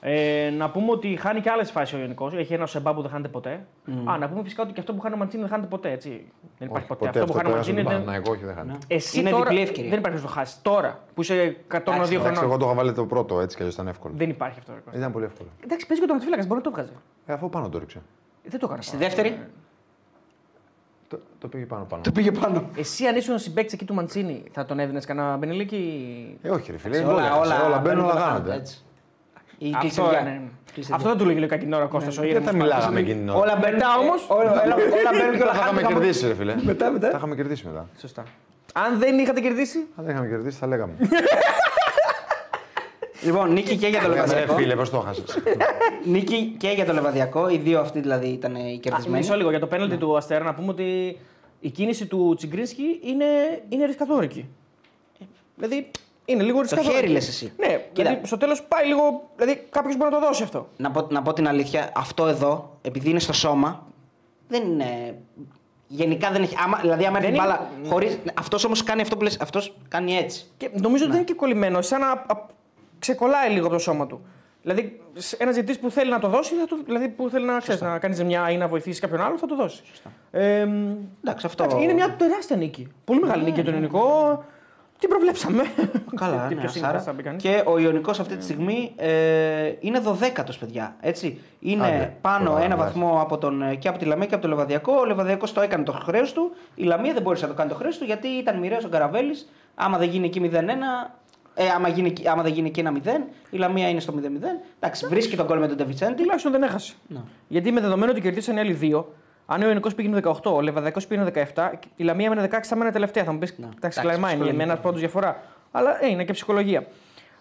Ε, 0.00 0.50
να 0.56 0.70
πούμε 0.70 0.90
ότι 0.90 1.16
χάνει 1.16 1.40
και 1.40 1.50
άλλες 1.50 1.70
φάσεις 1.70 1.94
ο 1.94 1.98
Ιωνικός. 2.00 2.34
Έχει 2.34 2.54
ένα 2.54 2.66
σεμπά 2.66 2.94
που 2.94 3.00
δεν 3.02 3.10
χάνεται 3.10 3.28
ποτέ. 3.28 3.66
Α, 4.04 4.18
να 4.18 4.28
πούμε 4.28 4.42
φυσικά 4.42 4.62
ότι 4.62 4.72
και 4.72 4.80
αυτό 4.80 4.94
που 4.94 5.00
χάνει 5.00 5.14
ο 5.14 5.18
Μαντσίνη 5.18 5.42
δεν 5.42 5.50
χάνεται 5.50 5.68
ποτέ. 5.68 5.90
Έτσι. 5.90 6.08
Δεν 6.58 6.68
υπάρχει 6.68 6.86
Όχι, 6.92 6.98
ποτέ. 6.98 7.08
Αυτό 7.08 7.24
που 7.24 7.32
χάνει 7.32 7.48
ο 7.48 7.50
πέρασε 7.50 7.72
Μαντσίνη 7.72 7.76
τον 7.82 7.92
δεν. 7.92 8.04
Παναθηναϊκό, 8.04 8.30
όχι, 8.32 8.44
δεν 8.44 8.54
χάνει. 8.54 8.70
Ναι. 8.70 8.78
Εσύ 8.86 9.20
Είναι 9.20 9.30
τώρα 9.30 9.42
διπλή 9.44 9.60
ευκαιρία. 9.60 9.90
δεν 9.90 9.98
υπάρχει 9.98 10.18
να 10.18 10.24
το 10.26 10.32
χάσεις. 10.32 10.62
Τώρα 10.62 10.98
που 11.14 11.20
είσαι 11.22 11.34
102 11.34 11.74
Εντάξει, 11.74 12.14
Εντάξει, 12.14 12.18
χρονών. 12.18 12.44
εγώ 12.44 12.56
το 12.56 12.64
είχα 12.66 12.74
βάλει 12.74 12.92
το 12.92 13.06
πρώτο 13.06 13.40
έτσι 13.40 13.56
και 13.56 13.62
αλλιώς 13.62 13.74
ήταν 13.74 13.88
εύκολο. 13.88 14.14
Δεν 14.16 14.28
υπάρχει 14.30 14.58
αυτό. 14.58 14.72
ρε 14.72 14.78
Κώστα. 14.80 14.98
Ήταν 14.98 15.12
πολύ 15.12 15.24
εύκολο. 15.24 15.48
Εντάξει, 15.64 15.86
παίζει 15.86 16.02
και 16.02 16.08
τον 16.08 16.16
Ματφύλακα, 16.16 16.42
μπορεί 16.46 16.54
να 16.54 16.62
το 16.62 16.70
βγάζει. 16.70 16.90
Ε, 17.26 17.32
αφού 17.32 17.48
πάνω 17.48 17.68
το 17.68 17.78
ρίξε. 17.78 18.02
Δεν 18.44 18.60
το 18.60 18.66
έκανα. 18.66 18.82
Στη 18.82 18.96
δεύτερη. 18.96 19.38
Το, 21.08 21.18
το 21.38 21.48
πήγε 21.48 21.64
πάνω 21.66 21.84
πάνω. 21.84 22.02
Το 22.02 22.12
πήγε 22.12 22.32
πάνω. 22.32 22.68
Εσύ 22.76 23.06
αν 23.06 23.16
ήσουν 23.16 23.38
συμπέκτη 23.38 23.74
εκεί 23.74 23.84
του 23.84 23.94
Μαντσίνη, 23.94 24.42
θα 24.52 24.64
τον 24.64 24.78
έδινες 24.78 25.04
κανένα 25.04 25.36
μπενελίκι. 25.36 26.38
Ε, 26.42 26.50
όχι, 26.50 26.70
ρε 26.70 26.78
φίλε. 26.78 26.94
Σε 26.94 27.00
είναι 27.02 27.10
όλα, 27.12 27.36
όλα, 27.38 27.64
όλα 27.66 27.78
μπαίνουν, 27.78 28.04
όλα 28.04 28.14
τα 28.14 28.20
κάνονται. 28.20 28.54
έτσι. 28.54 28.84
Η 29.58 29.66
Αυτό, 29.66 29.78
κλεισιδιά. 29.80 30.20
είναι. 30.20 30.40
Κλεισιδιά. 30.72 30.96
Αυτό 30.96 31.08
δεν 31.08 31.18
του 31.18 31.24
λέγει 31.24 31.38
λίγο 31.38 31.54
εκείνη 31.54 31.70
την 31.70 31.78
ώρα 31.78 31.86
Κώστα. 31.86 32.08
ο 32.10 32.12
Δεν 32.12 32.24
ήρεμος 32.24 32.44
θα 32.44 32.50
πάντως. 32.52 32.66
μιλάγαμε 32.68 33.00
εκείνη 33.00 33.18
την 33.18 33.28
ώρα. 33.28 33.38
Όλα 33.38 33.56
μπαίνουν. 33.60 33.74
Μετά 33.76 33.88
όμως- 33.98 34.22
ε, 34.30 34.32
Όλα 34.38 34.50
όλα- 34.50 34.62
όλα 34.62 34.74
μπαίνουν 35.18 35.36
και 35.36 35.42
όλα 35.42 35.52
Τα 35.52 35.58
είχαμε 35.58 35.80
χάνονται. 35.82 35.92
κερδίσει, 36.04 36.26
ρε 36.26 36.34
φίλε. 36.34 36.54
Μετά, 36.62 36.90
μετά. 36.90 37.10
Τα 37.10 37.16
είχαμε 37.16 37.34
κερδίσει 37.34 37.66
μετά. 37.66 37.88
Σωστά. 38.00 38.22
Αν 38.74 38.98
δεν 38.98 39.18
είχατε 39.18 39.40
κερδίσει; 39.40 39.78
Αν 39.96 40.04
δεν 40.04 40.14
είχαμε 40.14 40.28
κερδίσει, 40.28 40.58
θα 40.58 40.66
λέγαμε. 40.66 40.92
Λοιπόν, 43.22 43.52
νίκη 43.52 43.76
και 43.76 43.86
για 43.86 44.00
το 44.00 44.08
Λέγαμε, 44.08 44.26
ρε 44.26 44.34
Λεβαδιακό. 44.40 44.60
φίλε, 44.60 44.74
πώς 44.76 44.90
το 44.90 44.98
χάσες. 45.00 45.38
Νίκη 46.04 46.54
και 46.58 46.68
για 46.68 46.84
το 46.84 46.92
Λεβαδιακό. 46.92 47.48
Οι 47.48 47.56
δύο 47.56 47.80
αυτοί 47.80 48.00
δηλαδή 48.00 48.26
ήταν 48.28 48.54
οι 48.54 48.74
Α, 48.74 48.78
κερδισμένοι. 48.80 49.18
Μισό 49.18 49.36
λίγο 49.36 49.50
για 49.50 49.58
το 49.60 49.66
πέναλτι 49.66 49.96
του 49.96 50.16
Αστέρα 50.16 50.44
να 50.44 50.54
πούμε 50.54 50.68
ότι 50.70 51.18
η 51.60 51.70
κίνηση 51.70 52.06
του 52.06 52.34
Τσιγκρίνσκι 52.36 53.00
είναι, 53.04 53.24
είναι 53.68 53.84
ρισκαδόρικη. 53.86 54.48
Δηλαδή 55.56 55.90
είναι 56.26 56.42
λίγο 56.42 56.60
ρισκαδόρικη. 56.60 56.94
χέρι 57.00 57.12
λες 57.12 57.28
εσύ. 57.28 57.52
Ναι, 57.56 57.66
Κοίτα. 57.66 57.88
δηλαδή 57.92 58.26
στο 58.26 58.36
τέλος 58.36 58.62
πάει 58.62 58.86
λίγο. 58.86 59.30
Δηλαδή 59.36 59.66
κάποιος 59.70 59.96
μπορεί 59.96 60.10
να 60.10 60.20
το 60.20 60.26
δώσει 60.26 60.42
αυτό. 60.42 60.68
Να 60.76 60.90
πω, 60.90 61.06
να 61.10 61.22
πω 61.22 61.32
την 61.32 61.48
αλήθεια, 61.48 61.90
αυτό 61.96 62.26
εδώ, 62.26 62.78
επειδή 62.82 63.10
είναι 63.10 63.18
στο 63.18 63.32
σώμα, 63.32 63.86
δεν 64.48 64.62
είναι. 64.62 65.18
Γενικά 65.88 66.30
δεν 66.30 66.42
έχει. 66.42 66.54
Άμα, 66.64 66.78
δηλαδή, 66.80 67.04
άμα 67.04 67.18
έρθει 67.18 67.30
Δεν 67.30 67.40
είναι- 67.40 67.46
μπάλα. 67.54 67.70
Χωρίς, 67.88 68.18
αυτός 68.38 68.64
όμως 68.64 68.82
κάνει 68.82 69.00
αυτό 69.00 69.16
που 69.16 69.22
λες. 69.22 69.40
Αυτός 69.40 69.76
κάνει 69.88 70.16
έτσι. 70.16 70.44
Και 70.56 70.70
νομίζω 70.72 71.02
ότι 71.02 71.12
δεν 71.12 71.20
είναι 71.20 71.30
και 71.30 71.34
κολλημένο, 71.34 71.82
σαν 71.82 72.00
να 72.00 72.10
α, 72.10 72.46
ξεκολλάει 72.98 73.50
λίγο 73.50 73.64
από 73.66 73.74
το 73.74 73.80
σώμα 73.80 74.06
του. 74.06 74.20
Δηλαδή, 74.62 75.00
ένας 75.38 75.54
ζητή 75.54 75.78
που 75.78 75.90
θέλει 75.90 76.10
να 76.10 76.18
το 76.18 76.28
δώσει, 76.28 76.54
θα 76.54 76.66
το, 76.66 76.76
δηλαδή 76.84 77.08
που 77.08 77.28
θέλει 77.30 77.44
να, 77.46 77.58
ξέρεις, 77.58 77.80
να 77.80 77.98
κάνεις 77.98 78.16
ζημιά 78.16 78.50
ή 78.50 78.56
να 78.56 78.68
βοηθήσεις 78.68 79.00
κάποιον 79.00 79.20
άλλο, 79.20 79.38
θα 79.38 79.46
το 79.46 79.56
δώσει. 79.56 79.82
Ε, 80.30 80.64
μ, 80.64 80.94
Εντάξει, 81.24 81.46
αυτό. 81.46 81.62
εντάξει, 81.64 81.84
είναι 81.84 81.92
μια 81.92 82.14
τεράστια 82.18 82.56
νίκη. 82.56 82.88
Πολύ 83.04 83.20
μεγάλη 83.20 83.42
νίκη 83.42 83.54
για 83.54 83.64
τον 83.64 83.72
ελληνικό. 83.74 84.44
Τι 84.98 85.06
προβλέψαμε. 85.08 85.62
Καλά, 86.16 86.46
Τι 86.48 86.54
ναι, 86.54 86.60
πιο 86.60 86.68
σύγχρονα 86.68 86.92
Σάρα. 86.98 87.04
θα 87.04 87.12
μπει 87.12 87.22
κανείς. 87.22 87.42
Και 87.42 87.62
ο 87.66 87.78
Ιωνικός 87.78 88.20
αυτή 88.20 88.36
τη 88.36 88.44
στιγμή 88.44 88.92
ε, 88.96 89.72
είναι 89.80 90.00
12ο, 90.06 90.42
παιδιά. 90.60 90.96
Έτσι. 91.00 91.40
Είναι 91.60 91.86
Άντε, 91.86 92.16
πάνω 92.20 92.50
ωραία, 92.52 92.64
ένα 92.64 92.74
εντάξει. 92.74 92.98
βαθμό 92.98 93.20
από 93.20 93.38
τον, 93.38 93.62
ε, 93.62 93.74
και 93.74 93.88
από 93.88 93.98
τη 93.98 94.04
Λαμία 94.04 94.26
και 94.26 94.34
από 94.34 94.42
το 94.42 94.48
Λεβαδιακό. 94.48 94.92
Ο 95.00 95.04
Λεβαδιακός 95.04 95.52
το 95.52 95.60
έκανε 95.60 95.84
το 95.84 95.92
χρέος 95.92 96.32
του. 96.32 96.52
Η 96.74 96.82
Λαμία 96.82 97.12
δεν 97.12 97.22
μπορούσε 97.22 97.42
να 97.42 97.50
το 97.50 97.56
κάνει 97.56 97.70
το 97.70 97.76
χρέος 97.76 97.98
του 97.98 98.04
γιατί 98.04 98.28
ήταν 98.28 98.58
μοιραίο 98.58 98.78
ο 98.86 98.88
Καραβέλης. 98.88 99.48
Άμα 99.74 99.98
δεν 99.98 100.08
γίνει 100.08 100.26
εκεί 100.26 100.40
0-1, 100.40 101.10
ε, 101.54 101.68
άμα, 101.74 101.88
γίνει, 101.88 102.08
εκεί- 102.08 102.28
άμα 102.28 102.42
δεν 102.42 102.52
γίνει 102.52 102.68
εκεί 102.68 102.80
ένα 102.80 102.92
0, 102.92 102.98
η 103.50 103.56
Λαμία 103.56 103.88
είναι 103.88 104.00
στο 104.00 104.12
0-0. 104.12 104.60
Εντάξει, 104.80 105.06
βρίσκει 105.06 105.36
τον 105.36 105.46
κόλ 105.46 105.58
με 105.58 105.66
τον 105.68 105.76
Ντεβιτσέντη. 105.76 106.14
Τουλάχιστον 106.22 106.52
δεν 106.52 106.62
έχασε. 106.62 106.94
Ναι. 107.06 107.20
Γιατί 107.48 107.72
με 107.72 107.80
δεδομένο 107.80 108.12
ότι 108.12 108.20
κερδίσαν 108.20 108.56
οι 108.56 108.60
άλλοι 108.60 108.72
δύο, 108.72 109.14
αν 109.46 109.62
ο 109.62 109.66
Ιωνικός 109.66 109.94
πήγαινε 109.94 110.20
18, 110.24 110.32
ο 110.44 110.60
Λεβαδιακός 110.60 111.06
πήγαινε 111.06 111.30
17, 111.54 111.70
η 111.96 112.04
Λαμία 112.04 112.26
έμενε 112.26 112.48
16, 112.52 112.58
θα 112.62 112.76
μένει 112.76 112.90
τελευταία. 112.90 113.24
Θα 113.24 113.32
μου 113.32 113.38
πεις, 113.38 113.50
Ναι. 113.50 113.56
εντάξει, 113.56 113.76
Εντάξει, 113.78 114.00
κλαϊμά 114.00 114.28
είναι 114.28 114.34
ψυχολογία. 114.38 114.66
με 114.66 114.72
ένα 114.72 114.80
πόντο 114.80 114.98
διαφορά. 114.98 115.42
Αλλά 115.72 116.04
ε, 116.04 116.08
είναι 116.08 116.24
και 116.24 116.32
ψυχολογία. 116.32 116.86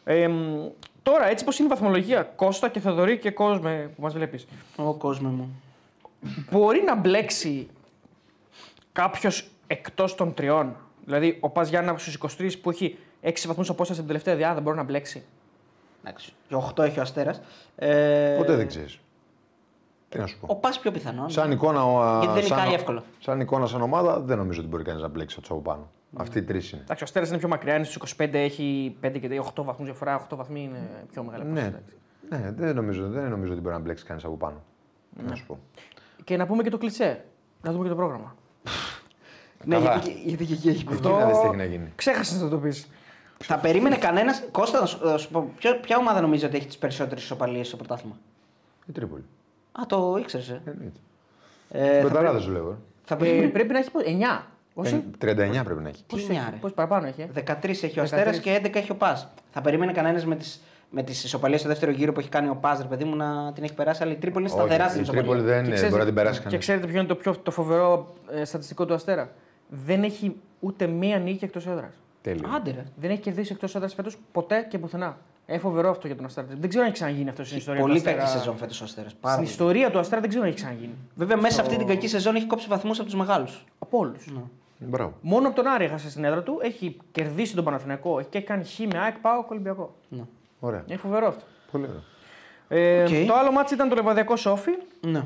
Ε, 0.04 0.28
μ, 0.28 0.68
τώρα, 1.04 1.30
έτσι 1.30 1.46
πω 1.46 1.52
είναι 1.58 1.68
η 1.68 1.70
βαθμολογία, 1.70 2.24
Κώστα 2.24 2.70
και 2.70 2.80
Θοδωρή 2.80 3.18
και 3.18 3.32
Κόσμε 3.32 3.90
που 3.96 4.02
μας 4.02 4.14
βλέπεις, 4.14 4.48
Ο 4.76 4.94
κόσμο 4.94 5.30
μου. 5.30 5.62
μπορεί 6.52 6.82
να 6.86 6.96
μπλέξει 6.96 7.68
κάποιος 8.92 9.50
εκτός 9.68 10.16
των 10.16 10.34
τριών; 10.34 10.76
Δηλαδή, 11.06 11.38
ο 11.40 11.50
Πας 11.50 11.70
Γιάννα 11.70 11.98
στους 11.98 12.14
23 12.40 12.50
που 12.62 12.70
έχει 12.70 12.98
6 13.22 13.32
βαθμούς 13.48 13.70
απόσταση 13.70 13.94
στην 13.94 14.08
τελευταία 14.08 14.36
διάδα, 14.36 14.62
μπορεί 14.62 14.78
να 14.78 14.84
μπλέξει; 14.84 15.24
Εντάξει. 16.04 16.34
Και 16.48 16.56
8 16.56 16.84
έχει 16.84 17.00
ο 17.00 17.02
Αστέρας. 17.02 17.42
Ε, 17.76 18.36
Ποτέ 18.38 18.56
δεν 18.56 18.68
ξέρεις. 18.68 19.00
Τι 20.10 20.18
να 20.18 20.26
σου 20.26 20.40
πω. 20.40 20.48
Ο 20.50 20.56
Πας 20.56 20.80
πιο 20.80 20.92
πιθανό. 20.92 21.30
Σαν 21.30 21.52
εικόνα, 21.52 21.84
ο- 21.86 22.20
Γιατί 22.20 22.40
δεν 22.40 22.48
σαν, 22.48 22.58
νικάει 22.60 22.74
εύκολα. 22.74 23.04
σαν 23.20 23.40
εικόνα, 23.40 23.66
σαν 23.68 23.82
ομάδα, 23.82 24.20
δεν 24.20 24.38
νομίζω 24.38 24.60
ότι 24.60 24.70
μπορεί 24.70 24.84
κανείς 24.84 25.02
να 25.02 25.08
μπλέξει 25.08 25.36
από 25.40 25.48
του 25.48 25.54
από 25.54 25.62
πάνω. 25.64 25.90
Ναι. 26.10 26.22
Αυτοί 26.22 26.38
οι 26.38 26.44
τρεις 26.44 26.72
είναι. 26.72 26.82
Εντάξει, 26.82 27.04
ο 27.04 27.06
Αστέρα 27.06 27.28
είναι 27.28 27.38
πιο 27.38 27.48
μακριά, 27.48 27.76
είναι 27.76 27.84
στους 27.84 27.96
25, 28.18 28.38
έχει 28.38 28.98
5 29.02 29.20
και 29.20 29.42
8 29.56 29.64
βαθμούς 29.64 29.86
διαφορά. 29.86 30.16
8 30.16 30.36
βαθμοί 30.36 30.64
είναι 30.64 31.06
πιο 31.12 31.24
μεγάλη 31.24 31.44
Ναι, 31.46 31.60
απόσταση. 31.62 31.84
ναι 32.30 32.52
δεν, 32.56 32.76
νομίζω, 32.76 33.08
δεν 33.10 33.30
νομίζω 33.30 33.52
ότι 33.52 33.62
μπορεί 33.62 33.76
να 33.76 33.82
μπλέξει 33.82 34.06
κανείς 34.06 34.24
από 34.24 34.36
πάνω. 34.36 34.64
Να 35.28 35.36
σου 35.36 35.46
πω. 35.46 35.60
Και 36.24 36.38
να 36.38 36.46
πούμε 36.46 36.64
και 36.64 36.70
το 36.70 36.78
κλεισέ. 36.78 37.26
Να 37.62 37.72
δούμε 37.72 37.84
και 37.84 37.90
το 37.90 37.96
πρόγραμμα. 37.96 38.36
Ναι, 39.66 39.76
Καλά. 39.76 39.92
γιατί, 39.98 40.22
γιατί 40.26 40.46
και 40.46 40.54
εκεί 40.54 40.70
έχει 40.70 40.86
Αυτό... 40.90 41.10
να 41.10 41.26
δεις 41.26 41.40
τι 41.40 41.48
έχει 41.48 41.56
να 41.56 41.64
γίνει. 41.64 41.92
Ξέχασες 41.96 42.42
να 42.42 42.50
το 42.50 42.58
πεις. 42.58 42.88
Θα 43.38 43.58
περίμενε 43.60 43.96
κανένας. 43.98 44.44
Κώστα, 44.52 44.80
να 44.80 44.86
σου, 44.86 45.00
να 45.06 45.18
σου 45.18 45.32
πω, 45.32 45.52
ποια, 45.58 45.80
ποια 45.80 45.98
ομάδα 45.98 46.22
νομίζω 46.22 46.48
ότι 46.48 46.56
έχει 46.58 46.66
τις 46.66 46.78
περισσότερες 46.78 47.24
ισοπαλίες 47.24 47.68
στο 47.68 47.78
πρωτάθλημα; 47.78 48.16
Η 48.86 48.92
Τρίπολη. 48.92 49.24
Α, 49.82 49.86
το 49.88 50.18
ήξερες. 50.20 50.50
Ε. 50.50 50.62
Εννοείται. 50.66 51.00
Ε, 51.70 52.02
θα, 52.02 52.08
Betarades 52.08 52.40
σου 52.40 52.52
λέω. 52.52 52.70
ε. 52.72 52.76
θα 53.06 53.16
περίμενε. 53.16 53.48
πρέπει 53.48 53.74
να 53.74 53.80
έχει 53.80 53.90
9. 54.40 54.42
Όχι. 54.74 54.96
Ε, 54.96 55.02
39 55.60 55.64
πρέπει 55.66 55.82
να 55.82 55.90
έχει. 55.90 56.04
Τι 56.08 56.22
εννιά, 56.22 56.48
ρε. 56.50 56.56
Πώ 56.62 56.70
παραπάνω 56.76 57.08
έχει. 57.08 57.22
ε; 57.22 57.28
13 57.62 57.70
έχει 57.70 58.00
ο 58.00 58.02
13. 58.02 58.04
Αστέρας 58.04 58.40
και 58.40 58.62
11 58.64 58.76
έχει 58.76 58.92
ο 58.92 58.96
ΠΑΣ. 58.96 59.28
Θα 59.52 59.62
περίμενε 59.62 59.92
κανένας 59.92 60.26
με 60.26 60.36
τι 60.36 60.46
με 60.90 61.04
τις 61.04 61.24
ισοπαλίες 61.24 61.60
στο 61.60 61.70
δεύτερο 61.70 61.92
γύρο 61.92 62.12
που 62.14 62.20
έχει 62.20 62.30
κάνει 62.30 62.50
ο 62.50 62.56
Πας, 62.56 62.82
ρε 62.82 62.88
παιδί 62.88 63.04
μου, 63.04 63.16
να 63.16 63.52
την 63.54 63.64
έχει 63.64 63.74
περάσει. 63.74 64.04
Αλλά 64.04 64.12
η 64.12 64.16
Τρίπολη 64.16 64.46
είναι 64.50 64.54
σταθερά 64.54 64.88
στην 64.88 65.00
η 65.00 65.02
ισοπαλία. 65.04 65.30
Τρίπολη 65.30 65.48
δεν 65.50 65.62
Και 65.62 65.66
είναι, 65.68 65.76
ξέρετε- 65.76 65.90
μπορεί 65.90 66.00
να 66.02 66.06
την 66.06 66.16
περάσει 66.16 66.40
Και 66.40 66.46
κανεί. 66.46 66.58
ξέρετε 66.58 66.88
ποιο 66.88 67.00
είναι 67.00 67.08
το, 67.08 67.16
πιο, 67.16 67.36
το 67.38 67.52
φοβερό 67.52 68.14
ε, 68.32 68.46
στατιστικό 68.46 68.86
του 68.86 68.94
Αστέρα; 68.94 69.30
Δεν 69.70 70.04
έχει 70.04 70.36
ούτε 70.60 70.88
μία 70.88 71.18
νίκη 71.20 71.44
εκτός 71.46 71.68
έδρας. 71.68 71.94
Τέλειο. 72.22 72.50
Άντε, 72.56 72.72
ρε. 72.72 72.84
Δεν 72.96 73.10
έχει 73.12 73.22
κερδίσει 73.22 73.52
εκτός 73.54 73.76
έδρας 73.76 73.94
φέτος 73.94 74.18
ποτέ 74.32 74.66
και 74.70 74.78
πουθενά. 74.78 75.18
Είναι 75.48 75.58
φοβερό 75.60 75.90
αυτό 75.90 76.08
για 76.08 76.16
τον 76.16 76.26
Αστέρα. 76.26 76.48
Δεν 76.60 76.70
ξέρω 76.70 76.84
αν 76.84 76.90
έχει 76.90 77.00
ξαναγίνει 77.00 77.30
αυτό 77.30 77.44
στην 77.44 77.58
ιστορία 77.58 77.82
Πολύ 77.82 77.94
του 77.94 78.00
Αστέρα. 78.00 78.18
κακή 78.18 78.30
σεζόν 78.38 78.58
φέτος 78.58 78.82
ο 78.82 78.84
Αστέρας. 78.84 79.16
Στην 79.32 79.44
ιστορία 79.44 79.92
του 79.92 80.00
Αστέρα 80.00 80.22
δεν 80.22 80.30
ξέρω 80.30 80.44
αν 80.44 80.50
έχει 80.52 80.60
ξαναγίνει. 80.60 80.94
Βέβαια, 81.16 81.38
μέσα 81.38 81.54
σε 81.56 81.62
αυτή 81.62 81.78
την 81.78 81.88
κακή 81.88 82.08
σεζόν 82.08 82.36
έχει 82.36 82.46
κόψει 82.46 82.68
βαθμούς 82.68 82.98
από 83.00 83.08
τους 83.08 83.18
μεγάλους. 83.18 83.64
Από 83.80 83.98
όλους. 83.98 84.26
Μπράβο. 84.78 85.14
Μόνο 85.22 85.48
από 85.48 85.56
τον 85.56 85.68
Άρη 85.68 85.84
έχασε 85.86 86.10
στην 86.10 86.24
έδρα 86.24 86.42
του. 86.44 86.60
Έχει 86.62 86.98
κερδίσει 87.12 87.56
τον 87.56 87.64
Παναθηναϊκό. 87.64 88.20
Έχει 88.20 88.30
και 88.30 88.42
κάνει 88.42 88.64
χ 88.64 88.80
με 88.80 89.00
ΑΕΚ, 89.00 89.18
πάω 89.18 89.46
Ολυμπιακό. 89.48 89.96
Ωραία. 90.60 90.84
Είναι 90.88 90.98
φοβερό 90.98 91.28
αυτό. 91.28 91.44
Πολύ 91.72 91.86
ωραία. 91.90 92.02
Ε, 92.68 93.04
Οκ. 93.04 93.28
Το 93.28 93.34
άλλο 93.34 93.52
ματς 93.52 93.74
ήταν 93.74 93.90
το 93.90 93.96
Λεβαδειακός 93.96 94.36
ΟΦΗ. 94.36 94.72
Ναι. 95.02 95.24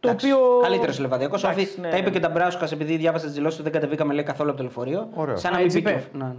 Το 0.00 0.10
οποίο. 0.10 0.38
Καλύτερος 0.62 0.98
Λεβαδειακός. 0.98 1.44
Εντάξει, 1.44 1.80
ναι. 1.80 1.90
Τα 1.90 1.96
είπε 1.96 2.10
και 2.10 2.20
τα 2.20 2.28
Μπράουσκα 2.28 2.68
επειδή 2.72 2.96
διάβασε 2.96 3.24
τις 3.26 3.34
δηλώσεις 3.34 3.56
του, 3.56 3.62
δεν 3.62 3.72
κατεβήκαμε 3.72 4.14
λέει, 4.14 4.24
καθόλου 4.24 4.48
από 4.48 4.56
το 4.58 4.64
λεωφορείο. 4.64 5.08
Ωραίο. 5.14 5.36
Σαν 5.36 5.50
να 5.50 5.56
Α, 5.56 5.60
μην 5.60 5.68
έτσι 5.68 5.80
μπήκε. 5.82 5.96
είπε. 5.96 6.18
Ναι, 6.18 6.24
ναι. 6.24 6.34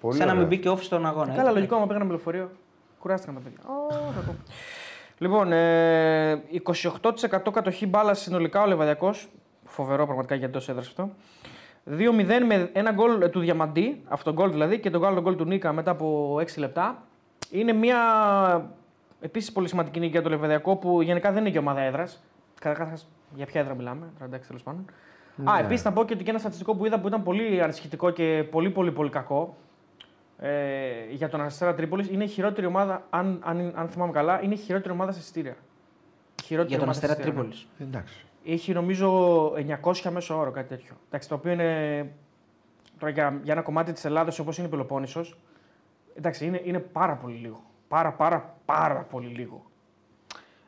Πολύ 0.00 0.16
Σαν 0.16 0.26
να 0.26 0.32
μην 0.32 0.42
ωραία. 0.42 0.56
μπήκε 0.56 0.68
ΟΦΗ 0.68 0.84
στον 0.84 1.06
αγώνα. 1.06 1.34
Καλά, 1.34 1.50
Ε, 1.50 1.52
λογικό, 1.52 1.76
άμα 1.76 1.86
πήγαμε 1.86 2.04
με 2.04 2.10
λεωφορείο. 2.10 2.50
Κουράστηκαν 2.98 3.34
τα 3.34 3.40
παιδιά. 3.40 3.58
Ω, 3.66 4.12
κακό. 4.14 4.34
Λοιπόν, 5.18 5.52
ε, 5.52 6.42
28% 7.46 7.50
κατοχή 7.52 7.86
μπάλα 7.86 8.14
συνολικά 8.14 8.62
ο 8.62 8.66
Λεβαδειακός. 8.66 9.28
Φοβερό 9.64 10.04
πραγματικά 10.04 10.34
για 10.34 10.46
εντός 10.46 10.58
έδρας 10.58 10.80
αυτό. 10.80 11.10
2-0 11.84 12.44
με 12.46 12.70
ένα 12.72 12.92
γκολ 12.92 13.22
ε, 13.22 13.28
του 13.28 13.40
Διαμαντή, 13.40 14.02
αυτογκόλ 14.08 14.50
δηλαδή, 14.50 14.78
και 14.80 14.90
τον 14.90 15.04
άλλο 15.04 15.20
γκολ 15.20 15.36
του 15.36 15.44
Νίκα 15.44 15.72
μετά 15.72 15.90
από 15.90 16.36
6 16.40 16.58
λεπτά. 16.58 17.02
Είναι 17.50 17.72
μια 17.72 17.96
επίσης 19.20 19.52
πολύ 19.52 19.68
σημαντική 19.68 19.98
νίκη 19.98 20.10
για 20.12 20.22
το 20.22 20.28
Λεβαδιακό 20.28 20.76
που 20.76 21.02
γενικά 21.02 21.32
δεν 21.32 21.40
είναι 21.40 21.50
και 21.50 21.58
ομάδα 21.58 21.80
έδρας. 21.80 22.22
Καταρχάς, 22.60 23.08
για 23.34 23.46
ποια 23.46 23.60
έδρα 23.60 23.74
μιλάμε, 23.74 24.06
τώρα 24.12 24.24
εντάξει 24.24 24.48
τέλος 24.48 24.62
πάντων. 24.62 24.84
Α, 25.50 25.58
επίσης 25.58 25.84
να 25.84 25.92
πω 25.92 26.04
και 26.04 26.14
ότι 26.14 26.24
και 26.24 26.30
ένα 26.30 26.38
στατιστικό 26.38 26.74
που 26.74 26.86
είδα 26.86 27.00
που 27.00 27.08
ήταν 27.08 27.22
πολύ 27.22 27.62
ανησυχητικό 27.62 28.10
και 28.10 28.44
πολύ 28.50 28.70
πολύ 28.70 28.92
πολύ 28.92 29.10
κακό 29.10 29.56
ε, 30.40 31.10
για 31.10 31.28
τον 31.28 31.40
Αστέρα 31.40 31.74
Τρίπολης 31.74 32.08
είναι 32.08 32.24
η 32.24 32.28
χειρότερη 32.28 32.66
ομάδα, 32.66 33.06
αν, 33.10 33.40
αν, 33.44 33.72
αν 33.76 33.88
θυμάμαι 33.88 34.12
καλά, 34.12 34.42
είναι 34.42 34.54
η 34.54 34.56
χειρότερη 34.56 34.92
ομάδα 34.92 35.12
σε 35.12 35.18
εισιτήρια. 35.18 35.56
Η 36.40 36.42
χειρότερη 36.42 36.68
Για 36.68 36.78
τον 36.78 36.88
ομάδα 36.88 37.06
σε 37.06 37.12
Αστέρα 37.12 37.28
εισιτήρια, 37.28 37.42
ναι. 37.42 37.48
Τρίπολης. 37.48 37.88
Εντάξει. 37.88 38.24
Έχει 38.44 38.72
νομίζω 38.72 39.52
900 39.82 40.10
μέσο 40.10 40.38
όρο, 40.38 40.50
κάτι 40.50 40.68
τέτοιο. 40.68 40.94
Εντάξει, 41.06 41.28
το 41.28 41.34
οποίο 41.34 41.52
είναι. 41.52 42.10
Τώρα 42.98 43.12
για, 43.12 43.40
για 43.42 43.52
ένα 43.52 43.62
κομμάτι 43.62 43.92
της 43.92 44.04
Ελλάδας 44.04 44.32
όπως 44.40 44.58
είναι 44.58 44.66
η 44.66 44.70
Πελοπόννησος, 44.70 45.38
εντάξει, 46.14 46.46
είναι, 46.46 46.60
είναι 46.64 46.78
πάρα 46.78 47.16
πολύ 47.16 47.34
λίγο. 47.34 47.62
Πάρα, 47.88 48.12
πάρα, 48.12 48.54
πάρα 48.64 49.00
πολύ 49.00 49.26
λίγο. 49.28 49.62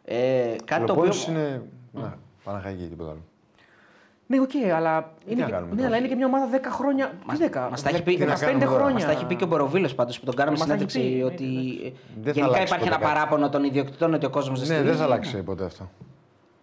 Ε, 0.04 0.56
κάτι 0.64 0.84
το 0.84 0.92
οποίο. 0.92 1.04
Πελοπόννησος 1.04 1.26
είναι. 1.26 1.62
Να, 1.92 2.18
Παναχαϊκή, 2.44 2.86
τίποτα 2.86 3.10
άλλο. 3.10 3.22
Ναι, 4.30 4.40
οκ, 4.40 4.50
αλλά, 4.76 5.12
είναι, 5.26 5.40
να 5.40 5.46
και, 5.46 5.52
κάνουμε 5.52 5.70
ναι, 5.70 5.76
τώρα; 5.76 5.86
αλλά 5.86 5.96
είναι 5.96 6.08
και 6.08 6.14
μια 6.14 6.26
ομάδα 6.26 6.46
10 6.52 6.70
χρόνια. 6.70 7.12
Μας- 7.26 7.38
τι 7.38 7.44
10, 7.52 7.66
μας 7.70 7.82
τα 7.82 7.88
έχει 7.88 8.02
πει- 8.02 8.18
15 8.18 8.18
τι 8.18 8.26
να 8.26 8.34
κάνουμε 8.46 8.64
τώρα, 8.64 8.76
χρόνια. 8.76 8.94
Μας 8.94 9.04
τα 9.04 9.10
έχει 9.10 9.24
πει 9.26 9.34
και 9.36 9.44
ο 9.44 9.46
Μποροβίλος 9.46 9.94
πάντως 9.94 10.18
που 10.18 10.24
τον 10.24 10.34
κάναμε 10.34 10.56
Μας 10.58 10.66
τα 10.66 10.74
έχει 10.74 10.90
συνέντευξη 10.90 11.18
πει, 11.18 11.22
ότι 11.44 11.44
ναι, 11.44 11.88
ε, 11.88 11.92
Δεν 12.14 12.24
θα 12.24 12.30
γενικά 12.30 12.44
αλλάξει 12.44 12.62
υπάρχει 12.62 12.84
ποτέ 12.88 12.94
ένα 12.94 13.04
κάτι. 13.04 13.12
παράπονο 13.14 13.48
των 13.48 13.64
ιδιοκτητών 13.64 14.14
ότι 14.14 14.26
ο 14.26 14.30
κόσμος 14.30 14.58
δεν 14.60 14.68
Ναι, 14.68 14.74
στηρίζει. 14.74 14.90
δεν 14.90 14.98
θα 14.98 15.04
αλλάξει 15.12 15.42
ποτέ 15.42 15.64
αυτό. 15.64 15.90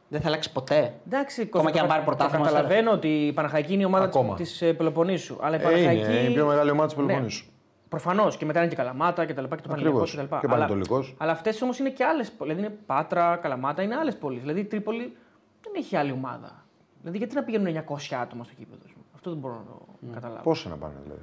Δεν 0.07 0.22
θα 0.22 0.27
αλλάξει 0.27 0.52
ποτέ. 0.52 0.94
Εντάξει, 1.07 1.41
Ακόμα 1.41 1.64
Κώστα, 1.64 1.72
και 1.77 1.80
αν 1.80 1.88
το- 1.88 1.94
πάρει 1.94 2.06
πρωτάθλημα, 2.06 2.45
Το 2.48 2.52
καταλαβαίνω 2.53 2.91
ότι 2.91 3.07
η 3.07 3.34
Παναχαϊκή 3.34 3.73
είναι 3.73 3.81
η 3.81 3.85
ομάδα 3.85 4.06
Ακόμα. 4.06 4.35
τη 4.35 4.73
Πελοποννήσου. 4.73 5.38
Αλλά 5.41 5.56
η 5.56 5.60
Ε, 5.60 5.64
Παναχαϊκή. 5.64 6.03
είναι, 6.03 6.14
είναι 6.19 6.30
η 6.30 6.34
πιο 6.34 6.45
μεγάλη 6.45 6.69
ομάδα 6.72 6.88
της 6.88 6.95
Ναι. 6.98 7.03
Πελοποννήσου. 7.03 7.45
Προφανώς 7.89 8.38
και 8.38 8.45
μετά 8.45 8.60
είναι 8.60 8.69
και 8.69 8.76
Καλαμάτα 8.76 9.26
και 9.26 9.34
τα 9.34 9.41
λοιπά 9.41 9.56
και 9.56 9.61
το 9.61 9.68
Παναγιακό 9.68 9.98
Ακριβώς. 9.98 10.10
και 10.11 10.15
τα 10.18 10.23
λοιπά. 10.23 10.39
Και 10.39 10.45
ο 10.45 10.49
Αλλά- 10.49 10.60
Πανετολικός. 10.65 11.15
Αλλά 11.18 11.31
αυτές 11.31 11.61
όμως 11.61 11.80
είναι 11.80 11.89
και 11.89 12.03
άλλε 12.03 12.23
πόλει. 12.38 12.53
Δηλαδή 12.53 12.68
είναι 12.68 12.77
Πάτρα, 12.85 13.35
Καλαμάτα, 13.41 13.81
είναι 13.81 13.95
άλλες 13.95 14.15
πόλεις. 14.15 14.39
Δηλαδή 14.41 14.60
η 14.60 14.64
Τρίπολη 14.65 15.15
δεν 15.61 15.72
έχει 15.77 15.95
άλλη 15.95 16.11
ομάδα. 16.11 16.65
Δηλαδή 17.02 17.18
γιατί 17.18 17.36
να 17.36 17.44
πηγαίνουν 17.44 17.68
900 17.68 18.15
άτομα 18.22 18.44
στο 18.44 18.53
κήπεδο. 18.60 18.82
ας 18.86 18.91
πούμε; 18.94 19.06
Αυτό 19.15 19.30
δεν 19.30 19.40
μπορώ 19.40 19.53
να 19.53 19.64
το 19.72 20.14
καταλάβω. 20.14 20.41
Πόσα 20.44 20.69
να 20.69 20.76
πάνε 20.76 20.94
δηλαδή; 21.03 21.22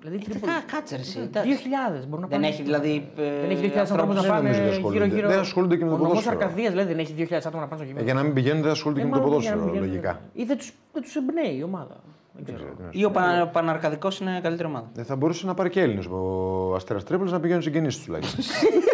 Δηλαδή 0.00 0.16
η 0.16 0.20
Ε, 0.26 0.30
Τρίπολη. 0.30 0.52
κα- 0.52 0.64
Κάτσε 0.76 0.94
ρε 0.96 1.00
εσύ. 1.02 1.18
2.000 1.18 1.24
εντάξει. 1.26 2.06
μπορούν 2.08 2.20
να 2.24 2.28
Δεν 2.28 2.40
πάνε. 2.40 2.46
έχει 2.52 2.62
δηλαδή. 2.62 3.08
ε, 3.16 3.40
Δεν 3.40 3.50
έχει 3.50 3.60
2.000 3.60 3.66
άτομα 3.66 3.80
ανθρώπους. 3.80 4.14
να 4.14 4.20
δεν 4.20 4.30
πάνε 4.30 4.42
νομίζω 4.48 4.60
ότι 4.62 4.70
ασχολούνται. 4.70 5.04
γύρω-γύρω. 5.04 5.28
Δεν 5.28 5.38
ασχολούνται 5.38 5.76
και 5.76 5.84
με 5.84 5.88
το 5.90 5.94
Ο 5.94 5.98
νομός 5.98 6.12
ποδόσφαιρο. 6.12 6.38
Αρκαδίας 6.40 6.70
δηλαδή 6.70 6.88
δεν 6.92 6.98
έχει 6.98 7.12
2.000 7.18 7.46
άτομα 7.46 7.62
να 7.62 7.68
πάνε 7.68 7.76
στο 7.76 7.84
Ε, 7.84 7.86
κήπεδο. 7.86 8.04
για 8.04 8.14
να 8.14 8.22
μην 8.22 8.32
πηγαίνουν, 8.32 8.62
δεν 8.62 8.70
ασχολούνται 8.70 9.00
Ε, 9.00 9.04
και 9.04 9.10
με 9.10 9.16
το 9.16 9.22
μάλλον 9.22 9.40
για 9.40 9.50
να 9.50 9.56
ποδόσφαιρο, 9.56 9.80
μην 9.80 9.90
πηγαίνουν. 9.90 10.12
λογικά. 10.12 10.42
Ή 10.42 10.44
δεν 10.44 10.58
του 10.58 10.64
δεν 10.92 11.02
τους 11.02 11.14
εμπνέει 11.16 11.56
η 11.56 11.62
ομάδα. 11.62 11.96
Δεν 12.32 12.54
ξέρω. 12.54 12.70
Ή 12.90 13.04
ο 13.04 13.10
Πανα- 13.10 13.46
Παναρκαδικός 13.48 14.20
είναι 14.20 14.40
καλύτερη 14.42 14.68
ομάδα. 14.68 14.86
Δεν 14.94 15.04
θα 15.04 15.16
μπορούσε 15.16 15.46
να 15.46 15.54
πάρει 15.54 15.70
και 15.70 15.80
Έλληνες 15.80 16.06
ο 16.06 16.74
Αστέρας 16.74 17.04
Τρίπολης 17.04 17.32
να 17.32 17.40
πηγαίνουν 17.40 17.62
συγγενείς 17.62 17.98
του 17.98 18.04
τουλάχιστον. 18.04 18.44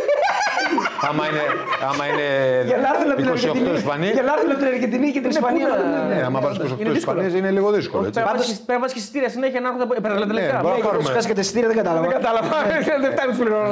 άμα 1.11 1.23
είναι, 1.31 1.45
άμα 1.91 2.05
είναι 2.11 2.27
Για 2.71 2.79
να 2.85 2.89
έρθουν 2.93 3.09
από 3.13 3.21
την 3.23 3.29
28 3.29 3.33
Αργεντινή. 3.33 3.77
Ισπανοί. 3.83 4.09
Για 4.19 4.25
να 4.29 4.33
έρθουν 4.37 4.51
από 4.55 4.61
την 4.63 4.69
Αργεντινή 4.73 5.09
και 5.15 5.21
την 5.25 5.31
Ισπανία. 5.37 5.67
πού 5.67 5.73
να 5.73 5.79
να- 5.83 6.01
δουν. 6.01 6.09
Ναι, 6.17 6.19
άμα 6.29 6.39
πάρεις 6.45 6.57
είναι 6.59 6.67
28 6.67 6.93
δύσκολο. 6.97 7.21
Ισπανίε 7.21 7.39
είναι 7.41 7.51
λίγο 7.57 7.69
δύσκολο. 7.79 8.01
Όχι, 8.03 8.09
Έτσι. 8.11 8.21
Πρέπει 8.21 8.37
να 8.37 8.43
βάζεις- 8.43 8.61
πρέπει 8.69 8.79
να 8.81 8.85
βάζει 8.85 8.93
και 8.97 9.01
εισιτήρια 9.05 9.29
συνέχεια 9.37 9.61
να 9.65 9.67
έρχονται 9.71 9.87
υπεραλαντελικά. 10.03 10.53
Ναι, 10.57 10.61
μπορεί 10.65 10.75
να 10.75 10.79
Εγώ 10.79 10.89
πάρουμε. 10.89 11.05
του 11.09 11.15
χάσει 11.17 11.27
και 11.31 11.37
τα 11.39 11.43
εισιτήρια, 11.45 11.69
δεν 11.73 11.77
κατάλαβα. 11.81 12.07
Δεν 12.07 12.15
κατάλαβα. 12.19 12.49
Δεν 13.05 13.11
φτάνει 13.15 13.31
του 13.33 13.39
πληρώνω. 13.39 13.69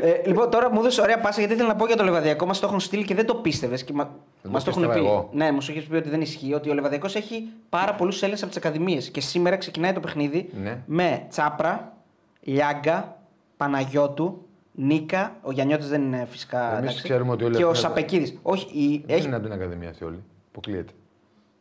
Ε, 0.00 0.28
λοιπόν, 0.28 0.50
τώρα 0.50 0.66
μου 0.72 0.78
έδωσε 0.80 1.00
ωραία 1.00 1.18
πάσα 1.24 1.38
γιατί 1.38 1.54
ήθελα 1.54 1.68
να 1.68 1.76
πω 1.76 1.86
για 1.86 1.96
το 1.96 2.04
Λεβαδιακό. 2.04 2.46
Μας 2.46 2.58
το 2.60 2.66
έχουν 2.66 2.80
στείλει 2.80 3.04
και 3.04 3.14
δεν 3.14 3.26
το 3.26 3.34
πίστευες. 3.34 3.84
Και 3.84 3.92
μα, 3.92 4.10
μας 4.42 4.64
το 4.64 4.70
έχουν 4.70 4.82
πίστευα 4.82 5.00
πει. 5.04 5.10
εγώ. 5.12 5.28
Ναι, 5.32 5.52
μου 5.52 5.60
σου 5.62 5.70
έχεις 5.70 5.84
πει 5.84 5.96
ότι 5.96 6.08
δεν 6.08 6.20
ισχύει. 6.20 6.54
Ότι 6.54 6.70
ο 6.70 6.74
Λεβαδιακός 6.74 7.14
έχει 7.14 7.48
πάρα 7.68 7.94
πολλούς 7.94 8.20
Έλληνες 8.22 8.42
από 8.42 8.52
τις 8.52 8.60
ακαδημίες. 8.60 9.08
Και 9.10 9.20
σήμερα 9.20 9.56
ξεκινάει 9.56 9.92
το 9.92 10.00
παιχνίδι 10.00 10.48
Ναι. 10.62 10.78
με 10.86 11.22
Τσάπρα, 11.28 11.92
Λιάγκα, 12.40 13.16
Παναγιώτου, 13.56 14.46
Νίκα. 14.74 15.36
Ο 15.42 15.52
Γιαννιώτης 15.52 15.88
δεν 15.88 16.02
είναι 16.02 16.26
φυσικά. 16.30 16.68
Εμείς 16.68 16.78
εντάξει, 16.78 17.02
ξέρουμε 17.02 17.32
ότι 17.32 17.44
όλοι 17.44 17.56
Και 17.56 17.64
ο 17.64 17.68
αυτοί- 17.68 17.82
Σαπεκίδης. 17.82 18.38
Όχι, 18.42 18.66
η, 18.78 19.02
Δεν 19.06 19.16
έχει, 19.16 19.26
είναι 19.26 19.34
από 19.36 19.44
την 19.44 19.52
Ακαδημία 19.54 19.88
αυτή 19.88 20.04
όλη. 20.04 20.22
Αποκλείεται. 20.50 20.92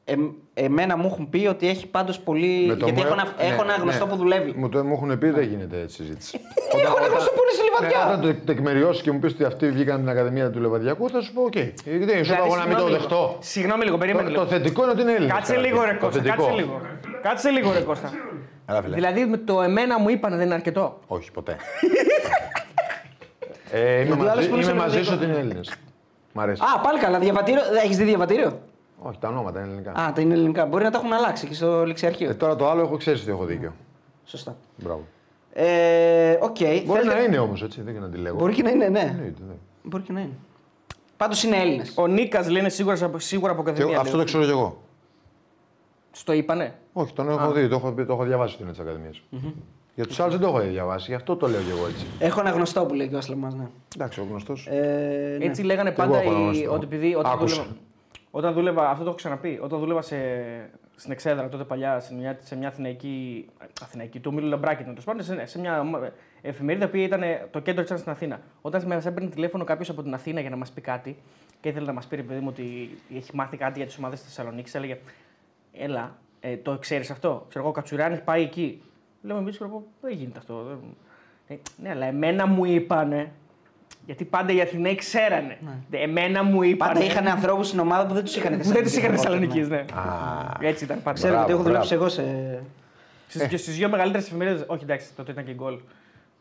ε, 0.04 0.16
εμένα 0.54 0.98
μου 0.98 1.06
έχουν 1.08 1.30
πει 1.30 1.48
ότι 1.48 1.68
έχει 1.70 1.88
πάντως 1.88 2.20
πολύ. 2.20 2.66
Με 2.68 2.76
το 2.76 2.86
γιατί 2.86 3.00
μου- 3.02 3.06
έχω, 3.08 3.14
ένα, 3.14 3.24
ναι, 3.38 3.44
έχω 3.54 3.62
ένα 3.64 3.74
γνωστό 3.74 4.06
ναι. 4.06 4.12
που 4.12 4.18
δουλεύει. 4.18 4.54
Μου, 4.58 4.70
το, 4.70 4.84
μου 4.84 4.94
έχουν 4.94 5.18
πει 5.18 5.30
δεν 5.30 5.44
γίνεται 5.44 5.80
έτσι 5.82 5.96
συζήτηση. 5.96 6.40
Έχω 6.84 6.98
ένα 6.98 7.08
γνωστό 7.08 7.30
που 7.32 7.40
είναι 7.42 7.52
στη 7.54 7.64
Λιβαδιά. 7.64 8.06
Ναι, 8.06 8.14
όταν 8.14 8.22
το 8.22 8.46
τεκμηριώσεις 8.46 9.02
και 9.02 9.12
μου 9.12 9.20
πεις 9.20 9.34
ότι 9.34 9.44
αυτοί 9.44 9.72
βγήκαν 9.72 9.94
από 9.96 10.04
την 10.04 10.10
Ακαδημία 10.12 10.50
του 10.52 10.60
Λεβαδειακού, 10.60 11.10
θα 11.10 11.22
σου 11.22 11.34
πω: 11.34 11.42
Οκ. 11.42 11.56
Γιατί 11.56 11.76
σου 11.86 11.94
είπα 11.94 12.22
Δηλαδή, 12.22 12.42
εγώ 12.46 12.56
να 12.56 12.66
μην 12.66 12.76
το 12.76 12.80
συγγνώμη 12.80 12.92
δεχτώ. 12.92 13.16
λίγο. 13.16 13.38
Συγγνώμη 13.40 13.84
λίγο, 13.84 13.98
περίμενε 13.98 14.30
Το, 14.30 14.34
το 14.36 14.42
λίγο. 14.42 14.52
θετικό 14.54 14.82
είναι 14.84 14.92
ότι 14.92 15.02
είναι 15.02 15.12
Έλληνες. 15.12 15.34
Κάτσε 15.36 15.52
καταρχήν. 15.54 15.74
λίγο 15.74 15.86
ρε 15.86 15.94
Το 15.94 16.06
Κώστα, 16.06 16.22
θετικό. 16.22 16.44
κάτσε 16.44 16.60
λίγο. 16.62 16.82
Κάτσε 17.22 17.50
λίγο 17.50 17.72
ρε 17.72 17.80
Κώστα. 17.80 18.12
Έλα, 18.70 18.82
φίλε. 18.82 18.96
Δηλαδή 18.96 19.26
με 19.26 19.38
το 19.38 19.62
εμένα 19.62 20.00
μου 20.00 20.10
είπαν 20.10 20.32
δεν 20.38 20.46
είναι 20.46 20.54
αρκετό. 20.54 21.00
Όχι, 21.08 21.32
ποτέ. 21.32 21.56
ε, 23.72 23.92
είμαι 24.00 24.04
Γιατί 24.16 24.22
ο 24.26 24.30
άλλος 24.30 24.36
μαζί, 24.36 24.50
που 24.50 24.56
είναι 24.56 24.64
είμαι 24.64 24.64
στο 24.64 24.76
μαζί 24.76 25.04
σου 25.04 25.12
Λεβαδιακό. 25.12 25.16
ότι 25.24 25.26
είναι 25.32 25.40
Έλληνες. 25.40 25.74
Μ' 26.34 26.40
αρέσει. 26.40 26.62
Α, 26.78 26.80
πάλι 26.80 27.00
καλά. 27.00 27.20
Διαβατήριο. 27.20 27.62
Έχεις 27.84 27.98
δει 27.98 28.04
διαβατήριο; 28.04 28.60
Όχι, 29.00 29.18
τα 29.20 29.28
ονόματα 29.28 29.60
είναι 29.60 29.68
ελληνικά. 29.68 29.92
Α, 29.92 30.14
τα 30.14 30.22
είναι 30.22 30.34
ελληνικά. 30.34 30.66
Μπορεί 30.66 30.84
να 30.84 30.92
τα 30.92 30.98
έχουν 30.98 31.14
αλλάξει 31.14 31.48
και 31.48 31.54
στο 31.54 31.86
λεξιαρχείο. 31.86 32.30
Ε, 32.30 32.34
τώρα 32.34 32.56
το 32.56 32.70
άλλο 32.70 32.82
έχω 32.82 32.98
ξέρει 32.98 33.20
ότι 33.20 33.30
έχω 33.30 33.46
δίκιο. 33.46 33.74
Σωστά. 34.26 34.56
Μπράβο. 34.76 35.04
Ε, 35.54 36.38
οκ. 36.42 36.58
Μπορεί 36.60 36.80
θέλετε- 36.86 37.06
να 37.06 37.20
είναι 37.24 37.38
όμως 37.38 37.64
έτσι, 37.64 37.82
δεν 37.82 37.94
και 37.94 38.00
να 38.00 38.10
τη 38.10 38.18
λέγω. 38.18 38.36
Μπορεί 38.38 38.54
και 38.54 38.64
να 38.64 38.70
είναι, 38.70 38.90
ναι. 38.90 39.00
Εννοείται, 39.00 39.42
ναι. 39.48 39.54
Μπορεί 39.84 40.04
και 40.04 40.12
να 40.12 40.20
είναι. 40.20 40.34
Πάντως 41.18 41.44
είναι 41.44 41.58
Έλληνες. 41.58 41.94
Ο 41.96 42.08
Νίκας 42.08 42.50
λένε 42.50 42.70
σίγουρα, 42.70 43.06
από- 43.06 43.20
σίγουρα 43.20 43.52
από 43.52 43.64
Και 43.64 43.70
ακαδημία. 43.70 43.98
αυτό 44.00 44.12
το 44.12 44.18
λέει. 44.18 44.26
ξέρω 44.26 44.44
κι 44.44 44.50
εγώ. 44.50 44.82
Στο 46.12 46.34
είπανε. 46.34 46.76
Όχι, 46.94 47.14
τον 47.14 47.30
έχω 47.30 47.52
δει, 47.52 47.68
το 47.68 47.76
έχω, 47.76 47.92
πει- 47.92 48.06
το 48.06 48.14
έχω 48.14 48.24
διαβάσει 48.24 48.54
ότι 48.54 48.64
είναι 48.64 48.72
της 48.72 48.80
Ακαδημίας. 48.82 49.22
Για 49.96 50.06
τους 50.08 50.20
άλλους 50.20 50.38
δεν 50.38 50.50
το 50.50 50.58
έχω 50.58 50.68
διαβάσει, 50.68 51.06
γι' 51.10 51.16
αυτό 51.16 51.36
το 51.36 51.48
λέω 51.48 51.62
κι 51.62 51.70
εγώ 51.70 51.88
έτσι. 51.88 52.06
Έχω 52.20 52.40
ένα 52.40 52.50
γνωστό 52.50 52.86
που 52.86 52.94
λέει 52.94 53.08
και 53.08 53.16
ο 53.16 53.18
Άσλεμα. 53.18 53.54
Ναι. 53.56 53.68
Εντάξει, 53.96 54.20
ο 54.20 54.26
γνωστός. 54.30 54.68
Ε, 54.68 55.36
ναι. 55.40 55.46
Έτσι 55.46 55.62
λέγανε 55.64 55.92
Και 55.92 56.02
εγώ 56.02 56.12
πάντα 56.12 56.24
έχω 56.24 56.32
ένα 56.32 56.40
οι- 56.40 56.44
γνωστό. 56.44 56.72
ότι 56.74 56.84
επειδή 56.86 57.16
όταν 57.16 57.32
Άκουσα. 57.32 57.56
δούλευα, 57.62 57.78
όταν 58.32 58.54
δούλευα, 58.54 58.90
αυτό 58.90 59.04
το 59.04 59.08
έχω 59.08 59.18
ξαναπεί, 59.18 59.60
όταν 59.62 59.80
δούλευα 59.80 60.02
σε, 60.02 60.16
στην 60.96 61.12
Εξέδρα 61.12 61.50
τότε 61.50 61.64
παλιά, 61.64 62.00
σε 62.00 62.14
μια, 62.14 62.38
σε 62.44 62.56
μια 62.56 62.68
αθηναϊκή, 62.68 63.46
αθηναϊκή 63.82 64.20
του 64.20 64.34
Μίλου 64.34 64.48
Λαμπράκη, 64.48 64.84
τέλος 64.84 65.04
πάντων, 65.04 65.24
σε, 65.24 65.46
σε 65.46 65.60
μια 65.60 65.80
ομα- 65.80 66.12
εφημερίδα 66.42 66.88
που 66.90 66.98
ήταν 66.98 67.22
το 67.52 67.60
κέντρο 67.60 67.84
της 67.84 68.00
στην 68.00 68.12
Αθήνα. 68.12 68.40
Όταν 68.62 68.84
μας 68.88 69.06
έπαιρνε 69.06 69.30
τηλέφωνο 69.30 69.64
κάποιος 69.64 69.90
από 69.90 70.04
την 70.04 70.14
Αθήνα 70.14 70.42
για 70.42 70.50
να 70.50 70.56
μας 70.56 70.72
πει 70.72 70.82
κάτι 70.82 71.18
και 71.62 71.70
ήθελε 71.70 71.86
να 71.86 71.94
μας 71.94 72.06
πει, 72.06 72.16
ρε 72.16 72.22
παιδί 72.24 72.40
μου, 72.40 72.48
ότι 72.50 72.90
έχει 73.16 73.36
μάθει 73.36 73.58
κάτι 73.58 73.78
για 73.78 73.88
τις 73.88 73.98
ομάδες 73.98 74.20
της 74.22 74.34
Θεσσαλονίκης, 74.34 74.76
έλεγε 74.76 74.98
Έλα, 75.74 76.18
ε, 76.40 76.58
το 76.58 76.78
ξέρεις 76.80 77.12
αυτό; 77.12 77.46
Ξέρω 77.48 77.64
εγώ, 77.64 77.70
ο 77.70 77.74
Κατσουράνης 77.74 78.22
πάει 78.22 78.42
εκεί. 78.44 78.82
Λέμε 79.22 79.40
εμεί, 79.40 79.50
ξέρω 79.52 79.66
εγώ, 79.66 79.84
δεν 80.02 80.14
γίνεται 80.14 80.38
αυτό. 80.38 80.64
δεν- 80.68 80.96
Ε, 81.48 81.56
ναι, 81.84 81.90
αλλά 81.90 82.06
εμένα 82.06 82.46
μου 82.48 82.66
είπανε. 82.66 83.32
Γιατί 84.06 84.26
πάντα 84.26 84.54
οι 84.54 84.62
Αθηναίοι 84.62 84.96
ξέρανε. 84.96 85.58
Εμένα 85.92 86.44
μου 86.44 86.64
είπανε. 86.64 86.94
Πάντα 86.94 87.06
είχαν 87.06 87.28
ανθρώπους 87.28 87.68
στην 87.68 87.80
ομάδα 87.80 88.06
που 88.06 88.14
δεν 88.14 88.24
τους 88.24 88.36
είχαν 88.36 88.58
Που 88.58 88.64
δεν 88.70 88.84
τι 88.84 88.98
είχαν 88.98 89.12
Θεσσαλονίκη. 89.12 89.60
Θεσσαλονίκης, 89.64 89.68
ναι. 90.62 90.68
Έτσι 90.68 90.84
ήταν 90.84 90.98
πάντα. 91.04 91.14
Ξέρω 91.18 91.34
ότι 91.34 91.44
Μπράβο, 91.46 91.54
έχω 91.54 91.64
δουλέψει 91.64 91.96
μπράβο. 91.96 92.04
εγώ 92.04 92.14
σε. 92.14 92.64
Στις, 93.28 93.48
και 93.48 93.58
στις 93.58 93.76
δύο 93.76 93.90
μεγαλύτερες 93.90 94.26
εφημερίδες. 94.28 94.64
Όχι, 94.68 94.84
εντάξει, 94.84 95.08
τότε 95.16 95.32
ήταν 95.32 95.46
και 95.46 95.54
γκολ. 95.54 95.80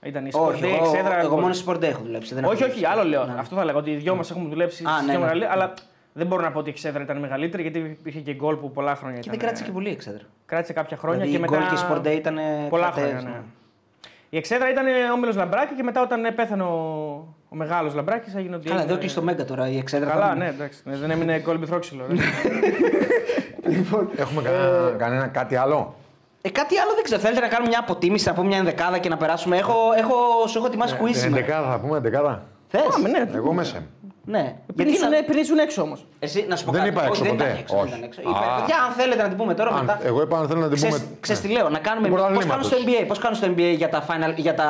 Ήταν 0.03 0.27
η 0.27 0.31
Όχι, 0.33 0.61
Sport 0.61 0.65
Day, 0.65 0.69
εγώ, 0.69 0.85
Εξέδρα. 0.91 1.19
εγώ 1.21 1.29
γκολ. 1.29 1.41
μόνο 1.41 1.53
σε 1.55 1.65
Sport 1.67 1.77
Day 1.77 1.83
έχω 1.83 2.03
δουλέψει. 2.03 2.35
δεν 2.35 2.43
έχω 2.43 2.53
Όχι, 2.53 2.63
όχι, 2.63 2.73
δουλέψει. 2.73 2.99
άλλο 2.99 3.09
λέω. 3.09 3.25
Ναι. 3.25 3.35
Αυτό 3.39 3.57
θα 3.57 3.65
λέγα. 3.65 3.79
Ότι 3.79 3.91
οι 3.91 3.97
δυο 3.97 4.15
μας 4.15 4.31
έχουμε 4.31 4.49
δουλέψει 4.49 4.85
Α, 4.85 4.91
στις 4.91 5.01
ναι, 5.07 5.11
δύο 5.11 5.19
ναι. 5.19 5.25
μεγαλύτερες. 5.25 5.55
Αλλά 5.55 5.75
δεν 6.13 6.27
μπορώ 6.27 6.43
να 6.43 6.51
πω 6.51 6.59
ότι 6.59 6.69
η 6.69 6.73
Εξέδρα 6.73 7.03
ήταν 7.03 7.17
μεγαλύτερη 7.19 7.63
γιατί 7.63 7.79
υπήρχε 7.79 8.21
και 8.21 8.35
γκολ 8.35 8.55
που 8.57 8.71
πολλά 8.71 8.95
χρόνια 8.95 9.15
Και 9.21 9.21
ήταν. 9.29 9.33
δεν 9.33 9.41
κράτησε 9.47 9.65
και 9.65 9.71
πολύ 9.71 9.89
η 9.89 9.93
Εξέδρα. 9.93 10.23
Κράτησε 10.47 10.73
κάποια 10.73 10.97
χρόνια 10.97 11.25
Δηλαδή, 11.25 11.45
και 11.47 11.53
η 11.53 11.57
μετά. 11.57 11.67
Γκολ 11.67 11.77
και 11.79 11.85
η 11.85 12.11
Sport 12.11 12.13
Day 12.13 12.17
ήταν 12.19 12.39
Πολλά 12.69 12.83
κρατές, 12.91 13.03
χρόνια, 13.11 13.21
ναι. 13.29 13.35
ναι. 13.37 13.43
Η 14.31 14.37
Εξέδρα 14.37 14.71
ήταν 14.71 14.85
όμιλος 15.15 15.37
Λαμπράκη 15.37 15.75
και 15.75 15.83
μετά 15.83 16.03
όταν 16.03 16.21
πέθανε 16.37 16.63
ο, 16.63 16.75
ο 17.49 17.57
μεγάλος 17.57 17.95
Λαμπράκης 17.95 18.35
έγινε 18.35 18.55
ότι. 18.57 18.65
Καλά, 18.65 18.75
έγινε- 18.77 18.91
εδώ 18.91 19.01
κλείσει 19.01 19.15
το 19.15 19.23
Μέγκα 19.23 19.45
τώρα 19.45 19.69
η 19.69 19.79
Εξέδρα. 19.79 20.11
Καλά, 20.11 20.27
θα- 20.27 20.35
ναι, 20.35 20.47
εντάξει. 20.49 20.81
Ναι, 20.85 20.97
Δεν 20.97 21.11
έμεινε 21.11 21.39
κολυμπηθρόξυλο. 21.39 22.05
ρε. 22.09 22.15
Έχουμε 24.17 24.43
κανένα, 24.43 24.95
κανένα 24.99 25.27
κάτι 25.27 25.57
άλλο; 25.57 25.95
Ε, 26.43 26.51
κάτι 26.51 26.79
άλλο 26.79 26.95
δεν 26.95 27.05
ξέρω. 27.05 27.21
Θέλετε 27.21 27.41
να 27.41 27.49
κάνουμε 27.49 27.69
μια 27.69 27.79
αποτίμηση, 27.81 28.29
να 28.29 28.35
πούμε 28.35 28.47
μια 28.47 28.59
ενδεκάδα 28.59 28.99
και 28.99 29.09
να 29.09 29.17
περάσουμε. 29.17 29.57
Έχω, 29.57 29.75
έχω, 29.99 30.47
σου 30.47 30.59
έχω 30.59 30.67
ετοιμάσει 30.67 30.97
quiz 31.01 31.05
Την 31.05 31.15
σήμερα. 31.15 31.39
εντεκάδα 31.45 31.71
θα 31.71 31.79
πούμε, 31.81 31.97
εντεκάδα. 31.97 32.43
Θες; 32.69 32.83
Πάμε, 32.93 33.09
ναι. 33.09 33.31
Εγώ 33.35 33.53
μέσα 33.53 33.77
είμαι. 33.77 33.87
Ναι. 34.31 34.45
Πριν 34.77 34.89
Γιατί 34.89 34.91
ήσουν- 34.93 35.11
να- 35.11 35.23
Πριν 35.31 35.39
ήσουν 35.39 35.59
έξω 35.59 35.83
όμως. 35.83 36.07
Εσύ, 36.19 36.47
να 36.49 36.57
σου 36.57 36.65
πω 36.65 36.71
Δεν 36.73 36.81
κάτι. 36.81 36.93
είπα 36.93 37.01
έξω 37.05 37.13
Όχι, 37.13 37.23
δεν 37.23 37.31
ποτέ. 37.37 37.45
ήταν 37.49 37.57
έξω, 37.63 37.75
δεν 37.75 37.85
Όχι. 37.85 37.93
ήταν 37.93 38.03
έξω. 38.09 38.21
Α. 38.21 38.31
Είπα, 38.31 38.41
παιδιά, 38.59 38.77
αν 38.87 38.91
θέλετε 38.93 39.23
να 39.23 39.29
την 39.29 39.37
πούμε 39.37 39.55
τώρα 39.55 39.71
Αν- 39.71 39.79
μετά. 39.85 39.99
εγώ 40.11 40.23
είπα 40.23 40.39
αν 40.39 40.47
θέλω 40.49 40.61
να 40.61 40.67
την 40.67 40.77
Ξέρεις- 40.77 40.97
πούμε. 41.03 41.17
Ξέρεις 41.21 41.41
τι 41.43 41.49
λέω, 41.49 41.69
να 41.69 41.79
κάνουμε. 41.79 42.07
Του 42.09 42.13
Πώς 42.15 42.23
κάνουν 42.23 42.37
πρωταθλήματος. 42.39 42.67
στο 42.67 42.77
NBA, 42.85 43.05
πώς 43.11 43.19
κάνουν 43.19 43.37
στο 43.41 43.47
NBA 43.53 43.75
για 43.77 43.89
τα, 43.89 44.01
final, 44.09 44.33
για 44.37 44.55
τα, 44.55 44.69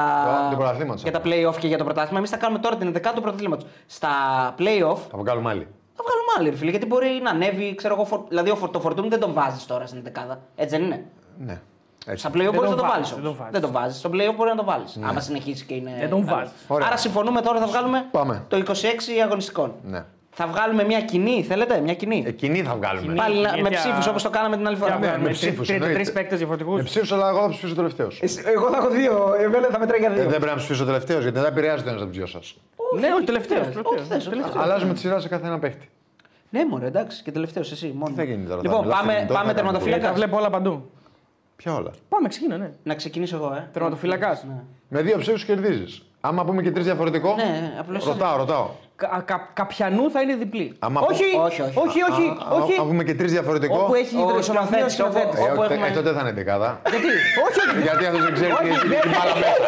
Του 0.51 0.57
πρωταθλήματος. 0.57 1.03
για 1.03 1.13
τα 1.13 1.21
play-off 1.25 1.57
και 1.59 1.67
για 1.73 1.79
το 1.79 1.85
πρωτάθλημα. 1.85 2.19
Εμείς 2.19 2.31
θα 2.31 2.37
κάνουμε 2.37 2.59
τώρα 2.65 2.77
την 2.77 2.89
11η 2.89 3.15
του 3.15 3.23
πρωταθλήματος. 3.23 3.67
Στα 3.87 4.11
play-off 4.59 5.01
Θα 5.15 5.19
βγάλουμε 5.23 5.49
άλλη. 5.51 5.67
θα 5.97 6.03
βγάλουμε 6.07 6.31
άλλη, 6.39 6.49
ρε 6.51 6.57
φίλε, 6.57 6.71
γιατί 6.71 6.87
μπορεί 6.87 7.21
να 7.23 7.31
ανέβει, 7.31 7.75
ξέρω 7.75 7.95
εγώ, 7.95 8.05
φορ- 8.05 8.29
δηλαδή 8.29 8.51
ο 8.51 8.57
φορ- 8.57 8.71
το 8.73 8.81
φορτούνι 8.81 9.09
δεν 9.09 9.21
τον 9.21 9.33
βάζεις 9.33 9.67
τώρα 9.67 9.87
στην 9.87 9.99
11η. 9.99 10.39
Έτσι 10.57 10.77
δεν 10.77 10.85
είναι; 10.87 11.05
Ναι. 11.39 11.61
Έτσι. 12.07 12.19
Στα 12.27 12.29
play-off 12.35 12.53
μπορείς 12.55 12.71
να 12.71 12.77
τον 12.77 12.77
το 12.77 12.83
βάλεις. 12.93 13.09
βάζεις, 13.11 13.15
δεν 13.15 13.23
τον 13.23 13.35
βάζεις. 13.37 13.53
Δεν 13.53 13.61
τον 13.61 13.73
βάζεις. 13.73 13.99
Στο 13.99 14.11
play-off 14.13 14.35
μπορεί 14.37 14.51
να 14.51 14.57
το 14.57 14.65
βάλεις. 14.65 14.99
Άμα 15.03 15.21
συνεχίσει 15.21 15.65
και 15.65 15.75
είναι. 15.75 15.97
Δεν 16.01 16.09
τον 16.09 16.25
καλό. 16.25 16.37
βάζεις. 16.37 16.53
Ωραία. 16.67 16.87
Άρα 16.87 16.97
συμφωνούμε 16.97 17.41
τώρα 17.41 17.59
θα 17.59 17.67
βγάλουμε 17.67 18.07
Πάμε. 18.11 18.45
το 18.49 18.57
26 18.57 19.21
αγωνιστικών. 19.25 19.75
Ναι. 19.83 20.05
Θα 20.33 20.47
βγάλουμε 20.47 20.85
μια 20.85 21.01
κοινή, 21.01 21.43
θέλετε, 21.43 21.81
μια 21.81 21.95
κοινή; 21.95 22.25
Εκείνη 22.27 22.63
θα 22.63 22.75
βγάλουμε. 22.75 23.15
Πάλι 23.15 23.41
να- 23.41 23.51
με 23.51 23.57
γιατί, 23.57 23.75
ψήφους 23.75 24.07
α, 24.07 24.11
όπως 24.11 24.23
το 24.23 24.31
κάναμε 24.31 24.57
την 24.57 24.67
άλλη 24.67 24.77
φορά. 24.77 24.91
Για 24.97 24.99
ναι, 24.99 25.13
με 25.13 25.19
με 25.19 25.23
τρει- 25.25 25.35
ψήφους, 25.35 25.67
τρει- 25.67 25.71
εννοείται. 25.79 25.95
τρεις 25.95 26.13
παίκτες 26.13 26.39
διαφορετικούς. 26.39 26.77
Με 26.77 26.83
ψήφους, 26.83 27.13
αλλά 27.13 27.29
εγώ 27.29 27.41
θα 27.41 27.49
ψηφίσω 27.49 27.75
τελευταίο. 27.75 28.09
Εγώ 28.55 28.71
θα 28.71 28.77
έχω 28.77 28.89
δύο. 28.89 29.35
Εμένα 29.41 29.67
θα 29.71 29.79
μετράει 29.79 29.99
για 29.99 30.09
Ε, 30.11 30.15
δεν 30.15 30.27
πρέπει 30.29 30.45
να 30.47 30.55
ψηφίσω 30.55 30.85
τελευταίο 30.85 31.21
γιατί 31.21 31.39
δεν 31.39 31.47
επηρεάζεται 31.49 31.89
ένας 31.91 32.01
από 32.03 32.11
τους 32.11 32.19
δυο 32.19 32.27
σας. 32.27 32.57
Ναι, 33.01 33.09
όχι, 33.17 33.25
τελευταίος. 33.25 33.67
Ό,τι 33.67 34.03
θες, 34.09 34.27
ό,τι 34.27 34.37
θες. 34.41 34.53
Αλλάζουμε 34.57 34.93
τη 34.93 34.99
σειρά 34.99 35.21
σε 35.21 35.29
κάθε 35.29 35.47
ένα 35.47 35.59
παίχτη. 35.59 35.89
Ναι, 36.51 36.67
μωρέ, 36.67 36.87
εντάξει, 36.87 37.23
και 37.23 37.33
τελευταίος 37.33 37.73
εσύ. 37.73 37.93
Μόνο. 37.97 38.15
θα 38.17 38.23
γίνει 38.23 38.45
τώρα, 38.47 38.57
θα 38.57 38.63
Λοιπόν, 38.63 38.81
μιλάς 38.81 38.99
πάμε, 38.99 39.13
κινητό, 39.15 39.35
πάμε 39.35 39.47
θα 39.49 39.55
κάνουμε 39.55 39.73
Τα 39.73 39.79
τερματοφύλακα. 39.85 40.13
βλέπω 40.15 40.37
όλα 40.37 40.51
παντού. 40.51 40.91
Ποια 41.63 41.75
όλα. 41.75 41.91
Πάμε, 42.09 42.29
ξεκινά, 42.29 42.57
ναι. 42.57 42.71
Να 42.83 42.95
ξεκινήσω 42.95 43.37
εγώ, 43.37 43.53
ε. 43.55 43.69
Τερματοφύλακα. 43.73 44.41
Ναι, 44.49 44.55
Με 44.89 45.03
δύο 45.03 45.19
ψήφους 45.19 45.45
κερδίζεις. 45.45 46.03
Άμα 46.21 46.45
πούμε 46.45 46.63
και 46.63 46.71
τρεις 46.71 46.85
διαφορετικό. 46.85 47.35
Ναι, 47.35 47.77
απλώς- 47.79 48.05
Ρωτάω, 48.05 48.37
ρωτάω. 48.37 48.69
Κα, 49.03 49.23
κα, 49.31 49.37
καπιανού 49.59 50.05
θα 50.15 50.21
είναι 50.23 50.35
διπλή. 50.45 50.67
Άμα 50.87 50.99
όχι, 51.11 51.25
πω- 51.37 51.43
όχι, 51.49 51.61
όχι. 51.67 51.77
όχι, 51.85 51.99
όχι, 52.11 52.25
Α, 52.51 52.55
όχι. 52.61 52.75
Αν 52.81 52.87
πούμε 52.91 53.03
και 53.09 53.15
τρεις 53.21 53.31
διαφορετικό. 53.37 53.77
Όπου 53.85 53.95
έχει 54.03 54.15
Ο 54.17 54.39
ισοβαθμία 54.43 54.89
σκηνοθέτης, 54.89 54.93
σκηνοθέτης. 54.97 55.39
Ε, 55.41 55.51
όπου 55.53 55.61
όχι, 55.63 55.73
έχουμε- 55.73 55.89
ε, 55.93 55.99
τότε 55.99 56.11
θα 56.17 56.21
είναι 56.25 56.33
δεκάδα. 56.41 56.69
Γιατί, 56.93 57.09
όχι, 57.47 57.59
όχι. 57.65 57.81
Γιατί 57.89 58.03
αυτός 58.09 58.23
δεν 58.27 58.33
ξέρει 58.39 58.53
τι 58.63 58.69
έχει 58.75 58.87
την 59.07 59.11
μπάλα 59.15 59.35
μέσα. 59.41 59.61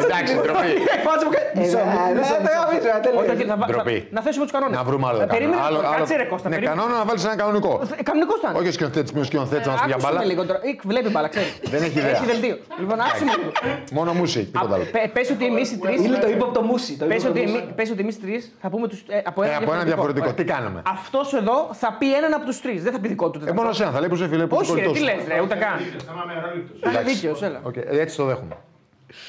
ε. 0.00 0.04
Εντάξει, 0.06 0.32
ντροπή. 0.44 0.70
Φάτσε 1.06 1.24
μου 1.26 1.32
κα- 1.34 1.46
Ε, 1.54 1.60
Μισό, 1.60 1.78
ναι, 1.78 1.84
μισό, 2.18 2.36
ναι, 2.36 2.40
μισό. 2.44 2.54
το 2.56 2.62
αφήσω, 2.66 2.90
τέλεια. 3.04 3.18
Όχι, 3.20 3.30
όχι, 3.34 3.44
θα, 3.52 3.56
βα- 3.60 3.66
Ντροπή. 3.70 3.96
θα- 4.04 4.14
να 4.16 4.20
θέσουμε 4.26 4.44
τους 4.46 4.54
κανόνες. 4.56 4.74
Να 4.80 4.84
βρούμε 4.88 5.04
άλλο 5.08 5.18
κανόνα. 5.22 5.34
Περίμενε, 5.36 5.60
Άλλο- 5.66 5.82
άλλο- 5.90 5.98
κάτσε 5.98 6.14
ρε 6.22 6.26
Κώστα. 6.32 6.48
Ναι, 6.48 6.54
περίμενε. 6.54 6.76
κανόνα 6.80 6.94
να 7.00 7.04
βάλεις 7.08 7.22
ένα 7.28 7.36
κανονικό. 7.42 7.72
Κανονικός 8.10 8.36
ήταν. 8.42 8.52
Όχι 8.60 8.68
ο 8.72 8.74
σκηνοθέτης 8.78 9.10
με 9.16 9.20
ο 9.24 9.26
σκηνοθέτης 9.30 9.66
να 9.68 9.72
μας 9.74 9.80
πει 9.82 9.86
για 9.92 9.96
Άκουσε 9.98 10.06
μπάλα. 10.12 10.20
με 10.22 10.28
λίγο 10.32 10.42
τώρα. 10.48 10.60
Εκ, 10.70 10.78
Βλέπει 10.92 11.08
μπάλα, 11.14 11.28
ξέρει. 11.34 11.48
Δεν 11.74 11.80
έχει 11.86 11.96
ιδέα. 12.00 12.14
Έχει 12.16 12.26
δελτίο. 12.32 12.56
Λοιπόν, 12.82 12.96
άκουσε 13.06 13.24
με 13.28 13.32
λίγο. 13.38 13.50
Μόνο 13.98 14.10
μουσική, 14.20 14.44
τίποτα 14.54 14.74
άλλο. 14.76 14.84
Πε 15.16 15.20
ότι 15.34 15.44
εμείς 15.52 15.66
οι 15.72 15.76
τρει. 15.84 15.94
Είναι 16.04 16.18
το 16.24 16.28
ύποπτο 16.36 16.60
μουσι. 16.70 16.92
το 17.00 17.04
Πες 17.10 17.16
ύποπτο 17.22 17.30
ότι, 17.32 17.40
μουσι. 17.50 17.54
εμεί- 17.62 17.72
πες 17.78 17.88
ότι 17.94 18.00
εμείς 18.06 18.16
τρει 18.24 18.36
θα 18.60 18.68
πούμε 18.70 18.88
τους, 18.88 19.00
ε, 19.08 19.22
από 19.24 19.42
Ε, 19.42 19.46
ένα 19.48 19.56
από 19.56 19.72
ένα 19.72 19.84
διαφορετικό. 19.84 20.32
Τι 20.32 20.44
κάνουμε; 20.44 20.82
Αυτός 20.86 21.32
εδώ 21.34 21.70
θα 21.72 21.96
πει 21.98 22.14
έναν 22.14 22.32
από 22.34 22.44
τους 22.44 22.60
τρεις. 22.60 22.82
Δεν 22.82 22.92
θα 22.92 23.00
πει 23.00 23.08
δικό 23.08 23.30
του. 23.30 23.40
Ε, 23.46 23.52
μόνο 23.52 23.68
εσένα 23.68 23.90
θα 23.90 24.00
λέει 24.00 24.08
που 24.08 24.16
σε 24.16 24.28
φίλε 24.28 24.46
που 24.46 24.56
Όχι, 24.56 24.66
ρε, 24.74 24.82
κολλητός 24.82 24.92
τι 24.92 24.98
σου. 24.98 25.04
λες, 25.16 25.26
ρε, 25.26 25.40
ούτε 25.40 25.54
καν. 25.54 25.78
Σταμάμε 25.98 26.32
αράληπτος. 26.32 26.92
Είναι 26.92 27.02
δίκαιος, 27.02 27.42
έλα. 27.42 27.60
Οκ, 27.62 27.76
ε, 27.76 27.82
Έτσι 27.88 28.16
το 28.16 28.24
δέχομαι. 28.24 28.56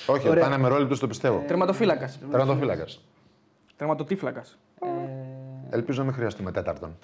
Όχι, 0.06 0.30
Ωραία. 0.30 0.44
θα 0.44 0.50
είναι 0.50 0.58
μερόληπτο, 0.62 1.00
το 1.00 1.08
πιστεύω. 1.08 1.44
Τερματοφύλακας. 1.48 2.20
Τερματοφύλακας. 2.32 3.02
Τερματοφύλακας. 3.78 4.58
Ελπίζω 5.70 6.00
να 6.00 6.06
μην 6.06 6.14
χρειαστούμε 6.14 6.52
τέταρτον. 6.52 6.98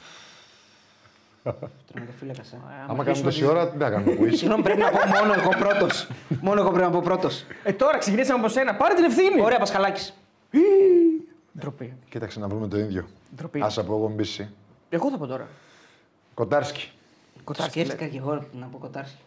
Τερματοφύλακας, 1.93 2.51
ε. 2.51 2.57
Άμα 2.87 3.03
κάνουμε 3.03 3.23
τόση 3.23 3.45
ώρα, 3.45 3.69
τι 3.69 3.77
να 3.77 3.89
κάνουμε. 3.89 4.11
quiz. 4.19 4.29
Συγγνώμη, 4.33 4.63
πρέπει 4.63 4.79
να 4.79 4.89
πω 4.89 5.07
μόνο 5.07 5.33
εγώ 5.33 5.49
πρώτος. 5.59 6.07
μόνο 6.41 6.59
εγώ 6.61 6.69
πρέπει 6.69 6.85
να 6.85 6.91
πω 6.91 7.01
πρώτος. 7.01 7.45
Ε, 7.63 7.71
τώρα 7.73 7.97
ξεκινήσαμε 7.97 8.39
από 8.39 8.49
σένα. 8.49 8.75
Πάρε 8.75 8.93
την 8.93 9.03
ευθύνη. 9.03 9.41
Ωραία, 9.41 9.57
Πασχαλάκης. 9.59 10.13
Ντροπή. 11.59 11.93
Κοίταξε 12.09 12.39
να 12.39 12.47
βρούμε 12.47 12.67
το 12.67 12.77
ίδιο. 12.77 13.05
Ντροπή. 13.35 13.59
Α 13.61 13.71
από 13.77 13.93
εγώ 13.95 14.07
μπήσει. 14.15 14.49
Εγώ 14.89 15.09
θα 15.11 15.17
πω 15.17 15.25
τώρα. 15.27 15.47
Κοτάρσκι. 16.33 16.89
Κοτάρσκι, 17.43 17.79
Σκέφτηκα 17.79 18.07
και 18.07 18.17
εγώ 18.17 18.43
να 18.59 18.65
πω 18.65 18.77
Κοτάρσκι. 18.77 19.17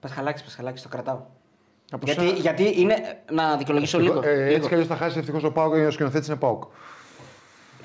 Πασχαλάκη, 0.00 0.44
Πασχαλάκη, 0.44 0.82
το 0.82 0.88
κρατάω. 0.88 1.20
Από 1.90 2.06
Γιατί, 2.06 2.26
σένα. 2.26 2.38
γιατί 2.38 2.80
είναι. 2.80 2.94
Να 3.30 3.56
δικαιολογήσω 3.56 3.98
λίγο. 4.00 4.20
Ε, 4.24 4.34
λίγο. 4.34 4.54
έτσι 4.54 4.68
κι 4.68 4.74
αλλιώς 4.74 4.88
θα 4.88 4.96
χάσει 4.96 5.18
ευτυχώς 5.18 5.44
ο 5.44 5.50
ΠΑΟΚ 5.52 5.74
και 5.74 5.86
ο 5.86 5.90
σκηνοθέτης 5.90 6.28
είναι 6.28 6.36
ΠΑΟΚ. 6.36 6.62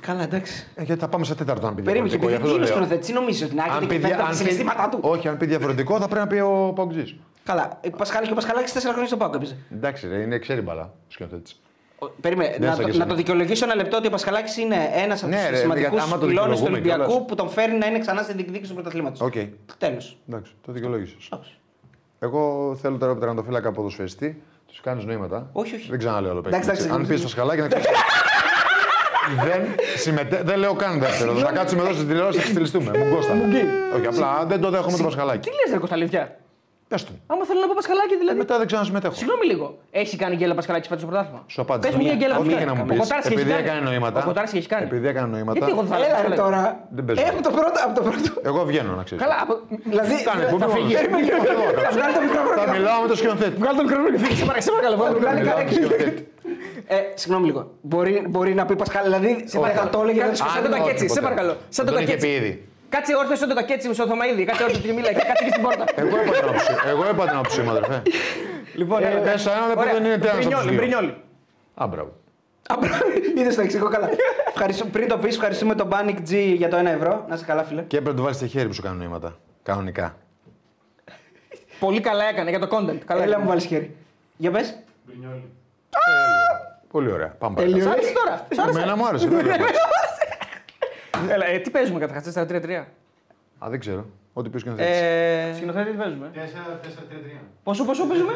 Καλά, 0.02 0.24
εντάξει. 0.24 0.68
Ε, 0.76 0.84
γιατί 0.84 1.02
θα 1.02 1.08
πάμε 1.08 1.26
σε 1.26 1.36
τέταρτο 1.36 1.68
αν 1.68 1.76
πει 1.76 1.82
Περίμενε, 1.82 2.10
και 2.10 2.18
διαφορετικό, 2.18 2.50
επειδή 2.50 2.64
γι' 2.64 2.64
αυτό 2.66 2.78
είναι 2.78 2.80
το 2.80 2.80
λέω. 2.80 2.86
σκηνοθέτης, 2.88 3.08
τι 3.08 3.14
νομίζεις 3.14 3.44
ότι 3.44 3.56
να 3.56 3.64
Αν 3.64 3.70
έχει 3.70 3.80
πει 3.80 3.86
και 3.88 4.00
δια- 4.00 4.00
φαίνεται 4.08 4.22
από 4.22 4.24
αν 4.24 4.38
τα 4.38 4.44
πει- 4.44 4.50
συναισθήματά 4.52 4.90
του; 4.90 5.00
Όχι, 5.02 5.28
αν 5.28 5.38
πει 5.38 5.46
διαφορετικό 5.46 6.00
θα 6.00 6.08
πρέπει 6.08 6.20
να 6.26 6.28
πει 6.28 6.40
ο 6.40 6.74
Παοκτζή. 6.76 7.20
Καλά, 7.44 7.80
ο 7.94 7.98
Πασχάλη 7.98 8.26
και 8.26 8.32
ο 8.32 8.36
Πασχαλάκη 8.36 8.72
τέσσερα 8.72 8.92
χρόνια 8.94 9.08
στο 9.10 9.18
ΠΑΟΚ 9.18 9.34
έπαιζε. 9.36 9.58
Εντάξει, 9.72 10.08
ρε, 10.08 10.18
είναι 10.22 10.40
ξέρει 10.40 10.62
μπαλά 10.62 10.82
ο 10.84 10.90
σκηνοθέτης. 11.08 11.60
Ο- 12.04 12.08
Περίμενε, 12.22 12.50
Δεν 12.60 12.62
να, 12.70 12.76
θα 12.76 12.82
το, 12.82 12.90
και 12.90 12.98
να 12.98 13.04
εσύ. 13.04 13.08
το 13.10 13.16
δικαιολογήσω 13.16 13.66
ένα 13.66 13.76
λεπτό 13.76 13.98
ότι 13.98 14.08
ο 14.08 14.10
Πασχαλάκης 14.10 14.58
είναι 14.58 14.76
ένας 14.94 15.24
από 15.24 15.32
Ναι, 15.32 15.38
τους 15.42 15.50
ρε, 15.50 15.56
σημαντικούς 15.56 15.90
γιατί 15.90 16.06
άμα 16.06 16.18
το 16.18 16.26
πυλώνες 16.28 16.48
του 16.48 16.52
δικαιολογούμε 16.56 16.78
Ολυμπιακού 16.78 17.04
κιόλας. 17.12 17.26
που 17.28 17.36
τον 17.36 17.50
φέρνει 17.50 17.78
να 17.78 17.86
είναι 17.88 18.00
ξανά 18.00 18.22
στην 18.22 18.36
διεκδίκηση 18.36 18.70
του 18.70 18.74
πρωταθλήματος. 18.76 19.22
Οκ. 19.22 19.34
Τέλος. 19.78 20.18
Εντάξει, 20.30 20.52
το 20.66 20.72
δικαιολόγησε. 20.72 21.16
Εγώ 22.20 22.76
θέλω 22.82 22.98
τώρα 22.98 23.18
τερματοφύλακα 23.18 23.72
ποδοσφαιριστή, 23.72 24.42
τους 24.68 24.82
κάνεις 24.82 25.06
νοήματα. 25.06 25.50
Όχι, 25.52 25.76
όχι. 25.76 25.90
Δεν 25.90 26.00
ξαναλέω 26.00 26.32
άλλο 26.32 26.40
Εντάξει, 26.40 26.68
παίκτη. 26.70 26.84
εντάξει, 26.84 27.02
Αν 27.02 27.08
πεις 27.08 27.20
στο 27.20 27.28
σκαλάκι 27.30 27.62
να 27.62 27.68
ξέρεις. 27.68 27.88
δεν, 29.44 29.62
συμμετέ... 29.98 30.42
δεν 30.46 30.58
λέω 30.60 30.74
καν 30.74 31.00
δεύτερο. 31.00 31.34
Θα 31.36 31.52
κάτσουμε 31.52 31.82
εδώ 31.82 31.94
στην 31.94 32.08
τηλεόραση 32.08 32.38
και 32.38 32.44
θα 32.44 32.50
στυλιστούμε. 32.50 32.98
Μου 32.98 33.16
κόστα. 33.16 33.34
Όχι, 33.96 34.08
απλά 34.08 34.46
δεν 34.46 34.62
το 34.62 34.70
δέχομαι 34.70 34.98
το 34.98 35.04
Πασχαλάκι. 35.04 35.50
Τι 35.50 35.56
λες, 35.56 35.72
Ρε 35.74 35.78
Κωνσταλίδια. 35.78 36.36
Πες 36.92 37.04
του. 37.08 37.14
Άμα 37.32 37.44
θέλω 37.50 37.60
να 37.64 37.68
πω 37.70 37.74
Πασχαλάκη, 37.82 38.16
δηλαδή. 38.22 38.38
Μετά 38.44 38.56
δεν 38.62 38.68
ξανασυμμετέχω. 38.72 39.14
Συγγνώμη 39.22 39.46
λίγο. 39.52 39.66
Έχει 40.02 40.16
κάνει 40.22 40.36
γκέλα 40.40 40.54
Πασχαλάκη 40.60 40.88
φέτος 40.92 41.02
στο 41.04 41.10
πρωτάθλημα. 41.12 41.42
Σου 41.54 41.62
απάντησα. 41.66 41.88
Πες 41.88 41.94
μου 41.98 42.04
μια 42.08 42.16
γκέλα 42.20 42.36
Όχι 42.42 42.50
που 42.50 42.56
για 42.62 42.66
να 42.72 42.76
μου 42.76 42.84
Ο 42.86 42.90
πεις. 42.90 43.00
Κοτάρσκι 43.04 43.28
έχει 43.34 43.42
Επειδή 43.42 43.52
κάνει. 43.56 43.64
έκανε 43.68 43.80
νοήματα. 43.90 44.18
Ο 44.22 44.24
Κοτάρσκι 44.30 44.58
έχει 44.62 44.70
κάνει. 44.74 44.84
Επειδή 44.90 45.06
έκανε 45.14 45.28
νοήματα. 45.36 45.58
Γιατί 45.58 45.72
εγώ 45.74 45.82
δεν 45.86 45.92
θα 45.94 45.98
λέω 46.02 46.10
Έλα 46.10 46.18
ρε 46.22 46.28
Πασχαλάκη. 46.30 46.42
τώρα. 46.46 46.62
Δεν 46.96 47.04
παίζω. 47.06 47.20
Ε, 47.22 47.28
από 47.34 47.42
το 47.48 47.52
πρώτο. 47.58 47.78
Από 47.88 47.94
το 48.00 48.02
πρώτο. 48.08 48.30
Εγώ 48.50 48.60
βγαίνω 48.70 48.92
να 49.00 49.04
ξέρεις. 49.08 49.22
Καλά, 49.24 49.38
από... 49.46 49.54
Δηλαδή. 49.92 50.14
Κάνε 50.30 50.42
θα 50.42 50.48
εκπομπή 50.48 50.66
φύγει. 50.76 50.94
μόνος. 50.94 51.00
Περίμενε, 51.00 51.28
Εγώ 51.56 51.64
Θα 51.88 51.92
βγάλει 51.98 52.14
το 52.18 52.22
μικρόφωνο. 52.28 52.56
Θα 52.62 52.68
μιλάω 52.76 52.98
με 53.04 53.08
το 53.12 53.16
σκηνοθέτη. 53.20 53.56
Βγάλε 53.64 53.78
τον 53.82 53.88
χρόνο 53.92 54.08
και 54.14 54.20
φύγει. 54.24 54.38
Σε 54.42 54.46
παρακαλώ, 54.50 54.66
σε 54.68 54.72
παρακαλώ. 54.76 54.96
βγάλε 55.02 55.14
τον 55.14 55.22
Βγάλε 55.24 55.38
χρόνο. 55.38 55.44
Μιλάω 55.44 55.58
με 55.62 55.66
το 55.70 55.74
σκηνοθέτη. 55.78 56.22
Ε, 56.96 56.98
συγγνώμη 57.22 57.46
λίγο. 57.50 57.62
Μπορεί, 57.92 58.14
μπορεί 58.34 58.52
να 58.60 58.64
πει 58.68 58.74
Πασχάλη, 58.84 59.06
δηλαδή 59.10 59.32
σε 59.52 59.58
παρακαλώ 59.64 59.90
το 59.96 60.00
έλεγε. 60.04 60.20
δεν 60.28 60.36
σου 60.36 60.44
Σαν 60.54 60.58
Αν 60.58 60.64
το 60.64 60.70
όχι, 60.72 60.80
κακέτσι, 60.80 61.06
σε 61.08 61.08
ποτέ. 61.14 61.22
παρακαλώ. 61.28 61.54
Σαν 61.76 61.84
το 61.86 61.92
Δεν 61.94 62.06
είχε 62.94 63.06
πει 63.06 63.16
κακέτσι. 63.16 63.16
ήδη. 63.16 63.16
Κάτσε 63.16 63.16
όρθιος 63.16 63.40
σαν 63.40 63.50
το 63.50 63.56
κακέτσι 63.56 63.88
με 63.88 63.94
στο 63.94 64.06
Θωμαίδη. 64.08 64.44
Κάτσε 64.46 64.64
όρθιο 64.64 64.80
και 64.82 64.94
μίλα. 64.94 65.14
Κάτσε 65.14 65.44
και 65.44 65.50
στην 65.50 65.62
πόρτα. 65.64 65.84
Εγώ 65.96 66.16
είπα 66.22 66.32
την 66.34 66.44
άποψη. 66.50 66.74
Εγώ 66.88 67.04
είπα 67.10 67.24
την 67.28 67.36
άποψή 67.38 67.62
μου, 67.62 67.70
αδερφέ. 67.70 68.02
Λοιπόν, 68.76 69.04
Ε, 69.04 69.22
τέσσερα, 69.24 69.56
ένα 69.58 69.68
λεπτό 69.68 69.84
δεν 69.84 70.06
είναι 70.06 70.18
τέρας 70.18 70.46
από 70.46 70.56
τους 70.56 70.66
Μπρινιόλι, 70.66 70.70
δύο. 70.70 70.78
Μπρινιόλι. 70.80 71.14
Α, 71.82 71.88
μπράβο. 71.88 72.12
Είδες 73.38 73.56
το 73.56 73.62
εξηγώ 73.62 73.88
καλά. 73.90 74.10
Ευχαριστώ, 74.48 74.86
πριν 74.86 75.08
το 75.08 75.18
πεις, 75.18 75.36
ευχαριστούμε 75.36 75.76
τον 75.76 75.90
Panic 75.92 76.16
G 76.30 76.54
για 76.56 76.70
το 76.70 76.78
1 76.78 76.86
ευρώ. 76.86 77.26
Να 77.28 77.36
είσαι 77.36 77.46
καλά, 77.46 77.64
φίλε. 77.64 77.82
Και 77.82 77.98
έπρεπε 77.98 78.10
να 78.10 78.16
το 78.16 78.22
βάλεις 78.22 78.38
στο 78.38 78.48
χέρι 78.48 78.68
που 78.68 78.74
σου 78.74 78.82
κάνουν 78.82 78.98
νοήματα. 78.98 79.38
Κανονικά. 79.64 80.16
Πολύ 81.80 82.00
καλά 82.00 82.26
έκανε 82.26 82.50
για 82.50 82.60
το 82.60 82.68
content. 82.72 82.98
Καλά 83.06 83.22
Έλα 83.22 83.30
έκανε. 83.32 83.44
μου 83.44 83.48
βάλεις 83.48 83.66
χέρι. 83.66 83.96
Για 84.38 84.52
πες. 84.52 84.76
Μπρινιόλι. 85.06 85.50
Πολύ 86.92 87.12
ωραία. 87.12 87.28
Πάμε 87.40 87.56
Τέλειο. 87.56 87.86
παρακάτω. 87.86 88.08
Σ' 88.08 88.10
άρεσε 88.10 88.24
τώρα. 88.24 88.48
Σ' 88.52 88.60
άρεσε. 88.60 88.80
Εμένα 88.80 88.96
μου 88.98 89.06
άρεσε. 89.08 89.28
Βέβαια. 91.20 91.36
Έλα, 91.36 91.46
ε, 91.46 91.58
τι 91.58 91.70
παίζουμε 91.70 92.00
καταρχάς, 92.00 92.34
4-3-3. 92.34 92.86
Α, 93.66 93.70
δεν 93.70 93.80
ξέρω. 93.80 94.06
Ό,τι 94.34 94.50
πει 94.50 94.56
ο 94.56 94.60
σκηνοθέτης. 94.60 95.00
Ε, 95.02 95.52
Σκηνοθέτη 95.56 95.92
τι 95.92 95.98
παίζουμε; 95.98 96.32
4-4-3-3. 96.34 97.40
Πόσο, 97.64 97.86
πόσο 97.86 98.06
παίζουμε; 98.08 98.34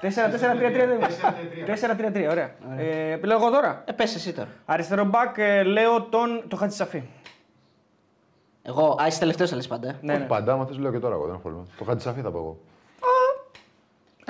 4-4-3-3. 0.00 1.66
4-4-3-3. 1.66 2.30
Ωραία. 2.30 2.50
Ε, 2.78 3.10
επιλέγω 3.12 3.40
εγώ 3.46 3.50
τώρα; 3.50 3.82
ε, 3.86 3.92
πες 3.92 4.14
εσύ 4.14 4.32
τώρα. 4.32 4.48
Αριστερό 4.64 5.04
μπακ 5.04 5.38
ε, 5.38 5.62
λέω 5.62 6.02
τον 6.02 6.42
το 6.48 6.56
Χατζησαφή. 6.56 7.02
Εγώ, 8.62 8.96
α, 9.02 9.06
είσαι 9.06 9.18
τελευταίος 9.18 9.50
θα 9.50 9.56
λες 9.56 9.66
πάντα. 9.66 9.88
ε. 9.88 9.96
Ναι, 10.00 10.12
Όχι 10.12 10.20
ναι. 10.22 10.26
πάντα, 10.28 10.52
άμα 10.52 10.66
θες 10.66 10.78
λέω 10.78 10.90
και 10.92 10.98
τώρα 10.98 11.14
εγώ, 11.14 11.22
δεν 11.24 11.32
έχω 11.32 11.42
πρόβλημα. 11.42 11.66
Το 11.78 11.84
Χατζησαφή 11.84 12.20
θα 12.20 12.30
πω 12.30 12.38
εγώ. 12.38 12.58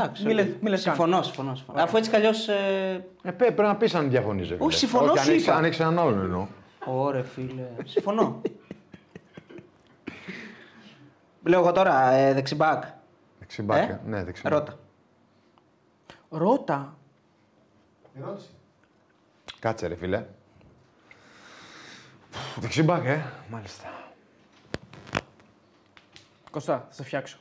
Εντάξει. 0.01 0.27
Μη 0.27 0.33
λες- 0.35 0.47
οκ. 0.47 0.63
μη 0.63 0.69
λες 0.71 0.83
καν. 0.85 0.95
συμφωνώ, 0.95 1.23
συμφωνώ. 1.23 1.55
συμφωνώ. 1.55 1.83
Αφού 1.83 1.97
έτσι 1.97 2.11
κι 2.11 2.17
αλλιώς. 2.17 2.49
Ε... 2.49 3.05
Ε, 3.23 3.31
πέ- 3.31 3.37
πρέπει 3.37 3.63
να 3.63 3.77
πεις 3.77 3.95
αν 3.95 4.11
διαφωνείς. 4.11 4.55
Όχι, 4.59 4.79
συμφωνώ, 4.79 5.11
Όχι, 5.11 5.19
αν 5.19 5.25
σου 5.25 5.31
έχεις- 5.31 5.47
είπα. 5.47 5.55
αν 5.57 5.65
έχεις 5.65 5.81
έναν 5.81 5.99
άλλον 5.99 6.21
εννοώ. 6.21 6.47
Ωραία, 6.87 7.23
φίλε. 7.25 7.69
Συμφωνώ. 7.85 8.41
Λέω 11.43 11.61
εγώ 11.61 11.73
τώρα, 11.73 12.11
ε, 12.11 12.33
δεξιμπάκ. 12.33 12.85
Δεξιμπάκια. 13.39 14.01
Ναι, 14.05 14.25
δεξιμπάκια. 14.25 14.59
Ρώτα. 14.59 14.79
Ρώτα. 16.31 16.97
Ερώτηση. 18.19 18.49
Κάτσε 19.59 19.87
ρε 19.87 19.95
φίλε. 19.97 20.25
Δεξιμπάκ, 22.59 23.05
ε. 23.05 23.25
Μάλιστα. 23.51 23.93
Κωστά, 26.51 26.79
θα 26.89 26.93
σε 26.95 27.05
φτιάξω. 27.05 27.39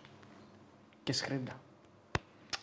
Και 1.03 1.13
σχρίντα. 1.13 1.51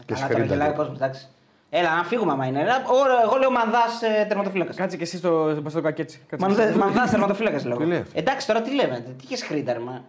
Και 0.07 0.15
Καλά, 0.15 0.21
τώρα 0.21 0.33
σχρίντα. 0.33 0.55
γελάει 0.55 0.71
ο 0.71 0.75
κόσμος, 0.75 0.97
εντάξει. 0.97 1.29
Έλα, 1.77 1.97
να 1.97 2.05
φύγουμε 2.05 2.33
άμα 2.33 2.47
είναι. 2.47 2.61
Ένα- 2.61 2.83
Ωραία, 3.03 3.23
εγώ 3.23 3.37
λέω 3.39 3.51
μανδάς 3.51 4.03
ε, 4.03 4.25
τερματοφύλακας. 4.29 4.77
Κάτσε 4.77 4.97
και 4.97 5.03
εσύ 5.03 5.17
στο, 5.17 5.57
στο 5.69 5.81
κακέτσι. 5.81 6.21
Κάτσε 6.29 6.47
και 6.55 6.63
εσύ. 6.63 6.79
Μανδάς 6.79 7.11
τερματοφύλακας 7.11 7.65
λέω. 7.65 7.77
Τι 7.77 7.85
λέει 7.85 7.99
αυτό; 7.99 8.19
Εντάξει, 8.19 8.47
τώρα 8.47 8.61
τι 8.63 8.75
λέμε, 8.75 9.05
τι 9.19 9.25
είχες 9.25 9.43
χρήτα, 9.43 9.79
μα. 9.81 10.05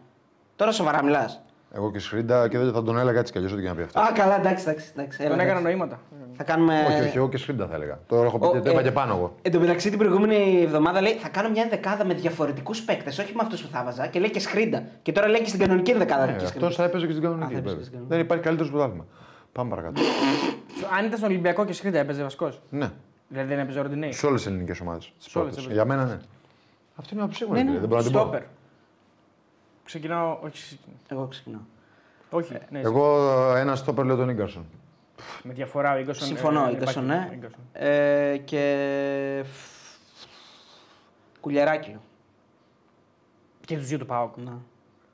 Τώρα 0.56 0.72
σοβαρά 0.72 1.04
μιλάς. 1.04 1.42
Εγώ 1.78 1.92
και 1.92 2.00
σχρίντα 2.00 2.48
και 2.48 2.58
δεν 2.58 2.74
θα 2.74 2.84
τον 2.84 2.98
έλεγα 2.98 3.20
έτσι 3.20 3.32
κι 3.32 3.38
αλλιώς 3.38 3.54
ό,τι 3.54 3.62
και 3.62 3.68
να 3.68 3.76
πει 3.76 3.82
αυτός. 3.82 4.04
Α, 4.04 4.12
καλά, 4.14 4.36
εντάξει, 4.40 4.66
εντάξει. 4.70 4.92
εντάξει. 4.98 5.18
Έλα, 5.22 5.30
Τον 5.30 5.40
έκανα 5.40 5.60
εντάξει. 5.60 5.76
νοήματα. 5.78 6.00
Θα 6.38 6.44
κάνουμε. 6.44 6.86
Όχι, 6.90 7.02
όχι, 7.02 7.18
εγώ 7.18 7.30
και 7.30 7.38
σχρίντα 7.38 7.68
θα 7.68 7.76
έλεγα. 7.76 8.00
Τώρα 8.08 8.26
έχω 8.26 8.40
πει 8.40 8.46
Ο- 8.46 8.52
και 8.52 8.60
το 8.60 8.70
είπα 8.70 8.80
ε, 8.80 8.84
και 8.84 8.92
πάνω 8.92 9.14
εγώ. 9.16 9.36
Εν 9.42 9.52
τω 9.52 9.60
μεταξύ 9.60 9.90
την 9.90 9.98
προηγούμενη 9.98 10.62
εβδομάδα 10.64 11.02
λέει 11.02 11.14
θα 11.14 11.30
κάνω 11.30 11.50
μια 11.50 11.68
δεκάδα 11.70 12.06
με 12.06 12.14
διαφορετικούς 12.14 12.82
παίκτες, 12.82 13.20
όχι 13.20 13.32
με 13.36 13.40
αυτούς 13.44 13.62
που 13.62 13.68
θα 13.72 13.84
βάζα. 13.86 14.08
Και 14.08 14.20
λέει 14.20 14.30
και 14.30 14.40
σχρίντα. 14.40 14.84
Και 15.02 15.12
τώρα 15.12 15.28
λέει 15.28 15.42
και 15.42 15.48
στην 15.48 15.60
κανονική 15.60 15.94
δεκάδα. 15.94 16.24
Ε, 16.24 16.28
και 16.28 16.34
Αυτός 16.34 16.50
σχρίντα. 16.50 16.72
θα 16.72 16.84
έπαιζε 16.84 17.06
και 17.06 17.12
στην 17.12 17.26
Α, 17.26 17.30
κανονική. 17.30 17.54
θα 17.54 17.60
έπαιζε 17.60 17.76
βέβαια. 17.76 17.80
και 17.80 17.84
στην 17.86 17.94
κανονική. 17.94 18.16
Δεν 18.16 18.26
υπάρχει 18.26 18.44
καλύτερος 18.44 18.72
πρωτάθλημα. 18.72 19.06
Πάμε 19.56 19.70
παρακάτω. 19.70 20.02
Αν 20.98 21.06
ήταν 21.06 21.18
στον 21.18 21.30
Ολυμπιακό 21.30 21.66
και 21.66 21.74
σχρίντα 21.74 22.00
έπαιζε 22.00 22.24
βασικό. 22.24 22.52
ναι, 22.70 22.92
Δηλαδή 23.28 23.50
δεν 23.50 23.60
έπαιζε 23.60 23.82
Ροντινέη. 23.82 24.12
σε 24.12 24.26
όλες 24.26 24.42
τις 24.42 24.50
ελληνικές 24.52 24.80
ομάδες. 24.80 25.12
Σε 25.18 25.40
όλες 25.40 25.56
τις 25.56 25.66
Για 25.66 25.86
μένα 25.86 26.06
ναι. 26.06 26.18
Αυτή 26.96 27.14
είναι 27.14 27.22
η 27.22 27.24
άποψή 27.24 27.46
μου. 27.46 27.52
Ναι, 27.52 27.58
ρε 27.58 27.64
ναι. 27.64 27.70
φίλε, 27.70 27.80
Δεν 27.80 27.90
μπορώ 27.90 28.02
να 28.02 28.08
την 28.08 28.16
πω. 28.18 28.20
Στόπερ. 28.20 28.44
Ξεκινάω. 29.84 30.38
Όχι. 30.42 30.52
ξεκινάω. 30.52 30.98
Εγώ 31.10 31.28
ξεκινάω. 31.28 31.62
Όχι. 32.30 32.58
Ναι, 32.70 32.80
Εγώ 32.80 33.30
ένα 33.56 33.76
στόπερ 33.76 34.06
λέω 34.06 34.16
τον 34.16 34.34
γκαρσον. 34.34 34.66
Με 35.44 35.54
διαφορά 35.54 35.94
ο 35.94 35.98
Ίγκοσον. 35.98 36.28
Συμφωνώ, 36.28 36.66
ε, 36.68 36.72
Ίγκασον, 36.72 37.04
υπάρχει- 37.06 37.28
ναι. 37.30 37.36
Ίγκασον. 37.36 37.60
Ε, 37.74 38.38
και. 38.38 39.44
Κουλιαράκι. 41.40 41.90
λέω. 41.90 42.02
Και 43.66 43.78
τους 43.78 43.88
δύο 43.88 43.98
του 43.98 44.06
Πάοκ. 44.06 44.38
Να. 44.38 44.58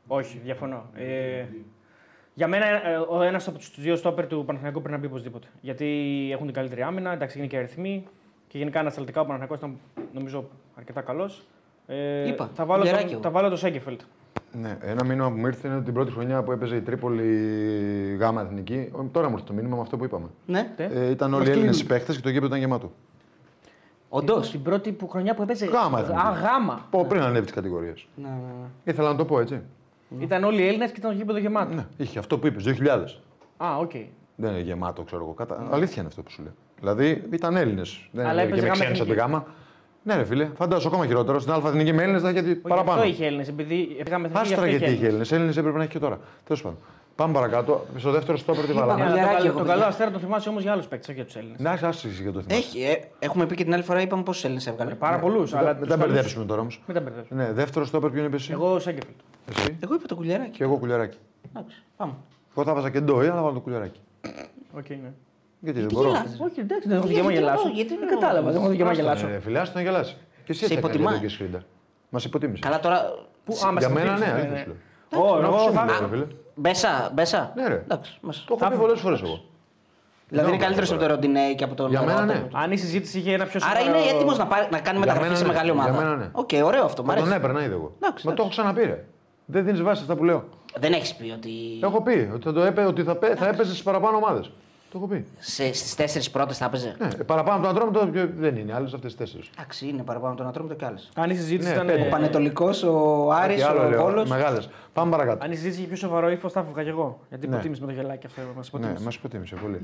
Όχι, 0.07 0.37
διαφωνώ. 0.43 0.85
Ε, 0.95 1.45
για 2.33 2.47
μένα 2.47 2.65
ε, 2.65 2.95
ο 3.09 3.21
ένας 3.21 3.47
από 3.47 3.57
τους 3.57 3.71
δύο 3.81 3.95
στόπερ 3.95 4.27
του 4.27 4.43
Παναθηναϊκού 4.45 4.79
πρέπει 4.81 4.93
να 4.95 4.99
μπει 5.01 5.05
οπωσδήποτε. 5.07 5.47
Γιατί 5.61 5.85
έχουν 6.31 6.45
την 6.45 6.55
καλύτερη 6.55 6.81
άμυνα, 6.81 7.11
εντάξει 7.13 7.37
είναι 7.37 7.47
και 7.47 7.57
αριθμοί 7.57 8.03
και 8.47 8.57
γενικά 8.57 8.79
ανασταλτικά 8.79 9.19
ο 9.21 9.23
Παναθηναϊκός 9.23 9.57
ήταν 9.57 9.77
νομίζω 10.13 10.49
αρκετά 10.77 11.01
καλός. 11.01 11.43
Ε, 11.87 12.27
Είπα, 12.27 12.49
θα, 12.53 12.65
βάλω 12.65 12.83
γεράκι 12.83 13.03
τον, 13.03 13.11
εγώ. 13.13 13.21
θα 13.21 13.29
βάλω 13.29 13.49
το 13.49 13.55
Σέγκεφελτ. 13.55 14.01
Ναι, 14.61 14.77
ένα 14.81 15.03
μήνυμα 15.03 15.31
που 15.31 15.37
μου 15.37 15.47
ήρθε 15.47 15.67
είναι 15.67 15.75
ότι 15.75 15.85
την 15.85 15.93
πρώτη 15.93 16.11
χρονιά 16.11 16.43
που 16.43 16.51
έπαιζε 16.51 16.75
η 16.75 16.81
Τρίπολη 16.81 18.15
γάμα 18.19 18.41
εθνική. 18.41 18.89
ο- 18.91 19.03
Τώρα 19.11 19.27
μου 19.27 19.33
ήρθε 19.33 19.47
το 19.47 19.53
μήνυμα 19.53 19.75
με 19.75 19.81
αυτό 19.81 19.97
που 19.97 20.03
είπαμε. 20.03 20.27
Ναι, 20.45 20.73
Ε, 20.77 20.83
Ε, 20.83 21.09
ήταν 21.09 21.33
όλοι 21.33 21.47
οι 21.47 21.51
Έλληνες 21.51 21.83
παίχτες 21.83 22.15
και 22.15 22.21
το 22.21 22.29
γήπεδο 22.29 22.47
ήταν 22.47 22.59
γεμάτο. 22.59 22.91
όντως. 24.09 24.51
Την 24.51 24.61
πρώτη 24.61 24.91
που 24.91 25.07
χρονιά 25.07 25.33
που 25.35 25.41
έπαιζε. 25.41 25.65
Γάμα 25.65 25.99
εθνική. 25.99 26.19
Α, 26.19 26.31
γάμα. 26.31 26.87
Πω 26.89 27.05
πριν 27.05 27.21
ανέβει 27.21 27.45
τις 27.45 27.53
κατηγορίες. 27.55 28.07
Ναι, 28.15 28.27
ναι, 28.27 28.33
ναι. 28.35 28.67
Ήθελα 28.83 29.09
να 29.11 29.15
το 29.15 29.25
πω 29.25 29.39
έτσι. 29.39 29.61
Ήταν 30.19 30.43
όλοι 30.43 30.61
οι 30.61 30.67
Έλληνες 30.67 30.91
και 30.91 30.99
ήταν 30.99 31.11
το 31.11 31.17
γήπεδο 31.17 31.37
γεμάτο. 31.39 31.73
Ναι, 31.73 31.85
είχε 31.97 32.19
αυτό 32.19 32.37
που 32.39 32.47
είπες, 32.47 32.63
2000. 32.63 33.19
Α, 33.57 33.77
οκ. 33.77 33.91
Δεν 34.35 34.51
είναι 34.51 34.59
γεμάτο, 34.59 35.01
ξέρω 35.01 35.21
εγώ. 35.23 35.33
Κατα... 35.33 35.67
Αλήθεια 35.71 35.95
είναι 35.97 36.07
αυτό 36.07 36.21
που 36.21 36.31
σου 36.31 36.41
λέω. 36.41 36.51
Δηλαδή 36.79 37.23
ήταν 37.31 37.55
Έλληνες. 37.55 38.09
Δεν 38.11 38.25
Αλλά 38.25 38.41
είναι 38.41 38.51
και 38.51 38.59
έπαιζε 38.59 38.61
με 38.61 38.67
γάμα 38.67 38.83
ξένου 38.83 38.95
από 38.95 39.03
τη 39.05 39.11
εθνική. 39.11 39.19
γάμα. 39.31 39.45
Ναι, 40.03 40.15
ρε 40.15 40.23
φίλε, 40.23 40.49
φαντάζομαι 40.55 40.87
ακόμα 40.95 41.05
χειρότερο. 41.07 41.39
Στην 41.39 41.53
Α 41.53 41.61
εθνική 41.65 41.93
με 41.93 42.01
Έλληνες 42.03 42.21
θα 42.21 42.29
είχε 42.29 42.39
Όχι, 42.39 42.55
παραπάνω. 42.55 42.91
Αυτό 42.99 43.07
είχε 43.11 43.25
Έλληνες. 43.25 43.47
Επειδή 43.47 43.75
πήγαμε 44.03 44.27
εθνική, 44.27 44.47
γι' 44.47 44.53
Άστρα 44.53 44.55
αυτό 44.67 44.69
γιατί 44.77 44.93
είχε 44.93 45.05
Έλληνες. 45.05 45.31
Έλληνες. 45.31 45.31
Έλληνε 45.31 45.51
έπρεπε 45.59 45.77
να 45.77 45.83
έχει 45.83 45.91
και 45.91 45.99
τώρα. 45.99 46.19
Τέλος 46.43 46.61
πάντων. 46.61 46.77
Πάμε 47.15 47.33
παρακάτω. 47.33 47.85
Στο 47.97 48.11
δεύτερο 48.11 48.37
στόπερ 48.37 48.65
τι 48.65 48.71
Είπα, 48.71 48.79
βάλαμε. 48.85 49.03
Ναι, 49.03 49.09
αλλά 49.09 49.11
Κουλιαράκι 49.19 49.41
το, 49.41 49.47
έχω, 49.47 49.53
καλό- 49.53 49.57
το 49.57 49.63
παιδιά. 49.63 49.73
καλό 49.73 49.85
αστέρα 49.89 50.11
το 50.11 50.19
θυμάσαι 50.19 50.49
όμως 50.49 50.61
για 50.61 50.71
άλλους 50.71 50.85
παίκτες, 50.87 51.07
όχι 51.07 51.15
για 51.17 51.25
τους 51.25 51.35
Έλληνες. 51.35 51.59
Να 51.59 51.71
άσχηση 51.87 52.21
για 52.21 52.31
το 52.31 52.41
θυμάσαι. 52.41 52.59
Έχει, 52.59 52.81
ε, 52.83 52.95
έχουμε 53.19 53.45
πει 53.45 53.55
και 53.55 53.63
την 53.63 53.73
άλλη 53.73 53.83
φορά, 53.83 54.01
είπαμε 54.01 54.23
πόσους 54.23 54.43
Έλληνες 54.43 54.67
έβγαλε. 54.67 54.95
Πάρα 54.95 55.19
πολλούς. 55.19 55.51
Μην 55.51 55.59
Αλλά 55.59 55.73
τα- 55.73 55.79
Μην 55.79 55.89
τα 55.89 55.97
μπερδέψουμε 55.97 56.45
τώρα 56.45 56.61
όμως. 56.61 56.81
Μην 56.87 56.95
τα 56.95 57.01
μπερδέψουμε. 57.01 57.43
Ναι, 57.43 57.51
δεύτερο 57.53 57.85
στόπερ 57.85 58.09
ποιον 58.09 58.25
είπες 58.25 58.41
εσύ; 58.41 58.51
Εγώ 58.51 58.79
Σέγκεφελτ. 58.79 59.15
Εσύ. 59.57 59.77
Εγώ 59.83 59.93
είπα 59.95 60.05
τον 60.07 60.15
Κουλιεράκη. 60.15 60.49
Και 60.57 60.63
εγώ 60.63 60.77
Κουλιεράκη. 60.77 61.17
Εντάξει, 61.55 61.83
πάμε. 61.97 62.13
Εγώ 62.55 62.63
θα 62.65 62.73
βάζα 62.73 62.89
και 62.89 62.99
Ντόι, 62.99 63.27
αλλά 63.27 63.41
βάλω 63.41 63.53
το 63.53 63.59
κουλιαράκι. 63.59 63.99
Οκ, 64.77 64.89
ναι. 64.89 65.11
Γιατί 65.59 65.79
δεν 65.79 65.89
μπορώ; 65.93 66.09
Όχι, 66.09 66.59
εντάξει, 66.59 66.87
δεν 66.87 66.97
έχω 66.97 67.07
Γιατί 67.07 67.07
δικαίωμα 67.07 67.29
να 67.29 67.33
να 67.33 67.39
γελάσω. 67.39 67.63
πω, 67.63 67.69
γιατί 67.69 67.97
Δεν 67.97 68.05
να- 68.07 68.13
κατάλαβα, 68.15 68.51
δεν 68.51 68.61
έχω 68.61 68.69
δικαίωμα 68.69 68.91
να 68.91 68.95
γελάσω. 68.97 69.27
Ε, 69.27 69.39
Φιλιά, 69.39 69.65
να 69.73 69.81
γελάσεις. 69.81 70.13
Και 70.13 70.51
εσύ 70.51 70.59
Σε 70.59 70.65
έτσι 70.65 70.77
έκανε 70.77 70.79
υποτιμάει. 70.93 71.13
για 71.13 71.21
τον 71.21 71.29
Κεσχρίντα. 71.29 71.63
Μας 72.09 72.25
υποτίμησες. 72.25 72.59
Καλά 72.61 72.79
τώρα. 72.79 73.13
Πού, 73.45 73.57
α, 73.67 73.71
μας 73.71 73.83
Για 73.83 73.89
μένα, 73.89 74.05
υποτίμησες, 74.05 74.27
ναι, 74.27 74.33
ναι, 74.33 74.47
αλήθεια 74.47 74.57
ναι. 74.57 74.63
σου 75.11 75.17
λέω. 75.19 75.31
Ω, 75.33 75.39
Να 75.39 75.47
εγώ 75.47 75.57
σου 75.57 75.71
θα- 75.71 75.85
λέω, 75.85 76.07
φίλε. 76.07 76.25
Μπέσα, 76.55 77.11
μπέσα. 77.13 77.51
Ναι, 77.55 77.67
ρε. 77.67 77.73
Εντάξει, 77.75 78.17
μέσα. 78.21 78.41
Το 78.47 78.57
έχω 78.61 78.69
πει 78.71 78.77
πολλές 78.77 78.99
φορές 78.99 79.21
εγώ. 79.21 79.43
Δηλαδή 80.29 80.47
είναι 80.49 80.57
Ναι, 80.57 80.63
καλύτερο 80.63 80.85
από 80.89 80.95
τώρα. 80.95 81.07
τον 81.07 81.15
Ροντινέη 81.15 81.55
και 81.55 81.63
από 81.63 81.75
τον. 81.75 81.89
Για 81.89 81.99
μένα, 82.01 82.11
Ρότα. 82.19 82.25
ναι. 82.25 82.47
Αν 82.53 82.71
η 82.71 82.77
συζήτηση 82.77 83.17
είχε 83.19 83.33
ένα 83.33 83.45
πιο 83.45 83.59
Άρα 83.71 83.79
σοβαρό... 83.79 83.99
είναι 83.99 84.09
έτοιμος 84.15 84.37
να, 84.37 84.45
πάρει- 84.47 84.71
να 84.71 84.79
κάνει 84.79 84.97
Για 84.97 84.99
μεταγραφή 84.99 85.23
μένα 85.27 85.35
σε 85.35 85.43
ναι. 85.43 85.51
μεγάλη 85.51 85.71
ομάδα. 85.71 85.89
Για 85.91 85.99
μένα 85.99 86.15
ναι. 86.15 86.29
Οκ, 86.31 86.49
ωραίο 86.63 86.83
αυτό. 86.83 87.03
Μ' 87.03 87.07
Θα 87.07 87.13
τον 87.13 87.23
αρέσει. 87.23 87.37
έπαιρνα 87.37 87.63
ήδη 87.63 87.73
εγώ. 87.73 87.95
Εντάξει, 88.01 88.27
Μα 88.27 88.33
το 88.33 88.41
έχω 88.41 88.51
ξαναπεί. 88.51 88.97
Ρε. 89.47 89.53
Δεν 89.53 89.65
δίνεις 89.65 89.81
βάση 89.81 90.01
αυτά 90.01 90.15
που 90.15 90.23
λέω. 90.23 90.43
Δεν 90.79 90.93
έχεις 90.93 91.15
πει 91.15 91.31
ότι 91.31 91.49
Έχω 91.81 92.01
πει 92.01 92.29
ότι 92.33 92.43
θα, 92.43 92.53
το 92.53 92.61
έπαι, 92.61 92.85
ότι 92.85 93.03
θα, 93.03 93.15
πέ- 93.15 93.37
θα 93.37 93.47
έπαιζες 93.47 93.75
στι 93.75 93.83
παραπάνω 93.83 94.17
ομάδες. 94.17 94.51
Το 94.91 94.97
έχω 94.97 95.07
πει. 95.07 95.25
στις 95.73 95.95
τέσσερις 95.95 96.29
πρώτες 96.31 96.57
θα 96.57 96.65
έπαιζε; 96.65 96.95
Ναι, 96.99 97.23
παραπάνω 97.23 97.57
από 97.57 97.67
τον 97.67 97.75
Ατρόμητο 97.75 98.07
πιο- 98.11 98.29
δεν 98.37 98.55
είναι. 98.55 98.73
Άλλες 98.73 98.93
αυτές 98.93 99.15
τις 99.15 99.19
τέσσερις. 99.19 99.49
Εντάξει, 99.57 99.87
είναι 99.87 100.03
παραπάνω 100.03 100.31
από 100.33 100.41
τον 100.41 100.49
Ατρόμητο 100.49 100.75
κι 100.75 100.85
άλλες. 100.85 101.09
Αν 101.15 101.29
η 101.29 101.35
συζήτηση 101.35 101.69
Ναι, 101.69 101.75
ήταν... 101.75 101.85
πέντε. 101.87 102.01
Ο 102.01 102.09
Πανετολικός, 102.09 102.83
ο 102.83 103.29
Άρης, 103.31 103.63
ο 103.65 103.89
Βόλος. 103.97 104.29
Μεγάλες. 104.29 104.69
Πάμε 104.93 105.11
παρακάτω. 105.11 105.45
Αν 105.45 105.51
η 105.51 105.55
συζήτηση 105.55 105.79
είχε 105.79 105.87
πιο 105.87 105.97
σοβαρό 105.97 106.29
ύφος, 106.29 106.51
θα 106.51 106.59
έφευγα 106.59 106.83
κι 106.83 106.89
εγώ. 106.89 107.19
Γιατί 107.29 107.47
Ναι. 107.47 107.53
υποτίμησε 107.53 107.81
με 107.81 107.87
το 107.87 107.93
γελάκι 107.93 108.25
αυτό. 108.25 108.41
Μας 108.55 108.71
Ναι, 108.71 108.79
υποτίμησε. 108.79 109.03
μας 109.03 109.15
υποτίμησε 109.15 109.55
πολύ. 109.55 109.81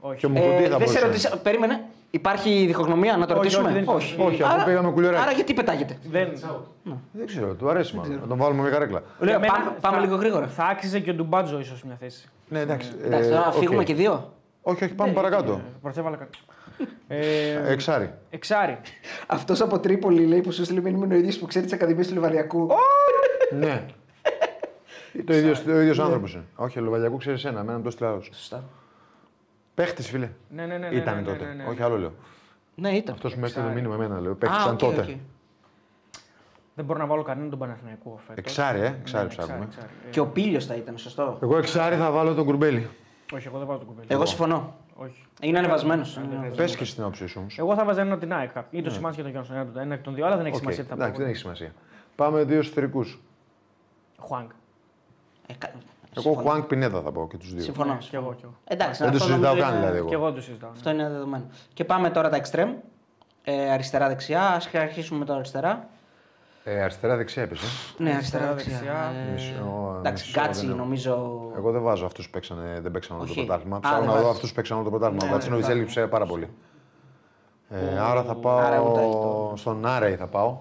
Όχι. 0.00 0.18
Και 0.18 0.26
ο 0.26 0.28
Μουκουντή 0.28 0.52
θα 0.52 0.58
δεν 0.58 0.70
σε 0.70 0.76
μπορούσε. 0.78 1.00
ρωτήσα. 1.06 1.36
Περίμενε. 1.38 1.80
Υπάρχει 2.10 2.64
διχογνωμία 2.66 3.16
να 3.16 3.26
το 3.26 3.32
Όχι, 3.32 3.42
ρωτήσουμε; 3.42 3.64
όχι, 3.64 3.72
δεν 3.74 3.82
υπάρχει. 3.82 4.20
Όχι, 4.20 4.42
αφού 4.42 4.64
πήγαμε 4.64 4.90
κουλιοράκι. 4.90 5.22
Άρα 5.22 5.30
γιατί 5.32 5.54
πετάγεται; 5.54 5.98
Δεν... 6.10 6.28
Δεν 7.12 7.26
ξέρω, 7.26 7.54
του 7.54 7.68
αρέσει 7.68 7.96
μάλλον. 7.96 8.18
Να 8.20 8.26
τον 8.26 8.38
βάλουμε 8.38 8.62
μια 8.62 8.70
καρέκλα. 8.70 9.02
Λέω, 9.18 9.28
Για 9.30 9.38
μένα 9.38 9.52
πάμε, 9.52 9.76
πάμε 9.80 9.96
θα- 9.96 10.02
λίγο 10.04 10.16
γρήγορα. 10.16 10.46
Θα 10.46 10.64
άξιζε 10.64 11.00
και 11.00 11.10
ο 11.10 11.14
Ντουμπάτζο 11.14 11.58
ίσως 11.58 11.82
μια 11.84 11.96
θέση. 12.00 12.28
Ναι, 12.48 12.60
εντάξει. 12.60 12.90
Εντάξει, 13.04 13.28
ε, 13.28 13.32
τώρα 13.32 13.44
να 13.44 13.52
οκ. 13.52 13.54
φύγουμε 13.58 13.84
και 13.84 13.94
δύο. 13.94 14.32
Όχι, 14.62 14.84
όχι, 14.84 14.94
πάμε 14.94 15.12
παρακάτω. 15.12 15.52
Ε, 15.52 15.60
Πρωτεύαλα 15.82 16.16
κα- 16.16 16.28
Ε, 17.08 17.72
Εξάρι. 17.72 18.12
Εξάρι. 18.30 18.78
Αυτός 19.26 19.60
από 19.60 19.78
Τρίπολη 19.78 20.24
λέει 20.26 20.40
που 20.40 20.52
σου 20.52 20.60
έστειλε 20.62 20.80
μήνυμα 20.80 21.04
είναι 21.04 21.14
ο 21.14 21.18
ίδιος 21.18 21.38
που 21.38 21.46
ξέρει 21.46 21.66
τι 21.66 21.74
Ακαδημίε 21.74 22.04
του 22.06 22.12
Λιβαδιακού. 22.12 22.68
Ναι. 23.58 23.84
Το 25.26 25.34
ίδιο 25.34 25.54
ο 25.74 25.80
ίδιος 25.80 25.98
άνθρωπος 25.98 26.32
είναι. 26.34 26.44
Όχι, 26.56 26.78
ο 26.78 26.82
Λοβαλιακού 26.82 27.16
ξέρει 27.16 27.40
ένα, 27.44 27.60
εμένα 27.60 27.80
το 27.80 27.88
έστειλε 27.88 28.08
άλλος. 28.08 28.30
Σωστά. 28.32 28.64
Παίχτης, 29.78 30.08
φίλε. 30.08 30.30
Ναι, 30.50 30.66
ναι, 30.66 30.78
ναι. 30.78 30.88
ναι, 30.88 30.94
Ήταν 30.96 31.16
ναι, 31.16 31.22
τότε. 31.22 31.44
ναι, 31.44 31.52
ναι, 31.52 31.62
ναι. 31.62 31.68
Όχι, 31.68 31.82
άλλο 31.82 31.98
λέω. 31.98 32.12
Ναι, 32.74 32.90
ήταν. 32.90 33.14
Αυτός 33.14 33.34
που 33.34 33.40
με 33.40 33.46
έστειλε 33.46 33.66
το 33.66 33.72
μήνυμα, 33.72 33.94
εμένα 33.94 34.20
λέω. 34.20 34.32
Α, 34.32 34.34
Παίχτης 34.34 34.60
ήταν 34.62 34.72
οκ, 34.72 34.78
τότε. 34.78 35.00
οκ. 35.00 35.08
Δεν 36.74 36.84
μπορώ 36.84 36.98
να 36.98 37.06
βάλω 37.06 37.22
κανέναν 37.22 37.50
τον 37.50 37.58
Παναθηναϊκό 37.58 38.18
φέτος. 38.26 38.36
Εξάρι, 38.44 38.78
ε, 38.78 38.80
Ναι, 38.80 38.86
εξάρι 38.86 39.00
εξάρι, 39.26 39.28
ψάχνουμε. 39.28 39.64
εξάρι. 39.64 39.86
Ε, 40.06 40.10
Και 40.10 40.20
ο 40.20 40.26
Πίλιο 40.26 40.60
θα 40.60 40.74
ήταν, 40.74 40.98
σωστό. 40.98 41.38
Εγώ 41.42 41.56
εξάρι 41.58 41.96
θα 41.96 42.10
βάλω 42.10 42.34
τον 42.34 42.44
Κουρμπέλη. 42.44 42.88
Όχι, 43.34 43.46
εγώ 43.46 43.58
δεν 43.58 43.66
βάζω 43.66 43.78
τον 43.78 43.88
Κουρμπέλη. 43.88 44.06
Εγώ 44.10 44.26
συμφωνώ. 44.26 44.74
Όχι. 44.96 45.24
Είναι 45.40 45.58
ανεβασμένος. 45.58 46.20
Πες 46.56 46.76
και 46.76 46.84
στην 46.84 47.02
άποψή 47.02 47.26
σου 47.26 47.36
όμως. 47.40 47.58
Εγώ 47.58 47.74
θα 47.74 47.84
βάζα 47.84 48.00
έναν 48.00 48.12
από 48.12 48.20
την 48.22 48.32
ΑΕΚ. 48.32 48.50
Ή 48.70 48.82
το 48.82 48.90
Σιμάνσκι 48.90 49.22
και 49.22 49.28
τον 49.30 49.42
Γιάννη. 49.42 49.48
Ένα 49.52 49.62
από 49.62 49.72
τα- 49.72 49.80
Ένα 49.80 49.94
εκ 49.94 50.02
των 50.02 50.14
δύο, 50.14 50.26
αλλά 50.26 50.36
δεν 50.36 50.46
έχει 50.46 50.56
σημασία 50.56 50.82
τι 50.82 50.88
θα 50.88 50.94
Ναι. 50.96 51.00
Εντάξει, 51.02 51.18
πω. 51.18 51.22
δεν 51.24 51.30
έχει 51.32 51.40
σημασία. 51.42 51.72
Πάμε 52.16 52.42
δύο 52.44 52.58
εσωτερικού. 52.58 53.04
Χουάνγκ. 54.18 54.48
Εγώ 56.16 56.32
Χουάνκ 56.32 56.64
Πινέδα 56.64 57.00
θα 57.00 57.12
πω 57.12 57.28
και 57.30 57.36
τους 57.36 57.52
δύο. 57.54 57.62
Συμφωνώ. 57.62 57.92
Ναι, 57.92 57.98
Κι 57.98 58.14
εγώ, 58.16 58.34
κι 58.34 58.42
εγώ. 58.44 58.54
Εντάξει, 58.64 59.02
Δεν 59.02 59.10
το 59.10 59.16
αυτό 59.16 59.26
συζητάω 59.28 59.50
νομίζω 59.54 59.68
καν 59.68 59.76
είναι- 59.78 59.86
δηλαδή 59.90 60.08
Κι 60.08 60.14
εγώ. 60.14 60.24
εγώ 60.26 60.34
το 60.34 60.40
συζητάω. 60.40 60.70
ναι. 60.70 60.76
Αυτό 60.76 60.90
είναι 60.90 61.08
δεδομένο. 61.08 61.44
Και 61.74 61.84
πάμε 61.84 62.10
τώρα 62.10 62.28
τα 62.28 62.40
extreme. 62.44 62.74
Ε, 63.44 63.70
αριστερά-δεξιά. 63.70 64.42
Α 64.42 64.60
αρχίσουμε 64.72 65.18
με 65.18 65.24
το 65.24 65.32
αριστερά. 65.34 65.88
Ε, 66.64 66.82
αριστερά 66.82 67.16
δεξιά 67.16 67.42
έπεσε. 67.42 67.66
Ναι, 67.98 68.14
Αριστερά, 68.14 68.50
αριστερά-δεξιά. 68.50 69.10
δεξιά. 69.12 69.28
Ε, 69.28 69.32
Μισό- 69.32 69.96
Εντάξει, 69.98 70.26
μισό 70.26 70.40
Γκάτσι 70.40 70.60
δεν 70.60 70.70
έχω. 70.70 70.78
νομίζω. 70.78 71.40
Εγώ 71.56 71.70
δεν 71.70 71.82
βάζω 71.82 72.04
αυτούς 72.06 72.24
που 72.26 72.30
παίξανε, 72.32 72.78
δεν 72.82 72.90
παίξαν 72.92 73.16
όλο 73.16 73.24
το 73.26 73.30
Όχι. 73.32 73.44
πρωτάθλημα. 73.44 73.76
Α, 73.76 73.80
Ψάχνω 73.80 73.98
δεν 73.98 74.06
να 74.06 74.12
δω 74.14 74.18
βάζεις. 74.20 74.34
αυτούς 74.34 74.48
που 74.48 74.54
παίξαν 74.54 74.76
όλο 74.76 74.84
το 74.84 74.90
πρωτάθλημα. 74.90 75.24
Ναι, 75.24 75.30
Ο 75.30 75.32
Γκατσίνοβιτ 75.32 75.66
ναι, 75.66 75.72
έλειψε 75.72 76.06
πάρα 76.06 76.26
πολύ. 76.26 76.48
Ε, 77.70 77.98
άρα 77.98 78.22
θα 78.22 78.30
Άρα 78.44 78.80
ούτε 78.80 78.98
πάω 79.00 79.44
αυτό. 79.44 79.52
στον 79.56 79.86
Άρεϊ 79.86 80.16
θα 80.16 80.26
πάω. 80.26 80.58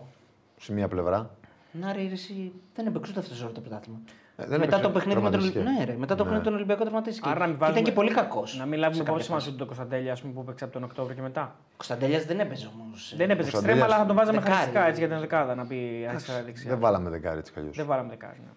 Σε 0.59 0.73
μία 0.73 0.87
πλευρά. 0.87 1.29
Να 1.71 1.93
ρε, 1.93 2.01
εσύ 2.11 2.51
δεν 2.75 2.85
έπαιξε 2.87 3.11
ούτε 3.11 3.19
αυτός 3.19 3.41
όλο 3.43 3.51
το 3.51 3.59
πρωτάθλημα. 3.61 3.99
Ε, 4.39 4.45
δεν 4.45 4.59
μετά 4.59 4.63
έπαιξε, 4.75 4.81
το 4.81 4.89
παιχνίδι 4.89 5.21
με 5.21 5.29
τον 5.29 5.31
τραυματίστηκε. 5.31 5.59
Ολυμπιακό. 5.59 5.85
Ναι, 5.85 5.91
ρε, 5.91 5.97
μετά 6.03 6.15
το 6.15 6.23
Ναι. 6.23 6.29
παιχνίδι 6.29 6.37
με 6.37 6.43
τον 6.49 6.53
Ολυμπιακό 6.53 6.81
τραυματίστηκε. 6.83 7.29
Άρα 7.29 7.39
να 7.39 7.45
μην 7.45 7.55
Και 7.57 7.63
Ήταν 7.63 7.69
βάζουμε- 7.73 7.89
και 7.89 7.95
πολύ 7.99 8.11
κακός. 8.19 8.57
Να 8.59 8.65
μην 8.65 8.79
λάβουμε 8.79 9.03
υπόψη 9.03 9.31
μας 9.31 9.47
ότι 9.47 9.57
το 9.57 9.65
Κωνσταντέλια 9.65 10.11
ας 10.11 10.21
πούμε, 10.21 10.33
που 10.33 10.41
έπαιξε 10.41 10.63
από 10.63 10.73
τον 10.73 10.83
Οκτώβριο 10.83 11.15
και 11.15 11.21
μετά. 11.21 11.55
Κωνσταντέλιας 11.77 12.25
δεν 12.25 12.39
έπαιζε 12.39 12.67
όμως. 12.79 13.13
Δεν 13.17 13.29
έπαιζε 13.29 13.51
Κωνσταντέλιας- 13.51 13.77
εξτρέμα, 13.77 13.85
αλλά 13.85 13.97
θα 14.01 14.05
τον 14.07 14.15
βάζαμε 14.15 14.37
Δεκάρι. 14.37 14.55
χαριστικά 14.55 14.87
έτσι 14.87 14.99
για 14.99 15.09
την 15.09 15.19
δεκάδα 15.19 15.55
να 15.55 15.65
πει 15.65 15.79
αριστερά 16.09 16.43
δεξιά. 16.43 16.69
Δεν 16.69 16.79
βάλαμε 16.79 17.09
δεκάρι 17.09 17.37
έτσι 17.39 17.51
κι 17.53 17.59
αλλιώς. 17.59 17.75
Δεν 17.75 17.85
βάλαμε 17.85 18.09
δεκάρι. 18.09 18.37
ναι. 18.45 18.51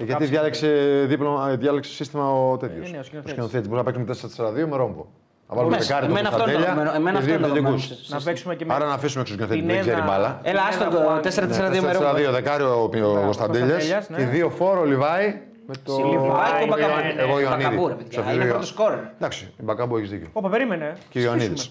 Ε, 0.00 0.04
γιατί 0.04 0.24
διάλεξε, 0.24 0.68
δίπλωμα, 1.08 1.48
ε, 1.50 1.56
διάλεξε 1.56 1.92
σύστημα 1.92 2.32
ο 2.32 2.56
τέτοιος. 2.56 2.88
Ε, 2.88 2.90
ναι, 2.90 2.98
ο 2.98 3.02
σκηνοθέτης. 3.02 3.30
σκηνοθέτης. 3.32 3.68
Μπορεί 3.68 3.78
να 3.78 3.84
παίξουμε 3.84 4.06
4-4-2 4.06 4.66
με 4.68 4.76
ρόμπο. 4.76 5.06
Να 5.48 5.54
βάλουμε 5.56 5.76
Μέσα. 5.76 5.86
δεκάρι 5.86 6.06
τον 6.06 6.16
Εμένα 6.16 6.28
αυτό 6.28 6.42
είναι 6.42 6.52
το 6.52 6.58
Κωνσταντέλια 6.58 6.84
δεδομένο. 6.84 6.96
Εμένα 7.00 7.18
και 7.18 7.18
αυτό 7.18 7.28
δύο 7.28 7.34
είναι 7.38 7.46
το 7.46 7.52
επιθετικούς. 7.54 7.88
δεδομένο. 7.88 8.14
Να 8.14 8.20
παίξουμε 8.26 8.54
και 8.58 8.64
με. 8.64 8.74
Άρα 8.74 8.86
να 8.86 8.92
αφήσουμε 8.98 9.20
έξω 9.22 9.36
τον 9.36 9.46
σκηνοθέτη 9.48 9.60
που 9.60 9.66
δεν 9.66 9.76
Πινέδα- 9.80 9.94
ξέρει 9.94 10.00
μπάλα. 10.08 10.30
Έλα, 10.42 10.62
άστο 10.68 10.84
Πινέδα, 10.84 10.96
το 10.96 11.04
Χουάνκ. 11.06 11.22
4-4-2 11.22 11.80
με 11.86 11.92
ρόμπο. 11.92 12.04
4-4-2 12.04 12.30
δεκάρι 12.38 12.62
ο, 12.62 12.68
ο 12.68 12.88
Κωνσταντέλιας 12.88 13.24
Κωνσταντέλιας, 13.24 14.08
ναι. 14.10 14.16
και 14.16 14.24
δύο 14.24 14.48
φόρο 14.58 14.82
Λιβάη 14.84 15.26
με 15.66 15.74
το. 15.84 15.92
Λιβάη 16.12 16.50
και 16.52 16.64
Εγώ 16.64 16.66
Μπακαμπού. 16.68 16.90
Ιωαννίδη. 16.90 17.18
Εγώ 17.24 17.40
Ιωαννίδη. 17.40 17.68
Μπακαμπού, 17.68 17.88
ρε 17.88 17.94
παιδιά. 17.94 18.12
Σοφιλίου 18.18 18.34
Είναι 18.36 18.44
Ιω- 18.44 18.50
πρώτος 18.52 18.68
σκόρερ. 18.68 18.98
Εντάξει, 19.18 19.42
η 19.60 19.62
Μπακάμπου 19.66 19.96
έχεις 19.96 20.10
δίκιο. 20.10 20.28
Όπα, 20.32 20.48
περίμενε. 20.48 20.92
Και 21.08 21.18
ο 21.18 21.22
Ιωαννίδης. 21.22 21.70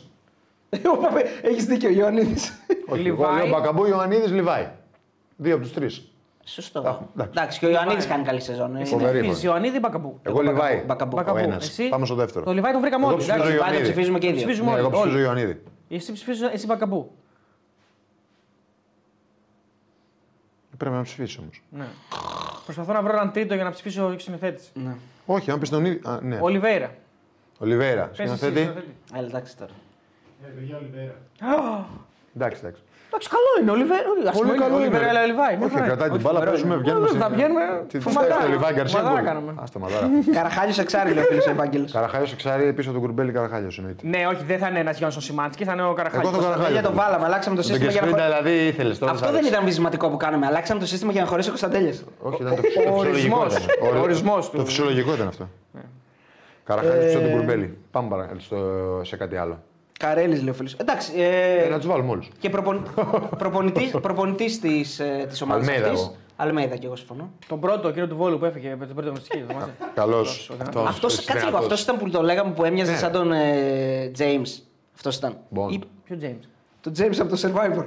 Έχεις 1.49 1.65
δίκιο, 1.65 1.89
Ιωαννίδης. 1.89 2.53
Όχι, 2.87 3.07
εγώ 3.07 3.15
Λιβάη. 3.15 3.35
λέω 3.35 3.47
Μπακαμπού, 3.47 3.85
Ιωαννίδης, 3.85 4.31
Λιβάι. 4.31 4.67
Δύο 5.35 5.53
από 5.55 5.63
τους 5.63 5.73
τρεις. 5.73 6.11
Σωστό. 6.49 6.80
εντάξει. 6.80 7.30
Εντάξει, 7.38 7.60
και 7.60 7.65
ο 7.65 7.69
Ιωαννίδης 7.69 8.07
κάνει 8.07 8.24
καλή 8.24 8.41
σεζόν. 8.41 8.76
ε. 8.76 8.82
Εσύ 8.82 8.91
Φοβερή 8.91 9.11
δεν 9.11 9.19
φορά. 9.22 9.32
ψηφίζει 9.32 9.45
Ιωαννίδη 9.48 9.76
ή 9.76 9.80
Μπακαμπού. 9.82 10.19
Εγώ 10.24 10.41
Λιβάη. 10.41 10.84
Μπακαμπού. 10.86 11.15
Ο 11.18 11.19
Μπακαμπού. 11.19 11.38
ένας. 11.38 11.68
Εσύ- 11.69 11.90
Πάμε 11.90 12.06
στο 12.06 12.15
δεύτερο. 12.15 12.45
Το 12.45 12.53
Λιβάη 12.53 12.72
τον 12.72 12.82
βρήκαμε 12.82 13.03
Εγώ 13.03 13.14
όλοι. 13.14 13.22
ψηφίζω 13.22 13.44
εντάξει. 13.44 13.57
Πάντα 13.57 13.69
Ιωαννίδη. 13.72 13.91
ψηφίζουμε 13.94 14.19
και 14.19 14.28
οι 14.28 14.30
δύο. 14.32 14.38
Ψηφίζουμε 14.40 14.65
Ναι, 14.69 14.76
όλοι. 14.76 14.82
εγώ 14.82 14.90
ψηφίζω 14.91 15.14
όλοι. 15.15 15.24
Ιωαννίδη. 15.24 15.64
Εσύ 15.90 16.11
ψηφίζεις 16.14 16.49
εσύ 16.53 16.65
Μπακαμπού. 16.65 17.11
Πρέπει 20.78 20.95
να 20.95 21.02
ψηφίσει 21.02 21.40
όμως. 21.41 21.61
Ναι. 21.69 21.86
Προσπαθώ 22.64 22.94
να 22.94 23.02
βρω 23.02 23.11
έναν 23.14 23.32
τρίτο 23.32 23.53
για 23.56 23.64
να 23.64 23.69
ψηφίσω 23.72 24.06
ο 24.07 24.19
συνθέτης. 24.19 24.72
Ναι. 24.74 24.95
Όχι, 25.26 25.52
αν 25.52 25.60
πεις 25.60 25.69
τον 25.69 25.86
ίδιο. 25.86 26.10
α, 26.10 26.19
Ναι. 26.22 26.38
Ολιβέηρα. 26.41 26.95
Ολιβέρα. 27.60 28.06
Πες 28.06 28.19
εσύ, 28.19 28.36
Σκηνοθέτη. 28.38 28.60
σκηνοθέτη. 28.65 28.95
Έλα, 29.15 29.28
εντάξει 29.28 29.57
τώρα. 29.57 29.72
Ε, 30.45 30.48
παιδιά, 30.48 30.78
Ολιβέρα. 30.78 31.15
Εντάξει, 32.36 32.60
εντάξει. 32.64 32.82
Εντάξει, 33.09 33.27
καλό 33.35 33.49
είναι. 33.59 33.71
Ολιβέρα. 33.77 34.05
Ας 34.31 34.38
Πολύ 34.39 34.49
πούμε, 34.51 34.63
καλό 34.63 34.75
Ολιβέρα, 34.81 35.03
είναι. 35.03 35.11
αλλά 35.13 35.21
Λιβάη. 35.31 35.53
Μια 35.59 35.65
Όχι, 35.67 35.73
χαρά. 35.75 35.85
κρατάει 35.89 36.09
την 36.13 36.17
Όχι, 36.17 36.25
μπάλα, 36.25 36.38
φοβερό 36.39 36.51
παίζουμε, 36.53 36.73
είναι. 36.73 36.84
βγαίνουμε. 36.84 37.05
Ε, 37.07 37.11
σε- 37.13 37.21
Θα 37.23 37.29
βγαίνουμε. 37.35 37.63
Τι 37.91 37.97
φωματάρα. 38.05 38.41
το 38.45 38.49
Λιβάη 38.55 38.73
Γκαρσία. 38.77 38.97
Φωματάρα 38.99 39.21
γκολ. 39.21 39.29
κάνουμε. 39.31 39.51
Άστα 39.65 39.77
μαδάρα. 39.84 40.07
Καραχάλιος 40.39 40.77
εξάρι, 40.84 41.09
λέει 41.15 41.23
ο 41.23 41.27
φίλος 41.31 41.47
Ευάγγελο. 41.53 41.85
Καραχάλιος 41.97 42.31
εξάρι 42.35 42.63
πίσω 42.77 42.88
από 42.89 42.97
τον 42.97 43.03
κουρμπέλι 43.07 43.31
Καραχάλιος 43.38 43.73
εννοείται. 43.79 44.01
Ναι, 44.13 44.21
όχι, 44.31 44.41
δεν 44.51 44.57
θα 44.61 44.67
είναι 44.69 44.79
ένας 44.85 44.95
Γιάννη 44.99 45.21
Σιμάνσκι, 45.27 45.63
θα 45.69 45.73
είναι 45.75 45.85
ο 45.91 45.93
Καραχάλη. 45.99 46.21
Εγώ 46.27 46.31
θα 46.38 46.41
Καραχάλιο. 46.47 46.71
Για 46.77 46.84
το 46.89 46.93
βάλαμε, 47.01 47.25
αλλάξαμε 47.29 47.55
το 47.59 47.61
Τον 47.61 47.69
σύστημα 47.71 47.91
για 47.95 48.01
να 48.01 48.07
Κεσπρίντα 48.07 48.34
χωρέσει. 48.34 48.49
δηλαδή 48.53 48.67
ήθελες 48.71 48.95
τώρα. 49.01 49.11
Αυτό 49.11 49.23
σ' 49.23 49.27
δεν 49.29 49.38
άρεσε. 49.39 49.51
ήταν 49.53 49.65
βυσματικό 49.69 50.05
που 50.11 50.17
κάναμε. 50.17 50.45
Αλλάξαμε 50.51 50.79
το 50.79 50.88
σύστημα 50.93 51.11
για 51.15 51.21
να 51.23 51.27
χωρέσει 51.31 51.47
ο 51.47 51.51
Κωνσταντέλια. 51.55 51.93
Όχι, 52.27 52.41
ήταν 52.41 52.55
το 52.55 52.61
Ο 52.61 52.63
φυσιολογικό. 52.63 52.99
ορισμός. 53.09 53.55
ήταν. 53.55 53.97
Ο 53.97 54.01
ορισμός 54.01 54.49
του. 54.49 54.57
Το 54.57 54.65
φυσιολογικό 54.65 55.13
ήταν 55.13 55.27
αυτό. 55.27 55.49
Καραχάλιος 56.63 57.05
πίσω 57.05 57.17
από 57.17 57.27
τον 57.27 57.35
κουρμπέλι. 57.38 57.77
Πάμε 57.91 58.07
παρα- 58.09 58.29
στο- 58.38 59.01
σε 59.03 59.15
κάτι 59.17 59.35
άλλο. 59.38 59.57
Καρέλης, 59.99 60.40
λέει 60.41 60.49
ο 60.49 60.53
φίλο. 60.53 60.69
Εντάξει. 60.78 61.11
Ε, 61.15 61.64
Ε, 61.65 61.69
Να 61.69 61.78
τους 61.78 61.88
βάλουμε 61.88 62.10
όλους. 62.11 62.30
και 62.40 62.49
προπονητή 64.02 64.60
της 64.60 65.02
της 65.28 65.41
ομάδας 65.41 65.68
Αλμέιδα 65.68 65.86
αυτής. 65.88 66.02
εγώ. 66.02 66.15
Αλμέιδα 66.36 66.76
και 66.76 66.86
εγώ 66.86 66.95
συμφωνώ. 66.95 67.30
Τον 67.48 67.60
πρώτο, 67.60 67.88
εκείνο 67.88 68.07
του 68.07 68.15
Βόλου 68.15 68.40
που 68.40 68.45
έφυγε 68.45 68.76
με 68.76 68.86
την 68.86 68.94
πρώτη 68.95 69.07
αγωνιστική. 69.10 69.44
θυμάσαι. 69.48 69.74
Καλός. 69.95 70.52
Αυτός 70.88 71.26
κάτσε 71.26 71.45
λίγο. 71.45 71.57
Αυτός 71.57 71.82
ήταν 71.84 71.98
που 71.98 72.10
το 72.10 72.22
λέγαμε 72.22 72.52
που 72.52 72.64
έμοιαζε 72.64 72.91
Ναι. 72.91 72.98
σαν 72.98 73.11
τον 73.11 73.32
Τζέιμς. 74.14 74.60
Αυτός 74.95 75.15
ήταν. 75.15 75.38
Bond. 75.56 75.72
Ή- 75.72 75.80
Ποιο 76.03 76.18
James. 76.22 76.45
Το 76.82 76.91
James 76.98 77.18
από 77.19 77.36
το 77.36 77.41
Survivor. 77.44 77.86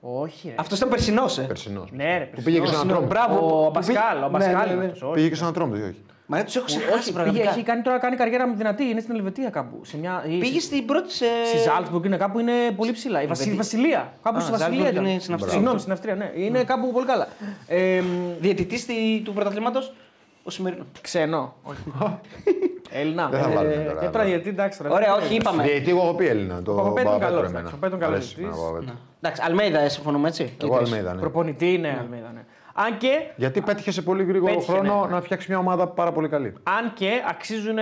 Όχι, 0.00 0.48
ρε. 0.48 0.54
Αυτός 0.58 0.78
ήταν 0.78 0.88
περσινός, 0.90 1.38
ε. 1.38 1.42
Περσινός. 1.42 1.90
Ναι, 1.92 2.18
ρε. 2.18 2.24
Που 2.34 2.42
πήγε 2.42 2.58
και 2.60 2.66
σε 2.66 2.74
έναν 2.74 2.86
Περσινός, 2.86 2.92
τρόμο. 2.92 3.06
Μπράβο. 3.06 3.58
Ο 3.58 3.64
που 3.64 3.70
Μπασκάλ, 3.70 4.12
πήγε- 4.12 4.24
ο 4.26 4.30
Μπασκάλ. 4.30 4.52
Ναι, 4.54 4.58
ναι, 4.64 4.66
ναι. 4.66 4.74
είναι 4.74 4.84
αυτός, 4.84 5.02
όχι. 5.02 5.14
Πήγε 5.14 5.28
και 5.28 5.34
σε 5.34 5.40
έναν 5.42 5.54
τρόμο, 5.54 5.72
όχι. 5.74 6.02
Μα 6.26 6.44
τους 6.44 6.56
έχω 6.56 6.64
ξεχάσει 6.64 6.92
Όχι, 6.92 7.02
πήγε, 7.04 7.12
πραγματικά. 7.12 7.50
έχει 7.50 7.62
κάνει 7.62 7.82
τώρα 7.82 7.98
κάνει 7.98 8.16
καριέρα 8.16 8.48
μου 8.48 8.54
δυνατή. 8.56 8.84
Είναι 8.84 9.00
στην 9.00 9.14
Ελβετία 9.14 9.50
κάπου. 9.50 9.84
Σε 9.84 9.96
μια, 9.98 10.24
ή 10.28 10.38
Πήγε 10.38 10.58
στη- 10.60 10.74
στην 10.74 10.86
πρώτη. 10.86 11.12
σε- 11.12 11.24
Στη 11.46 11.58
Ζάλτσμπουργκ 11.58 12.04
είναι 12.04 12.16
κάπου 12.16 12.38
είναι 12.38 12.52
πολύ 12.76 12.92
ψηλά. 12.92 13.22
Η 13.22 13.26
Βασι- 13.26 13.46
Ελβετία. 13.46 13.62
Βασιλεία. 13.62 14.12
Κάπου 14.22 14.36
Α, 14.36 14.40
στη 14.40 14.50
Βασιλεία. 14.50 14.74
Ζάλτσμπουργκ 14.76 14.92
ήταν. 14.92 15.10
είναι 15.12 15.20
στην 15.20 15.34
Αυστρία. 15.34 15.52
Συγγνώμη, 15.52 15.78
στην 15.80 15.92
Αυστρία, 15.92 16.14
ναι. 16.14 16.30
Είναι 16.34 16.64
κάπου 16.64 16.92
πολύ 16.92 17.06
καλά. 17.06 17.28
Ε, 17.66 18.00
μ, 18.00 18.04
Διαιτητή 18.40 19.20
του 19.24 19.32
πρωταθλήματος, 19.32 19.94
ο 20.42 20.50
σημερινός. 20.50 20.86
ξένο. 21.00 21.54
Όχι. 21.62 21.78
Έλληνα. 23.00 23.28
Δεν 23.28 23.40
θα 23.42 23.50
Ε, 23.50 23.54
βάλουμε 23.54 23.74
τώρα, 23.74 24.00
Και 24.00 24.06
τώρα 24.06 24.20
αλλά. 24.20 24.28
γιατί 24.28 24.48
εντάξει 24.48 24.78
τώρα. 24.78 24.90
Ωραία, 24.94 25.14
δεν 25.14 25.16
όχι, 25.24 25.26
είναι. 25.34 25.34
είπαμε. 25.42 25.62
Διαιτή, 25.62 25.90
εγώ 25.90 26.00
έχω 26.02 26.14
πει 26.14 26.26
Έλληνα. 26.26 26.62
Το 26.62 26.72
Παπαπέτρου 26.72 27.04
Παπαπέτρου 27.10 27.20
καλός, 27.34 27.40
εμένα. 27.42 27.58
εντάξει, 27.58 27.74
ο 27.74 27.78
Πέτρου 27.80 27.98
καλός 27.98 28.16
Αρέσει 28.16 28.34
εμένα 28.38 28.54
ο 28.54 28.56
διαιτητής. 28.58 28.74
Παπαπέτρου. 28.82 28.98
Εντάξει, 29.20 29.42
Αλμέιδα, 29.44 29.80
ε, 29.80 29.88
συμφωνούμε 29.88 30.28
έτσι. 30.28 30.44
Και 30.44 30.64
οι 30.66 30.68
Εγώ 30.68 30.76
τρεις. 30.76 30.88
Αλμέιδα, 30.88 31.14
ναι. 31.14 31.20
Προπονητή 31.20 31.72
είναι 31.72 31.96
Αλμίδα, 32.00 32.30
ναι. 32.34 32.44
Αν 32.76 32.98
και, 32.98 33.30
Γιατί 33.36 33.60
πέτυχε 33.60 33.90
σε 33.90 34.02
πολύ 34.02 34.24
γρήγορο 34.24 34.52
Πέτυχε, 34.52 34.72
χρόνο 34.72 35.04
ναι. 35.04 35.10
να 35.12 35.20
φτιάξεις 35.20 35.48
μια 35.48 35.58
ομάδα 35.58 35.86
πάρα 35.88 36.12
πολύ 36.12 36.28
καλή. 36.28 36.54
αν 36.62 36.92
και 36.94 37.10
αξίζουν 37.28 37.76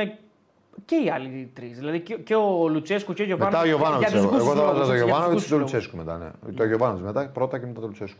και 0.84 0.96
οι 1.04 1.10
άλλοι 1.10 1.50
τρεις. 1.54 1.78
Δηλαδή 1.78 2.00
και, 2.00 2.14
και 2.14 2.34
ο 2.34 2.68
Λουτσέσκου 2.68 3.12
και 3.12 3.22
ο 3.22 3.24
Γιωβάνοβιτς. 3.24 3.62
Μετά 3.62 3.74
ο 3.74 3.76
Γιωβάνοβιτς. 3.76 4.10
για 4.12 4.20
τους 4.20 4.28
Εγώ, 4.30 4.38
δικούς 4.38 4.46
εγώ 4.46 4.54
τους 4.54 4.60
θα 4.60 4.72
βάζα 4.72 4.78
λόγους, 4.78 4.88
τον 4.88 4.94
για 4.96 5.04
τους 5.04 5.10
Γιωβάνοβιτς 5.10 5.42
δικούς 5.42 5.44
και 5.44 5.50
τον 5.50 5.62
τους 5.62 5.72
Λουτσέσκου 5.72 5.96
μετά. 5.96 6.16
Ναι. 6.46 6.52
Το 6.56 6.64
Γιωβάνοβιτς 6.64 7.04
μετά 7.06 7.28
πρώτα 7.28 7.58
και 7.58 7.66
μετά 7.66 7.80
τον 7.80 7.88
Λουτσέσκου. 7.88 8.18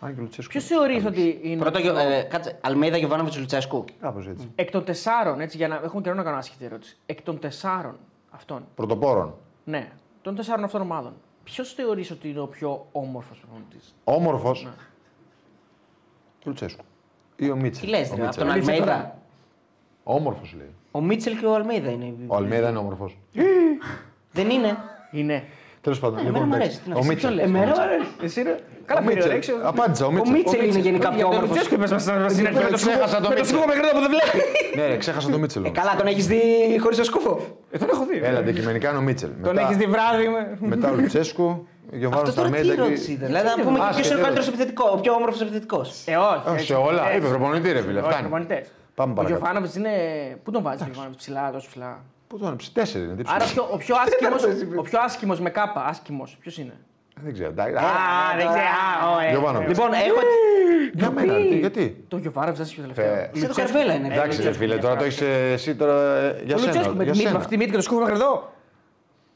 Αν 0.00 0.14
και 0.14 0.20
ο 0.20 0.22
Λουτσέσκου. 0.22 0.50
Ποιος 0.52 0.64
θεωρείς 0.64 1.04
ότι 1.04 1.40
είναι. 1.42 1.62
Πρώτο, 1.62 1.78
ο 1.78 1.82
πιο- 1.82 1.96
ε, 1.98 2.22
κάτσε, 2.30 2.58
Αλμέιδα 2.60 2.96
Γιωβάνοβιτς 2.96 3.38
Λουτσέσκου. 3.38 3.84
Κάπω 4.00 4.18
έτσι. 4.18 4.50
Εκ 4.54 4.70
των 4.70 4.84
τεσσάρων, 4.84 5.40
έτσι, 5.40 5.56
για 5.56 5.68
να 5.68 5.80
έχουμε 5.84 6.02
καιρό 6.02 6.14
να 6.14 6.22
κάνω 6.22 6.36
άσχητη 6.36 6.64
ερώτηση. 6.64 6.96
Εκ 7.06 7.22
των 7.22 7.38
τεσσάρων 7.38 7.96
αυτών. 8.30 8.64
Πρωτοπόρων. 8.74 9.34
Ναι, 9.64 9.88
των 10.22 10.34
τεσσάρων 10.34 10.64
αυτών 10.64 10.80
ομάδων. 10.80 11.12
Ποιος 11.44 11.72
θεωρείς 11.72 12.10
ότι 12.10 12.28
είναι 12.28 12.40
ο 12.40 12.46
πιο 12.46 12.86
όμορφος 12.92 13.38
προπονητής; 13.38 13.94
Όμορφος; 14.04 14.64
Ναι. 14.64 14.70
Λουτσέσκου. 16.48 16.84
Ή 17.36 17.50
ο 17.50 17.56
Μίτσελ. 17.56 17.84
Τι 17.84 17.90
λες, 17.90 18.10
Ο 18.10 18.14
ρε, 18.14 18.14
από 18.14 18.22
Μίτσελ. 18.24 18.44
τον 18.46 18.54
Μίτσελ 18.54 18.74
Αλμέιδα. 18.74 18.84
τώρα. 18.96 19.18
Όμορφος 20.02 20.54
λέει. 20.56 20.70
Ο 20.90 21.00
Μίτσελ 21.00 21.38
και 21.38 21.46
ο 21.46 21.54
Αλμέιδα 21.54 21.90
είναι. 21.90 22.14
Ο 22.26 22.36
Αλμέδα 22.36 22.68
είναι 22.68 22.78
όμορφος. 22.78 23.18
Δεν 24.38 24.50
είναι. 24.50 24.76
Είναι. 25.10 25.44
Τέλος 25.80 25.98
πάντων. 26.00 26.18
εμένα 26.18 26.32
λοιπόν, 26.34 26.48
μου 26.48 26.54
εντάξει. 26.54 26.70
αρέσει, 26.70 26.82
τι 26.82 26.88
να 26.90 26.94
Ο 26.96 26.98
πεις, 26.98 27.08
Μίτσελ. 27.08 27.34
ποιο 27.34 27.38
λες. 27.40 27.48
Εμένα 27.48 27.66
μου 27.74 27.80
αρέσει. 27.80 28.08
Εσύ 28.22 28.42
ρε. 28.42 28.56
Καλά, 28.84 29.00
Ο 29.00 29.02
Μίτσελ. 29.02 29.18
περιορέξιο. 29.20 29.54
Απάντησα. 29.62 30.04
Ο 30.04 30.08
Ο 30.08 30.12
Μίτσελ. 30.12 30.32
Μίτσελ 30.34 30.66
είναι 30.68 30.78
γενικά 30.78 31.08
πιο 31.12 31.26
Ο 31.26 31.30
όμορφος. 31.30 31.56
Ποιο 31.58 31.68
και 31.68 31.78
μέσα 31.78 31.98
στην 31.98 32.12
συνέχεια 32.28 32.60
με 32.62 32.68
το 32.68 32.74
Ξέχασα 32.74 33.06
σκούφο- 33.08 33.14
το 33.14 33.20
με 33.20 33.22
το 33.22 33.28
Μίτσελ. 33.28 33.46
σκούφο 33.46 33.66
μέχρι 33.66 33.82
εδώ 33.82 33.92
που 33.96 34.00
δεν 34.06 34.10
βλέπει. 34.14 34.38
Ναι, 34.76 34.86
ρε, 34.86 34.96
ξέχασα 34.96 35.30
το 35.30 35.38
Μίτσελ. 35.38 35.64
Ε, 35.64 35.68
όμως. 35.68 35.78
καλά, 35.78 35.96
τον 35.96 36.06
έχεις 36.06 36.26
δει 36.26 36.40
χωρίς 36.82 36.96
το 36.98 37.04
σκούφο. 37.04 37.40
Ε, 37.70 37.78
τον 37.78 37.88
έχω 37.92 38.04
δει. 38.06 38.20
Έλα, 38.22 38.38
αντικειμενικά 38.38 38.88
είναι 38.88 38.98
ο 38.98 39.00
Μίτσελ. 39.00 39.30
Τον 39.42 39.54
Μετά- 39.54 39.60
έχεις 39.66 39.76
δει 39.76 39.86
βράδυ. 39.86 40.28
με- 40.28 40.56
Μετά 40.60 40.90
ο 40.90 40.94
Λουτσέσκου, 40.94 41.44
ο 41.44 41.77
Γιωβάνο 41.92 42.22
Αυτό 42.22 42.34
τώρα 42.34 42.48
τι 42.50 42.56
Σταμέντα. 42.56 42.82
ερώτηση 42.82 43.12
ήταν. 43.12 43.26
Δηλαδή, 43.26 43.46
να 43.56 43.62
πούμε 43.64 43.78
Α, 43.78 43.82
ποιος 43.82 43.90
είναι 43.90 44.00
ο 44.00 44.04
σχεδόν. 44.04 44.22
καλύτερος 44.22 44.48
επιθετικός, 44.48 44.90
ο 44.92 44.96
πιο 45.00 45.12
όμορφος 45.12 45.40
επιθετικός. 45.40 46.02
Ε, 46.06 46.16
όχι. 46.16 46.36
Όχι, 46.46 46.52
έτσι, 46.54 46.66
σε 46.66 46.74
όλα. 46.74 46.86
προπονητές. 47.02 47.16
Είπε 47.18 47.28
προπονητή, 47.28 47.72
ρε 47.72 47.80
φίλε. 47.82 47.98
Όχι, 48.00 48.08
Φτάνει. 48.08 48.22
προπονητές. 48.28 48.66
Πάμε 48.94 49.12
Ο 49.12 49.14
παρακάτω. 49.14 49.38
Γιωφάνοβιτς 49.38 49.74
είναι. 49.76 49.92
Πού 50.44 50.50
τον 50.50 50.62
βάζεις 50.62 50.80
ο 50.80 50.84
Γιωφάνοβιτς 50.84 51.18
ψηλά, 51.22 51.50
τόσο 51.52 51.66
ψηλά; 51.68 52.00
Πού 52.28 52.38
το 52.38 52.46
είναι, 52.46 52.56
τέσσερις 52.72 53.06
είναι. 53.06 53.16
τι 53.16 53.22
Άρα 53.34 53.44
ψηλό. 53.44 53.62
πιο- 53.62 53.74
ο 53.74 53.76
πιο 53.76 53.94
άσχημος, 54.04 54.42
ο 54.78 54.82
πιο 54.82 54.98
άσχημος 55.02 55.40
με 55.40 55.50
κάπα, 55.50 55.84
άσχημος, 55.84 56.36
ποιος 56.40 56.58
είναι; 56.58 56.74
Δεν 57.24 57.32
ξέρω. 57.32 57.48
εντάξει. 57.48 57.74
Α, 57.74 57.80
δεν 58.36 58.46
ξέρω. 58.46 58.60
Α, 58.60 59.16
ω, 59.16 59.20
ε. 59.26 59.30
Γιωβάνοβιτς. 59.30 59.68
Λοιπόν, 59.78 59.92
έχω. 59.92 60.20
Για 60.94 61.10
μένα, 61.10 61.34
τι, 61.34 61.58
γιατί; 61.58 62.04
Το 62.08 62.16
Γιωβάραβ 62.16 62.56
δεν 62.56 62.66
είσαι 62.66 62.80
τελευταίο. 62.80 63.04
Ε, 63.04 63.30
Σε 63.34 63.46
το 63.46 63.54
καρβέλα 63.54 63.94
είναι. 63.94 64.08
Εντάξει, 64.14 64.42
ρε 64.42 64.52
φίλε, 64.52 64.76
τώρα 64.76 64.96
το 64.96 65.04
έχεις 65.04 65.20
εσύ 65.20 65.74
τώρα 65.74 66.16
ε, 66.16 66.42
για 66.44 66.54
Ο 66.56 66.58
Λουτσέσκου 66.58 66.82
σένα. 66.82 66.94
με 66.94 67.04
Για 67.04 67.12
τη 67.12 67.18
μύτη, 67.18 67.22
με 67.22 67.28
σένα. 67.28 67.36
αυτή 67.36 67.50
τη 67.50 67.56
μύτη 67.56 67.70
και 67.70 67.76
το 67.76 67.82
σκούφο 67.82 68.00
μέχρι 68.00 68.14
εδώ. 68.14 68.52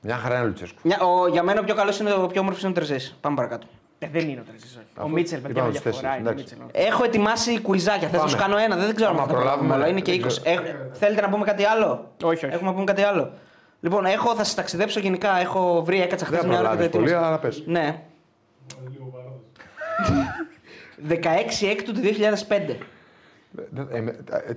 Μια 0.05 0.17
χαρά 0.17 0.35
είναι 0.35 0.45
ο 0.45 0.47
Λουτσέσκου. 0.47 0.79
Μια- 0.83 1.01
ο- 1.01 1.29
Για 1.29 1.43
μένα 1.43 1.61
ο 1.61 1.65
πιο 1.65 1.75
καλός 1.75 1.99
είναι 1.99 2.13
ο 2.13 2.27
πιο 2.27 2.41
όμορφος 2.41 2.63
είναι 2.63 2.71
ο 2.71 2.75
Τρεζέ. 2.75 2.97
Πάμε 3.21 3.37
παρακάτω. 3.37 3.67
Ε, 3.99 4.09
δεν 4.13 4.29
είναι 4.29 4.41
ο 4.41 4.45
Τρέζης, 4.49 4.77
όχι. 4.77 4.87
Ο 4.97 5.03
Αφού 5.03 5.11
Μίτσελ, 5.11 5.41
παιδιά, 5.41 5.51
είπαμε 5.63 5.67
με 5.67 5.73
τους 5.75 5.83
διαφορά 5.83 6.09
τέσσερις, 6.09 6.21
είναι 6.21 6.29
ο 6.29 6.33
εντάξει. 6.33 6.57
Μίτσελ. 6.63 6.87
Έχω 6.87 7.05
ετοιμάσει 7.05 7.61
κουιζάκια. 7.61 8.01
Θες 8.09 8.13
να 8.13 8.19
Πάμε. 8.19 8.31
σου 8.31 8.37
κάνω 8.37 8.57
ένα, 8.57 8.77
δεν 8.77 8.95
ξέρω 8.95 9.11
Άμα 9.11 9.21
αν 9.23 9.27
θα 9.27 9.33
το 9.33 9.39
προλάβουμε, 9.39 9.69
προλάβουμε, 9.69 9.75
αλλά 9.75 9.89
είναι 9.89 10.01
και 10.01 10.13
δεν 10.13 10.21
20. 10.21 10.27
ξέρω. 10.27 10.63
Έχ- 10.63 10.97
Θέλετε 10.97 11.21
να 11.21 11.29
πούμε 11.29 11.45
κάτι 11.45 11.65
άλλο; 11.65 12.11
Όχι, 12.23 12.45
όχι. 12.45 12.55
Έχουμε 12.55 12.69
να 12.69 12.73
πούμε 12.73 12.85
κάτι 12.85 13.03
άλλο; 13.03 13.33
Λοιπόν, 13.81 14.05
έχω, 14.05 14.35
θα 14.35 14.45
σας 14.45 14.55
ταξιδέψω 14.55 15.01
γενικά. 15.01 15.37
Έχω 15.41 15.83
βρει, 15.85 16.01
έκατσα 16.03 16.27
χθες 16.27 16.39
Δεν 16.41 16.49
μια 16.49 16.59
ώρα 16.59 16.69
και 16.69 16.75
το 16.83 16.89
προλάβει 16.89 16.99
πολύ, 16.99 17.05
ετοίμασα. 17.05 17.27
αλλά 17.29 17.39
πες. 17.39 17.63
Ναι. 17.67 18.03
Λίγο 18.93 19.13
βαρός. 19.15 19.41
16 21.61 21.67
έκτου 21.69 21.93
του 21.93 22.01
2005. 22.01 22.77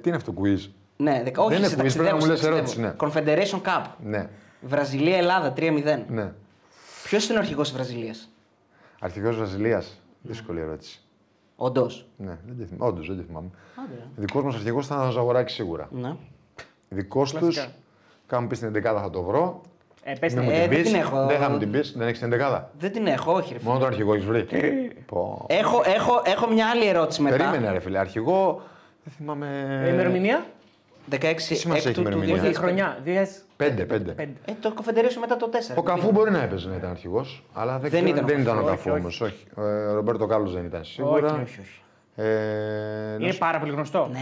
Τι 0.02 0.08
είναι 0.10 0.16
αυτό 0.16 0.32
το 0.34 0.42
quiz; 0.44 0.70
Ναι, 0.98 1.22
δεκα... 1.24 1.42
όχι, 1.42 1.56
είναι 1.56 1.68
σε 1.68 1.76
quiz, 1.76 1.78
πρέπει 1.78 1.98
να 1.98 2.04
ταξιδεύω, 2.04 2.16
μου 2.16 2.22
σε 2.22 2.28
λες 2.28 2.42
ταξιδεύω. 2.42 2.88
ερώτηση, 2.88 3.62
Confederation 3.64 3.68
Cup. 3.70 3.84
Ναι, 4.04 4.28
Βραζιλία-Ελλάδα 4.62 5.54
3-0. 5.58 6.00
ναι. 6.08 6.32
Ποιος 7.04 7.28
είναι 7.30 7.38
ο 7.38 7.42
αρχηγός 7.42 7.68
της 7.68 7.76
Βραζιλίας, 7.78 8.30
Αρχηγός 9.00 9.36
Βραζιλίας. 9.36 10.02
Δύσκολη 10.22 10.60
ερώτηση. 10.60 11.00
Όντως. 11.56 12.08
Ναι, 12.18 12.38
δεν 12.46 12.58
τη 12.58 12.64
θυμάμαι. 12.66 12.92
Όντως 12.92 13.08
δεν 13.08 13.18
τη 13.18 13.24
θυμάμαι. 13.24 13.50
Δικός 14.16 14.44
μας 14.44 14.56
αρχηγός 14.56 14.86
ήταν 14.86 15.08
ο 15.08 15.12
Ζαγοράκη 15.12 15.52
σίγουρα. 15.52 15.88
Ναι. 15.92 16.16
Δικός 16.90 17.32
τους, 17.34 17.40
Κλασικά. 17.56 17.76
κάπου 18.28 18.48
πεις 18.48 18.58
στην 18.58 18.70
11 18.70 18.82
θα 19.02 19.10
το 19.10 19.22
βρω. 19.24 19.62
Ε, 20.04 20.14
πες 20.20 20.34
Μην 20.34 20.44
την. 20.44 20.52
μου 20.52 20.58
Ε, 20.58 20.62
την 20.62 20.70
δεν 20.70 20.82
πεις. 20.82 20.92
την 20.92 21.00
έχω. 21.00 21.26
Δεν 21.26 21.40
θα 21.40 21.50
μου 21.50 21.58
την 21.58 21.72
πεις. 21.72 21.94
Δεν 21.98 22.08
έχεις 22.08 22.20
την 22.20 22.28
11. 22.34 22.64
Δεν 22.80 22.92
την 22.92 23.08
έχω, 23.08 23.34
όχι. 23.34 23.54
Ρε. 23.54 23.60
φίλε. 23.60 23.68
Μόνο 23.70 23.80
τον 23.80 23.88
αρχηγό 23.88 24.14
έχεις 24.14 24.26
βρει. 24.26 24.48
Πω. 25.06 25.46
Έχω, 25.50 25.82
έχω, 25.86 26.22
έχω 26.26 26.48
μια 26.52 26.68
άλλη 26.70 26.86
ερώτηση 26.88 27.22
μετά. 27.22 27.36
Περίμενε, 27.38 27.72
ρε 27.72 27.80
φίλε. 27.80 27.98
Αρχηγό. 28.00 28.62
Δεν 29.04 29.14
θυμάμαι. 29.18 29.66
Ε, 29.86 29.90
ημερομηνία; 29.94 30.46
16 31.12 31.16
σημασία 31.38 31.74
έχει 31.76 31.88
έκτου 31.88 32.02
του 32.02 32.08
ημερομηνία; 32.08 32.36
Όχι, 32.36 32.48
η 32.48 32.56
2005. 33.06 33.45
Χρονιά. 33.58 33.76
5, 33.76 33.86
5. 33.86 33.88
Πέντε. 33.88 34.16
Ε, 34.46 34.52
το 34.60 34.74
Confederation 34.78 35.18
μετά 35.20 35.38
το 35.38 35.50
4. 35.74 35.76
Ο 35.78 35.84
Καφού 35.84 36.12
μπορεί 36.12 36.32
να 36.32 36.42
έπαιζε 36.42 36.70
να 36.70 36.76
ήταν 36.76 36.90
αρχηγός, 36.90 37.44
αλλά 37.54 37.72
δεν, 37.80 37.90
Δεν 37.90 37.90
ξέρω- 38.04 38.08
ήταν 38.08 38.24
ο 38.24 38.28
δεν 38.28 38.40
ήταν 38.42 38.58
ο 38.58 38.64
Καφού, 38.64 38.70
Καφού 38.76 38.90
όχι, 38.90 39.00
όμως. 39.00 39.22
Όχι. 39.22 39.46
Ο 39.56 39.94
Ρομπέρτο 39.94 40.26
Κάρλος 40.26 40.54
δεν 40.54 40.66
ήταν 40.66 40.84
σίγουρα. 40.86 41.26
Όχι, 41.34 41.42
όχι, 41.42 41.60
όχι. 41.60 41.80
Ε, 42.18 42.24
να 42.24 43.18
Είναι 43.24 43.32
σου- 43.32 43.40
πάρα 43.40 43.60
πολύ 43.60 43.72
γνωστό. 43.72 44.10
Ναι, 44.12 44.20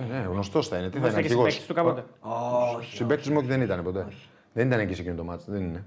Ε, 0.00 0.04
ναι, 0.18 0.26
γνωστός 0.28 0.68
θα 0.68 0.76
είναι. 0.78 0.88
Τι 0.88 0.92
θα 0.92 0.98
είναι 0.98 1.06
Γνωστό 1.08 1.20
και 1.20 1.26
αρχηγός; 1.26 1.52
συμπαίκτης 1.52 1.66
του 1.66 1.74
κάποτε. 1.74 2.04
όχι. 2.76 2.96
Συμπαίκτη 2.96 3.30
μου 3.30 3.36
όχι, 3.38 3.46
δεν 3.46 3.60
ήταν 3.60 3.82
ποτέ. 3.82 4.06
Δεν 4.52 4.66
ήταν 4.66 4.80
εκεί 4.80 4.94
σε 4.94 5.00
εκείνο 5.00 5.16
το 5.16 5.24
ματς. 5.24 5.44
Δεν 5.48 5.62
είναι. 5.62 5.84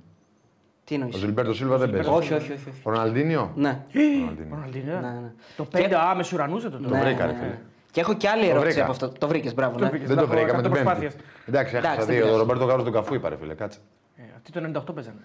Τι 0.83 0.93
Ο 0.93 0.97
εννοεί. 1.01 1.11
Ζιλμπέρτο 1.19 1.53
Σίλβα 1.53 1.77
δεν 1.77 1.91
παίζει. 1.91 2.09
Όχι, 2.09 2.33
όχι, 2.33 2.51
όχι. 2.51 2.69
όχι. 2.69 2.79
Ο 2.83 2.89
Ροναλντίνιο; 2.89 3.51
Ναι. 3.55 3.81
Ροναλντίνιο. 4.19 4.47
Ροναλντίνιο. 4.55 4.93
Ναι, 4.99 5.07
ναι. 5.09 5.31
Το 5.57 5.63
Και- 5.63 5.77
5 5.87 5.93
α, 5.95 6.15
με 6.15 6.23
σουρανούσε 6.23 6.69
το 6.69 6.77
τώρα. 6.77 6.97
Ναι, 6.97 7.03
βρήκα, 7.03 7.25
ρε 7.25 7.31
ναι, 7.31 7.37
φίλε. 7.37 7.57
Ναι. 7.91 7.93
Και 7.93 7.99
έχω 7.99 8.13
και 8.13 8.27
άλλη 8.29 8.43
Το 8.43 8.49
ερώτηση 8.49 8.67
βρήκα. 8.71 8.83
από 8.83 8.91
αυτό. 8.91 9.09
Το 9.19 9.27
βρήκες, 9.27 9.53
μπράβο. 9.53 9.77
Το 9.77 9.83
Ναι. 9.83 9.89
βρήκες. 9.89 10.07
Δεν 10.07 10.17
το 10.17 10.25
Μπράβο, 10.27 10.41
βρήκα 10.41 10.53
με 10.57 10.59
εκατό 10.59 10.75
την 10.75 10.83
προσπάθειες. 10.83 11.13
πέμπτη. 11.13 11.27
Εντάξει, 11.47 11.75
έχασα 11.75 11.91
Εντάξει, 11.91 12.05
δεν 12.07 12.15
δύο. 12.15 12.23
Ο 12.23 12.27
πειράζει. 12.27 12.39
Ρομπέρτο 12.47 12.65
Κάρλος 12.65 12.85
του 12.85 12.91
Καφού 12.91 13.13
είπα, 13.13 13.29
ρε 13.29 13.37
φίλε. 13.37 13.53
Κάτσε. 13.53 13.79
Ε, 14.17 14.21
Αυτοί 14.35 14.51
το 14.51 14.59
98 14.91 14.93
παίζανε. 14.95 15.19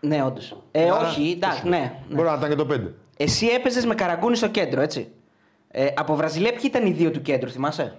Ναι, 0.00 0.22
όντως. 0.24 0.56
Ε, 0.70 0.82
Άρα, 0.90 0.96
όχι, 1.08 1.30
εντάξει, 1.36 1.68
ναι. 1.68 1.78
ναι. 1.78 2.14
Μπορεί 2.14 2.28
να 2.28 2.34
ήταν 2.34 2.48
και 2.48 2.54
το 2.56 2.66
5. 2.70 2.80
Εσύ 3.16 3.46
έπαιζες 3.46 3.86
με 3.86 3.94
καραγκούνι 3.94 4.36
στο 4.36 4.48
κέντρο, 4.48 4.80
έτσι. 4.80 5.08
Ε, 5.70 5.86
από 5.96 6.14
Βραζιλία 6.14 6.50
ποιοι 6.50 6.60
ήταν 6.64 6.86
οι 6.86 6.90
δύο 6.92 7.10
του 7.10 7.22
κέντρου, 7.22 7.50
θυμάσαι; 7.50 7.96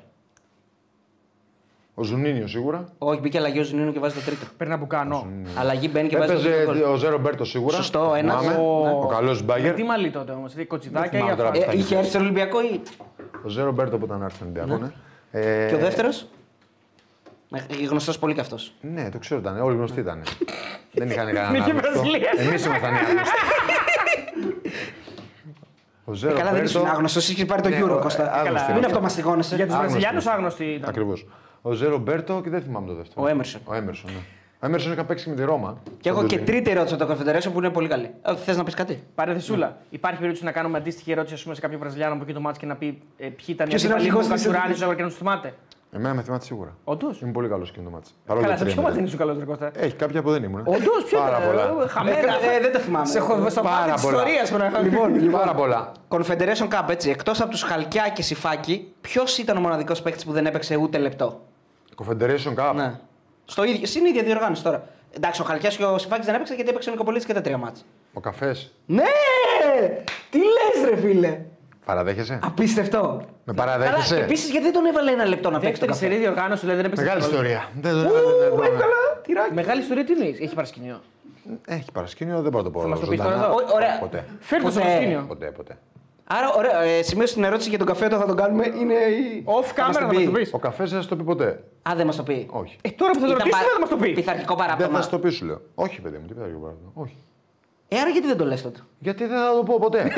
Ο 1.98 2.04
Ζουνίνιο 2.04 2.48
σίγουρα. 2.48 2.86
Όχι, 2.98 3.20
μπήκε 3.20 3.38
αλλαγή 3.38 3.60
ο 3.60 3.64
Ζουνίνου 3.64 3.92
και 3.94 4.00
βάζει 4.00 4.16
το 4.16 4.22
τρίτο. 4.26 4.46
Περναμπουκάνο. 4.58 5.28
Αλλαγή 5.60 5.90
μπαίνει 5.94 6.08
και 6.10 6.18
βάζει 6.18 6.32
το 6.32 6.38
Έπαιζε 6.40 6.56
τρίτο. 6.56 6.72
γκολ. 6.72 6.92
ο 6.94 6.96
Ζε 6.96 7.18
Ρομπέρτο 7.18 7.46
σίγουρα. 7.46 7.76
Σωστό, 7.76 8.14
ένας. 8.18 8.42
Θυμάμαι. 8.42 8.60
Ο- 8.62 9.00
Ο 9.04 9.08
καλός 9.08 9.44
Μπάγκερ. 9.44 9.74
Τι 9.74 9.84
μαλλί 9.84 10.10
τότε 10.12 10.32
όμως, 10.32 10.54
κοτσιδάκια 10.68 11.10
ή 11.12 11.22
θυμάμαι 11.22 11.36
τώρα 11.36 11.50
αυτά. 11.50 11.62
ποια 11.64 11.74
Ε, 11.74 11.78
είχε 11.78 11.96
έρθει 11.98 12.10
στον 12.10 12.22
Ολυμπιακό 12.22 12.62
ή. 12.62 12.82
Ο 13.46 13.50
Ζέρο 13.50 13.72
Μπέρτο 13.72 13.98
που 13.98 14.06
ήταν 14.06 14.24
άρθρο 14.24 14.36
στον 14.36 14.48
Ολυμπιακό. 14.48 14.82
ναι. 15.32 15.40
Ε, 15.42 15.68
Και 15.68 15.76
ο 15.76 15.78
δεύτερος; 15.78 16.28
Γνωστός 17.90 18.20
πολύ 18.20 18.34
κι 18.34 18.40
αυτός. 18.40 18.74
Ναι, 18.82 19.10
το 19.10 19.18
ξέρω 19.18 19.40
ήταν. 19.40 19.62
Όλοι 19.62 19.76
γνωστοί 19.76 20.00
ήταν. 20.00 20.22
Δεν 20.92 21.10
είχαν 21.10 21.26
κανένα 21.26 21.42
Εθνική 21.48 21.70
άγνωστο. 21.70 21.92
Βραζιλία. 21.92 22.30
Εμείς 22.38 22.66
ήμασταν 22.66 22.94
οι 22.94 22.98
άγνωστοι. 22.98 23.36
Ο 26.06 26.14
Ζέρο 26.14 26.34
Ε, 26.34 26.38
καλά, 26.38 26.52
δεν 26.52 26.62
Μπέρτο. 26.62 26.80
ήσουν 26.80 26.90
άγνωστος, 26.90 27.30
είχε 27.30 27.46
πάρει 27.46 27.62
το 27.62 27.70
Ναι, 27.70 27.80
Euro 27.84 27.90
ο- 27.98 28.00
Κώστα. 28.00 28.24
άγνωστοι 28.34 28.52
Μην 28.62 28.70
είμαστε. 28.70 28.86
αυτομαστιγώνεσαι. 28.86 29.56
Για 29.56 29.66
τους 29.66 29.74
Άγνωστοι. 29.76 29.92
Βραζιλιάνους 29.98 30.26
άγνωστοι 30.28 30.64
ήταν. 30.66 30.90
Ακριβώς. 30.90 31.26
Ο 31.68 31.72
Ζέρο 31.72 31.98
Μπέρτο 31.98 32.42
και 32.44 32.50
δεν 32.50 32.62
θυμάμαι 32.62 32.88
το 32.88 32.94
δεύτερο. 32.94 33.22
Ο 33.24 33.28
Έμερσον. 33.28 33.62
Ο 33.66 33.74
Έμερσον, 33.74 34.12
ναι. 34.12 34.20
Ο 34.60 34.66
Έμερσον 34.68 34.92
είχα 34.92 35.04
παίξει 35.04 35.24
και 35.24 35.30
με 35.30 35.36
τη 35.36 35.44
Ρώμα. 35.44 35.78
Και 36.02 36.10
έχω 36.10 36.20
Τον 36.20 36.28
και 36.28 36.38
Τούτο. 36.38 36.52
τρίτη 36.52 36.70
ερώτηση 36.70 36.94
από 36.94 37.06
το 37.06 37.14
Confederation 37.14 37.50
που 37.54 37.58
είναι 37.60 37.70
πολύ 37.70 37.88
καλή. 37.88 38.10
Θες 38.46 38.58
να 38.58 38.64
πεις 38.64 38.74
κάτι; 38.74 39.04
Παρεθεσούλα. 39.16 39.78
Υπάρχει 39.90 40.18
περίπτωση 40.20 40.46
να 40.46 40.52
κάνουμε 40.52 40.78
αντίστοιχη 40.78 41.12
ερώτηση 41.12 41.34
ας 41.34 41.44
πούμε, 41.44 41.56
σε 41.56 41.62
κάποιο 41.62 41.78
Βραζιλιάνο 41.78 42.14
από 42.14 42.24
εκεί 42.24 42.34
το 42.34 42.40
μάτι 42.40 42.60
και 42.60 42.66
να 42.66 42.76
πει 42.76 43.02
ε, 43.18 43.28
ποιοι 43.28 43.46
ήταν 43.48 43.66
οι 43.68 43.70
Ποιος 43.70 43.84
είναι 43.84 43.94
ο 43.94 43.96
αντίπαλοι 43.96 44.18
αρχηγός 44.18 44.28
του 44.28 44.34
της 44.34 44.44
Κατσουράνη 44.44 44.72
εθνικής. 44.74 44.96
και 44.96 45.02
να 45.02 45.08
τους 45.08 45.18
θυμάται; 45.18 45.54
Εμένα 45.92 46.14
με 46.14 46.22
θυμάται 46.22 46.46
σίγουρα. 46.46 46.76
Όντως; 46.84 47.22
Είμαι 47.22 47.32
πολύ 47.32 47.48
καλός 47.48 47.70
εκείνο 47.70 47.86
το 47.86 47.92
μάτσο. 47.92 48.12
Καλά, 48.26 48.58
σε 48.58 48.66
ποιο 48.66 48.82
μάτι 48.82 48.96
δεν 48.96 49.04
ήσουν 49.06 49.18
καλός, 49.18 49.38
Ρε 49.38 49.46
Κώστα; 49.46 49.72
Έχει 49.76 49.96
κάποια 49.96 50.22
που 50.22 50.32
δεν 50.32 50.44
ήμουν. 50.44 50.62
Όντως, 50.66 51.04
ποιο 51.08 51.20
Πάρα 51.20 51.38
ήταν. 51.38 51.48
πολλά. 51.50 51.84
ε, 51.84 51.88
Χαμένα. 51.88 52.18
Ε, 52.18 52.60
δεν 52.62 52.72
το 52.72 52.80
θυμάμαι. 52.80 53.06
Σε 53.06 53.18
έχω 53.18 53.50
στο 53.50 53.62
Πάρα 53.62 53.76
μάτι 53.80 53.92
της 53.94 54.02
πολλά. 54.04 54.24
ιστορίας. 54.42 54.84
Λοιπόν, 54.84 55.30
Πάρα 55.40 55.54
πολλά. 55.54 55.92
Confederation 56.08 56.68
Cup, 56.70 56.90
έτσι. 56.90 57.10
Εκτός 57.10 57.42
από 57.42 57.50
τους 57.50 57.62
Χαλκιά 57.64 58.10
και 58.14 58.22
Σιφάκη, 58.22 58.94
ποιος 59.02 59.38
ήταν 59.38 59.58
ο 59.58 59.60
μοναδικός 59.60 60.02
παίκτης 60.02 60.26
που 60.26 60.32
δεν 60.32 60.46
έπαιξε 60.46 60.76
ούτε 60.76 60.98
λεπτό; 60.98 61.42
Confederation 61.96 62.54
Cup. 62.56 62.74
Ναι. 62.76 62.94
Στο 63.46 63.64
ίδιο, 63.64 63.86
στην 63.88 64.06
ίδια 64.06 64.24
διοργάνωση 64.24 64.64
τώρα. 64.64 64.88
Εντάξει, 65.16 65.42
ο 65.42 65.44
Χαλκιάς 65.44 65.76
και 65.78 65.84
ο 65.84 65.98
Σιφάκης 65.98 66.26
δεν 66.26 66.36
έπαιξαν 66.36 66.56
γιατί 66.56 66.70
έπαιξε 66.72 66.90
ο 66.90 66.92
Νικοπολίτη 66.92 67.26
και 67.26 67.34
τα 67.34 67.42
τρία 67.42 67.58
μάτσα. 67.58 67.84
Ο 68.14 68.20
καφές. 68.20 68.72
Ναι! 68.86 69.04
Τι 70.30 70.38
λες, 70.38 70.90
ρε 70.90 70.96
φίλε! 70.98 71.40
Παραδέχεσαι; 71.86 72.40
Απίστευτο. 72.44 73.22
Με 73.44 73.54
Αλλά 73.58 73.66
παραδέχεσαι. 73.78 74.18
επίσης 74.18 74.50
γιατί 74.50 74.66
δεν 74.66 74.74
τον 74.74 74.86
έβαλε 74.86 75.12
ένα 75.12 75.26
λεπτό 75.26 75.50
να 75.50 75.60
παίξει 75.60 75.80
το 75.80 75.86
Δεύτερη 75.88 75.92
καφέ; 76.12 76.16
σερή 76.16 76.34
διοργάνωση, 76.34 76.60
δηλαδή 76.66 76.82
δεν 76.82 76.86
έπαιξε. 76.92 77.04
Μεγάλη 77.06 77.22
καθόλου. 77.22 77.42
ιστορία. 77.42 77.70
Δεν- 77.82 77.94
δεν- 78.02 78.06
Ου, 78.08 78.14
δεν- 78.14 78.56
δεν- 78.60 78.72
έβγαλα 78.72 78.96
τυράκι. 79.24 79.54
Μεγάλη 79.54 79.82
ιστορία 79.82 80.04
τι 80.06 80.12
είναι, 80.14 80.26
έχει 80.26 80.54
παρασκηνιό. 80.54 81.02
Έχει 81.66 81.92
παρασκήνιο, 81.92 82.42
δεν 82.42 82.52
μπορώ 82.52 82.64
να 82.64 82.72
το 82.72 82.80
πω. 82.80 82.88
μας 82.88 83.00
το 83.00 83.08
πεις 83.08 83.18
ζωντανά. 83.20 83.36
τώρα 83.42 83.48
εδώ; 83.54 83.56
Ω, 83.72 83.74
ωραία. 83.76 83.98
Ποτέ. 84.00 84.26
Φέρτε 84.40 84.66
το 84.66 84.72
στο 84.72 84.80
Ποτέ. 84.80 84.92
παρασκήνιο. 84.92 85.26
Ποτέ, 85.28 85.46
ποτέ. 85.46 85.78
Άρα, 86.28 86.54
ωραία, 86.54 86.82
ε, 86.82 87.02
σημείο 87.02 87.26
στην 87.26 87.44
ερώτηση 87.44 87.70
για 87.70 87.78
τον 87.78 87.88
καφέ 87.88 88.06
όταν 88.06 88.20
θα 88.20 88.26
τον 88.26 88.36
κάνουμε 88.36 88.66
είναι 88.80 88.94
η. 88.94 89.44
Off 89.48 89.64
θα 89.76 89.86
μας 89.86 89.96
camera 89.96 90.00
την 90.00 90.08
να 90.08 90.14
μας 90.14 90.18
πει. 90.18 90.26
το 90.26 90.32
πεις. 90.32 90.54
Ο 90.54 90.58
καφές 90.60 90.92
δεν 90.92 91.02
θα 91.02 91.08
το 91.08 91.16
πει 91.16 91.24
ποτέ. 91.24 91.64
Α, 91.90 91.92
δεν 91.96 92.06
μας 92.06 92.16
το 92.16 92.24
πει. 92.24 92.48
Όχι. 92.50 92.76
Ε, 92.82 92.90
τώρα 92.90 93.12
που 93.12 93.20
θα 93.20 93.26
το 93.26 93.32
Ήταν 93.32 93.38
ρωτήσουμε 93.38 93.64
πα- 93.64 93.70
δεν 93.72 93.80
μας 93.82 93.90
το 93.90 93.96
πει. 93.98 94.12
Πειθαρχικό 94.14 94.56
Δεν 94.56 94.66
παράπτωμα. 94.66 94.98
θα 94.98 95.04
σου 95.04 95.10
το 95.10 95.20
πεις, 95.20 95.36
σου 95.36 95.46
λέω. 95.46 95.62
Όχι, 95.76 96.02
παιδί 96.02 96.18
μου, 96.18 96.26
τι 96.28 96.34
πέρα 96.34 96.46
παράδειγμα. 96.48 96.92
Όχι. 96.94 97.16
Ε, 97.88 98.00
άρα 98.00 98.10
γιατί 98.10 98.28
δεν 98.28 98.38
το 98.38 98.46
λες 98.46 98.62
τότε; 98.62 98.80
Γιατί 99.00 99.26
δεν 99.26 99.38
θα 99.38 99.54
το 99.56 99.64
πω 99.64 99.78
ποτέ. 99.80 100.02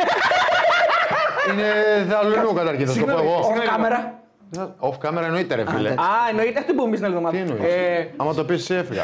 Είναι 1.52 1.66
θεαλονού 2.10 2.54
καταρχήν, 2.54 2.88
θα 2.88 2.94
σου 2.94 3.00
το 3.00 3.06
πω 3.06 3.12
εγώ. 3.12 3.40
Off 3.40 3.66
κάμερα. 3.66 4.20
Δεν 4.50 4.64
θα- 4.64 4.76
Off 4.90 5.08
camera 5.08 5.24
εννοείται, 5.24 5.56
ρε 5.56 5.64
φίλε. 5.70 5.90
Α, 5.90 5.96
εννοείται, 6.30 6.60
αυτό 6.60 6.74
που 6.74 6.84
πούμε 6.84 6.96
στην 6.96 7.06
άλλη 7.08 7.16
Τι 7.20 7.38
εβδομάδα. 7.38 7.54
εννοείς; 7.54 7.74
Ε, 7.74 8.14
Άμα 8.18 8.34
το 8.34 8.44
πεις, 8.46 8.70
έφυγα. 8.70 9.04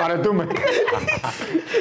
Παρετούμε. 0.00 0.46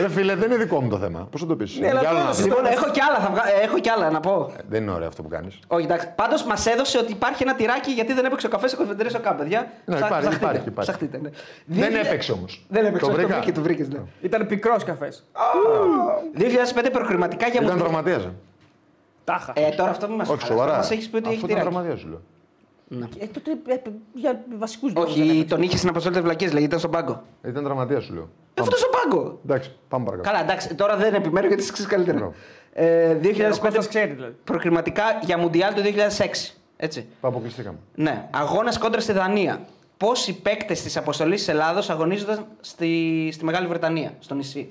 Ρε 0.02 0.10
φίλε, 0.10 0.36
δεν 0.36 0.52
είναι 0.52 0.64
δικό 0.64 0.82
μου 0.82 0.90
το 0.90 0.98
θέμα. 0.98 1.28
Πώς 1.32 1.42
θα 1.42 1.48
το 1.48 1.56
πεις; 1.56 1.78
Ναι, 1.80 1.90
αλλά 1.90 2.00
τώρα 2.02 2.34
Λοιπόν, 2.42 2.66
έχω 2.66 2.92
κι 2.92 3.00
άλλα, 3.02 3.20
θα 3.26 3.30
βγα... 3.32 3.42
ε, 3.60 3.64
έχω 3.64 3.80
κι 3.80 3.90
άλλα 3.90 4.10
να 4.10 4.20
πω. 4.20 4.52
Δεν 4.70 4.82
είναι 4.82 4.92
ωραίο 4.92 5.08
αυτό 5.08 5.22
που 5.22 5.30
κάνεις. 5.30 5.60
Όχι, 5.68 5.84
εντάξει. 5.86 6.08
Πάντως 6.16 6.44
μας 6.44 6.66
έδωσε 6.66 6.98
ότι 6.98 7.12
υπάρχει 7.12 7.44
ένα 7.44 7.56
τυράκι 7.56 7.92
γιατί 7.92 8.14
δεν 8.14 8.26
έπαιξε 8.26 8.46
ο 8.48 8.50
καφές 8.50 8.72
σε 8.72 8.78
Confederation 8.80 9.30
Cup, 9.32 9.36
παιδιά. 9.38 9.72
Ναι, 9.86 9.96
Ψα- 9.96 10.06
υπάρχει, 10.06 10.28
ψαχτείτε, 10.28 10.46
υπάρχει, 10.46 10.68
υπάρχει. 10.70 10.92
ψαχτείτε, 10.92 11.18
ναι. 11.22 11.30
Δεν 11.66 11.90
Δύο- 11.90 12.00
έπαιξε 12.00 12.32
όμως. 12.32 12.66
Δεν 12.70 12.86
έπαιξε, 12.86 13.00
Το 13.06 13.12
όχι, 13.12 13.16
το 13.16 13.22
βρήκα. 13.22 13.38
βρήκε, 13.40 13.52
το 13.52 13.62
βρήκες. 13.62 13.88
Ναι. 13.90 14.00
Ήταν 14.22 14.48
πικρός 14.48 14.84
καφές. 14.84 15.24
2005 16.38 16.90
προκριματικά 16.92 17.48
για 17.48 17.62
Ήταν 17.62 17.74
μου. 17.76 17.82
τραυματία. 17.82 18.34
Τάχα. 19.24 19.54
Ε, 19.56 19.70
τώρα 19.78 19.90
αυτό 19.90 20.08
μην 20.08 20.16
μας 20.16 20.30
Όχι, 20.30 20.46
σοβαρά. 20.46 20.76
Μας 20.76 20.92
έχεις 20.92 21.10
πει 21.10 21.16
ότι 21.16 21.26
έχει 21.30 21.36
Αυτό 21.36 21.48
ήταν 21.48 21.58
τυράκι. 21.60 21.74
τραυματία 21.76 21.98
σου 22.02 22.08
λέω. 22.10 22.22
Ε, 22.90 23.26
τότε 23.26 23.52
ε, 23.68 23.78
για 24.14 24.44
βασικούς 24.58 24.92
Όχι, 24.96 25.46
τον 25.50 25.62
είχες 25.62 25.78
στην 25.78 25.90
αποστολή 25.90 26.22
βλακίες, 26.22 26.50
λέγεται 26.52 26.66
ήταν 26.66 26.80
στον 26.80 26.92
πάγκο. 26.92 27.24
Ήταν 27.46 27.64
τραυματίας 27.64 28.04
σου 28.04 28.14
λέω. 28.14 28.30
Ε, 28.54 28.62
Αυτό 28.62 28.78
στον 28.78 28.90
πάγκο. 28.92 29.40
Εντάξει, 29.44 29.72
πάμε 29.88 30.06
παρακάτω. 30.06 30.30
Καλά, 30.30 30.44
εντάξει, 30.44 30.76
τώρα 30.76 30.96
δεν 30.98 31.14
επιμένω 31.14 31.48
γιατί 31.48 31.62
ξέρεις 31.64 31.86
καλύτερα. 31.86 32.18
Μπράβο. 32.18 32.34
Ε, 32.74 33.14
2005 33.22 33.60
Κώστας 33.60 33.88
ξέρει 33.88 34.12
δηλαδή. 34.14 34.36
προκριματικά 34.44 35.04
για 35.24 35.38
Μουντιάλ 35.38 35.74
το 35.74 35.82
2006. 35.82 36.56
Έτσι. 36.78 37.06
Αποκλειστήκαμε. 37.22 37.78
Ναι, 37.96 38.28
αγώνας 38.32 38.78
κόντρα 38.78 39.00
στη 39.00 39.12
Δανία. 39.12 39.66
Πόσοι 39.98 40.42
παίκτες 40.42 40.82
της 40.82 40.98
αποστολής 40.98 41.40
της 41.40 41.48
Ελλάδος 41.48 41.90
αγωνίζονταν 41.90 42.46
στη, 42.62 43.30
στη 43.34 43.46
Μεγάλη 43.46 43.68
Βρετανία, 43.68 44.14
στο 44.20 44.36
νησί; 44.36 44.70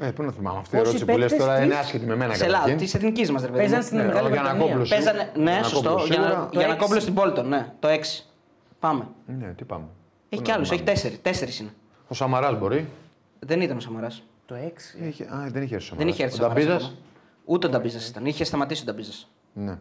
Ε, 0.00 0.10
πού 0.10 0.22
να 0.22 0.32
θυμάμαι. 0.32 0.58
Αυτή 0.58 0.76
η 0.76 0.78
Πόσοι 0.78 0.90
ερώτηση 0.90 1.04
που 1.12 1.18
λες 1.18 1.30
παίκτες 1.30 1.46
τώρα 1.46 1.56
της- 1.58 1.64
είναι 1.66 1.74
άσχετη 1.74 2.06
με 2.06 2.16
μένα 2.16 2.34
Σε 2.34 2.44
Ελλάδα, 2.44 2.58
καταρχήν. 2.62 2.84
της 2.86 2.94
εθνικής 2.94 3.30
μας, 3.30 3.40
ρε 3.42 3.46
παιδί. 3.46 3.58
Παίζαν 3.58 3.78
μου. 3.78 3.84
στην 3.84 3.96
Ναι, 3.98 4.04
Μεγάλη 4.04 4.26
ο 4.26 4.30
Βρετανία. 4.30 4.50
Γιαννακόπουλος. 4.52 4.88
Παίζανε, 4.88 5.18
ναι, 5.34 5.42
Γιαννακόπουλος 5.42 5.70
σωστό. 5.70 5.94
Για, 6.06 6.14
σίγουρα. 6.14 6.28
να, 6.38 6.44
Το 6.46 6.58
για 6.58 6.66
να 6.66 6.72
έξι. 6.72 6.84
κόμπλω 6.84 7.00
στην 7.00 7.14
Πόλτον, 7.14 7.48
ναι, 7.48 7.72
το 7.80 7.88
6. 7.88 8.26
Πάμε. 8.78 9.06
Ναι, 9.38 9.46
τι 9.56 9.64
πάμε. 9.64 9.84
Έχει 10.28 10.40
Πού 10.40 10.42
κι 10.42 10.48
να 10.50 10.54
άλλου, 10.56 10.62
έχει 10.64 10.72
θυμάμαι. 10.74 10.90
τέσσερι. 10.90 11.16
Τέσσερις 11.22 11.58
είναι. 11.60 11.70
Ο 12.08 12.14
Σαμαράς 12.14 12.58
μπορεί; 12.58 12.88
Δεν 13.38 13.60
ήταν 13.60 13.76
ο 13.76 13.80
Σαμαράς. 13.80 14.22
Το 14.46 14.54
6. 14.54 14.98
Είχε- 15.08 15.24
Α, 15.24 15.46
δεν 15.50 15.62
είχε 15.62 15.74
έρθει 15.74 15.92
ο 15.92 15.96
Δεν 15.96 16.08
είχε 16.08 16.22
έρθει 16.22 16.34
ο 16.34 16.36
Σαμαράς 16.42 16.64
Νταμπίζα. 16.64 16.76
ακόμα. 16.84 16.98
Ούτε 17.44 17.66
ο 17.66 17.70
Νταμπίζας 17.70 18.08
ήταν. 18.08 18.26
Είχε 18.26 18.44
σταματήσει 18.44 18.82
ο 18.82 18.84
Νταμπίζας. 18.84 19.28
Ναι. 19.52 19.78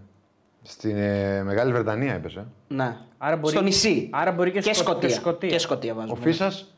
Στην 0.64 0.98
ε, 0.98 1.44
Μεγάλη 1.44 1.72
Βρετανία 1.72 2.14
έπεσε. 2.14 2.46
Ναι. 2.68 2.98
Άρα 3.18 3.36
μπορεί- 3.38 3.56
Στο 3.56 3.64
νησί. 3.64 4.10
άρα 4.12 4.32
μπορεί 4.32 4.52
και 4.52 4.60
και 4.60 4.74
Σκο- 4.74 4.84
Σκοτία. 4.90 5.08
και 5.10 5.14
Σκοτία. 5.16 5.50
Και 5.50 5.58
Σκοτία 5.58 5.92
Ο 5.92 5.96
βάζουμε. 5.96 6.18
Φίσας; 6.22 6.74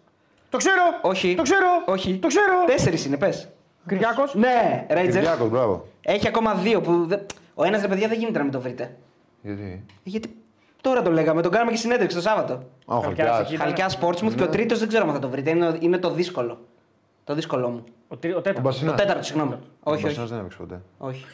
Το 0.53 0.59
ξέρω! 0.59 0.81
Όχι. 1.01 1.35
Το 1.35 1.41
ξέρω! 1.41 1.67
Όχι. 1.85 2.17
Το 2.17 2.27
ξέρω! 2.27 2.63
Τέσσερις 2.65 3.05
είναι, 3.05 3.17
πες. 3.17 3.49
Κυριάκος. 3.87 4.35
Ναι, 4.35 4.85
Ρέιτζερ. 4.89 5.21
Κυριάκος, 5.21 5.49
μπράβο. 5.49 5.87
Έχει 6.01 6.27
ακόμα 6.27 6.53
δύο 6.53 6.81
που. 6.81 7.05
δεν- 7.07 7.25
Ο 7.53 7.63
ένας 7.63 7.81
ρε 7.81 7.87
παιδιά 7.87 8.07
δεν 8.07 8.17
γίνεται 8.19 8.37
να 8.37 8.43
μην 8.43 8.53
το 8.53 8.61
βρείτε. 8.61 8.95
Γιατί; 9.41 9.85
Γιατί 10.03 10.35
τώρα 10.81 11.01
το 11.01 11.11
λέγαμε, 11.11 11.41
τον 11.41 11.51
κάναμε 11.51 11.71
και 11.71 11.77
συνέντευξη 11.77 12.15
το 12.15 12.21
Σάββατο. 12.21 12.53
Α, 12.53 12.95
ο 12.95 12.99
Χαλκιάς 12.99 13.27
Χαλκιάς. 13.27 13.39
εκεί. 13.39 13.53
Ήταν- 13.53 13.67
Χαλκιάς 13.67 13.97
Sportsmouth 14.01 14.35
και 14.35 14.43
ο 14.43 14.49
τρίτος 14.49 14.79
δεν 14.79 14.87
ξέρω 14.87 15.07
αν 15.07 15.13
θα 15.13 15.19
το 15.19 15.29
βρείτε. 15.29 15.49
Είναι, 15.49 15.77
είναι 15.79 15.97
το 15.97 16.11
δύσκολο. 16.11 16.59
Το 17.23 17.33
δύσκολό 17.33 17.69
μου. 17.69 17.83
Ο, 18.07 18.17
τρι- 18.17 18.33
ο 18.33 18.37
Ο 18.37 18.41
τέταρτος. 18.41 18.63
Το 18.63 18.69
Μπασινάς. 18.69 19.01
τέταρτος, 19.01 19.25
συγγνώμη. 19.27 19.53
Ο 19.53 19.91
Όχι, 19.91 20.01
Μπασινάς 20.03 20.17
όχι. 20.23 20.29
δεν 20.33 20.39
έπαιξε 20.39 20.57
ποτέ. 20.57 20.81
όχι. 20.97 21.25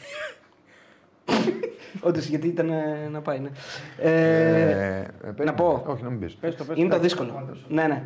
Όντως, 2.08 2.24
γιατί 2.26 2.46
ήταν 2.46 2.70
ε, 2.70 3.08
να 3.10 3.20
πάει, 3.20 3.38
ναι. 3.38 3.48
Ε, 3.98 4.10
Ε, 4.10 4.98
ε, 4.98 5.06
περίμενε. 5.22 5.52
πω. 5.52 5.82
Όχι, 5.86 6.02
να 6.02 6.10
μην 6.10 6.20
πεις. 6.20 6.34
Πες 6.34 6.56
το, 6.56 6.64
πες 6.64 6.76
είναι 6.78 6.88
το 6.88 6.94
το. 6.96 7.00
δύσκολο. 7.02 7.48
Ναι, 7.68 7.82
ναι. 7.86 8.02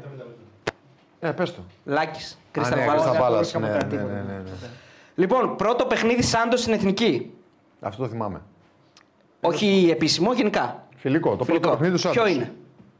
Ε, 1.24 1.30
πες 1.30 1.54
το. 1.54 1.60
Λάκης. 1.84 2.32
Α, 2.32 2.36
Κρίστα 2.50 2.76
ναι, 2.76 2.84
Πάλας. 2.86 3.06
Crystal 3.06 3.20
Palace, 3.20 3.56
Palace, 3.56 3.60
ναι, 3.60 3.68
ναι, 3.68 3.74
ναι, 3.74 4.02
ναι, 4.02 4.20
ναι, 4.22 4.38
ναι. 4.38 4.68
Λοιπόν, 5.14 5.56
πρώτο 5.56 5.84
παιχνίδι 5.84 6.22
Σάντος 6.22 6.60
στην 6.60 6.72
εθνική. 6.72 7.32
Αυτό 7.80 8.02
το 8.02 8.08
θυμάμαι. 8.08 8.40
Όχι 9.40 9.88
επίσημο, 9.90 10.32
γενικά. 10.32 10.86
Φιλικό, 10.96 11.30
το 11.30 11.36
πρώτο 11.36 11.44
Φιλικό. 11.52 11.70
παιχνίδι 11.70 11.92
του 11.92 11.98
Σάντος. 11.98 12.22
Ποιο 12.22 12.32
είναι; 12.34 12.52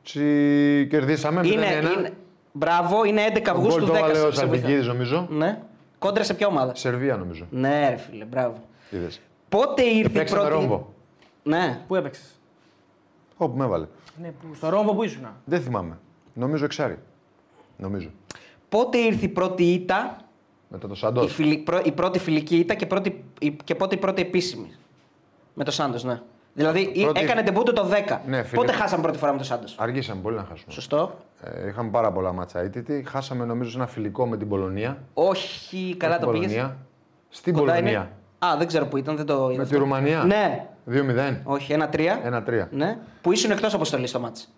Τσι... 0.02 0.86
Κερδίσαμε 0.90 1.40
με 1.40 1.46
Είναι, 1.48 1.66
είναι, 1.98 2.12
μπράβο, 2.52 3.04
είναι 3.04 3.22
11 3.34 3.48
Αυγούστου 3.48 3.86
Το 3.86 3.92
10. 3.92 3.96
έβαλε 3.96 4.12
ο 4.12 4.14
σε 4.14 4.20
βοηθά. 4.22 4.40
Σαλπικίδης 4.40 4.86
νομίζω. 4.86 5.26
Ναι. 5.30 5.62
Κόντρα 5.98 6.24
σε 6.24 6.34
ποια 6.34 6.46
ομάδα; 6.46 6.74
Σερβία 6.74 7.16
νομίζω. 7.16 7.46
Ναι, 7.50 7.88
ρε 7.88 7.96
φίλε, 7.96 8.24
μπράβο. 8.24 8.54
Είδες. 8.90 9.20
Πότε 9.48 9.82
ήρθε 9.82 10.10
η 10.10 10.12
Παίξαμε 10.12 10.48
πρώτη. 10.48 10.62
ρόμπο. 10.62 10.86
Ναι. 11.42 11.80
Πού 11.86 11.94
έπαιξες; 11.94 12.40
Όπου 13.36 13.56
με 13.56 13.64
έβαλε. 13.64 13.86
Ναι, 14.20 14.28
που... 14.28 14.54
Στο 14.54 14.68
Ρόμβο 14.68 14.94
που 14.94 15.02
ήσουν. 15.04 15.26
Δεν 15.44 15.60
θυμάμαι. 15.60 15.98
Νομίζω 16.34 16.64
εξάρι. 16.64 16.98
Νομίζω. 17.76 18.08
Πότε 18.68 18.98
ήρθε 18.98 19.24
η 19.24 19.28
πρώτη 19.28 19.64
ήττα, 19.64 20.16
Μετά 20.68 20.86
το 20.86 20.92
η, 20.96 20.98
Σαντό. 20.98 21.26
φιλι- 21.28 21.58
πρω- 21.64 21.86
η 21.86 21.92
πρώτη 21.92 22.18
φιλική 22.18 22.56
ήττα 22.56 22.74
και, 22.74 22.86
πρώτη, 22.86 23.24
η- 23.40 23.56
και 23.64 23.74
πότε 23.74 23.94
η 23.94 23.98
πρώτη 23.98 24.22
επίσημη. 24.22 24.70
Με 25.54 25.64
το 25.64 25.70
Σάντος, 25.70 26.04
ναι. 26.04 26.20
Δηλαδή 26.54 26.80
η- 26.94 27.02
Πρώτη- 27.02 27.22
έκανε 27.22 27.42
τεμπούτο 27.42 27.72
το 27.72 27.84
10. 27.84 28.20
Ναι, 28.26 28.42
φίλε. 28.42 28.60
πότε 28.60 28.72
χάσαμε 28.72 29.02
πρώτη 29.02 29.18
φορά 29.18 29.32
με 29.32 29.38
το 29.38 29.44
Σάντος; 29.44 29.74
Αργήσαμε 29.78 30.20
πολύ 30.20 30.36
να 30.36 30.42
χάσουμε. 30.48 30.72
Σωστό. 30.72 31.16
Ε, 31.42 31.68
είχαμε 31.68 31.90
πάρα 31.90 32.12
πολλά 32.12 32.32
μάτσα 32.32 32.58
αίτητη. 32.60 33.04
Χάσαμε 33.08 33.44
νομίζω 33.44 33.70
σε 33.70 33.76
ένα 33.76 33.86
φιλικό 33.86 34.26
με 34.26 34.36
την 34.36 34.48
Πολωνία. 34.48 34.98
Όχι, 35.14 35.94
καλά 35.98 36.14
Στην 36.14 36.26
το 36.26 36.32
πήγες. 36.32 36.46
Πολωνία. 36.52 36.76
Στην 37.28 37.54
Κοντά 37.54 37.72
Πολωνία. 37.72 37.90
είναι. 37.90 38.52
Α, 38.52 38.56
δεν 38.58 38.66
ξέρω 38.66 38.86
που 38.86 38.96
ήταν, 38.96 39.16
δεν 39.16 39.26
το 39.26 39.34
είδα. 39.34 39.56
Με 39.56 39.62
αυτό. 39.62 39.74
τη 39.74 39.80
Ρουμανία. 39.80 40.24
Ναι. 40.24 40.66
2-0. 40.86 41.40
Όχι, 41.44 41.72
ένα-τρία. 41.72 42.20
1-3. 42.24 42.68
Ναι. 42.70 42.98
Που 43.22 43.32
ήσουν 43.32 43.50
εκτός 43.50 43.74
αποστολής 43.74 44.10
στο 44.10 44.20
μάτς. 44.20 44.52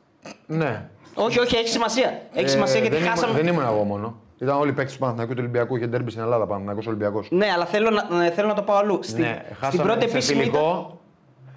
Ναι. 0.47 0.89
Όχι, 1.17 1.41
όχι, 1.41 1.57
έχει 1.57 1.69
σημασία. 1.69 2.21
Έχει 2.33 2.45
Ε, 2.45 2.49
σημασία 2.49 2.81
γιατί 2.81 2.95
δεν 2.97 3.05
ήμουν- 3.05 3.19
χάσαμε. 3.19 3.39
δεν 3.39 3.47
ήμουν 3.47 3.65
εγώ 3.65 3.83
μόνο. 3.85 4.15
Ήταν 4.39 4.57
όλοι 4.59 4.71
οι 4.71 4.73
παίκτες 4.73 4.93
του 4.93 4.99
Παναθηναϊκού 4.99 5.33
και 5.33 5.39
του 5.41 5.45
Ολυμπιακού. 5.49 5.77
Είχε 5.77 5.87
ντέρμπι 5.87 6.11
στην 6.11 6.23
Ελλάδα. 6.23 6.47
Παναθηναϊκός 6.47 6.87
Ολυμπιακός. 6.87 7.29
Ναι, 7.31 7.47
αλλά 7.55 7.65
θέλω 7.67 7.91
να, 7.91 8.25
ε, 8.25 8.31
θέλω 8.31 8.49
να 8.49 8.55
το 8.55 8.63
πάω 8.63 8.77
αλλού. 8.77 8.99
Στην, 9.03 9.21
Ναι, 9.25 9.41
στην 9.45 9.57
χάσαμε 9.57 9.83
πρώτη 9.83 10.01
σε 10.01 10.07
επίσημη. 10.17 10.39
φιλικό. 10.41 10.59
Ήταν... 10.59 10.99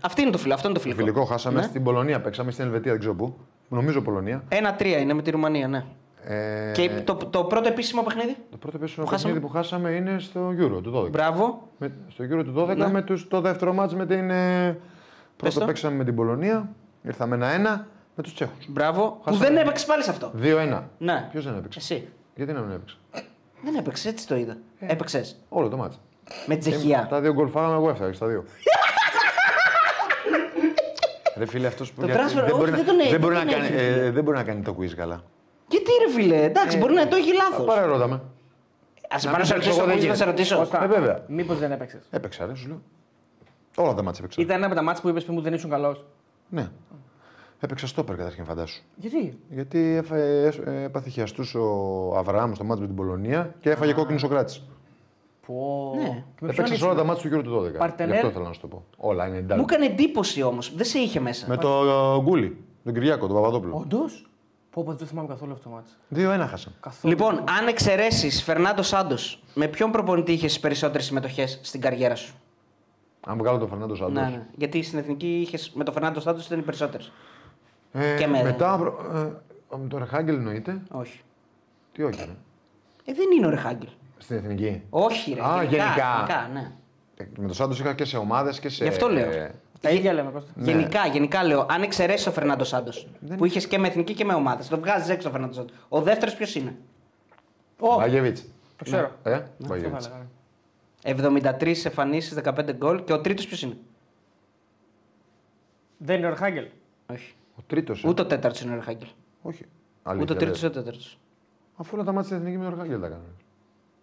Αυτή 0.02 0.22
είναι 0.22 0.32
το 0.32 0.38
φιλικό. 0.38 0.56
Αυτό 0.56 0.68
είναι 0.68 0.78
το 0.78 0.84
φιλικό. 0.84 1.00
Φιλικό 1.02 1.24
χάσαμε 1.26 1.60
Ναι. 1.60 1.66
στην 1.66 1.84
Πολωνία. 1.84 2.22
Παίξαμε 2.22 2.52
στην 2.52 2.66
Ελβετία, 2.66 2.92
δεν 2.92 3.00
ξέρω 3.00 3.16
πού. 3.16 3.36
Νομίζω 3.70 4.02
Πολωνία. 4.02 4.44
Ένα-τρία 4.50 4.98
είναι 4.98 5.14
με 5.14 5.22
τη 5.22 5.32
Ρουμανία, 5.32 5.68
ναι. 5.68 5.84
Ε, 6.24 6.72
Και 6.72 6.90
το, 7.04 7.16
το 7.16 7.44
πρώτο 7.44 7.68
επίσημο 7.68 8.02
παιχνίδι. 8.02 8.36
Το 8.52 8.58
πρώτο 8.58 8.78
επίσημο 8.78 9.06
που 9.06 9.12
χάσαμε. 9.12 9.34
παιχνίδι 9.34 9.54
που 9.54 9.58
χάσαμε 9.60 9.90
είναι 9.90 10.20
στο 10.20 10.50
Euro 10.60 10.82
του 10.84 10.92
12. 10.96 11.10
Μπράβο. 11.10 11.68
Με, 11.78 11.92
στο 12.08 12.24
Euro 12.24 12.44
του 12.44 12.54
12 12.58 12.76
Ναι. 12.78 12.88
με 12.90 13.02
τους, 13.02 13.28
το 13.28 13.42
δεύτερο 13.42 13.74
μάτς 13.74 13.96
με 13.96 14.06
την. 14.06 14.30
Ε, 14.30 14.78
πρώτο 15.38 15.60
το. 15.60 15.66
παίξαμε 15.66 15.96
με 15.96 16.04
την 16.04 16.16
Πολωνία. 16.16 16.70
Ήρθαμε 17.04 17.36
1-1 17.36 17.88
με 18.16 18.24
τους 18.24 18.34
Τσέχους. 18.34 18.66
Μπράβο. 18.68 19.10
Που 19.10 19.24
Χάσαμε. 19.24 19.46
δεν 19.48 19.58
έπαιξε 19.58 19.86
πάλι 19.86 20.04
σε 20.04 20.10
αυτό. 20.10 20.32
2-1. 20.42 20.84
Ναι. 20.98 21.28
Ποιος 21.32 21.44
δεν 21.44 21.56
έπαιξε; 21.58 21.80
Εσύ. 21.80 22.08
Γιατί 22.36 22.54
να 22.54 22.60
μην 22.62 22.72
έπαιξε; 22.72 22.98
Δεν 23.64 23.76
έπαιξε, 23.76 24.10
έτσι 24.10 24.28
το 24.28 24.36
είδα. 24.36 24.58
Ε. 24.80 24.92
Έπαιξες. 24.92 25.36
Όλο 25.50 25.70
το 25.70 25.78
μάτς. 25.78 26.00
Με 26.46 26.56
τη 26.56 26.70
Τσεχία. 26.70 27.08
Τα 27.10 27.22
δύο 27.22 27.34
γκολ 27.34 27.48
φάγαμε, 27.50 27.74
εγώ 27.74 27.90
έφταγα 27.90 28.14
στα 28.14 28.28
δύο. 28.28 28.44
Ρε 31.38 31.46
φίλε, 31.46 31.68
αυτός 31.68 31.92
που 31.92 32.02
Το 32.02 32.06
γιατί 32.08 32.22
transfer, 32.22 32.34
δεν, 32.34 32.44
όχι, 32.44 32.54
μπορεί 32.54 32.72
δεν 32.72 32.80
να, 32.80 32.86
τον 32.86 33.00
έχει, 33.00 33.10
δεν, 33.10 33.20
μπορεί 33.20 33.36
δεν 33.36 33.46
να 33.46 33.52
τον 33.52 33.62
κάνει, 33.62 33.74
έχει, 33.76 33.86
ε, 33.86 33.94
φίλε. 33.94 34.12
δεν 34.12 34.24
μπορεί 34.24 34.38
να 34.38 34.44
κάνει 34.44 34.62
το 34.62 34.76
quiz 34.80 34.88
καλά. 34.90 35.24
Γιατί 35.68 35.92
ρε 36.06 36.12
φίλε, 36.14 36.44
εντάξει, 36.44 36.78
μπορεί 36.78 36.94
να 36.94 37.08
το 37.08 37.16
έχει 37.16 37.34
λάθος. 37.34 37.66
Πάρε 37.66 37.86
ρώτα 37.86 38.08
με. 38.08 38.22
Α 39.16 39.20
σε 39.20 39.26
να 39.28 39.32
πάρω 39.32 39.32
να 39.32 39.38
μην 39.38 39.46
σε 39.46 39.54
παίξω 39.54 39.56
ρωτήσω, 39.56 39.78
εγώ, 39.78 39.86
δεν 39.86 39.96
να 39.96 40.02
γίνεται. 40.02 40.18
σε 40.18 40.26
ρωτήσω. 40.26 40.58
Κώστα, 40.58 40.84
Ε, 40.84 40.88
βέβαια. 40.88 41.24
Μήπως 41.28 41.58
δεν 41.60 41.72
έπαιξες; 41.72 42.02
Έπαιξα, 42.10 42.46
ρε, 42.46 42.56
σου 42.56 42.68
λέω. 42.68 42.82
Όλα 43.76 43.94
τα 43.94 44.04
μάτια 44.04 44.20
έπαιξα. 44.24 44.42
Ήταν 44.42 44.58
ένα 44.58 44.66
από 44.66 44.76
τα 44.76 44.82
μάτια 44.82 45.02
που 45.02 45.10
είπες 45.10 45.24
που 45.24 45.42
δεν 45.42 45.54
ήσουν 45.54 45.70
καλός. 45.70 46.06
Ναι. 46.50 46.70
Έπαιξα 47.60 47.88
στόπερ 47.88 48.16
καταρχήν, 48.16 48.46
φαντάσου. 48.46 48.82
Γιατί; 48.96 49.40
Γιατί 49.50 49.80
έφαγε, 49.80 50.50
ε, 50.66 50.84
έπαθε 50.84 51.10
χιαστούς 51.10 51.56
ο 51.56 52.14
Αβραάμ 52.18 52.54
στο 52.54 52.64
μάτι 52.64 52.82
με 52.82 52.88
την 52.88 52.96
Πολωνία 52.96 53.56
και 53.60 53.70
έφαγε 53.70 53.94
κόκκινο 53.94 54.18
Σοκράτης. 54.18 54.64
Πω. 55.48 55.94
Ναι. 55.96 56.04
Και 56.04 56.12
με 56.12 56.24
ποιον 56.36 56.50
Έπαιξα 56.50 56.66
σε 56.68 56.74
ήσουν; 56.74 56.88
όλα 56.88 56.98
τα 56.98 57.04
μάτια 57.04 57.22
του 57.22 57.28
γύρω 57.28 57.42
του 57.42 57.72
12. 57.76 57.78
Παρτενέρ. 57.78 58.14
Γι' 58.14 58.20
αυτό 58.20 58.32
θέλω 58.32 58.46
να 58.46 58.54
σου 58.54 58.60
το 58.62 58.68
πω. 58.68 58.84
Όλα 58.98 59.26
είναι 59.28 59.36
Μου 59.36 59.40
εντάξει. 59.44 59.66
έκανε 59.70 59.86
εντύπωση 59.86 60.42
όμως. 60.42 60.76
Δεν 60.76 60.86
σε 60.86 61.00
είχε 61.00 61.20
μέσα. 61.20 61.46
Με 61.48 61.58
το 61.58 61.70
ε, 62.18 62.22
Γκούλι, 62.22 62.58
τον 62.84 62.94
Κυριάκο, 62.94 63.28
τον 63.28 63.36
Παπαδόπουλο. 63.36 63.78
Όντως; 63.78 64.30
Πω, 64.72 64.84
πω, 64.84 64.94
δεν 64.94 65.08
θυμάμαι 65.08 65.28
καθόλου 65.28 65.52
αυτό 65.52 65.70
το 65.70 65.76
μάτι. 65.76 66.44
2-1 66.44 66.48
χάσαμε. 66.50 66.76
Καθόλου. 66.80 67.14
Λοιπόν, 67.14 67.34
αν 67.34 67.68
εξαιρέσεις 67.68 68.44
Φερνάντο 68.44 68.82
Σάντος, 68.82 69.44
με 69.54 69.68
ποιον 69.68 69.92
προπονητή 69.92 70.32
είχες 70.32 70.54
τι 70.54 70.60
περισσότερες 70.60 71.06
συμμετοχές 71.06 71.60
στην 71.64 71.82
καριέρα 71.82 72.16
σου; 72.16 72.36
Αν 73.26 73.38
βγάλω 73.38 73.58
τον 73.58 73.68
Φερνάντο 73.70 73.96
Σάντος. 73.96 74.14
Ναι, 74.14 74.22
ναι. 74.30 74.46
Γιατί 74.56 74.82
στην 74.82 75.00
εθνική 75.00 75.40
είχες, 75.42 75.72
με 75.74 75.84
το 75.84 75.92
Φερνάντο 75.92 76.20
Σάντος 76.20 76.46
ήταν 76.46 76.60
οι 76.60 76.62
περισσότερες. 76.62 77.12
Ε, 77.92 78.16
Και 78.18 78.28
με- 78.28 78.44
Μετά, 78.44 78.78
προ- 78.78 79.00
ε, 79.14 79.78
με 79.78 79.88
τον 79.88 80.00
Ρεχάγκελ 80.00 80.36
εννοείται; 80.36 80.82
Όχι. 80.92 81.22
Τι 81.92 82.04
όχι, 82.04 82.20
ρε. 82.26 82.32
Ε, 83.06 83.14
δεν 83.14 83.26
είναι 83.38 83.46
ο 83.46 83.50
Ρεχάγκελ. 83.50 83.90
Στην 84.18 84.38
εθνική. 84.38 84.82
Όχι, 84.90 85.34
ρε. 85.34 85.42
Α, 85.46 85.64
γενικά. 85.64 86.50
ναι. 86.54 86.72
Ε, 87.18 87.24
Με 87.38 87.46
τον 87.46 87.54
Σάντος 87.54 87.80
είχα 87.80 87.94
και 87.94 88.06
σε 88.06 88.18
ομάδες 88.18 88.60
και 88.60 88.70
σε. 88.70 88.84
Γι' 88.84 88.90
αυτό 88.90 89.08
λέω. 89.10 89.30
ε, 89.32 89.56
Τα 89.82 89.90
ίδια 89.90 90.14
λέμε, 90.14 90.32
Κώστα. 90.32 90.52
Ναι. 90.56 90.72
Γενικά, 90.72 91.06
γενικά 91.08 91.44
λέω, 91.44 91.66
αν 91.70 91.82
εξαιρέσει 91.82 92.24
τον 92.24 92.34
Φερνάντο 92.34 92.64
Σάντος, 92.64 93.08
που 93.38 93.46
είχες 93.46 93.68
και 93.68 93.78
με 93.78 93.88
εθνική 93.88 94.14
και 94.14 94.26
με 94.26 94.34
ομάδα, 94.34 94.64
το 94.70 94.78
βγάζεις 94.80 95.10
έξω 95.10 95.22
τον 95.24 95.32
Φερνάντο 95.32 95.54
Σάντος. 95.54 95.76
Ο 95.90 96.02
δεύτερος 96.02 96.36
ποιος 96.36 96.56
είναι; 96.56 96.76
Ω, 97.80 97.96
Βαγεβίτς. 97.96 98.42
το 98.78 98.84
ξέρω. 98.84 99.12
Ε, 99.24 99.34
Αυτό 99.34 99.46
θα 99.60 99.68
Βαγεβίτς. 99.68 100.06
έλεγα. 100.08 100.26
73 101.04 101.86
εμφανίσεις, 101.86 102.34
15 102.34 102.74
γκολ 102.74 103.04
και 103.04 103.14
ο 103.14 103.22
τρίτος 103.22 103.48
ποιος 103.48 103.62
είναι; 103.62 103.78
Δεν 105.98 106.18
είναι 106.18 106.28
ο 106.28 106.30
Ρχάγκελ. 106.30 106.68
Όχι. 107.12 107.34
Ο 107.70 107.76
τρίτο. 107.76 107.94
Ούτε 108.06 108.22
ο 108.22 108.26
τέταρτος 108.26 108.62
είναι 108.62 108.72
ο 108.72 108.76
Ρεχάγκελ. 108.76 109.08
Όχι. 109.42 109.62
Ούτε 109.64 109.70
ο 110.04 110.10
Αλήθεια, 110.12 110.36
τρίτος 110.36 110.62
λες. 110.62 110.70
ούτε 110.70 110.80
ο 110.80 110.82
τέταρτος. 110.84 111.20
Αφού 111.76 111.92
όλα 111.96 112.04
τα 112.04 112.12
μάτια 112.12 112.24
στην 112.30 112.38
εθνικής 112.38 112.60
με 112.60 112.66
τον 112.66 112.74
Ρεχάγκελ 112.76 113.02
τα 113.02 113.08
κάνανε. 113.08 113.28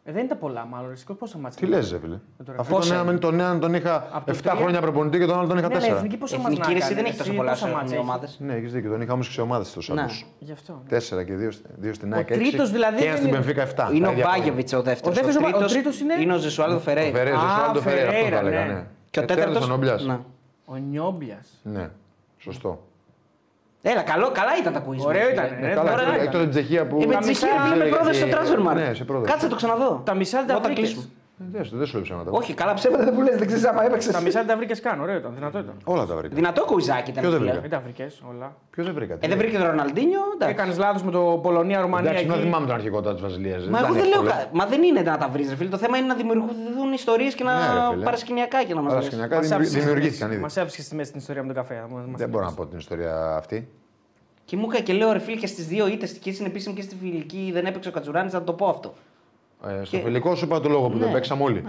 Ε, 0.09 0.13
δεν 0.13 0.25
ήταν 0.25 0.39
πολλά, 0.39 0.65
μάλλον. 0.65 0.91
Εσύ 0.93 1.05
πόσα 1.19 1.39
μάτια. 1.39 1.59
Τι 1.61 1.67
λες, 1.67 1.91
ρε 1.93 1.99
φίλε; 1.99 2.19
τώρα. 2.45 2.59
Αφού 2.61 2.71
τον 2.71 2.81
Πόσα 2.81 2.95
έναν, 3.01 3.19
τον 3.19 3.35
έναν 3.35 3.61
τον 3.61 3.75
είχα 3.75 4.09
Από 4.13 4.27
το 4.27 4.33
7 4.33 4.41
τρία. 4.43 4.55
χρόνια 4.55 4.81
προπονητή 4.81 5.19
και 5.19 5.27
τον 5.27 5.39
άλλο 5.39 5.47
τον 5.49 5.59
είχα 5.59 5.69
Ναι, 5.69 5.75
αλλά 5.77 5.87
4. 5.87 5.97
εθνική 5.97 6.17
πόσα 6.17 6.37
μας 6.37 6.45
Εθνική 6.47 6.61
να 6.69 6.75
ρεσί 6.75 6.79
έκανε, 6.87 6.95
δεν 6.95 7.05
έχει 7.05 7.17
τόσο 7.17 7.29
εσύ, 7.31 7.39
πολλά 7.39 7.51
πόσα 7.51 7.67
σε 7.67 7.73
μάτια 7.73 7.97
έχεις; 7.97 7.99
ομάδες. 8.09 8.37
Ναι, 8.41 8.55
έχεις 8.55 8.73
δίκιο. 8.73 8.91
Τον 8.91 9.01
είχα 9.01 9.13
όμως 9.13 9.27
και 9.27 9.33
σε 9.33 9.41
ομάδες 9.41 9.73
τους 9.73 9.89
Ναι. 9.89 10.01
άλλους. 10.01 10.27
Γι' 10.39 10.53
αυτό. 10.53 10.83
4 10.89 11.25
και 11.25 11.35
2, 11.37 11.51
δύο 11.77 11.95
στην 11.95 12.15
ΑΕΚ. 12.15 12.27
τρίτος 12.27 12.55
έξι, 12.61 12.73
δηλαδή 12.73 12.97
Και 12.97 13.05
ένας 13.05 13.21
δεν 13.21 13.29
στην 13.29 13.29
είναι- 13.29 13.39
Πενφύκα 13.55 13.63
7. 13.63 13.91
Είναι 13.95 14.05
Τα 14.05 14.09
ο 14.09 14.13
ίδια 14.13 14.25
χρόνια. 14.25 14.43
Μπάγεβιτς 14.43 14.73
ο 14.73 14.83
δεύτερος. 14.83 15.19
Ο 15.19 15.23
δεύτερος, 15.23 15.63
ο 15.63 15.67
τρίτος 15.67 16.01
είναι- 16.01 16.21
Είναι 16.21 16.35
ο 16.35 16.39
Ζεσουάλδο 16.39 16.77
Ο 16.77 16.81
Φερέιρα. 16.81 17.17
Φερέιρα, 17.19 17.39
Α, 17.39 17.43
ο 17.45 17.49
Σουάλντο 17.59 17.81
Φερέιρα, 17.81 18.09
αυτό 18.09 18.19
Φερέιρα, 18.23 18.41
θα 18.41 18.47
έλεγα. 18.47 18.65
ναι. 18.67 18.73
ναι. 18.73 18.87
Και 19.11 19.19
ο 19.19 19.23
Ε, 19.23 19.27
τέταρτος 19.27 19.53
τέταρτο. 19.55 19.73
ο 19.73 19.77
Νόμπιας. 19.77 20.21
Ο 20.65 20.75
Νιόμπια. 20.77 21.39
Ναι, 21.63 21.91
σωστό. 22.39 22.83
Έλα, 23.91 24.03
καλό, 24.03 24.31
καλά 24.31 24.51
ήταν 24.61 24.73
τα 24.73 24.83
quiz. 24.89 24.99
Ωραίο 25.07 25.27
ρε, 25.27 25.33
ήταν, 25.33 25.47
φίλε. 25.49 25.71
ε, 25.71 25.75
Καλά, 25.75 25.93
ωραία 25.93 26.07
εκτός 26.07 26.17
ήταν. 26.23 26.29
από 26.29 26.39
την 26.39 26.51
Τσεχία 26.51 26.87
που. 26.87 26.97
Ε, 27.03 27.07
με 27.07 27.13
Τα 27.13 27.19
τη 27.19 27.27
μισά 27.27 27.47
Τσεχία 27.47 27.63
φίλε 27.63 27.77
με 27.77 27.83
έλεγα 27.83 27.97
πρόδωσε 27.97 28.25
και- 28.25 28.31
στο 28.31 28.41
Transfermarkt. 28.41 28.75
Ναι, 28.75 28.95
σε 28.95 29.05
πρόδωσε. 29.05 29.31
Κάτσε 29.31 29.45
να 29.45 29.51
το 29.51 29.57
ξαναδώ. 29.57 30.03
Τα 30.05 30.15
μισά 30.15 30.39
δεν 30.39 30.47
τα 30.47 30.57
Όταν 30.57 30.75
βρήκε. 30.75 30.97
Κλείσουμε. 31.39 31.49
Ε, 31.49 31.57
Δεν 31.57 31.65
σου- 31.65 31.77
δεν 31.77 31.87
σου 31.87 31.95
λέω 31.95 32.03
ψέματα. 32.03 32.31
Όχι, 32.31 32.55
καλά 32.55 32.75
ψέματα 32.75 33.05
δεν 33.05 33.15
μου 33.17 33.23
λες, 33.23 33.37
δεν 33.37 33.47
ξέρεις 33.47 33.65
άμα 33.65 33.85
έπαιξες. 33.85 34.13
Τα 34.13 34.21
μισά 34.21 34.39
δεν 34.39 34.49
τα 34.49 34.57
βρήκες 34.57 34.81
καν. 34.81 35.01
Ωραίο 35.01 35.17
ήταν. 35.17 35.33
Δυνατό 35.35 35.59
ήταν. 35.59 35.75
Όλα 35.85 36.07
τα 36.07 36.15
βρήκα. 36.17 36.35
Δυνατό 36.35 36.65
κουιζάκι 36.65 37.11
ήταν. 37.11 37.23
Ποιο 37.23 37.31
δεν 37.31 37.39
φίλε. 37.41 37.51
βρήκα; 37.51 37.69
Δεν 37.69 37.79
τα 37.79 37.81
βρήκες 37.85 38.23
όλα. 38.31 38.57
Ποιο 38.71 38.85
δεν 38.85 38.95
βρήκα. 38.95 39.15
Ε, 39.21 39.29
δεν 39.29 39.39
βρήκε 39.39 39.57
τον 39.59 39.67
Ροναλντίνιο, 39.67 40.21
εντάξει. 40.35 40.55
Έκανες 40.55 40.79
λάθος 40.79 41.03
με 41.03 41.11
το 41.11 41.39
Πολωνία-Ρουμανία. 41.43 42.11
Εντάξει, 42.11 42.27
να 42.29 42.35
εκεί. 42.35 42.43
θυμάμαι 42.43 42.67
τον 42.67 42.75
αρχικό 42.75 43.01
της 43.13 43.23
Βασιλείας. 43.23 43.67
Μα 43.69 43.79
εγώ 43.79 43.93
δεν 43.95 44.09
λέω 44.09 44.23
κα- 44.23 44.47
Μα 44.53 44.67
δεν 44.67 44.83
είναι 44.83 45.01
να 45.01 45.19
τα 45.19 45.29
βρει, 45.29 45.43
φίλε. 45.45 45.69
Το 45.71 45.77
θέμα 45.77 45.97
είναι 45.99 46.07
να 46.07 46.15
δημιουργηθούν 46.15 46.93
ιστορίες 46.95 47.35
και 47.35 47.45
να 47.45 47.55
Ναι, 47.55 47.81
ρε, 47.81 47.91
φίλε. 47.93 48.05
παρασκηνιακά 48.05 48.65
και 48.65 48.75
να 48.75 48.81
μας 48.81 48.93
Παρασκηνιακά 48.93 49.41
δημιουργη- 49.41 49.71
δημιουργήθηκαν 49.81 50.31
ήδη. 50.33 50.41
Μας 50.41 50.57
άφησες 50.57 50.85
στη 50.85 50.95
μέση 50.95 51.11
την 51.11 51.21
ιστορία 51.21 51.43
με 51.43 51.47
τον 51.53 51.57
καφέ. 51.57 51.75
Μας- 51.91 52.07
μας 52.07 52.21
Δεν 52.21 52.29
μπορώ 52.29 52.45
να 52.45 52.51
είπες. 52.51 52.65
πω 52.65 52.71
την 52.71 52.79
ιστορία 52.79 53.35
αυτή. 53.37 53.69
Και 54.45 54.57
μου 54.57 54.65
έκανε 54.69 54.83
και 54.85 54.93
λέω 54.93 55.13
ρε 55.13 55.19
φίλε 55.19 55.37
και 55.37 55.47
στις 55.47 55.67
δύο 55.67 55.87
ήττες 55.89 56.13
και 56.13 56.33
στην 56.33 56.47
επίσημη 56.47 56.75
και 56.75 56.83
στη 56.83 56.97
φιλική 57.01 57.51
δεν 57.53 57.67
έπαιξε 57.67 57.89
ο 57.89 57.93
Κατσουράνη, 57.93 58.31
να 58.33 58.43
το 58.43 58.53
πω 58.53 58.67
αυτό. 58.69 58.95
Ε, 59.65 59.85
στο 59.85 59.97
Και- 59.97 60.03
φιλικό 60.03 60.35
σου 60.35 60.45
είπα 60.45 60.61
το 60.61 60.69
λόγο 60.69 60.89
που 60.89 60.97
Ναι, 60.99 61.05
δεν 61.05 61.13
παίξαμε 61.13 61.43
όλοι. 61.43 61.65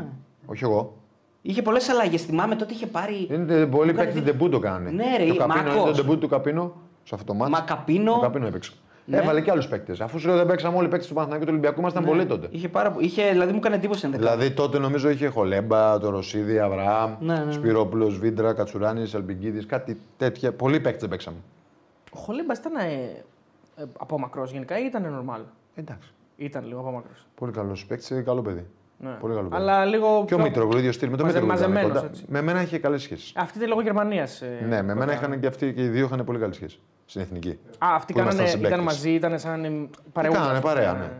Όχι 0.45 0.63
εγώ. 0.63 0.93
Είχε 1.41 1.61
πολλές 1.61 1.89
αλλαγές. 1.89 2.21
Θυμάμαι 2.23 2.55
τότε 2.55 2.73
είχε 2.73 2.87
πάρει. 2.87 3.27
Είναι 3.31 3.65
πολλοί 3.65 3.67
Μου 3.67 3.81
έκανε 3.81 3.93
παίκτες 3.93 4.13
δι- 4.13 4.23
ντεμπού 4.23 4.49
το 4.49 4.59
κάνανε. 4.59 4.89
Ναι, 4.89 5.05
ρε, 5.17 5.25
το 5.25 5.35
Καπίνο 5.35 5.59
είναι 5.59 5.69
Μακός. 5.69 5.95
το 5.97 6.01
ντεμπού 6.01 6.17
του 6.17 6.27
Καπίνο 6.27 6.73
σε 7.03 7.15
αυτό 7.15 7.25
το 7.27 7.33
ματς. 7.33 7.51
Μακαπίνο. 7.51 8.13
Το 8.13 8.19
Καπίνο 8.19 8.47
έπαιξε. 8.47 8.71
Ναι. 9.05 9.17
Έβαλε 9.17 9.41
και 9.41 9.51
άλλους 9.51 9.67
παίκτες. 9.67 10.01
Αφού 10.01 10.19
σου 10.19 10.27
λέω 10.27 10.35
δεν 10.37 10.45
παίξαμε 10.45 10.77
όλοι 10.77 10.85
οι 10.85 10.89
παίκτες 10.89 11.07
του 11.07 11.13
Παναθηναϊκού 11.13 11.45
και 11.45 11.51
του 11.51 11.57
Ολυμπιακού, 11.57 11.79
ήμασταν 11.81 12.05
πολλοί 12.05 12.25
τότε. 12.25 12.47
Είχε, 12.51 12.67
πάρα... 12.69 12.91
πο- 12.91 12.99
είχε, 12.99 13.29
δηλαδή 13.31 13.51
μου 13.51 13.57
έκανε 13.57 13.75
εντύπωση 13.75 14.05
ενδεκά. 14.05 14.23
Δηλαδή 14.23 14.51
τότε 14.51 14.79
νομίζω 14.79 15.09
είχε 15.09 15.27
Χολέμπα, 15.27 15.99
Τοροσίδη, 15.99 16.59
Αβραάμ, 16.59 17.13
Ναι, 17.19 17.43
ναι. 17.45 17.51
Σπυρόπουλος, 17.51 18.17
Βίντρα, 18.19 18.53
Κατσουράνης, 18.53 19.15
Αλμπιγκίδης, 19.15 19.65
κάτι 19.65 19.97
τέτοια. 20.17 20.51
Πολλοί 20.53 20.79
παίκτες 20.79 21.01
δεν 21.01 21.09
παίξαμε. 21.09 21.37
Ο 22.13 22.19
Χολέμπας 22.19 22.57
ήταν 22.57 22.75
ε, 22.75 22.83
ε, 23.75 23.83
από 23.99 24.19
μακρός 24.19 24.51
γενικά 24.51 24.79
ή 24.79 24.85
ήταν 24.85 25.03
normal; 25.05 25.41
Εντάξει. 25.75 26.09
Ήταν 26.37 26.65
λίγο 26.67 26.79
από 26.79 26.91
μακρός. 26.91 27.25
Πολύ 27.35 27.51
καλός 27.51 27.85
παίκτης, 27.85 28.21
καλό 28.25 28.41
παιδί. 28.41 28.65
Ναι. 28.99 29.09
Πολύ 29.11 29.33
καλό 29.35 29.47
παιδί. 29.47 29.61
Αλλά 29.61 29.85
λίγο. 29.85 30.07
Και 30.27 30.33
ο 30.33 30.37
πιο- 30.37 30.45
Μήτρογλου, 30.47 30.77
ίδιο 30.77 30.91
στυλ. 30.91 31.09
Με 31.09 31.17
τον 31.17 31.25
μαζε- 31.25 31.41
Μήτρογλου 31.41 31.59
ήταν 31.61 31.71
μαζεμένος, 31.73 32.01
κοντά. 32.01 32.11
έτσι. 32.13 32.25
Με 32.29 32.41
μένα 32.41 32.61
είχε 32.61 32.77
καλές 32.79 33.01
σχέσεις. 33.01 33.33
Αυτή 33.35 33.57
ήταν 33.57 33.69
λόγω 33.69 33.81
Γερμανίας. 33.81 34.41
Ναι, 34.67 34.81
με 34.81 34.95
μένα 34.95 35.13
είχαν 35.13 35.39
και 35.39 35.47
αυτοί 35.47 35.73
και 35.73 35.83
οι 35.83 35.87
δύο 35.87 36.05
είχαν 36.05 36.23
πολύ 36.25 36.39
καλή 36.39 36.53
σχέση. 36.53 36.79
Στην 37.05 37.21
εθνική. 37.21 37.49
Α, 37.49 37.87
αυτοί 37.95 38.13
που 38.13 38.19
ήμασταν 38.19 38.45
κάνανε, 38.45 38.59
ήταν 38.59 38.71
συμπαίκτες. 38.71 38.85
μαζί, 38.95 39.09
ήταν 39.11 39.39
σαν 39.39 39.63
ε, 39.65 39.89
παρεούλα. 40.13 40.39
Κάνανε 40.39 40.57
ας 40.57 40.61
πούμε. 40.63 40.73
παρέα, 40.73 40.93
ναι. 40.93 41.11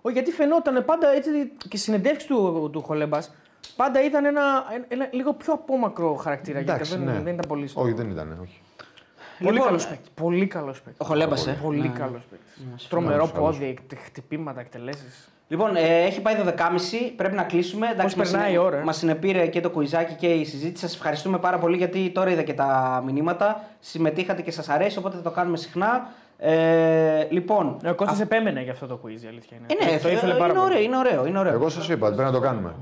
Όχι, 0.00 0.14
γιατί 0.14 0.30
φαινόταν 0.30 0.84
πάντα 0.84 1.08
έτσι 1.08 1.30
και 1.68 1.76
συνεντεύξεις 1.76 2.28
του, 2.28 2.68
του 2.72 2.82
Χολέμπας 2.82 3.34
πάντα 3.76 4.04
ήταν 4.04 4.24
ένα, 4.24 4.42
ένα, 4.74 4.84
ένα 4.88 5.08
λίγο 5.12 5.32
πιο 5.34 5.52
απόμακρο 5.52 6.14
χαρακτήρα. 6.14 6.58
Εντάξει, 6.58 6.90
γιατί 6.90 7.04
δεν, 7.04 7.14
ναι. 7.14 7.22
δεν 7.22 7.32
ήταν 7.34 7.44
πολύ 7.48 7.66
στο. 7.66 7.80
Όχι, 7.80 7.92
δεν 7.92 8.10
ήταν. 8.10 8.38
Όχι. 8.42 8.60
Πολύ 9.40 9.52
Λοιπόν, 9.52 9.66
καλός 9.68 9.86
παίκτης. 9.86 10.10
Πολύ 10.14 10.46
καλός 10.46 10.80
παίκτης. 10.80 11.00
Ο 11.00 11.04
Χολέμπα, 11.04 11.34
ε. 11.34 11.58
Πολύ 11.62 11.80
Ναι. 11.80 11.88
καλός 11.88 12.22
παίκτης. 12.30 12.88
Τρομερό 12.88 13.26
πόδι, 13.26 13.64
εκ- 13.90 14.00
χτυπήματα, 14.04 14.60
εκτελέσεις. 14.60 15.28
Λοιπόν, 15.48 15.76
ε, 15.76 15.80
έχει 16.04 16.20
πάει 16.20 16.34
12.30, 16.34 17.12
πρέπει 17.16 17.34
να 17.34 17.42
κλείσουμε. 17.42 17.86
Εντάξει, 17.92 18.18
μας 18.18 18.30
περνάει 18.30 18.48
συνε- 18.50 18.64
η 18.64 18.66
ώρα, 18.66 18.76
ε; 18.78 18.82
Μας 18.82 18.96
συνεπήρε 18.96 19.46
και 19.46 19.60
το 19.60 19.70
κουιζάκι 19.70 20.14
και 20.14 20.26
η 20.26 20.44
συζήτηση. 20.44 20.84
Σας 20.86 20.94
ευχαριστούμε 20.94 21.38
πάρα 21.38 21.58
πολύ 21.58 21.76
γιατί 21.76 22.10
τώρα 22.10 22.30
είδα 22.30 22.42
και 22.42 22.54
τα 22.54 23.02
μηνύματα. 23.06 23.64
Συμμετείχατε 23.80 24.42
και 24.42 24.50
σας 24.50 24.68
αρέσει, 24.68 24.98
οπότε 24.98 25.16
θα 25.16 25.22
το 25.22 25.30
κάνουμε 25.30 25.56
συχνά. 25.56 26.08
Ε, 26.42 27.26
λοιπόν, 27.30 27.76
Ο 27.88 27.94
Κώστας 27.94 28.20
επέμενε 28.20 28.62
για 28.62 28.72
αυτό 28.72 28.86
το 28.86 29.00
quiz, 29.04 29.22
η 29.22 29.26
αλήθεια 29.28 29.56
είναι. 29.56 29.66
ε, 29.90 29.92
ναι, 29.94 29.98
το 30.00 30.08
ήθελε 30.08 30.32
πάρα 30.32 30.44
είναι 30.52 30.60
πολύ. 30.60 30.72
ωραίο, 30.72 30.82
είναι 30.82 30.96
ωραίο, 30.96 31.26
είναι 31.26 31.38
ωραίο. 31.38 31.52
Εγώ 31.52 31.68
σας 31.68 31.88
είπα 31.88 32.06
ότι 32.06 32.16
πρέπει 32.16 32.30
να 32.32 32.36
το 32.38 32.42
κάνουμε. 32.44 32.74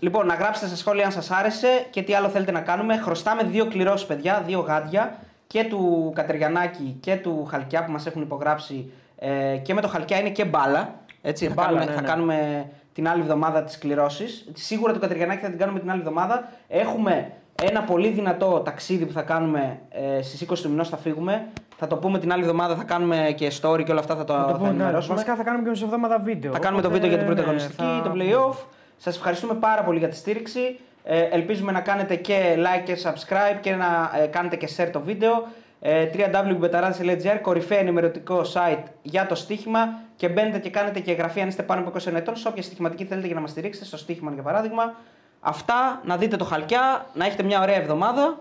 Λοιπόν, 0.00 0.26
να 0.26 0.34
γράψετε 0.34 0.66
στα 0.66 0.76
σχόλια 0.76 1.04
αν 1.04 1.12
σας 1.12 1.30
άρεσε 1.30 1.68
και 1.90 2.02
τι 2.02 2.14
άλλο 2.14 2.28
θέλετε 2.28 2.52
να 2.52 2.60
κάνουμε. 2.60 2.96
Χρωστάμε 2.96 3.42
δύο 3.42 3.66
κληρώσεις, 3.66 4.06
παιδιά, 4.06 4.42
δύο 4.46 4.60
γάντια 4.60 5.14
και 5.46 5.64
του 5.64 6.12
Κατεριανάκη 6.14 6.96
και 7.00 7.16
του 7.16 7.44
Χαλκιά 7.50 7.84
που 7.84 7.92
μας 7.92 8.06
έχουν 8.06 8.22
υπογράψει. 8.22 8.90
Ε, 9.18 9.56
και 9.56 9.74
με 9.74 9.80
το 9.80 9.88
Χαλκιά 9.88 10.18
είναι 10.18 10.30
και 10.30 10.44
μπάλα. 10.44 10.94
Έτσι, 11.22 11.46
θα, 11.46 11.54
μπάλα, 11.54 11.68
κάνουμε, 11.68 11.84
ναι, 11.84 11.94
θα 11.94 12.00
ναι. 12.00 12.06
κάνουμε 12.06 12.66
την 12.92 13.08
άλλη 13.08 13.20
εβδομάδα 13.20 13.62
τις 13.62 13.78
κληρώσεις. 13.78 14.48
Σίγουρα 14.52 14.92
το 14.92 14.98
Κατεριανάκη 14.98 15.40
θα 15.44 15.48
την 15.48 15.58
κάνουμε 15.58 15.78
την 15.80 15.90
άλλη 15.90 16.00
εβδομάδα. 16.00 16.48
Έχουμε 16.68 17.30
ένα 17.62 17.82
πολύ 17.82 18.08
δυνατό 18.08 18.60
ταξίδι 18.64 19.06
που 19.06 19.12
θα 19.12 19.22
κάνουμε 19.22 19.78
ε, 19.90 20.22
στις 20.22 20.44
20 20.50 20.54
του 20.62 20.68
μηνός 20.70 20.88
θα 20.88 20.96
φύγουμε. 20.96 21.46
Θα 21.78 21.86
το 21.86 21.96
πούμε 21.96 22.18
την 22.18 22.32
άλλη 22.32 22.42
εβδομάδα, 22.42 22.76
θα 22.76 22.84
κάνουμε 22.84 23.34
και 23.36 23.52
story 23.62 23.84
και 23.84 23.90
όλα 23.90 24.00
αυτά 24.00 24.16
θα 24.16 24.24
το, 24.24 24.32
Θα 24.32 24.44
το 24.44 24.50
θα 24.50 24.56
πούμε, 24.56 24.68
ναι. 24.68 24.74
ενημερώσουμε. 24.74 25.14
Βασικά 25.14 25.34
θα 25.36 25.42
κάνουμε 25.42 25.62
και 25.64 25.68
μεσοβδόμαδα 25.70 26.18
βίντεο. 26.18 26.52
Θα 26.52 26.58
κάνουμε 26.58 26.82
το 26.82 26.88
οπότε, 26.88 27.02
βίντεο 27.02 27.18
για 27.18 27.26
την 27.26 27.28
ναι, 27.28 27.34
πρωταγωνιστική, 27.34 27.82
θα- 27.82 28.02
το 28.02 28.12
playoff. 28.14 28.64
Σας 28.96 29.16
ευχαριστούμε 29.16 29.54
πάρα 29.54 29.82
πολύ 29.82 29.98
για 29.98 30.08
τη 30.08 30.16
στήριξη. 30.16 30.78
Ε, 31.08 31.20
ελπίζουμε 31.22 31.72
να 31.72 31.80
κάνετε 31.80 32.14
και 32.16 32.56
like 32.58 32.82
και 32.84 32.96
subscribe 33.02 33.58
και 33.60 33.74
να 33.74 34.10
ε, 34.22 34.26
κάνετε 34.26 34.56
και 34.56 34.68
share 34.76 34.88
το 34.92 35.00
βίντεο. 35.00 35.46
Ε, 35.80 36.10
www.betaradis.gr, 36.14 37.38
κορυφαίο 37.42 37.78
ενημερωτικό 37.78 38.40
site 38.52 38.82
για 39.02 39.26
το 39.26 39.34
στοίχημα 39.34 39.98
και 40.16 40.28
μπαίνετε 40.28 40.58
και 40.58 40.70
κάνετε 40.70 41.00
και 41.00 41.10
εγγραφή 41.10 41.40
αν 41.40 41.48
είστε 41.48 41.62
πάνω 41.62 41.80
από 41.80 41.98
20 41.98 42.14
ετών 42.14 42.36
σε 42.36 42.48
όποια 42.48 42.62
στοιχηματική 42.62 43.04
θέλετε 43.04 43.26
για 43.26 43.34
να 43.34 43.40
μας 43.40 43.50
στηρίξετε, 43.50 43.86
στο 43.86 43.96
στοίχημα 43.96 44.32
για 44.32 44.42
παράδειγμα. 44.42 44.94
Αυτά, 45.40 46.00
να 46.04 46.16
δείτε 46.16 46.36
το 46.36 46.44
χαλκιά, 46.44 47.06
να 47.14 47.24
έχετε 47.24 47.42
μια 47.42 47.60
ωραία 47.60 47.76
εβδομάδα. 47.76 48.40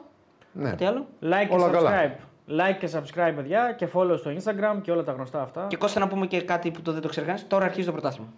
Ναι. 0.52 0.70
Κάτι 0.70 0.86
άλλο; 0.86 1.06
Like 1.22 1.46
και 1.48 1.54
Όλα 1.54 1.70
καλά. 1.70 1.90
subscribe. 1.92 2.16
Like 2.50 2.76
και 2.80 2.90
subscribe, 2.94 3.34
παιδιά, 3.36 3.74
και 3.78 3.88
follow 3.94 4.18
στο 4.18 4.32
Instagram 4.32 4.82
και 4.82 4.92
όλα 4.92 5.04
τα 5.04 5.12
γνωστά 5.12 5.42
αυτά. 5.42 5.66
Και 5.68 5.78
Κώστα 5.78 6.00
να 6.00 6.08
πούμε 6.08 6.28
και 6.28 6.42
κάτι 6.42 6.72
που 6.72 6.82
το 6.82 6.92
δεν 6.92 7.02
το 7.02 7.08
ξέρει 7.08 7.34
Τώρα 7.48 7.66
αρχίζει 7.66 7.86
το 7.86 7.92
πρωτάθλημα. 7.92 8.30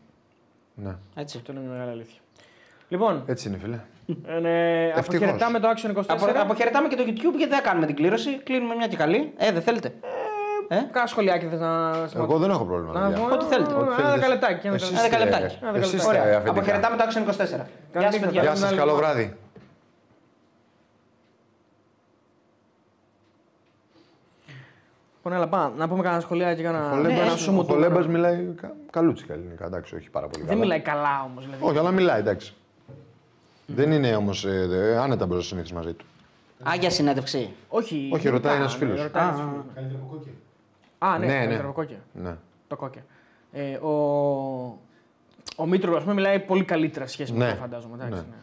Ναι. 0.74 0.95
Έτσι. 1.16 1.38
Αυτό 1.38 1.52
είναι 1.52 1.62
μια 1.62 1.72
μεγάλη 1.72 1.91
αλήθεια. 1.91 2.20
Λοιπόν, 2.88 3.24
Έτσι 3.26 3.48
είναι, 3.48 3.58
φίλε. 3.58 3.80
Ε, 4.28 4.40
ναι, 4.40 4.84
Ευτυχώς. 4.88 5.08
αποχαιρετάμε 5.08 5.60
το 5.60 5.68
Action 5.70 5.90
24. 5.90 6.04
Απο, 6.08 6.26
αποχαιρετάμε 6.42 6.88
και 6.88 6.96
το 6.96 7.04
YouTube 7.08 7.36
γιατί 7.38 7.48
δεν 7.54 7.64
κάνουμε 7.64 7.86
την 7.86 7.96
κλήρωση. 7.96 8.38
Κλείνουμε 8.44 8.76
μια 8.76 8.88
και 8.88 8.96
καλή. 8.96 9.34
Ε, 9.38 9.52
δεν 9.52 9.62
θέλετε. 9.62 9.94
Ε, 10.70 10.76
Κάνα 10.92 11.08
σχολιάκι 11.08 11.46
θες 11.46 11.60
να 11.60 11.92
Εγώ 12.16 12.38
δεν 12.38 12.50
έχω 12.50 12.64
πρόβλημα. 12.66 13.00
Να 13.00 13.08
παιδιά. 13.08 13.24
πούμε, 13.24 13.34
Ό,τι 13.34 13.46
θέλετε. 13.46 13.72
Ένα 13.72 13.80
Ό,τι 13.82 13.94
θέλετε. 13.96 14.16
δεκαλεπτάκι. 14.16 14.68
ένα 14.68 14.76
Εσείς 14.76 15.02
δεκαλεπτάκι. 15.02 15.44
Ένα 15.44 15.46
είστε- 15.48 15.60
δεκαλεπτάκι. 15.62 15.86
Εσείς 15.86 15.94
είστε 16.00 16.08
Ωραία. 16.10 16.22
αφεντικά. 16.24 16.50
Αποχαιρετάμε 16.52 16.96
το 16.98 17.04
Action 17.08 17.22
24. 17.22 17.68
Γεια 17.92 18.02
σας, 18.02 18.12
νύχτα. 18.12 18.26
παιδιά. 18.26 18.42
Γεια 18.42 18.56
σας, 18.56 18.74
καλό 18.76 18.96
βράδυ. 18.96 19.36
Λοιπόν, 25.16 25.34
έλα, 25.34 25.48
πάμε. 25.48 25.74
Να 25.78 25.88
πούμε 25.88 26.04
κανένα 26.04 26.22
σχολιάκι 26.22 26.62
για 26.62 26.72
να. 26.72 26.78
Ο 26.80 26.82
για 26.82 27.10
να 27.10 27.14
Χολέμπας- 27.16 27.40
σούμε 27.40 27.60
Ο 27.60 27.64
το- 27.64 27.74
Χολέμπας 27.74 28.08
μιλάει 28.08 28.54
κα- 28.62 28.76
καλούτσικα 28.92 29.34
ελληνικά, 29.34 29.66
εντάξει, 29.66 29.96
όχι 29.96 30.10
πάρα 30.10 30.28
πολύ 30.28 30.40
Δεν 30.40 30.50
καλά. 30.50 30.60
μιλάει 30.62 30.80
καλά 30.80 31.24
όμως. 31.26 31.46
Δηλαδή. 31.46 31.64
Όχι, 31.66 31.78
αλλά 31.78 31.92
μιλάει, 31.92 32.20
εντάξει. 32.20 32.54
Δεν 33.68 33.91
είναι 33.91 34.15
όμως 34.15 34.45
άνετα 34.99 35.26
μπορώ 35.26 35.38
να 35.39 35.45
συνήθει 35.45 35.73
μαζί 35.73 35.94
του. 35.94 36.06
Α, 36.69 36.76
για 36.80 36.89
συνέντευξη. 36.89 37.49
Όχι, 37.68 38.10
Όχι, 38.14 38.30
ρωτάει 38.30 38.56
ένας 38.56 38.72
ναι, 38.73 38.77
φίλος. 38.85 39.02
ρωτάει 39.02 39.23
Α, 39.23 39.27
ένας 39.27 39.39
α. 39.39 39.44
φίλος. 39.49 39.64
Καλύτερα 39.76 39.99
από 40.03 40.14
κόκκι. 40.15 40.30
Α, 40.98 41.18
ναι, 41.18 41.26
Ναι, 41.26 41.34
ναι, 41.34 41.45
ναι. 41.56 41.61
το 41.64 41.72
κόκκι. 41.72 41.98
Ναι. 42.14 42.35
Το 42.68 42.76
κόκκι. 42.76 42.99
Ε, 43.52 43.73
ο 43.76 43.91
ο 45.60 45.65
Μήτρο, 45.65 45.95
ας 45.95 46.02
πούμε, 46.02 46.14
μιλάει 46.14 46.39
πολύ 46.39 46.64
καλύτερα 46.64 47.06
σε 47.06 47.11
σχέση 47.11 47.31
με 47.34 47.45
Ναι. 47.45 47.52
το 47.52 47.57
φαντάζομαι. 47.57 47.94
Εντάξει, 47.95 48.11
Ναι. 48.14 48.19
ναι. 48.19 48.35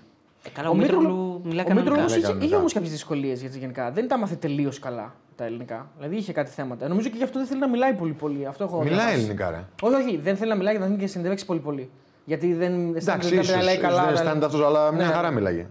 Ε, 0.46 0.48
καλά, 0.52 0.68
ο 0.68 0.74
Μήτρογλου 0.74 1.40
μιλάει 1.44 1.64
ο 1.64 1.74
Μήτρογλου 1.74 1.84
κανονικά. 1.84 2.06
Λέει 2.08 2.16
είχε, 2.18 2.20
κανονικά. 2.26 2.46
είχε 2.46 2.56
όμως 2.56 2.72
κάποιε 2.72 2.90
δυσκολίες 2.90 3.42
γενικά. 3.42 3.90
Δεν 3.90 4.08
τα 4.08 4.18
μάθε 4.18 4.34
τελείως 4.34 4.78
καλά 4.78 5.14
τα 5.36 5.44
ελληνικά. 5.44 5.90
Δηλαδή 5.96 6.16
είχε 6.16 6.32
κάτι 6.32 6.50
θέματα. 6.50 6.88
Νομίζω 6.88 7.08
και 7.08 7.16
γι' 7.16 7.22
αυτό 7.22 7.38
δεν 7.38 7.48
θέλει 7.48 7.60
να 7.60 7.68
μιλάει 7.68 7.92
πολύ 7.94 8.12
πολύ. 8.12 8.46
Αυτό 8.46 8.64
έχω 8.64 8.78
Μιλάει 8.78 8.94
διαβάσει. 8.96 9.18
ελληνικά, 9.18 9.50
ρε. 9.50 9.64
Όχι, 9.82 9.94
όχι, 9.94 10.16
δεν 10.16 10.36
θέλει 10.36 10.50
να 10.50 10.56
μιλάει 10.56 10.74
και 10.74 10.80
να 10.80 10.86
δίνει 10.86 10.98
και 10.98 11.06
συνεντεύξει 11.06 11.44
πολύ 11.46 11.60
πολύ. 11.60 11.90
Γιατί 12.24 12.54
δεν 12.54 12.72
Εντάξει, 12.88 12.96
αισθάνεται 12.96 13.36
ίσω. 13.40 13.56
να 13.56 13.62
λέει 13.62 13.78
καλά. 13.78 13.96
Δεν 14.04 14.04
να- 14.12 14.20
αισθάνεται 14.20 14.46
αυτός, 14.46 14.62
αλλά 14.64 14.92
μια 14.92 15.06
Ναι. 15.06 15.12
χαρά 15.12 15.30
μιλάγε. 15.30 15.66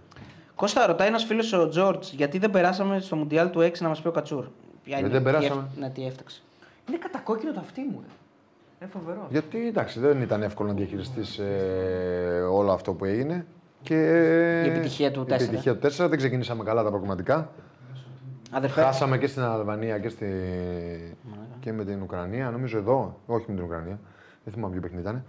Κώστα, 0.55 0.85
ρωτάει 0.85 1.07
ένας 1.07 1.23
φίλος 1.23 1.53
ο 1.53 1.69
Τζόρτζ, 1.69 2.11
γιατί 2.11 2.37
δεν 2.37 2.51
περάσαμε 2.51 2.99
στο 2.99 3.15
Μουντιάλ 3.15 3.49
του 3.49 3.59
6 3.61 3.81
να 3.83 3.87
μας 3.89 4.01
πει 4.01 4.07
ο 4.07 4.11
Κατσούρ. 4.11 4.43
Ποια 4.43 4.51
Γιατί 4.83 4.99
είναι- 5.01 5.13
δεν 5.13 5.23
τι 5.23 5.25
περάσαμε. 5.39 5.67
έφ- 5.71 5.79
Ναι, 5.79 5.89
τι 5.89 6.05
έφταξε. 6.05 6.41
Είναι 6.89 6.97
κατακόκκινο 6.97 7.51
το 7.53 7.59
αυτί 7.59 7.81
μου. 7.81 7.99
ρε. 8.01 8.07
Είναι 8.81 8.89
φοβερός. 8.93 9.23
Γιατί 9.29 9.67
εντάξει, 9.67 9.99
δεν 9.99 10.21
ήταν 10.21 10.43
εύκολο 10.43 10.69
να 10.69 10.75
διαχειριστείς 10.75 11.39
όλο 12.51 12.71
αυτό 12.71 12.93
που 12.93 13.05
έγινε. 13.05 13.45
Και, 13.81 13.95
Η 14.65 14.69
επιτυχία 14.69 15.11
του 15.11 15.21
η 15.21 15.25
4. 15.25 15.43
επιτυχία 15.43 15.73
του 15.73 15.79
4. 15.79 16.07
Δεν 16.09 16.17
ξεκινήσαμε 16.17 16.63
καλά 16.63 16.83
τα 16.83 16.89
προγραμματικά. 16.89 17.49
Αδερφέ. 18.51 18.81
Χάσαμε 18.81 19.17
και 19.17 19.27
στην 19.27 19.41
Αλβανία 19.41 19.99
και, 19.99 20.09
στη... 20.09 20.25
και 21.59 21.73
με 21.73 21.85
την 21.85 22.01
Ουκρανία. 22.01 22.49
Νομίζω 22.51 22.77
εδώ. 22.77 23.19
Όχι 23.25 23.45
με 23.47 23.55
την 23.55 23.63
Ουκρανία. 23.63 23.99
Δεν 24.43 24.53
θυμάμαι 24.53 24.71
ποιο 24.71 24.81
παιχνίδι 24.81 25.01
ήταν. 25.03 25.23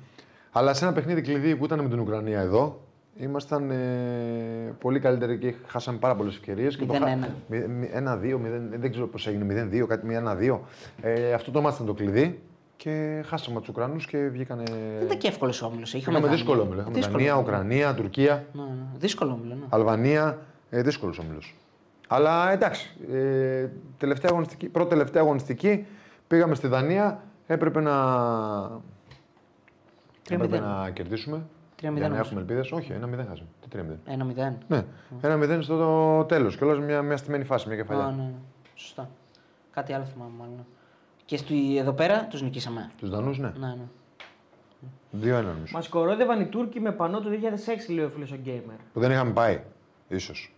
Αλλά 0.56 0.74
σε 0.74 0.84
ένα 0.84 0.94
παιχνίδι 0.94 1.20
κλειδί 1.20 1.56
που 1.56 1.64
ήταν 1.64 1.80
με 1.80 1.88
την 1.88 2.00
Ουκρανία 2.00 2.40
εδώ, 2.40 2.80
ήμασταν 3.16 3.70
ε, 3.70 3.76
πολύ 4.78 5.00
καλύτεροι 5.00 5.38
και 5.38 5.54
χάσαμε 5.66 5.98
πάρα 5.98 6.14
πολλές 6.14 6.34
ευκαιρίες. 6.34 6.78
0-1. 7.50 7.54
Ένα-δύο, 7.92 8.40
δεν 8.70 8.90
ξέρω 8.90 9.06
πώς 9.06 9.26
έγινε, 9.26 9.68
0-2, 9.82 9.86
κάτι 9.88 10.06
1-2. 10.50 10.58
Ε, 11.02 11.32
αυτό 11.32 11.50
το 11.50 11.60
μάτι 11.60 11.74
ήταν 11.74 11.86
το 11.86 11.94
κλειδί. 11.94 12.40
Και 12.76 13.22
χάσαμε 13.26 13.60
τους 13.60 13.68
Ουκρανούς 13.68 14.06
και 14.06 14.18
βγήκανε. 14.18 14.62
Δεν 14.96 15.06
ήταν 15.06 15.18
και 15.18 15.28
εύκολος 15.28 15.62
ο 15.62 15.66
όμιλος. 15.66 15.94
Είχαμε 15.94 16.28
δύσκολο 16.28 16.62
όμιλο. 16.62 16.80
Είχαμε 16.80 17.00
Δανία, 17.00 17.38
Ουκρανία, 17.38 17.94
Τουρκία, 17.94 18.44
Ναι, 18.52 18.62
ναι. 18.62 18.68
Δύσκολο 18.98 19.32
όμιλο. 19.32 19.54
Ναι. 19.54 19.66
Αλβανία. 19.68 20.38
Ε, 20.70 20.82
δύσκολος 20.82 21.18
όμιλος. 21.18 21.54
Αλλά 22.08 22.52
εντάξει. 22.52 22.96
Ε, 23.12 23.66
τελευταία 23.98 24.30
αγωνιστική, 24.30 24.68
πρώτη 24.68 24.88
τελευταία 24.88 25.22
αγωνιστική 25.22 25.86
πήγαμε 26.26 26.54
στη 26.54 26.66
Δανία. 26.66 27.22
Έπρεπε 27.46 27.80
να. 27.80 27.92
Έπρεπε 30.30 30.58
να 30.58 30.90
κερδίσουμε. 30.90 31.36
3-0 31.36 31.80
Για 31.80 31.90
να 31.90 32.06
όμως. 32.06 32.18
έχουμε 32.18 32.40
ελπίδες. 32.40 32.72
Όχι, 32.72 32.92
ένα 32.92 33.06
0 33.06 33.26
χάσαμε. 33.28 33.48
Τι 33.60 33.78
3-0. 33.78 33.96
Ένα 34.04 34.24
0. 34.24 34.56
Ναι, 34.68 34.84
ένα 35.20 35.58
0 35.58 35.62
στο 35.62 36.24
τέλος. 36.28 36.56
Και 36.56 36.64
όλα 36.64 36.80
μια, 36.80 37.02
μια 37.02 37.16
στημένη 37.16 37.44
φάση, 37.44 37.68
μια 37.68 37.76
κεφαλιά. 37.76 38.04
Α, 38.04 38.10
ναι, 38.10 38.22
ναι. 38.22 38.32
Σωστά. 38.74 39.10
Κάτι 39.70 39.92
άλλο 39.92 40.04
θυμάμαι 40.04 40.32
μάλλον. 40.38 40.66
Και 41.24 41.36
στη, 41.36 41.76
εδώ 41.76 41.92
πέρα 41.92 42.24
τους 42.26 42.42
νικήσαμε. 42.42 42.90
Τους 42.98 43.10
Δανούς, 43.10 43.38
ναι. 43.38 43.52
Ναι, 43.58 43.66
ναι. 43.66 45.40
2-1 45.40 45.44
νομίζω. 45.44 45.72
Μας 45.72 45.88
κορόδευαν 45.88 46.40
οι 46.40 46.46
Τούρκοι 46.46 46.80
με 46.80 46.92
πανό 46.92 47.20
το 47.20 47.28
2006, 47.30 47.92
λέει 47.94 48.04
ο 48.04 48.08
φίλος 48.08 48.32
ο 48.32 48.36
Γκέιμερ. 48.36 48.76
Που 48.92 49.00
δεν 49.00 49.10
είχαμε 49.10 49.32
πάει, 49.32 49.62
ίσως. 50.08 50.54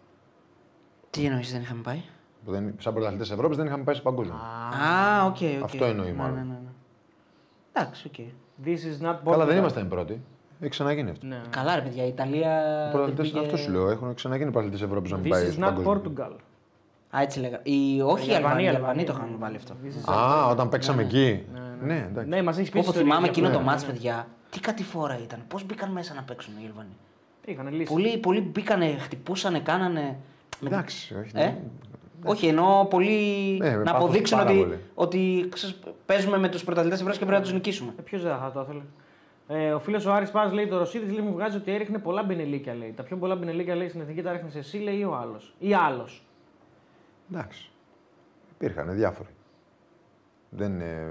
Τι 1.11 1.25
εννοείς, 1.25 1.53
δεν 1.53 1.61
είχαμε 1.61 1.83
πάει; 1.83 2.03
Που 2.45 2.51
δεν, 2.51 2.75
σαν 2.79 2.93
πρωταθλητές 2.95 3.31
Ευρώπης 3.31 3.57
δεν 3.57 3.67
είχαμε 3.67 3.85
πάει 3.85 3.95
σε 3.95 4.03
παγκόσμιο. 4.03 4.35
Α, 4.35 5.25
OK, 5.25 5.37
OK. 5.59 5.65
Αυτό 5.65 5.85
εννοεί 5.85 6.07
ναι, 6.07 6.13
μάλλον. 6.13 6.35
Ναι, 6.35 6.43
ναι, 6.43 6.49
ναι. 6.49 6.71
Εντάξει, 7.73 8.07
OK. 8.07 8.27
This 8.65 8.69
is 8.69 9.07
not 9.07 9.17
Καλά, 9.25 9.45
δεν 9.45 9.55
Portugal. 9.55 9.59
ήμασταν 9.59 9.85
οι 9.85 9.89
πρώτοι. 9.89 10.21
Έχει 10.61 10.71
ξαναγίνει 10.71 11.11
αυτό. 11.11 11.27
Ναι. 11.27 11.41
Καλά, 11.51 11.75
ρε 11.75 11.81
παιδιά, 11.81 12.05
η 12.05 12.09
Ιταλία. 12.09 12.63
δεν 12.83 12.91
Πρωταθλητές, 12.93 13.31
πήγε- 13.31 13.45
Αυτό 13.45 13.57
σου 13.57 13.71
λέω. 13.71 13.91
Έχουν 13.91 14.15
ξαναγίνει 14.15 14.51
πρωταθλητέ 14.51 14.85
Ευρώπης 14.85 15.11
να 15.11 15.17
μην 15.17 15.27
This 15.27 15.31
πάει 15.31 15.49
is 15.49 15.53
στο 15.53 15.61
not 15.61 15.65
παγκόσμιο. 15.65 16.03
Portugal. 16.17 16.33
Α, 17.17 17.21
έτσι 17.23 17.41
λέγα. 17.41 17.61
Οι... 17.63 18.01
Όχι 18.01 18.29
οι 18.29 18.33
Η 18.33 18.35
Αλβανοί, 18.35 18.63
οι 18.63 18.69
Αλβανία, 18.69 18.71
Αλβανοί 18.71 19.05
το 19.05 19.13
Αλβανία. 19.13 19.29
είχαν 19.29 19.39
βάλει 19.39 19.57
αυτό. 19.57 19.75
This 19.85 20.11
is- 20.11 20.15
Α, 20.15 20.49
όταν 20.51 20.69
παίξαμε 20.69 21.03
εκεί. 21.03 21.45
Ναι, 21.83 22.07
εντάξει. 22.11 22.29
Ναι, 22.29 22.43
μας 22.43 22.59
έχει 22.59 22.71
πει 22.71 22.77
Όπως 22.79 22.89
ιστορίες 22.89 23.03
θυμάμαι 23.07 23.21
για 23.23 23.31
εκείνο 23.31 23.47
αυτό. 23.47 23.59
το 23.59 23.65
Ναι, 23.65 23.71
μάτς, 23.71 23.87
ναι. 23.87 23.93
παιδιά. 23.93 24.27
Τι 24.51 24.61
κατηφόρα 24.61 25.19
ήταν. 25.23 25.41
Πώς 25.49 25.65
μπήκαν 25.67 25.91
μέσα 25.93 26.15
να 26.15 26.23
παίξουν 26.23 26.55
οι 26.63 26.67
Αλβανοί. 26.67 26.97
Είχαν 27.45 27.73
λύσει. 27.75 27.93
Πολλοί, 27.93 28.19
πολλοί 28.19 28.41
μπήκανε, 28.41 28.97
χτυπούσανε, 28.99 29.59
κάνανε. 29.61 30.17
με- 30.61 30.69
Εντάξει, 30.69 31.15
όχι. 31.21 31.31
Ε; 31.35 31.55
Όχι, 32.27 32.47
εννοώ 32.47 32.87
πολύ 32.87 33.57
Ναι, 33.61 33.71
με 33.71 33.77
να 33.77 33.83
πάθος 33.83 34.03
αποδείξουν 34.03 34.39
πάρα 34.39 34.51
ότι, 34.51 34.59
πολύ. 34.61 34.79
ότι 34.95 35.49
ξέρεις, 35.51 35.79
παίζουμε 36.07 36.39
με 36.39 36.49
τους 36.49 36.65
πρωταθλητές 36.65 37.01
Ευρώπη 37.01 37.19
και 37.19 37.25
πρέπει 37.25 37.39
να 37.41 37.45
τους 37.45 37.55
νικήσουμε. 37.55 37.95
Ε, 37.99 38.03
Ποιος 38.03 38.23
δεν 38.23 38.39
θα 38.39 38.53
το 38.53 38.61
ήθελε. 38.61 38.83
Ε, 39.49 39.73
ο 39.73 39.79
φίλος 39.79 40.07
ο 40.07 40.13
Άρης 40.13 40.31
Πάζ 40.31 40.53
λέει: 40.53 40.67
Το 40.67 40.79
Ρωσίδης 40.79 41.13
λέει, 41.13 41.25
μου 41.25 41.33
βγάζει 41.33 41.57
ότι 41.57 41.73
έριχνε 41.73 41.99
πολλά 41.99 42.23
μπινελίκια. 42.23 42.75
Λέει. 42.75 42.93
Τα 42.93 43.03
πιο 43.03 43.17
πολλά 43.17 43.37
μπινελίκια 43.37 43.75
λέει 43.75 43.89
στην 43.89 44.01
εθνική 44.01 44.23
τα 44.23 44.33
ρίχνει 44.33 44.51
εσύ 44.55 44.79
λέει, 44.79 44.99
ή 44.99 45.05
ο 45.05 45.15
άλλος. 45.15 45.55
Ή 45.59 45.75
άλλος. 45.75 46.25
Εντάξει. 47.33 47.71
Υπήρχαν 48.55 48.95
διάφοροι. 48.97 49.29
Δεν, 50.51 50.81
ε... 50.81 51.07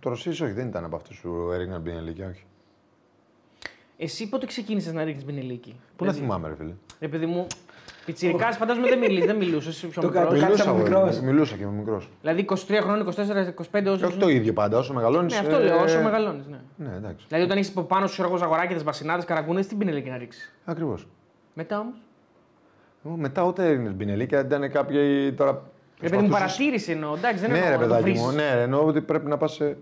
Το 0.00 0.08
Ρωσίδης 0.08 0.40
όχι, 0.40 0.52
δεν 0.52 0.68
ήταν 0.68 0.84
από 0.84 0.96
αυτούς 0.96 1.20
που 1.20 1.50
έριχναν 1.52 1.82
την 1.82 1.96
ηλικία, 1.96 2.28
όχι. 2.28 2.44
Εσύ 3.96 4.28
πότε 4.28 4.46
ξεκίνησες 4.46 4.92
να 4.92 5.04
ρίχνεις 5.04 5.24
μπινελίκι. 5.24 5.80
Πού 5.96 6.04
να 6.04 6.12
θυμάμαι, 6.12 6.48
ρε 6.48 6.54
φίλε. 6.54 6.74
Ρε 7.00 7.08
παιδί 7.08 7.26
μου, 7.26 7.46
πιτσιρικάς 8.12 8.56
φαντάζομαι 8.56 8.88
δεν, 8.88 8.98
μιλείς, 8.98 9.24
δεν 9.24 9.36
μιλούσες. 9.36 9.76
Είσαι 9.76 9.86
πιο 9.86 10.00
Το 10.02 10.08
μικρός. 10.08 10.24
κάτι- 10.28 10.40
Κάτσε 10.40 10.62
από 10.62 10.70
εγώ, 10.70 10.78
μικρός. 10.82 11.20
Μιλούσα 11.20 11.56
και 11.56 11.64
με 11.64 11.70
μικρός. 11.72 12.08
Δηλαδή 12.20 12.40
23 12.40 12.80
χρόνων, 12.82 13.00
24, 13.00 13.48
25 13.48 13.90
όσο. 13.92 14.06
Όχι 14.06 14.18
το 14.18 14.28
ίδιο 14.28 14.52
πάντα, 14.52 14.78
όσο 14.78 14.92
μεγαλώνεις. 14.94 15.32
Ναι, 15.32 15.38
αυτό 15.38 15.58
λέω, 15.58 15.82
όσο 15.82 16.00
μεγαλώνεις. 16.02 16.46
Ναι. 16.46 16.58
Ναι, 16.76 16.96
εντάξει. 16.96 17.24
Δηλαδή 17.28 17.44
όταν 17.46 17.56
έχεις 17.58 17.70
από 17.70 17.82
πάνω 17.82 18.06
σου 18.06 18.22
εγώ 18.22 18.36
ζαγοράκιδες, 18.36 18.84
μπασινάδες, 18.84 19.24
καραγκούνες, 19.24 19.66
τι 19.66 19.74
μπινελίκι 19.74 20.10
να 20.10 20.16
ρίξεις; 20.16 20.54
Ακριβώς. 20.64 21.06
Μετά 21.54 21.78
όμως; 21.80 21.94
Μετά 23.16 23.42
ούτε 23.42 23.66
έριχνε 23.66 23.88
μπινελίκια, 23.88 24.40
ήταν 24.40 24.70
κάποιοι 24.70 25.32
τώρα. 25.32 25.50
Ρε 26.00 26.08
παιδί 26.08 26.22
μου, 26.22 26.28
προσπαθούσες- 26.28 26.56
παρατήρηση 26.56 26.92
εννοώ. 26.92 27.14
Εντάξει, 27.16 27.40
δεν 27.40 27.50
Ναι, 27.50 27.56
εννοώ 27.58 27.70
ρε 27.70 27.76
να 27.76 27.82
το 27.82 27.88
παιδάκι 27.88 28.02
βρεις. 28.10 28.20
μου, 28.20 28.30
ναι, 28.32 28.54
ρε, 28.54 28.62
εννοώ 28.62 28.84
ότι 28.86 29.00
πρέπει 29.00 29.26
να 29.28 29.36
πας. 29.36 29.60
Ε, 29.60 29.76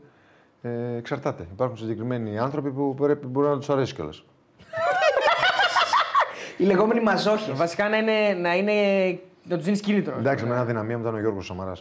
εξαρτάται. 0.97 1.47
Υπάρχουν 1.53 1.77
συγκεκριμένοι 1.77 2.39
άνθρωποι 2.39 2.70
που 2.70 2.94
πρέπει, 2.94 3.27
μπορεί 3.27 3.48
να 3.48 3.59
τους 3.59 3.70
αρέσει 3.70 3.94
κιόλας. 3.94 4.24
Οι 6.57 6.65
λεγόμενοι 6.65 7.01
μαζόχοι. 7.01 7.53
Βασικά 7.53 7.89
να 7.89 7.97
είναι. 7.97 8.12
Να, 8.41 8.55
είναι, 8.57 8.73
να 9.49 9.57
του 9.57 9.62
δίνει 9.62 9.78
κίνητρο. 9.78 10.15
Εντάξει, 10.19 10.45
με 10.45 10.55
ένα 10.55 10.65
δυναμία 10.65 10.97
μου 10.97 11.03
ήταν 11.03 11.15
ο 11.15 11.19
Γιώργος 11.20 11.47
Σαμαρά. 11.47 11.73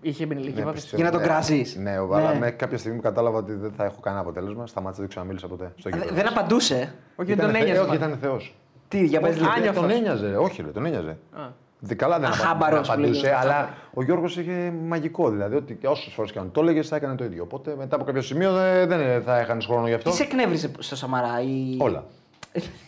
Είχε 0.00 0.26
μπινελίκι. 0.26 0.60
Ναι, 0.62 0.72
πιστεύω. 0.72 0.96
Για 0.96 1.04
να 1.04 1.10
τον 1.10 1.20
Ναι. 1.20 1.26
κράσεις. 1.26 1.76
Ναι, 1.76 1.90
αλλά 1.90 2.34
με 2.34 2.50
κάποια 2.50 2.78
στιγμή 2.78 2.96
που 2.96 3.02
κατάλαβα 3.02 3.38
ότι 3.38 3.52
δεν 3.52 3.72
θα 3.76 3.84
έχω 3.84 4.00
κανένα 4.00 4.22
αποτέλεσμα, 4.22 4.66
σταμάτησα, 4.66 5.00
δεν 5.00 5.10
ξαναμίλησα 5.10 5.46
ποτέ. 5.48 5.72
Στο 5.76 5.90
Δε- 5.90 5.96
γήπεδο. 5.96 6.14
Δεν 6.14 6.28
απαντούσε. 6.28 6.94
Όχι, 7.16 7.34
δεν 7.34 7.44
τον 7.44 7.50
θε- 7.54 7.60
ένοιαζε. 7.62 7.80
Όχι, 7.80 7.88
μάλλον. 7.88 8.02
ήταν 8.02 8.18
Θεός. 8.20 8.54
Τι, 8.88 9.04
για 9.04 9.20
πες 9.20 9.36
λίγο. 9.36 9.50
Άνιωθος. 9.56 9.80
Τον 9.82 9.90
ένοιαζε, 9.90 10.36
όχι, 10.36 10.62
ρε, 10.62 10.68
τον 10.68 10.86
ένοιαζε. 10.86 11.16
Α. 11.32 11.40
Δι- 11.80 11.96
Καλά 11.98 12.18
δεν 12.18 12.28
απα- 12.28 12.38
Αχάμπαρος 12.40 12.74
δεν 12.74 12.82
που 12.86 12.92
απαντούσε, 12.92 13.20
λέγεται. 13.20 13.40
αλλά 13.40 13.68
ο 13.94 14.02
Γιώργος 14.02 14.36
είχε 14.36 14.72
μαγικό. 14.86 15.30
Δηλαδή 15.30 15.56
ότι 15.56 15.78
όσες 15.84 16.12
φορές 16.12 16.32
και 16.32 16.38
αν 16.38 16.50
το 16.52 16.60
έλεγες 16.60 16.88
θα 16.88 16.96
έκανε 16.96 17.14
το 17.14 17.24
ίδιο. 17.24 17.42
Οπότε 17.42 17.74
μετά 17.78 17.96
από 17.96 18.04
κάποιο 18.04 18.22
σημείο 18.22 18.52
δεν, 18.52 18.88
δεν 18.88 19.22
θα 19.22 19.38
έχανες 19.38 19.66
χρόνο 19.66 19.86
γι' 19.88 19.94
αυτό. 19.94 20.10
Τι 20.10 20.16
σε 20.16 20.22
εκνεύριζε 20.22 20.70
στο 20.78 20.96
Σαμαρά, 20.96 21.40
η... 21.42 21.76
Όλα. 21.78 22.04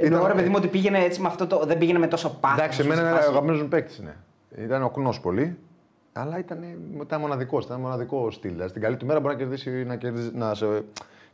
Εννοώ 0.00 0.26
ρε 0.26 0.32
παιδί 0.34 0.48
μου 0.48 0.54
ότι 0.56 0.66
πήγαινε 0.66 0.98
έτσι 0.98 1.20
με 1.20 1.26
αυτό 1.28 1.46
το. 1.46 1.64
Δεν 1.66 1.78
πήγαινε 1.78 1.98
με 1.98 2.06
τόσο 2.06 2.36
πάθος. 2.40 2.58
Εντάξει, 2.58 2.80
εμένα 2.80 3.00
είναι 3.00 3.10
αγαπημένο 3.10 3.62
μου 3.62 3.68
παίκτης. 3.68 3.98
Ναι. 3.98 4.14
Ήταν 4.64 4.82
ο 4.82 4.90
Κνός 4.90 5.20
πολύ, 5.20 5.58
αλλά 6.12 6.38
ήταν 6.38 6.58
μετά 6.96 7.18
μοναδικός. 7.18 7.64
Ήταν 7.64 7.80
μοναδικό 7.80 8.30
στυλ. 8.30 8.50
Δηλαδή, 8.50 8.68
στην 8.68 8.82
καλή 8.82 8.96
του 8.96 9.06
μέρα 9.06 9.20
μπορεί 9.20 9.34
να 9.34 9.40
κερδίσει. 9.40 9.70
Να, 9.70 9.96
κερδίσει, 9.96 10.30
να, 10.34 10.54
σε, 10.54 10.66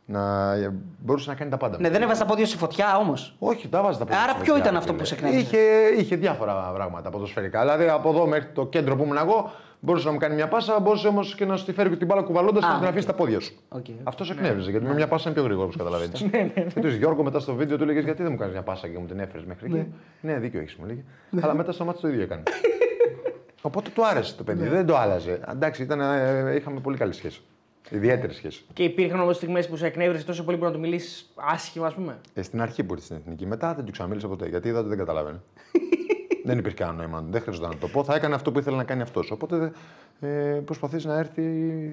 να 0.05 0.53
μπορούσε 0.97 1.29
να 1.29 1.35
κάνει 1.35 1.49
τα 1.51 1.57
πάντα. 1.57 1.77
Ναι, 1.79 1.89
δεν 1.89 2.01
έβαζε 2.01 2.19
τα 2.19 2.25
πόδια 2.25 2.45
στη 2.45 2.57
φωτιά 2.57 2.97
όμως. 2.97 3.35
Όχι, 3.39 3.67
τα 3.67 3.81
βάζει 3.81 3.97
τα 3.97 4.05
πόδια 4.05 4.21
Άρα 4.21 4.31
στη 4.31 4.41
ποιο 4.41 4.53
φωτιά, 4.53 4.69
ήταν 4.69 4.77
αυτό 4.77 4.91
φίλε. 4.91 5.01
που 5.01 5.07
σε 5.07 5.13
εκνεύρισε; 5.15 5.45
Είχε, 5.45 6.01
είχε 6.01 6.15
διάφορα 6.15 6.53
πράγματα 6.53 7.09
ποδοσφαιρικά. 7.09 7.59
Δηλαδή 7.61 7.87
από 7.87 8.09
εδώ 8.09 8.27
μέχρι 8.27 8.49
το 8.53 8.65
κέντρο 8.65 8.95
που 8.95 9.03
ήμουν 9.03 9.17
εγώ 9.17 9.51
μπορούσε 9.79 10.05
να 10.05 10.11
μου 10.11 10.17
κάνει 10.17 10.35
μια 10.35 10.47
πάσα, 10.47 10.79
μπορούσε 10.79 11.07
όμως 11.07 11.35
και 11.35 11.45
να 11.45 11.57
σου 11.57 11.65
τη 11.65 11.73
φέρει 11.73 11.89
και 11.89 11.95
την 11.95 12.07
μπάλα 12.07 12.21
κουβαλώντας 12.21 12.63
και 12.63 12.69
Α, 12.69 12.71
να 12.71 12.75
την 12.77 12.85
οκ. 12.85 12.91
αφήσει 12.91 13.07
τα 13.07 13.13
πόδια 13.13 13.39
σου. 13.39 13.53
Οκ. 13.69 13.85
Αυτός 14.03 14.27
σε 14.27 14.33
εκνεύριζε 14.33 14.69
γιατί 14.71 14.85
με 14.85 14.93
μια 14.93 15.07
πάσα 15.07 15.23
είναι 15.29 15.33
πιο 15.37 15.43
γρήγορο 15.43 15.65
όπως 15.65 15.77
καταλαβαίνεις. 15.77 16.25
Και 16.73 16.79
του 16.79 16.87
Γιώργο 16.87 17.23
μετά 17.23 17.39
στο 17.39 17.53
βίντεο 17.53 17.77
του 17.77 17.83
έλεγε 17.83 17.99
Γιατί 17.99 18.21
δεν 18.23 18.31
μου 18.31 18.37
κάνεις 18.37 18.53
μια 18.53 18.63
πάσα 18.63 18.87
και 18.87 18.97
μου 18.97 19.05
την 19.05 19.19
έφερες 19.19 19.45
μέχρι 19.45 19.65
εκεί; 19.65 19.87
Ναι, 20.21 20.37
δίκιο 20.39 20.59
έχεις 20.59 20.75
μου 20.75 20.85
λέγε. 20.85 21.03
Αλλά 21.41 21.53
μετά 21.53 21.71
στο 21.71 21.85
ματς 21.85 22.01
το 22.01 22.07
ίδιο 22.07 22.21
έκανε. 22.21 22.43
Οπότε 23.61 23.89
του 23.93 24.05
άρεσε 24.05 24.35
το 24.35 24.43
παιδί, 24.43 24.67
δεν 24.67 24.85
το 24.85 24.97
άλλαζε. 24.97 25.39
Εντάξει, 25.51 25.81
ήταν, 25.83 25.99
ε, 26.01 26.55
είχαμε 26.55 26.79
πολύ 26.79 26.97
καλή 26.97 27.13
σχέση. 27.13 27.41
Ιδιαίτερη 27.89 28.33
σχέση. 28.33 28.65
Και 28.73 28.83
υπήρχαν 28.83 29.19
όμως 29.19 29.35
στιγμές 29.35 29.67
που 29.67 29.75
σε 29.75 29.85
εκνεύρισε 29.85 30.25
τόσο 30.25 30.43
πολύ 30.43 30.57
που 30.57 30.63
να 30.63 30.71
του 30.71 30.79
μιλήσεις 30.79 31.31
άσχημα, 31.35 31.87
ας 31.87 31.93
πούμε; 31.93 32.17
Ε, 32.33 32.41
στην 32.41 32.61
αρχή 32.61 32.83
που 32.83 32.93
ήρθε 32.93 33.05
στην 33.05 33.17
εθνική. 33.17 33.45
Μετά 33.45 33.73
δεν 33.73 33.85
του 33.85 33.91
ξαναμίλησα 33.91 34.27
ποτέ 34.27 34.47
γιατί 34.47 34.67
είδα 34.67 34.79
ότι 34.79 34.87
δεν 34.89 34.97
καταλάβαινε. 34.97 35.41
δεν 36.45 36.57
υπήρχε 36.57 36.77
κανένα 36.77 36.97
νόημα. 36.97 37.23
Δεν 37.29 37.41
χρειαζόταν 37.41 37.69
να 37.69 37.77
το 37.77 37.87
πω. 37.87 38.03
Θα 38.03 38.15
έκανε 38.15 38.35
αυτό 38.35 38.51
που 38.51 38.59
ήθελε 38.59 38.75
να 38.77 38.83
κάνει 38.83 39.01
αυτός. 39.01 39.31
Οπότε 39.31 39.71
ε, 40.19 40.27
προσπαθείς 40.65 41.05
να 41.05 41.17
έρθει 41.17 41.41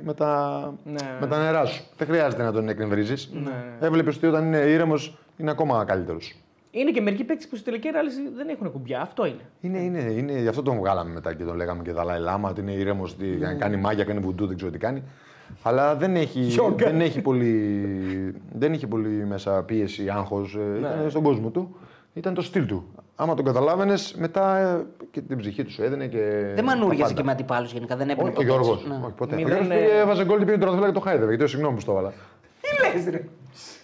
με 0.04 0.14
τα, 0.14 0.58
Ναι, 0.84 1.16
με 1.20 1.26
τα 1.26 1.38
νερά 1.42 1.64
σου. 1.64 1.84
Δεν 1.96 2.06
χρειάζεται 2.06 2.42
να 2.42 2.52
τον 2.52 2.68
εκνευρίζεις. 2.68 3.30
Ναι, 3.32 3.86
Έβλεπες 3.86 4.16
ότι 4.16 4.26
όταν 4.26 4.44
είναι 4.46 4.56
ήρεμος 4.58 5.18
είναι 5.36 5.50
ακόμα 5.50 5.84
καλύτερος. 5.84 6.34
Είναι 6.70 6.90
και 6.90 7.00
μερικοί 7.00 7.24
παίκτες 7.24 7.48
που 7.48 7.56
στη 7.56 7.64
τελική 7.64 7.88
ανάλυση 7.88 8.20
δεν 8.36 8.48
έχουν 8.48 8.72
κουμπιά. 8.72 9.00
Αυτό 9.00 9.26
είναι. 9.26 9.40
Είναι, 9.60 9.78
είναι, 9.78 9.98
είναι, 10.12 10.32
γι' 10.40 10.48
αυτό 10.48 10.62
τον 10.62 10.76
βγάλαμε 10.76 11.10
μετά 11.12 11.34
και 11.34 11.44
τον 11.44 11.56
λέγαμε 11.56 11.82
και 11.82 11.92
Δαλάη 11.92 12.18
Λάμα, 12.20 12.50
ότι 12.50 12.60
είναι 12.60 12.72
ήρεμος, 12.72 13.12
ότι 13.12 13.26
Ναι. 13.26 13.54
κάνει 13.54 13.76
μάγια, 13.76 14.04
κάνει 14.04 14.20
βουντού, 14.20 14.46
δεν 14.46 14.56
ξέρω 14.56 14.70
τι 14.70 14.78
κάνει. 14.78 15.02
Αλλά 15.62 15.96
δεν 15.96 16.16
έχει, 16.16 16.56
δεν 16.76 17.00
έχει, 17.00 17.20
πολύ, 17.20 17.54
δεν 18.52 18.72
είχε 18.72 18.86
πολύ 18.86 19.08
μέσα 19.08 19.62
πίεση, 19.62 20.08
άγχος. 20.08 20.54
Ναι. 20.54 20.78
Ήταν 20.78 21.10
στον 21.10 21.22
κόσμο 21.22 21.48
του. 21.50 21.76
Ήταν 22.14 22.34
το 22.34 22.42
στυλ 22.42 22.66
του. 22.66 22.94
Άμα 23.16 23.34
τον 23.34 23.44
καταλάβαινες, 23.44 24.14
μετά 24.18 24.56
ε, 24.58 24.86
και 25.10 25.20
την 25.20 25.38
ψυχή 25.38 25.64
τους 25.64 25.72
σου 25.74 25.82
έδινε 25.82 26.06
και. 26.06 26.18
Δεν 26.46 26.56
τα 26.56 26.62
μανούριαζε 26.62 27.02
πάντα. 27.02 27.14
και 27.14 27.22
με 27.22 27.32
αντιπάλους 27.32 27.72
γενικά. 27.72 27.96
Δεν 27.96 28.08
έπαιρνε 28.10 28.30
Όχι, 28.30 28.38
ο 28.38 28.44
ποτέ 28.44 28.48
Γιώργος. 28.48 28.76
έτσι. 28.76 28.88
Ναι. 28.88 29.04
Όχι, 29.04 29.14
ποτέ. 29.16 29.34
Ο 29.34 29.38
Μηδέν, 29.38 29.48
Γιώργος 29.64 29.76
ε, 29.76 29.80
πήγε, 29.86 29.98
έβαζε 30.00 30.24
γκολ 30.24 30.38
και 30.38 30.44
πήγε 30.44 30.58
τον 30.58 30.80
και 30.84 30.90
το 30.92 31.00
χάιδευε. 31.00 31.34
Γιατί 31.34 31.50
συγγνώμη 31.50 31.74
που 31.74 31.80
στο 31.80 31.90
έβαλα. 31.92 32.12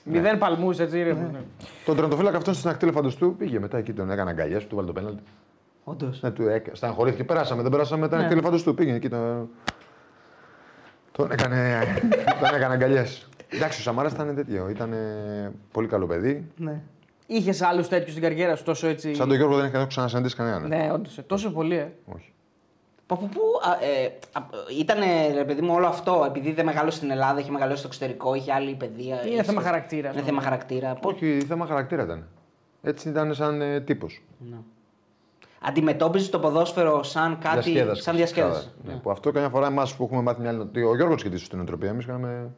Μηδέν 0.05 0.39
παλμούς, 0.39 0.79
έτσι 0.79 0.99
ήρεμο. 0.99 1.29
ναι. 1.33 1.39
Τον 1.85 1.95
τερματοφύλακα 1.95 2.37
αυτόν 2.37 2.55
στην 2.55 2.71
ακτή 2.71 2.87
λεφαντοστού 2.87 3.37
πήγε 3.37 3.59
μετά 3.59 3.79
εκεί, 3.79 3.93
τον 3.93 4.11
έκανε 4.11 4.31
αγκαλιέ, 4.31 4.59
του 4.59 4.77
βάλε 4.77 4.87
το 4.87 4.93
πέναλτι. 4.93 5.23
Όντως. 5.85 6.23
Ναι, 6.23 6.31
του 6.31 6.49
έκα... 6.49 6.75
στεναχωρήθηκε. 6.75 7.25
Περάσαμε, 7.25 7.63
δεν 7.63 7.71
περάσαμε 7.71 8.01
μετά 8.01 8.17
Ναι. 8.17 8.35
ναι. 8.35 8.51
τη 8.51 8.63
του. 8.63 8.75
Πήγαινε 8.75 8.97
εκεί. 8.97 9.09
Τον, 9.09 9.49
τον 11.13 11.31
έκανε, 11.31 11.79
τον 12.41 12.55
έκανε 12.55 12.75
αγκαλιέ. 12.75 13.05
Εντάξει, 13.49 13.81
ο 13.81 13.83
Σαμάρα 13.83 14.09
ήταν 14.15 14.35
τέτοιο. 14.35 14.69
Ήταν 14.69 14.95
πολύ 15.73 15.89
καλό 15.89 16.07
παιδί. 16.07 16.51
Ναι. 16.57 16.81
Είχες 17.31 17.63
άλλους 17.63 17.89
τέτοιους 17.89 18.11
στην 18.11 18.23
καριέρα 18.23 18.57
σου 18.57 18.65
τόσο 18.65 18.87
έτσι; 18.87 19.15
Σαν 19.15 19.29
τον 19.29 19.37
Γιώργο 19.37 19.57
δεν 19.57 19.75
έχει 19.75 19.87
ξανασυναντήσει 19.87 20.37
κανέναν. 20.37 20.69
Ναι, 20.69 20.91
όντως. 20.93 21.19
Τόσο 21.27 21.51
πολύ, 21.53 21.77
ε. 21.77 21.93
Όχι. 22.15 22.33
Από 23.07 23.27
πού 23.27 23.41
ήταν 24.79 24.99
ρε 25.35 25.45
παιδί 25.45 25.61
μου 25.61 25.75
όλο 25.75 25.87
αυτό, 25.87 26.25
επειδή 26.27 26.53
δεν 26.53 26.65
μεγάλωσε 26.65 26.97
στην 26.97 27.11
Ελλάδα, 27.11 27.41
είχε 27.41 27.51
μεγαλώσει 27.51 27.79
στο 27.79 27.87
εξωτερικό, 27.87 28.35
είχε 28.35 28.53
άλλη 28.53 28.75
παιδεία. 28.75 29.21
Είναι 29.27 29.35
είχε- 29.35 29.43
θέμα 29.43 29.61
χαρακτήρα, 29.61 29.99
Είναι 30.01 30.09
ας 30.09 30.15
πούμε. 30.15 30.27
θέμα 30.29 30.41
χαρακτήρα. 30.43 30.95
Πώς- 30.95 31.13
Όχι, 31.15 31.41
θέμα 31.49 31.67
χαρακτήρα 31.67 32.03
ήταν. 32.03 32.27
Έτσι 32.83 33.09
ήταν 33.09 33.35
σαν 33.35 33.61
ε, 33.61 33.81
τύπος. 33.81 34.23
Ναι. 34.51 34.57
Αντιμετώπιζε 35.61 36.31
το 36.31 36.39
ποδόσφαιρο 36.39 37.03
σαν 37.03 37.39
κάτι. 37.39 37.85
σαν 37.93 38.17
διασκέδαση. 38.17 38.71
Ναι. 38.85 38.95
Που 38.95 39.11
αυτό 39.11 39.31
καμιά 39.33 39.49
φορά 39.49 39.67
εμάς 39.67 39.95
που 39.97 40.05
έχουμε 40.05 40.23
μάθει 40.23 40.41
μια 40.41 40.51
άλλη. 40.51 40.61
ότι 40.61 40.83
Ο 40.83 40.97
Γιώργος 40.97 41.23
και 41.23 41.29
τη 41.31 41.37
σωστή 41.37 41.57
νοοτροπία. 41.57 41.89
Εμείς 41.89 42.07
κάναμε. 42.07 42.51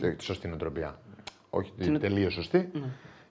Τη- 0.00 0.14
Τη 0.14 0.24
σωστή 0.24 0.48
νοοτροπία. 0.48 0.98
Όχι 1.50 1.72
τη 1.78 1.98
τελείως 1.98 2.32
σωστή. 2.32 2.70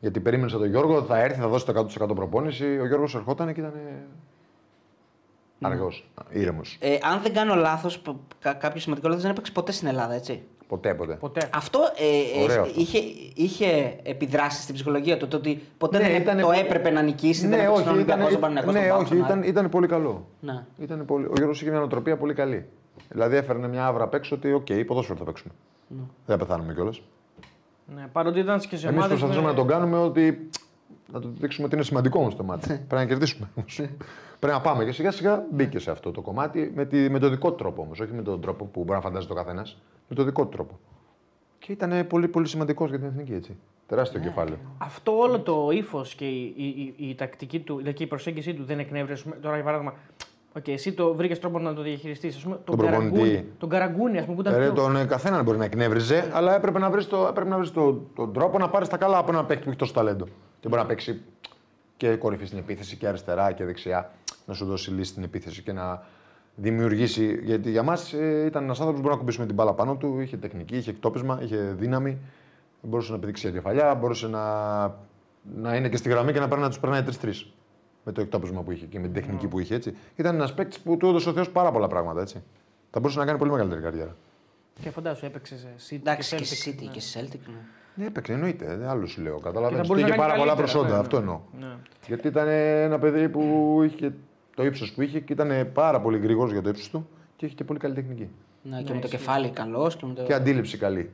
Γιατί 0.02 0.20
περίμενε 0.20 0.52
τον 0.52 0.66
Γιώργο, 0.66 1.02
θα 1.04 1.20
έρθει, 1.20 1.40
θα 1.40 1.48
δώσει 1.48 1.66
το 1.66 1.88
100% 2.02 2.16
προπόνηση. 2.16 2.80
Ο 2.80 2.88
Γιώργος 2.88 3.16
ερχόταν 3.16 3.54
και 3.54 3.60
ήταν. 3.60 3.74
Αργός, 5.64 6.10
ήρεμος. 6.30 6.78
Ε, 6.82 6.98
αν 7.02 7.22
δεν 7.22 7.34
κάνω 7.34 7.56
λάθος, 7.56 8.02
κάποιο 8.40 8.80
σημαντικό 8.82 9.08
λάθος 9.08 9.24
δεν 9.24 9.32
έπαιξε 9.32 9.52
ποτέ 9.52 9.72
στην 9.72 9.88
Ελλάδα, 9.88 10.14
έτσι. 10.14 10.44
Ποτέ, 10.68 10.94
ποτέ. 10.94 11.14
Ποτέ. 11.14 11.50
Αυτό 11.54 11.80
ε, 11.96 12.40
ε, 12.40 12.44
Ωραίο 12.44 12.62
αυτό. 12.62 12.80
είχε, 12.80 12.98
είχε 13.36 13.96
επιδράσεις 14.04 14.64
στην 14.64 14.74
ψυχολογία 14.76 15.18
του. 15.18 15.28
Το 15.28 15.38
ότι 15.38 15.62
ποτέ 15.78 15.98
Ναι, 15.98 16.04
δεν 16.10 16.22
ήτανε 16.22 16.42
το 16.42 16.48
πο- 16.48 16.54
έπρεπε 16.54 16.90
να 16.90 17.02
νικήσει. 17.02 17.42
δεν 17.42 17.50
Ναι, 17.50 17.56
έπαιξε 17.56 17.72
όχι, 17.74 17.82
στον 17.82 17.94
Ολυμπιακό, 17.94 18.20
ήταν, 18.20 18.30
στον 18.32 18.42
Παναθηναϊκό, 18.42 18.80
ναι, 18.80 18.86
στον 18.88 19.02
όχι 19.02 19.16
Πάο, 19.16 19.26
στον 19.28 19.38
ήταν, 19.40 19.50
ήταν 19.50 19.70
πολύ 19.70 19.88
καλό. 19.88 20.28
Ναι. 20.40 20.64
Ήταν 20.80 21.06
πολύ, 21.06 21.26
ο 21.26 21.32
Γιώργος 21.36 21.62
είχε 21.62 21.70
μια 21.70 21.80
νοοτροπία 21.80 22.18
πολύ 22.18 22.34
καλή. 22.34 22.66
Δηλαδή 23.10 23.36
έφερνε 23.36 23.68
μια 23.68 23.86
αύρα 23.86 24.04
απ' 24.04 24.14
έξω 24.14 24.36
ότι, 24.36 24.54
οκ, 24.54 24.68
ποδόσφαιρο 24.88 25.18
θα 25.18 25.24
παίξουμε. 25.26 25.54
Ναι. 25.88 25.98
Δεν 26.26 26.38
θα 26.38 26.46
πεθάνουμε 26.46 26.74
κιόλας. 26.74 27.02
Ναι, 27.96 28.08
παρότι 28.12 28.40
ήταν 28.40 28.60
και 28.60 28.78
σε 28.78 28.88
Εμείς 28.88 28.98
ομάδες 28.98 29.08
προσπαθούσαμε 29.08 29.46
με- 29.46 29.52
να 29.52 29.58
τον 29.58 29.68
κάνουμε 29.68 29.98
ότι. 29.98 30.50
Να 31.14 31.20
του 31.20 31.34
δείξουμε 31.40 31.66
ότι 31.66 31.76
είναι 31.76 31.84
σημαντικό 31.84 32.20
όμως 32.20 32.36
το 32.36 32.44
ματς. 32.44 32.68
Πρέπει 32.68 32.94
να 32.96 33.06
κερδίσουμε. 33.06 33.50
όμως. 33.56 33.76
Πρέπει 34.40 34.56
να 34.56 34.62
πάμε 34.62 34.86
και 34.86 34.92
σιγά 34.92 35.12
σιγά 35.12 35.46
μπήκε 35.52 35.80
σε 35.80 35.92
αυτό 35.92 36.12
το 36.12 36.22
κομμάτι 36.22 36.72
με, 36.76 36.86
τη, 36.86 37.10
με 37.10 37.20
το 37.20 37.30
δικό 37.30 37.50
του 37.50 37.56
τρόπο 37.56 37.82
όμως. 37.82 38.00
Όχι 38.00 38.14
με 38.14 38.22
τον 38.22 38.42
τρόπο 38.42 38.66
που 38.66 38.80
μπορεί 38.84 38.92
να 38.96 39.02
φαντάζεται 39.02 39.34
ο 39.34 39.36
καθένας. 39.36 39.78
Με 40.08 40.16
το 40.16 40.24
δικό 40.24 40.44
του 40.44 40.50
τρόπο. 40.50 40.80
Και 41.60 41.72
ήταν 41.72 42.08
πολύ, 42.08 42.28
πολύ 42.28 42.48
σημαντικός 42.48 42.90
για 42.90 43.00
την 43.00 43.08
εθνική 43.08 43.34
έτσι. 43.34 43.58
Τεράστιο 43.88 44.20
κεφάλαιο. 44.20 44.58
Αυτό 44.78 45.18
όλο 45.18 45.40
το 45.40 45.70
ύφος 45.72 46.16
και 46.16 46.26
η, 46.26 46.54
η, 46.58 46.94
η, 46.98 47.10
η 47.10 47.16
τακτική 47.16 47.60
του, 47.60 47.78
δηλαδή 47.78 47.96
και 47.96 48.04
η 48.04 48.08
προσέγγιση 48.08 48.54
του 48.54 48.64
δεν 48.64 48.80
εκνεύρισε. 48.80 49.30
Τώρα 49.42 49.56
για 49.56 49.64
παράδειγμα, 49.66 49.94
okay, 50.58 50.70
εσύ 50.70 50.94
το 50.94 51.14
βρήκες 51.14 51.40
τρόπο 51.40 51.60
να 51.60 51.74
το 51.74 51.82
διαχειριστείς. 51.82 52.42
Τον, 52.44 52.60
Τον 52.64 52.78
προπονητή. 52.78 53.12
Καραγκούνι, 53.12 53.46
τον 53.58 53.70
Καραγκούνι, 53.70 54.18
ας 54.18 54.24
πούμε, 54.24 54.36
που 54.36 54.42
ήταν. 54.42 54.54
Ε, 54.54 54.58
Ρε, 54.58 54.64
πιο- 54.64 54.74
τον 54.74 54.96
ε, 54.96 55.06
καθέναν 55.06 55.44
μπορεί 55.44 55.58
να 55.58 55.66
εκνεύριζε, 55.66 56.30
αλλά 56.34 56.56
έπρεπε 56.56 56.80
να 56.80 56.90
βρεις 56.90 57.08
το, 57.08 57.28
έπρεπε 57.30 57.50
να 57.50 57.58
βρεις 57.58 57.72
το, 57.72 57.94
τον 58.16 58.34
τρόπο 58.34 58.58
να 58.58 58.70
πάρεις 58.70 58.88
τα 58.88 58.98
καλά 58.98 59.18
από 59.18 59.32
ένα 59.32 59.46
παίκτη 59.46 59.64
που 59.64 59.70
έχει 59.70 59.78
τόσο 59.78 59.94
ταλέντο. 59.94 60.26
Και 60.60 60.68
μπορεί 60.68 60.82
να 60.82 60.88
παίξει 60.88 61.22
και 61.98 62.16
κορυφή 62.16 62.46
στην 62.46 62.58
επίθεση 62.58 62.96
και 62.98 63.08
αριστερά 63.08 63.52
και 63.52 63.66
δεξιά. 63.66 64.12
Να 64.46 64.54
σου 64.54 64.66
δώσει 64.66 64.92
λύση 64.92 65.10
στην 65.12 65.24
επίθεση 65.24 65.62
και 65.62 65.72
να 65.72 66.04
δημιουργήσει. 66.56 67.40
Γιατί 67.44 67.70
για 67.70 67.84
μας 67.84 68.12
ήταν 68.46 68.64
ένας 68.64 68.80
άνθρωπος 68.80 68.94
που 68.94 69.02
μπορεί 69.02 69.14
να 69.14 69.18
κουμπίσει 69.18 69.40
με 69.40 69.46
την 69.46 69.56
μπάλα 69.56 69.74
πάνω 69.74 69.96
του, 69.96 70.20
είχε 70.20 70.38
τεχνική, 70.38 70.78
είχε 70.78 70.90
εκτόπισμα, 70.90 71.40
είχε 71.42 71.76
δύναμη. 71.78 72.18
Μπορούσε 72.82 73.12
να 73.12 73.20
πηδήξει 73.20 73.50
για 73.50 73.60
κεφαλιά, 73.60 73.96
μπορούσε 73.96 74.28
να, 74.28 74.82
να 75.56 75.76
είναι 75.76 75.90
και 75.90 75.98
στη 75.98 76.10
γραμμή 76.10 76.34
και 76.34 76.40
να 76.40 76.48
παίρνει 76.48 76.64
να 76.64 76.70
τους 76.70 76.80
περνάει 76.80 77.04
τρει-τρει. 77.04 77.32
Με 78.04 78.12
το 78.12 78.22
εκτόπισμα 78.22 78.62
που 78.62 78.72
είχε 78.72 78.86
και 78.86 79.00
με 79.00 79.06
την 79.06 79.14
τεχνική 79.14 79.48
που 79.48 79.60
είχε. 79.60 79.76
Έτσι. 79.76 79.96
Ήταν 80.16 80.36
ένας 80.36 80.54
παίκτης 80.54 80.80
που 80.80 80.98
του 80.98 81.08
έδωσε 81.08 81.30
ο 81.30 81.34
Θεός 81.34 81.50
πάρα 81.50 81.72
πολλά 81.72 81.88
πράγματα. 81.88 82.22
Έτσι. 82.22 82.44
Θα 82.92 83.00
μπορούσε 83.00 83.20
να 83.20 83.26
κάνει 83.26 83.38
πολύ 83.38 83.52
μεγαλύτερη 83.52 83.82
καριέρα. 83.82 84.16
Και 84.82 84.90
φαντάσου, 84.90 85.26
έπαιξε 85.26 85.58
σε 85.58 85.68
City. 85.90 85.96
Εντάξει 86.00 86.36
και 86.36 86.44
Celtic, 86.44 86.46
στη 86.46 86.76
City 86.78 86.84
ναι. 86.86 86.92
και 86.92 87.00
στη 87.00 87.20
Celtic. 87.20 87.40
Ναι. 87.48 87.54
Ναι, 87.96 88.06
έπαιξε, 88.06 88.34
εννοείται. 88.34 88.66
Δεν 88.76 88.88
άλλο 88.88 89.06
σου 89.06 89.22
λέω. 89.22 89.36
Και 89.36 89.42
Καταλαβαίνεις. 89.44 89.76
θα 89.78 89.82
Και 89.82 89.88
μπορούσε 89.88 90.06
είχε 90.06 90.16
να 90.16 90.26
κάνει 90.26 90.30
πάρα 90.30 90.40
πολλά 90.44 90.56
καλύτερα, 90.56 90.80
προσόντα. 90.80 90.94
ναι, 90.94 91.00
Αυτό 91.00 91.16
ναι. 91.16 91.22
εννοώ. 91.22 91.40
Ναι. 91.60 91.76
Γιατί 92.08 92.28
ήταν 92.28 92.48
ένα 92.48 93.00
παιδί 93.00 93.30
που 93.30 93.80
είχε 93.84 94.14
το 94.56 94.64
ύψος 94.66 94.92
που 94.94 95.02
είχε 95.02 95.20
και 95.20 95.34
ήταν 95.34 95.70
πάρα 95.74 96.02
πολύ 96.02 96.18
γρήγορος 96.20 96.52
για 96.52 96.62
το 96.62 96.70
ύψος 96.70 96.90
του 96.90 97.08
και 97.36 97.46
είχε 97.46 97.56
και 97.56 97.64
πολύ 97.64 97.80
καλή 97.80 97.94
τεχνική. 97.94 98.30
Ναι, 98.64 98.82
και 98.82 98.94
με 98.94 99.00
το 99.00 99.08
κεφάλι 99.08 99.50
καλός 99.50 99.96
και 99.96 100.06
με 100.06 100.14
το. 100.14 100.24
Και 100.24 100.34
αντίληψη 100.34 100.78
καλή. 100.78 101.10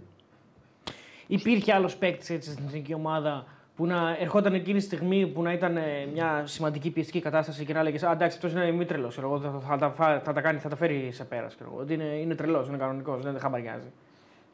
Υπήρχε 1.27 1.73
άλλος 1.73 1.95
παίκτης 1.95 2.29
έτσι 2.29 2.51
στην 2.51 2.65
εθνική 2.67 2.93
ομάδα 2.93 3.45
που 3.77 3.85
να 3.85 4.17
ερχόταν 4.19 4.53
εκείνη 4.53 4.77
τη 4.79 4.83
στιγμή 4.85 5.27
που 5.27 5.41
να 5.41 5.53
ήταν 5.53 5.77
ε, 5.77 5.81
μια 6.13 6.41
σημαντική 6.45 6.89
πιεστική 6.91 7.19
κατάσταση 7.21 7.65
και 7.65 7.73
να 7.73 7.79
έλεγες 7.79 8.03
Α, 8.03 8.11
εντάξει, 8.11 8.35
αυτός 8.37 8.51
είναι 8.51 8.71
μη 8.71 8.85
τρελό. 8.85 9.09
Θα, 9.11 9.21
θα, 9.67 9.77
τα 9.77 9.89
φά- 9.89 10.23
θα, 10.23 10.33
τα 10.33 10.41
κάνει, 10.41 10.59
θα 10.59 10.69
τα 10.69 10.75
φέρει 10.75 11.09
σε 11.11 11.23
πέρας. 11.23 11.55
ξέρω 11.55 11.69
εγώ. 11.73 11.81
Ότι 11.81 11.93
είναι, 11.93 12.03
είναι 12.03 12.35
τρελός, 12.35 12.67
είναι 12.67 12.77
κανονικός, 12.77 13.23
δεν 13.23 13.39
χαμπαριάζει. 13.39 13.87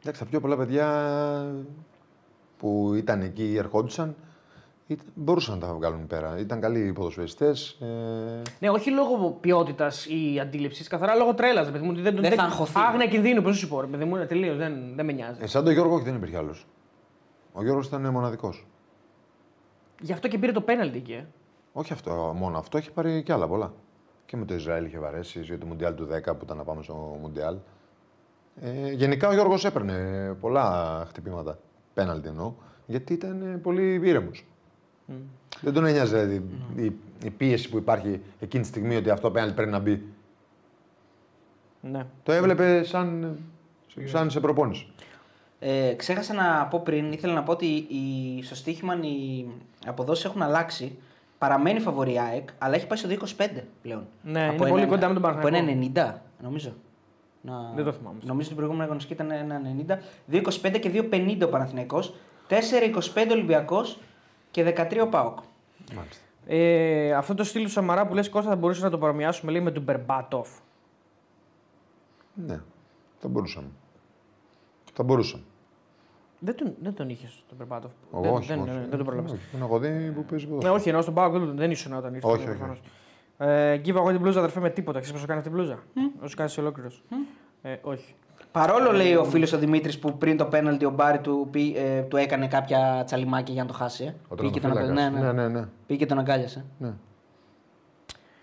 Εντάξει, 0.02 0.20
τα 0.22 0.26
πιο 0.26 0.40
πολλά 0.40 0.56
παιδιά 0.56 0.86
που 2.58 2.92
ήταν 2.96 3.20
εκεί 3.20 3.44
ή 3.44 3.56
ερχόντουσαν 3.56 4.14
ήταν- 4.86 5.06
μπορούσαν 5.14 5.58
να 5.58 5.66
τα 5.66 5.74
βγάλουν 5.74 6.06
πέρα. 6.06 6.38
Ήταν 6.38 6.60
καλοί 6.60 6.92
ποδοσφαιριστές. 6.92 7.78
Ε, 7.80 8.42
Ναι, 8.58 8.68
όχι 8.70 8.90
λόγω 8.90 9.30
ποιότητας 9.40 10.06
ή 10.06 10.40
αντίληψης, 10.40 10.88
καθαρά 10.88 11.14
λόγω 11.14 11.34
τρέλας. 11.34 11.70
Παιδί 11.70 11.84
μου, 11.84 11.90
ότι 11.92 12.00
δεν, 12.00 12.16
Δεν 12.20 12.32
θα 12.32 12.42
αγχωθεί. 12.42 12.72
Άγνοια 12.88 13.06
κινδύνου, 13.06 13.42
πώς 13.42 13.56
σου 13.58 13.68
πω. 13.68 13.80
Ρε, 13.80 13.86
παιδί 13.86 14.04
μου, 14.04 14.16
είναι 14.16 14.26
τελείως, 14.26 14.56
δεν, 14.56 14.72
δεν 14.96 15.04
με 15.04 15.12
νοιάζει. 15.12 15.38
ε, 15.42 15.46
σαν 15.46 15.64
τον 15.64 15.72
Γιώργο, 15.72 15.94
όχι, 15.94 16.04
δεν 16.04 16.14
υπήρχε 16.14 16.36
άλλος. 16.36 16.66
Ο 17.52 17.62
Γιώργος 17.62 17.86
ήταν 17.86 18.06
μοναδικός. 18.10 18.66
Γι' 20.00 20.12
αυτό 20.12 20.28
και 20.28 20.38
πήρε 20.38 20.52
το 20.52 20.60
πέναλτι 20.60 20.98
εκεί. 20.98 21.12
ε. 21.12 21.26
Όχι 21.72 21.92
αυτό, 21.92 22.34
μόνο 22.36 22.58
αυτό, 22.58 22.78
έχει 22.78 22.90
πάρει 22.92 23.22
και 23.22 23.32
άλλα 23.32 23.48
πολλά. 23.48 23.72
Και 24.26 24.36
με 24.36 24.44
το 24.44 24.54
Ισραήλ 24.54 24.84
είχε 24.84 24.98
βαρέσει 24.98 25.40
για 25.40 25.58
το 25.58 25.66
Μουντιάλ 25.66 25.94
του 25.94 26.08
10 26.12 26.24
που 26.24 26.40
ήταν 26.42 26.56
να 26.56 26.64
πάμε 26.64 26.82
στο 26.82 27.18
Μουντιάλ. 27.20 27.56
Ε, 28.60 28.90
γενικά 28.92 29.28
ο 29.28 29.32
Γιώργος 29.32 29.64
έπαιρνε 29.64 30.28
πολλά 30.40 31.04
χτυπήματα. 31.08 31.58
Πέναλτι 31.94 32.28
εννοώ. 32.28 32.52
Γιατί 32.86 33.12
ήταν 33.12 33.42
ε, 33.42 33.56
πολύ 33.56 34.00
ήρεμος. 34.08 34.44
Δεν 35.60 35.72
τον 35.72 35.84
ένοιαζε 35.86 36.24
δηλαδή, 36.24 36.48
η, 36.76 36.92
η 37.24 37.30
πίεση 37.30 37.70
που 37.70 37.76
υπάρχει 37.76 38.20
εκείνη 38.40 38.62
τη 38.62 38.68
στιγμή 38.68 38.96
ότι 38.96 39.10
αυτό 39.10 39.30
πέναλτι 39.30 39.54
πρέπει 39.54 39.70
να 39.70 39.78
μπει. 39.78 40.02
Ναι. 41.80 42.06
Το 42.22 42.32
έβλεπε 42.32 42.82
σαν, 42.84 43.38
σαν 44.04 44.30
σε 44.30 44.40
προπόνηση. 44.40 44.92
Ε, 45.58 45.92
ξέχασα 45.92 46.34
να 46.34 46.66
πω 46.66 46.80
πριν, 46.80 47.12
ήθελα 47.12 47.32
να 47.32 47.42
πω 47.42 47.52
ότι 47.52 47.66
οι, 47.66 48.42
στο 48.42 48.54
στοίχημα 48.54 48.94
οι 48.94 49.46
αποδόσεις 49.86 50.24
έχουν 50.24 50.42
αλλάξει. 50.42 50.98
Παραμένει 51.38 51.80
φαβορή 51.80 52.18
ΑΕΚ, 52.18 52.48
αλλά 52.58 52.74
έχει 52.74 52.86
πάει 52.86 52.98
στο 52.98 53.08
2,25 53.36 53.48
πλέον. 53.82 54.06
Ναι, 54.22 54.40
είναι 54.40 54.68
πολύ 54.68 54.86
κοντά 54.86 55.08
με 55.08 55.14
τον 55.14 55.24
Από 55.24 55.40
Παναθηναϊκό. 55.40 55.92
1,90 55.94 56.14
νομίζω. 56.42 56.72
Να... 57.40 57.72
Δεν 57.74 57.84
το 57.84 57.92
θυμάμαι. 57.92 58.18
Νομίζω 58.22 58.46
την 58.46 58.56
προηγούμενη 58.56 58.84
αγωνιστική 58.84 59.22
ήταν 59.22 59.30
1,90. 60.30 60.34
2,25 60.34 60.80
και 60.80 61.08
2,50 61.10 61.38
ο 61.44 61.48
Παναθηναϊκός. 61.48 62.14
4,25 62.48 63.26
Ολυμπιακός 63.30 63.98
και 64.50 64.74
13 64.76 64.98
ο 65.02 65.08
ΠΑΟΚ. 65.08 65.38
Μάλιστα. 65.94 66.22
Ε, 66.46 67.12
αυτό 67.12 67.34
το 67.34 67.44
στυλ 67.44 67.62
του 67.62 67.70
Σαμαρά 67.70 68.06
που 68.06 68.14
λες 68.14 68.28
Κώστα 68.28 68.50
θα 68.50 68.56
μπορούσε 68.56 68.82
να 68.82 68.90
το 68.90 68.98
παρομοιάσουμε 68.98 69.52
λέει, 69.52 69.60
με 69.60 69.70
τον 69.70 69.82
Μπερμπάτοφ. 69.82 70.48
Ναι, 72.34 72.60
θα 73.18 73.28
μπορούσαμε. 73.28 73.68
Θα 74.94 75.02
μπορούσαμε. 75.02 75.42
Δεν 76.38 76.56
τον, 76.56 76.74
δεν 76.82 76.94
τον 76.94 77.08
είχες 77.08 77.44
τον 77.48 77.56
Μπερμπάτοφ. 77.56 77.90
Εγώ 78.12 78.22
δεν, 78.22 78.32
όχι, 78.32 78.46
δεν, 78.48 78.58
όχι. 78.60 78.70
δεν, 78.70 78.80
δεν 78.88 78.96
τον 78.96 79.06
πρόλαβες. 79.06 79.32
Όχι, 79.32 79.40
Τον 79.52 79.62
έχω 79.62 79.78
δει 79.78 80.12
που 80.14 80.24
παίζει 80.24 80.44
Ναι, 80.44 80.50
ποδόσφαιρο. 80.50 80.74
όχι, 80.74 80.88
ενώ 80.88 81.00
στον 81.02 81.14
Πάοκ 81.14 81.32
δεν, 81.32 81.56
δεν 81.56 81.70
ήσουν 81.70 81.92
όταν 81.92 82.14
ήρθε. 82.14 82.26
Όχι, 82.26 82.36
όχι, 82.36 82.46
προφανώς. 82.46 82.80
Ε, 83.38 83.76
Γκίβα 83.76 83.98
εγώ 84.00 84.10
την 84.10 84.20
μπλούζα 84.20 84.38
αδερφέ 84.38 84.60
με 84.60 84.70
τίποτα. 84.70 85.00
Ξέρεις 85.00 85.12
πώς 85.12 85.20
το 85.20 85.26
κάνει 85.26 85.38
αυτή 85.38 85.52
την 85.52 85.60
μπλούζα; 85.60 85.78
Όσο 86.24 86.36
κάνει 86.36 86.52
ολόκληρος. 86.58 87.02
Ε, 87.62 87.76
όχι. 87.82 88.14
Παρόλο 88.52 88.92
λέει 88.92 89.14
ο 89.14 89.24
φίλος 89.24 89.52
ο 89.52 89.58
Δημήτρης 89.58 89.98
που 89.98 90.18
πριν 90.18 90.36
το 90.36 90.44
πέναλτι 90.44 90.84
ο 90.84 90.90
Μπάρι 90.90 91.18
του, 91.18 91.48
πει- 91.50 91.74
ε, 91.76 92.00
του 92.02 92.16
έκανε 92.16 92.48
κάποια 92.48 93.02
τσαλιμάκια 93.06 93.54
για 93.54 93.62
να 93.62 93.68
το 93.68 93.74
χάσει. 93.74 94.04
Ε. 94.04 94.14
Ο 94.28 94.34
Πήγε 94.34 94.50
και 94.50 94.60
τον 94.60 94.72
τερματοφύλακας. 94.72 95.06
αγκάλιασε. 95.06 95.32
Ναι, 95.32 95.42
ναι. 95.42 95.48
ναι, 95.48 95.60
ναι. 95.60 95.66
Πήγε 95.86 95.98
και 95.98 96.06
τον 96.06 96.18
αγκάλιασε. 96.18 96.64
ναι. 96.78 96.92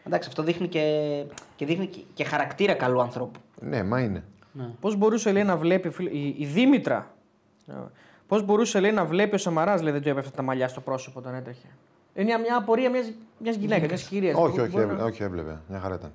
Εντάξει, 0.04 0.28
αυτό 0.30 0.44
δείχνει 0.44 0.68
και, 0.68 1.24
και, 1.56 1.66
δείχνει 1.66 1.88
και, 1.88 2.00
και 2.14 2.24
χαρακτήρα 2.24 2.74
καλού 2.74 3.02
ανθρώπου. 3.02 3.40
Ναι, 3.62 3.84
μα 3.84 4.00
είναι. 4.02 4.24
Πώς 4.80 4.96
μπορούσε 4.96 5.32
λέει, 5.32 5.44
να 5.44 5.58
βλέπει. 5.58 5.90
φίλε, 5.90 6.10
Η, 6.10 6.36
η 6.38 6.46
Δήμητρα; 6.46 7.14
Πώς 8.28 8.46
μπορούσε 8.46 8.80
λέει, 8.80 8.92
να 8.92 9.06
βλέπει 9.06 9.36
ο 9.36 9.38
Σαμαράς 9.38 9.82
λέει, 9.82 9.92
δεν 9.92 10.02
του 10.02 10.10
έπεφτε 10.10 10.32
τα 10.36 10.42
μαλλιά 10.42 10.68
στο 10.68 10.82
πρόσωπο 10.82 11.20
όταν 11.20 11.34
έτρεχε; 11.34 11.68
Είναι 12.14 12.26
μια, 12.26 12.40
μια 12.40 12.58
απορία 12.58 12.90
μιας 12.90 13.12
μιας 13.38 13.56
γυναίκας, 13.56 13.88
μιας 13.88 14.04
κυρίας. 14.04 14.38
όχι, 14.38 14.60
όχι, 14.60 14.78
έβλεπε, 14.78 15.04
όχι, 15.04 15.24
έβλεπε. 15.24 15.60
Μια 15.68 15.80
χαρά 15.80 15.96
ήταν. 15.96 16.12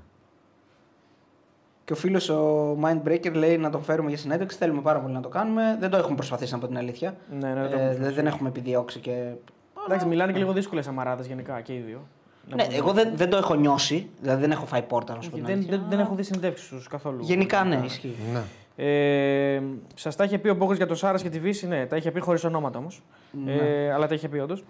Και 1.85 1.93
ο 1.93 1.97
φίλος 1.97 2.29
ο 2.29 2.77
Mindbreaker 2.83 3.33
λέει 3.33 3.59
να 3.59 3.71
τον 3.71 3.83
φέρουμε 3.83 4.09
για 4.09 4.19
συνέντευξη. 4.19 4.57
Θέλουμε 4.59 4.81
πάρα 4.81 5.01
πολύ 5.01 5.15
να 5.15 5.21
το 5.21 5.29
κάνουμε. 5.29 5.77
Δεν 5.81 5.91
το 5.91 5.97
έχουμε 5.97 6.17
προσπαθήσει 6.17 6.53
να 6.53 6.59
πω 6.59 6.67
την 6.67 6.79
αλήθεια. 6.79 7.17
Ναι, 7.41 7.55
ναι, 7.55 7.69
το 7.69 7.77
ε, 7.77 7.81
έχουμε 7.81 7.95
δηλαδή 7.95 8.15
δεν 8.15 8.27
έχουμε 8.27 8.49
επιδιώξει 8.49 9.01
και. 9.01 9.33
Εντάξει, 9.87 10.07
μιλάνε 10.07 10.33
και 10.33 10.39
λίγο 10.39 10.53
δύσκολες 10.53 10.85
Σαμαράδες 10.85 11.27
γενικά 11.27 11.61
και 11.61 11.75
οι 11.75 11.79
δύο. 11.79 12.07
Να 12.49 12.57
Ναι, 12.57 12.65
πούμε. 12.65 12.77
εγώ 12.77 12.93
δεν, 12.93 13.13
δεν 13.17 13.31
το 13.31 13.37
έχω 13.37 13.55
νιώσει. 13.55 14.09
Δηλαδή 14.21 14.41
δεν 14.41 14.51
έχω 14.51 14.67
φάει 14.67 14.83
πόρτα 14.83 15.15
να 15.15 15.21
σου 15.21 15.31
πω 15.31 15.37
Όχι, 15.37 15.45
την 15.45 15.55
δεν, 15.55 15.63
αλήθεια. 15.63 15.79
δεν, 15.79 15.87
δεν 15.91 15.99
έχω 16.07 16.15
δει 16.15 16.23
συνεντεύξεις 16.23 16.69
τους 16.69 16.89
καθόλου. 16.89 17.19
Γενικά 17.23 17.65
ναι, 17.65 17.81
ισχύει. 17.85 18.15
Ναι. 18.33 18.43
Ε, 18.79 19.63
Σας 19.95 20.17
τα 20.17 20.25
είχε 20.25 20.39
πει 20.39 20.49
ο 20.49 20.55
Μπόγκος 20.55 20.77
για 20.77 20.87
το 20.87 20.95
Σάρας 20.95 21.23
και 21.23 21.29
τη 21.29 21.39
Βύση, 21.39 21.67
ναι, 21.67 21.87
τα 21.87 21.97
είχε 21.97 22.11
πει 22.11 22.21
χωρίς 22.21 22.45
ονόματα 22.45 22.79
όμως. 22.79 23.03
Ε, 23.47 23.93
αλλά 23.93 24.07
τα 24.07 24.15
είχε 24.15 24.29
πει 24.29 24.39
όντως. 24.39 24.65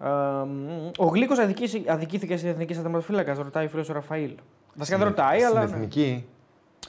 Ε, 0.00 0.08
μ, 0.08 0.90
ο 0.98 1.06
Γλίκος 1.06 1.38
αδικήθηκε 1.86 2.36
στην 2.36 2.48
εθνική 2.48 2.72
σταθματοφύλακα, 2.74 3.34
ρωτάει 3.34 3.64
ο 3.64 3.68
φίλος 3.68 3.88
ο 3.88 3.92
Ραφαήλ. 3.92 4.30
Βασικά 4.74 4.98
δεν 4.98 5.06
ρωτάει, 5.06 5.40
Στην 5.40 5.50
αλλά. 5.56 5.66
Ναι. 5.66 5.72
εθνική. 5.74 6.26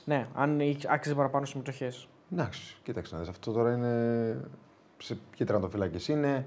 ναι, 0.05 0.27
αν 0.35 0.59
είχε- 0.59 0.87
άξιζε 0.91 1.15
παραπάνω 1.15 1.45
συμμετοχές. 1.45 2.07
Εντάξει, 2.33 2.77
κοίταξε 2.83 3.13
να 3.15 3.19
δεις. 3.21 3.29
Αυτό 3.29 3.51
τώρα 3.51 3.71
είναι. 3.73 4.37
Σε 4.97 5.17
ποια 5.31 5.45
τερματοφύλακε 5.45 6.11
είναι. 6.11 6.45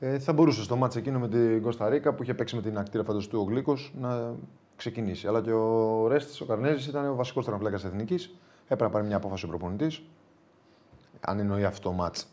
Ε, 0.00 0.18
θα 0.18 0.32
μπορούσε 0.32 0.62
στο 0.62 0.76
μάτς 0.76 0.96
εκείνο 0.96 1.18
με 1.18 1.28
την 1.28 1.62
Κωνσταντίνα 1.62 2.12
που 2.14 2.22
είχε 2.22 2.34
παίξει 2.34 2.56
με 2.56 2.62
την 2.62 2.78
ακτήρα 2.78 3.04
φανταστού 3.04 3.38
ο 3.40 3.42
Γλίκος 3.42 3.92
να 4.00 4.34
ξεκινήσει. 4.76 5.26
Αλλά 5.26 5.40
και 5.40 5.52
ο 5.52 6.06
Ρέστης, 6.08 6.40
ο 6.40 6.44
Καρνέζης, 6.44 6.86
ήταν 6.86 7.08
ο 7.08 7.14
βασικός 7.14 7.44
τερματοφύλακα 7.44 7.86
εθνικής. 7.88 8.34
Έπρεπε 8.62 8.84
να 8.84 8.90
πάρει 8.90 9.06
μια 9.06 9.16
απόφαση 9.16 9.44
ο 9.44 9.48
προπονητής. 9.48 10.02
Αν 11.20 11.38
εννοεί 11.38 11.64
αυτό 11.64 11.88
το 11.88 11.94
μάτς. 11.94 12.26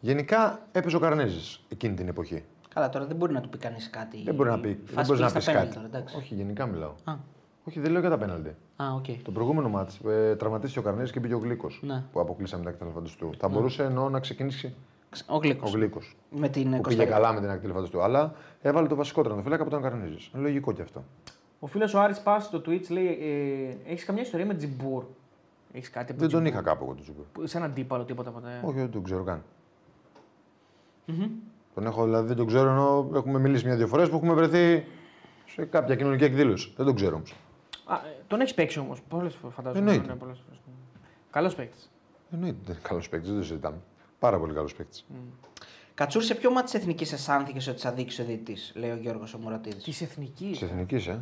Γενικά 0.00 0.60
έπαιζε 0.72 0.96
ο 0.96 0.98
Καρνέζης 0.98 1.60
εκείνη 1.68 1.94
την 1.94 2.08
εποχή. 2.08 2.44
Καλά, 2.74 2.88
τώρα 2.88 3.06
δεν 3.06 3.16
μπορεί 3.16 3.32
να 3.32 3.40
του 3.40 3.48
πει 3.48 3.58
κανείς 3.58 3.90
κάτι. 3.90 4.22
Δεν 4.22 4.34
μπορεί 4.34 4.48
να 4.50 4.60
πει, 4.60 4.68
Η 4.68 4.72
δεν 4.84 4.94
φάση 4.94 5.06
μπορείς 5.06 5.20
να 5.20 5.26
πήγε 5.26 5.34
πεις 5.38 5.42
στα 5.44 5.52
κάτι. 5.52 5.66
πέναλτι 5.68 5.74
τώρα, 5.74 5.86
εντάξει. 5.86 6.16
Όχι, 6.16 6.34
γενικά 6.34 6.66
μιλάω. 6.66 6.92
Α, 7.04 7.14
Όχι, 7.64 7.80
δεν 7.80 7.90
λέω 7.90 8.00
για 8.00 8.10
τα 8.10 8.18
πέναλτι. 8.18 8.54
α, 8.76 8.84
οκ. 8.94 9.04
Το 9.22 9.30
προηγούμενο 9.30 9.68
μάτς 9.68 9.98
ε, 9.98 10.36
τραυματίστηκε 10.36 10.78
ο 10.78 10.82
Καρνέζης 10.82 11.12
και 11.12 11.20
πήγε 11.20 11.34
ο 11.34 11.38
Γλίκος. 11.38 11.80
Ναι. 11.84 12.02
Που 12.12 12.20
αποκλείσαμε 12.20 12.62
την 12.62 12.70
Ακτή 12.72 12.90
Ελεφαντοστού. 12.90 13.30
Θα 13.38 13.48
μπορούσε 13.48 13.82
εννοώ 13.84 14.08
να 14.08 14.20
ξεκινήσει 14.20 14.74
Ο 15.26 15.36
Γλίκος. 15.36 15.72
ο 15.74 15.76
Γλίκος. 15.76 16.16
Με 16.30 16.48
την 16.48 16.62
Που 16.62 16.68
πήγε 16.70 16.80
Κωνσταντίνα. 16.82 17.14
καλά 17.16 17.32
με 17.32 17.40
την 17.40 17.50
Ακτή 17.50 17.72
Ελεφαντοστού. 17.72 18.02
Αλλά 18.02 18.34
έβαλε 18.62 18.86
το 18.88 18.94
βασικό 18.94 19.22
τερματοφύλακα 19.22 19.62
που 19.62 19.68
ήταν 19.68 19.80
ο 19.80 19.82
Καρνέζη. 19.82 20.16
Είναι 20.34 20.42
λογικό 20.42 20.72
και 20.72 20.82
αυτό. 20.82 21.04
Ο 21.58 21.66
φίλος 21.66 21.94
ο 21.94 22.00
Άρης 22.00 22.20
Πάσης 22.20 22.48
στο 22.48 22.58
Twitch 22.58 22.90
λέει: 22.90 23.06
ε, 23.86 23.90
Έχεις 23.90 24.04
καμιά 24.04 24.22
ιστορία 24.22 24.46
με 24.46 24.54
Τζιμπούρ; 24.54 25.04
Έχεις 25.72 25.90
κάτι 25.90 26.12
από 26.12 26.20
Δεν 26.20 26.28
τον 26.30 26.40
Τζιμπούρ; 26.42 26.46
είχα 26.62 26.62
κάπου 26.70 26.84
εγώ 26.84 26.92
τον 26.94 27.02
Τζιμπούρ. 27.02 27.24
Που- 27.32 27.46
Σαν 27.46 27.62
αντίπαλο, 27.62 28.04
τίποτα 28.04 28.30
ποτέ. 28.30 28.60
Όχι, 28.64 28.76
δεν 28.78 28.90
τον 28.90 29.02
ξέρω 29.02 29.22
καν. 29.22 29.42
Τον 31.74 31.86
έχω, 31.86 32.04
δηλαδή 32.04 32.26
δεν 32.28 32.36
τον 32.36 32.46
ξέρω 32.46 32.70
ενώ 32.70 33.10
έχουμε 33.14 33.38
μιλήσει 33.38 33.66
μια-δύο 33.66 33.86
φορές 33.86 34.08
που 34.08 34.16
έχουμε 34.16 34.32
βρεθεί 34.34 34.84
σε 35.46 35.64
κάποια 35.64 35.96
κοινωνική 35.96 36.24
εκδήλωση. 36.24 36.72
Δεν 36.76 36.86
τον 36.86 36.94
ξέρω 36.94 37.14
όμως. 37.16 37.34
Α, 37.84 37.94
ε, 37.94 37.98
τον 38.26 38.40
έχεις 38.40 38.54
παίξει 38.54 38.78
όμως. 38.78 39.02
Πολλές 39.08 39.34
φορές 39.34 39.52
φαντάζομαι. 39.52 39.90
Εννοείται. 39.90 40.12
Ναι, 40.12 40.18
πολλές 40.18 40.38
φορές. 40.44 40.60
Καλός 41.30 41.54
παίκτης. 41.54 41.90
Εννοείται. 42.32 42.78
Καλός 42.82 43.08
παίκτης, 43.08 43.28
δεν 43.30 43.38
το 43.38 43.44
συζητάμε. 43.44 43.76
Πάρα 44.18 44.38
πολύ 44.38 44.54
καλός 44.54 44.74
παίκτης. 44.74 45.06
Κατσούρ, 45.94 46.22
σε 46.22 46.34
ποιο 46.34 46.50
ματς 46.50 46.64
της 46.64 46.74
εθνικής 46.74 47.12
αισθάνθηκες 47.12 47.66
ότι 47.66 47.80
θα 47.80 47.92
δείξει 47.92 48.22
ο 48.22 48.24
διαιτητής, 48.24 48.72
λέει 48.76 48.90
ο 48.90 48.96
Γιώργος 48.96 49.34
ο 49.34 49.38
Μουρατίδη. 49.38 49.82
Της 49.82 50.00
εθνικής; 50.00 50.58
Της 50.58 50.62
εθνικής, 50.62 51.06
ε. 51.06 51.20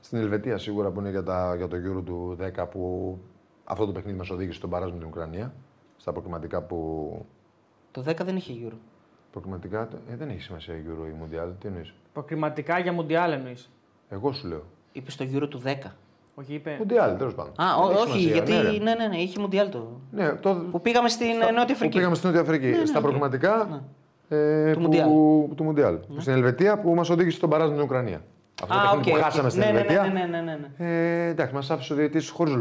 Στην 0.00 0.18
Ελβετία 0.18 0.58
σίγουρα 0.58 0.90
που 0.90 1.00
είναι 1.00 1.10
για, 1.10 1.22
τα, 1.22 1.54
για 1.56 1.68
το 1.68 1.76
Euro 1.76 2.02
του 2.04 2.36
10 2.56 2.68
που 2.70 3.18
αυτό 3.64 3.86
το 3.86 3.92
παιχνίδι 3.92 4.18
μας 4.18 4.30
οδήγησε 4.30 4.58
στον 4.58 4.70
μπαράζ 4.70 4.90
με 4.90 4.98
την 4.98 5.06
Ουκρανία. 5.06 5.54
Στα 5.96 6.12
προκριματικά 6.12 6.62
που. 6.62 7.26
Το 7.90 8.04
10 8.06 8.16
δεν 8.24 8.36
είχε 8.36 8.52
γύρω. 8.52 8.76
Προκριματικά. 9.30 9.88
Ε, 10.10 10.16
δεν 10.16 10.28
έχει 10.28 10.40
σημασία 10.40 10.74
Euro 10.74 11.06
ή 11.08 11.14
Μουντιάλ. 11.22 11.52
Τι 11.60 11.66
εννοείς; 11.68 11.94
Προκριματικά 12.12 12.78
για 12.78 12.92
Μουντιάλ 12.92 13.32
εννοείς. 13.32 13.70
Εγώ 14.08 14.32
σου 14.32 14.46
λέω. 14.46 14.64
Είπες 14.92 15.12
στο 15.12 15.24
γύρο 15.24 15.48
του 15.48 15.62
10. 15.64 15.90
Όχι, 16.34 16.54
είπε. 16.54 16.78
Mundial, 16.82 17.14
τέλος 17.18 17.34
πάντων. 17.34 17.52
Α, 17.56 17.64
Δεν 17.76 17.84
ό- 17.84 17.90
έχει 17.90 18.00
όχι, 18.00 18.10
σημασία, 18.20 18.32
γιατί. 18.32 18.52
ναι, 18.52 18.60
ρε. 18.62 18.70
Ναι, 18.70 18.94
ναι, 18.94 19.06
ναι, 19.06 19.16
είχε 19.16 19.40
Μουντιάλ 19.40 19.68
το. 19.68 20.00
Ναι, 20.10 20.32
το, 20.32 20.54
Που 20.70 20.80
πήγαμε 20.80 21.08
στην 21.08 21.26
Στα- 21.34 21.48
ε, 21.48 21.50
Νότια 21.50 21.64
Που 21.66 21.72
Αφρική. 21.72 21.96
πήγαμε 21.96 22.14
στην 22.14 22.28
Νότια 22.28 22.42
Αφρική. 22.44 22.66
Ναι, 22.66 22.76
ναι, 22.78 22.86
στα 22.86 22.96
οκ. 22.98 23.02
προκριματικά 23.02 23.82
ε, 24.28 24.70
Του 24.72 24.76
που, 24.78 24.80
Μουντιάλ. 24.84 25.08
του 25.56 25.64
Μουντιάλ. 25.64 25.98
Στην 26.18 26.32
Ελβετία 26.32 26.78
που 26.80 26.94
μας 26.94 27.10
οδήγησε 27.10 27.36
στον 27.36 27.50
μπαράζ 27.50 27.68
με 27.68 27.74
την 27.74 27.82
Ουκρανία. 27.84 28.20
Αυτό 28.62 28.74
το 28.74 28.80
Α, 28.80 28.82
παιχνίδι 28.82 29.10
οκ, 29.10 29.14
που 29.14 29.18
οκ. 29.18 29.24
χάσαμε 29.24 29.48
στην 29.50 29.62
ναι, 29.62 29.70
ναι, 29.70 29.78
Ελβετία. 29.78 30.02
Ναι, 30.02 30.08
ναι, 30.08 30.26
ναι, 30.26 30.40
ναι, 30.40 30.58
ναι. 30.78 31.24
Ε, 31.24 31.28
εντάξει, 31.28 31.54
μας 31.54 31.70
άφησε 31.70 31.92
ο 31.92 31.96
διαιτητής 31.96 32.28
χωρίς 32.28 32.52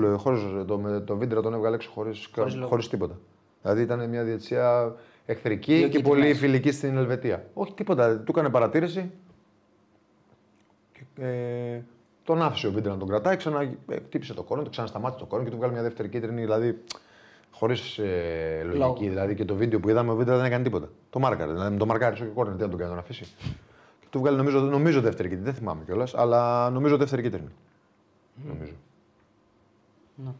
το, 0.67 0.77
με- 0.77 0.99
το 0.99 1.17
βίντεο 1.17 1.41
τον 1.41 1.53
έβγαλε 1.53 1.75
έξω 1.75 1.89
χωρίς 1.93 2.29
Χωρίς 2.35 2.55
λόγο. 2.55 2.77
τίποτα. 2.89 3.17
Δηλαδή 3.61 3.81
ήταν 3.81 4.09
μια 4.09 4.23
διαιτησία 4.23 4.95
εχθρική 5.25 5.73
Δύο 5.73 5.81
και 5.87 5.97
κίτρινες. 5.97 6.19
πολύ 6.19 6.33
φιλική 6.33 6.71
στην 6.71 6.97
Ελβετία. 6.97 7.45
Όχι 7.53 7.73
τίποτα, 7.73 8.17
του 8.17 8.31
έκανε 8.31 8.49
παρατήρηση. 8.49 9.11
Και, 10.93 11.23
ε, 11.25 11.81
τον 12.23 12.41
άφησε 12.41 12.67
ο 12.67 12.71
Βύντρα 12.71 12.91
να 12.91 12.97
τον 12.97 13.07
κρατάει, 13.07 13.35
ξανά 13.35 13.61
ε, 13.61 13.95
χτύπησε 13.95 14.33
το 14.33 14.43
κόρνερ, 14.43 14.63
το 14.63 14.69
ξανασταμάτησε 14.69 15.19
το 15.19 15.25
κόρνερ 15.25 15.45
και 15.45 15.51
του 15.51 15.57
βγάλε 15.57 15.73
μια 15.73 15.81
δεύτερη 15.81 16.09
κίτρινη. 16.09 16.41
Δηλαδή 16.41 16.81
χωρίς 17.51 17.97
ε, 17.97 18.61
λογική. 18.63 18.79
Λόγο. 18.79 18.95
Δηλαδή 18.97 19.35
και 19.35 19.45
το 19.45 19.55
βίντεο 19.55 19.79
που 19.79 19.89
είδαμε, 19.89 20.11
ο 20.11 20.15
Βίντρε 20.15 20.35
δεν 20.35 20.45
έκανε 20.45 20.63
τίποτα. 20.63 20.89
Το 21.09 21.19
μάρκαρε. 21.19 21.51
Δηλαδή 21.51 21.71
με 21.71 21.77
το 21.77 21.85
μαρκάρισε 21.85 22.23
και 22.23 22.29
κόρνο, 22.29 22.55
τι 22.55 22.61
να 22.61 22.69
τον 22.69 22.77
κάνει, 22.77 22.89
να 22.89 22.95
τον 22.95 23.03
αφήσει. 23.03 23.23
Και 23.99 24.07
του 24.09 24.19
βγάλε 24.19 24.37
νομίζω, 24.37 24.59
νομίζω 24.59 25.01
δεύτερη 25.01 25.27
κίτρινη. 25.27 25.49
Δεν 25.49 25.59
θυμάμαι 25.59 25.83
κιόλας, 25.85 26.15
αλλά 26.15 26.69
νομίζω 26.69 26.97
δεύτερη 26.97 27.21
κίτρινη. 27.21 27.49
Νομίζω. 28.47 28.73
Ναι. 30.15 30.31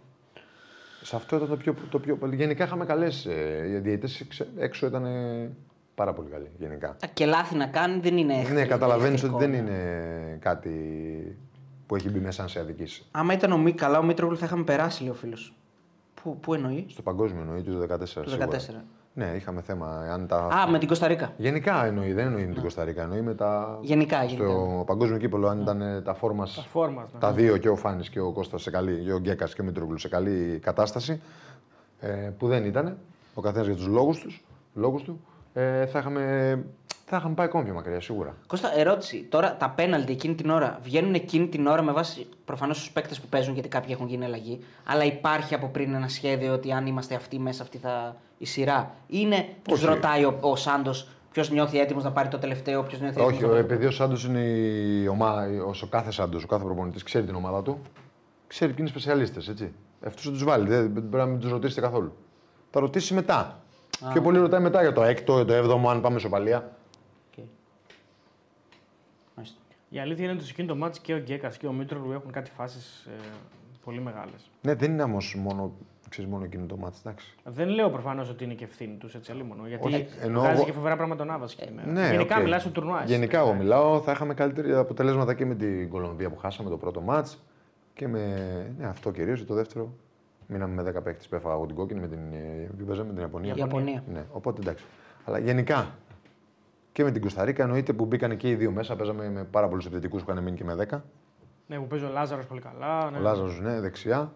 Σε 1.01 1.15
αυτό 1.15 1.35
ήταν 1.35 1.47
το 1.47 1.57
πιο, 1.57 1.75
το 1.89 1.99
πιο 1.99 2.15
πολύ. 2.15 2.35
Γενικά 2.35 2.63
είχαμε 2.63 2.85
καλές. 2.85 3.25
Ε, 3.25 3.67
οι 3.67 3.77
διαιτητέ 3.77 4.35
έξω 4.57 4.85
ήταν 4.85 5.05
ε, 5.05 5.51
πάρα 5.95 6.13
πολύ 6.13 6.29
καλοί. 6.29 6.49
Γενικά. 6.57 6.87
Α, 6.87 7.07
Και 7.13 7.25
λάθη 7.25 7.55
να 7.55 7.67
κάνει 7.67 7.99
δεν 7.99 8.17
είναι 8.17 8.33
εχθρικό. 8.33 8.59
Ναι, 8.59 8.65
καταλαβαίνεις 8.65 9.23
ότι 9.23 9.33
εχθρικό, 9.33 9.51
δεν 9.51 9.63
ναι. 9.63 9.71
είναι 9.71 10.37
κάτι 10.41 10.79
που 11.91 11.97
έχει 11.97 12.09
μπει 12.09 12.19
μέσα 12.19 12.41
αν 12.41 12.49
σε 12.49 12.59
αδικήσει. 12.59 13.03
Άμα 13.11 13.33
ήταν 13.33 13.51
ο 13.51 13.57
Μη, 13.57 13.73
καλά, 13.73 13.99
ο 13.99 14.03
Μήτρογλου 14.03 14.37
θα 14.37 14.45
είχαμε 14.45 14.63
περάσει, 14.63 15.01
λέει 15.01 15.11
ο 15.11 15.13
φίλος. 15.13 15.53
Πού, 16.13 16.37
πού 16.39 16.53
εννοείς, 16.53 16.83
Στο 16.87 17.01
παγκόσμιο 17.01 17.41
εννοεί 17.41 17.61
του 17.61 17.71
2014. 17.71 17.97
το 17.99 18.05
σίγουρα. 18.05 18.47
14. 18.47 18.83
Ναι, 19.13 19.33
είχαμε 19.35 19.61
θέμα. 19.61 19.87
Αν 19.87 20.27
τα... 20.27 20.37
Α, 20.37 20.69
με 20.69 20.77
την 20.79 20.87
Κωνσταντίνα. 20.87 21.33
Γενικά 21.37 21.85
εννοεί, 21.85 22.13
δεν 22.13 22.25
εννοεί 22.25 22.45
με 22.45 22.51
την 22.53 22.61
Κωνσταντίνα. 22.61 23.01
Εννοεί 23.01 23.21
με 23.21 23.33
τα. 23.33 23.79
Γενικά, 23.81 24.27
Στο 24.27 24.43
γενικά. 24.43 24.83
παγκόσμιο 24.85 25.17
κύπελο, 25.17 25.47
αν 25.47 25.61
ήταν 25.61 25.81
ε, 25.81 26.01
τα 26.01 26.13
φόρμα. 26.13 26.45
Τα 26.45 26.61
φόρμας. 26.61 27.13
Ναι. 27.13 27.19
τα 27.19 27.31
δύο 27.31 27.57
και 27.57 27.69
ο 27.69 27.75
Φάνης 27.75 28.09
και 28.09 28.19
ο 28.19 28.31
Κώστας 28.31 28.61
σε 28.61 28.69
καλή, 28.69 29.03
και 29.03 29.13
ο 29.13 29.17
Γκέκας 29.17 29.53
και 29.53 29.61
ο 29.61 29.63
Μητρογλου 29.63 29.97
σε 29.97 30.09
καλή 30.09 30.59
κατάσταση. 30.61 31.21
Ε, 31.99 32.07
που 32.37 32.47
δεν 32.47 32.65
ήταν. 32.65 32.97
Ο 33.33 33.41
καθένας 33.41 33.67
για 33.67 33.75
τους 33.75 33.87
λόγους 33.87 34.19
τους. 34.19 34.43
Λόγους 34.73 35.03
του 35.03 35.21
ε, 35.53 35.85
θα, 35.85 35.99
είχαμε, 35.99 36.65
θα 37.11 37.17
είχαμε 37.19 37.33
πάει 37.35 37.45
ακόμη 37.47 37.63
πιο 37.63 37.73
μακριά, 37.73 38.01
σίγουρα. 38.01 38.35
Κώστα, 38.47 38.79
ερώτηση. 38.79 39.25
Τώρα 39.29 39.55
τα 39.57 39.69
πέναλτι 39.69 40.11
εκείνη 40.11 40.35
την 40.35 40.49
ώρα 40.49 40.79
βγαίνουν 40.83 41.13
εκείνη 41.13 41.47
την 41.47 41.67
ώρα 41.67 41.81
με 41.81 41.91
βάση 41.91 42.27
προφανώς 42.45 42.83
του 42.85 42.93
παίκτες 42.93 43.19
που 43.19 43.27
παίζουν 43.27 43.53
γιατί 43.53 43.69
κάποιοι 43.69 43.89
έχουν 43.93 44.07
γίνει 44.07 44.25
αλλαγή. 44.25 44.59
Αλλά 44.85 45.03
υπάρχει 45.03 45.53
από 45.53 45.67
πριν 45.67 45.93
ένα 45.93 46.07
σχέδιο 46.07 46.53
ότι 46.53 46.71
αν 46.71 46.85
είμαστε 46.87 47.15
αυτοί 47.15 47.39
μέσα, 47.39 47.63
αυτή 47.63 47.77
θα 47.77 48.15
η 48.37 48.45
σειρά. 48.45 48.95
Είναι; 49.07 49.45
Του 49.63 49.71
Όχι. 49.73 49.85
ρωτάει 49.85 50.23
ο, 50.25 50.37
ο 50.41 50.55
Σάντος 50.55 51.07
ποιος 51.31 51.49
νιώθει 51.51 51.79
έτοιμος 51.79 52.03
να 52.03 52.11
πάρει 52.11 52.27
το 52.27 52.37
τελευταίο, 52.37 52.83
ποιος 52.83 52.99
νιώθει 52.99 53.15
έτοιμος. 53.21 53.33
Όχι, 53.33 53.45
ο- 53.45 53.55
επειδή 53.55 53.85
ο 53.85 53.91
Σάντος 53.91 54.25
είναι 54.25 54.39
η 54.39 55.07
ομάδα, 55.07 55.47
ο 55.83 55.85
κάθε 55.89 56.11
Σάντος, 56.11 56.43
ο 56.43 56.47
κάθε 56.47 56.63
προπονητής 56.63 57.03
ξέρει 57.03 57.25
την 57.25 57.35
ομάδα 57.35 57.61
του, 57.61 57.81
ξέρει 58.47 58.69
ποιοι 58.69 58.79
είναι 58.79 58.89
σπεσιαλίστες, 58.89 59.47
έτσι. 59.47 59.73
Αυτούς 60.05 60.23
θα 60.23 60.31
τους 60.31 60.43
βάλει, 60.43 60.69
δεν 60.69 60.93
πρέπει 60.93 61.09
να 61.15 61.25
μην 61.25 61.39
τους 61.39 61.51
ρωτήσετε 61.51 61.81
καθόλου. 61.81 62.13
Θα 62.71 62.79
ρωτήσει 62.79 63.13
μετά. 63.13 63.59
Πιο 64.11 64.21
πολύ 64.21 64.37
ρωτάει 64.37 64.61
μετά 64.61 64.81
για 64.81 64.93
το 64.93 65.03
έκτο, 65.03 65.35
για 65.35 65.45
το 65.45 65.53
έβδομο, 65.53 65.89
αν 65.89 66.01
πάμε 66.01 66.19
σοπαλία. 66.19 66.71
Μάλιστα. 69.35 69.57
Η 69.93 69.99
αλήθεια 69.99 70.23
είναι 70.23 70.33
ότι 70.33 70.43
σε 70.43 70.51
εκείνο 70.51 70.67
το 70.67 70.75
ματς 70.75 70.99
και 70.99 71.13
ο 71.13 71.17
Γκέκας 71.17 71.57
και 71.57 71.67
ο 71.67 71.71
Μήτρογλου 71.73 72.11
έχουν 72.11 72.31
κάτι 72.31 72.51
φάσεις 72.51 73.05
ε, 73.05 73.11
πολύ 73.83 74.01
μεγάλες. 74.01 74.49
Ναι, 74.61 74.73
δεν 74.75 74.91
είναι 74.91 75.03
όμως 75.03 75.35
μόνο, 75.39 75.71
ξέρεις, 76.09 76.29
μόνο 76.31 76.43
εκείνο 76.43 76.65
το 76.65 76.77
ματς, 76.77 76.97
εντάξει. 77.05 77.35
Δεν 77.45 77.67
λέω 77.67 77.89
προφανώς 77.89 78.29
ότι 78.29 78.43
είναι 78.43 78.53
και 78.53 78.63
ευθύνη 78.63 78.95
τους 78.95 79.15
έτσι 79.15 79.31
αλίμονο. 79.31 79.67
Γιατί 79.67 79.87
Όχι, 79.87 80.07
εννοώ 80.21 80.41
βγάζει 80.41 80.55
εγώ- 80.57 80.65
και 80.65 80.71
φοβερά 80.71 80.95
πράγματα 80.95 81.23
ο 81.23 81.25
Νάβας. 81.25 81.45
Ε, 81.85 81.89
Ναι, 81.91 82.09
Γενικά 82.11 82.35
οκ. 82.37 82.41
μιλάς 82.43 82.61
στο 82.61 82.69
τουρνουά. 82.71 83.03
εσύ. 83.03 83.11
Γενικά, 83.13 83.39
εγώ 83.39 83.53
μιλάω, 83.53 84.01
θα 84.01 84.11
είχαμε 84.11 84.33
καλύτερα 84.33 84.79
αποτελέσματα 84.79 85.33
και 85.33 85.45
με 85.45 85.55
την 85.55 85.89
Κολομβία 85.89 86.29
που 86.29 86.37
χάσαμε 86.37 86.69
το 86.69 86.77
πρώτο 86.77 87.01
ματς 87.01 87.27
και 87.93 88.07
με 88.07 88.25
ναι, 88.79 88.85
αυτό 88.87 89.11
κυρίως. 89.11 89.45
Το 89.45 89.53
δεύτερο 89.53 89.93
μείναμε 90.47 90.73
με 90.83 90.89
10 90.89 91.03
παίχτε 91.03 91.23
που 91.29 91.35
έφαγα 91.35 91.55
εγώ 91.55 91.65
την 91.65 91.75
κόκκινη 91.75 91.99
με 91.99 92.07
την, 92.07 92.19
ε, 92.33 92.69
ποιο 92.77 92.85
παίζαμε, 92.85 93.07
με 93.07 93.13
την 93.13 93.21
Ιαπωνία. 93.21 93.53
Η 93.55 93.57
Ιαπωνία. 93.57 94.03
Ναι, 94.13 94.23
οπότε 94.31 94.61
εντάξει. 94.61 94.83
Αλλά 95.25 95.37
γενικά 95.39 95.95
και 96.91 97.03
με 97.03 97.11
την 97.11 97.21
Κωνσταντίνα 97.21 97.63
εννοείται 97.63 97.93
που 97.93 98.05
μπήκαν 98.05 98.37
και 98.37 98.49
οι 98.49 98.55
δύο 98.55 98.71
μέσα. 98.71 98.95
Παίζαμε 98.95 99.29
με 99.29 99.43
πάρα 99.43 99.67
πολλούς 99.67 99.85
επιθετικούς 99.85 100.23
που 100.23 100.31
είχαν 100.31 100.43
μείνει 100.43 100.57
και 100.57 100.63
με 100.63 100.87
10. 100.91 100.99
Ναι, 101.67 101.77
που 101.77 101.87
παίζει 101.87 102.05
ο 102.05 102.09
Λάζαρος 102.09 102.45
πολύ 102.45 102.61
καλά. 102.61 103.11
Ναι. 103.11 103.17
Ο 103.17 103.21
Λάζαρος, 103.21 103.59
ναι, 103.59 103.79
δεξιά. 103.79 104.33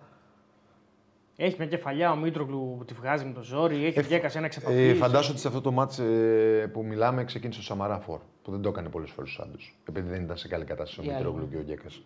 Έχει 1.37 1.55
μια 1.57 1.67
κεφαλιά 1.67 2.11
ο 2.11 2.15
Μήτρογλου 2.15 2.75
που 2.77 2.85
τη 2.85 2.93
βγάζει 2.93 3.25
με 3.25 3.33
το 3.33 3.41
ζόρι. 3.41 3.85
Έχει 3.85 3.99
Ε, 3.99 4.01
Γκέκα 4.01 4.29
ένα 4.35 4.45
εξαπαφή. 4.45 4.75
Ε, 4.87 4.93
φαντάζομαι 4.93 5.31
ότι 5.31 5.39
σε 5.39 5.47
αυτό 5.47 5.61
το 5.61 5.71
μάτς 5.71 5.99
ε, 5.99 6.69
που 6.73 6.83
μιλάμε 6.85 7.23
ξεκίνησε 7.23 7.59
ο 7.59 7.63
Σαμαρά 7.63 7.99
Φορ, 7.99 8.19
που 8.43 8.51
δεν 8.51 8.61
το 8.61 8.69
έκανε 8.69 8.89
πολλές 8.89 9.09
φορές 9.11 9.29
ο 9.29 9.33
Σάντος. 9.33 9.75
Επειδή 9.89 10.09
δεν 10.09 10.21
ήταν 10.21 10.37
σε 10.37 10.47
καλή 10.47 10.65
κατάσταση 10.65 10.99
ο 10.99 11.03
Η 11.03 11.15
άλλη. 11.15 11.17
Μητρόγλου 11.25 11.49
και 11.49 11.57
ο 11.57 11.61
Γκέκας. 11.61 12.01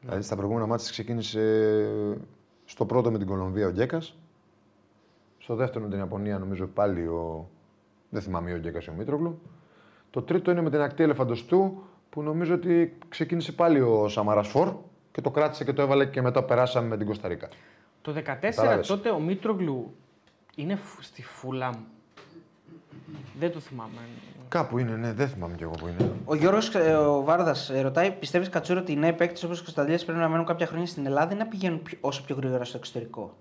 Δηλαδή 0.00 0.22
στα 0.22 0.36
προηγούμενα 0.36 0.66
μάτια 0.66 0.90
ξεκίνησε 0.90 1.86
στο 2.64 2.86
πρώτο 2.86 3.10
με 3.10 3.18
την 3.18 3.26
Κολομβία 3.26 3.66
ο 3.66 3.70
Γκέκας. 3.70 4.18
Στο 5.38 5.54
δεύτερο 5.54 5.84
με 5.84 5.90
την 5.90 5.98
Ιαπωνία 5.98 6.38
νομίζω 6.38 6.66
πάλι 6.66 7.06
ο. 7.06 7.50
Δεν 8.10 8.22
θυμάμαι 8.22 8.50
ή 8.50 8.52
ο 8.52 8.56
Γκέκα 8.56 8.78
ή 8.86 8.90
ο 8.90 8.92
Μήτρογλου. 8.92 9.40
Το 10.10 10.22
τρίτο 10.22 10.50
είναι 10.50 10.60
με 10.62 10.70
την 10.70 10.80
ακτή 10.80 11.02
ελεφαντοστού 11.02 11.82
που 12.10 12.22
νομίζω 12.22 12.54
ότι 12.54 12.98
ξεκίνησε 13.08 13.52
πάλι 13.52 13.80
ο 13.80 14.08
Σαμαράς 14.08 14.48
Φορ 14.48 14.74
και 15.12 15.20
το 15.20 15.30
κράτησε 15.30 15.64
και 15.64 15.72
το 15.72 15.82
έβαλε 15.82 16.06
και 16.06 16.22
μετά 16.22 16.42
περάσαμε 16.44 16.86
με 16.88 16.96
την 16.96 17.06
Κωνσταντίνα. 17.06 17.48
Το 18.02 18.12
14 18.12 18.22
Κατάλαβες. 18.22 18.86
τότε 18.86 19.10
ο 19.10 19.18
Μήτρογλου 19.20 19.94
είναι 20.56 20.76
φ- 20.76 21.02
στη 21.02 21.22
Φούλαμ. 21.22 21.74
Δεν 23.38 23.52
το 23.52 23.60
θυμάμαι. 23.60 23.90
Κάπου 24.48 24.78
είναι, 24.78 24.96
ναι, 24.96 25.12
δεν 25.12 25.28
θυμάμαι 25.28 25.56
κι 25.56 25.62
εγώ 25.62 25.72
που 25.72 25.86
είναι. 25.86 26.12
Ο 26.24 26.34
Γιώργος 26.34 26.74
ο 26.74 27.22
Βάρδας 27.24 27.72
ρωτάει: 27.82 28.10
Πιστεύεις 28.12 28.48
Κατσούρο 28.48 28.80
ότι 28.80 28.92
οι 28.92 28.96
νέοι 28.96 29.12
παίκτες 29.12 29.42
όπως 29.44 29.60
ο 29.60 29.62
Κωνσταντίνο 29.62 29.96
πρέπει 29.96 30.18
να 30.18 30.28
μένουν 30.28 30.46
κάποια 30.46 30.66
χρόνια 30.66 30.86
στην 30.86 31.06
Ελλάδα 31.06 31.34
ή 31.34 31.36
να 31.36 31.46
πηγαίνουν 31.46 31.82
πιο- 31.82 31.98
όσο 32.00 32.22
πιο 32.24 32.36
γρήγορα 32.36 32.64
στο 32.64 32.76
εξωτερικό; 32.76 33.36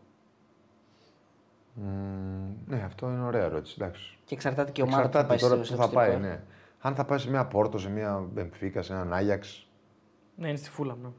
Μμμ, 1.81 2.53
ναι, 2.67 2.81
αυτό 2.85 3.09
είναι 3.09 3.23
ωραία 3.23 3.43
ερώτηση. 3.43 3.75
Εντάξει. 3.79 4.17
Και 4.25 4.33
εξαρτάται 4.35 4.71
και 4.71 4.81
η 4.81 4.83
ομάδα 4.83 5.01
που 5.03 5.11
θα 5.11 5.19
Εξαρτάται 5.19 5.39
πάει 5.39 5.49
τώρα 5.51 5.63
στο 5.63 5.75
που 5.75 5.81
θα 5.81 5.89
πάει. 5.89 6.07
εξωτερικό. 6.07 6.35
Ναι. 6.35 6.41
Αν 6.79 6.95
θα 6.95 7.05
πάει 7.05 7.17
σε 7.19 7.29
μια 7.29 7.45
Πόρτο, 7.45 7.77
σε 7.77 7.89
μια 7.89 8.23
Μπεμφίκα, 8.33 8.81
σε 8.81 8.93
έναν 8.93 9.13
Άγιαξ, 9.13 9.67
Ναι, 10.35 10.47
είναι 10.47 10.57
στη 10.57 10.69
Φούλαμ. 10.69 11.01
Ναι. 11.01 11.09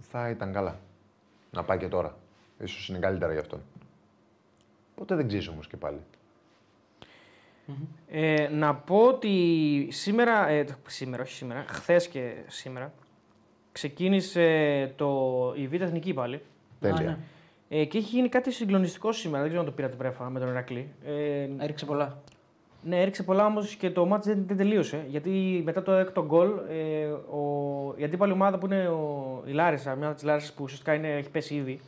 θα 0.00 0.28
ήταν 0.30 0.52
καλά. 0.52 0.78
Να 1.50 1.62
πάει 1.64 1.78
και 1.78 1.88
τώρα. 1.88 2.16
Ίσως 2.58 2.88
είναι 2.88 2.98
καλύτερα 2.98 3.32
για 3.32 3.40
αυτόν. 3.40 3.60
Ποτέ 4.94 5.14
δεν 5.14 5.26
ξέρεις 5.28 5.48
όμως 5.48 5.66
και 5.66 5.76
πάλι. 5.76 5.98
Ε, 8.08 8.48
να 8.48 8.74
πω 8.74 8.96
ότι 9.06 9.88
σήμερα, 9.90 10.48
ε, 10.48 10.66
σήμερα, 10.86 11.22
όχι 11.22 11.32
σήμερα, 11.32 11.64
χθες 11.68 12.08
και 12.08 12.34
σήμερα, 12.46 12.92
ξεκίνησε 13.72 14.92
το, 14.96 15.52
η 15.56 15.68
Β' 15.68 15.80
Εθνική 15.82 16.14
πάλι. 16.14 16.42
Τέλεια. 16.80 17.00
ναι. 17.02 17.18
Ε, 17.68 17.84
και 17.84 17.98
έχει 17.98 18.08
γίνει 18.16 18.28
κάτι 18.28 18.50
συγκλονιστικό 18.52 19.12
σήμερα. 19.12 19.38
Δεν 19.38 19.46
ξέρω 19.48 19.60
αν 19.64 19.70
το 19.70 19.74
πήρατε 19.76 19.96
πρέφα 19.96 20.30
με 20.30 20.38
τον 20.40 20.48
Ερακλή. 20.48 20.92
Ε, 21.06 21.48
Έριξε 21.64 21.84
πολλά. 21.84 22.18
ναι, 22.82 23.00
έριξε 23.00 23.22
πολλά 23.22 23.46
όμως 23.46 23.74
και 23.74 23.90
το 23.90 24.06
μάτς 24.06 24.26
δεν, 24.26 24.44
δεν 24.46 24.56
τελείωσε. 24.56 25.04
Γιατί 25.08 25.62
μετά 25.64 25.82
το 25.82 25.92
έκτο 25.92 26.24
γκολ, 26.26 26.48
ε, 26.70 27.04
ο, 27.36 27.40
η 27.96 28.04
αντίπαλη 28.04 28.32
ομάδα 28.32 28.58
που 28.58 28.66
είναι 28.66 28.88
ο, 28.88 29.42
η 29.46 29.52
Λάρισα, 29.52 29.94
μια 29.94 30.06
από 30.06 30.14
τις 30.14 30.24
Λάρισες 30.24 30.52
που 30.52 30.62
ουσιαστικά 30.64 30.94
είναι, 30.94 31.08
έχει 31.16 31.30
πέσει 31.30 31.54
ήδη, 31.54 31.80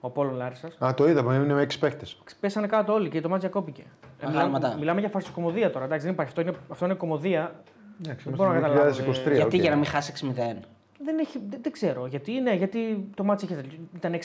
ο 0.00 0.06
Απόλλων 0.06 0.34
Λάρισας, 0.34 0.76
Α, 0.84 0.94
το 0.94 1.08
είδαμε, 1.08 1.34
είναι 1.34 1.54
με 1.54 1.62
έξι 1.62 1.78
παίχτες. 1.78 2.04
πέσανε 2.40 2.66
κάτω 2.66 2.92
όλοι 2.92 3.08
και 3.08 3.20
το 3.20 3.28
ματς 3.28 3.40
διακόπηκε. 3.42 3.82
Ε, 4.20 4.26
Αγάλματα. 4.26 4.58
μιλάμε, 4.58 4.78
μιλάμε 4.78 5.00
για 5.00 5.08
φαρσοκωμωδία 5.08 5.70
τώρα. 5.70 5.84
Εντάξει, 5.84 6.04
δεν 6.04 6.12
υπάρχει. 6.14 6.32
Αυτό 6.38 6.50
είναι, 6.50 6.58
αυτό 6.68 6.84
είναι 6.84 6.94
κωμωδία. 6.94 7.62
Εντάξει, 8.04 8.24
Δεν 8.28 8.34
μπορώ 8.36 8.52
να 8.52 8.60
καταλάβω. 8.60 8.80
ε, 8.80 8.90
Ναι, 8.90 9.12
2023. 9.30 9.34
Γιατί 9.34 9.56
οκ. 9.56 9.62
για 9.62 9.70
να 9.70 9.76
μην 9.76 9.84
χάσει 9.86 10.12
6-0. 10.36 10.56
Δεν, 11.04 11.18
έχει, 11.18 11.40
δεν, 11.50 11.58
δεν 11.62 11.72
ξέρω. 11.72 12.06
Γιατί, 12.06 12.40
ναι, 12.40 12.54
γιατί 12.54 13.08
το 13.14 13.24
ματς 13.24 13.44
είχε, 13.44 13.64
ήταν 13.96 14.12
6-0, 14.14 14.18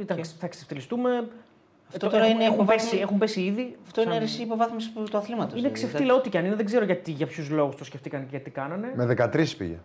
ήταν, 0.00 0.20
θα 0.38 0.46
ξεφτιλιστούμε. 0.48 1.28
Αυτό 1.94 2.06
Ε, 2.06 2.10
τώρα 2.10 2.24
έχουν, 2.24 2.34
είναι- 2.34 2.44
έχουν, 2.44 2.54
έχουν 2.54 2.66
πέσει, 2.66 2.84
βάθμι- 2.84 3.02
έχουν 3.02 3.18
πέσει 3.18 3.40
ήδη. 3.40 3.76
Αυτό 3.86 4.00
είναι 4.00 4.10
σαν- 4.10 4.18
αριστερή 4.20 4.44
υποβάθμιση 4.44 4.90
του 5.10 5.16
αθλήματος. 5.16 5.58
Είναι 5.58 5.70
ξεφτίλα 5.70 6.14
ό,τι 6.14 6.28
και 6.28 6.38
αν 6.38 6.44
είναι. 6.44 6.54
Δεν 6.54 6.64
ξέρω 6.64 6.84
γιατί, 6.84 7.10
για 7.10 7.26
ποιους 7.26 7.50
λόγους 7.50 7.76
το 7.76 7.84
σκεφτήκαν 7.84 8.20
και 8.20 8.26
γιατί 8.30 8.50
κάνανε. 8.50 8.92
Με 8.96 9.04
13 9.04 9.56
πήγε. 9.58 9.78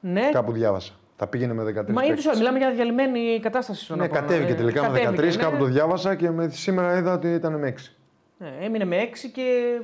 Ναι, 0.00 0.28
Κάπου 0.32 0.52
διάβασα. 0.52 0.92
Θα 1.16 1.26
πήγαινε 1.26 1.52
με 1.54 1.62
13. 1.64 1.92
μα 1.92 2.04
ήδη 2.04 2.14
παίκτες. 2.14 2.36
μιλάμε 2.38 2.58
για 2.58 2.70
διαλυμένη 2.70 3.40
κατάσταση 3.42 3.84
στον 3.84 3.98
Ναι, 3.98 4.04
αγώνα. 4.04 4.20
κατέβηκε 4.20 4.52
Ε, 4.52 4.54
τελικά 4.54 4.80
με 4.80 4.86
κατέβηκε, 4.98 5.10
13. 5.22 5.36
ναι. 5.36 5.42
Κάπου 5.42 5.56
το 5.56 5.64
διάβασα 5.64 6.14
και 6.14 6.30
με, 6.30 6.48
σήμερα 6.48 6.98
είδα 6.98 7.12
ότι 7.12 7.28
ήταν 7.28 7.58
με 7.58 7.66
6. 7.66 7.92
Ναι, 8.38 8.52
έμεινε 8.60 8.84
με 8.84 8.96
6 8.96 9.28
και. 9.32 9.78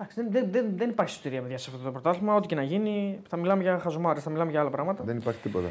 Εντάξει, 0.00 0.22
δεν, 0.22 0.30
δεν, 0.30 0.48
δεν, 0.50 0.72
δεν 0.76 0.88
υπάρχει 0.90 1.14
ιστορία 1.14 1.40
παιδιά, 1.40 1.58
σε 1.58 1.70
αυτό 1.72 1.84
το 1.84 1.90
πρωτάθλημα. 1.90 2.34
Ό,τι 2.34 2.46
και 2.46 2.54
να 2.54 2.62
γίνει, 2.62 3.18
θα 3.28 3.36
μιλάμε 3.36 3.62
για 3.62 3.78
χαζομάρες, 3.78 4.22
θα 4.22 4.30
μιλάμε 4.30 4.50
για 4.50 4.60
άλλα 4.60 4.70
πράγματα. 4.70 5.04
Δεν 5.04 5.16
υπάρχει 5.16 5.40
τίποτα. 5.40 5.68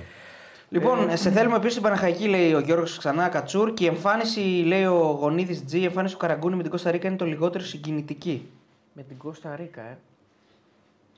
Λοιπόν, 0.69 1.17
σε 1.17 1.31
θέλουμε 1.31 1.55
επίσης 1.55 1.71
στην 1.71 1.83
Παναχαϊκή, 1.83 2.27
λέει 2.27 2.53
ο 2.53 2.59
Γιώργος 2.59 2.97
ξανά 2.97 3.27
Κατσούρ. 3.27 3.73
Και 3.73 3.83
η 3.83 3.87
εμφάνιση, 3.87 4.39
λέει 4.39 4.83
ο 4.83 5.17
Γονίδης 5.19 5.65
Τζι, 5.65 5.79
η 5.79 5.83
εμφάνιση 5.85 6.13
του 6.13 6.19
Καραγκούνη 6.19 6.55
με 6.55 6.61
την 6.61 6.71
Κώστα 6.71 6.91
Ρίκα 6.91 7.07
είναι 7.07 7.17
το 7.17 7.25
λιγότερο 7.25 7.63
συγκινητική. 7.63 8.49
Με 8.93 9.03
την 9.03 9.17
Κώστα 9.17 9.55
Ρίκα, 9.55 9.81
ε. 9.81 9.97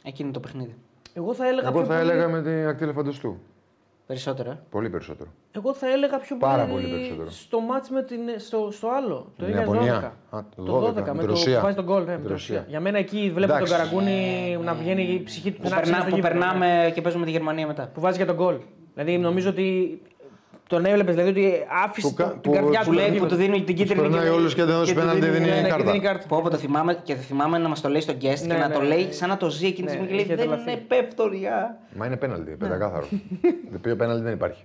Εκείνη 0.03 0.31
το 0.31 0.39
παιχνίδι. 0.39 0.75
Εγώ 1.13 1.33
θα 1.33 1.47
έλεγα 1.47 1.67
Εγώ 1.67 1.77
πιο 1.77 1.87
θα 1.87 1.97
πολύ... 1.97 2.09
έλεγα 2.09 2.27
με 2.27 2.41
την 2.41 2.67
ακτή 2.67 2.85
Λεφαντοστού. 2.85 3.39
Περισσότερο, 4.11 4.51
ε. 4.51 4.59
Πολύ 4.69 4.89
περισσότερο. 4.89 5.29
Εγώ 5.51 5.73
θα 5.73 5.91
έλεγα 5.91 6.17
πιο 6.19 6.37
Πάρα 6.37 6.65
πολύ, 6.65 6.81
πολύ 6.81 6.93
περισσότερο. 6.93 7.29
στο 7.29 7.59
μάτς 7.59 7.89
με 7.89 8.03
την, 8.03 8.19
στο, 8.37 8.69
στο 8.71 8.87
άλλο, 8.97 9.31
το 9.37 9.45
Την 9.45 9.53
2012. 9.55 9.57
Ιαπωνία. 9.57 9.95
Α, 10.29 10.39
το 10.55 10.63
το 10.63 10.87
12, 10.87 10.89
12, 10.89 10.93
με 10.93 11.01
με 11.13 11.13
τη 11.13 11.19
το 11.19 11.25
Ρωσία. 11.25 11.55
που 11.57 11.61
βάζει 11.63 11.75
τον 11.75 11.85
γκολ. 11.85 12.03
Ναι, 12.03 12.11
με 12.11 12.17
Τη 12.17 12.21
τη 12.23 12.27
Ρωσία. 12.31 12.55
Ρωσία. 12.55 12.69
Για 12.69 12.79
μένα 12.79 12.97
εκεί 12.97 13.31
βλέπω 13.33 13.53
Εντάξει. 13.53 13.71
τον 13.71 13.79
Καραγκούνη 13.81 14.57
να 14.63 14.73
βγαίνει 14.73 15.01
η 15.03 15.23
ψυχή 15.23 15.51
του 15.51 15.61
Που, 15.61 15.69
να 15.69 15.79
ξύνει 15.79 15.85
περνά, 15.97 16.01
στο 16.01 16.09
που 16.09 16.15
γήπεδο, 16.15 16.33
ναι. 16.33 16.39
περνάμε 16.41 16.91
και 16.93 17.01
παίζουμε 17.01 17.25
τη 17.25 17.31
Γερμανία 17.31 17.67
μετά. 17.67 17.89
Που 17.93 18.01
βάζει 18.01 18.17
για 18.17 18.25
τον 18.25 18.35
γκολ. 18.35 18.55
Δηλαδή 18.93 19.17
νομίζω 19.17 19.49
ότι 19.49 20.01
τον 20.75 20.85
έβλεπες, 20.85 21.15
δηλαδή 21.15 21.29
ότι 21.39 21.65
άφησες 21.83 22.09
Που 22.09 22.15
κα- 22.15 22.23
το- 22.25 22.31
την 22.31 22.41
που- 22.41 22.51
καρδιά 22.51 22.79
Που, 22.79 22.85
του. 22.85 22.91
λέει, 22.91 23.09
λέει, 23.09 23.19
που 23.19 23.25
του 23.25 23.35
δίνει 23.35 23.63
την 23.63 23.75
κίτρινη. 23.75 24.01
περνάει 24.01 24.23
και- 24.23 24.29
όλους 24.29 24.53
και 24.55 24.63
δεν 24.63 24.75
δώσει 24.75 24.93
τους 24.93 25.01
πέναλτι, 25.01 25.21
δίνει- 25.25 25.37
δίνει 25.37 25.49
ναι, 25.55 25.61
ναι, 25.61 25.67
κάρτα. 25.67 25.91
δίνει 25.91 26.03
κάρτα. 26.03 26.27
Πω, 26.27 26.41
πω, 26.41 26.49
το 26.49 26.57
θυμάμαι 26.57 26.99
και 27.03 27.15
το 27.15 27.21
θυμάμαι 27.21 27.57
να 27.57 27.67
μας 27.69 27.81
το 27.81 27.89
λέει 27.89 28.01
στο 28.01 28.13
guest 28.13 28.17
και 28.19 28.45
Ναι, 28.45 28.57
να 28.57 28.67
ναι, 28.67 28.73
το 28.73 28.81
ναι. 28.81 28.87
λέει 28.87 29.11
σαν 29.11 29.29
να 29.29 29.37
το 29.37 29.49
ζει 29.49 29.65
εκείνη 29.65 29.87
τη 29.87 29.93
Ναι, 29.93 29.99
στιγμή. 29.99 30.07
Και 30.07 30.13
λέει 30.13 30.23
είχε 30.23 30.35
Δεν 30.35 30.47
τρελαθεί. 30.47 30.71
είναι 30.71 30.81
πέφτωρια. 30.87 31.77
Μα 31.95 32.05
είναι 32.05 32.17
πέναλτι, 32.17 32.51
πεντακάθαρο. 32.51 33.05
Το 33.71 33.75
οποίο 33.77 33.95
πέναλτι 33.95 34.23
δεν 34.23 34.33
υπάρχει. 34.33 34.63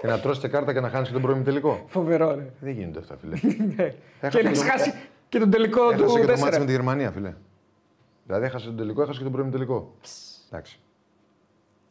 και 0.00 0.06
να 0.06 0.18
τρώσει 0.20 0.40
και 0.40 0.48
κάρτα 0.48 0.72
και 0.72 0.80
να 0.80 0.88
χάνεις 0.88 1.06
και 1.08 1.12
τον 1.12 1.22
πρώιμη 1.22 1.42
τελικό. 1.42 1.84
Φοβερό, 1.86 2.34
ναι. 2.34 2.44
Δεν 2.60 2.72
γίνεται 2.72 2.98
αυτά, 2.98 3.16
φίλε. 3.20 3.36
Και 3.40 3.92
Έχασε 4.20 4.42
να 4.42 4.52
το- 4.52 4.60
χάσει 4.60 4.92
και 5.28 5.38
τον 5.38 5.50
τελικό 5.50 5.80
του 5.88 6.02
Έχασε 6.02 6.20
και 6.20 6.26
το 6.26 6.38
μάτι 6.38 6.56
4. 6.56 6.58
με 6.58 6.64
τη 6.64 6.70
Γερμανία, 6.72 7.10
φίλε. 7.10 7.34
Δηλαδή 8.26 8.44
έχασε 8.44 8.66
τον 8.66 8.76
τελικό, 8.76 9.02
έχασε 9.02 9.18
και 9.18 9.24
τον 9.24 9.32
πρώιμη 9.32 9.50
τελικό. 9.50 9.94
Εντάξει. 10.50 10.78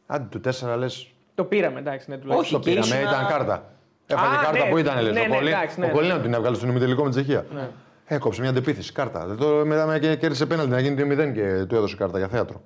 Άντε 0.06 0.26
του 0.30 0.40
4 0.40 0.76
λες. 0.76 1.12
Το 1.38 1.44
πήραμε, 1.44 1.78
εντάξει, 1.78 2.10
ναι, 2.10 2.18
τουλάχιστον. 2.18 2.58
Όχι, 2.58 2.64
Το 2.64 2.70
και 2.70 2.80
πήραμε, 2.84 3.02
ήσουνα- 3.02 3.10
ήταν 3.20 3.26
κάρτα. 3.26 3.72
Έφαγε 4.06 4.34
Α, 4.36 4.38
κάρτα 4.42 4.64
ναι, 4.64 4.70
που 4.70 4.78
ήταν, 4.78 5.02
λε. 5.02 5.10
ναι, 5.12 5.20
ο 5.20 5.22
ναι, 5.26 5.34
Κολίν- 5.34 5.54
εντάξει, 5.54 5.78
ναι, 5.80 5.84
ο 5.84 5.88
ναι. 5.88 5.94
Κολίνα 5.94 6.20
την 6.20 6.34
έβγαλε 6.34 6.56
στον 6.56 6.68
ημιτελικό 6.68 7.02
με 7.04 7.10
τη 7.10 7.14
Τσεχία. 7.14 7.46
Ναι. 7.54 7.70
Έκοψε 8.06 8.40
μια 8.40 8.50
αντεπίθεση. 8.50 8.92
Κάρτα. 8.92 9.26
Δεν 9.26 9.36
το 9.36 9.62
μετά 9.66 9.98
και 9.98 10.16
κέρδισε 10.16 10.46
πέναλτι 10.46 10.70
να 10.70 10.80
γίνει 10.80 10.94
2-0 10.98 11.32
και 11.34 11.64
του 11.68 11.74
έδωσε 11.74 11.96
κάρτα 11.96 12.18
για 12.18 12.28
θέατρο. 12.28 12.62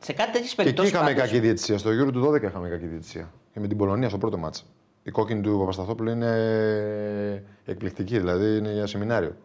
Σε 0.00 0.12
κάτι 0.12 0.30
τέτοιες 0.32 0.54
Και 0.54 0.62
εκεί 0.62 0.72
περιπτώσεις. 0.74 0.92
είχαμε 0.92 1.12
κακή 1.12 1.38
διαιτησία. 1.40 1.78
Στο 1.78 1.90
Euro 1.90 2.12
του 2.12 2.20
12 2.20 2.42
είχαμε 2.42 2.68
κακή 2.68 2.86
διαιτησία. 2.86 3.30
Και 3.52 3.60
με 3.60 3.66
την 3.66 3.76
Πολωνία 3.76 4.08
στο 4.08 4.18
πρώτο 4.18 4.36
μάτσα. 4.38 4.62
Η 5.02 5.10
κόκκινη 5.10 5.40
του 5.40 5.58
Παπασταθόπουλου 5.58 6.10
είναι 6.10 7.44
εκπληκτική, 7.64 8.18
δηλαδή 8.18 8.56
είναι 8.56 8.72
για 8.72 8.86
σεμινάριο. 8.86 9.36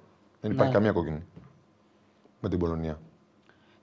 Δεν 0.42 0.52
υπάρχει 0.52 0.72
Ναι. 0.72 0.78
καμία 0.78 0.92
κόκκινη 0.92 1.24
με 2.40 2.50
την 2.50 2.60
Πολωνία. 2.60 3.00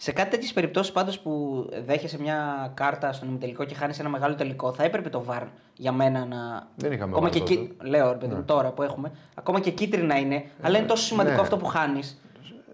Σε 0.03 0.13
κάτι 0.13 0.31
τέτοιες 0.31 0.53
περιπτώσεις 0.53 0.93
πάντως 0.93 1.19
που 1.19 1.67
δέχεσαι 1.85 2.21
μια 2.21 2.71
κάρτα 2.75 3.13
στον 3.13 3.29
ημιτελικό 3.29 3.65
και 3.65 3.75
χάνεις 3.75 3.99
ένα 3.99 4.09
μεγάλο 4.09 4.35
τελικό, 4.35 4.73
θα 4.73 4.85
έπρεπε 4.85 5.09
το 5.09 5.23
βαρ 5.23 5.43
για 5.77 5.93
μένα 5.93 6.25
να. 6.25 6.69
Δεν 6.77 6.93
είχαμε 6.93 7.13
ακόμα 7.13 7.29
VAR 7.29 7.31
και 7.31 7.39
τότε. 7.39 7.55
κύ- 7.55 7.83
Λέω 7.83 8.13
ρε 8.13 8.19
παιδί 8.19 8.35
μου, 8.35 8.43
τώρα 8.45 8.71
που 8.71 8.83
έχουμε. 8.83 9.13
Ακόμα 9.35 9.61
και 9.61 9.71
κίτρινα 9.71 10.19
είναι, 10.19 10.45
αλλά 10.61 10.79
είναι 10.79 10.87
τόσο 10.87 11.05
σημαντικό 11.05 11.35
ναι. 11.37 11.41
αυτό 11.41 11.57
που 11.57 11.65
χάνεις. 11.65 12.21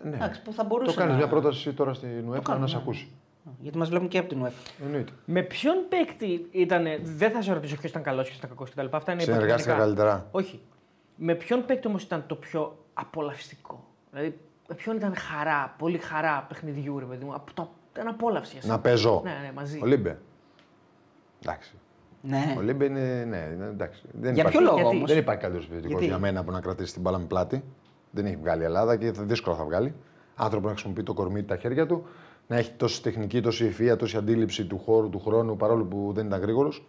Ναι. 0.02 0.14
Εντάξει, 0.16 0.42
που 0.42 0.52
θα 0.52 0.64
μπορούσε. 0.64 0.90
Το 0.90 0.96
κάνεις 0.96 1.12
να... 1.12 1.18
μια 1.18 1.28
πρόταση 1.28 1.72
τώρα 1.72 1.94
στην 1.94 2.32
UEFA 2.32 2.42
κάνω, 2.42 2.58
να 2.60 2.66
σε 2.66 2.76
ναι. 2.76 2.82
ακούσει. 2.82 3.08
Γιατί 3.60 3.78
μας 3.78 3.88
βλέπουν 3.88 4.08
και 4.08 4.18
από 4.18 4.28
την 4.28 4.44
UEFA. 4.44 4.84
Εννοείται. 4.84 5.12
Με 5.24 5.42
ποιον 5.42 5.74
παίκτη 5.88 6.46
ήταν. 6.50 6.84
Δεν 7.02 7.30
θα 7.30 7.42
σε 7.42 7.52
ρωτήσω 7.52 7.76
ποιος 7.76 7.90
ήταν 7.90 8.02
καλός, 8.02 8.24
ποιος 8.24 8.36
ήταν 8.36 8.50
κακός 8.50 8.70
κτλ. 8.70 8.86
Αυτά 8.90 9.12
είναι 9.12 9.22
Συνεργάστηκα 9.22 9.72
υποκειμενικά. 9.72 10.02
καλύτερα. 10.04 10.28
Όχι. 10.30 10.60
Με 11.16 11.34
ποιον 11.34 11.64
παίκτη 11.66 11.86
όμως 11.86 12.02
ήταν 12.02 12.24
το 12.26 12.34
πιο 12.34 12.78
απολαυστικό; 12.94 13.84
Δηλαδή, 14.10 14.38
με 14.68 14.74
ποιον 14.74 14.96
ήταν 14.96 15.14
χαρά, 15.16 15.74
πολύ 15.78 15.98
χαρά 15.98 16.44
παιχνιδιού, 16.48 16.98
ρε 16.98 17.04
παιδί 17.04 17.24
μου. 17.24 17.34
Από 17.34 17.54
το, 17.54 17.70
ήταν 17.92 18.08
απόλαυση 18.08 18.52
για 18.52 18.60
σένα. 18.62 18.74
Να 18.74 18.80
παίζω. 18.80 19.20
Ναι, 19.24 19.30
ναι, 19.30 19.52
μαζί. 19.54 19.80
Ο 19.82 19.86
Λύμπε. 19.86 20.18
Εντάξει. 21.42 21.74
Ναι. 22.20 22.54
Ο 22.58 22.60
Λύμπε 22.60 22.84
είναι. 22.84 23.24
Ναι, 23.28 23.50
είναι 23.54 23.64
εντάξει. 23.64 24.02
Δεν 24.12 24.32
Για 24.32 24.42
υπάρχει, 24.42 24.56
ποιο 24.58 24.66
λόγο 24.66 24.76
Γιατί- 24.80 24.96
όμως; 24.96 25.08
Δεν 25.10 25.18
υπάρχει 25.18 25.40
καλύτερο 25.40 25.64
επιθετικό 25.66 25.92
Γιατί; 25.92 26.06
για 26.06 26.18
μένα 26.18 26.44
που 26.44 26.50
να 26.50 26.60
κρατήσει 26.60 26.92
την 26.92 27.02
μπάλα 27.02 27.18
με 27.18 27.24
πλάτη. 27.24 27.64
Δεν 28.10 28.26
έχει 28.26 28.36
βγάλει 28.36 28.62
η 28.62 28.64
Ελλάδα 28.64 28.96
και 28.96 29.12
θα- 29.12 29.22
δύσκολα 29.22 29.56
θα 29.56 29.64
βγάλει. 29.64 29.94
Άνθρωπο 30.36 30.66
να 30.66 30.72
χρησιμοποιεί 30.72 31.02
το 31.02 31.14
κορμί 31.14 31.42
τα 31.42 31.56
χέρια 31.56 31.86
του, 31.86 32.06
να 32.46 32.56
έχει 32.56 32.70
τόση 32.70 33.02
τεχνική, 33.02 33.40
τόση 33.40 33.64
ευφυΐα, 33.64 33.96
τόση 33.96 34.16
αντίληψη 34.16 34.64
του 34.64 34.78
χώρου, 34.78 35.08
του 35.10 35.20
χρόνου, 35.20 35.56
παρόλο 35.56 35.84
που 35.84 36.12
δεν 36.14 36.26
ήταν 36.26 36.40
γρήγορος. 36.40 36.86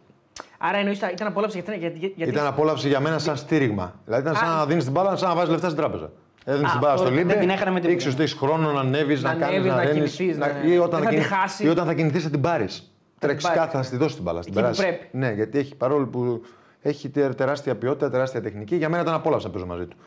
Άρα 0.58 0.78
εννοείς 0.78 0.98
ήταν- 0.98 1.10
ήταν 1.12 1.28
απόλαυση 1.28 1.60
γιατί. 1.60 1.78
γιατί, 1.78 1.98
γιατί 2.16 2.32
Ήταν 2.32 2.46
απόλαυση 2.46 2.88
για 2.88 3.00
μένα 3.00 3.20
σαν 3.20 3.38
στήριγμα. 3.38 3.94
Δηλαδή 4.06 4.22
ήταν 4.24 4.36
σαν 4.36 4.50
Α. 4.50 4.56
να 4.56 4.66
δίνεις 4.66 4.84
την 4.84 4.94
μπάλα, 4.94 5.16
σαν 5.16 5.30
να 5.30 5.36
βάζεις 5.36 5.50
λεφτά 5.52 5.70
στην 5.70 5.80
τράπεζα. 5.82 6.12
Έδινε 6.50 6.68
Α, 6.68 6.72
την 6.72 6.80
μπάλα 6.80 6.94
αυτό 6.94 7.06
στο 7.06 7.16
δεν 7.16 7.26
Λύμπε. 7.28 7.40
την 7.40 7.50
έχανε 7.50 7.70
με 7.72 7.76
τίποτα. 7.76 7.92
Ήξερες 7.94 8.14
ότι 8.14 8.24
έχεις 8.24 8.34
χρόνο 8.36 8.72
να 8.72 8.80
ανέβεις, 8.80 9.22
Να 9.22 9.34
να 9.34 9.40
κάνεις. 9.40 9.56
ανέβεις, 9.56 9.72
να 9.72 9.78
δένεις, 9.78 9.94
κινηθείς, 10.16 10.38
να- 10.38 10.48
ναι. 10.54 10.70
ή 10.70 10.78
όταν 10.78 10.90
Δεν 10.90 11.00
θα 11.00 11.04
θα 11.04 11.10
τη 11.10 11.16
κινη- 11.16 11.28
χάσει. 11.28 11.66
Ή 11.66 11.68
όταν 11.68 11.86
θα 11.86 11.94
κινηθείς 11.94 12.24
θα 12.24 12.30
την 12.30 12.42
πάρεις. 12.42 12.92
Τρέξεις 13.20 13.50
πάρεις. 13.50 13.62
κάθε, 13.64 13.84
θα 13.84 13.90
τη 13.90 13.98
δώσει 13.98 14.16
την 14.16 14.24
μπάλα. 14.24 14.42
Στην 14.42 14.54
Εκεί 14.58 14.62
που 14.68 14.76
περάσει. 14.76 14.98
πρέπει. 14.98 15.18
Ναι, 15.18 15.32
γιατί 15.34 15.58
έχει 15.58 15.76
παρόλο 15.76 16.06
που 16.08 16.42
έχει 16.82 17.10
τε- 17.10 17.36
τεράστια 17.36 17.76
ποιότητα, 17.76 18.10
τεράστια 18.10 18.42
τεχνική. 18.42 18.76
Για 18.76 18.90
μένα 18.90 19.02
ήταν 19.02 19.14
απόλαυση 19.14 19.46
να 19.46 19.52
παίζω 19.52 19.66
μαζί 19.66 19.86
του. 19.86 19.98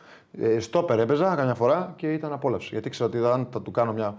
Ε, 0.41 0.61
στόπερ 0.61 0.99
έπαιζα 0.99 1.35
καμιά 1.35 1.55
φορά 1.55 1.93
και 1.97 2.13
ήταν 2.13 2.33
απόλαυση. 2.33 2.69
Γιατί 2.73 2.89
ήξερα 2.89 3.09
ότι 3.09 3.19
αν 3.19 3.49
θα 3.51 3.63
του 3.63 3.71
κάνω 3.71 3.93
μια. 3.93 4.17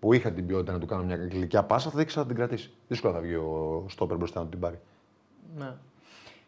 που 0.00 0.12
είχα 0.12 0.30
την 0.30 0.46
ποιότητα 0.46 0.72
να 0.72 0.78
του 0.78 0.86
κάνω 0.86 1.02
μια 1.02 1.16
γλυκιά 1.16 1.62
πάσα, 1.62 1.90
θα 1.90 2.00
ήξερα 2.00 2.20
να 2.20 2.26
την 2.26 2.36
κρατήσει. 2.36 2.70
Δύσκολα 2.88 3.12
θα 3.14 3.20
βγει 3.20 3.34
ο 3.34 3.84
στόπερ 3.88 4.16
μπροστά 4.16 4.40
να 4.40 4.46
την 4.46 4.58
πάρει. 4.58 4.78
Ναι. 5.58 5.72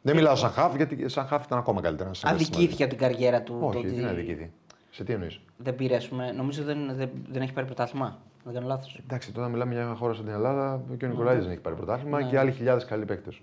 Δεν 0.03 0.17
μιλάω 0.17 0.35
σαν 0.37 0.51
χαφ, 0.51 0.77
γιατί 0.77 1.09
σαν 1.09 1.27
χαφ 1.27 1.45
ήταν 1.45 1.59
ακόμα 1.59 1.81
καλύτερα. 1.81 2.09
να 2.09 2.15
συνεργαστείς 2.15 2.49
μαζί. 2.51 2.59
Αδικήθηκε 2.65 2.85
από 2.95 2.97
την 2.97 3.03
καριέρα 3.09 3.43
του. 3.43 3.57
Όχι, 3.61 3.73
το 3.73 3.79
ότι 3.79 3.89
δεν 3.89 3.99
είναι 3.99 4.09
αδικήτη. 4.09 4.53
Σε 4.91 5.05
τι 5.05 5.13
εννοείς; 5.13 5.41
Δεν 5.57 5.75
πήρε, 5.75 5.97
ας 5.97 6.09
πούμε. 6.09 6.33
Νομίζω 6.33 6.63
δεν, 6.63 6.79
δεν, 6.97 7.11
δεν 7.31 7.43
έχει 7.43 7.53
πάρει 7.53 7.67
πρωτάθλημα. 7.67 8.19
Δεν 8.45 8.55
κάνω 8.55 8.67
λάθος. 8.67 9.01
Εντάξει, 9.05 9.33
τώρα 9.33 9.49
μιλάμε 9.49 9.75
για 9.75 9.85
μια 9.85 9.95
χώρα 9.95 10.15
σαν 10.15 10.25
την 10.25 10.33
Ελλάδα 10.35 10.83
και 10.99 11.05
ο 11.05 11.09
Νικολαΐδη 11.09 11.43
δεν 11.43 11.51
έχει 11.51 11.61
πάρει 11.61 11.77
πρωτάθλημα 11.77 12.23
και 12.23 12.39
άλλοι 12.39 12.53
χιλιάδες 12.53 12.85
καλοί 12.85 13.05
παίκτες. 13.05 13.41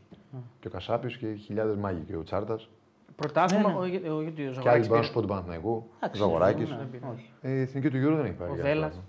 Και 0.59 0.67
ο 0.67 0.69
Κασάπης 0.69 1.17
και 1.17 1.27
χιλιάδες 1.33 1.75
μάγοι 1.75 2.03
και 2.07 2.15
ο 2.15 2.23
Τσιάρτας. 2.23 2.69
Πρωτάθλημα, 3.15 3.69
Ναι, 3.69 3.87
ναι. 3.87 4.07
ο- 4.09 4.13
ο- 4.13 4.17
ο- 4.17 4.21
γιατί 4.21 4.41
ο 4.41 4.43
Και 4.43 4.49
άλλοι 4.49 4.53
Ζαγοράκης 4.53 4.87
μπορώ 4.87 4.99
να 4.99 4.99
πήρε. 4.99 5.03
σου 5.07 5.13
πω 5.13 5.21
του 5.21 5.27
Παναθηναϊκού. 5.27 5.89
Εντάξει, 5.97 6.19
Ζαγοράκης. 6.21 6.69
ναι, 6.69 6.75
ναι, 6.75 6.99
όχι. 7.13 7.31
Η 7.41 7.61
εθνική 7.61 7.89
του 7.89 7.97
Γιώργου 7.97 8.17
δεν 8.17 8.25
έχει 8.25 8.33
πάρει. 8.35 8.51
Ο 8.51 8.53
για 8.53 8.63
Βέλλας. 8.63 8.79
πρωτάθλημα. 8.79 9.05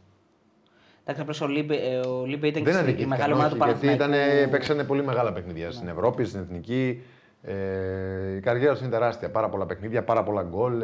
Εντάξει, 1.02 1.20
απλώς 1.22 1.40
ο 1.40 1.46
Λύμπε, 1.46 1.74
ε, 1.76 1.96
ο 2.08 2.24
Λύμπε 2.24 2.46
ήταν 2.46 2.62
Δεν 2.64 2.72
και 2.72 2.78
στη- 2.78 2.78
η 2.78 2.82
αδικήθηκαν. 2.82 3.08
μεγάλη 3.08 3.32
ομάδα 3.32 3.48
του 3.48 3.56
όχι, 3.60 3.70
Γιατί 3.70 3.86
Παναθηναϊκού. 3.86 4.36
ήταν, 4.38 4.50
παίξανε 4.50 4.84
πολύ 4.84 5.02
μεγάλα 5.04 5.32
παιχνίδια 5.32 5.70
στην 5.70 5.88
Ευρώπη, 5.88 6.24
στην 6.24 6.40
εθνική. 6.40 7.02
Ε, 7.42 8.36
η 8.36 8.40
καριέρα 8.40 8.74
του 8.74 8.80
είναι 8.82 8.92
τεράστια. 8.92 9.30
Πάρα 9.30 9.48
πολλά 9.48 9.66
παιχνίδια, 9.66 10.04
πάρα 10.04 10.22
πολλά 10.22 10.42
γκολ. 10.42 10.82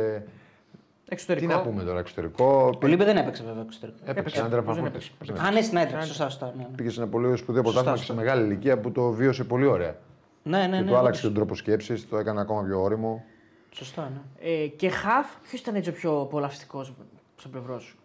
Ε. 1.04 1.08
Τι 1.08 1.14
Εξωτερικό. 1.14 1.52
να 1.52 1.60
πούμε 1.60 1.82
τώρα, 1.82 1.98
εξωτερικό; 1.98 2.78
Ο 2.82 2.86
Λύμπε 2.86 3.04
δεν 3.04 3.16
έπαιξε 3.16 3.42
βέβαια 3.46 3.62
εξωτερικό. 3.62 3.98
Έπαιξε 4.04 4.38
Άιντραχτ 4.38 4.50
Πώς 4.50 4.54
δεν 4.54 4.64
Φρανκφούρτης. 4.64 4.86
έπαιξε, 4.88 5.10
πώς 5.18 5.28
δεν 5.28 5.40
Α, 5.40 5.50
ναι, 5.50 5.60
στην 5.62 5.78
Άιντραχτ, 5.78 6.06
σωστά, 6.06 6.24
σωστά. 6.28 6.54
Ναι, 6.56 6.66
Πήγε 6.76 6.90
σε 6.90 7.00
ένα 7.00 7.10
πολύ 7.10 7.36
σπουδαίο 7.36 7.62
πρωτάθλημα 7.62 7.92
και 7.96 8.00
σε 8.00 8.06
σωστά. 8.06 8.22
μεγάλη 8.22 8.44
ηλικία 8.44 8.78
που 8.78 8.92
το 8.92 9.10
βίωσε 9.10 9.44
πολύ 9.44 9.66
ωραία. 9.66 9.96
ναι, 10.42 10.58
ναι. 10.58 10.76
και 10.76 10.82
ναι, 10.82 10.88
του 10.90 10.96
άλλαξε 10.96 11.08
όντως. 11.08 11.20
τον 11.20 11.34
τρόπο 11.34 11.54
σκέψης, 11.54 12.08
το 12.08 12.18
έκανε 12.18 12.40
ακόμα 12.40 12.62
πιο 12.62 12.82
ώριμο. 12.82 13.24
Σωστά, 13.70 14.02
ναι. 14.02 14.50
Ε, 14.50 14.66
και 14.66 14.88
χαφ, 14.88 15.26
ποιος 15.48 15.60
ήταν 15.60 15.74
έτσι 15.74 15.90
ο 15.90 15.92
πιο 15.92 16.20
απολαυστικός 16.20 16.92
στο 17.36 17.48
πλευρό 17.48 17.78
σου; 17.78 17.96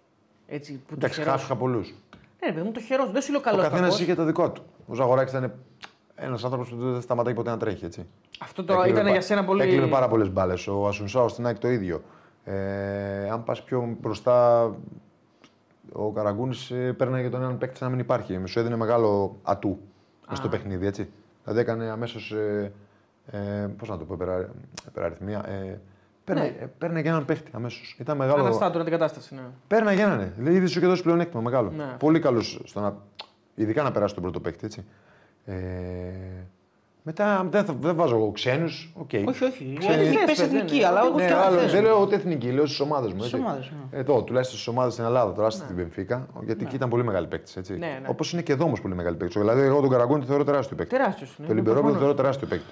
Έτσι, 0.48 0.74
που 0.74 0.80
το 0.90 0.94
Εντάξει, 0.96 1.20
χαιρόσουν. 1.20 1.38
χαφ 1.38 1.46
είχα 1.46 1.56
πολλούς. 1.56 1.88
Ναι, 2.40 2.48
ρε 2.48 2.54
παιδί 2.54 2.66
μου, 2.66 2.72
το 2.72 2.80
χαιρός. 2.82 3.12
Δεν 3.12 3.22
σου 3.22 3.32
λέω 3.32 3.40
Ο 3.40 3.44
καλό. 3.44 3.58
καθένας 3.62 3.82
κακός. 3.82 4.00
είχε 4.00 4.16
το 4.16 4.24
δικό 4.24 4.52
του. 4.52 4.64
Ο 4.88 4.94
Ζαγοράκης 4.94 5.32
ήταν 5.34 5.54
ένας 6.16 6.44
άνθρωπος 6.44 6.70
που 6.70 6.92
δεν 6.92 7.02
σταματάει 7.02 7.34
ποτέ 7.34 7.50
να 7.50 7.58
τρέχει. 7.58 7.86
Έτσι. 7.86 8.06
Αυτό 8.40 8.64
τώρα 8.64 8.80
Έκλειβε 8.80 8.98
ήταν 9.00 9.12
πα- 9.12 9.18
για 9.18 9.28
σένα 9.28 9.44
πολύ. 9.46 9.62
Έκλειβε 9.62 9.86
πάρα 9.88 10.08
πολλές 10.08 10.32
μπάλες. 10.32 10.68
Ο 10.68 10.88
Ασουνσάο 10.88 11.28
στην 11.28 11.46
ΑΕΚ 11.46 11.58
το 11.60 11.68
ίδιο. 11.70 12.02
Ε, 12.52 13.30
αν 13.30 13.44
πας 13.44 13.64
πιο 13.64 13.98
μπροστά, 14.02 14.64
ο 15.92 16.12
Καραγκούνης 16.12 16.74
παίρναγε 16.98 17.30
τον 17.30 17.42
έναν 17.42 17.58
παίκτη 17.58 17.84
να 17.84 17.90
μην 17.90 18.00
υπάρχει. 18.00 18.38
Με 18.38 18.48
σου 18.48 18.60
έδινε 18.60 18.76
μεγάλο 18.76 19.36
ατού 19.44 19.80
μες 20.30 20.38
στο 20.38 20.48
παιχνίδι. 20.50 20.86
Έτσι. 20.86 21.10
Δηλαδή 21.44 21.62
έκανε 21.62 21.90
αμέσως. 21.90 22.32
Ε, 22.32 22.72
ε, 23.32 23.68
Πώς 23.78 23.90
να 23.90 23.98
το 23.98 24.06
πω, 24.06 24.14
υπερα- 24.14 24.50
υπεραριθμία. 24.88 25.46
Ε, 25.50 25.80
παίρνε, 26.24 26.42
Ναι. 26.42 26.48
ε, 26.48 26.70
παίρνε 26.78 27.00
έναν 27.00 27.26
παίκτη 27.26 27.52
αμέσως. 27.54 27.96
Ήταν 28.00 28.18
μεγάλο. 28.18 28.44
Αναστάτωρα 28.44 28.84
την 28.84 28.92
κατάσταση. 28.94 29.36
Ναι. 29.36 29.42
Παίρναγε 29.68 30.02
έναν. 30.02 30.18
ναι. 30.18 30.32
Δηλαδή, 30.38 30.56
ήδη 30.56 30.66
σου 30.66 30.80
και 30.80 30.86
δώσεις 30.86 31.04
πλεονέκτημα 31.04 31.42
μεγάλο. 31.42 31.72
Ναι. 31.72 31.96
Πολύ 32.00 32.20
καλός 32.20 32.62
στο 32.64 32.80
να. 32.80 32.96
Ειδικά 33.56 33.84
να 33.84 33.92
περάσει 33.92 34.14
τον 34.14 34.24
πρώτο 34.24 34.40
παίκτη. 34.40 34.66
Έτσι. 34.66 34.86
Ε, 35.46 35.56
Μετά 37.04 37.48
δεν, 37.50 37.66
θα, 37.66 37.74
δεν 37.82 37.96
βάζω 37.96 38.16
εγώ 38.16 38.32
ξένους. 38.32 38.94
Okay. 39.02 39.24
Όχι, 39.28 39.44
όχι. 39.44 39.76
Ξέρεις, 39.80 39.98
Εθνική, 40.08 40.18
θες, 40.18 40.26
πες 40.26 40.38
παιδί, 40.38 40.56
εθνική, 40.56 40.78
ναι. 40.80 40.86
αλλά 40.86 41.02
εγώ 41.06 41.16
Ναι, 41.16 41.24
θέλω 41.28 41.40
άλλο, 41.40 41.58
θες. 41.58 41.72
δεν 41.72 41.84
λέω 41.84 42.02
ούτε 42.02 42.16
εθνική, 42.16 42.52
λέω 42.52 42.66
στις 42.66 42.80
ομάδες 42.80 43.12
μου. 43.14 43.20
Στις 43.20 43.34
έτσι. 43.34 43.46
ομάδες, 43.46 43.72
ναι. 43.92 44.00
Εδώ, 44.00 44.24
τουλάχιστον 44.24 44.58
στις 44.60 44.68
ομάδες 44.74 44.94
στην 44.94 45.06
Ελλάδα, 45.06 45.34
τώρα 45.34 45.50
στην 45.50 45.76
Πενφύκα, 45.76 46.28
γιατί 46.46 46.66
εκεί 46.66 46.76
ήταν 46.76 46.90
πολύ 46.90 47.04
μεγάλη 47.04 47.28
παίκτη. 47.28 47.62
Ναι, 47.72 47.78
ναι. 47.78 48.02
Όπως 48.08 48.34
είναι 48.34 48.42
και 48.42 48.52
εδώ 48.52 48.64
όμως 48.66 48.82
πολύ 48.82 48.96
μεγάλη 48.96 49.16
παίκτη. 49.16 49.40
Δηλαδή, 49.40 49.62
εγώ 49.62 49.82
τον 49.82 49.90
Καραγκούνη 49.90 50.26
θεωρώ 50.26 50.44
τεράστιο 50.44 50.76
παίκτη. 50.76 50.96
Τεράστιος. 50.98 51.36
Ναι, 51.38 51.48
Το 51.48 51.54
Λιμπερόπουλο 51.54 51.94
θεωρώ 51.96 52.14
τεράστιο 52.14 52.48
παίκτη. 52.48 52.66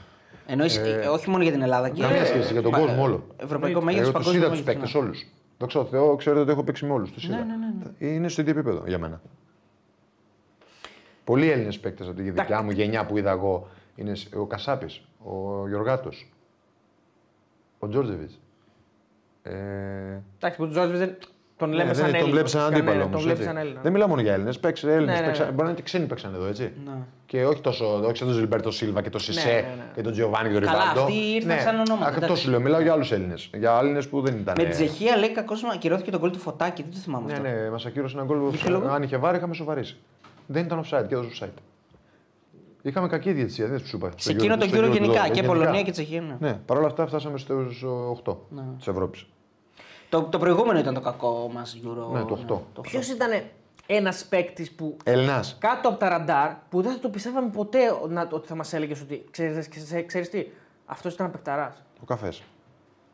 Εννοείς, 0.47 0.77
ε, 0.77 1.07
όχι 1.11 1.29
μόνο 1.29 1.43
για 1.43 1.51
την 1.51 1.61
Ελλάδα. 1.61 1.89
και- 1.89 2.01
Καμία 2.01 2.25
σχέση 2.25 2.53
για 2.53 2.61
τον 2.61 2.71
Πα- 2.71 2.79
κόσμο 2.79 3.03
όλο. 3.03 3.23
Ευρωπαϊκό 3.37 3.77
Εγώ 3.77 3.85
μέγεθο, 3.85 4.03
τους 4.03 4.11
παγκόσμιο 4.13 4.39
είδα 4.41 4.49
τους 4.49 4.59
μέγεθος, 4.63 4.81
παίκτες 4.83 5.01
ναι. 5.01 5.07
όλου. 5.07 5.13
Δόξα 5.57 5.79
τω 5.79 5.85
Θεώ, 5.85 6.15
ξέρετε 6.15 6.41
ότι 6.41 6.51
έχω 6.51 6.63
παίξει 6.63 6.85
με 6.85 6.93
όλους. 6.93 7.11
Του 7.11 7.19
είδα. 7.25 7.35
ναι, 7.35 7.43
ναι, 7.99 8.07
Είναι 8.15 8.27
στο 8.27 8.41
ίδιο 8.41 8.53
επίπεδο 8.53 8.83
για 8.87 8.97
μένα. 8.97 9.21
Πολλοί 11.23 11.51
Έλληνες 11.51 11.79
παίκτες 11.79 12.07
από 12.07 12.15
τη 12.15 12.29
δικιά 12.29 12.61
μου 12.61 12.71
γενιά 12.71 13.05
που 13.05 13.17
είδα 13.17 13.31
εγώ 13.31 13.67
είναι 13.97 14.11
ο 14.35 14.45
Κασάπης, 14.45 15.01
ο 15.23 15.67
Γιωργάτος, 15.67 16.31
ο 17.79 17.87
Τζόρτζεβιτς. 17.87 18.39
Ε, 19.43 19.51
Εντάξει, 20.37 20.57
που 20.57 20.63
τον 20.63 20.69
Τζόρτζ 20.71 20.97
δεν. 20.97 21.17
Τον 21.57 21.71
λέμε 21.71 21.83
ναι, 21.83 21.93
σαν 21.93 21.95
δεν- 21.95 22.05
Έλληνα. 22.05 22.23
τον 22.23 22.31
βλέπεις 22.31 22.51
σαν 22.51 22.61
Κανένα, 22.61 22.77
αντίπαλο. 22.79 22.99
Τον 23.01 23.09
όμως, 23.11 23.23
βλέπεις 23.23 23.39
έτσι. 23.39 23.53
σαν 23.53 23.61
Έλληνα. 23.65 23.81
Δεν 23.81 23.91
μιλάω 23.91 24.07
μόνο 24.07 24.21
για 24.21 24.33
Έλληνες. 24.33 24.59
Παίξε 24.59 24.93
Έλληνες. 24.93 25.19
Ναι, 25.19 25.25
ναι, 25.25 25.31
ναι. 25.31 25.43
Μπορεί 25.45 25.55
να 25.57 25.63
είναι 25.63 25.73
και 25.73 25.81
ξένοι 25.81 26.05
παίξαν 26.05 26.33
εδώ, 26.33 26.45
έτσι. 26.45 26.71
Ναι. 26.85 26.91
Και 27.25 27.45
όχι 27.45 27.61
τόσο, 27.61 27.99
όχι 28.03 28.17
σαν 28.17 28.27
τον 28.27 28.35
Ζιλμπέρτο 28.35 28.71
Σίλβα 28.71 29.01
και 29.01 29.09
τον 29.09 29.19
Σισε 29.19 29.47
ναι, 29.49 29.53
ναι. 29.53 29.91
και 29.95 30.01
τον 30.01 30.11
Τζιοβάνι 30.11 30.47
και 30.47 30.53
τον 30.53 30.63
Καλά, 30.63 30.77
Ριβάλντο. 30.79 31.01
αυτοί 31.01 31.13
ήρθαν 31.35 31.59
σαν 31.59 31.75
ονόματα, 31.79 32.05
Αυτό 32.09 32.23
εντάξει. 32.25 32.43
σου 32.43 32.49
λέω. 32.49 32.59
Μιλάω 32.59 32.81
για 32.81 32.93
άλλους 32.93 33.11
Έλληνες. 33.11 33.49
Για 33.57 33.77
Έλληνες 33.81 34.07
που 34.07 34.21
δεν 34.21 34.37
ήταν. 34.37 34.55
Με 34.57 34.63
τη 34.63 34.69
Τσεχία 34.69 35.17
λέει 35.17 35.31
κακό 35.31 35.53
ακυρώθηκε 35.73 36.11
το 36.11 36.19
γκολ 36.19 36.31
του 36.31 36.39
φωτάκι, 36.39 36.81
δεν 36.81 36.91
το 36.91 36.97
θυμάμαι 36.97 37.25
Ναι, 37.25 37.33
αυτό. 37.33 37.43
ναι, 37.47 37.69
μας 37.69 37.85
ακύρωσε 37.85 38.17
ένα 38.17 38.25
γκολ 38.25 38.51
ποιο 38.51 38.69
λόγο; 38.71 38.85
που 38.85 38.91
αν 38.91 39.03
είχε 39.03 39.17
βάρη 39.17 39.37
είχαμε 39.37 39.53
σοβαρήσει. 39.53 39.97
Δεν 40.47 40.65
ήταν 40.65 40.79
offside 40.83 41.05
και 41.07 41.15
έδωσε 41.15 41.29
offside. 41.45 41.61
Είχαμε 42.81 43.07
κακή 43.07 43.31
διαιτησία, 43.31 43.67
δεν 43.67 43.79
σου 43.79 43.95
είπα. 43.97 44.11
Σε 44.17 44.31
εκείνο 44.31 44.57
το 44.57 44.65
γύρο 44.65 44.87
γενικά 44.87 45.29
και 45.29 45.43
Πολωνία 45.43 45.81
και 45.83 45.91
Τσεχία. 45.91 46.21
ναι. 46.21 46.35
Ναι, 46.39 46.53
παρ' 46.53 46.77
όλα 46.77 46.87
αυτά 46.87 47.07
φτάσαμε 47.07 47.37
στους 47.37 47.83
8 48.23 48.37
Ναι. 48.49 48.61
της 48.77 48.87
Ευρώπης. 48.87 49.25
Το, 50.09 50.23
το 50.23 50.37
προηγούμενο 50.39 50.79
ήταν 50.79 50.93
το 50.93 51.01
κακό 51.01 51.49
μας 51.53 51.79
Euro. 51.83 52.11
Ναι, 52.13 52.23
το 52.23 52.33
οκτώ. 52.33 52.65
το 52.73 52.81
Ποιος 52.81 53.07
ήταν 53.07 53.29
ένας 53.87 54.25
παίκτης 54.25 54.71
που 54.71 54.97
Ελληνά. 55.03 55.43
κάτω 55.59 55.89
από 55.89 55.97
τα 55.97 56.09
ραντάρ 56.09 56.51
που 56.69 56.81
δεν 56.81 56.91
θα 56.91 56.99
το 56.99 57.09
πιστεύαμε 57.09 57.49
ποτέ 57.49 57.79
να, 58.09 58.27
ότι 58.31 58.47
θα 58.47 58.55
μας 58.55 58.73
έλεγες 58.73 59.01
ότι 59.01 59.25
ξέρεις 60.07 60.29
τι, 60.29 60.45
αυτός 60.85 61.13
ήταν 61.13 61.31
παικταρά. 61.31 61.75
Ο 62.01 62.05
καφές. 62.05 62.43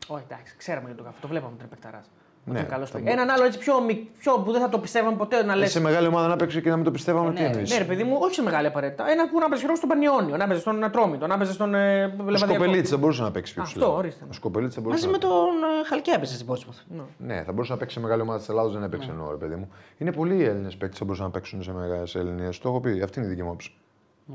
Όχι, 0.06 0.22
εντάξει, 0.30 0.54
ξέραμε 0.56 0.86
για 0.86 0.96
το 0.96 1.02
καφέ, 1.02 1.16
το 1.20 1.28
βλέπαμε 1.28 1.52
ότι 1.54 1.64
ήταν 1.64 1.68
παικταρά. 1.68 2.04
Ναι, 2.46 2.62
καλός 2.62 2.90
θα 2.90 2.96
παίκτης. 2.98 3.12
Έναν 3.14 3.30
άλλο 3.30 3.44
έτσι 3.44 3.58
πιο, 3.58 3.82
μικ- 3.82 4.08
πιο 4.18 4.32
που 4.44 4.52
δεν 4.52 4.60
θα 4.60 4.68
το 4.68 4.78
πιστεύαμε 4.78 5.16
ποτέ 5.16 5.44
να 5.44 5.54
λε. 5.56 5.66
Σε 5.66 5.80
μεγάλη 5.80 6.06
ομάδα 6.06 6.28
να 6.28 6.36
παίξει 6.36 6.60
και 6.62 6.68
να 6.70 6.76
μην 6.76 6.84
το 6.84 6.90
πιστεύαμε, 6.90 7.32
τι 7.32 7.40
ναι, 7.40 7.46
εννοεί. 7.46 7.62
Ναι, 7.68 7.78
ρε 7.78 7.84
παιδί 7.84 8.04
μου, 8.04 8.16
όχι 8.20 8.34
σε 8.34 8.42
μεγάλη 8.42 8.66
απαραίτητα. 8.66 9.10
Ένα 9.10 9.28
που 9.28 9.38
να 9.38 9.48
παίζει 9.48 9.62
χειρό 9.64 9.76
στον 9.76 9.88
Πανιόνιο, 9.88 10.36
να 10.36 10.46
παίζει 10.46 10.60
στον 10.60 10.84
Ατρόμητο, 10.84 11.26
να 11.26 11.36
παίζει 11.36 11.52
στον 11.52 11.74
ε, 11.74 12.04
Ο 12.04 12.08
Λεβαδιακό. 12.24 12.36
Σκοπελίτης 12.52 12.90
θα 12.90 12.96
μπορούσε 12.96 13.22
να 13.22 13.30
παίξει 13.30 13.54
πιο 13.54 13.62
Αυτό, 13.62 13.78
ψηλά. 13.80 13.94
ορίστε. 13.94 14.24
Ο 14.30 14.32
Σκοπελίτης 14.32 14.74
θα 14.74 14.80
μπορούσε 14.80 15.06
Μαζί 15.06 15.18
να 15.20 15.26
με 15.28 15.32
τον 15.34 15.54
ε, 15.82 15.86
Χαλκιά 15.88 16.14
έπεσε 16.16 16.34
στην 16.34 16.46
Portsmouth. 16.50 17.04
Ναι, 17.18 17.42
θα 17.46 17.52
μπορούσε 17.52 17.72
να 17.72 17.78
παίξει 17.78 17.94
σε 17.94 18.00
μεγάλη 18.00 18.20
ομάδα 18.22 18.38
της 18.38 18.48
Ελλάδα, 18.48 18.68
δεν 18.68 18.82
έπαιξε 18.82 19.10
εννοώ, 19.10 19.30
ρε 19.30 19.36
παιδί 19.36 19.54
μου. 19.54 19.68
Είναι 19.98 20.12
πολλοί 20.12 20.34
οι 20.36 20.44
Έλληνες 20.44 20.72
παίκτες 20.76 20.90
που 20.92 20.98
θα 20.98 21.04
μπορούσαν 21.04 21.24
να 21.26 21.30
παίξουν 21.32 21.62
σε 21.62 21.72
μεγάλες 21.72 22.14
Ελληνίε. 22.14 22.48
Το 22.62 22.68
έχω 22.68 22.80
πει, 22.80 23.00
αυτή 23.04 23.18
είναι 23.18 23.28
η 23.28 23.30
δική 23.30 23.42
μου 23.42 23.48
άποψη. 23.48 23.74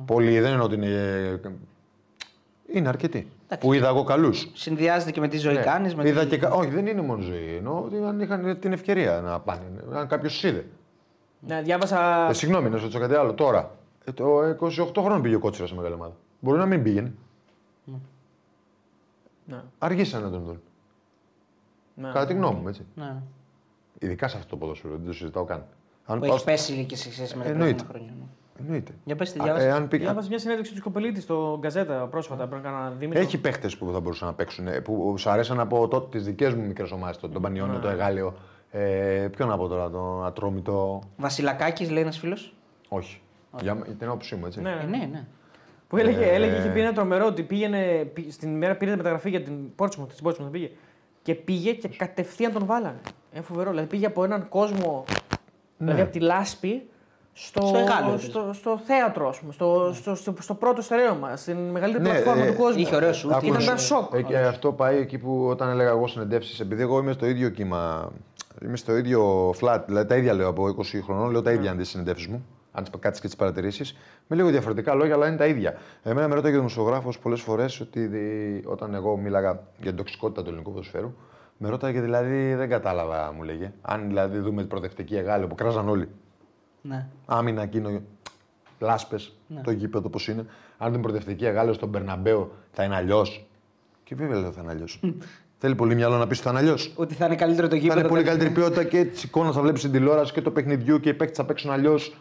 Πολλοί, 0.05 0.39
δεν 0.39 0.51
εννοώ 0.51 0.65
ότι 0.65 0.75
είναι. 0.75 1.39
Είναι 2.73 2.87
αρκετοί. 2.87 3.31
Που 3.59 3.73
είδα 3.73 3.87
εγώ 3.87 4.03
καλούς. 4.03 4.47
Συνδυάζεται 4.53 5.11
και 5.11 5.19
με 5.19 5.27
τη 5.27 5.37
ζωή 5.37 5.57
κάνεις. 5.57 5.95
Με... 5.95 6.03
Ναι. 6.03 6.09
Είδα 6.09 6.25
και... 6.25 6.37
κα- 6.37 6.49
Όχι, 6.53 6.69
δεν 6.69 6.87
είναι 6.87 7.01
μόνο 7.01 7.21
ζωή. 7.21 7.55
Εννοώ 7.55 7.81
ότι 7.83 7.95
αν 7.97 8.19
είχαν 8.19 8.59
την 8.59 8.73
ευκαιρία 8.73 9.21
να 9.21 9.39
πάνε. 9.39 9.61
Αν 9.93 10.07
κάποιος 10.07 10.43
είδε. 10.43 10.65
Ναι, 11.39 11.61
διάβασα. 11.61 12.27
Ε, 12.29 12.33
συγγνώμη, 12.33 12.69
να 12.69 12.75
σου 12.77 12.81
ρωτήσω 12.83 12.99
κάτι 12.99 13.13
άλλο. 13.15 13.33
Τώρα, 13.33 13.71
ε, 14.05 14.11
το 14.11 14.39
28 14.61 15.01
χρόνων 15.01 15.21
πήγε 15.21 15.35
ο 15.35 15.39
Κότσιρας 15.39 15.69
σε 15.69 15.75
μεγάλη 15.75 15.93
ομάδα. 15.93 16.13
Μπορεί 16.39 16.57
να 16.57 16.65
μην 16.65 16.83
πήγαινε. 16.83 17.13
Ναι, 19.45 19.61
Αργήσαν 19.77 20.21
να 20.21 20.29
τον 20.29 20.43
δουν. 20.43 20.61
ναι. 21.95 22.07
Κατά 22.07 22.25
τη 22.25 22.33
γνώμη 22.33 22.59
μου, 22.59 22.67
έτσι. 22.67 22.85
Ναι. 22.95 23.15
Ειδικά 23.99 24.27
σε 24.27 24.37
αυτό 24.37 24.49
το 24.49 24.57
ποδόσφαιρο, 24.57 24.95
δεν 24.95 25.05
το 25.05 25.13
συζητάω 25.13 25.43
καν. 25.45 25.65
Αν 26.05 26.19
Που 26.19 26.25
πάω 26.25 26.33
έχεις 26.33 26.43
πέσει 26.45 26.85
και 26.85 26.95
σε 26.95 27.11
σχέση 27.11 27.37
με 27.37 27.43
τα 27.43 27.49
Εννοείται. 27.49 27.83
προηγούμενα 27.83 28.17
χρόνια. 28.19 28.29
Ναι. 28.59 28.65
Εννοείται. 28.65 28.91
Για 29.05 29.15
πες 29.15 29.31
τι 29.31 29.39
Α, 29.39 29.43
διάβασες. 29.43 29.67
εάν 29.67 29.87
πήγα- 29.87 30.03
Διάβασα 30.03 30.27
μια 30.27 30.39
συνέντευξη 30.39 30.71
του 30.71 30.77
Σκοπελίτη 30.77 31.21
στο 31.21 31.57
Γκαζέτα 31.61 32.07
πρόσφατα 32.07 32.47
πριν 32.47 32.61
κάνα 32.61 32.89
δίμηνο. 32.99 33.19
Έχει 33.19 33.37
παίχτες 33.37 33.77
που 33.77 33.89
θα 33.93 33.99
μπορούσαν 33.99 34.27
να 34.27 34.33
παίξουν. 34.33 34.67
ε, 34.67 34.79
Που 34.79 35.15
σου 35.17 35.29
αρέσαν 35.29 35.59
από 35.59 35.87
τότε 35.87 36.17
τις 36.17 36.25
δικές 36.25 36.53
μου 36.53 36.65
μικρές 36.65 36.91
ομάδες. 36.91 37.17
Τον, 37.17 37.31
τον 37.33 37.41
Πανιόνιο, 37.41 37.73
Ναι. 37.73 37.79
το 37.79 37.87
Εγάλεο. 37.89 38.33
Ε, 38.71 39.27
ποιο 39.35 39.45
να 39.45 39.57
πω 39.57 39.67
τώρα, 39.67 39.89
τον 39.89 40.25
Ατρόμητο. 40.25 41.01
Βασιλακάκης 41.17 41.89
λέει 41.91 42.01
ένας 42.01 42.17
φίλος; 42.17 42.53
Όχι. 42.89 43.21
Για, 43.61 43.77
για 43.85 43.93
την 43.95 44.07
άποψή 44.07 44.35
μου, 44.35 44.45
έτσι. 44.45 44.61
Ναι, 44.61 44.69
Ε, 44.69 44.85
ναι, 44.85 45.07
ναι. 45.11 45.25
Που 45.87 45.97
έλεγε, 45.97 46.25
Ε, 46.25 46.33
έλεγε, 46.33 46.57
είχε 46.57 46.69
πει 46.69 46.79
ένα 46.79 46.93
τρομερό 46.93 47.25
ότι 47.25 47.43
πήγαινε, 47.43 48.09
πή- 48.13 48.31
στην 48.31 48.49
ημέρα 48.53 48.75
πήρε 48.75 48.95
μεταγραφή 48.95 49.29
για 49.29 49.41
την 49.41 49.53
Portsmouth, 49.77 50.07
στην 50.11 50.27
Portsmouth 50.29 50.51
πήγε. 50.51 50.69
Και 51.21 51.35
πήγε 51.35 51.71
και 51.73 51.87
κατευθείαν 51.87 52.51
τον 52.53 52.65
βάλανε. 52.65 52.99
Είναι 53.33 53.43
φοβερό. 53.43 53.69
Δηλαδή 53.69 53.87
πήγε 53.87 54.05
από 54.05 54.23
έναν 54.23 54.47
κόσμο, 54.49 55.03
δηλαδή 55.77 56.01
από 56.01 56.11
τη 56.11 56.19
λάσπη, 56.19 56.89
στο, 57.45 57.65
Στο 57.67 57.77
Εγάλεο, 57.77 58.17
στο, 58.17 58.49
στο, 58.53 58.79
θέατρο, 58.85 59.27
ας 59.27 59.39
πούμε, 59.39 59.53
στο, 59.53 59.91
στο, 59.93 60.15
στο, 60.15 60.33
στο 60.39 60.53
πρώτο 60.53 60.81
στερέωμα, 60.81 61.35
στην 61.35 61.57
μεγαλύτερη 61.57 62.03
Ναι, 62.03 62.09
πλατφόρμα 62.09 62.43
ε, 62.43 62.51
του 62.51 62.57
κόσμου. 62.57 62.81
είχε 62.81 62.95
ωραίο 62.95 63.13
σουτ, 63.13 63.31
Άκου 63.31 63.45
Ήταν 63.45 63.57
να 63.57 63.63
ένα 63.63 63.77
σου- 63.77 63.85
σοκ. 63.85 64.13
Ε, 64.13 64.21
και 64.21 64.37
αυτό 64.37 64.71
πάει 64.73 64.97
εκεί 64.97 65.17
που 65.17 65.45
όταν 65.49 65.69
έλεγα 65.69 65.89
εγώ 65.89 66.07
συνεντεύξεις, 66.07 66.59
επειδή 66.59 66.81
εγώ 66.81 66.99
είμαι 66.99 67.11
στο 67.11 67.25
ίδιο 67.25 67.49
κύμα. 67.49 68.11
Είμαι 68.65 68.77
στο 68.77 68.97
ίδιο 68.97 69.49
flat, 69.61 69.79
δηλαδή 69.85 70.07
τα 70.07 70.15
ίδια 70.15 70.33
λέω 70.33 70.47
από 70.47 70.67
20 70.67 70.83
χρονών, 71.03 71.31
λέω 71.31 71.41
τα 71.41 71.51
ίδια 71.51 71.71
αντί 71.71 71.83
συνεντεύξεις 71.83 72.27
μου. 72.27 72.45
Αν 72.71 72.83
τι 72.83 72.89
κάτσει 72.99 73.21
και 73.21 73.27
τις 73.27 73.35
παρατηρήσεις. 73.35 73.95
Με 74.27 74.35
λίγο 74.35 74.49
διαφορετικά 74.49 74.93
λόγια, 74.93 75.13
αλλά 75.15 75.27
είναι 75.27 75.37
τα 75.37 75.45
ίδια. 75.45 75.73
Εμένα 76.03 76.27
με 76.27 76.35
ρωτάει 76.35 76.51
και 76.51 76.57
ο 76.57 76.59
δημοσιογράφος 76.59 77.19
πολλές 77.19 77.41
φορές 77.41 77.79
ότι 77.79 78.05
δι- 78.05 78.67
όταν 78.67 78.93
εγώ 78.93 79.17
μίλαγα 79.17 79.49
για 79.77 79.87
την 79.87 79.95
τοξικότητα 79.95 80.41
του 80.41 80.47
ελληνικού 80.49 80.71
ποδοσφαίρου, 80.71 81.13
με 81.57 81.69
ρώταγε 81.69 82.01
δηλαδή 82.01 82.53
δεν 82.53 82.69
κατάλαβα, 82.69 83.33
μου 83.35 83.43
λέγε. 83.43 83.71
Αν 83.81 84.07
δηλαδή 84.07 84.37
δούμε 84.39 84.59
την 84.61 84.69
προοδευτική 84.69 85.15
Εγάλη 85.15 85.47
που 85.47 85.55
κράζαν 85.55 85.89
όλοι. 85.89 86.09
Ναι. 86.81 87.07
Άμυνα 87.25 87.61
εκείνο, 87.61 88.01
λάσπες, 88.79 89.33
το 89.63 89.71
γήπεδο 89.71 90.09
πώς 90.09 90.27
είναι. 90.27 90.45
Αν 90.77 90.91
την 90.91 91.01
προοδευτική 91.01 91.45
Εγάλη 91.45 91.73
στον 91.73 91.91
Περναμπέο 91.91 92.51
θα 92.71 92.83
είναι 92.83 92.95
αλλιώς. 92.95 93.47
Και 94.03 94.15
βέβαια 94.15 94.39
λέω 94.39 94.51
θα 94.51 94.61
είναι 94.61 94.71
αλλιώς. 94.71 94.99
Θέλει 95.57 95.75
πολύ 95.75 95.95
μυαλό 95.95 96.17
να 96.17 96.27
πεις 96.27 96.37
ότι 96.37 96.47
θα 96.47 96.49
είναι 96.51 96.59
αλλιώς. 96.59 96.93
Ότι 96.95 97.13
θα 97.13 97.25
είναι 97.25 97.35
καλύτερο 97.35 97.67
το 97.67 97.73
Θα 97.75 97.81
γήπεδο. 97.81 97.99
είναι 97.99 98.07
πολύ 98.09 98.21
θα- 98.21 98.27
καλύτερη 98.29 98.51
ποιότητα 98.53 98.83
και 98.83 99.05
τη 99.05 99.21
εικόνα 99.23 99.51
θα 99.51 99.61
βλέπεις 99.61 99.79
στην 99.79 99.91
τηλεόραση 99.91 100.33
και 100.33 100.41
το 100.41 100.51
παιχνιδιού 100.51 100.99
και 100.99 101.09
οι 101.09 101.13
παίκτες 101.13 101.37
θα 101.37 101.45
παίξουν 101.45 101.71
αλλιώς. 101.71 102.15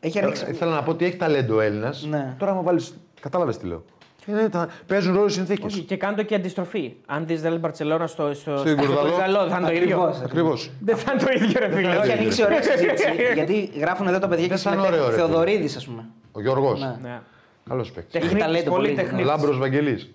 Έχει 0.00 0.18
ανοίξει. 0.18 0.44
Ε, 0.46 0.50
Ήθελα 0.50 0.74
να 0.74 0.82
πω 0.82 0.90
ότι 0.90 1.04
έχει 1.04 1.16
ταλέντο 1.16 1.56
ο 1.56 1.60
Έλληνας. 1.60 2.06
Ναι. 2.06 2.34
Τώρα 2.38 2.54
μου 2.54 2.62
βάλει. 2.62 2.80
Κατάλαβες 3.20 3.58
τι 3.58 3.66
λέω. 3.66 3.84
Είναι, 4.28 4.48
τα... 4.48 4.68
Παίζουν 4.86 5.14
ρόλο 5.14 5.26
οι 5.26 5.30
συνθήκες. 5.30 5.72
Όχι, 5.72 5.82
και 5.82 5.96
κάνω 5.96 6.16
το 6.16 6.22
και 6.22 6.34
αντιστροφή. 6.34 6.94
Αν 7.06 7.26
δεις 7.26 7.42
Ρεάλ 7.42 7.58
Μπαρσελόνα 7.58 8.06
στο, 8.06 8.34
στο, 8.34 8.56
Στο 8.56 8.68
Ιγουρδαλό. 8.68 9.06
Ιγουρδαλό, 9.08 9.48
θα 9.48 9.56
είναι 9.58 9.66
το 9.66 9.72
ίδιο. 9.74 10.00
Ακριβώς. 10.02 10.20
Ακριβώς. 10.24 10.70
Δεν 10.80 10.96
θα 10.96 11.12
είναι 11.12 11.22
το 11.22 11.44
ίδιο, 11.44 11.60
ρε 11.60 11.70
φίλε. 11.74 11.94
Έχει 11.96 12.12
ανοίξει 12.12 12.42
ωραία 12.44 12.62
συζήτηση. 12.62 13.06
γιατί 13.34 13.70
γράφουν 13.78 14.06
εδώ 14.06 14.18
τα 14.18 14.28
παιδιά 14.28 14.46
και 14.46 14.48
Δεν 14.54 14.58
θα 14.58 14.70
είναι 14.72 14.82
συμμετέχουν. 14.82 15.04
ωραίο, 15.06 15.16
ρε 15.16 15.22
φίλε. 15.22 15.26
Θεοδωρίδη, 15.28 15.76
ας 15.76 15.84
πούμε. 15.86 16.04
Ο 16.32 16.40
Γιώργος. 16.40 16.80
Ναι. 16.80 16.96
Ναι. 17.02 17.20
Καλός 17.68 17.92
παίκτης. 17.92 18.14
Έχει 18.14 18.22
Τεχνίτης, 18.24 18.46
ταλέντο 18.46 18.70
πολύ 18.70 18.84
πολύ. 18.88 18.96
τεχνίτης. 19.00 19.26
Λάμπρος 19.26 19.58
Βαγγελής. 19.58 20.10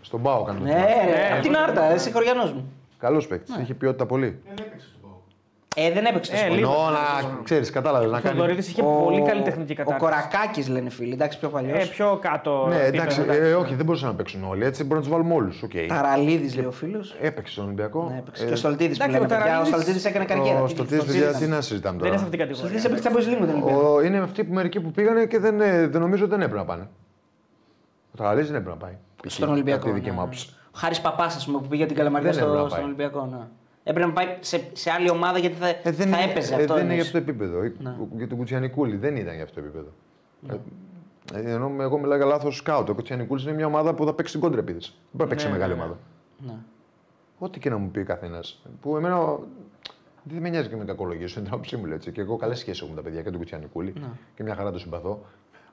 Στον 0.00 0.22
Πάο 0.22 0.42
κάνει 0.42 0.58
το 0.58 0.64
Ναι, 0.64 0.70
θέμα. 0.72 0.84
ρε, 0.84 1.32
απ' 1.36 1.42
την 1.42 1.56
Άρτα, 1.56 1.92
εσύ 1.92 2.12
χωριανός 2.12 2.52
μου. 2.52 2.72
Καλός 2.98 3.26
παίκτης. 3.26 3.56
Είχε 3.62 3.74
ποιότητα 3.74 4.06
πολύ. 4.06 4.26
Δεν 4.44 4.54
έπαιξε 4.66 4.86
στον 4.88 5.00
Πάο. 5.02 5.18
Ε, 5.78 5.92
δεν 5.92 6.04
έπαιξε 6.04 6.30
το 6.30 6.36
Ε, 6.36 6.40
σπορ. 6.40 6.56
λίγο. 6.56 6.70
Εννοώ 6.70 6.90
να 6.90 7.42
ξέρεις, 7.44 7.70
κατάλαβες 7.70 8.10
να 8.10 8.18
Ο 8.18 8.20
κάνει. 8.20 8.34
Θοδωρίδης 8.36 8.68
είχε 8.68 8.82
πολύ 8.82 9.22
καλή 9.22 9.42
τεχνική 9.42 9.72
Ο 9.72 9.74
κατάρτιση. 9.74 9.98
Κορακάκης 10.10 10.68
λένε 10.68 10.90
φίλοι, 10.90 11.12
εντάξει 11.12 11.38
πιο 11.38 11.48
παλιός. 11.48 11.82
Ε, 11.82 11.86
πιο 11.86 12.18
κάτω. 12.22 12.66
Ναι, 12.68 12.74
επίπεδο, 12.76 13.02
εντάξει, 13.02 13.24
ε, 13.28 13.54
όχι, 13.54 13.74
δεν 13.74 13.84
μπορούσαν 13.84 14.08
να 14.08 14.14
παίξουν 14.14 14.44
όλοι. 14.44 14.64
Έτσι 14.64 14.82
μπορεί 14.84 14.94
να 14.94 15.00
τους 15.00 15.10
βάλουμε 15.10 15.34
όλους. 15.34 15.64
Okay. 15.66 15.84
Ταραλίδης 15.88 16.56
λέει 16.56 16.64
ο 16.64 16.70
φίλος. 16.70 17.16
Έπαιξε 17.20 17.52
στον 17.52 17.64
Ολυμπιακό. 17.64 18.08
Ναι, 18.10 18.18
έπαιξε. 18.18 18.44
Ε, 18.44 18.46
Και 18.46 18.52
ο 18.52 18.56
Στολτίδης 18.56 18.96
που 18.98 19.04
εντάξει, 19.04 19.20
λέμε. 19.22 19.34
ο 19.34 19.38
παιδιά. 19.38 19.44
Ο 19.44 19.48
Ταραλίδης- 19.48 19.74
Στολτίδης 19.74 20.04
έκανε 20.04 20.24
καριέρα. 20.24 20.62
Ο 20.62 20.66
Στοτής, 20.68 21.04
παιδιά, 21.04 21.32
τι 21.32 21.46
να 21.46 21.60
συζητάμε 21.60 21.98
Δεν 21.98 22.06
είναι 22.08 22.18
σε 22.18 22.24
τώρα. 22.24 22.24
αυτήν 22.24 22.30
την 22.30 22.40
Ο 22.40 22.44
κατηγορία. 22.44 22.54
Στολτίδης 22.54 22.84
έπαιξε 22.84 23.08
από 23.08 23.18
λίγο 23.18 23.46
τον 23.46 23.62
Ολυμπιακό. 23.64 23.92
Ο, 23.94 24.00
είναι 24.02 24.18
αυτοί 24.18 24.44
που 24.44 24.52
μερικοί 24.54 24.80
που 24.80 24.90
πήγανε 24.90 25.26
και 25.26 25.38
δεν, 25.38 25.60
ε, 25.60 25.86
δεν 25.86 26.00
νομίζω 26.00 26.22
ότι 26.24 26.32
δεν 26.32 26.40
έπρεπε 26.42 26.58
να 26.60 26.64
πάνε. 26.64 26.88
Ο 28.12 28.16
Τραγαλής 28.16 28.46
δεν 28.46 28.54
έπρεπε 28.56 28.76
να 28.78 28.82
πάει. 28.84 28.96
Στον 29.26 29.48
Ολυμπιακό. 29.50 29.78
Αυτή 29.78 29.90
η 29.90 29.92
δική 29.92 30.08
ναι. 30.08 30.14
μου 30.14 30.20
άποψη. 30.20 30.48
Ο 30.66 30.78
Χάρης 30.78 31.00
Παπάς, 31.00 31.36
ας 31.36 31.44
πούμε, 31.46 31.58
που 31.58 31.66
πήγε 31.68 31.86
την 31.86 31.96
Καλαμαριά 31.96 32.30
Δεν 32.30 32.38
έπρεπε 32.42 32.56
στο, 32.56 32.62
να 32.62 32.68
στον 32.68 32.78
πάει. 32.80 32.86
Ολυμπιακό. 32.88 33.48
Ναι. 33.86 33.90
Έπρεπε 33.92 34.06
να 34.06 34.12
πάει 34.12 34.36
σε, 34.40 34.68
σε 34.72 34.90
άλλη 34.90 35.10
ομάδα 35.10 35.38
γιατί 35.38 35.54
θα, 35.56 35.68
Ε, 35.68 35.80
δεν 35.82 35.94
θα 35.94 36.02
είναι- 36.20 36.30
έπαιζε 36.30 36.54
ε, 36.54 36.56
αυτό. 36.56 36.74
δεν 36.74 36.84
είναι 36.84 36.94
για 36.94 37.02
εννοείς. 37.04 37.06
αυτό 37.06 37.12
το 37.12 37.30
επίπεδο. 37.30 37.60
Για 38.16 38.28
τον 38.28 38.36
Κουτσιανικούλη 38.38 38.96
δεν 38.96 39.16
ήταν 39.16 39.34
για 39.34 39.44
αυτό 39.44 39.60
το 39.60 39.66
επίπεδο. 39.66 39.88
Ε, 41.34 41.52
ενώ 41.52 41.76
εγώ 41.80 41.98
μιλάω 41.98 42.16
για 42.16 42.26
λάθος 42.26 42.56
σκάουτ. 42.56 42.88
Ο 42.88 42.94
Κουτσιανικούλης 42.94 43.44
είναι 43.44 43.52
μια 43.52 43.66
ομάδα 43.66 43.94
που 43.94 44.04
θα 44.04 44.14
παίξει 44.14 44.32
την 44.32 44.40
κόντρα 44.40 44.60
επίθεση. 44.60 44.90
Δεν 44.90 45.00
μπορεί 45.12 45.22
να 45.22 45.28
παίξει 45.28 45.46
σε 45.46 45.52
μεγάλη 45.52 45.72
ομάδα. 45.72 45.98
Ναι. 46.46 46.54
Ό,τι 47.38 47.58
και 47.58 47.70
να 47.70 47.76
μου 47.76 47.90
πει 47.90 48.02
καθένας. 48.02 48.62
Που 48.80 48.96
εμένα 48.96 49.38
δεν 50.22 50.40
με 50.42 50.48
νοιάζει 50.48 50.68
και 50.68 50.76
με 50.76 50.84
κακολογίες, 50.84 51.32
είναι 51.34 51.44
την 51.44 51.52
άποψή 51.52 51.76
μου. 51.76 51.84
λέει, 51.84 51.94
Έτσι. 51.96 52.12
Και 52.12 52.20
εγώ 52.20 52.36
καλές 52.36 52.58
σχέσεις 52.58 52.80
έχω 52.82 52.90
με 52.90 52.96
τα 52.96 53.02
παιδιά 53.02 53.22
και 53.22 53.28
τον 53.30 53.38
Κουτσιανικούλη 53.38 53.92
Ναι. 54.00 54.06
και 54.34 54.42
μια 54.42 54.54
χαρά 54.54 54.70
το 54.72 54.78
συμπαθώ. 54.78 55.22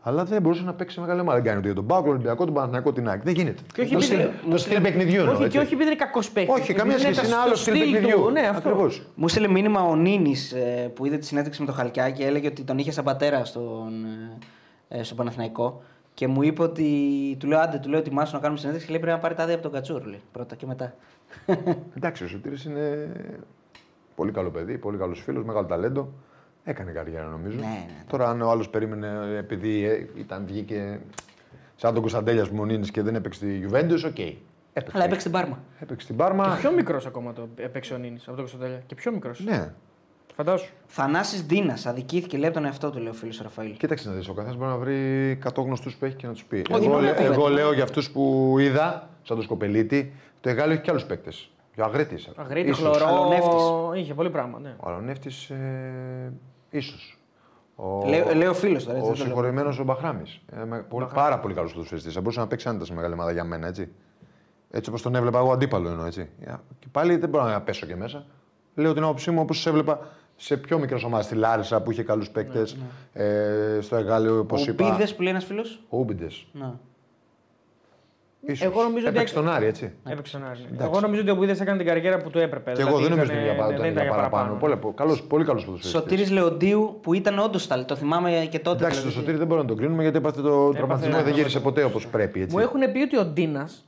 Αλλά 0.05 0.23
δεν 0.23 0.41
μπορούσε 0.41 0.63
να 0.63 0.73
παίξει 0.73 0.93
σε 0.95 1.01
μεγάλη 1.01 1.19
ομάδα. 1.19 1.35
Δεν 1.37 1.45
κάνει 1.45 1.57
ούτε 1.57 1.67
για 1.67 1.75
τον 1.75 1.85
Πάο, 1.85 2.01
τον 2.01 2.09
Ολυμπιακό, 2.09 2.45
τον 2.45 2.53
Παναθηναϊκό, 2.53 2.93
την 2.93 3.09
ΑΕΚ. 3.09 3.21
Δεν 3.23 3.33
γίνεται. 3.33 3.61
Και 3.73 3.81
όχι 3.81 3.91
το 3.91 3.97
επειδή- 3.97 4.13
στυλ, 4.21 4.51
το 4.51 4.57
στυλ 4.57 4.81
παιχνιδιού 4.81 5.19
εννοώ, 5.19 5.33
Όχι, 5.33 5.43
έτσι. 5.43 5.57
και 5.57 5.63
όχι 5.63 5.73
επειδή 5.73 5.89
είναι 5.89 5.99
κακός 5.99 6.31
παίκτης. 6.31 6.53
Όχι, 6.61 6.73
καμία 6.73 6.97
σχέση. 6.99 7.25
Είναι 7.25 7.35
άλλο 7.35 7.55
στυλ 7.55 7.79
παιχνιδιού. 7.79 8.29
Ναι, 8.29 8.39
αυτό. 8.39 8.69
Ακριβώς. 8.69 9.01
Μου 9.15 9.27
στείλε 9.27 9.47
μήνυμα 9.47 9.81
ο 9.81 9.95
Νίνης 9.95 10.55
που 10.93 11.05
είδε 11.05 11.17
τη 11.17 11.25
συνέντευξη 11.25 11.59
με 11.59 11.65
τον 11.65 11.75
Χαλκιά 11.75 12.09
και 12.09 12.25
έλεγε 12.25 12.47
ότι 12.47 12.63
τον 12.63 12.77
είχε 12.77 12.91
σαν 12.91 13.03
πατέρα 13.03 13.45
στον, 13.45 13.93
ε, 14.87 15.03
στον 15.03 15.17
Παναθηναϊκό. 15.17 15.81
Και 16.13 16.27
μου 16.27 16.41
είπε 16.43 16.61
ότι. 16.63 16.85
Του 17.39 17.47
λέω 17.47 17.59
άντε, 17.59 17.77
του 17.77 17.89
λέω 17.89 17.99
ετοιμάσου 17.99 18.33
να 18.35 18.39
κάνουμε 18.39 18.59
συνέντευξη 18.59 18.87
και 18.91 18.93
λέει 18.93 19.01
πρέπει 19.03 19.17
να 19.17 19.23
πάρει 19.23 19.35
τα 19.35 19.43
άδεια 19.43 19.53
από 19.55 19.63
τον 19.63 19.71
Κατσούρ. 19.71 20.05
Λέει, 20.05 20.21
πρώτα 20.31 20.55
και 20.55 20.65
μετά. 20.65 20.93
Εντάξει, 21.97 22.23
ο 22.23 22.27
Σωτήρης 22.27 22.63
είναι 22.65 23.09
πολύ 24.15 24.31
καλό 24.31 24.49
παιδί, 24.49 24.77
πολύ 24.77 24.97
καλός 24.97 25.21
φίλος, 25.21 25.43
μεγάλο 25.43 25.65
ταλέντο. 25.65 26.09
Έκανε 26.63 26.91
καριέρα 26.91 27.25
νομίζω. 27.27 27.57
Ναι, 27.57 27.65
ναι. 27.65 28.03
Τώρα, 28.07 28.29
αν 28.29 28.41
ο 28.41 28.49
άλλος 28.49 28.69
περίμενε, 28.69 29.35
επειδή 29.37 29.85
ε, 29.85 30.07
ήταν, 30.19 30.43
βγήκε 30.45 30.99
σαν 31.75 31.91
τον 31.91 32.01
Κωνσταντέλια 32.01 32.49
ο 32.49 32.56
Νίνης 32.56 32.87
και 32.87 33.01
δεν 33.01 33.15
έπαιξε 33.15 33.39
στη 33.39 33.67
Juventus, 33.71 34.03
οκ. 34.05 34.19
Έπαιξε. 34.19 34.91
Αλλά 34.97 35.03
έπαιξε 35.05 35.23
στην 35.23 35.31
Πάρμα. 35.31 35.59
Έπαιξε 35.79 36.05
στην 36.05 36.15
Πάρμα. 36.17 36.57
Πιο 36.59 36.71
μικρός 36.71 37.05
ακόμα 37.05 37.33
το 37.33 37.47
έπαιξε 37.55 37.93
ο 37.93 37.97
Νίνης 37.97 38.21
από 38.21 38.31
τον 38.35 38.45
Κωνσταντέλια. 38.45 38.81
Και 38.85 38.95
πιο 38.95 39.11
μικρός. 39.11 39.39
Ναι. 39.43 39.73
Φαντάσου. 40.35 40.69
Θανάσης 40.87 41.41
Ντίνας, 41.43 41.85
αδικήθηκε 41.85 42.37
λέει 42.37 42.45
από 42.47 42.57
τον 42.57 42.65
εαυτό 42.65 42.89
του, 42.89 42.97
λέει 42.99 43.07
ο 43.07 43.13
φίλος 43.13 43.41
Ραφαήλ. 43.41 43.77
Κοίταξε 43.77 44.09
να 44.09 44.15
δεις, 44.15 44.27
ο 44.27 44.33
καθένας 44.33 44.57
μπορεί 44.57 44.69
να 44.69 44.77
βρει 44.77 45.31
100 45.43 45.63
γνωστούς 45.63 45.95
που 45.95 46.05
έχει 46.05 46.15
και 46.15 46.27
να 46.27 46.33
τους 46.33 46.43
πει. 46.43 46.55
Όχι, 46.71 46.83
εγώ, 46.85 46.93
μόνο 46.93 46.99
λέ- 47.05 47.15
το 47.17 47.23
εγώ 47.23 47.47
λέτε. 47.47 47.61
λέω 47.61 47.73
για 47.73 47.83
αυτούς 47.83 48.11
που 48.11 48.55
είδα, 48.59 49.09
σαν 49.23 49.37
το 49.37 49.43
Σκοπελίτη, 49.43 50.13
το 50.41 50.49
Αιγάλεω 50.49 50.73
έχει 50.73 50.81
και 50.81 50.89
άλλους 50.89 51.05
παίκτες. 51.05 51.51
Ο 51.77 51.83
Αγρίτης. 51.83 52.29
Αγρίτης, 52.35 52.77
Χλωρός. 52.77 53.05
Αλονεύτης. 53.07 54.01
Είχε 54.03 54.13
πολύ 54.13 54.29
πράγμα. 54.29 54.59
Ναι. 54.59 54.75
Ο 54.79 54.89
Αλονεύτης 54.89 55.49
ε, 55.49 56.33
ίσως. 56.77 57.17
Ο, 57.75 58.07
Λέει, 58.07 58.23
λέει 58.35 58.47
ο 58.47 58.53
φίλος 58.53 58.83
τώρα. 58.83 58.97
έτσι, 58.97 59.09
ο 59.09 59.13
δεν 59.13 59.23
το 59.23 59.27
λέω. 59.29 59.35
συγχωρημένο 59.35 59.75
ο 59.79 59.83
Μπαχράμι. 59.83 60.21
Ε, 60.61 60.63
με- 60.65 60.79
πολύ- 60.89 61.07
πάρα 61.13 61.39
πολύ 61.39 61.53
καλός 61.53 61.73
ποδοσφαιριστή. 61.73 62.09
Θα 62.09 62.19
μπορούσε 62.21 62.39
να 62.39 62.47
παίξει 62.47 62.67
άνετα 62.69 62.85
σε 62.85 62.93
μεγάλη 62.93 63.13
ομάδα 63.13 63.31
για 63.31 63.43
μένα, 63.43 63.67
έτσι. 63.67 63.91
Έτσι 64.71 64.89
όπως 64.89 65.01
τον 65.01 65.15
έβλεπα 65.15 65.39
εγώ 65.39 65.51
αντίπαλο 65.51 65.89
εννοώ, 65.89 66.05
έτσι. 66.05 66.29
Ε, 66.45 66.53
Και 66.79 66.87
πάλι 66.91 67.15
δεν 67.15 67.29
μπορώ 67.29 67.43
να 67.43 67.61
πέσω 67.61 67.85
και 67.85 67.95
μέσα. 67.95 68.25
Λέω 68.75 68.93
την 68.93 69.03
άποψή 69.03 69.31
μου 69.31 69.41
όπως 69.41 69.65
έβλεπα 69.65 69.99
σε 70.35 70.57
πιο 70.57 70.79
μικρές 70.79 71.03
ομάδες. 71.03 71.25
Στη 71.25 71.35
Λάρισα 71.35 71.81
που 71.81 71.91
είχε 71.91 72.03
καλούς 72.03 72.29
παίκτες. 72.29 72.77
Ε, 73.13 73.77
στο 73.81 73.95
Εγάλιο, 73.95 74.39
όπως 74.39 74.67
Ο 74.67 74.71
είπα. 74.71 74.91
Πίδε 74.97 75.07
που 75.13 75.21
λέει 75.21 75.31
ένας 75.31 75.45
φίλος; 75.45 75.83
Ο 75.89 75.97
Ούμπιντε. 75.97 76.27
Να. 78.47 78.65
Εγώ 78.65 78.81
νομίζω 78.83 79.07
ότι 79.07 79.15
Έπαιξε 79.15 79.33
τον 79.33 79.49
Άρη, 79.49 79.65
έτσι. 79.65 79.91
Έπαιξε 80.09 80.37
τον 80.37 80.47
Άρη. 80.49 80.59
Εγώ 80.81 80.99
νομίζω 80.99 81.21
ότι 81.21 81.29
ο 81.29 81.37
Πίδε 81.37 81.51
έκανε 81.61 81.77
την 81.77 81.87
καριέρα 81.87 82.17
που 82.17 82.29
του 82.29 82.39
έπρεπε. 82.39 82.71
Και 82.71 82.81
εγώ 82.81 82.97
δεν 82.99 83.09
νομίζω 83.09 83.23
ήταν- 83.33 83.35
ότι 83.37 83.53
για, 83.55 83.65
δεν 83.67 83.75
ήταν 83.75 83.89
ήταν 83.91 84.03
για 84.03 84.11
παραπάνω. 84.13 84.53
Πολύ, 84.59 84.77
καλός, 84.95 85.23
πολύ 85.23 85.45
καλός 85.45 85.65
ποδοσφαιριστής. 85.65 86.01
Σωτήρης 86.01 86.31
Λεοντίου 86.31 86.99
που 87.01 87.13
ήταν 87.13 87.39
όντως 87.39 87.67
ταλ. 87.67 87.85
Το 87.85 87.95
θυμάμαι 87.95 88.47
και 88.49 88.59
τότε. 88.59 88.77
Εντάξει, 88.77 88.95
το 88.95 89.01
δηλαδή. 89.01 89.19
Σωτήρι 89.19 89.37
δεν 89.37 89.47
μπορούμε 89.47 89.67
να 89.67 89.73
τον 89.73 89.77
κρίνουμε 89.77 90.01
γιατί 90.01 90.17
έπαθε 90.17 90.41
το 90.41 90.69
τραυματισμό 90.69 91.15
και 91.17 91.23
δεν 91.23 91.33
γύρισε 91.33 91.59
ποτέ 91.59 91.83
όπως 91.83 92.07
πρέπει. 92.07 92.41
Έτσι. 92.41 92.55
Μου 92.55 92.61
έχουν 92.61 92.79
πει 92.91 92.99
ότι 93.01 93.17
ο 93.17 93.25
Ντίνας 93.25 93.85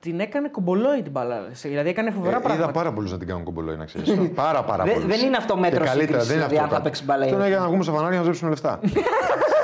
την 0.00 0.20
έκανε 0.20 0.48
κομπολόι 0.48 1.02
την 1.02 1.12
μπάλα. 1.12 1.42
Δηλαδή 1.62 1.88
έκανε 1.88 2.10
φοβερά 2.10 2.36
Ε, 2.36 2.38
είδα 2.38 2.46
πράγματα. 2.48 2.72
πάρα 2.72 2.92
πολλούς 2.92 3.12
να 3.12 3.18
την 3.18 3.26
κάνουν 3.28 3.44
κομπολόι, 3.44 3.76
να 3.76 3.84
ξέρεις. 3.84 4.30
πάρα 4.34 4.62
πάρα 4.64 4.84
Δεν- 4.84 4.92
πολλούς. 4.94 5.08
δεν 5.16 5.26
είναι 5.26 5.36
αυτό 5.36 5.56
μέτρος 5.56 5.80
Και 5.80 5.88
καλύτερα, 5.88 6.20
σύγκρισης, 6.20 6.28
δεν 6.28 6.36
είναι 6.36 6.46
δηλαδή, 6.46 6.64
αυτό. 6.64 6.74
αν 6.74 6.80
θα 6.82 6.88
παίξει 6.88 7.04
μπάλα 7.04 7.20
ή 7.22 7.24
Αυτό 7.24 7.34
είναι 7.36 7.44
όχι. 7.44 7.52
για 7.52 7.60
να 7.62 7.66
βγούμε 7.68 7.82
στα 7.82 7.92
φανάρια 7.92 8.18
να 8.18 8.24
μαζέψουμε 8.24 8.50
λεφτά. 8.50 8.80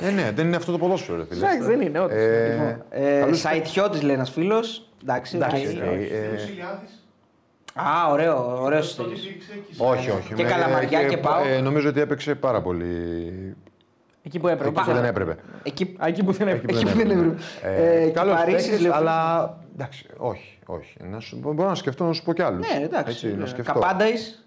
ε, 0.00 0.10
ναι, 0.10 0.30
δεν 0.34 0.46
είναι 0.46 0.56
αυτό 0.56 0.72
το 0.72 0.78
ποδόσφαιρο, 0.78 1.18
ρε 1.18 1.24
φίλε. 1.24 1.38
Εντάξει, 1.46 1.66
δεν 1.68 1.80
είναι, 1.80 2.00
όντως. 2.00 2.16
Ε, 2.16 2.84
Ε, 2.90 3.20
καλούς 3.20 3.38
Σαϊτιώτης 3.38 4.02
λέει 4.02 4.14
ένας 4.14 4.30
φίλος. 4.30 4.88
Εντάξει, 5.02 5.36
οκ. 5.36 5.42
Εντάξει, 5.42 5.66
οκ. 5.66 5.82
Ο 5.82 5.92
Ε, 5.94 5.98
Ηλιάδης, 6.50 7.04
Α, 7.74 8.10
ωραίο, 8.10 8.62
ωραίο 8.62 8.78
τότε 8.80 8.82
Σωτήρης. 8.92 9.24
υπήρξε 9.24 9.52
και 9.76 9.82
όχι, 9.82 10.10
όχι. 10.10 10.34
Και 10.34 10.42
Με- 10.42 10.48
Καλαμαριά 10.48 11.04
και 11.04 11.16
ΠΑΟΚ. 11.16 11.46
ε, 11.46 11.60
νομίζω 11.60 11.88
ότι 11.88 12.00
έπαιξε 12.00 12.34
πάρα 12.34 12.60
πολύ. 12.62 13.56
Εκεί 14.22 14.38
που 14.38 14.48
έπρεπε. 14.48 14.68
Εκεί 14.80 14.88
που 14.90 14.92
δεν 14.94 15.04
έπρεπε. 15.04 15.36
Εκεί, 15.62 15.96
Α, 15.98 16.06
Εκεί 16.06 16.22
που 16.24 16.32
δεν 16.32 16.48
έπρεπε. 16.48 16.72
εκεί 16.76 16.84
που 16.84 16.96
δεν 16.96 17.10
έπρεπε. 17.10 17.34
Ε, 17.62 18.02
Ε, 18.02 18.08
καλός 18.10 18.34
Παρίσι, 18.34 18.56
παίκτης, 18.68 18.80
λέω, 18.86 18.94
αλλά 18.94 19.56
εντάξει, 19.74 20.06
όχι. 20.16 20.58
όχι. 20.66 20.96
Να 21.10 21.20
σου, 21.20 21.38
μπορώ 21.42 21.68
να 21.68 21.74
σκεφτώ 21.74 22.04
να 22.04 22.12
σου 22.12 22.22
πω 22.24 22.32
κι 22.32 22.42
άλλους. 22.42 22.66
Ναι, 22.78 22.84
εντάξει. 22.84 23.34
να 23.38 23.46
σκεφτώ. 23.46 23.72
Καπάνταης 23.72 24.44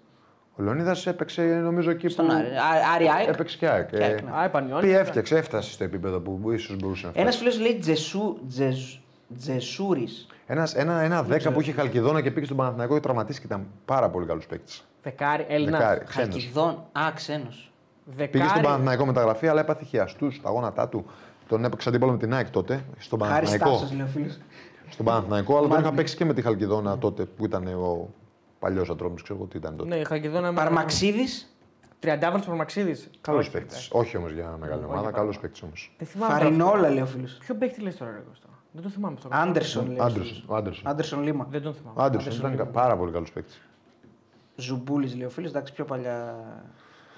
Ο 0.56 0.62
Λεωνίδας 0.62 1.06
έπαιξε 1.06 1.42
νομίζω 1.42 1.90
εκεί 1.90 2.08
στον 2.08 2.26
που. 2.26 2.32
Άρη. 2.32 2.46
Α- 2.46 2.92
Άρη 2.94 3.08
ΑΕΚ. 3.08 3.28
Έπαιξε 3.28 3.56
και 3.56 3.68
ΑΕΚ. 3.68 3.88
Και 3.88 4.02
ΑΕΚ, 4.04 4.22
ναι. 4.22 4.30
Α, 4.36 4.44
επανιώνει. 4.44 4.80
Πει 4.82 4.90
έφτιαξε, 4.92 5.36
έφτασε 5.36 5.70
στο 5.70 5.84
επίπεδο 5.84 6.20
που 6.20 6.50
ίσως 6.52 6.76
μπορούσε 6.76 7.06
να 7.06 7.12
Ένας 7.14 7.36
φτάσει. 7.36 7.50
φίλος 7.52 7.68
λέει 7.70 7.78
Τζεσού, 7.80 8.36
Τζεσ, 8.48 9.00
Τζεσούρης. 9.38 10.26
Ένας, 10.46 10.74
ένα, 10.74 11.00
ένα 11.00 11.22
δέκα 11.22 11.52
που 11.52 11.60
είχε 11.60 11.72
χαλκιδόνα 11.72 12.20
και 12.20 12.30
πήγε 12.30 12.44
στον 12.44 12.56
Παναθηναϊκό 12.56 12.94
και 12.94 13.00
τραυματίστηκε 13.00 13.46
ήταν 13.46 13.66
πάρα 13.84 14.08
πολύ 14.10 14.26
καλός 14.26 14.46
παίκτης. 14.46 14.84
Δεκάρι, 15.02 15.44
Έλληνας. 15.48 15.78
Δεκάρι, 15.80 16.04
ξένος. 16.04 16.28
Χαλκιδόν. 16.34 16.84
Α, 16.92 17.12
ξένος. 17.14 17.72
Πήγε 18.16 18.28
στον 18.28 18.40
Δεκάρι. 18.40 18.60
Παναθηναϊκό 18.64 19.06
μεταγραφή, 19.06 19.48
αλλά 19.48 19.60
έπαθε 19.60 19.84
χιαστούς 19.84 20.34
στα 20.34 20.50
γόνατά 20.50 20.88
του. 20.88 21.04
Τον 21.48 21.64
έπαιξε 21.64 21.88
αντίπαλο 21.88 22.12
με 22.12 22.18
την 22.18 22.34
ΑΕΚ 22.34 22.50
τότε, 22.50 22.84
στον 22.98 23.18
Χάρη 23.20 23.32
Παναθηναϊκό. 23.32 23.76
Στάσος, 23.76 23.92
λέει 23.96 24.02
ο 24.02 24.06
φίλος. 24.12 24.38
Στον 24.90 25.04
Παναθηναϊκό, 25.06 25.52
αλλά 25.52 25.60
τον 25.60 25.68
Μάλιστα. 25.70 25.88
είχα 25.88 25.96
παίξει 25.98 26.16
και 26.16 26.24
με 26.24 26.34
τη 26.34 26.42
Χαλκιδόνα 26.42 26.98
τότε 26.98 27.24
που 27.24 27.44
ήταν 27.44 27.66
ο 27.66 28.08
παλιός 28.64 28.90
Ατρόμη, 28.90 29.14
ξέρω 29.14 29.34
εγώ 29.38 29.46
τι 29.46 29.56
ήταν 29.56 29.76
τότε. 29.76 29.88
Ναι, 29.88 29.96
η 29.96 30.04
Χαλκιδόνα. 30.04 30.52
Παρμαξίδης. 30.52 31.56
Τριαντάβρον 31.98 32.44
Παρμαξίδης. 32.44 33.10
Καλός 33.20 33.50
παίκτης. 33.50 33.88
Όχι 33.92 34.16
όμως 34.16 34.32
για 34.32 34.56
μεγάλη 34.60 34.82
Όχι, 34.82 34.90
ομάδα, 34.90 35.06
όχι, 35.06 35.12
καλός 35.16 35.30
όχι. 35.30 35.40
παίκτης 35.40 35.62
όμως. 35.62 35.94
Δεν 35.98 36.06
θυμάμαι. 36.06 36.32
τώρα 36.32 36.44
Φαρινόλα, 36.44 36.72
αυτό. 36.80 36.88
λέει 36.92 37.02
ο 37.02 37.06
φίλος. 37.06 37.36
Ποιο 37.40 37.54
παίκτη 37.54 37.80
λες 37.80 37.96
τώρα, 37.96 38.10
εγώ 38.10 38.30
αυτό. 38.30 38.48
Δεν 38.72 38.82
το 38.82 38.88
θυμάμαι 38.88 39.14
αυτό. 39.16 39.28
Άντερσον, 39.32 39.86
λέει. 39.86 39.98
ο 39.98 40.02
Άντερσον. 40.04 40.26
φίλος. 40.32 40.44
Ο 40.48 40.54
Άντερσον. 40.56 40.86
Άντερσον 40.88 41.22
Λίμα. 41.22 41.46
Δεν 41.50 41.62
τον 41.62 41.74
θυμάμαι. 41.74 42.00
Ο 42.00 42.02
Άντερσον 42.02 42.52
ήταν 42.52 42.70
πάρα 42.70 42.96
πολύ 42.96 43.12
καλός 43.12 43.32
παίκτης. 43.32 43.60
Ζουμπούλης, 44.56 45.14
λέει 45.16 45.26
ο 45.26 45.30
φίλος. 45.30 45.50
Εντάξει, 45.50 45.72
πιο 45.72 45.84
παλιά 45.84 46.34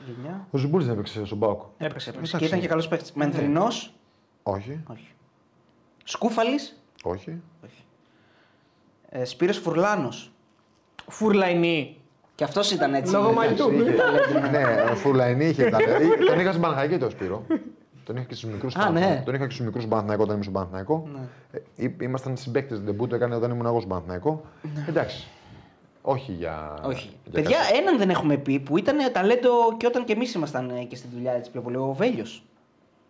γενιά. 0.07 0.47
Ο 0.50 0.58
Ζουμπούλης 0.58 0.86
δεν 0.86 0.94
έπαιξε 0.94 1.25
στον 1.25 1.39
ΠΑΟΚ. 1.39 1.60
Έπαιξε, 1.60 1.84
έπαιξε. 2.10 2.10
Εντάξει. 2.10 2.36
Και 2.39 2.44
ήταν 2.44 2.60
και 2.60 2.66
καλός 2.68 2.89
παίκτης. 2.89 3.12
Μενθρινό. 3.12 3.66
Όχι, 4.42 4.81
Όχι. 4.86 5.08
Σκούφαλης. 6.05 6.83
όχι. 7.02 7.42
Ε, 9.08 9.25
Σπύρος 9.25 9.58
Φουρλάνος. 9.58 10.31
Φουρλαϊνή. 11.09 11.97
Και 12.35 12.44
αυτός 12.44 12.70
ήταν 12.70 12.94
έτσι. 12.94 13.12
Λόγω 13.12 13.25
λέει, 13.25 13.35
μαλλιτού. 13.35 13.68
εντάξει, 13.68 14.31
είχε- 14.31 14.51
ναι, 14.51 14.65
ο 14.93 14.94
Φουρλαϊνή 14.97 15.44
είχε 15.44 15.65
τα 15.70 15.78
Τον 16.26 16.39
είχα 16.41 16.51
στην 16.51 16.62
Παναχαϊκή 16.62 16.97
το 16.99 17.10
Σπύρο. 17.10 17.44
Τον 18.05 18.17
είχα 18.17 18.25
και 18.25 18.35
στους 18.35 18.51
μικρούς 18.51 18.76
Α, 18.76 18.91
ναι. 18.91 19.23
Τον 19.25 19.35
είχα 19.35 19.44
και 19.47 19.52
στους 19.52 19.65
μικρούς 19.65 19.83
στον 19.83 19.91
Παναθηναϊκό 19.91 20.23
όταν 20.23 20.35
ήμουν 20.35 20.43
στον 20.43 20.55
Παναθηναϊκό. 20.55 21.09
Ναι. 21.12 21.20
Ε, 21.59 21.85
ή- 21.86 21.97
Ήμασταν 22.01 22.36
συμπαίκτες 22.36 22.81
δεν 22.81 22.97
το 23.09 23.15
έκανε 23.15 23.35
όταν 23.35 23.51
ήμουν 23.51 23.67
εγώ 23.67 23.76
στον 23.76 23.89
Παναθηναϊκό. 23.91 24.44
Εντάξει. 24.89 25.26
Όχι 26.02 26.33
για. 26.33 26.78
Ναι. 26.83 26.86
Όχι. 26.89 27.10
για 27.25 27.33
Παιδιά, 27.43 27.59
κάτι. 27.59 27.78
έναν 27.78 27.99
δεν 27.99 28.10
έχουμε 28.10 28.36
πει 28.36 28.59
που 28.59 28.78
ήταν 28.78 28.97
ταλέντο 29.12 29.51
και 29.76 29.86
όταν 29.86 30.05
και 30.05 30.12
εμείς 30.12 30.35
ήμασταν 30.35 30.70
ε, 30.70 30.83
και 30.85 30.97
στη 30.97 31.09
δουλειά 31.15 31.33
έτσι 31.33 31.51
πιο 31.51 31.60
πολύ. 31.60 31.76
Ο 31.76 31.94
Βέλιος. 31.99 32.43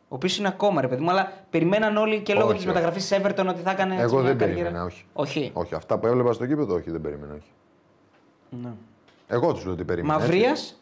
Ο 0.08 0.15
οποίος 0.15 0.39
είναι 0.39 0.49
ακόμα 0.49 0.81
ρε 0.81 0.89
παιδί 0.89 1.02
μου, 1.02 1.10
αλλά 1.10 1.33
περιμέναν 1.50 1.97
όλοι 1.97 2.20
και 2.20 2.34
λόγω 2.34 2.47
Όχι, 2.47 2.57
της 2.57 2.66
όχι. 2.66 2.75
μεταγραφής 2.75 3.12
Everton 3.15 3.47
ότι 3.49 3.60
θα 3.62 3.70
έκανε. 3.70 3.92
έτσι, 3.92 4.05
Εγώ 4.05 4.15
μια 4.16 4.23
δεν 4.28 4.39
καριέρα. 4.39 4.60
περίμενα, 4.62 4.84
όχι. 4.84 5.05
Όχι. 5.12 5.50
Όχι, 5.55 5.75
αυτά 5.75 5.99
που 5.99 6.07
έβλεπα 6.07 6.33
στο 6.33 6.44
γήπεδο, 6.44 6.75
όχι, 6.75 6.91
δεν 6.91 7.00
περίμενα. 7.00 7.33
Όχι. 7.34 7.50
Ναι. 8.62 8.70
Εγώ 9.28 9.52
τους 9.52 9.65
λέω 9.65 9.73
ότι 9.73 9.84
περίμενα. 9.84 10.15
έτσι. 10.15 10.26
Μαυρίας 10.28 10.81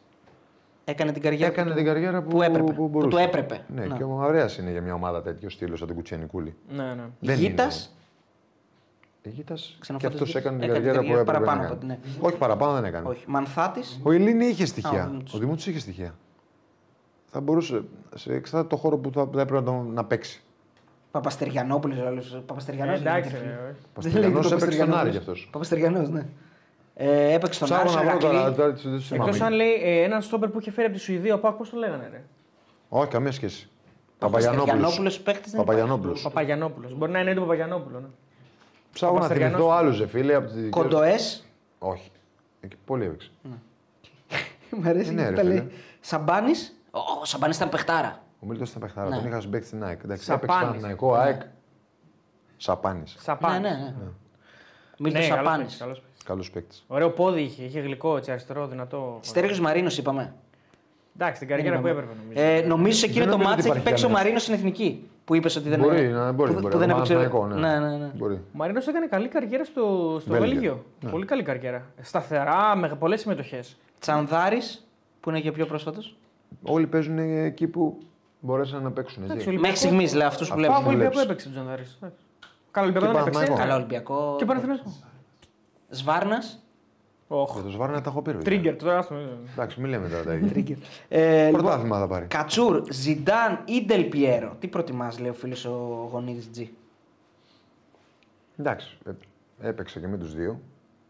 έκανε 0.84 1.12
την 1.12 1.22
καριέρα 1.22 1.46
Έκανε 1.52 1.70
του. 1.70 1.76
την 1.76 1.84
καριέρα 1.84 2.22
που, 2.22 2.28
που 2.28 2.42
έπρεπε, 2.42 2.64
που 2.70 2.74
που 2.74 2.88
μπορούσε. 2.88 3.10
του 3.16 3.22
έπρεπε. 3.22 3.64
Ναι, 3.74 3.84
Ναι. 3.86 3.96
και 3.96 4.02
ο 4.04 4.08
Μαυρέα 4.08 4.48
είναι 4.60 4.70
για 4.70 4.80
μια 4.82 4.94
ομάδα 4.94 5.22
τέτοιο 5.22 5.50
στήλος 5.50 5.78
σαν 5.78 5.86
την 5.86 5.96
Κουτσιανικούλη. 5.96 6.54
Ναι, 6.68 6.82
ναι. 6.94 7.04
Δεν 7.20 7.36
Γήτα. 7.38 7.62
είναι. 7.62 7.72
Αιγύτας 9.26 9.68
και 9.74 9.76
Ξενοφώτης 9.80 10.12
αυτός 10.14 10.28
Γήτας. 10.28 10.42
έκανε 10.42 10.58
την 10.60 10.64
Έκανε 10.70 10.78
την 10.84 10.92
καριέρα 10.92 11.00
που 11.00 11.06
καριέρα 11.06 11.20
έπρεπε 11.20 11.44
παραπάνω 11.44 11.60
να 11.62 11.66
από 11.74 11.78
κάνει. 11.86 11.92
ότι 11.92 12.10
ναι. 12.20 12.26
Όχι, 12.26 12.36
παραπάνω 12.36 12.72
δεν 12.72 12.84
έκανε. 12.84 13.08
Όχι. 13.08 13.24
Μανθάτης. 13.26 14.00
Ο 14.02 14.12
Ελλήνη 14.12 14.46
είχε 14.46 14.62
Α, 14.62 14.64
ο 14.64 14.66
στοιχεία. 14.66 15.06
Δημήτρης. 15.06 15.34
Ο 15.34 15.38
Δημήτρης 15.38 15.66
είχε 15.66 15.78
στοιχεία. 15.78 16.14
Θα 17.26 17.40
μπορούσε 17.40 17.84
σε 18.14 18.32
εξάρτητα 18.34 18.74
το 18.76 18.80
χώρο 18.82 18.96
που 18.98 19.10
θα, 19.12 19.28
θα 19.32 19.40
έπρεπε 19.40 19.60
να, 19.60 19.62
τον- 19.62 19.92
να 19.92 20.04
παίξει. 20.04 20.42
Παπαστεριανόπουλος. 21.10 22.42
Παπαστεριανός. 22.46 22.94
Ε, 22.98 23.00
Εντάξει. 23.00 23.30
ρε, 23.30 23.58
όχι. 23.70 23.80
Παστελιανό 23.94 24.38
έπαιξε 24.38 24.70
στον 24.70 24.94
Άρη 24.94 25.10
κι 25.10 25.16
αυτός. 25.16 25.48
Παπαστεριανός, 25.52 26.08
ναι. 26.10 26.26
Ε, 26.96 27.32
έπαιξε 27.32 27.64
στον 27.64 27.76
Άρη. 27.78 27.86
Ψάχνω 27.88 28.00
στο 28.00 28.10
να 28.12 28.18
βρω 28.18 28.28
τώρα. 28.28 28.38
Ηρακλή. 28.38 28.56
τώρα 28.56 28.68
δεν 28.72 28.92
τους 28.96 29.06
θυμάμαι. 29.06 29.24
Εκτός 29.30 29.40
αν 29.46 29.52
λέει 29.52 29.72
ε, 29.82 30.02
έναν 30.02 30.22
στόπερ 30.22 30.48
που 30.48 30.60
είχε 30.60 30.70
φέρει 30.70 30.86
από 30.86 30.96
τη 30.96 31.02
Σουηδία, 31.02 31.34
ο 31.34 31.38
Πάκ, 31.38 31.54
πώς 31.56 31.70
το 31.70 31.76
λέγανε, 31.76 32.08
ρε; 32.12 32.22
Όχι, 32.88 33.08
καμία 33.10 33.32
σχέση. 33.32 33.68
Παπαστεριανόπουλο 34.18 34.72
Παπαγιανόπουλος. 34.74 35.20
παίκτης. 35.20 35.52
Παπαγιανόπουλος. 35.52 36.22
Παπαγιανόπουλος. 36.22 36.94
Μπορεί 36.94 37.12
να 37.12 37.20
είναι 37.20 37.34
το 37.34 37.40
Παπαγιανόπουλο. 37.40 38.00
Ναι. 38.00 38.06
Ψάχνω 38.92 39.14
να 39.14 39.20
Παπαστεριανός. 39.20 39.56
θυμηθώ 39.60 39.76
άλλους 39.78 39.98
ρε 39.98 40.06
φίλε. 40.06 40.34
από 40.34 40.48
τις- 40.50 40.70
Κοντοές. 40.70 41.44
Όχι. 41.78 42.10
Εκεί 42.60 42.76
πολύ 42.84 43.04
έπαιξε. 43.04 43.30
Μ' 44.80 44.86
αρέσει 44.86 45.10
Ε, 45.10 45.12
ναι, 45.12 45.22
που 45.24 45.30
ρε, 45.30 45.36
τα 45.36 45.42
λέει. 45.42 45.58
φίλε. 45.58 45.70
Σαμπάνη. 46.00 46.52
Ο 47.20 47.24
Σαμπάνης 47.24 47.56
ήταν 47.56 47.68
παιχτάρα. 47.68 48.22
Ο 48.40 48.46
Μίλτος 48.46 48.68
ήταν 48.70 48.80
παιχτάρα. 48.82 49.08
Ναι. 49.08 49.16
Τον 49.16 49.26
είχα 49.26 49.40
συμπαίκτη 49.40 49.66
στην 49.66 49.84
ΑΕΚ. 49.84 50.00
Εντάξει, 50.04 50.24
Σαμπάνης. 50.24 50.44
έπαιξε 50.54 50.64
Παναθηναϊκό, 50.66 51.14
ΑΕΚ. 51.14 51.40
Σαμπάνη. 52.56 53.02
Σαμπάνη. 53.18 53.60
Ναι, 53.60 53.68
ναι, 53.68 53.76
ναι. 53.76 54.08
Μίλτος 54.98 55.28
Ναι, 55.28 55.34
καλός 56.24 56.46
Σαμπάνη. 56.46 56.50
παίκτης, 56.50 56.84
καλός 56.84 56.84
παίκτης. 56.84 56.84
Καλό 56.88 57.00
παίκτη. 57.00 57.06
Ωραίο 57.06 57.10
πόδι 57.10 57.40
είχε, 57.42 57.62
είχε 57.62 57.80
γλυκό, 57.80 58.16
έτσι, 58.16 58.30
αριστερό, 58.30 58.66
δυνατό. 58.66 59.18
Στέργιο 59.20 59.62
Μαρίνος 59.62 59.98
είπαμε. 59.98 60.34
Εντάξει, 61.18 61.38
την 61.38 61.48
καριέρα 61.48 61.80
που 61.80 61.86
έπρεπε 61.86 62.12
νομίζω. 62.24 62.40
Ε, 62.46 62.60
νομίζω 62.66 62.98
σε 62.98 63.06
εκείνο 63.06 63.24
Δεν 63.24 63.30
το 63.32 63.36
νομίζω 63.38 63.50
ματς 63.54 63.68
ότι 63.70 63.78
έχει 63.78 63.78
υπάρχει 63.78 63.84
παίξει 63.88 64.04
ο 64.04 64.08
κανένας. 64.08 64.22
Μαρίνος 64.22 64.42
στην 64.42 64.54
εθνική. 64.54 65.08
Που 65.24 65.34
είπες 65.34 65.56
ότι 65.56 65.68
δεν 65.68 65.78
Μπορεί, 65.78 66.08
να, 66.08 66.32
μπορεί, 66.32 66.52
που, 66.52 66.60
μπορεί. 66.60 66.72
που 66.72 66.78
δεν 66.78 66.90
από 66.90 67.00
έπαιξε. 67.02 67.14
Παναθηναϊκό, 67.14 67.60
Ναι, 67.60 67.78
ναι, 67.88 67.96
ναι. 67.96 68.10
Μπορεί. 68.14 68.34
Ο 68.34 68.40
Μαρίνος 68.52 68.86
έκανε 68.86 69.06
καλή 69.06 69.28
καριέρα 69.28 69.64
στο, 69.64 70.16
στο 70.20 70.30
Βέλγιο. 70.32 70.48
Βέλγιο. 70.52 70.84
Ναι. 71.00 71.10
Πολύ 71.10 71.24
καλή 71.24 71.42
καριέρα. 71.42 71.82
Σταθερά, 72.00 72.76
με 72.76 72.88
πολλές 72.88 73.20
συμμετοχές. 73.20 73.76
Τζανδάρης, 73.98 74.86
που 75.20 75.30
είναι 75.30 75.40
και 75.40 75.52
πιο 75.52 75.66
πρόσφατος. 75.66 76.16
Όλοι 76.62 76.86
παίζουν 76.86 77.18
εκεί 77.18 77.66
που 77.66 77.98
μπορέσαν 78.40 78.82
να 78.82 78.90
παίξουν. 78.90 79.22
Εντάξει, 79.24 79.46
Έτσι. 79.48 79.60
Μέχρι 79.60 79.76
στιγμής, 79.76 80.14
λέει 80.14 80.26
αυτούς 80.26 80.48
που 80.48 80.54
Αυτό 80.54 80.56
βλέπουμε. 80.56 80.78
Πάω 80.80 80.88
Ολυμπιακό 80.88 81.12
βλέπεις. 81.14 81.30
έπαιξε 81.30 81.48
ο 81.48 81.50
Τζαντάρη. 81.50 81.82
Καλά, 82.70 82.86
Ολυμπιακό 82.86 83.06
Και 83.06 83.12
δεν 83.12 83.20
έπαιξε. 83.20 83.30
Παναθηναϊκό. 83.30 83.54
Καλά, 83.62 83.74
Ολυμπιακό. 83.76 84.34
Και 84.38 84.44
Παναθηναϊκό. 84.44 84.82
Σβάρνας. 85.94 86.58
Οχ. 87.28 87.52
Για 87.54 87.62
το 87.62 87.70
Σβάρνα 87.70 88.00
τα 88.00 88.10
έχω 88.10 88.22
πει. 88.22 88.30
παιδιά. 88.30 88.44
Τρίγκερ, 88.44 88.76
τώρα 88.76 88.98
άστο. 88.98 89.14
Εντάξει, 89.52 89.80
μην 89.80 89.90
λέμε 89.90 90.08
τώρα 90.08 90.22
τα 90.22 90.34
ίδια. 90.36 90.76
Ε, 91.08 91.44
λοιπόν, 91.46 91.60
Πρωτάθλημα 91.60 91.98
θα 91.98 92.06
πάρει. 92.06 92.26
Κατσούρ, 92.26 92.82
Ζιντάν 92.90 93.62
ή 93.64 93.84
Ντελ 93.86 94.04
Πιέρο. 94.04 94.56
Τι 94.58 94.68
προτιμάς, 94.68 95.18
λέει 95.18 95.30
ο 95.30 95.34
φίλος 95.34 95.64
ο 95.64 96.08
Γονίδης 96.12 96.50
Τζι; 96.50 96.70
Εντάξει, 98.56 98.98
ε, 99.06 99.68
έπαιξε 99.68 100.00
και 100.00 100.06
με 100.08 100.16
τους 100.18 100.34
δύο. 100.34 100.60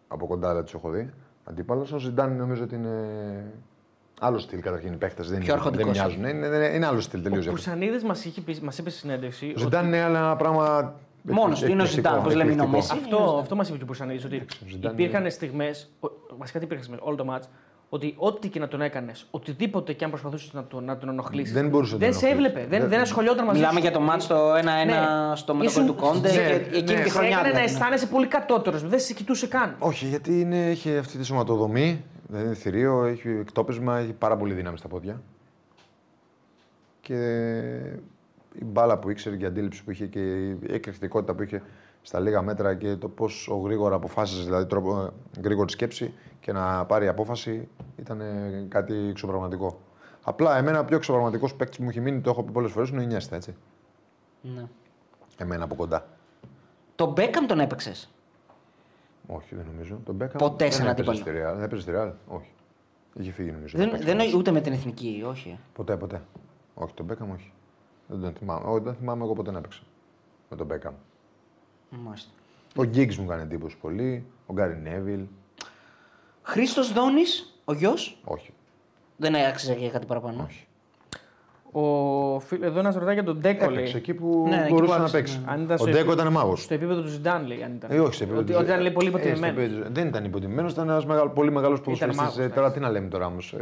Από 0.09 0.27
κοντά 0.27 0.55
δεν 0.55 0.65
τους 0.65 0.75
έχω 0.75 0.91
δει. 0.91 1.11
Αντίπαλος. 1.45 1.93
Ο 1.93 1.99
Ζιντάν 1.99 2.37
νομίζω 2.37 2.63
ότι 2.63 2.75
είναι 2.75 2.99
άλλο 4.21 4.39
στυλ 4.39 4.61
καταρχήν. 4.61 4.93
Οι 4.93 4.97
παίχτες 4.97 5.29
δεν, 5.31 5.39
Πιο 5.41 5.55
είναι- 5.55 5.63
δεν 5.71 5.73
αρχοντικός. 5.73 5.99
μοιάζουν. 5.99 6.25
Είναι, 6.25 6.47
είναι, 6.47 6.67
είναι 6.75 6.87
άλλο 6.87 7.01
στυλ 7.01 7.23
τελείως. 7.23 7.47
Ο 7.47 7.51
Πουρσανίδη 7.51 8.07
μας 8.07 8.27
μας 8.63 8.79
είπε 8.79 8.91
στη 8.91 8.99
συνέντευξη. 8.99 9.47
Ο 9.47 9.49
ότι- 9.51 9.61
Ζιντάν 9.61 9.87
είναι 9.87 9.99
ένα 9.99 10.37
πράγμα. 10.37 10.95
Μόνος 11.33 11.61
του, 11.61 11.71
είναι 11.71 11.83
ο 11.83 11.85
εκπληκτικό, 11.85 12.09
Ζιντάν, 12.09 12.23
πώς 12.25 12.35
λέμε, 12.35 12.53
είναι 12.53 12.61
ο 12.61 12.65
εκπληκτικό. 12.65 12.95
Μέση. 12.97 13.05
Αυτό, 13.25 13.39
αυτό 13.39 13.57
μας 13.57 13.69
είπε 13.69 13.77
και 13.77 13.83
ο 13.83 13.87
Πουρσανίδη. 13.87 14.27
Ότι 14.27 14.37
ο 14.37 14.69
Ζιντάν 14.69 14.93
υπήρχαν 14.93 15.31
στιγμές. 15.31 15.91
Βασικά 16.39 16.59
τι 16.59 16.65
υπήρχαν 16.65 16.85
στιγμές, 16.87 17.07
όλο 17.07 17.17
το 17.17 17.25
μάτ. 17.25 17.45
Ότι 17.89 18.15
ό,τι 18.19 18.49
και 18.49 18.59
να 18.59 18.69
τον 18.69 18.81
έκανες, 18.81 19.27
οτιδήποτε 19.31 19.93
και 19.93 20.05
αν 20.05 20.11
προσπαθούσες 20.11 20.53
να 20.53 20.65
τον, 20.65 20.85
να 20.85 20.97
τον 20.99 21.09
ενοχλήσεις. 21.09 21.53
Δεν 21.55 21.69
μπορούσε 21.69 21.93
να 21.93 21.99
Δεν 21.99 22.11
τον 22.11 22.19
σε 22.19 22.27
ενοχλήσει. 22.27 22.51
έβλεπε. 22.53 22.69
Δεν, 22.71 22.81
Δεν- 22.81 22.89
δεν 22.89 23.01
ασχολιόταν 23.01 23.45
μαζί 23.45 23.59
Μιλάμε 23.59 23.77
σου. 23.81 23.83
για 23.87 23.93
το 23.93 24.01
μάτς 24.01 24.27
το 24.27 24.55
1-1 24.55 24.61
Ναι. 24.61 25.37
στο 25.37 25.55
μετωπολί 25.55 25.65
Ήσουν- 25.67 25.87
του 25.87 25.95
Κόντε 25.95 26.29
σε- 26.29 26.37
και 26.41 26.47
ναι, 26.49 26.55
εκείνη 26.55 26.99
ναι. 26.99 27.03
τη 27.03 27.09
Σε 27.11 27.15
χρονιά. 27.19 27.29
έκανε 27.31 27.49
να 27.49 27.55
δηλαδή. 27.55 27.65
αισθάνεσαι 27.73 28.07
πολύ 28.07 28.27
κατώτερος. 28.27 28.83
Δεν 28.89 29.01
σε 29.01 29.13
κοιτούσε 29.15 29.47
καν. 29.47 29.77
Όχι, 29.79 30.07
γιατί 30.07 30.41
είναι, 30.41 30.67
έχει 30.71 30.97
αυτή 30.97 31.19
τη 31.19 31.25
σωματοδομή, 31.25 32.05
δεν 32.29 32.45
είναι 32.45 32.55
θηρίο, 32.55 33.05
έχει 33.05 33.29
εκτόπισμα, 33.29 33.99
έχει 33.99 34.13
πάρα 34.13 34.37
πολύ 34.37 34.55
δύναμη 34.55 34.79
στα 34.79 34.89
πόδια. 34.89 35.21
Και 37.01 37.17
η 38.61 38.65
μπάλα 38.65 38.99
που 38.99 39.11
ήξερε 39.11 39.37
και 39.37 39.45
η 39.45 39.47
αντίληψη 39.47 39.85
που 39.85 39.91
είχε 39.91 40.07
και 40.07 40.21
η 40.21 40.59
εκρηκτικότητα 40.69 41.35
που 41.35 41.43
είχε 41.43 41.63
στα 42.03 42.21
λίγα 42.21 42.43
μέτρα 42.43 42.75
και 42.75 42.97
το 42.97 43.09
πόσο 43.09 43.57
γρήγορα 43.57 43.95
αποφάσισε, 43.95 44.45
δηλαδή 44.45 44.67
τρόπο, 44.67 45.01
ε, 45.01 45.41
γρήγορη 45.43 45.71
σκέψη 45.71 46.15
και 46.41 46.53
να 46.53 46.85
πάρει 46.85 47.09
απόφαση 47.09 47.69
ήταν 47.97 48.21
ε, 48.21 48.67
κάτι 48.69 48.95
εξωπραγματικό. 49.09 49.81
Απλά 50.23 50.57
εμένα 50.59 50.81
ο 50.81 50.85
πιο 50.85 50.97
εξωπραγματικός 50.97 51.55
παίκτης 51.55 51.77
που 51.77 51.83
μου 51.83 51.89
έχει 51.89 52.01
μείνει, 52.01 52.21
το 52.21 52.31
έχω 52.31 52.43
πει 52.43 52.53
πολλές 52.53 52.71
φορές, 52.71 52.89
είναι 52.89 52.99
ο 53.01 53.03
Ινιέστα, 53.03 53.37
έτσι. 53.37 53.55
Ναι. 54.41 54.65
Εμένα 55.39 55.65
από 55.65 55.75
κοντά. 55.75 56.07
Το 56.95 57.11
Μπέκαμ 57.13 57.47
τον 57.47 57.61
έπαιξες; 57.61 58.11
Όχι, 59.27 59.55
δεν 59.55 59.67
νομίζω. 59.73 60.01
Τον 60.05 60.15
Μπέκαμ 60.15 60.37
Ποτέ 60.37 60.71
σε 60.71 60.77
δεν 60.77 60.81
ένα 60.87 60.91
έπαιζε 60.91 61.11
αντίπαλο. 61.11 61.37
στη 61.37 61.47
Real. 61.51 61.55
Δεν 61.55 61.65
έπαιζε 61.65 61.83
στη 61.83 61.93
Real; 61.95 62.13
Όχι. 62.27 62.51
Είχε 63.15 63.33
φύγει 63.33 63.51
νομίζω. 63.51 63.79
Δεν, 63.79 63.91
Παίξει 63.91 64.05
δεν 64.07 64.21
όμως. 64.21 64.35
ούτε 64.35 64.51
με 64.51 64.61
την 64.61 64.73
εθνική, 64.73 65.25
όχι. 65.27 65.59
Ποτέ, 65.73 65.97
ποτέ. 65.97 66.23
Όχι, 66.75 66.95
τον 66.95 67.07
Μπέκαμ 67.07 67.31
όχι. 67.33 67.53
Δεν 68.07 68.21
τον 68.21 68.33
θυμάμαι. 68.39 68.63
Όχι, 68.71 68.85
δεν 68.85 68.95
θυμάμαι 68.95 69.25
εγώ 69.25 69.33
ποτέ 69.33 69.51
να 69.51 69.59
έπαιξα. 69.59 69.81
Με 70.51 70.57
τον 70.57 70.67
Μπέκαμ. 70.67 70.95
Μάλιστα. 72.05 72.31
Ο 72.77 72.85
Γκίγκς 72.85 73.17
μου 73.19 73.25
έκανε 73.25 73.43
εντύπωση 73.43 73.77
πολύ. 73.81 74.25
Ο 74.47 74.53
Γκάρι 74.53 74.77
Νέβιλ. 74.83 75.21
Χρήστος 76.43 76.93
Δόνης, 76.93 77.59
ο 77.65 77.73
γιος; 77.73 78.19
Όχι. 78.25 78.53
Δεν 79.17 79.35
άξιζε 79.35 79.75
και 79.75 79.89
κάτι 79.89 80.07
παραπάνω. 80.07 80.43
όχι. 80.49 80.67
Ο, 81.77 82.41
φίλ- 82.41 82.63
εδώ 82.63 82.79
ένας 82.79 82.95
ρωτάει 82.95 83.15
για 83.15 83.25
τον 83.25 83.39
Ντέκο. 83.41 83.65
Έπαιξε 83.65 83.81
Λέει. 83.83 83.93
εκεί 83.97 84.15
που 84.15 84.45
Ναι, 84.49 84.61
εκεί 84.61 84.73
μπορούσε 84.73 84.93
που 84.93 84.99
να 84.99 85.05
άξιζε, 85.05 85.17
παίξει. 85.17 85.39
ναι. 85.45 85.51
Αν 85.53 85.63
ήταν 85.63 85.75
Ο 85.75 85.77
στο 85.77 85.85
Ντέκο 85.87 85.99
επίπεδο- 85.99 86.21
ήταν 86.21 86.33
μάγος. 86.33 86.63
Στο 86.63 86.75
επίπεδο 86.75 87.01
του 87.03 87.09
Ζιντάν, 87.09 87.47
λέει. 87.47 87.63
Αν 87.63 87.73
ήταν. 87.75 87.91
Ε, 87.91 87.99
όχι, 88.01 88.15
σε 88.15 88.23
επίπεδο 88.23 88.43
Ότι, 88.43 88.53
του- 88.53 88.59
ότι 88.61 88.67
ήταν 88.69 88.81
λέει, 88.81 88.91
πολύ 88.93 89.07
Ε, 89.07 89.11
στο 89.11 89.19
υποτιμημένο. 89.19 89.61
επίπεδο- 89.61 89.89
Δεν 89.93 90.07
ήταν 90.09 90.25
υποτιμημένο, 90.25 90.69
ήταν 90.69 90.89
ένας 90.89 91.07
μεγάλο, 91.07 91.31
πολύ 91.31 91.51
μεγάλος 91.51 91.81
ποδοσφαιριστής. 91.81 92.23
μάγος, 92.23 92.37
Τώρα 92.37 92.53
εντάξει. 92.53 92.75
τι 92.75 92.81
να 92.81 92.91
λέμε 92.91 93.09
τώρα 93.09 93.27
όμως. 93.27 93.55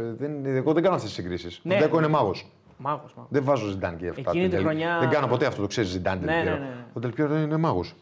Εγώ 0.43 0.73
δεν 0.73 0.83
κάνω 0.83 0.95
αυτές 0.95 1.01
τις 1.03 1.13
συγκρίσεις. 1.13 1.59
Ναι. 1.63 1.75
Ο 1.75 1.77
Ντέκο 1.77 1.97
είναι 1.97 2.07
μάγος. 2.07 2.51
Μάγος. 2.77 3.15
Δεν 3.29 3.43
βάζω 3.43 3.67
Ζιντάν 3.67 3.97
και 3.97 4.07
αυτά. 4.07 4.21
Εκείνη 4.29 4.43
τη 4.47 4.55
Δεν- 4.55 4.63
χρονιά- 4.63 4.97
Δεν 4.99 5.09
κάνω 5.09 5.27
ποτέ 5.27 5.45
αυτό, 5.45 5.61
το 5.61 5.67
ξέρεις 5.67 5.89
Ζιντάν. 5.89 6.19
Ναι, 6.19 6.25
ναι, 6.33 6.43
ναι, 6.43 6.49
ναι. 6.49 6.85
Ο 6.93 6.99
Τελπιέρο 6.99 7.35
είναι 7.37 7.57
μάγος. 7.57 7.95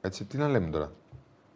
Έτσι, 0.00 0.24
τι 0.24 0.36
να 0.36 0.48
λέμε 0.48 0.70
τώρα. 0.70 0.90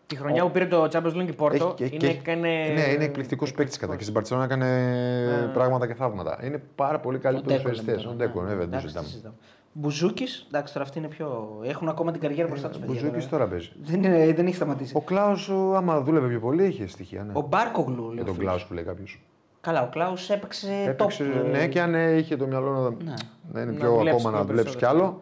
Τη 0.07 0.16
χρονιά 0.16 0.42
που 0.42 0.50
πήρε 0.50 0.66
το 0.66 0.82
Champions 0.92 1.15
League 1.20 1.24
και 1.26 1.32
Πόρτο. 1.32 1.74
Έχει- 1.78 1.94
είναι, 1.94 1.97
και- 1.97 2.18
έκανε... 2.18 2.49
Ναι, 2.49 2.82
είναι 2.92 3.05
εκπληκτικός 3.05 3.52
παίκτης 3.52 3.76
κατά 3.78 3.97
και 3.97 4.02
στην 4.02 4.15
Παρσελόνα 4.15 4.44
έκανε 4.44 5.50
πράγματα 5.55 5.86
και 5.86 5.94
θαύματα. 5.94 6.39
Είναι 6.44 6.62
πάρα 6.74 7.00
πολύ 7.00 7.18
καλοί 7.18 7.36
Ο 7.36 7.41
Ντέκο 7.41 7.49
ποδοσφαιριστές. 7.62 7.97
λέμε 7.97 8.08
Ο 8.08 8.12
τώρα, 8.16 8.16
Ντέκο, 8.26 8.41
ναι. 8.42 8.49
βέβαια, 8.49 8.66
δεν 8.66 8.70
το 8.70 8.76
Εντάξει, 8.76 8.82
συζητάμε. 8.86 9.07
τι 9.07 9.10
συζητάμε. 9.12 9.34
Μπουζούκης, 9.73 10.44
εντάξει 10.49 10.73
τώρα 10.73 10.84
αυτοί 10.84 10.99
είναι 10.99 11.08
πιο. 11.08 11.58
Έχουν 11.65 11.89
ακόμα 11.89 12.12
την 12.12 12.20
καριέρα 12.20 12.49
μπροστά 12.49 12.68
τους. 12.68 12.84
Μπουζούκης 12.84 13.28
τώρα 13.28 13.47
παίζει. 13.47 13.70
Δεν, 13.82 14.02
είναι, 14.02 14.32
δεν 14.32 14.47
έχει 14.47 14.55
σταματήσει. 14.55 14.92
Ο 14.97 15.00
Κλάους, 15.00 15.50
άμα 15.74 16.00
δούλευε 16.00 16.28
πιο 16.28 16.41
πολύ, 16.41 16.65
είχε 16.66 16.86
στοιχεία. 16.86 17.23
Ναι. 17.24 17.32
Ο 17.34 17.41
Μπάρκογλου, 17.41 18.05
λέει. 18.05 18.12
Για 18.12 18.23
ο 18.23 18.24
τον 18.26 18.34
φίλος. 18.34 18.49
Κλάους 18.49 18.65
που 18.65 18.74
λέει 18.74 18.84
κάποιος. 18.84 19.20
Καλά, 19.62 19.82
ο 19.82 19.89
Κλάους 19.89 20.31
έπαιξε. 20.31 20.84
Έπαιξε, 20.86 21.24
top, 21.24 21.44
ε, 21.47 21.49
ναι, 21.49 21.68
και 21.68 21.81
αν 21.81 21.94
ε, 21.94 22.10
είχε 22.16 22.36
το 22.36 22.47
μυαλό 22.47 22.70
να, 22.73 22.91
Ναι. 23.05 23.15
να 23.52 23.60
είναι 23.60 23.70
Να 23.70 23.78
πιο 23.78 23.91
δουλέψει 23.91 24.10
ακόμα 24.10 24.31
να 24.31 24.36
πιο 24.36 24.47
δουλέψει 24.47 24.74
κι 24.74 24.81
περισσότερο. 24.81 25.07
άλλο, 25.08 25.20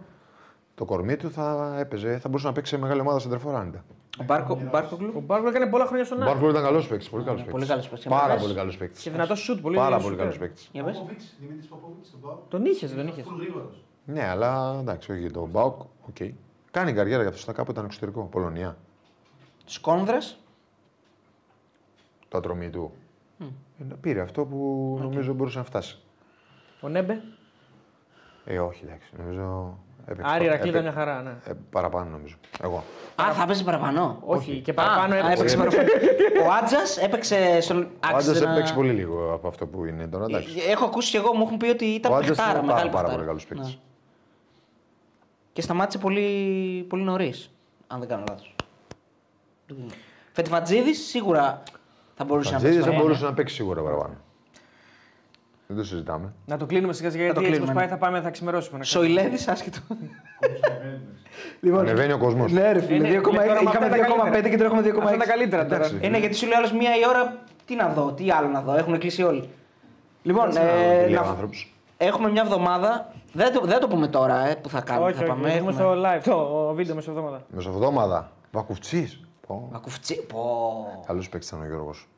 το 0.74 0.84
κορμί 0.84 1.16
του 1.16 1.30
θα 1.30 1.76
έπαιζε. 1.78 2.18
Θα 2.18 2.28
μπορούσε 2.28 2.46
να 2.46 2.52
παίξει 2.52 2.74
σε 2.74 2.80
μεγάλη 2.80 3.00
ομάδα 3.00 3.18
στην 3.18 3.30
Τρεφοράντα. 3.30 3.84
Ο 4.20 4.24
Μπάρκο, 4.24 4.60
Μπάρκογλου. 4.70 5.12
Ο 5.16 5.20
Μπάρκο 5.20 5.48
έκανε 5.48 5.66
πολλά 5.66 5.86
χρόνια 5.86 6.04
στον 6.04 6.18
Ο 6.18 6.22
Άρη. 6.22 6.30
Μπάρκο 6.32 6.48
ήταν 6.50 6.62
καλός 6.62 6.86
παίκτης. 6.86 7.08
Πολύ 7.10 7.24
καλός 7.24 7.40
Ναι, 7.40 7.46
παίκτης. 7.46 7.66
πολύ 7.68 7.80
καλός 7.80 7.88
παίκτης. 7.88 8.08
Πάρα 8.10 8.34
Και 8.36 8.40
πολύ 8.42 8.54
καλός 8.54 8.76
παίκτης. 8.76 9.02
Και 9.02 9.10
δυνατός 9.10 9.38
σουτ. 9.40 9.60
Πολύ 9.60 9.76
Πάρα 9.76 9.86
ωραίο 9.88 9.98
πολύ 10.00 10.10
σουτέρ. 10.10 10.24
καλός 10.26 10.38
παίκτης. 10.38 10.68
Για 10.72 10.84
πες. 10.84 10.96
Πόποβιτς, 10.96 11.34
Δημήτρης 11.40 11.66
Πόποβιτς, 11.68 12.10
τον 12.10 12.20
Πάο. 12.20 12.38
Τον 12.48 12.64
είχε, 12.64 12.86
δεν 12.86 12.96
τον 12.96 13.06
είχε. 13.06 13.22
Full 13.22 13.40
γρήγορος. 13.40 13.84
Ναι, 14.04 14.24
αλλά 14.28 14.76
εντάξει, 14.80 15.12
όχι 15.12 15.20
για 15.20 15.32
τον 15.32 15.48
Μπάουκ. 15.50 15.80
οκ. 15.80 16.16
Κάνει 16.70 16.92
καριέρα 16.92 17.20
για 17.20 17.28
αυτό 17.30 17.40
στα 17.40 17.52
κάπου 17.52 17.70
ήταν 17.70 17.84
εξωτερικό. 17.84 18.22
Πολωνία. 18.30 18.76
Σκόνδρας. 19.64 20.38
Το 22.28 22.38
ατρωμί 22.38 22.70
του. 22.70 22.92
Ε, 23.80 23.84
Πήρε 24.00 24.20
αυτό 24.20 24.44
που 24.44 24.56
νομίζω 25.02 25.32
μπορούσε 25.32 25.58
να 25.58 25.64
φτάσει. 25.64 25.98
Ο 26.80 26.88
Νέμπε; 26.88 27.22
Ε, 28.44 28.58
όχι, 28.58 28.84
εντάξει. 28.84 29.10
Νομίζω. 29.18 29.78
έπαιξε 30.06 30.32
Άρη 30.34 30.44
πα- 30.44 30.50
Ρακλή 30.50 30.68
ήταν 30.68 30.80
έπαι- 30.84 30.94
μια 30.96 31.04
χαρά. 31.04 31.22
Ναι. 31.22 31.30
ε, 31.46 31.52
παραπάνω 31.70 32.10
νομίζω. 32.10 32.36
Εγώ. 32.62 32.84
Α, 33.22 33.32
θα 33.32 33.42
έπαιζε 33.42 33.64
παραπάνω. 33.64 34.18
Όχι, 34.24 34.60
και 34.60 34.72
παραπάνω 34.72 35.14
Α, 35.14 35.16
έπαιξε. 35.18 35.32
έπαιξε 35.32 35.56
παραπάνω. 35.56 35.88
Ο 36.46 36.52
Άτζα 36.62 37.04
έπαιξε 37.04 37.60
στον. 37.60 37.82
Ο 37.82 37.88
Άντζας 38.14 38.40
έπαιξε 38.40 38.74
πολύ 38.74 38.92
λίγο 38.92 39.32
από 39.32 39.48
αυτό 39.48 39.66
που 39.66 39.84
είναι 39.84 40.06
τώρα. 40.08 40.24
Εντάξει. 40.24 40.58
Έχω 40.70 40.84
ακούσει 40.84 41.10
και 41.10 41.16
εγώ, 41.16 41.34
μου 41.34 41.42
έχουν 41.42 41.56
πει 41.56 41.68
ότι 41.68 41.84
ήταν 41.84 42.12
Ο 42.12 42.14
Άντζας 42.16 42.36
παιχτάρα, 42.36 42.58
είναι 42.58 42.66
μεγάλη 42.66 42.90
πάρα, 42.90 43.02
πάρα 43.06 43.16
παιχτάρα. 43.16 43.16
πολύ 43.16 43.26
καλός 43.26 43.46
παίκτης. 43.46 43.68
Ναι. 43.68 43.80
Και 45.52 45.62
σταμάτησε 45.62 45.98
πολύ, 45.98 46.26
πολύ 46.88 47.02
νωρίς, 47.02 47.50
αν 47.86 47.98
δεν 47.98 48.08
κάνω 48.08 48.24
λάθος. 48.28 48.54
Φετιφατζίδη 50.32 50.94
σίγουρα 50.94 51.62
θα 52.20 52.26
μπορούσε 52.26 52.52
να 52.52 52.58
Τζέιδη 52.58 52.74
παίξει. 52.76 52.88
θα 52.88 52.94
παραπάνω. 52.94 53.02
μπορούσε 53.08 53.24
να 53.30 53.34
παίξει 53.34 53.54
σίγουρα 53.54 53.82
παραπάνω. 53.82 54.14
Δεν 55.66 55.76
το 55.78 55.84
συζητάμε. 55.84 56.32
Να 56.46 56.56
το 56.56 56.66
κλείνουμε 56.66 56.92
σιγά 56.92 57.10
σιγά 57.10 57.26
Θα 57.26 57.32
το 57.34 57.40
γιατί 57.40 57.54
έτσι 57.56 57.66
κλείνουμε, 57.66 57.72
πως 57.72 57.82
πάει 57.82 57.98
ναι. 57.98 58.00
θα 58.00 58.06
πάμε, 58.06 58.20
θα 58.26 58.30
ξημερώσουμε. 58.30 58.84
Σοηλέδη, 58.84 59.50
άσχετο. 59.50 59.78
λοιπόν, 61.60 61.80
Ανεβαίνει 61.80 62.12
ο 62.12 62.18
κόσμος. 62.18 62.52
ναι, 62.52 62.72
ρε 62.72 62.80
φίλε, 62.80 63.08
Είναι- 63.08 63.20
2,6, 63.20 63.22
τώρα 63.22 63.62
με 63.62 63.68
αυτά 63.68 63.86
είχαμε 63.86 63.88
τα 63.88 63.96
2,5 64.40 64.50
και 64.50 64.56
τώρα 64.56 64.64
έχουμε 64.64 64.82
2,6. 64.82 65.04
Αυτά 65.04 65.16
τα 65.16 65.26
καλύτερα 65.26 65.62
τώρα. 65.66 65.76
Εντάξει. 65.76 65.98
Ε, 66.02 66.08
ναι, 66.08 66.18
γιατί 66.18 66.34
σου 66.34 66.46
λέει 66.46 66.54
άλλο 66.56 66.68
μία 66.78 66.90
η 66.96 67.08
ώρα, 67.08 67.36
τι 67.64 67.74
να 67.74 67.88
δω, 67.88 68.12
τι 68.12 68.30
άλλο 68.30 68.48
να 68.48 68.60
δω, 68.60 68.74
έχουν 68.76 68.98
κλείσει 68.98 69.22
όλοι. 69.22 69.48
Λοιπόν, 70.22 70.46
Έτσι, 70.46 70.60
ε, 70.60 71.04
λέει 71.06 71.16
ο 71.16 71.20
να- 71.22 71.28
άνθρωπος. 71.28 71.74
έχουμε 71.96 72.30
μια 72.30 72.42
εβδομάδα. 72.42 73.12
Δεν 73.32 73.52
το, 73.52 73.60
δεν 73.64 73.80
το 73.80 73.88
πούμε 73.88 74.08
τώρα 74.08 74.46
ε, 74.48 74.54
που 74.54 74.68
θα 74.68 74.80
κάνουμε. 74.80 75.06
Όχι, 75.06 75.14
θα 75.16 75.22
όχι, 75.22 75.30
πάμε. 75.32 75.52
έχουμε 75.52 75.70
έχουμε... 75.70 75.72
στο 75.72 76.02
live, 76.06 76.22
το 76.68 76.72
βίντεο 76.74 76.94
μεσοβδόμαδα. 76.94 77.42
Μεσοβδόμαδα. 77.54 78.30
Βακουφτσή. 79.70 79.76
Ακουφτσί. 79.76 80.26
Πω. 80.26 81.02
Καλό 81.06 81.24
παίκτη 81.30 81.46
ήταν 81.46 81.60
ο 81.60 81.66
Γιώργος. 81.66 82.08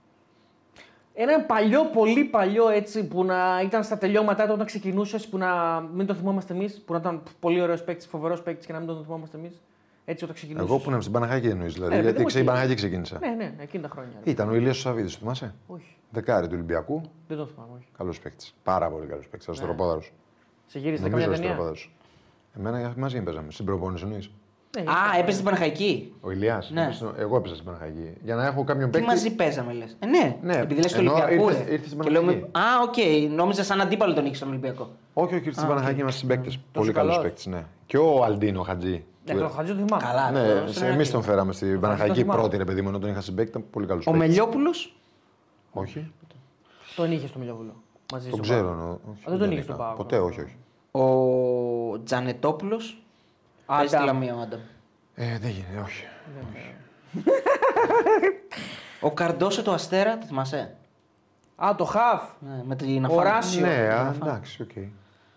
Ένα 1.15 1.41
παλιό, 1.41 1.85
πολύ 1.85 2.25
παλιό 2.25 2.69
έτσι 2.69 3.07
που 3.07 3.25
να 3.25 3.61
ήταν 3.65 3.85
στα 3.85 3.99
τελειώματά 3.99 4.47
του 4.47 4.53
όταν 4.53 4.67
ξεκινούσες, 4.67 5.29
που 5.29 5.39
να 5.39 5.81
μην 5.81 6.07
το 6.07 6.15
θυμόμαστε 6.15 6.55
εμείς, 6.55 6.83
που 6.87 6.93
να 6.93 6.99
ήταν 6.99 7.23
πολύ 7.41 7.61
ωραίος 7.61 7.85
παίκτης, 7.85 8.07
φοβερός 8.07 8.43
παίκτης 8.43 8.67
και 8.67 8.73
να 8.73 8.79
μην 8.79 8.87
τον 8.89 9.03
θυμόμαστε 9.05 9.37
εμείς. 9.37 9.61
Έτσι 10.05 10.25
όταν 10.25 10.37
ξεκινούσες. 10.37 10.69
Εγώ 10.69 10.79
που 10.79 10.89
ήμουν 10.89 11.01
στην 11.01 11.13
Παναχάκη 11.13 11.49
εννοείς 11.49 11.73
δηλαδή. 11.73 11.93
Ε, 11.93 11.97
παιδί 11.97 12.07
γιατί 12.09 12.21
μου, 12.21 12.27
ξέρεις 12.27 12.47
η 12.47 12.49
εκεί. 12.49 12.57
Παναχάκη 12.57 12.75
ξεκίνησα. 12.81 13.19
Ναι, 13.19 13.31
ναι, 13.31 13.55
εκείνη 13.59 13.83
τα 13.83 13.89
χρόνια. 13.89 14.13
ρε. 14.25 14.31
Ήταν 14.31 14.49
ο 14.49 14.55
Ηλίας 14.55 14.79
Σαββίδης, 14.79 15.13
το 15.13 15.19
θυμάσαι; 15.19 15.55
Όχι, 15.67 15.97
Δεκάρι 16.11 16.47
του 16.47 16.53
Ολυμπιακού. 16.55 17.01
δεν 17.29 17.37
το 17.37 17.47
θυμάμαι. 17.47 17.73
Όχι. 17.77 17.87
Καλός 17.97 18.21
παίκτης. 18.21 18.55
Πάρα 18.63 18.91
πολύ 18.91 19.07
καλός 19.07 19.29
παίκτης. 19.29 19.49
Αστροπόδαρος. 19.49 20.13
Σε 20.67 20.79
γύρισε 20.79 21.03
Νομίζω 21.03 21.21
καμιά 21.21 21.37
ταινία; 21.37 21.51
αστροπόδαρος. 21.51 21.93
Εμένα 22.59 22.95
μαζί 22.97 23.23
παίζαμε. 23.23 23.51
Στην 23.51 23.65
προπόνηση 23.65 24.05
εννοείς; 24.05 24.31
Ναι, 24.79 24.83
Α, 24.91 24.95
έπαιζε 25.19 25.33
στην 25.33 25.45
Παναχαϊκή. 25.45 26.13
Ο 26.21 26.31
Ηλίας. 26.31 26.71
Ναι. 26.71 26.89
Εγώ 27.19 27.37
έπαιζα 27.37 27.55
στην 27.55 27.67
Παναχαϊκή. 27.67 28.13
Για 28.23 28.35
να 28.35 28.47
έχω 28.47 28.65
κάποιον 28.65 28.85
Τι 28.85 28.91
παίκτη. 28.91 29.07
μαζί 29.07 29.31
παίζαμε, 29.35 29.73
λες. 29.73 29.97
Ε, 29.99 30.07
ναι, 30.07 30.37
Ναι, 30.43 30.57
επειδή 30.57 30.83
λες 30.83 30.93
του 30.93 31.01
ενώ 31.01 31.13
Ολυμπιακού. 31.13 31.49
ήρθε- 31.49 31.67
ρε. 31.67 31.73
ήρθες 31.73 31.89
στην 31.91 32.01
Και 32.01 32.11
λέω, 32.11 32.21
Παναχαϊκή. 32.23 32.51
Α, 32.59 32.63
οκ, 32.83 33.31
νόμιζα 33.35 33.65
σαν 33.65 33.81
αντίπαλο 33.81 34.15
τον 34.15 34.25
είχε 34.25 34.35
στον 34.35 34.49
Ολυμπιακό. 34.49 34.91
Όχι, 35.15 35.35
όχι, 35.35 35.45
ήρθε 35.47 35.53
στην 35.59 35.69
Παναχαϊκή 35.69 36.01
είμαστε 36.01 36.19
συμπαίκτες. 36.21 36.59
Πολύ 36.73 36.93
καλός. 36.93 37.17
καλός 37.17 37.31
παίκτη, 37.31 37.49
ναι. 37.49 37.65
Και 37.87 37.97
ο 37.99 38.25
Αλντίνο 38.25 38.63
Χατζή. 38.63 39.05
Ναι, 39.27 39.35
τον 39.35 39.51
Χατζή 39.51 39.73
το 39.75 39.79
θυμάμαι. 39.85 40.03
Καλά, 40.03 40.31
Ναι, 40.31 40.39
αυτός, 40.41 40.71
στον 40.75 40.83
εμείς 40.83 40.95
Ηρακλή. 40.97 41.09
τον 41.13 41.23
φέραμε 41.23 41.53
στην 41.53 41.81
Παναχαϊκή 41.81 42.21
θυμάμαι. 42.21 42.41
πρώτη, 42.41 42.57
ρε 42.57 42.65
παιδί 42.65 42.83
μου, 42.83 42.89
ενώ 42.89 42.99
τον 42.99 43.11
είχα 43.11 43.21
συμπαίκτη. 43.21 43.51
Ήταν 43.51 43.65
πολύ 43.71 43.87
καλός 43.87 44.07
Ο 44.07 44.11
παίκτης. 44.11 44.29
Μελιόπουλος; 44.29 44.97
Όχι, 45.73 46.11
Τον 46.97 47.13
είχε 47.13 47.27
στο 47.27 47.39
Μιλιοβούλο. 47.39 47.75
Μαζί 48.13 48.29
τον 48.29 48.37
σου. 48.37 48.43
ξέρω. 48.43 48.75
νο- 48.75 49.01
όχι, 49.11 49.23
Α, 49.27 49.31
δεν 49.31 49.39
τον 49.39 49.47
είχε 49.51 49.55
είχα. 49.55 49.63
στον 49.63 49.77
Πάο. 49.77 49.95
Ποτέ, 49.95 50.19
όχι, 50.19 50.41
όχι. 50.41 50.57
Ο 50.91 52.03
Τζανετόπουλος; 52.05 53.02
Παίζει 53.67 53.87
στη 53.87 53.97
Άντα. 53.97 54.05
Λαμία 54.05 54.35
ο 54.35 54.41
Άντα. 54.41 54.59
Ε, 55.15 55.39
δεν 55.39 55.51
γίνεται, 55.51 55.81
όχι. 55.85 56.05
Ο 59.01 59.11
Καρντόσο 59.13 59.63
του 59.63 59.73
Αστέρα, 59.73 60.19
το 60.19 60.27
θυμάσαι; 60.27 60.75
Α, 61.57 61.75
το 61.77 61.85
Χαφ. 61.85 62.23
Ναι, 62.41 62.63
με 62.65 62.77
την 62.77 63.05
Ο 63.05 63.07
αφάνεια. 63.07 63.33
Ράσιο. 63.33 63.67
Ναι, 63.67 63.73
α, 63.73 64.01
Αφάνεια. 64.01 64.15
εντάξει, 64.23 64.63
οκ. 64.63 64.71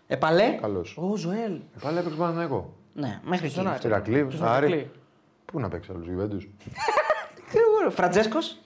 Επαλέ. 0.06 0.58
Καλός. 0.60 0.96
Ο 1.00 1.16
Ζωέλ. 1.16 1.60
Πάλι 1.82 1.98
έπαιξε 1.98 2.18
πάνω 2.18 2.40
εγώ. 2.40 2.74
Ναι, 2.92 3.20
μέχρι 3.24 3.44
εκεί. 3.44 3.54
Στον 3.54 3.68
Άρη. 3.68 3.78
Στη 3.78 3.88
Ρακλή, 3.88 4.26
Και 4.28 4.36
στον 4.36 4.48
Άρη. 4.48 4.66
Ηρακλή. 4.66 4.90
Πού 5.44 5.60
να 5.60 5.68
παίξει 5.68 5.90
άλλος, 5.94 6.06
Γιουβέντους; 6.06 6.48
Φραντζέσκος; 7.90 8.58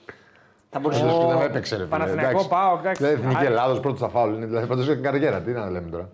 Θα 0.70 0.78
μπορούσε 0.78 1.04
Ο... 1.04 1.06
να 1.06 1.36
Δεν 1.38 1.46
έπαιξε, 1.50 1.74
ρε 1.76 1.82
φίλε. 1.82 1.90
Παναθηναϊκό, 1.96 2.30
εντάξει. 2.30 2.48
ΠΑΟΚ, 2.48 2.78
εντάξει. 2.80 3.02
Δηλαδή, 3.04 3.22
Εθνική 3.22 3.44
Α, 3.44 3.46
Ελλάδος 3.46 3.80
πρώτος 3.80 3.98
στα 3.98 4.08
φάουλ 4.08 4.34
είναι. 4.34 4.46
Δηλαδή, 4.46 4.66
παντό 4.66 4.82
έκανε 4.82 5.00
καριέρα. 5.00 5.40
Τι 5.40 5.50
να 5.50 5.70
λέμε 5.70 5.90
τώρα. 5.90 6.08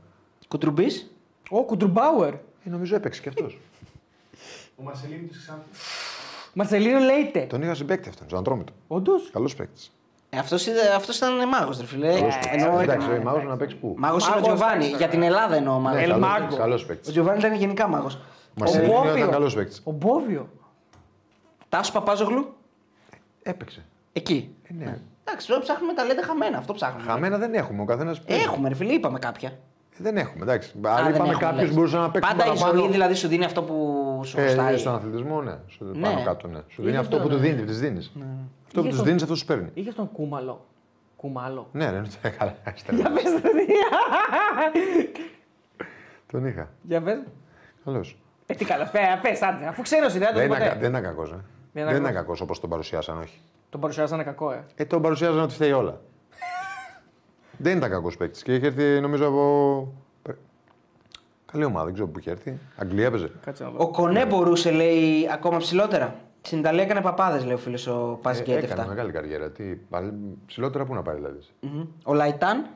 Κουτρουμπής; 0.49 1.10
Ο 1.50 1.65
Κουντρουμπάουερ. 1.65 2.34
Ε, 2.67 2.70
νομίζω 2.70 2.97
έπαιξε 2.97 3.20
και 3.20 3.28
αυτός. 3.28 3.59
Ο 4.77 4.83
Μαρσελίνο 4.83 5.27
τη 5.28 5.39
Ξάνθη. 5.39 5.62
Μαρσελίνο 6.55 6.99
Λέιτε. 6.99 7.41
Τον 7.41 7.62
είχα 7.62 7.75
συμπέκτη 7.75 8.09
αυτόν, 8.09 8.27
στον 8.27 8.39
Αντρόμητο. 8.39 8.73
Όντως; 8.89 9.31
Καλός 9.33 9.55
παίκτης. 9.55 9.91
Αυτός 10.36 10.67
αυτός 10.97 11.17
ήταν 11.17 11.49
μάγος, 11.49 11.81
ρε 11.81 11.86
φίλε. 11.86 12.12
Ε, 12.15 12.19
εννοώ, 12.51 12.78
Εντάξει, 12.81 13.07
ήταν- 13.07 13.20
ο 13.20 13.23
Μάγο 13.23 13.43
να 13.43 13.57
παίξει 13.57 13.77
πού. 13.77 13.95
Μάγος 13.99 14.27
είναι 14.27 14.36
ο 14.36 14.41
Μάγος, 14.41 14.55
Τζοβάνι. 14.55 14.77
εντάξει, 14.85 14.97
Για 14.97 15.09
την 15.09 15.23
Ελλάδα 15.23 15.55
εννοώ 15.57 15.78
μάγος. 15.78 16.01
Ελ 16.01 16.19
Μάγκο. 16.19 16.57
Καλός 16.57 16.83
Ο 16.83 16.86
παίκτη. 16.86 17.11
Τζοβάνι 17.11 17.39
ήταν 17.39 17.55
γενικά 17.55 17.89
μάγος. 17.89 18.19
Μαρσελίνο 18.55 18.93
Μπόβιο. 18.93 19.17
ήταν 19.17 19.31
καλός 19.31 19.55
παίκτης. 19.55 19.81
Ο 19.85 19.91
Μπόβιο. 19.91 20.49
Τάσος 21.69 21.93
Παπάζογλου. 21.93 22.55
Έπαιξε. 23.43 23.85
Εκεί. 24.12 24.55
Ε, 24.62 24.73
ναι. 24.85 24.99
Εντάξει, 25.25 25.47
τώρα 25.47 25.61
ψάχνουμε 25.61 25.93
τα 25.95 26.05
λέτε 26.05 26.23
χαμένα. 26.23 26.59
Αυτό 26.59 26.73
ψάχνουμε. 26.73 27.11
Χαμένα 27.11 27.39
δεν 27.39 27.55
έχουμε. 27.55 27.83
Ο 27.83 27.85
καθένας. 27.85 28.20
Έχουμε, 28.27 28.69
ρε 28.69 28.75
φίλε, 28.75 28.93
είπαμε 28.93 29.19
κάποια. 29.19 29.59
Δεν 29.99 30.16
έχουμε. 30.16 30.42
Εντάξει. 30.42 30.73
Α, 30.86 30.91
Αν 30.91 31.05
δεν 31.05 31.15
είπαμε 31.15 31.31
έχουμε, 31.31 31.47
κάποιος 31.47 31.66
λες. 31.66 31.75
μπορούσε 31.75 31.97
να 31.97 32.10
παίξει 32.10 32.28
Πάντα 32.31 32.44
η 32.44 32.49
παραπάνω. 32.49 32.81
ζωή 32.81 32.91
δηλαδή 32.91 33.15
σου 33.15 33.28
δίνει 33.28 33.44
αυτό 33.44 33.62
που 33.62 33.75
σου 34.25 34.36
χρωστάει. 34.36 34.75
Ε, 34.75 34.76
στον 34.76 34.94
αθλητισμό, 34.94 35.42
ναι. 35.42 35.55
Σου 35.66 35.84
Ναι. 35.84 36.00
πάνω 36.08 36.23
κάτω, 36.25 36.49
ναι. 36.49 36.58
Σου 36.68 36.76
δίνει 36.83 36.89
Είχες 36.89 37.00
αυτό 37.00 37.16
τον- 37.16 37.25
που 37.26 37.33
του 37.33 37.36
δίνει, 37.41 37.62
της 37.65 37.81
δίνεις. 37.81 38.07
Αυτό 38.07 38.20
που 38.73 38.78
Είχες 38.78 38.89
τους 38.89 38.97
τον- 38.97 39.05
δίνεις, 39.07 39.23
αυτό 39.23 39.34
σου 39.34 39.44
παίρνει. 39.44 39.70
Είχε 39.75 39.92
τον 39.92 40.12
Κούμαλο. 40.12 40.65
Κούμαλο. 41.16 41.68
Ναι, 41.73 41.84
ναι, 41.91 42.00
ναι, 42.23 42.31
καλά. 42.31 42.55
Για 42.91 43.10
πες 43.12 43.23
το 43.23 43.41
τι. 43.41 43.66
Τον 46.33 46.47
είχα. 46.47 46.68
Για 46.83 47.02
πες. 47.02 47.18
Καλώς. 47.84 48.18
Ε, 48.47 48.55
τι 48.55 48.65
καλά, 48.65 48.84
πέ, 48.91 48.99
πες, 49.23 49.42
άντε, 49.42 49.66
αφού 49.66 49.83
ξέρω 49.83 50.08
είναι, 50.10 50.18
δεν 50.18 50.28
το 50.33 50.39
Δεν 50.39 50.49
πω 50.49 50.55
είναι, 50.55 50.65
ποτέ. 50.65 50.78
δεν 50.81 50.89
είναι 50.89 51.00
κακός. 51.00 51.31
Ε. 51.31 51.34
είναι 51.34 51.44
Δεν 51.73 51.84
είναι 51.97 51.97
κακός. 51.99 52.12
κακός 52.15 52.41
όπως 52.41 52.60
τον 52.60 52.70
παρουσιάσαν, 52.70 53.18
όχι. 53.18 53.41
Τον 53.70 53.81
παρουσιάζανε 53.81 54.23
κακό, 54.23 54.52
ε. 54.52 54.65
Ε, 54.75 54.84
τον 54.84 55.02
παρουσιάζαν 55.02 55.41
ότι 55.41 55.55
φταίει 55.55 55.73
όλα. 55.73 56.00
Δεν 57.59 57.76
ήταν 57.76 57.91
κακός 57.91 58.17
παίκτης 58.17 58.43
και 58.43 58.55
είχε 58.55 58.67
έρθει 58.67 59.01
νομίζω 59.01 59.26
από. 59.26 59.93
Καλή 61.52 61.65
ομάδα, 61.65 61.85
δεν 61.85 61.93
ξέρω 61.94 62.09
που 62.09 62.18
είχε 62.18 62.31
έρθει. 62.31 62.59
Αγγλία 62.76 63.07
έπαιζε. 63.07 63.31
Κάτσε 63.44 63.65
να 63.65 63.70
δω. 63.70 63.76
Ο 63.85 63.91
Κονέ 63.91 64.26
μπορούσε, 64.26 64.70
λέει, 64.70 65.28
ακόμα 65.33 65.57
ψηλότερα. 65.59 66.15
Στην 66.43 66.59
Ιταλία 66.59 66.83
έκανε 66.83 67.01
παπάδες, 67.01 67.44
λέει 67.44 67.55
ο 67.55 67.59
φίλος 67.59 67.86
ο 67.86 68.18
Πας 68.23 68.41
Ε, 68.41 68.43
Γκέτ 68.43 68.62
έκανε 68.65 68.83
7. 68.83 68.86
μεγάλη 68.89 69.12
καριέρα. 69.12 69.51
Τι, 69.51 69.65
πάλι, 69.65 70.12
ψηλότερα 70.47 70.85
πού 70.85 70.94
να 70.94 71.02
πάει 71.02 71.15
δηλαδή. 71.17 71.39
Μμμ. 71.60 71.85
Ο 72.05 72.15
Λαϊτάν. 72.15 72.67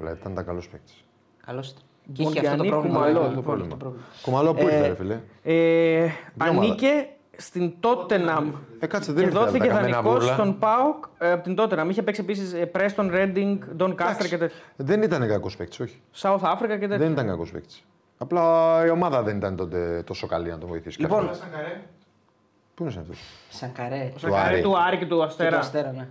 Όλα 0.00 0.10
ήταν 0.20 0.34
τα 0.34 0.42
καλός 0.42 0.68
παίκτης. 0.68 1.04
Καλώ 1.46 1.58
ήταν. 1.58 1.82
Και 2.12 2.22
είχε 2.22 2.38
αυτό 2.38 2.50
το 2.50 2.56
Μποντιανή 2.56 2.68
πρόβλημα. 2.68 2.98
Κουμαλό, 2.98 3.20
το 3.20 3.28
λοιπόν, 3.28 3.78
πρόβλημα. 3.78 4.04
Κουμαλό 4.22 4.54
που 4.54 4.60
Ε, 4.68 4.74
ήρθε, 4.74 4.86
ρε 4.86 4.94
φίλε; 4.94 5.20
Ε, 5.42 6.00
ομάδα; 6.42 6.58
ανήκε 6.58 7.08
στην 7.36 7.72
Τότεναμ. 7.80 8.52
Ε, 8.78 8.86
κάτσε, 8.86 9.12
δεν 9.12 9.20
Και 9.22 9.26
ήρθε 9.28 9.36
από 9.38 9.46
δόθηκε 9.46 9.68
τα 9.68 9.74
καμένα 9.74 9.92
δανεικό 9.92 10.10
βούρλα. 10.18 10.32
στον 10.32 10.58
Πάοκ 10.58 11.04
ε, 11.18 11.32
από 11.32 11.42
την 11.42 11.54
Τότεναμ. 11.54 11.90
Είχε 11.90 12.02
παίξει 12.02 12.20
επίσης 12.20 12.54
Πρέστον, 12.72 13.10
Ρέντινγκ, 13.10 13.62
Ντόνκαστερ 13.76 14.24
και 14.26 14.38
τέτοια. 14.38 14.56
Δεν 14.76 15.02
ήταν 15.02 15.28
κακός 15.28 15.56
παίκτης, 15.56 15.80
όχι. 15.80 16.00
South 16.16 16.40
Africa 16.40 16.68
και 16.68 16.78
τέτοια. 16.78 16.96
Δεν 16.98 17.12
ήταν 17.12 17.26
κακός 17.26 17.50
παίκτης. 17.50 17.84
Απλά 18.18 18.42
η 18.86 18.90
ομάδα 18.90 19.22
δεν 19.22 19.36
ήταν 19.36 19.56
τότε 19.56 20.02
τόσο 20.06 20.26
καλή 20.26 20.50
να 20.50 20.58
τον 20.58 20.68
βοηθήσει. 20.68 21.00
Λοιπόν, 21.00 21.18
κάποιος. 21.20 21.36
Σαν 21.38 21.48
καρέ. 21.52 21.80
Πού 22.74 22.82
είναι 22.84 22.94
αυτός; 23.00 23.18
Σανκαρέ. 23.48 24.12
Ο 24.14 24.18
Σακαρέ 24.18 24.48
Άρη. 24.54 24.62
του 24.62 24.78
Άρη 24.78 24.96
και 24.96 25.04
του 25.06 25.08
Και 25.08 25.14
το 25.16 25.22
Αστέρα. 25.22 25.58
αστέρα, 25.58 25.92
ναι. 25.92 26.08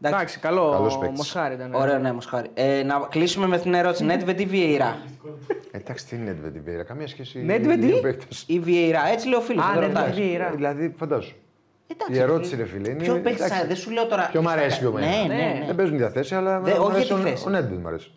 Εντάξει. 0.00 0.16
Εντάξει, 0.18 0.38
καλό. 0.38 0.70
Καλός 0.70 0.98
παίκτης. 0.98 1.18
Μοσχάρι 1.18 1.54
ήταν. 1.54 1.72
ε. 1.72 1.76
Ωραίο, 1.76 1.98
ναι, 1.98 2.12
Μοσχάρη. 2.12 2.48
Ε, 2.54 2.82
να 2.82 3.06
κλείσουμε 3.10 3.46
με 3.46 3.58
την 3.58 3.74
ερώτηση. 3.74 4.04
Νέντβεντ 4.04 4.40
ή 4.40 4.44
Βιεϊρά. 4.46 4.96
Εντάξει, 5.70 6.06
τι 6.06 6.16
είναι 6.16 6.36
Nedved 6.44 6.54
η 6.54 6.60
Βέιρα, 6.60 6.82
καμία 6.82 7.06
σχέση. 7.06 7.46
Nedved 7.48 7.70
οι 7.70 7.76
δύο 7.76 7.94
τι; 7.96 8.00
παίκτες. 8.00 8.44
Ή 8.46 8.58
Βιεϊρά. 8.60 9.08
Έτσι 9.08 9.28
λέει 9.28 9.38
ο 9.38 9.42
φίλο. 9.42 9.62
Α, 9.62 9.70
δεν 9.72 9.80
ναι, 9.80 9.86
ρωτάει. 9.86 10.08
ναι, 10.08 10.14
Βιεϊρά. 10.14 10.50
Δηλαδή, 10.54 10.94
φαντάσου. 10.98 11.34
Εντάξει, 11.86 12.12
Η 12.14 12.18
ερώτηση, 12.18 12.56
ρε 12.56 12.64
φίλε, 12.64 12.88
είναι. 12.90 13.02
Ποιο 13.02 13.14
παίκτης 13.14 13.34
εντάξει, 13.44 13.60
θα. 13.60 13.66
Δεν 13.66 13.76
σου 13.76 13.90
λέω 13.90 14.06
τώρα. 14.06 14.28
Ποιο 14.30 14.42
μ' 14.42 14.48
αρέσει 14.48 14.78
πιο 14.78 14.90
Ναι, 14.90 15.04
εμένα. 15.06 15.26
ναι, 15.26 15.34
Ναι. 15.34 15.58
ναι. 15.58 15.66
Δεν 15.66 15.74
παίζουν 15.74 15.96
για 15.96 16.10
θέση, 16.10 16.34
αλλά. 16.34 16.60
Δεν- 16.60 16.76
μ' 16.76 16.80
όχι 16.80 16.90
αρέσει 16.90 17.06
για 17.06 17.16
τη 17.16 17.20
ο- 17.22 17.24
θέση. 17.24 17.48
Ο 17.48 17.50
Nedved 17.58 17.78
μου 17.82 17.88
αρέσει. 17.88 18.10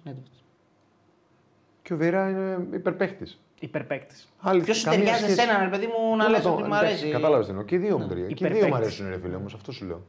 Και 1.81 1.93
ο 1.93 1.97
Βέιρα 1.97 2.29
είναι 2.29 2.67
υπερπαίχτη. 2.73 3.25
Υπερπαίκτης. 3.59 4.29
Ποιος 4.63 4.77
σου 4.77 4.89
ταιριάζει 4.89 5.23
εσένα, 5.25 5.59
ρε 5.63 5.69
παιδί 5.69 5.85
μου, 5.85 6.15
να 6.15 6.29
λες 6.29 6.45
ότι 6.45 6.63
μου 6.63 6.75
αρέσει; 6.75 7.09
Κατάλαβες 7.09 7.45
τι 7.45 7.51
εννοώ. 7.51 7.65
Και 7.65 7.75
οι 7.75 7.77
δύο 7.77 7.97
μου 7.99 8.07
ταιριάζουν. 8.07 8.33
Και 8.35 8.45
οι 8.45 8.47
δύο 8.47 8.57
μου 8.59 8.65
Υπερπαίκτης. 8.67 8.99
αρέσουν, 8.99 9.09
ρε 9.15 9.19
φίλε, 9.27 9.35
όμως 9.35 9.53
αυτό 9.53 9.71
σου 9.71 9.85
λέω. 9.85 10.01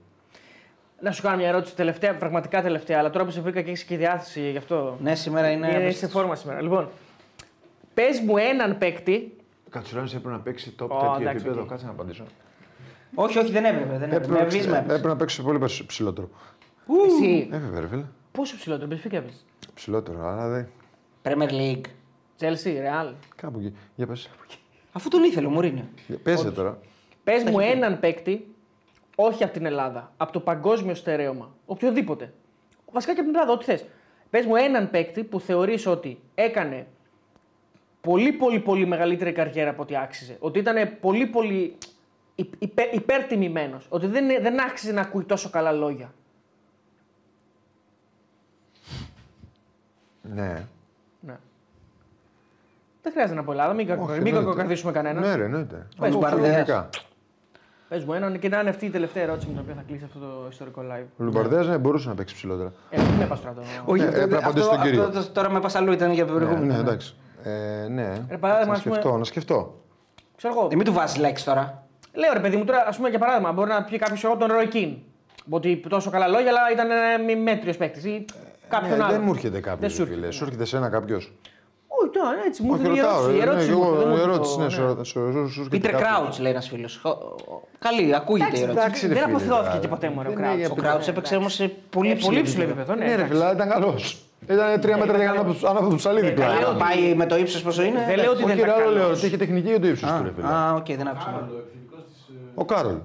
Να 1.02 1.12
σου 1.12 1.22
κάνω 1.22 1.36
μια 1.36 1.48
ερώτηση 1.48 1.74
τελευταία, 1.76 2.16
πραγματικά 2.16 2.62
τελευταία, 2.62 2.98
αλλά 2.98 3.10
τώρα 3.10 3.24
που 3.24 3.30
σε 3.30 3.40
βρήκα 3.40 3.60
και 3.62 3.70
έχεις 3.70 3.84
και 3.84 3.96
διάθεση 3.96 4.50
γι' 4.50 4.56
αυτό. 4.56 4.96
Ναι, 5.02 5.14
σήμερα 5.14 5.50
είναι. 5.50 5.68
Είναι 5.80 5.90
σε 5.90 6.08
φόρμα 6.08 6.34
σήμερα. 6.34 6.62
Λοιπόν, 6.62 6.88
πες 7.94 8.20
μου 8.20 8.36
έναν 8.36 8.78
παίκτη. 8.78 9.36
Κατσουράνη 9.70 10.08
έπρεπε 10.08 10.28
να 10.30 10.38
παίξει 10.40 10.74
top 10.78 10.88
Ω, 10.88 10.96
τέτοιο 10.98 11.14
εντάξει, 11.20 11.36
επίπεδο. 11.36 11.60
οκ. 11.62 11.68
Κάτσε 11.68 11.84
να 11.84 11.90
απαντήσω. 11.90 12.24
Όχι, 13.14 13.38
όχι, 13.38 13.50
δεν 13.52 13.64
έπρεπε. 13.64 13.84
Δεν 13.84 13.94
έπρεπε. 14.02 14.14
Έπρεπε 14.16 14.32
Με 14.32 14.38
να- 14.38 14.44
βίσμα 14.48 14.76
έπαιζε. 14.76 14.94
Έπρεπε 14.94 15.08
να 15.08 15.16
παίξει 15.16 15.42
πολύ 15.42 15.58
περισσότερο- 15.58 15.88
ψηλότερο. 15.88 16.28
Εσύ. 17.06 17.48
Ε, 17.52 17.58
βέβαια, 17.58 17.80
ρε 17.80 17.86
φίλε. 17.88 18.04
Πόσο 18.32 18.56
ψηλότερο, 18.56 18.88
πες 18.88 19.04
έπαιζε. 19.04 19.34
Ψηλότερο, 19.74 20.26
αλλά 20.28 20.48
δεν. 20.48 20.68
Premier 21.22 21.50
League. 21.50 21.84
Chelsea, 22.40 22.66
Real. 22.66 23.12
Κάπου 23.36 23.58
εκεί. 23.58 23.74
Για 23.94 24.06
πες. 24.06 24.28
Αφού 24.92 25.08
τον 25.08 25.22
ήθελε 25.22 25.46
ο 25.46 25.50
Μουρίνιο. 25.50 25.84
Πέσε 26.22 26.50
τώρα. 26.50 26.78
Πες 27.24 27.42
μου 27.42 27.58
έναν 27.60 28.00
παίκτη, 28.00 28.49
όχι 29.24 29.44
από 29.44 29.52
την 29.52 29.66
Ελλάδα, 29.66 30.12
από 30.16 30.32
το 30.32 30.40
παγκόσμιο 30.40 30.94
στερέωμα. 30.94 31.54
Οποιοδήποτε. 31.66 32.32
Βασικά 32.92 33.12
και 33.14 33.20
από 33.20 33.28
την 33.30 33.38
Ελλάδα, 33.38 33.54
ό,τι 33.56 33.64
θες. 33.64 33.84
Πες 34.30 34.46
μου 34.46 34.56
έναν 34.56 34.90
παίκτη 34.90 35.24
που 35.24 35.40
θεωρείς 35.40 35.86
ότι 35.86 36.20
έκανε 36.34 36.86
πολύ 38.00 38.32
πολύ 38.32 38.60
πολύ 38.60 38.86
μεγαλύτερη 38.86 39.32
καριέρα 39.32 39.70
από 39.70 39.82
ό,τι 39.82 39.96
άξιζε. 39.96 40.36
Ότι 40.40 40.58
ήταν 40.58 40.96
πολύ 41.00 41.26
πολύ 41.26 41.76
υ- 42.34 42.54
υπε, 42.58 42.82
υπερτιμημένος. 42.92 43.86
Ότι 43.88 44.06
δεν, 44.06 44.26
δεν 44.26 44.60
άξιζε 44.62 44.92
να 44.92 45.00
ακούει 45.00 45.24
τόσο 45.24 45.50
καλά 45.50 45.72
λόγια. 45.72 46.12
Ναι. 50.22 50.66
Ναι. 51.20 51.36
Δεν 53.02 53.12
χρειάζεται 53.12 53.34
να 53.38 53.44
πω 53.44 53.50
Ελλάδα, 53.52 53.72
μην, 53.72 53.86
κακο, 53.86 54.02
Όχι, 54.02 54.12
μην 54.12 54.26
εννοείται. 54.26 54.48
κακοκαθίσουμε 54.50 54.92
κανέναν. 54.92 55.22
Ναι, 55.22 55.34
ρε, 55.34 55.44
εννοείται. 55.44 55.86
Πες, 55.98 56.08
Από 56.10 56.18
Μπαρδέας. 56.18 56.50
κανονικά. 56.66 56.88
Πες 57.90 58.04
μου 58.04 58.12
έναν 58.12 58.38
και 58.38 58.48
να 58.48 58.60
είναι 58.60 58.70
αυτή 58.70 58.86
η 58.86 58.90
τελευταία 58.90 59.22
ερώτηση 59.22 59.46
με 59.46 59.52
την 59.52 59.60
οποία 59.62 59.74
θα 59.74 59.82
κλείσει 59.86 60.04
αυτό 60.04 60.18
το 60.18 60.46
ιστορικό 60.50 60.82
live. 60.90 61.04
Ο 61.16 61.24
Λουμπαρδέας 61.24 61.66
ναι, 61.66 61.78
μπορούσε 61.78 62.08
να 62.08 62.14
παίξει 62.14 62.34
ψηλότερα. 62.34 62.72
Ε, 62.90 63.00
μην 63.00 63.10
με 63.18 63.24
πας 63.26 63.40
τώρα 63.40 63.54
το... 63.54 63.60
Όχι, 63.84 64.02
Ε, 64.02 64.06
αυτό- 64.06 64.20
έπρεπε 64.20 64.40
να 64.40 64.46
απαντήσω 64.46 64.64
αυτό- 64.66 64.78
στον 64.78 64.90
κύριο. 64.90 65.04
αυτό 65.06 65.20
το- 65.20 65.28
Τώρα 65.32 65.50
με 65.50 65.60
πασαλού 65.60 65.92
ήταν 65.92 66.12
για 66.12 66.26
το 66.26 66.32
Ναι, 66.32 66.38
προηγούμενο. 66.38 66.72
ναι, 66.74 66.78
εντάξει. 66.80 67.14
Ε, 67.42 67.88
ναι. 67.88 68.12
Ρε, 68.30 68.36
παράδειγμα, 68.36 68.72
να 68.72 68.78
ας 68.78 68.82
πούμε- 68.82 68.94
σκεφτώ, 68.94 69.16
να 69.18 69.24
σκεφτώ. 69.24 69.80
Ξέρω 70.36 70.54
εγώ. 70.58 70.68
Ε, 70.72 70.76
μην 70.76 70.84
του 70.84 70.92
βάζεις 70.92 71.18
λέξη 71.18 71.44
τώρα. 71.44 71.86
Λέω 72.12 72.32
ρε 72.32 72.40
παιδί 72.40 72.56
μου 72.56 72.64
τώρα, 72.64 72.84
ας 72.88 72.96
πούμε 72.96 73.08
για 73.08 73.18
παράδειγμα, 73.18 73.52
μπορεί 73.52 73.68
να 73.70 73.82
πει 73.84 73.98
κάποιος 73.98 74.24
εγώ 74.24 74.36
τον 74.36 74.48
Roy 74.50 74.74
Keane. 74.74 74.96
Ότι 75.50 75.76
τόσο 75.88 76.10
καλά 76.10 76.28
λόγια, 76.28 76.48
αλλά 76.48 76.60
ήταν 76.72 76.88
ε, 77.30 77.34
μέτριος 77.34 77.76
παίκτης. 77.76 78.04
Ή 78.04 78.24
κάποιον 78.68 78.98
Ναι, 78.98 79.04
άλλο. 79.04 79.12
δεν 79.12 79.22
μου 79.24 79.30
έρχεται 79.34 79.60
κάποιος. 79.60 79.80
Δεν 79.80 79.90
σου 79.90 80.00
έρχεται, 80.02 80.14
φίλε. 80.16 80.26
ναι. 80.26 80.32
Σου 80.32 80.44
έρχεται 80.44 80.64
σε 80.64 80.76
ένα 80.76 80.88
κάποιος. 80.88 81.32
Όχι, 82.00 82.10
τώρα 82.18 82.30
έτσι 82.46 82.62
μου 82.62 82.70
Όχι, 82.72 82.80
έρχεται 82.86 82.98
η 82.98 83.02
ρωτάω. 83.02 83.22
ερώτηση. 83.28 83.36
Η 83.36 83.40
ε, 83.40 83.44
ναι, 83.44 83.50
ερώτηση 83.50 83.68
και 83.68 83.74
μου 83.74 83.82
εγώ, 83.82 83.92
έρχεται, 83.92 84.04
δεν 84.04 84.08
η 84.08 84.10
μου 84.10 84.16
έρχεται 84.16 84.32
ερώτηση, 84.32 84.54
το- 84.54 84.60
ναι, 84.60 84.64
ναι. 84.64 84.70
σου- 84.70 85.04
σου- 85.10 85.24
σου- 85.32 85.52
σου 85.52 85.60
έρχεται 85.60 85.76
Πίτερ 85.76 85.90
κάποιος. 85.92 86.08
Κράουτ 86.10 86.32
λέει 86.44 86.52
ένας 86.52 86.68
φίλος. 86.68 86.92
Καλή, 87.86 88.04
ακούγεται 88.20 88.56
η 88.58 88.62
ερώτηση. 88.62 88.80
Εντάξει, 88.84 89.00
ρε 89.06 89.14
Δεν 89.14 89.22
φίλε, 89.22 89.30
αποθεώθηκε 89.34 89.66
τώρα. 89.68 89.78
και 89.84 89.88
ποτέ 89.94 90.06
μου, 90.12 90.18
ρε, 90.22 90.28
ο 90.28 90.30
Δεν 90.32 90.38
Κράουτς. 90.40 90.58
είναι 90.62 90.68
Ο 90.76 90.82
Κράουτ 90.82 91.08
έπαιξε 91.12 91.34
όμως 91.36 91.52
σε 91.54 91.64
πολύ 91.94 92.10
Ε, 92.10 92.14
ψηλό 92.14 92.30
Πολύ 92.32 92.42
ψηλό 92.48 92.62
επίπεδο. 92.62 92.92
επίπεδο. 92.92 93.10
Ναι, 93.10 93.16
ρε 93.20 93.26
φίλε, 93.28 93.42
αλλά 93.44 93.52
ήταν 93.56 93.68
καλός. 93.74 94.02
Ήταν 94.54 94.80
τρία 94.80 94.96
μέτρα 94.96 95.16
για 95.16 95.26
να 95.26 95.68
ανάποδο 95.70 95.88
του 95.90 95.96
ψαλίδι 95.96 96.26
Ε, 96.26 96.30
πλάι. 96.30 96.58
λέω 96.58 96.68
Αν 96.68 96.76
πάει 96.76 97.14
με 97.14 97.26
το 97.26 97.36
ύψος 97.36 97.62
πόσο 97.62 97.82
είναι. 97.82 98.04
Δεν 98.06 98.16
λέω 98.16 98.30
ότι 98.30 98.42
δεν 98.44 98.50
Όχι, 98.50 98.58
ήταν 98.60 98.76
ρε, 98.76 98.82
άλλο 98.82 98.90
λέω 98.92 99.02
καλός. 99.02 99.18
ότι 99.18 99.26
είχε 99.26 99.36
τεχνική 99.36 99.68
για 99.68 99.80
το 99.80 99.86
ύψος 99.86 100.10
του, 100.10 100.22
ρε 100.24 100.30
φίλε. 100.36 100.46
Α, 100.46 100.74
οκ, 100.74 100.86
δεν 100.86 101.08
άκουσα. 101.08 101.28
Άρολο, 101.28 101.56
επιθετικός 101.62 102.02
της... 102.12 102.20
ε, 102.28 102.60
Ο 102.60 102.64
Κάρολ. 102.64 102.98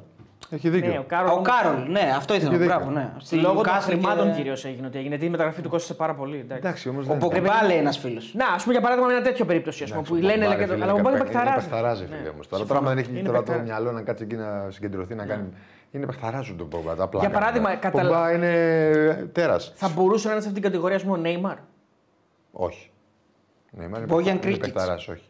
Έχει 0.56 0.70
Ναι, 0.70 0.78
ο 0.78 0.80
δίκιο. 0.82 1.04
Κάρολ. 1.08 1.30
Ο 1.30 1.34
όμως, 1.34 1.48
Κάρολ, 1.48 1.92
ναι, 1.92 2.14
αυτό 2.16 2.34
ήθελα. 2.36 2.50
Έχει 2.52 2.60
δίκιο. 2.62 2.76
Μπράβο, 2.76 2.92
ναι. 2.92 3.12
Στη 3.18 3.36
Λόγω 3.36 3.62
των 3.62 3.74
Newcastle 3.74 3.82
χρημάτων 3.82 4.28
και- 4.32 4.36
κυρίως 4.38 4.66
έγινε 4.66 4.88
ότι 4.88 4.96
έγινε. 4.98 5.10
Γιατί 5.10 5.26
η 5.26 5.30
μεταγραφή 5.30 5.62
του 5.62 5.70
κόστησε 5.70 5.94
πάρα 5.94 6.14
πολύ. 6.16 6.38
εντάξει. 6.38 6.56
Εντάξει, 6.68 6.90
όμως 6.90 7.06
Ο 7.06 7.08
δεν 7.08 7.18
Πογκμπά 7.18 7.64
λέει 7.68 7.78
ένας 7.78 7.98
φίλος. 7.98 8.34
Να, 8.34 8.48
ας 8.48 8.62
πούμε 8.62 8.74
για 8.74 8.82
παράδειγμα 8.82 9.10
με 9.10 9.16
ένα 9.16 9.24
τέτοιο 9.26 9.46
περίπτωση. 9.46 9.84
Ας 9.84 9.90
πούμε, 9.92 10.02
που 10.04 10.16
λένε. 10.16 10.28
Μπομπάρε, 10.34 10.48
λένε- 10.50 10.66
φίλε, 10.72 10.84
Αλλά 10.84 10.92
ο 10.94 10.96
είναι 10.96 11.02
Μπομπάρε 11.04 11.18
παιχ- 11.24 11.30
είναι 11.30 11.40
παιχταράζει. 11.40 11.68
παιχταράζει, 11.70 12.06
Ναι. 12.10 12.16
φίλε 12.18 12.30
όμως. 12.30 12.48
Τώρα 12.48 12.66
τώρα, 12.66 12.80
άμα 12.80 12.90
δεν 12.90 12.98
έχει 12.98 13.10
Είναι 13.12 13.22
τώρα 13.22 13.38
το 13.38 13.44
παιχταράς. 13.44 13.68
μυαλό 13.68 13.92
να 13.92 14.02
κάτσει 14.02 14.24
εκεί 14.24 14.36
να 14.36 14.68
συγκεντρωθεί 14.70 15.16
να 15.16 15.26
κάνει. 15.26 15.48
Είναι 15.92 16.06
παιχταράζου 16.06 16.56
τον 16.56 16.68
Πομπά. 16.70 16.96
Τα 16.96 17.08
πλάκα. 17.08 17.28
Για 17.28 17.40
παράδειγμα, 17.40 17.72
Ο 17.72 17.78
καταλα- 17.80 18.10
Πομπά 18.10 18.32
είναι 18.34 19.30
τέρας. 19.32 19.72
Θα 19.76 19.90
μπορούσε 19.90 20.28
να 20.28 20.34
είναι 20.34 20.42
σε 20.42 20.48
αυτήν 20.48 20.62
την 20.62 20.72
κατηγορία, 20.72 20.96
ας 20.96 21.04
πούμε, 21.04 21.18
ο 21.18 21.22
Νέιμαρ. 21.22 21.58
Όχι. 22.52 22.92
Ναι, 23.72 23.88
μα 23.88 23.98
είναι 23.98 24.08
Bojan 24.10 24.16
παιχτα- 24.24 24.32
είναι 24.32 24.56
Krikic. 24.56 24.60
παιχταράς, 24.60 25.08
όχι. 25.08 25.24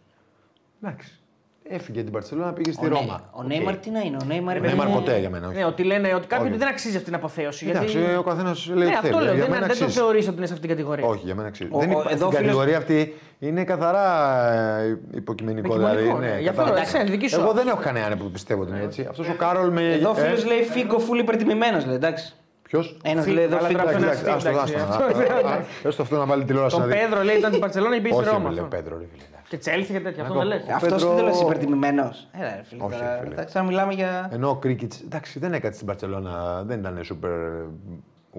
Εντάξει. 0.83 1.19
Έφυγε 1.69 2.03
την 2.03 2.11
Παρσελόνα, 2.11 2.53
πήγε 2.53 2.71
στη 2.71 2.85
Ο 2.85 2.89
Νέι- 2.89 2.99
Ρώμα. 2.99 3.21
Ο 3.31 3.43
Νέιμαρ 3.43 3.75
τι 3.77 3.89
να 3.89 3.99
είναι, 3.99 4.17
ο 4.21 4.25
Νέιμαρ 4.25 4.55
Ο 4.55 4.57
είναι. 4.57 4.67
Νέιμαρ 4.67 4.87
ποτέ 4.87 5.19
για 5.19 5.29
μένα, 5.29 5.47
όχι. 5.47 5.57
Ναι, 5.57 5.65
ότι 5.65 5.83
λένε 5.83 6.13
ότι 6.13 6.27
κάποιοι 6.27 6.43
Όχι. 6.45 6.53
ότι 6.53 6.57
δεν 6.63 6.67
αξίζει 6.73 6.93
αυτή 6.93 7.05
την 7.09 7.15
αποθέωση. 7.15 7.67
Εντάξει, 7.69 7.97
γιατί... 7.99 8.15
ο 8.15 8.23
καθένας 8.23 8.67
λέει 8.67 8.77
Ναι, 8.77 8.83
τι 8.85 8.93
αυτό 8.93 9.07
θέλει. 9.07 9.23
λέω. 9.23 9.33
Για 9.33 9.41
Δεν, 9.43 9.51
μένα 9.51 9.65
δεν 9.67 9.77
το 9.77 9.83
αξίζει. 9.83 9.99
θεωρείς 9.99 10.27
ότι 10.27 10.37
είναι 10.37 10.45
σε 10.45 10.53
αυτή 10.53 10.67
την 10.67 10.75
κατηγορία. 10.75 11.05
Όχι, 11.05 11.21
για 11.25 11.35
μένα 11.35 11.47
αξίζει. 11.47 11.69
Ο- 11.73 11.79
δεν 11.79 11.87
ο- 11.89 11.91
υπάρχει 11.91 12.13
εδώ 12.13 12.25
στην 12.25 12.37
φίλος- 12.37 12.45
κατηγορία 12.55 12.77
αυτή 12.77 13.13
είναι 13.39 13.63
καθαρά 13.63 14.05
ε, 14.81 14.99
υποκειμενικό. 15.15 15.67
Υποκειμενικό, 15.67 16.17
δηλαδή, 16.17 16.33
ναι. 16.33 16.39
Γι' 16.41 16.47
αυτό, 16.47 16.61
κατάλαβα. 16.63 16.89
εντάξει, 16.89 17.11
δική 17.11 17.27
σου 17.29 17.35
Εγώ 17.35 17.43
άποψη. 17.43 17.63
δεν 17.63 17.73
έχω 17.73 17.81
κανέναν 17.83 18.17
που 18.17 18.31
πιστεύω 18.31 18.61
ότι 18.61 18.71
είναι 18.71 18.83
έτσι. 18.83 19.07
Αυτός 19.09 19.29
ο 19.29 19.33
Κάρολ 19.37 19.69
με. 19.71 19.93
Εδώ 19.93 20.09
ο 20.09 20.15
ε, 20.17 20.21
φίλος 20.23 20.45
λέει 20.45 20.61
Φίγκο 20.63 20.99
φούλη 20.99 21.21
υπερτιμημένος, 21.21 21.85
λέει 21.85 21.95
εντάξει. 21.95 22.33
Ποιος; 22.61 22.97
Ένας 23.03 23.23
Φίλ, 23.23 23.33
λέει 23.33 23.43
εδώ 23.43 23.57
αλλά 23.57 23.67
φίλο. 23.67 23.79
τώρα 23.79 23.91
αυτό 23.91 24.03
είναι 24.03 24.11
Εντάξει, 24.11 24.29
αστείο, 24.29 24.49
άστο, 24.49 24.49
εντάξει, 24.49 24.75
άστο, 24.75 25.03
αυτό- 25.03 25.47
α, 25.47 25.51
α, 25.51 25.53
α, 25.55 25.59
Έστω 25.83 26.01
αυτό 26.01 26.17
να 26.17 26.25
βάλει 26.25 26.43
τηλεόραση 26.43 26.75
να 26.75 26.81
Τον 26.81 26.91
δει. 26.91 26.97
Πέδρο 26.97 27.23
λέει 27.23 27.35
ήταν 27.37 27.49
στην 27.49 27.61
Παρσελόνα 27.61 27.95
και 27.95 28.01
πήγε 28.01 28.13
στη 28.13 28.23
Όχι, 28.23 28.33
Ρώμα. 28.33 28.49
φίλε, 28.49 28.61
αυτό. 28.61 28.75
Πέτρο, 28.77 28.97
ρε 28.97 29.05
φίλε. 29.11 29.23
Και 29.47 29.57
Τσέλσι 29.57 29.91
και 29.91 29.99
τέτοια. 29.99 30.21
Αυτό 30.21 30.33
Να 30.33 30.39
δεν 30.39 30.47
λες. 30.49 30.63
πω. 30.63 30.73
Αυτός 30.73 30.91
Πέτρο- 30.91 31.09
τι 31.09 31.15
δεν 31.15 31.23
λες 31.25 31.41
υπερτιμημένος. 31.41 32.27
Έλα, 32.31 32.55
ρε 32.55 32.61
φίλε. 32.63 32.83
Όχι, 32.83 32.97
τώρα. 32.99 33.17
φίλε. 33.21 33.33
Εντάξει, 33.33 33.57
να 33.57 33.63
μιλάμε 33.63 33.93
για. 33.93 34.29
Ενώ 34.31 34.49
ο 34.49 34.55
Κρίκιτ, 34.55 34.93
εντάξει, 35.03 35.39
δεν 35.39 35.53
έκατσε 35.53 35.73
στην 35.75 35.87
Παρσελόνα, 35.87 36.63
δεν 36.63 36.79
ήταν 36.79 37.01
super 37.03 37.65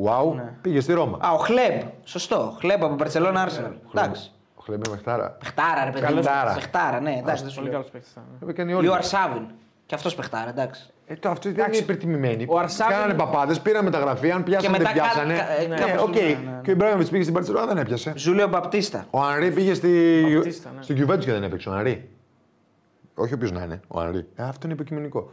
wow. 0.04 0.34
Πήγε 0.60 0.80
στη 0.80 0.92
Ρώμα. 0.92 1.18
Α, 1.20 1.32
ο 1.32 1.36
Χλέμπ. 1.36 1.80
Σωστό. 2.04 2.56
Χλέμπ 2.58 2.84
από 2.84 2.94
Μπαρσελόνα 2.94 3.42
Άρσεναλ. 3.42 3.72
Εντάξει. 3.94 4.30
Ο 4.54 4.62
Χλέμπε 4.62 4.90
παιχτάρα. 4.90 5.30
Παιχτάρα, 5.30 5.84
ρε 5.84 5.90
παιδί. 5.90 6.04
Καλός 6.04 6.18
μου. 6.26 6.32
παιχτάρα. 6.32 6.54
Παιχτάρα, 6.54 7.00
ναι, 7.00 7.16
εντάξει. 7.18 7.42
δεν 7.42 7.52
σου 7.52 7.58
Πολύ 7.58 7.68
λέω. 7.70 7.78
καλός 7.78 7.90
παίκτης. 7.92 8.16
Έκανε 8.48 8.74
όλοι. 8.74 8.86
Ή 8.86 8.88
ο 8.88 8.94
Αρσάβιν. 8.94 9.46
Και 9.86 9.94
αυτός 9.94 10.14
παιχτάρα, 10.14 10.48
εντάξει. 10.48 10.90
Ε, 11.08 11.14
το, 11.14 11.28
αυτό 11.28 11.52
δεν 11.52 11.66
είναι 11.66 11.76
υπερτιμημένοι. 11.76 12.46
Ο 12.48 12.58
Αρσάβιν- 12.58 12.94
Κάνανε 12.96 13.14
παπάδες, 13.14 13.60
πήραν 13.60 13.84
μεταγραφή. 13.84 14.30
Αν 14.30 14.42
πιάσανε, 14.42 14.76
Και 14.76 14.82
δεν 14.84 14.92
μετά 14.94 15.06
κα- 15.06 15.12
πιάσανε. 15.12 15.34
κα- 15.34 15.60
ε, 15.60 15.66
Ναι, 15.66 15.74
κάπως 15.76 16.02
οκ. 16.02 16.14
ναι, 16.14 16.20
ναι, 16.20 16.26
ναι. 16.28 16.60
Και 16.62 16.70
ο 16.70 16.72
Ιμπραΐμοβιτς 16.72 17.08
πήγε 17.08 17.22
στην 17.22 17.34
Μπαρσελόνα, 17.34 17.66
δεν 17.66 17.78
έπιασε. 17.78 18.12
Ζούλιο 18.16 18.48
Μπαπτίστα. 18.48 19.06
Ο 19.10 19.20
Ανρί 19.20 19.50
πήγε 19.52 19.74
στη... 19.74 20.22
Μπαπτίστα, 20.34 20.70
ναι. 20.76 20.82
στην 20.82 20.96
Juventus 21.10 21.18
και 21.24 21.32
δεν 21.32 21.42
έπαιξε. 21.42 21.68
Ο 21.68 21.72
Ανρί. 21.72 22.08
Όχι 23.14 23.32
ο 23.32 23.36
οποίος 23.36 23.52
να 23.52 23.62
είναι. 23.62 23.80
Ο 23.88 24.00
Ανρί. 24.00 24.26
Ε, 24.34 24.42
αυτό 24.42 24.60
είναι 24.66 24.74
υποκειμενικό. 24.74 25.30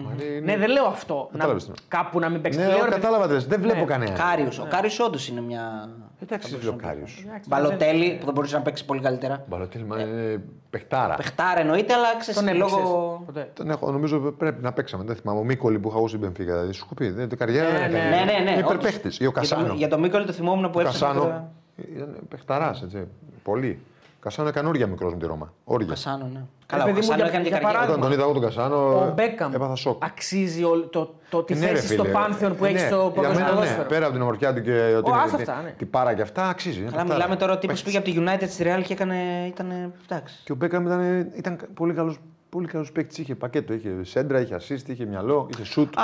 Ο 0.00 0.04
Ανρί 0.10 0.26
είναι- 0.36 0.40
Ναι, 0.52 0.56
δεν 0.58 0.68
λέω 0.70 0.84
αυτό. 0.84 1.14
Να, 1.14 1.38
Κατάλαβες 1.38 1.64
τι. 1.66 1.72
κάπου 1.88 2.18
να 2.18 2.28
μην 2.28 2.40
παίξει. 2.40 2.58
Ναι, 2.58 2.66
Λέω, 2.66 2.76
εγώ 2.76 2.84
ρε, 2.84 2.90
κατάλαβα 2.90 3.26
τι 3.26 3.32
λες. 3.32 3.46
Δεν 3.46 3.60
βλέπω 3.60 3.78
Ναι. 3.78 3.84
κανένα. 3.84 4.12
Κάριος. 4.16 4.58
Ο 4.58 4.66
Κάριος 4.70 5.00
όντως 5.00 5.28
είναι 5.28 5.40
μια. 5.40 5.88
Εντάξει, 6.22 6.50
δεν 6.56 6.60
λέω 6.62 6.76
Κάριο. 6.76 7.04
εντάξει, 7.26 7.48
Μπαλοτέλη 7.48 8.16
που 8.20 8.26
θα 8.26 8.32
μπορούσε 8.32 8.56
να 8.56 8.62
παίξει 8.62 8.84
πολύ 8.84 9.00
καλύτερα. 9.00 9.44
Μπαλοτέλη, 9.48 9.84
μα 9.84 10.00
είναι 10.00 10.42
παιχτάρα. 10.70 11.14
Παιχτάρα 11.14 11.60
εννοείται, 11.60 11.92
αλλά 11.94 12.16
ξέρεις 12.18 12.40
Τον 12.40 12.56
λόγω. 12.56 12.76
έπαιξες 12.76 13.26
ποτέ. 13.26 13.50
Τον 13.54 13.70
έχω, 13.70 13.90
νομίζω 13.92 14.18
πρέπει 14.20 14.62
να 14.62 14.72
παίξαμε. 14.72 15.04
Δεν 15.04 15.16
θυμάμαι. 15.16 15.38
Ο 15.40 15.44
Μίκολη 15.44 15.78
που 15.78 15.88
είχα 15.88 15.96
εγώ 15.98 16.08
στην 16.08 16.20
Μπενφίκα. 16.20 16.52
Δηλαδή, 16.52 16.72
σου 16.72 16.82
έχω 16.84 16.94
πει. 16.94 17.08
Δεν, 17.10 17.28
το 17.28 17.36
καριέρα 17.36 17.72
Ναι, 17.72 17.78
δεν 17.78 17.82
έκανε. 17.94 18.08
ναι, 18.08 18.16
Ναι, 18.16 18.32
ναι, 18.32 18.38
ναι. 18.38 18.50
Είναι 18.50 18.64
όντως. 18.66 18.72
υπερπαίχτη. 18.74 19.08
Ή 19.08 19.10
ο 19.10 19.14
Για 19.18 19.26
το- 19.26 19.32
Κασάνο. 19.40 19.74
Για 19.74 19.88
το 19.88 19.98
Μίκολ 19.98 20.26
το 20.26 20.32
θυμόμουν 20.32 20.64
που 20.70 20.78
Ο 20.78 20.80
έφτασε. 20.80 20.98
Κασάνο 21.04 21.50
ήταν 21.96 22.16
παιχταράς, 22.28 22.82
έτσι. 22.82 23.06
Πολύ. 23.42 23.78
Κασάνο 24.20 24.48
έκανε 24.48 24.68
όργια 24.68 24.86
μικρός 24.86 25.12
με 25.12 25.18
τη 25.18 25.26
Ρώμα. 25.26 25.52
Όργια. 25.64 25.88
Κασάνο, 25.88 26.28
ναι. 26.32 26.40
Καλά, 26.70 26.82
ο 26.82 26.86
παιδί 26.86 27.00
μου, 27.00 27.06
Κασάνο 27.06 27.16
για- 27.16 27.26
έκανε 27.26 27.42
και 27.42 27.48
για 27.48 27.58
καριέρα. 27.58 27.72
παράδειγμα, 27.72 27.94
Όταν 27.94 28.00
τον 28.00 28.12
είδα 28.12 28.22
εγώ 28.22 28.32
τον 28.32 28.42
Κασάνο, 28.42 29.06
Ο 29.08 29.12
Μπέκαμ 29.14 29.54
έπαθα 29.54 29.74
σοκ. 29.74 30.04
αξίζει 30.04 30.64
όλο 30.64 30.86
το, 30.86 31.14
το, 31.30 31.42
τη 31.42 31.52
Ε, 31.54 31.56
ναι, 31.56 31.66
ρε, 31.66 31.74
θέση 31.74 31.92
στο 31.94 32.02
φίλε. 32.02 32.14
πάνθεον 32.14 32.56
που 32.56 32.64
Ε, 32.64 32.68
έχει 32.68 32.76
ναι. 32.80 32.86
στο 32.86 32.96
Για 32.96 33.10
παγκόσμιο 33.22 33.32
μένα, 33.38 33.48
ναι. 33.50 33.54
ποδόσφαιρο. 33.54 33.88
Πέρα 33.88 34.04
από 34.04 34.12
την 34.14 34.22
ομορφιά 34.22 34.54
του 34.54 34.60
και 34.62 34.72
ότι 34.96 35.10
Ω, 35.10 35.12
είναι 35.14 35.22
άστα 35.24 35.36
τι- 35.36 35.42
αυτά, 35.42 35.62
ναι. 35.62 35.70
τι 35.78 35.84
πάρα 35.84 36.14
και 36.14 36.22
αυτά, 36.22 36.48
αξίζει. 36.48 36.76
είναι 36.80 36.84
Καλά, 36.90 36.96
παιχτάρα. 36.96 37.18
μιλάμε 37.18 37.36
τώρα 37.40 37.52
ο 37.52 37.58
τύπο 37.58 37.72
Παίχτης. 37.72 37.82
πήγε 37.82 37.98
από 37.98 38.06
τη 38.10 38.44
United 38.44 38.48
στη 38.48 38.64
Real 38.66 38.82
και 38.86 38.92
έκανε. 38.92 39.16
Ήταν. 39.46 39.92
Εντάξει. 40.08 40.40
Και 40.44 40.52
ο 40.52 40.54
Μπέκαμ 40.54 40.86
ήταν, 40.86 41.30
ήταν 41.36 41.58
πολύ 41.74 41.92
καλό 41.94 42.14
πολύ 42.48 42.66
καλός 42.66 42.92
παίκτης. 42.92 43.18
Είχε 43.18 43.34
πακέτο, 43.34 43.72
είχε 43.72 43.90
σέντρα, 44.02 44.40
είχε 44.40 44.54
assist, 44.60 44.88
είχε 44.88 45.04
μυαλό, 45.04 45.48
είχε 45.52 45.64
σουτ. 45.64 45.98
Α, 45.98 46.02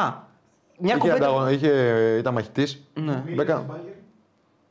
μια 0.79 0.91
είχε 0.95 0.99
κουβέντα. 0.99 1.27
ανταγω- 1.27 1.51
είχε, 1.51 1.71
ήταν 2.19 2.33
μαχητής. 2.35 2.83
Ναι. 2.95 3.23
Μπέκαμ. 3.35 3.63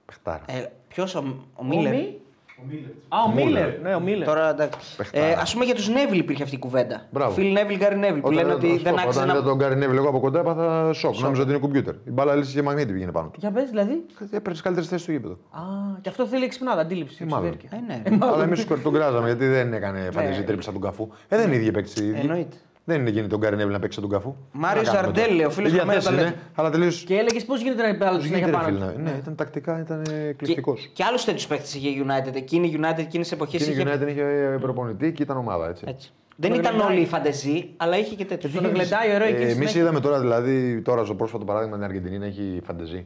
Παιχτάρα. 0.05 0.41
Ε, 0.45 0.65
Ποιος 0.87 1.15
ο, 1.15 1.19
ο 1.19 1.43
Ο 1.55 1.63
Μίλερ. 1.65 1.93
Μι- 1.93 2.19
Ο 2.57 2.63
Μίλερ. 2.67 2.89
Α, 3.09 3.23
ο 3.23 3.27
Μούλερ. 3.27 3.45
Μίλερ. 3.45 3.79
Ναι, 3.81 3.95
ο 3.95 3.99
Μίλερ. 3.99 4.27
Τώρα 4.27 4.49
εντάξει. 4.49 4.95
Παιχτάρα. 4.97 5.25
Ε, 5.25 5.31
Α 5.31 5.43
πούμε 5.53 5.65
για 5.65 5.75
τους 5.75 5.89
Νέβιλ 5.89 6.19
υπήρχε 6.19 6.43
αυτή 6.43 6.55
η 6.55 6.59
κουβέντα. 6.59 7.07
Μπράβο. 7.11 7.31
Φιλ 7.33 7.51
Νέβιλ, 7.51 7.77
Γκάρι 7.77 7.95
Νέβιλ 7.97 8.21
που 8.21 8.31
λένε 8.31 8.53
ότι 8.53 8.77
δεν 8.77 8.93
άξιζε 8.99 9.09
Όταν 9.09 9.27
να. 9.27 9.33
είδα 9.33 9.43
τον 9.43 9.55
Γκάρι 9.57 9.75
Νέβιλ, 9.75 9.97
εγώ 9.97 10.09
από 10.09 10.19
κοντά 10.19 10.39
έπαθα 10.39 10.93
σοκ. 10.93 11.17
Νόμιζα 11.19 11.41
ότι 11.41 11.49
είναι 11.51 11.59
κομπιούτερ. 11.59 11.93
Η 12.05 12.11
μπάλα 12.11 12.35
λύση 12.35 12.53
και 12.53 12.61
μαγνήτη 12.61 12.93
πήγαινε 12.93 13.11
πάνω 13.11 13.27
του. 13.27 13.39
Για 13.39 13.51
πες 13.51 13.69
δηλαδή. 13.69 14.05
Έπαιρνες 14.31 14.61
καλύτερες 14.61 14.89
θέσεις 14.89 15.03
στο 15.03 15.11
γήπεδο. 15.11 15.33
Α, 15.33 15.59
και 16.01 16.09
αυτό 16.09 16.25
θέλει 16.25 16.43
εξυπνάδα, 16.43 16.81
αντίληψη. 16.81 17.23
Ε, 17.23 17.25
μάλλον. 17.29 17.47
εξωτερική. 17.53 17.91
Ε, 18.07 18.09
ναι. 18.09 18.17
Αλλά 18.33 18.43
εμείς 18.43 18.67
τον 18.83 18.93
κράζαμε 18.93 19.25
γιατί 19.27 19.47
δεν 19.47 19.73
έκανε 19.73 20.09
φανταζή 20.11 20.43
τρύπη 20.43 20.63
σαν 20.63 20.73
τον 20.73 20.81
καφού. 20.81 21.07
Ε, 21.27 21.37
δεν 21.37 21.47
είναι 21.47 21.55
ίδιοι 21.55 21.71
παίκτες 21.71 21.95
οι 21.95 22.05
ίδιοι. 22.07 22.19
Εννοείται. 22.19 22.55
Δεν 22.87 22.99
είναι 22.99 23.09
γίνει 23.09 23.27
τον 23.27 23.39
Γκάρι 23.39 23.55
Νέβιλ 23.55 23.73
να 23.73 23.79
παίξει 23.79 23.99
σαν 23.99 24.09
τον 24.09 24.19
καφού. 24.19 24.35
Μάριος 24.51 24.83
Τι 24.89 24.95
να 24.95 25.01
κάνουμε 25.01 25.17
Ζαρντέλ, 25.17 25.35
τώρα. 25.37 25.47
ο 25.47 25.51
φίλος 25.51 25.69
Ίδια 25.69 25.81
του 25.81 25.87
Μέρα 25.87 25.99
θέση 25.99 26.13
τα 26.15 26.21
είναι, 26.21 26.29
λέει. 26.29 26.39
Αλλά 26.55 26.69
τελείω. 26.69 26.89
Και 27.05 27.13
έλεγες 27.15 27.45
πώς 27.45 27.61
γίνεται 27.61 27.81
να 27.81 27.87
υπάλληλο 27.87 28.21
συνέχεια 28.23 28.49
πάνω. 28.49 28.77
του. 28.77 29.01
Ναι, 29.01 29.15
ήταν 29.19 29.35
τακτικά, 29.35 29.79
ήταν 29.79 30.01
Και, 30.03 30.33
κλειστικό. 30.37 30.77
και 30.93 31.03
άλλους 31.03 31.23
τέτοιους 31.25 31.47
παίχτε 31.47 31.77
είχε 31.77 31.87
η 31.87 32.05
United. 32.07 32.35
Εκείνη 32.35 32.67
η 32.67 32.79
United 32.81 32.97
εκείνες 32.99 33.27
τις 33.27 33.31
εποχές 33.31 33.63
Και 33.63 33.69
η 33.69 33.73
είχε. 33.73 33.83
United 33.83 34.07
είχε 34.09 34.23
προπονητή 34.61 35.11
και 35.11 35.23
ήταν 35.23 35.37
ομάδα 35.37 35.69
έτσι. 35.69 35.83
Έτσι. 35.87 36.11
Δεν 36.35 36.51
Το 36.51 36.57
ήταν 36.59 36.71
γλεντάει. 36.73 36.91
όλοι 36.91 37.01
οι 37.01 37.05
φαντεζοί, 37.05 37.69
αλλά 37.77 37.97
είχε 37.97 38.15
και 38.15 38.25
τέτοιου. 38.25 38.49
Τον 38.53 38.69
γλεντάει 38.73 39.13
ωραίο 39.15 39.27
εκεί. 39.27 39.41
Εμείς 39.41 39.53
συνέχεια. 39.55 39.81
είδαμε 39.81 39.99
τώρα 39.99 40.19
δηλαδή, 40.19 40.81
τώρα 40.81 41.05
στο 41.05 41.15
πρόσφατο 41.15 41.45
παράδειγμα 41.45 41.75
την 41.75 41.85
Αργεντινή 41.85 42.17
να 42.17 42.25
έχει 42.25 42.61
φαντεζή. 42.63 43.05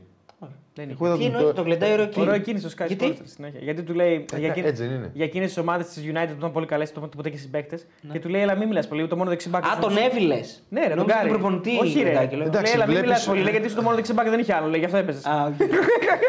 Δεν 0.80 0.88
είναι. 0.90 0.98
Εγώ 0.99 1.06
είδα 1.08 1.17
Τι 1.17 1.24
τον- 1.32 1.35
εννοεί, 1.40 1.53
το 1.53 1.61
γλεντάει 1.61 1.91
ωραίο 1.93 2.06
Ωραίο 2.17 2.33
εκείνη. 2.33 2.35
εκείνη 2.58 2.59
στο 2.59 2.69
Sky 2.83 2.88
Γιατί; 2.88 3.06
Sports 3.08 3.16
στη 3.16 3.30
συνέχεια. 3.30 3.59
Γιατί 3.61 3.83
του 3.83 3.93
λέει. 3.93 4.25
Ε, 4.33 4.38
για 4.38 4.49
εκείνη- 4.49 4.67
έτσι 4.67 4.83
δεν 4.88 4.95
είναι. 4.95 5.11
Για 5.14 5.25
εκείνε 5.25 5.45
τι 5.45 5.59
ομάδε 5.59 5.83
της 5.83 5.98
United 6.06 6.27
που 6.27 6.35
ήταν 6.38 6.51
πολύ 6.51 6.66
καλέ, 6.66 6.85
το 6.85 6.99
ποτέ 7.01 7.30
και 7.30 7.38
στι 7.38 7.48
παίκτε. 7.48 7.80
Και 8.11 8.19
του 8.19 8.30
λέει, 8.30 8.41
Ελά, 8.41 8.56
μην 8.56 8.67
μιλάς 8.67 8.88
πολύ, 8.88 9.08
το 9.08 9.16
μόνο 9.17 9.30
δεξιμπάκι. 9.30 9.67
Α, 9.67 9.77
τον 9.80 9.98
Έβιλε. 9.98 10.40
Ναι, 10.69 10.82
ρε, 10.82 10.88
τον 10.88 10.98
Νόμιζα 10.98 11.16
Κάρι. 11.17 11.30
τον 11.30 11.40
προπονητή. 11.40 11.77
Όχι, 11.82 12.01
ρε. 12.01 12.08
Λεντάκη, 12.09 12.30
λέω. 12.30 12.38
Λέει, 12.38 12.48
Εντάξει, 12.48 12.74
Ελά, 12.74 12.83
μην 12.85 12.93
βλέπεις- 12.93 13.09
μιλάς 13.09 13.25
πολύ, 13.25 13.41
λέει, 13.41 13.51
γιατί 13.51 13.66
είσαι 13.66 13.75
το 13.75 13.82
μόνο 13.82 13.95
δεξιμπάκι 13.95 14.30
δεν 14.30 14.40
είχε 14.40 14.53
άλλο. 14.53 14.67
Λέει, 14.67 14.80
γι' 14.80 14.85
αυτό 14.85 14.98
έπαιζες. 14.98 15.25
Α, 15.25 15.45
οκ. 15.45 15.53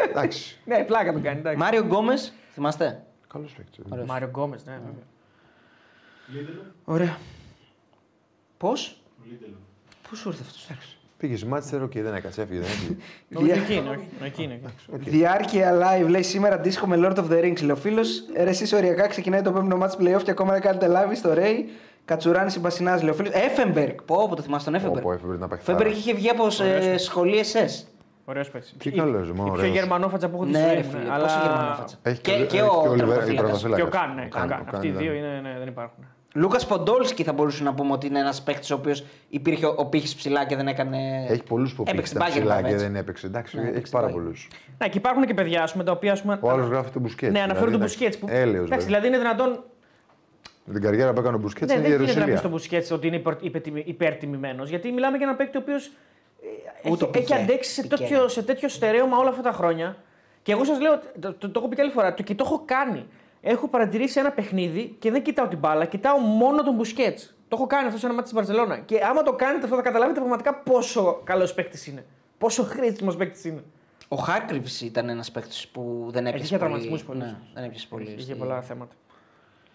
Εντάξει. 0.09 0.57
Ναι, 0.69 0.83
πλάκα 0.83 1.13
τον 1.13 1.21
κάνει. 1.21 1.39
εντάξει. 1.39 1.59
Μάριο 1.59 1.81
Γκόμες, 1.81 2.33
θυμάστε; 2.53 3.03
Καλός 3.33 3.51
παίκτης. 3.53 4.05
Μάριο 4.07 4.27
Γκόμες, 4.27 4.65
ναι. 4.65 4.71
βέβαια. 4.71 5.03
Λίντελο. 6.33 6.61
Ωραία. 6.85 7.17
Πώς; 8.57 9.01
Ο 9.19 9.23
Λίντελο. 9.31 9.55
Πού 10.09 10.15
σου 10.15 10.29
ήρθε 10.29 10.41
αυτός; 10.45 10.97
Πήγες 11.21 11.39
στη 11.39 11.47
Μάτσεστερ, 11.47 11.81
οκ, 11.83 11.91
δεν 11.93 12.13
έκατσε, 12.15 12.41
έφυγε. 12.41 12.59
Δεν 12.59 12.69
έφυγε. 12.69 12.95
Νομίζω 13.27 13.53
εκεί 13.53 13.73
είναι, 13.73 13.89
όχι. 13.89 14.07
Εκεί 14.25 14.43
είναι. 14.43 14.59
εκεί. 14.95 15.09
Διάρκεια 15.09 15.73
live 15.79 16.07
λέει 16.07 16.21
σήμερα 16.21 16.57
δίσκο 16.57 16.87
με 16.87 16.95
Lord 16.99 17.15
of 17.17 17.29
the 17.31 17.43
Rings. 17.43 17.61
Λέει 17.61 17.71
ο 17.71 17.75
φίλος. 17.75 18.23
Ρε, 18.35 18.49
εσείς 18.49 18.73
οριακά 18.73 19.07
ξεκινάει 19.07 19.41
το 19.41 19.51
πέμπτο 19.51 19.79
match 19.81 20.01
playoff 20.03 20.23
και 20.23 20.31
ακόμα 20.31 20.51
δεν 20.51 20.61
κάνετε 20.61 20.87
live 20.91 21.15
στο 21.15 21.29
Ray. 21.35 21.55
Κατσουράνης 22.05 22.53
συμπασινά, 22.53 22.97
λέει 22.97 23.09
ο 23.09 23.13
φίλος. 23.13 23.31
Έφεμπεργκ. 23.33 23.95
Πω, 24.05 24.27
πω 24.29 24.35
το 24.35 24.41
θυμάσαι 24.41 24.65
τον 24.65 24.75
Έφεμπεργκ. 24.75 25.03
Πω, 25.03 25.11
Έφεμπεργκ 25.13 25.39
να 25.39 25.47
πάει 25.47 25.59
Φέμπεργκ 25.59 25.87
χθάρα. 25.89 25.99
είχε 25.99 26.13
βγει 26.13 26.29
από 26.29 26.45
ε, 26.63 26.97
σχολή 26.97 27.43
SS. 27.53 27.85
Ωραίος 28.25 28.49
παίκτης. 28.49 28.75
Τι 28.77 28.91
καλός, 28.91 29.31
μα 29.31 29.43
Η 29.43 29.43
πιο 29.43 29.51
ωραίος. 29.53 29.73
γερμανόφατσα 29.73 30.29
που 30.29 30.35
έχω 30.35 30.45
δει 30.45 30.53
στη 30.53 30.61
Ναι, 30.61 30.67
ζωή 30.67 30.75
ρε 30.77 30.83
μου, 30.83 30.89
φίλε, 30.91 31.13
αλλά- 31.13 31.23
πόσο 31.23 31.39
γερμανόφατσα. 31.41 31.97
Έχει 32.01 32.21
Και, 32.21 32.31
και, 32.31 32.45
και 32.45 32.57
έχει 32.57 32.65
ο 32.65 32.81
και 32.81 32.87
ο 32.87 32.93
Λιβέρ- 32.93 32.97
τερματοφύλακας. 32.97 33.61
τερματοφύλακας. 33.61 33.89
Και 33.89 33.97
ο 33.97 33.99
Καν, 33.99 34.15
ναι. 34.15 34.27
Καν, 34.27 34.43
ο 34.43 34.47
Καν. 34.47 34.59
ο 34.61 34.63
Καν, 34.65 34.75
Αυτοί 34.75 34.87
οι 34.87 34.91
ναι. 34.91 34.97
δύο 34.97 35.13
είναι, 35.13 35.39
ναι, 35.43 35.55
δεν 35.59 35.67
υπάρχουν. 35.67 36.03
Λούκας 36.33 36.65
Ποντόλσκι 36.67 37.23
θα 37.23 37.33
μπορούσε 37.33 37.63
να 37.63 37.73
πούμε 37.73 37.91
ότι 37.93 38.07
είναι 38.07 38.19
ένας 38.19 38.41
παίκτης 38.43 38.71
ο 38.71 38.75
οποίος 38.75 39.03
υπήρχε 39.29 39.65
ο 39.65 39.85
πύχης 39.85 40.15
ψηλά 40.15 40.45
και 40.45 40.55
δεν 40.55 40.67
έκανε. 40.67 41.25
Έχει 41.29 41.43
πολλούς 41.43 41.73
που 41.73 41.83
Έπαιξε 41.87 42.13
πήγαν 42.13 42.27
Bayern, 42.27 42.31
ψηλά 42.31 42.55
βέβαια, 42.55 42.69
και 42.69 42.73
έτσι. 42.75 42.85
δεν 42.85 42.95
έπαιξε. 42.95 43.27
Εντάξει, 43.27 43.55
Ναι, 43.55 43.61
έχει 43.61 43.71
έπαιξε 43.71 43.91
πάρα 43.91 44.07
Bayern. 44.07 44.11
πολλούς. 44.11 44.47
Ναι, 44.77 44.87
και 44.89 44.97
υπάρχουν 44.97 45.25
και 45.25 45.33
παιδιά 45.33 45.63
ας 45.63 45.71
πούμε, 45.71 45.83
τα 45.83 45.91
οποία. 45.91 46.11
Ας 46.11 46.21
πούμε, 46.21 46.37
Ο 46.41 46.49
άλλος 46.49 46.67
γράφει 46.67 46.91
τον 46.91 47.01
Μπουσκέτς. 47.01 47.33
Ναι, 47.33 47.39
αναφέρουν 47.41 47.71
τον 47.71 47.79
Μπουσκέτς. 47.81 48.17
Που... 48.17 48.27
Έλεος, 48.29 48.65
Εντάξει, 48.65 48.85
δηλαδή. 48.85 49.07
δηλαδή 49.07 49.07
είναι 49.07 49.17
δυνατόν. 49.17 49.63
Με 50.65 50.73
την 50.73 50.81
καριέρα 50.81 51.13
που 51.13 51.19
έκανε 51.19 51.35
ο 51.35 51.39
Μπουσκέτς 51.39 51.71
Ναι, 51.73 51.79
είναι 51.79 51.87
δεν 51.87 51.91
γίνεται 51.91 52.05
να 52.07 52.13
πεις 52.13 52.23
γερουσία. 52.23 52.37
στον 52.37 52.51
Μπουσκέτς 52.51 52.91
ότι 52.91 53.07
είναι 53.07 53.15
υπερ- 53.15 53.43
υπερτιμη- 53.43 53.87
υπερτιμημένος. 53.87 54.69
Γιατί 54.69 54.91
μιλάμε 54.91 55.17
για 55.17 55.27
ένα 55.27 55.35
παίκτη 55.35 55.57
ο 55.57 55.59
οποίος 55.63 55.91
Ούτε 56.89 57.05
έχει, 57.05 57.17
έχει 57.17 57.25
Πικέ. 57.27 57.33
αντέξει 57.41 57.71
σε 57.71 57.81
Πικέ. 57.81 57.95
τέτοιο, 57.95 58.27
σε 58.27 58.43
τέτοιο 58.43 58.69
στερέωμα 58.69 59.17
όλα 59.17 59.29
αυτά 59.29 59.41
τα 59.41 59.51
χρόνια. 59.51 59.95
Και 60.43 60.51
εγώ 60.51 60.63
σας 60.63 60.79
λέω, 60.79 60.99
το, 61.19 61.33
το, 61.33 61.49
το 61.49 61.59
έχω 61.59 61.67
πει 61.67 61.75
και 61.75 61.81
άλλη 61.81 61.91
φορά, 61.91 62.13
το, 62.13 62.23
και 62.23 62.35
το 62.35 62.43
έχω 62.47 62.61
κάνει. 62.65 63.05
Έχω 63.41 63.67
παρατηρήσει 63.67 64.19
ένα 64.19 64.31
παιχνίδι 64.31 64.95
και 64.99 65.11
δεν 65.11 65.21
κοιτάω 65.21 65.47
την 65.47 65.57
μπάλα, 65.59 65.85
κοιτάω 65.85 66.17
μόνο 66.17 66.63
τον 66.63 66.73
Μπουσκέτς. 66.75 67.35
Το 67.47 67.55
έχω 67.55 67.67
κάνει 67.67 67.85
αυτό 67.87 67.99
σε 67.99 68.05
ένα 68.05 68.15
μάτι 68.15 68.27
της 68.27 68.35
Μπαρσελόνα. 68.37 68.77
Και 68.79 68.99
άμα 69.03 69.23
το 69.23 69.33
κάνετε 69.33 69.63
αυτό, 69.63 69.75
θα 69.75 69.81
καταλάβετε 69.81 70.19
πραγματικά 70.19 70.55
πόσο 70.55 71.21
καλός 71.23 71.53
παίκτης 71.53 71.87
είναι. 71.87 72.05
Πόσο 72.37 72.63
χρήσιμος 72.63 73.15
παίκτης 73.15 73.45
είναι. 73.45 73.63
Ο 74.07 74.15
Χάκριβ 74.15 74.81
ήταν 74.81 75.09
ένας 75.09 75.31
παίκτης 75.31 75.67
που 75.67 76.07
δεν 76.11 76.25
έπιασε 76.25 76.45
Είχε 76.45 76.57
πολύ. 76.57 76.59
τραυματισμούς 76.69 77.03
πολλούς. 77.03 77.23
Ναι, 77.23 77.37
δεν 77.53 77.63
έπιασε 77.63 77.87
πολύ. 77.89 78.09
Είχε 78.11 78.21
στη- 78.21 78.35
πολλά 78.35 78.61
θέματα. 78.61 78.93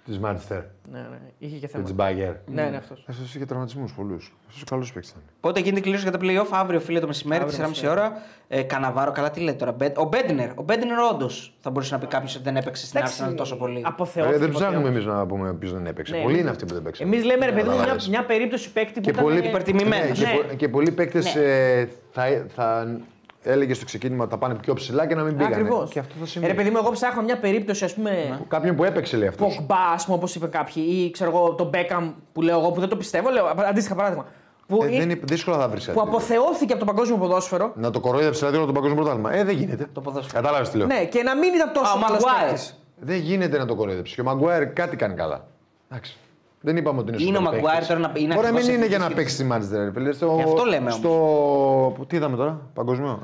Της 0.06 0.18
Μάντσεστερ. 0.18 0.58
Ναι, 0.92 0.98
ναι. 0.98 1.18
Είχε 1.38 1.54
και 1.54 1.60
Και 1.60 1.66
τη 1.66 1.72
θέματα. 1.72 1.92
Μπάγκερ. 1.92 2.32
Ναι, 2.46 2.62
ναι, 2.64 2.76
αυτός. 2.76 3.04
Αυτός 3.08 3.34
είχε 3.34 3.44
τραυματισμούς 3.44 3.92
πολλούς. 3.92 4.36
Αυτός 4.48 4.64
καλός 4.64 4.92
παίκτης 4.92 5.10
ήταν. 5.10 5.22
Πότε 5.40 5.60
γίνεται 5.60 5.80
κλήρωση 5.80 6.02
για 6.02 6.12
τα 6.12 6.18
playoff, 6.22 6.46
αύριο 6.50 6.80
φίλε 6.80 7.00
το 7.00 7.06
μεσημέρι, 7.06 7.42
Αύριο 7.42 7.58
4.30 7.64 7.68
μεσημέρι. 7.68 7.98
ώρα. 7.98 8.12
Ε, 8.48 8.62
Καναβάρο, 8.62 9.12
καλά 9.12 9.30
τι 9.30 9.40
λέτε 9.40 9.56
τώρα. 9.56 9.72
Μπεν- 9.72 9.98
Ο 9.98 10.04
Μπέντνερ. 10.04 10.50
Ο 10.54 10.62
Μπέντνερ 10.62 10.98
όντως 11.12 11.54
θα 11.60 11.70
μπορούσε 11.70 11.94
να 11.94 12.00
πει 12.00 12.06
κάποιος 12.06 12.34
ότι 12.34 12.44
δεν 12.44 12.56
έπαιξε 12.56 12.86
στην 12.86 12.98
Εντάξει, 12.98 13.22
Arsenal 13.26 13.36
τόσο 13.36 13.56
πολύ. 13.56 13.78
Ε, 13.78 13.82
Αποθεώθηκε. 13.84 14.38
δεν 14.38 14.50
ψάχνουμε 14.50 14.76
αποθεώθηκε. 14.88 15.08
εμείς 15.10 15.18
να 15.20 15.26
πούμε 15.26 15.54
ποιος 15.54 15.72
δεν 15.72 15.86
έπαιξε. 15.86 16.12
Ναι, 16.12 16.18
Πολλοί 16.18 16.30
εμείς- 16.32 16.42
είναι 16.42 16.50
αυτοί 16.50 16.64
που 16.64 16.74
δεν 16.74 16.82
παίξαν. 16.82 17.06
Εμείς 17.06 17.24
λέμε 17.24 17.44
ρε 17.46 17.50
παιδί 17.52 17.62
μου 17.62 17.68
μια, 17.68 17.76
Καταλάβες. 17.78 18.08
μια 18.08 18.24
περίπτωση 18.24 18.72
παίκτη 18.72 18.92
που 18.92 19.00
Και 19.00 19.10
ήταν. 19.10 19.22
πολλοί, 19.24 19.38
υπερτιμημένος. 19.46 20.18
ναι, 20.18 20.24
και, 20.26 20.32
Ναι. 20.36 20.42
πο- 20.48 20.54
και 20.54 20.68
πολλοί 20.68 20.90
παίκτες 20.92 21.34
Ναι. 21.34 21.40
ε, 21.42 21.88
θα, 22.10 22.24
θα 22.54 22.98
έλεγε 23.47 23.75
στο 23.75 23.84
ξεκίνημα 23.84 24.23
ότι 24.23 24.33
θα 24.33 24.39
πάνε 24.39 24.55
πιο 24.55 24.75
ψηλά 24.75 25.07
και 25.07 25.15
να 25.15 25.23
μην 25.23 25.36
πήγανε. 25.36 25.55
Ακριβώς. 25.55 25.91
Και 25.91 25.99
αυτό 25.99 26.15
θα 26.18 26.23
Ε, 26.25 26.26
συμβεί. 26.26 26.47
ρε 26.49 26.55
παιδί 26.55 26.70
μου, 26.70 26.76
εγώ 26.76 26.91
ψάχνω 26.91 27.23
μια 27.23 27.39
περίπτωση, 27.39 27.84
ας 27.84 27.94
πούμε. 27.94 28.41
Κάποιον 28.49 28.76
που 28.76 28.84
έπαιξε 28.84 29.16
λέει 29.16 29.28
αυτός. 29.28 29.55
Ποκμπά, 29.57 29.76
ας 29.94 30.05
πούμε, 30.05 30.16
όπως 30.16 30.34
είπε 30.34 30.47
κάποιοι, 30.47 30.84
ή 30.89 31.10
ξέρω 31.10 31.31
εγώ, 31.31 31.55
τον 31.55 31.68
Μπέκαμ 31.68 32.12
που 32.33 32.42
λέω 32.42 32.58
εγώ 32.58 32.70
που 32.70 32.81
δεν 32.81 32.89
το 32.89 32.97
πιστεύω, 32.97 33.31
λέω 33.31 33.47
αντίστοιχα 33.68 33.94
παράδειγμα. 33.94 34.26
Που, 34.66 34.83
Ε, 34.83 34.86
είναι- 34.86 34.99
δεν 34.99 35.10
είναι, 35.10 35.20
δύσκολα 35.25 35.58
θα 35.58 35.68
βρεις 35.68 35.91
που 35.91 36.00
αποθεώθηκε 36.00 36.73
από 36.73 36.84
το 36.84 36.92
παγκόσμιο 36.92 37.18
ποδόσφαιρο. 37.18 37.73
Να 37.76 37.91
το 37.91 38.00
κορόιδεψε 38.00 38.39
δηλαδή 38.39 38.57
όλο 38.57 38.66
το 38.66 38.73
παγκόσμιο 38.73 38.97
πρωτάθλημα. 38.97 39.34
Ε, 39.34 39.44
δεν 39.44 39.57
γίνεται. 39.57 39.86
Το 39.92 40.00
ποδόσφαιρο. 40.00 40.42
Κατάλαβες 40.42 40.68
τι 40.70 40.76
λέω. 40.76 40.86
Ναι, 40.86 41.05
και 41.05 41.23
να 41.23 41.36
μην 41.36 41.55
ήταν 41.55 41.73
τόσο 41.73 41.91
Α, 41.92 41.94
ο 41.99 42.05
καλός 42.07 42.23
Maguire. 42.23 42.41
παίκτης. 42.44 42.81
Δεν 42.99 43.16
γίνεται 43.16 43.58
να 43.58 43.66
το 43.66 43.75
κορόιδεψε. 43.75 44.15
Και 44.15 44.20
ο 44.20 44.25
Μαγκουάιρ 44.25 44.66
κάτι 44.73 44.97
κάνει 44.97 45.15
καλά. 45.15 45.47
Εντάξει. 45.91 46.16
Δεν 46.60 46.76
είπαμε 46.76 47.00
ότι 47.00 47.12
είναι 47.12 47.22
Είναι 47.22 47.38
ο 47.38 47.40
super 47.44 47.48
Maguire 47.54 47.62
παίκτης. 47.70 47.86
τώρα 47.86 48.00
να- 48.00 48.12
είναι 48.14 48.34
Μπορεί 48.34 48.46
να 48.46 48.52
μην 48.52 48.60
ακριβώς 48.60 48.76
είναι 48.76 48.86
για 48.86 48.98
να 48.98 49.04
εθνική 49.04 49.20
παίξει 49.20 49.34
στη 49.34 49.44
Μάντσεστερ. 49.44 49.92
φίλε. 49.92 50.12
Στο... 50.12 50.32
Γι' 50.36 50.42
αυτό 50.42 50.64
λέμε 50.64 50.90
στο... 50.90 52.04
Τι 52.06 52.16
είδαμε 52.16 52.36
τώρα, 52.36 52.60
Παγκοσμίο; 52.74 53.22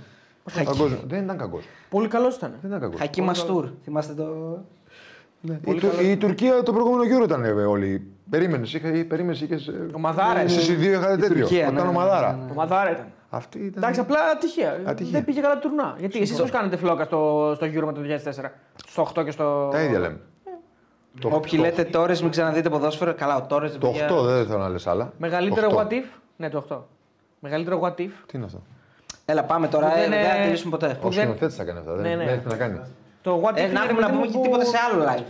Χακί. 0.50 0.64
Παγκόσμιο. 0.66 0.98
Δεν 1.06 1.22
ήταν 1.24 1.36
κακός. 1.38 1.64
Πολύ 1.88 2.08
καλός 2.08 2.36
ήταν. 2.36 2.54
Δεν 2.60 2.70
ήταν 2.70 2.80
κακός. 2.82 3.00
Χακί 3.00 3.22
Μαστούρ. 3.22 3.68
Θυμάστε 3.84 4.12
το. 4.14 4.58
Η, 5.64 5.74
Του- 5.74 5.90
η 6.02 6.16
Τουρκία 6.16 6.62
το 6.62 6.72
προηγούμενο 6.72 7.04
γύρο 7.04 7.22
ήταν 7.24 7.44
ε, 7.44 7.48
όλοι. 7.50 8.06
Περίμενες, 8.30 8.74
είχε, 8.74 8.88
περίμενες, 8.88 9.40
είχες, 9.40 9.66
ε, 9.68 9.86
Ο 9.94 9.98
Μαδάρα 9.98 10.40
Εσείς 10.40 10.68
οι 10.68 10.74
δύο 10.74 10.92
είχατε 10.92 11.16
τέτοιο. 11.16 11.40
Τουρκία, 11.40 11.62
Όταν 11.62 11.74
ναι, 11.74 11.80
ο 11.80 11.84
ναι, 11.84 11.92
Μαδάρα. 11.92 12.38
Το 12.48 12.54
Μαδάρα 12.54 12.90
ήταν. 12.90 13.06
Αυτή 13.30 13.58
ήταν. 13.58 13.82
Εντάξει, 13.82 14.00
απλά 14.00 14.18
τυχαία. 14.40 14.80
Ατυχία. 14.84 15.12
Δεν 15.12 15.24
πήγε 15.24 15.40
καλά 15.40 15.58
το 15.58 15.68
τουρνά. 15.68 15.96
Γιατί 15.98 16.20
εσείς 16.20 16.36
πώς 16.40 16.50
κάνετε 16.50 16.76
φλόκα 16.76 17.04
στο, 17.04 17.52
στο 17.56 17.66
Euro 17.66 17.84
με 17.84 17.92
το 17.92 18.00
2004. 18.00 18.44
Στο 18.86 19.08
8 19.16 19.24
και 19.24 19.30
στο. 19.30 19.68
Τα 19.72 19.82
ίδια 19.82 19.98
λέμε. 19.98 20.18
Το, 21.20 21.28
Όποιοι 21.32 21.58
λέτε 21.62 21.84
Τόρε, 21.84 22.14
μην 22.20 22.30
ξαναδείτε 22.30 22.68
ποδόσφαιρο. 22.68 23.14
Καλά, 23.14 23.36
ο 23.36 23.42
Τόρε. 23.42 23.68
το 23.68 23.88
8 23.88 24.22
δεν 24.24 24.46
θέλω 24.46 24.58
να 24.58 24.68
λες 24.68 24.86
άλλα. 24.86 25.12
Μεγαλύτερο 25.18 25.68
Το 25.68 25.78
what 25.78 25.86
8. 25.92 25.92
if; 25.92 26.04
Ναι, 26.36 26.50
το 26.50 26.64
8. 26.70 26.78
Μεγαλύτερο 27.40 27.80
what 27.82 28.00
if; 28.00 28.08
Τι 28.26 28.36
είναι 28.36 28.44
αυτό; 28.44 28.62
Έλα, 29.24 29.44
πάμε 29.44 29.68
τώρα. 29.68 29.86
Που 29.86 29.92
ε, 29.96 30.00
δεν 30.00 30.10
Δεν 30.10 30.18
είναι- 30.20 30.28
θα 30.28 30.36
τελειώσουμε 30.36 30.70
ποτέ. 30.70 30.86
Ο 31.02 31.08
δεν- 31.08 31.12
σκηνοθέτη 31.12 31.52
θα 31.54 31.64
κάνει 31.64 31.78
αυτά. 31.78 31.90
Ναι, 31.92 31.96
Δεν 32.02 32.18
ναι. 32.18 32.24
δεν 32.24 32.28
έχει 32.34 32.42
τι 32.42 32.48
να 32.48 32.56
κάνει. 32.56 32.80
Το 33.22 33.40
what 33.44 33.52
if. 33.52 33.56
Ε, 33.56 33.62
είναι, 33.62 33.72
να 33.72 33.80
ρε 33.80 33.84
έχουμε 33.86 34.00
να 34.00 34.06
παιδί 34.06 34.18
πούμε 34.18 34.26
μου, 34.26 34.32
και 34.32 34.36
που- 34.38 34.42
τίποτα 34.42 34.64
σε 34.64 34.76
άλλο 34.92 35.04
live. 35.04 35.24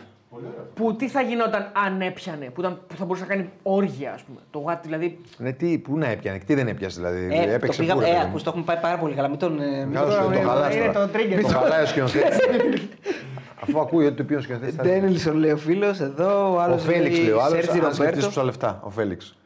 Που 0.75 0.97
τι 0.97 1.09
θα 1.09 1.20
γινόταν 1.20 1.70
αν 1.86 2.01
έπιανε, 2.01 2.44
που, 2.47 2.61
ήταν, 2.61 2.81
που 2.86 2.97
θα 2.97 3.05
μπορούσε 3.05 3.25
να 3.25 3.35
κάνει 3.35 3.51
όργια, 3.62 4.12
ας 4.12 4.23
πούμε. 4.23 4.39
Το 4.51 4.65
what, 4.69 4.78
δηλαδή. 4.83 5.19
Ναι, 5.39 5.52
τι, 5.52 5.78
πού 5.78 5.99
να 5.99 6.07
έπιανε, 6.07 6.39
τι 6.39 6.55
δεν 6.55 6.69
έπιασε 6.69 7.01
δηλαδή. 7.01 7.28
Ε, 7.39 7.44
το 7.44 7.51
έπαιξε 7.51 7.81
πήγαμε. 7.83 8.01
πού, 8.01 8.07
ρε 8.07 8.11
Ε, 8.11 8.12
παιδί 8.12 8.25
μου. 8.25 8.28
ακούς, 8.31 8.43
το 8.43 8.51
έχουμε 8.51 8.65
πάει 8.65 8.77
πάρα 8.77 8.99
πολύ 8.99 9.15
καλά. 9.15 9.28
Μην 9.28 9.39
τον. 9.39 9.61
ε, 9.61 9.85
μην 9.85 9.94
Κάτσε, 9.94 10.19
τον- 10.19 10.33
το 10.33 10.39
χαλάς 10.49 10.75
είναι 10.75 10.93
τώρα. 10.93 11.09
το 11.09 11.19
trigger. 11.19 11.41
Το 11.43 11.49
χαλάει 11.49 11.83
ο 11.83 11.86
σκηνοθέτης. 11.86 12.39
Αφού 13.62 13.81
ακούει 13.81 14.07
ότι 14.07 14.17
το 14.17 14.25
πει 14.25 14.35
ο 14.35 14.41
σκηνοθέτης. 14.41 14.77
Ντένιλσον 14.77 15.36
λέει 15.36 15.51
ο 15.51 15.57
φίλος 15.57 16.01
εδώ. 16.01 16.51
Ο 16.51 16.55
Ο 16.55 16.61
άλλο 16.61 16.78
Φέληξ 16.78 17.19
λέει 17.19 17.31
ο 17.31 17.43
άλλος. 17.43 17.51
Σέρτζι 17.65 17.78
Αν 17.78 17.85
σκεφτεί 17.94 17.99
Ρομπέρτο. 18.05 18.27
πόσα 18.27 18.44
λεφτά. 18.44 18.81
Ο 18.85 18.91
Φέληξ. 18.91 19.36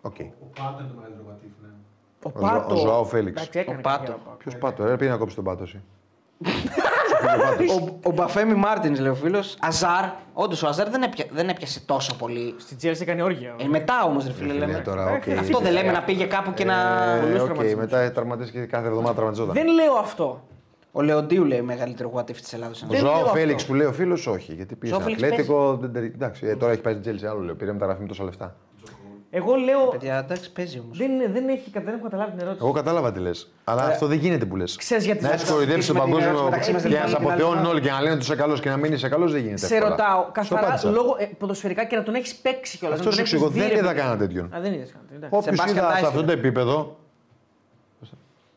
Οκ. 0.00 0.14
Ο 0.18 0.24
Πάτα 0.54 0.76
είναι 0.80 0.88
το 0.88 0.94
μεγαλύτερο 0.96 1.24
πατήφ, 1.26 1.50
ναι. 1.62 1.68
Ο 2.22 2.30
Ο 2.32 2.40
Ζω- 2.40 2.60
Πάτο. 2.60 2.74
ο 2.74 2.78
Ζωάο 2.78 3.04
Φέληξ. 3.04 3.40
Εντάξει, 3.40 3.58
έκανε 3.58 3.78
Ο 3.78 3.80
Πάτο. 3.80 3.98
καριέρα, 3.98 4.18
Πάτο. 4.24 4.36
Ποιος 4.38 4.56
πάτο, 4.56 4.84
ρε, 4.84 4.96
πήγε 4.96 5.10
να 5.10 5.16
κόψει 5.16 5.34
τον 5.34 5.44
πάτο. 5.44 5.64
εσύ. 7.60 7.70
Ο, 7.74 7.98
ο 8.08 8.10
Μπαφέμι 8.10 8.54
Μάρτινς 8.54 9.00
λέει 9.00 9.10
ο 9.10 9.14
φίλος. 9.14 9.56
Αζάρ. 9.60 10.04
Όντως 10.32 10.62
ο 10.62 10.66
Αζάρ 10.68 10.88
δεν, 10.90 11.02
έπια, 11.02 11.24
δεν 11.30 11.48
έπιασε 11.48 11.80
τόσο 11.80 12.16
πολύ. 12.16 12.54
Στη 12.58 12.76
Chelsea 12.82 13.00
έκανε 13.00 13.22
όργια. 13.22 13.54
Ε, 13.60 13.66
μετά 13.66 14.04
όμως, 14.04 14.26
ρε 14.26 14.32
φίλε, 14.32 14.52
Φίλε, 14.52 14.66
λέμε. 14.66 14.78
τώρα, 14.78 15.04
οκ. 15.12 15.38
Αυτό 15.38 15.58
δεν 15.58 15.72
λέμε 15.72 15.92
να 15.92 16.02
πήγε 16.02 16.24
κάπου 16.24 16.52
και 16.52 16.64
να. 16.64 16.74
Ε, 17.16 17.20
Πολλούς 17.20 17.40
Οκ, 17.40 17.44
τραυματισμούς. 17.46 17.80
μετά 17.90 18.12
τραυματίστηκε 18.12 18.60
κάθε 18.64 18.86
εβδομάδα 18.86 19.14
τραυματιζόταν. 19.14 19.54
Δεν 19.54 19.66
λέω 19.74 19.92
αυτό. 19.94 20.42
Ο 20.92 21.02
Λεοντίου 21.02 21.44
λέει 21.44 21.62
μεγαλύτερο 21.62 22.12
what 22.14 22.20
if 22.30 22.36
της 22.36 22.52
Ελλάδα. 22.52 22.72
Ο 22.84 22.86
Δεν 22.88 23.02
λέω 23.02 23.10
Ζωάο 23.10 23.22
αυτό. 23.22 23.34
Φέληξ 23.36 23.66
που 23.66 23.74
λέει 23.74 23.86
ο 23.86 23.92
φίλος, 23.92 24.26
όχι. 24.26 24.52
Γιατί 24.54 24.74
πήγε 24.74 24.92
Ζωάο 24.92 25.02
στην 25.08 25.14
Φέληξ 25.18 25.32
Ατλέτικο. 25.40 25.76
δεν 25.76 25.92
τερι- 25.92 26.14
Εντάξει, 26.14 26.46
ε, 26.46 26.56
τώρα 26.56 26.72
έχει 26.72 26.80
πάει 26.80 26.92
στην 26.92 27.04
Τζέλση 27.04 27.26
άλλο 27.26 27.40
λέω. 27.40 27.54
Πήρε 27.54 27.72
μεταγραφή 27.72 28.00
με 28.00 28.06
τόσα 28.08 28.24
λεφτά. 28.24 28.56
Εγώ 29.30 29.54
λέω. 29.54 29.86
Παιδιά, 29.88 30.18
εντάξει, 30.18 30.52
παίζει 30.52 30.78
όμως. 30.78 30.98
Δεν, 30.98 31.10
δεν, 31.32 31.48
έχει, 31.48 31.70
δεν 31.72 31.88
έχω 31.88 32.02
καταλάβει 32.02 32.30
την 32.30 32.40
ερώτηση. 32.40 32.64
Εγώ 32.64 32.72
κατάλαβα 32.72 33.12
τι 33.12 33.20
λες. 33.20 33.50
Αλλά 33.64 33.82
αυτό 33.84 34.06
δεν 34.06 34.18
γίνεται 34.18 34.44
που 34.44 34.56
λες. 34.56 34.76
Ξέρεις 34.76 35.04
γιατί 35.04 35.22
Να 35.22 35.28
θα 35.28 35.34
έχει 35.34 35.44
το 35.44 35.50
κοροϊδέψει 35.52 35.86
τον 35.92 35.96
αφήσουμε 35.96 36.18
την 36.20 36.26
ερώτηση 36.28 36.42
παγκόσμιο 36.42 36.50
μεταξύ 36.50 36.72
μας, 36.72 36.82
και 36.82 36.88
δεν 36.88 37.00
να 37.00 37.06
σε 37.08 37.14
πάμε 37.14 37.24
την 37.24 37.32
άλλη 37.34 37.36
αποθεώνουν 37.36 37.56
εβδομάδα. 37.58 37.70
όλοι 37.74 37.80
και 37.80 37.90
να 37.90 38.00
λένε 38.00 38.14
ότι 38.14 38.22
είσαι 38.22 38.36
καλό 38.36 38.58
και 38.58 38.68
να 38.68 38.76
μην 38.76 38.92
είσαι 38.92 39.08
καλός 39.08 39.32
δεν 39.32 39.40
γίνεται. 39.42 39.66
Σε 39.66 39.74
εύκολα. 39.74 39.90
ρωτάω 39.90 40.20
Στο 40.22 40.30
καθαρά 40.32 40.60
απάντησα. 40.60 40.90
λόγω 40.90 41.16
ε, 41.18 41.24
ποδοσφαιρικά 41.24 41.84
και 41.84 41.96
να 41.96 42.02
τον 42.02 42.14
έχεις 42.14 42.34
παίξει 42.36 42.78
κιόλας. 42.78 42.98
Αυτό 42.98 43.10
σου 43.10 43.20
εξηγώ. 43.20 43.48
Δεν 43.48 43.70
είδα 43.76 43.94
κανένα 43.94 44.16
τέτοιον. 44.16 44.54
Α, 44.54 44.60
δεν 44.60 44.72
είδες 44.72 44.92
κανένα. 44.92 45.28
Όποιο 45.30 45.52
Sebastian 45.52 45.68
είδα 45.70 45.96
σε 45.96 46.02
Dyson. 46.04 46.06
αυτό 46.06 46.24
το 46.24 46.32
επίπεδο. 46.32 46.96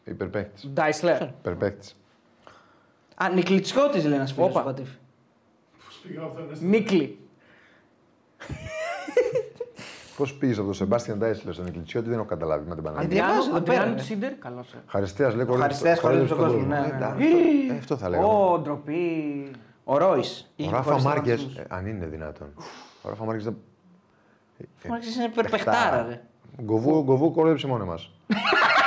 Υπερπαίχτη. 0.04 0.68
Ντάισλερ. 0.68 1.22
Υπερπαίχτη. 1.22 1.88
Α, 3.16 3.30
Νικλιτσιώτη 3.34 4.02
λέει 4.02 4.14
ένα 4.14 4.26
φίλο. 4.26 4.46
Όπα. 4.46 4.74
Πώς 10.22 10.34
πήγες 10.34 10.58
από 10.58 10.66
τον 10.66 10.74
Σεμπάστιαν 10.76 11.18
Ντάισλερ 11.18 11.54
στον 11.54 11.68
Εκλητσιώτη 11.68 12.10
δεν 12.10 12.18
έχω 12.18 12.28
καταλάβει 12.28 12.70
με 12.70 12.76
την 12.76 12.84
Παναγία. 12.84 13.08
διαβάζω 13.08 13.50
εδώ 13.50 13.62
πέρα, 13.62 13.78
Αντριάνου 13.78 13.96
ναι. 13.96 14.02
Τσίντερ. 14.02 14.34
Καλός. 14.34 14.76
Χαριστέας 14.88 15.36
λέει 15.36 15.46
Χαριστέας 15.58 16.00
χορεύει 16.00 16.26
στον 16.26 16.38
κόσμο, 16.38 16.60
ναι, 16.60 16.80
ναι. 16.80 16.92
Εντάξει, 16.96 17.24
ε, 17.70 17.78
Αυτό 17.78 17.98
θα 17.98 18.10
λέγαμε. 18.10 18.28
Ω, 18.28 18.60
ντροπή. 18.60 19.52
Ο 19.84 19.98
Ρόις. 19.98 20.52
Ο 20.58 20.70
Ράφα 20.70 21.00
Μάρκες, 21.02 21.48
αν 21.68 21.86
είναι 21.86 22.06
δυνατόν. 22.06 22.48
Ο 23.02 23.10
Ράφα 23.10 23.24
Μάρκες 23.26 23.44
δεν. 23.44 23.58
Ο 24.86 24.88
Μάρκες 24.88 25.16
είναι 25.16 25.24
υπερπεχτάρα, 25.24 26.06
ρε. 26.10 26.22
Γκοβού, 26.62 27.04
γκοβού 27.04 27.32
κόρεψε 27.32 27.68
μόνο 27.68 27.86
μα. 27.86 27.96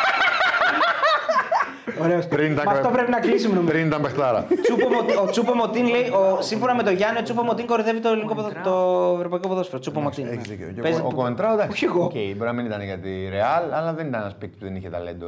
Ωραίος. 2.02 2.26
Πριν 2.26 2.52
Με 2.52 2.62
τα 2.62 2.70
αυτό 2.70 2.88
πρέπει 2.88 3.10
να 3.10 3.20
κλείσουμε 3.20 3.54
νομίζω. 3.54 3.72
Πριν 3.72 3.86
ήταν 3.86 4.02
παιχτάρα. 4.02 4.46
Τσούπο 4.62 4.88
Μωτίν- 4.88 5.18
ο 5.18 5.24
Τσούπο 5.26 5.54
Μωτίν 5.54 5.86
λέει, 5.86 6.08
ο, 6.08 6.42
σύμφωνα 6.42 6.74
με 6.74 6.82
τον 6.82 6.94
Γιάννη, 6.94 7.18
ο 7.18 7.22
Τσούπο 7.22 7.42
Μωτίν 7.42 7.66
κορυδεύει 7.66 8.00
το, 8.00 8.08
ελληνικό 8.08 8.34
ποδο- 8.34 8.52
το 8.62 9.12
ευρωπαϊκό 9.16 9.48
ποδόσφαιρο. 9.48 9.78
Τσούπο 9.78 10.00
Μωτίν. 10.00 10.26
Έχεις 10.26 10.48
δίκιο. 10.48 10.66
Και 10.74 10.80
Παίζει 10.80 11.00
Ο 11.00 11.06
που- 11.08 11.14
Κοεντράου 11.14 11.52
εντάξει. 11.52 11.70
Όχι 11.72 11.84
εγώ. 11.84 12.04
Οκ, 12.04 12.12
μπορεί 12.12 12.36
να 12.38 12.52
μην 12.52 12.66
ήταν 12.66 12.82
για 12.82 12.98
τη 12.98 13.28
Ρεάλ, 13.28 13.72
αλλά 13.72 13.92
δεν 13.92 14.06
ήταν 14.06 14.20
ένας 14.20 14.34
παίκτης 14.36 14.58
που 14.58 14.64
δεν 14.64 14.76
είχε 14.76 14.88
ταλέντο. 14.88 15.26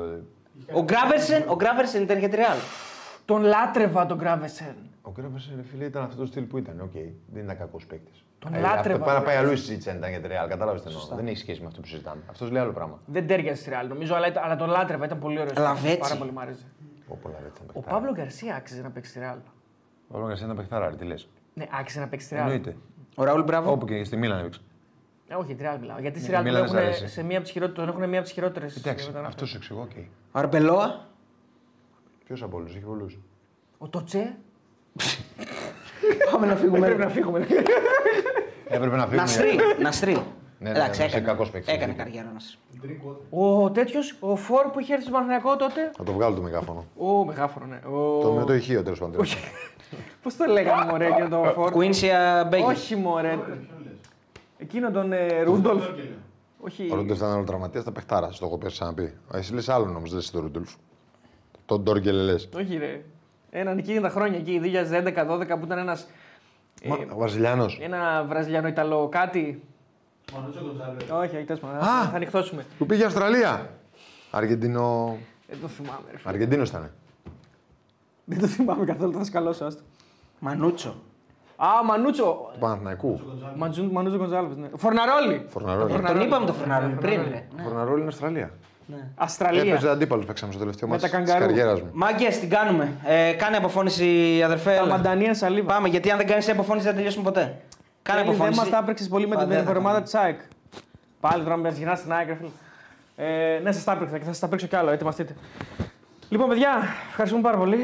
Ο 0.72 0.82
Γκράβερσεν, 0.82 1.44
ο 1.46 1.54
Γκράβερσεν 1.54 2.02
ήταν 2.02 2.18
για 2.18 2.28
τη 2.28 2.36
Ρεάλ. 2.36 2.56
Τον 3.24 3.42
λάτρευα 3.42 4.06
τον 4.06 4.16
Γκράβεσεν. 4.16 4.74
Ο 5.02 5.10
Γκράβερσεν, 5.10 5.52
ρε 5.56 5.62
φίλε, 5.70 5.84
ήταν 5.84 6.02
αυτό 6.02 6.20
το 6.20 6.26
στυλ 6.26 6.42
που 6.42 6.58
ήταν. 6.58 6.80
Οκ, 6.82 6.92
δεν 7.32 7.42
ήταν 7.44 7.58
κακός 7.58 7.86
παίκτης. 7.86 8.24
Τον 8.39 8.60
λάτρευα, 8.60 9.05
Πάρα 9.05 9.16
τον 9.16 9.24
πάει 9.26 9.36
αλλού 9.36 9.52
η 9.52 9.56
συζήτηση 9.56 9.90
αν 9.90 9.97
ήταν 9.97 10.10
για 10.10 10.20
τη 10.20 10.26
Ρεάλ. 10.28 10.48
Κατάλαβες 10.48 10.82
τι 10.82 10.89
εννοώ. 10.89 11.16
Δεν 11.16 11.26
έχει 11.26 11.36
σχέση 11.36 11.60
με 11.60 11.66
αυτό 11.66 11.81
που 11.81 11.86
συζητάμε. 11.86 12.23
Αυτό 12.31 12.47
λέει 12.50 12.62
άλλο 12.62 12.73
πράγμα. 12.73 12.98
Δεν 13.06 13.26
τέριαζε 13.26 13.60
στη 13.60 13.70
Ρεάλ 13.70 13.89
νομίζω, 13.89 14.15
αλλά, 14.15 14.26
ήταν- 14.28 14.44
αλλά 14.44 14.56
τον 14.56 14.68
λάτρευα. 14.68 15.05
Ήταν 15.05 15.18
πολύ 15.18 15.39
ωραίος. 15.40 15.56
Λαβέτσι. 15.58 15.98
Πάρα 15.98 16.16
πολύ 16.16 16.32
μ' 16.32 16.39
άρεσε. 16.39 16.65
Ο 17.08 17.15
Πολαρέτ 17.16 17.47
ήταν 17.56 17.66
Ο 17.68 17.73
παιχτάρα. 17.73 17.97
Παύλο 18.00 18.12
Γκαρσία 18.15 18.55
άξιζε 18.55 18.82
να 18.82 18.90
παίξει 18.90 19.10
στη 19.10 19.18
Ρεάλ. 19.18 19.36
Ο 20.08 20.12
Παύλο 20.12 20.26
Γκαρσία 20.26 20.44
ήταν 20.44 20.56
παιχτάρα, 20.56 20.89
ρε, 20.90 20.97
τι 20.97 21.05
λες. 21.05 21.28
Ναι, 21.55 21.66
άξιζε 21.81 22.00
να 22.00 22.08
παίξει 22.08 22.26
στη 22.26 22.34
Ρεάλ. 22.34 22.50
Εννοείται. 22.50 22.76
Ο 23.16 23.24
Ραούλ 23.24 23.42
Μπράβο. 23.42 23.70
Όπου 23.73 23.86
και 23.86 24.05
στη 24.05 24.16
Μίλαν 24.16 24.39
έπαιξε. 24.39 24.60
Ε, 25.28 25.34
όχι, 25.34 25.55
τη 25.55 25.62
Ρεάλ 25.62 25.78
μιλάω. 25.78 25.98
Γιατί 25.98 26.18
στη 26.18 26.26
Ναι, 26.26 26.32
Ρεάλ 26.32 26.44
Μίλαν 26.47 26.65
τον 26.66 26.74
δεν 26.74 26.82
σ' 26.82 26.86
έχουν 26.86 26.97
αρέσει. 26.98 27.15
σε 27.15 27.23
μία 27.23 27.34
από 27.36 27.42
τις 27.44 27.52
χειρότερες- 27.52 27.84
τον 27.84 27.89
έχουν 27.94 28.08
μία 28.08 28.18
από 28.18 28.26
τις 28.26 28.32
χειρότερες. 28.36 28.76
Εντάξει, 28.76 29.12
αυτός 29.26 29.48
σου 29.48 29.56
εξηγώ, 29.56 29.81
οκ. 29.81 29.90
Ο 30.32 30.39
Αρμπελόα. 30.39 31.06
Ποιος 32.24 32.42
από 32.42 32.56
όλους, 32.56 32.74
έχει 32.74 32.84
πολλούς. 32.84 33.18
Ο 33.78 33.89
Τοτσέ. 33.89 34.36
Πάμε 36.33 36.47
να 36.47 36.55
φύγουμε. 36.57 36.86
Πρέπει 36.86 37.00
να 37.00 37.08
φύγουμε. 37.08 37.47
Έπρεπε 38.68 38.97
να 38.97 39.02
φύγουμε. 39.02 39.16
Ναστρί. 39.16 39.58
Ναστρί. 39.81 40.23
Ναι, 40.58 40.70
Εντάξει, 40.70 41.00
ναι, 41.00 41.07
ναι, 41.07 41.12
έκανε, 41.12 41.26
κακός 41.26 41.50
παίκτης, 41.50 41.75
έκανε 41.75 41.92
ναι. 41.92 41.99
καριέρα 41.99 42.31
Ναστρί. 42.33 42.58
Ο 43.31 43.70
τέτοιος, 43.70 44.16
ο 44.20 44.36
Φόρ 44.36 44.66
που 44.66 44.81
είχε 44.81 44.92
έρθει 44.92 45.05
στο 45.05 45.12
Παναθηναϊκό 45.12 45.57
τότε. 45.57 45.91
Θα 45.97 46.05
το 46.05 46.12
βγάλω 46.12 46.34
το 46.34 46.42
μεγάφωνο. 46.42 46.84
Ο 46.97 47.25
μεγάφωνο, 47.25 47.66
ναι. 47.66 47.78
Το 48.23 48.33
με 48.33 48.44
το 48.44 48.55
ηχείο 48.55 48.83
τέλος 48.83 48.99
πάντων. 48.99 49.26
Πώς 50.23 50.36
το 50.36 50.44
λέγανε, 50.44 50.91
μωρέ, 50.91 51.07
εκείνο 51.07 51.28
το 51.28 51.52
Φόρ; 51.55 51.70
Κουίνσια 51.70 52.47
Μπέγκερ. 52.50 52.68
Όχι, 52.68 52.97
μωρέ. 52.97 53.39
Εκείνο 54.58 54.91
τον 54.91 55.12
ε, 55.12 55.42
Ρούντολφ. 55.42 55.84
Όχι. 56.60 56.89
Ο 56.92 56.94
Ρούντολφ 56.94 57.18
ήταν 57.18 57.33
άλλο 57.33 57.44
τραυματία, 57.44 57.83
τα 57.83 57.92
παιχτάρας. 57.92 58.39
Το 58.39 58.47
έχω 58.47 58.58
πει 58.58 58.66
ξαναπεί. 58.66 59.12
Εσύ 59.33 59.55
λες 59.55 59.68
άλλο 59.68 59.84
όμω, 59.84 60.07
δεν 60.07 60.15
λε 60.15 60.23
τον 60.33 60.41
Ρούντολφ. 60.41 60.75
Τον 61.66 61.83
Ντόργκελ 61.83 62.25
λες. 62.25 62.49
Όχι, 62.57 62.76
ρε. 62.76 63.05
Έναν 63.50 63.78
εκείνη 63.78 64.00
τα 64.00 64.08
χρόνια 64.08 64.39
εκεί, 64.39 64.60
2011-12 64.65 65.58
που 65.58 65.65
ήταν 65.65 65.78
ένας, 65.78 66.08
ε, 66.83 66.89
Ο 67.15 67.16
Βραζιλιάνος. 67.18 67.78
ένα 67.83 68.25
Βραζιλιάνο 68.28 68.68
Ιταλό 68.68 69.08
κάτι. 69.08 69.62
Μανούτσο 70.34 70.60
Γκονζάλε. 70.65 71.20
Όχι, 71.25 71.36
όχι, 71.36 71.44
τέλο 71.44 71.58
πάντων. 71.58 71.76
Α! 71.78 72.05
Θα 72.10 72.16
ανοιχτώσουμε. 72.16 72.65
Που 72.78 72.86
πήγε 72.86 73.05
Αυστραλία. 73.05 73.70
Αργεντινό. 74.31 75.16
Δεν 75.49 75.58
το 75.60 75.68
θυμάμαι, 75.68 76.00
ρε. 76.10 76.16
φίλε. 76.18 76.31
Αργεντίνος 76.33 76.68
ήταν. 76.68 76.91
Δεν 78.25 78.41
το 78.41 78.47
θυμάμαι 78.47 78.84
καθόλου, 78.84 79.12
θα 79.12 79.25
σκαλώσω 79.25 79.65
άστο. 79.65 79.83
Μανούτσο. 80.39 80.94
Α, 81.57 81.66
Μανούτσο. 81.84 82.50
Του 82.52 82.58
Παναθηναϊκού. 82.58 83.20
Ματζούν- 83.57 83.92
Μανούτσο 83.92 84.18
Γκονζάλβε. 84.18 84.55
Ναι. 84.60 84.68
Φορναρόλι. 84.76 85.47
Φορναρόλη. 85.49 86.02
Τον 86.02 86.20
είπαμε 86.20 86.47
το 86.47 86.52
Φερνάρι 86.52 86.86
πριν. 87.00 87.23
ρε. 87.23 87.47
Ναι. 87.57 87.62
Φορναρόλη 87.62 88.00
είναι 88.00 88.08
Αυστραλία. 88.08 88.50
Αστραλία. 89.15 89.62
Έπαιζε 89.73 89.90
αντίπαλο, 89.90 90.24
παίξαμε 90.24 90.52
στο 90.52 90.60
τελευταίο 90.60 90.89
Με 90.89 90.94
μάτι 90.97 91.10
τα 91.10 91.18
της 91.18 91.26
καγκαρού. 91.31 91.47
καριέρας 91.47 91.81
μου. 91.81 91.90
Μάγκε, 91.92 92.28
την 92.28 92.48
κάνουμε; 92.50 92.92
Ε, 93.05 93.32
κάνε 93.32 93.56
αποφώνηση, 93.56 94.42
αδερφέ. 94.44 94.70
Τα 94.70 94.76
έλα. 94.76 94.86
μαντανία 94.86 95.34
σαλίβα. 95.34 95.73
Πάμε, 95.74 95.89
γιατί 95.89 96.10
αν 96.10 96.16
δεν 96.16 96.26
κάνεις 96.26 96.48
αποφώνηση 96.48 96.86
δεν 96.86 96.94
τελειώσουμε 96.94 97.24
ποτέ. 97.24 97.56
Κάνε 98.02 98.20
Έλλη, 98.20 98.28
Δεν 98.31 98.34
αποφώνηση. 98.40 98.60
μας 98.60 98.68
τα 98.70 98.78
έπρεξε 98.78 99.08
πολύ 99.08 99.26
με 99.28 99.36
Α, 99.36 99.39
την 99.39 99.48
δεν 99.48 99.65
θα 99.65 99.70
ομάδα 99.70 99.82
κάνουμε. 99.82 100.02
της 100.02 100.15
ΑΕΚ. 100.15 100.39
Πάλι 101.20 101.42
τώρα 101.42 101.56
με 101.56 101.70
γυρνάς 101.70 101.98
στην 101.98 102.12
ΑΕΚ, 102.12 102.28
ρε 102.28 102.34
φίλε. 102.34 102.48
Ε, 103.16 103.58
ναι, 103.62 103.73
σας 103.73 103.84
τα 103.84 103.92
έπρεξα 103.92 104.18
και 104.18 104.24
θα 104.24 104.31
σας 104.31 104.39
τα 104.39 104.48
παίξω 104.48 104.66
κι 104.66 104.76
άλλο. 104.76 104.90
Ετοιμαστείτε. 104.90 105.34
Λοιπόν, 106.28 106.48
παιδιά, 106.48 106.70
ευχαριστούμε 107.08 107.42
πάρα 107.42 107.56
πολύ. 107.56 107.76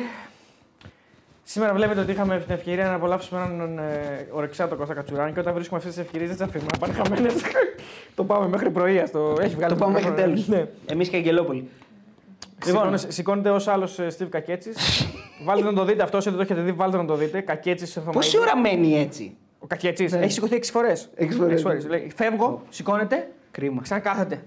Σήμερα 1.45 1.75
βλέπετε 1.75 2.01
ότι 2.01 2.11
είχαμε 2.11 2.39
την 2.39 2.55
ευκαιρία 2.55 2.85
να 2.85 2.95
απολαύσουμε 2.95 3.41
έναν 3.43 3.79
ε, 3.79 4.27
ορεξάτο 4.31 4.77
Κώστα 4.77 4.95
Κατσουράνη 4.95 5.33
και 5.33 5.41
όταν 5.41 5.55
βρίσκουμε 5.55 5.79
αυτές 5.79 5.95
τις 5.95 6.05
ευκαιρίες 6.05 6.29
δεν 6.29 6.39
τις 6.39 6.47
αφήνουμε 6.47 6.71
να 6.73 6.79
πάνε 6.79 6.93
χαμένες. 6.93 7.35
το 8.17 8.25
πάμε 8.25 8.49
μέχρι 8.49 8.71
πρωί. 8.71 9.03
Το 9.13 9.37
έχει 9.41 9.55
βγάλει 9.55 9.73
Το 9.73 9.79
πάμε 9.79 9.93
μέχρι 9.93 10.11
μικρόφωνο. 10.11 10.45
τέλου. 10.45 10.59
Ναι. 10.59 10.93
Εμείς 10.93 11.09
και 11.09 11.17
Αγγελόπολη. 11.17 11.69
Λοιπόν, 12.67 12.99
σηκώνεται 12.99 13.51
ω 13.51 13.61
άλλος 13.67 13.99
Steve 14.19 14.29
Κακέτσι. 14.29 14.71
βάλτε 15.47 15.65
να 15.65 15.73
το 15.73 15.85
δείτε 15.85 16.03
αυτό, 16.03 16.17
όσοι 16.17 16.29
δεν 16.29 16.39
το 16.39 16.45
έχετε 16.45 16.61
δει, 16.61 16.73
βάλτε 16.73 16.97
να 16.97 17.05
το 17.05 17.15
δείτε. 17.15 17.41
Κακέτσι 17.41 17.87
σε 17.87 18.01
Πόση 18.01 18.39
ώρα 18.39 18.57
μένει 18.57 18.99
έτσι; 19.01 19.37
Ο 19.59 19.67
Κακέτσι 19.67 20.05
έχει 20.13 20.33
σηκωθεί 20.33 20.59
6 20.63 20.65
φορές. 20.73 21.11
Έξι 21.15 21.39
φορές. 21.39 21.87
Λέει, 21.89 22.13
φεύγω, 22.17 22.63
σηκώνεται, 22.69 23.29
Κρίμα. 23.51 23.83
ξανακάθεται. 23.83 24.43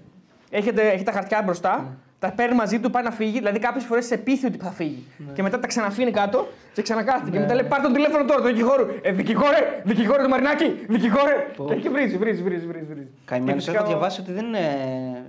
Έχετε, 0.50 0.82
έχει 0.88 1.04
τα 1.04 1.12
χαρτιά 1.12 1.42
μπροστά, 1.44 1.96
τα 2.18 2.32
παίρνει 2.36 2.54
μαζί 2.56 2.80
του, 2.80 2.90
πάει 2.90 3.02
να 3.02 3.10
φύγει. 3.10 3.38
Δηλαδή 3.38 3.58
κάποιες 3.58 3.84
φορές 3.84 4.06
σε 4.06 4.16
πείθει 4.16 4.46
ότι 4.46 4.58
θα 4.58 4.70
φύγει. 4.70 5.04
Και 5.34 5.42
μετά 5.42 5.58
τα 5.58 5.66
ξαναφύγει 5.66 6.10
κάτω 6.10 6.46
και 6.72 6.82
ξανακάθεται. 6.82 7.30
Και 7.30 7.38
μετά 7.38 7.54
λέει: 7.54 7.64
Πάρ 7.68 7.80
τον 7.80 7.92
τηλέφωνο 7.92 8.24
τώρα 8.24 8.40
του 8.40 8.46
δικηγόρου. 8.46 8.86
Ε, 9.02 9.12
δικηγόρε, 9.12 9.80
δικηγόρε 9.84 10.22
του 10.22 10.28
Μαρινάκη, 10.28 10.84
δικηγόρε. 10.88 11.46
Και 11.66 11.74
έχει 11.74 11.88
βρίζει, 11.88 12.16
βρίζει, 12.16 12.42
βρίζει. 12.42 12.66
βρίζει, 12.66 12.84
βρίζει. 12.84 13.08
Καημένο, 13.24 13.50
Και 13.52 13.56
φυσικά 13.58 13.76
έχω 13.76 13.84
ο- 13.86 13.88
διαβάσει 13.88 14.20
ότι 14.20 14.32
δεν 14.32 14.54
ε, 14.54 14.58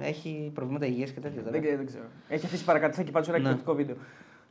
έχει 0.04 0.52
προβλήματα 0.54 0.86
υγείας 0.86 1.10
και 1.10 1.20
τέτοια. 1.20 1.42
τώρα. 1.44 1.60
Δεν, 1.60 1.62
δεν 1.78 1.86
ξέρω. 1.86 2.04
Έχει 2.28 2.46
αφήσει 2.46 2.64
παρακαταθήκη 2.64 3.12
πάντω 3.12 3.26
ένα 3.30 3.38
εκπληκτικό 3.38 3.74
βίντεο. 3.74 3.96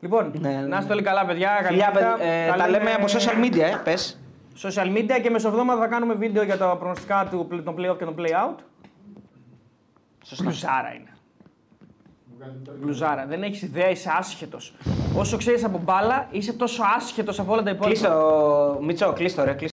Λοιπόν, 0.01 0.33
Ναι, 0.41 0.49
ναι, 0.49 0.61
να 0.67 0.79
είστε 0.79 0.93
όλοι 0.93 1.03
καλά, 1.03 1.25
παιδιά. 1.27 1.49
καλή 1.57 1.67
Φιλιά, 1.67 1.91
νύχτα. 1.95 2.15
παιδ- 2.19 2.27
ε, 2.29 2.47
Τα 2.51 2.57
τα 2.57 2.69
λέμε 2.69 2.93
από 2.93 3.05
social 3.07 3.45
media, 3.45 3.59
ε, 3.59 3.81
πες. 3.85 4.19
Social 4.63 4.97
media 4.97 5.21
και 5.23 5.31
μεσοβδόματα 5.31 5.81
θα 5.81 5.87
κάνουμε 5.87 6.15
βίντεο 6.15 6.43
για 6.43 6.57
τα 6.57 6.67
προγνωστικά 6.77 7.29
του, 7.31 7.63
των 7.65 7.75
play-off 7.79 7.97
και 7.99 8.05
των 8.05 8.15
play-out. 8.19 8.55
Σωστά. 10.29 10.45
Πλουσάρα 10.45 10.95
είναι. 10.95 11.11
Μπλουζάρα. 12.81 13.27
Δεν 13.27 13.43
έχεις 13.43 13.63
ιδέα, 13.63 13.91
είσαι 13.91 14.11
άσχετος. 14.19 14.75
Όσο 15.17 15.37
ξέρεις 15.37 15.65
από 15.65 15.79
μπάλα, 15.79 16.29
είσαι 16.31 16.53
τόσο 16.53 16.83
άσχετος 16.97 17.39
από 17.39 17.53
όλα 17.53 17.63
τα 17.63 17.71
υπόλοιπα. 17.71 17.87
Κλείστο, 17.99 18.79
Μίτσο, 18.83 19.13
κλείστο 19.13 19.45
ρε, 19.45 19.53
κλείστο. 19.53 19.65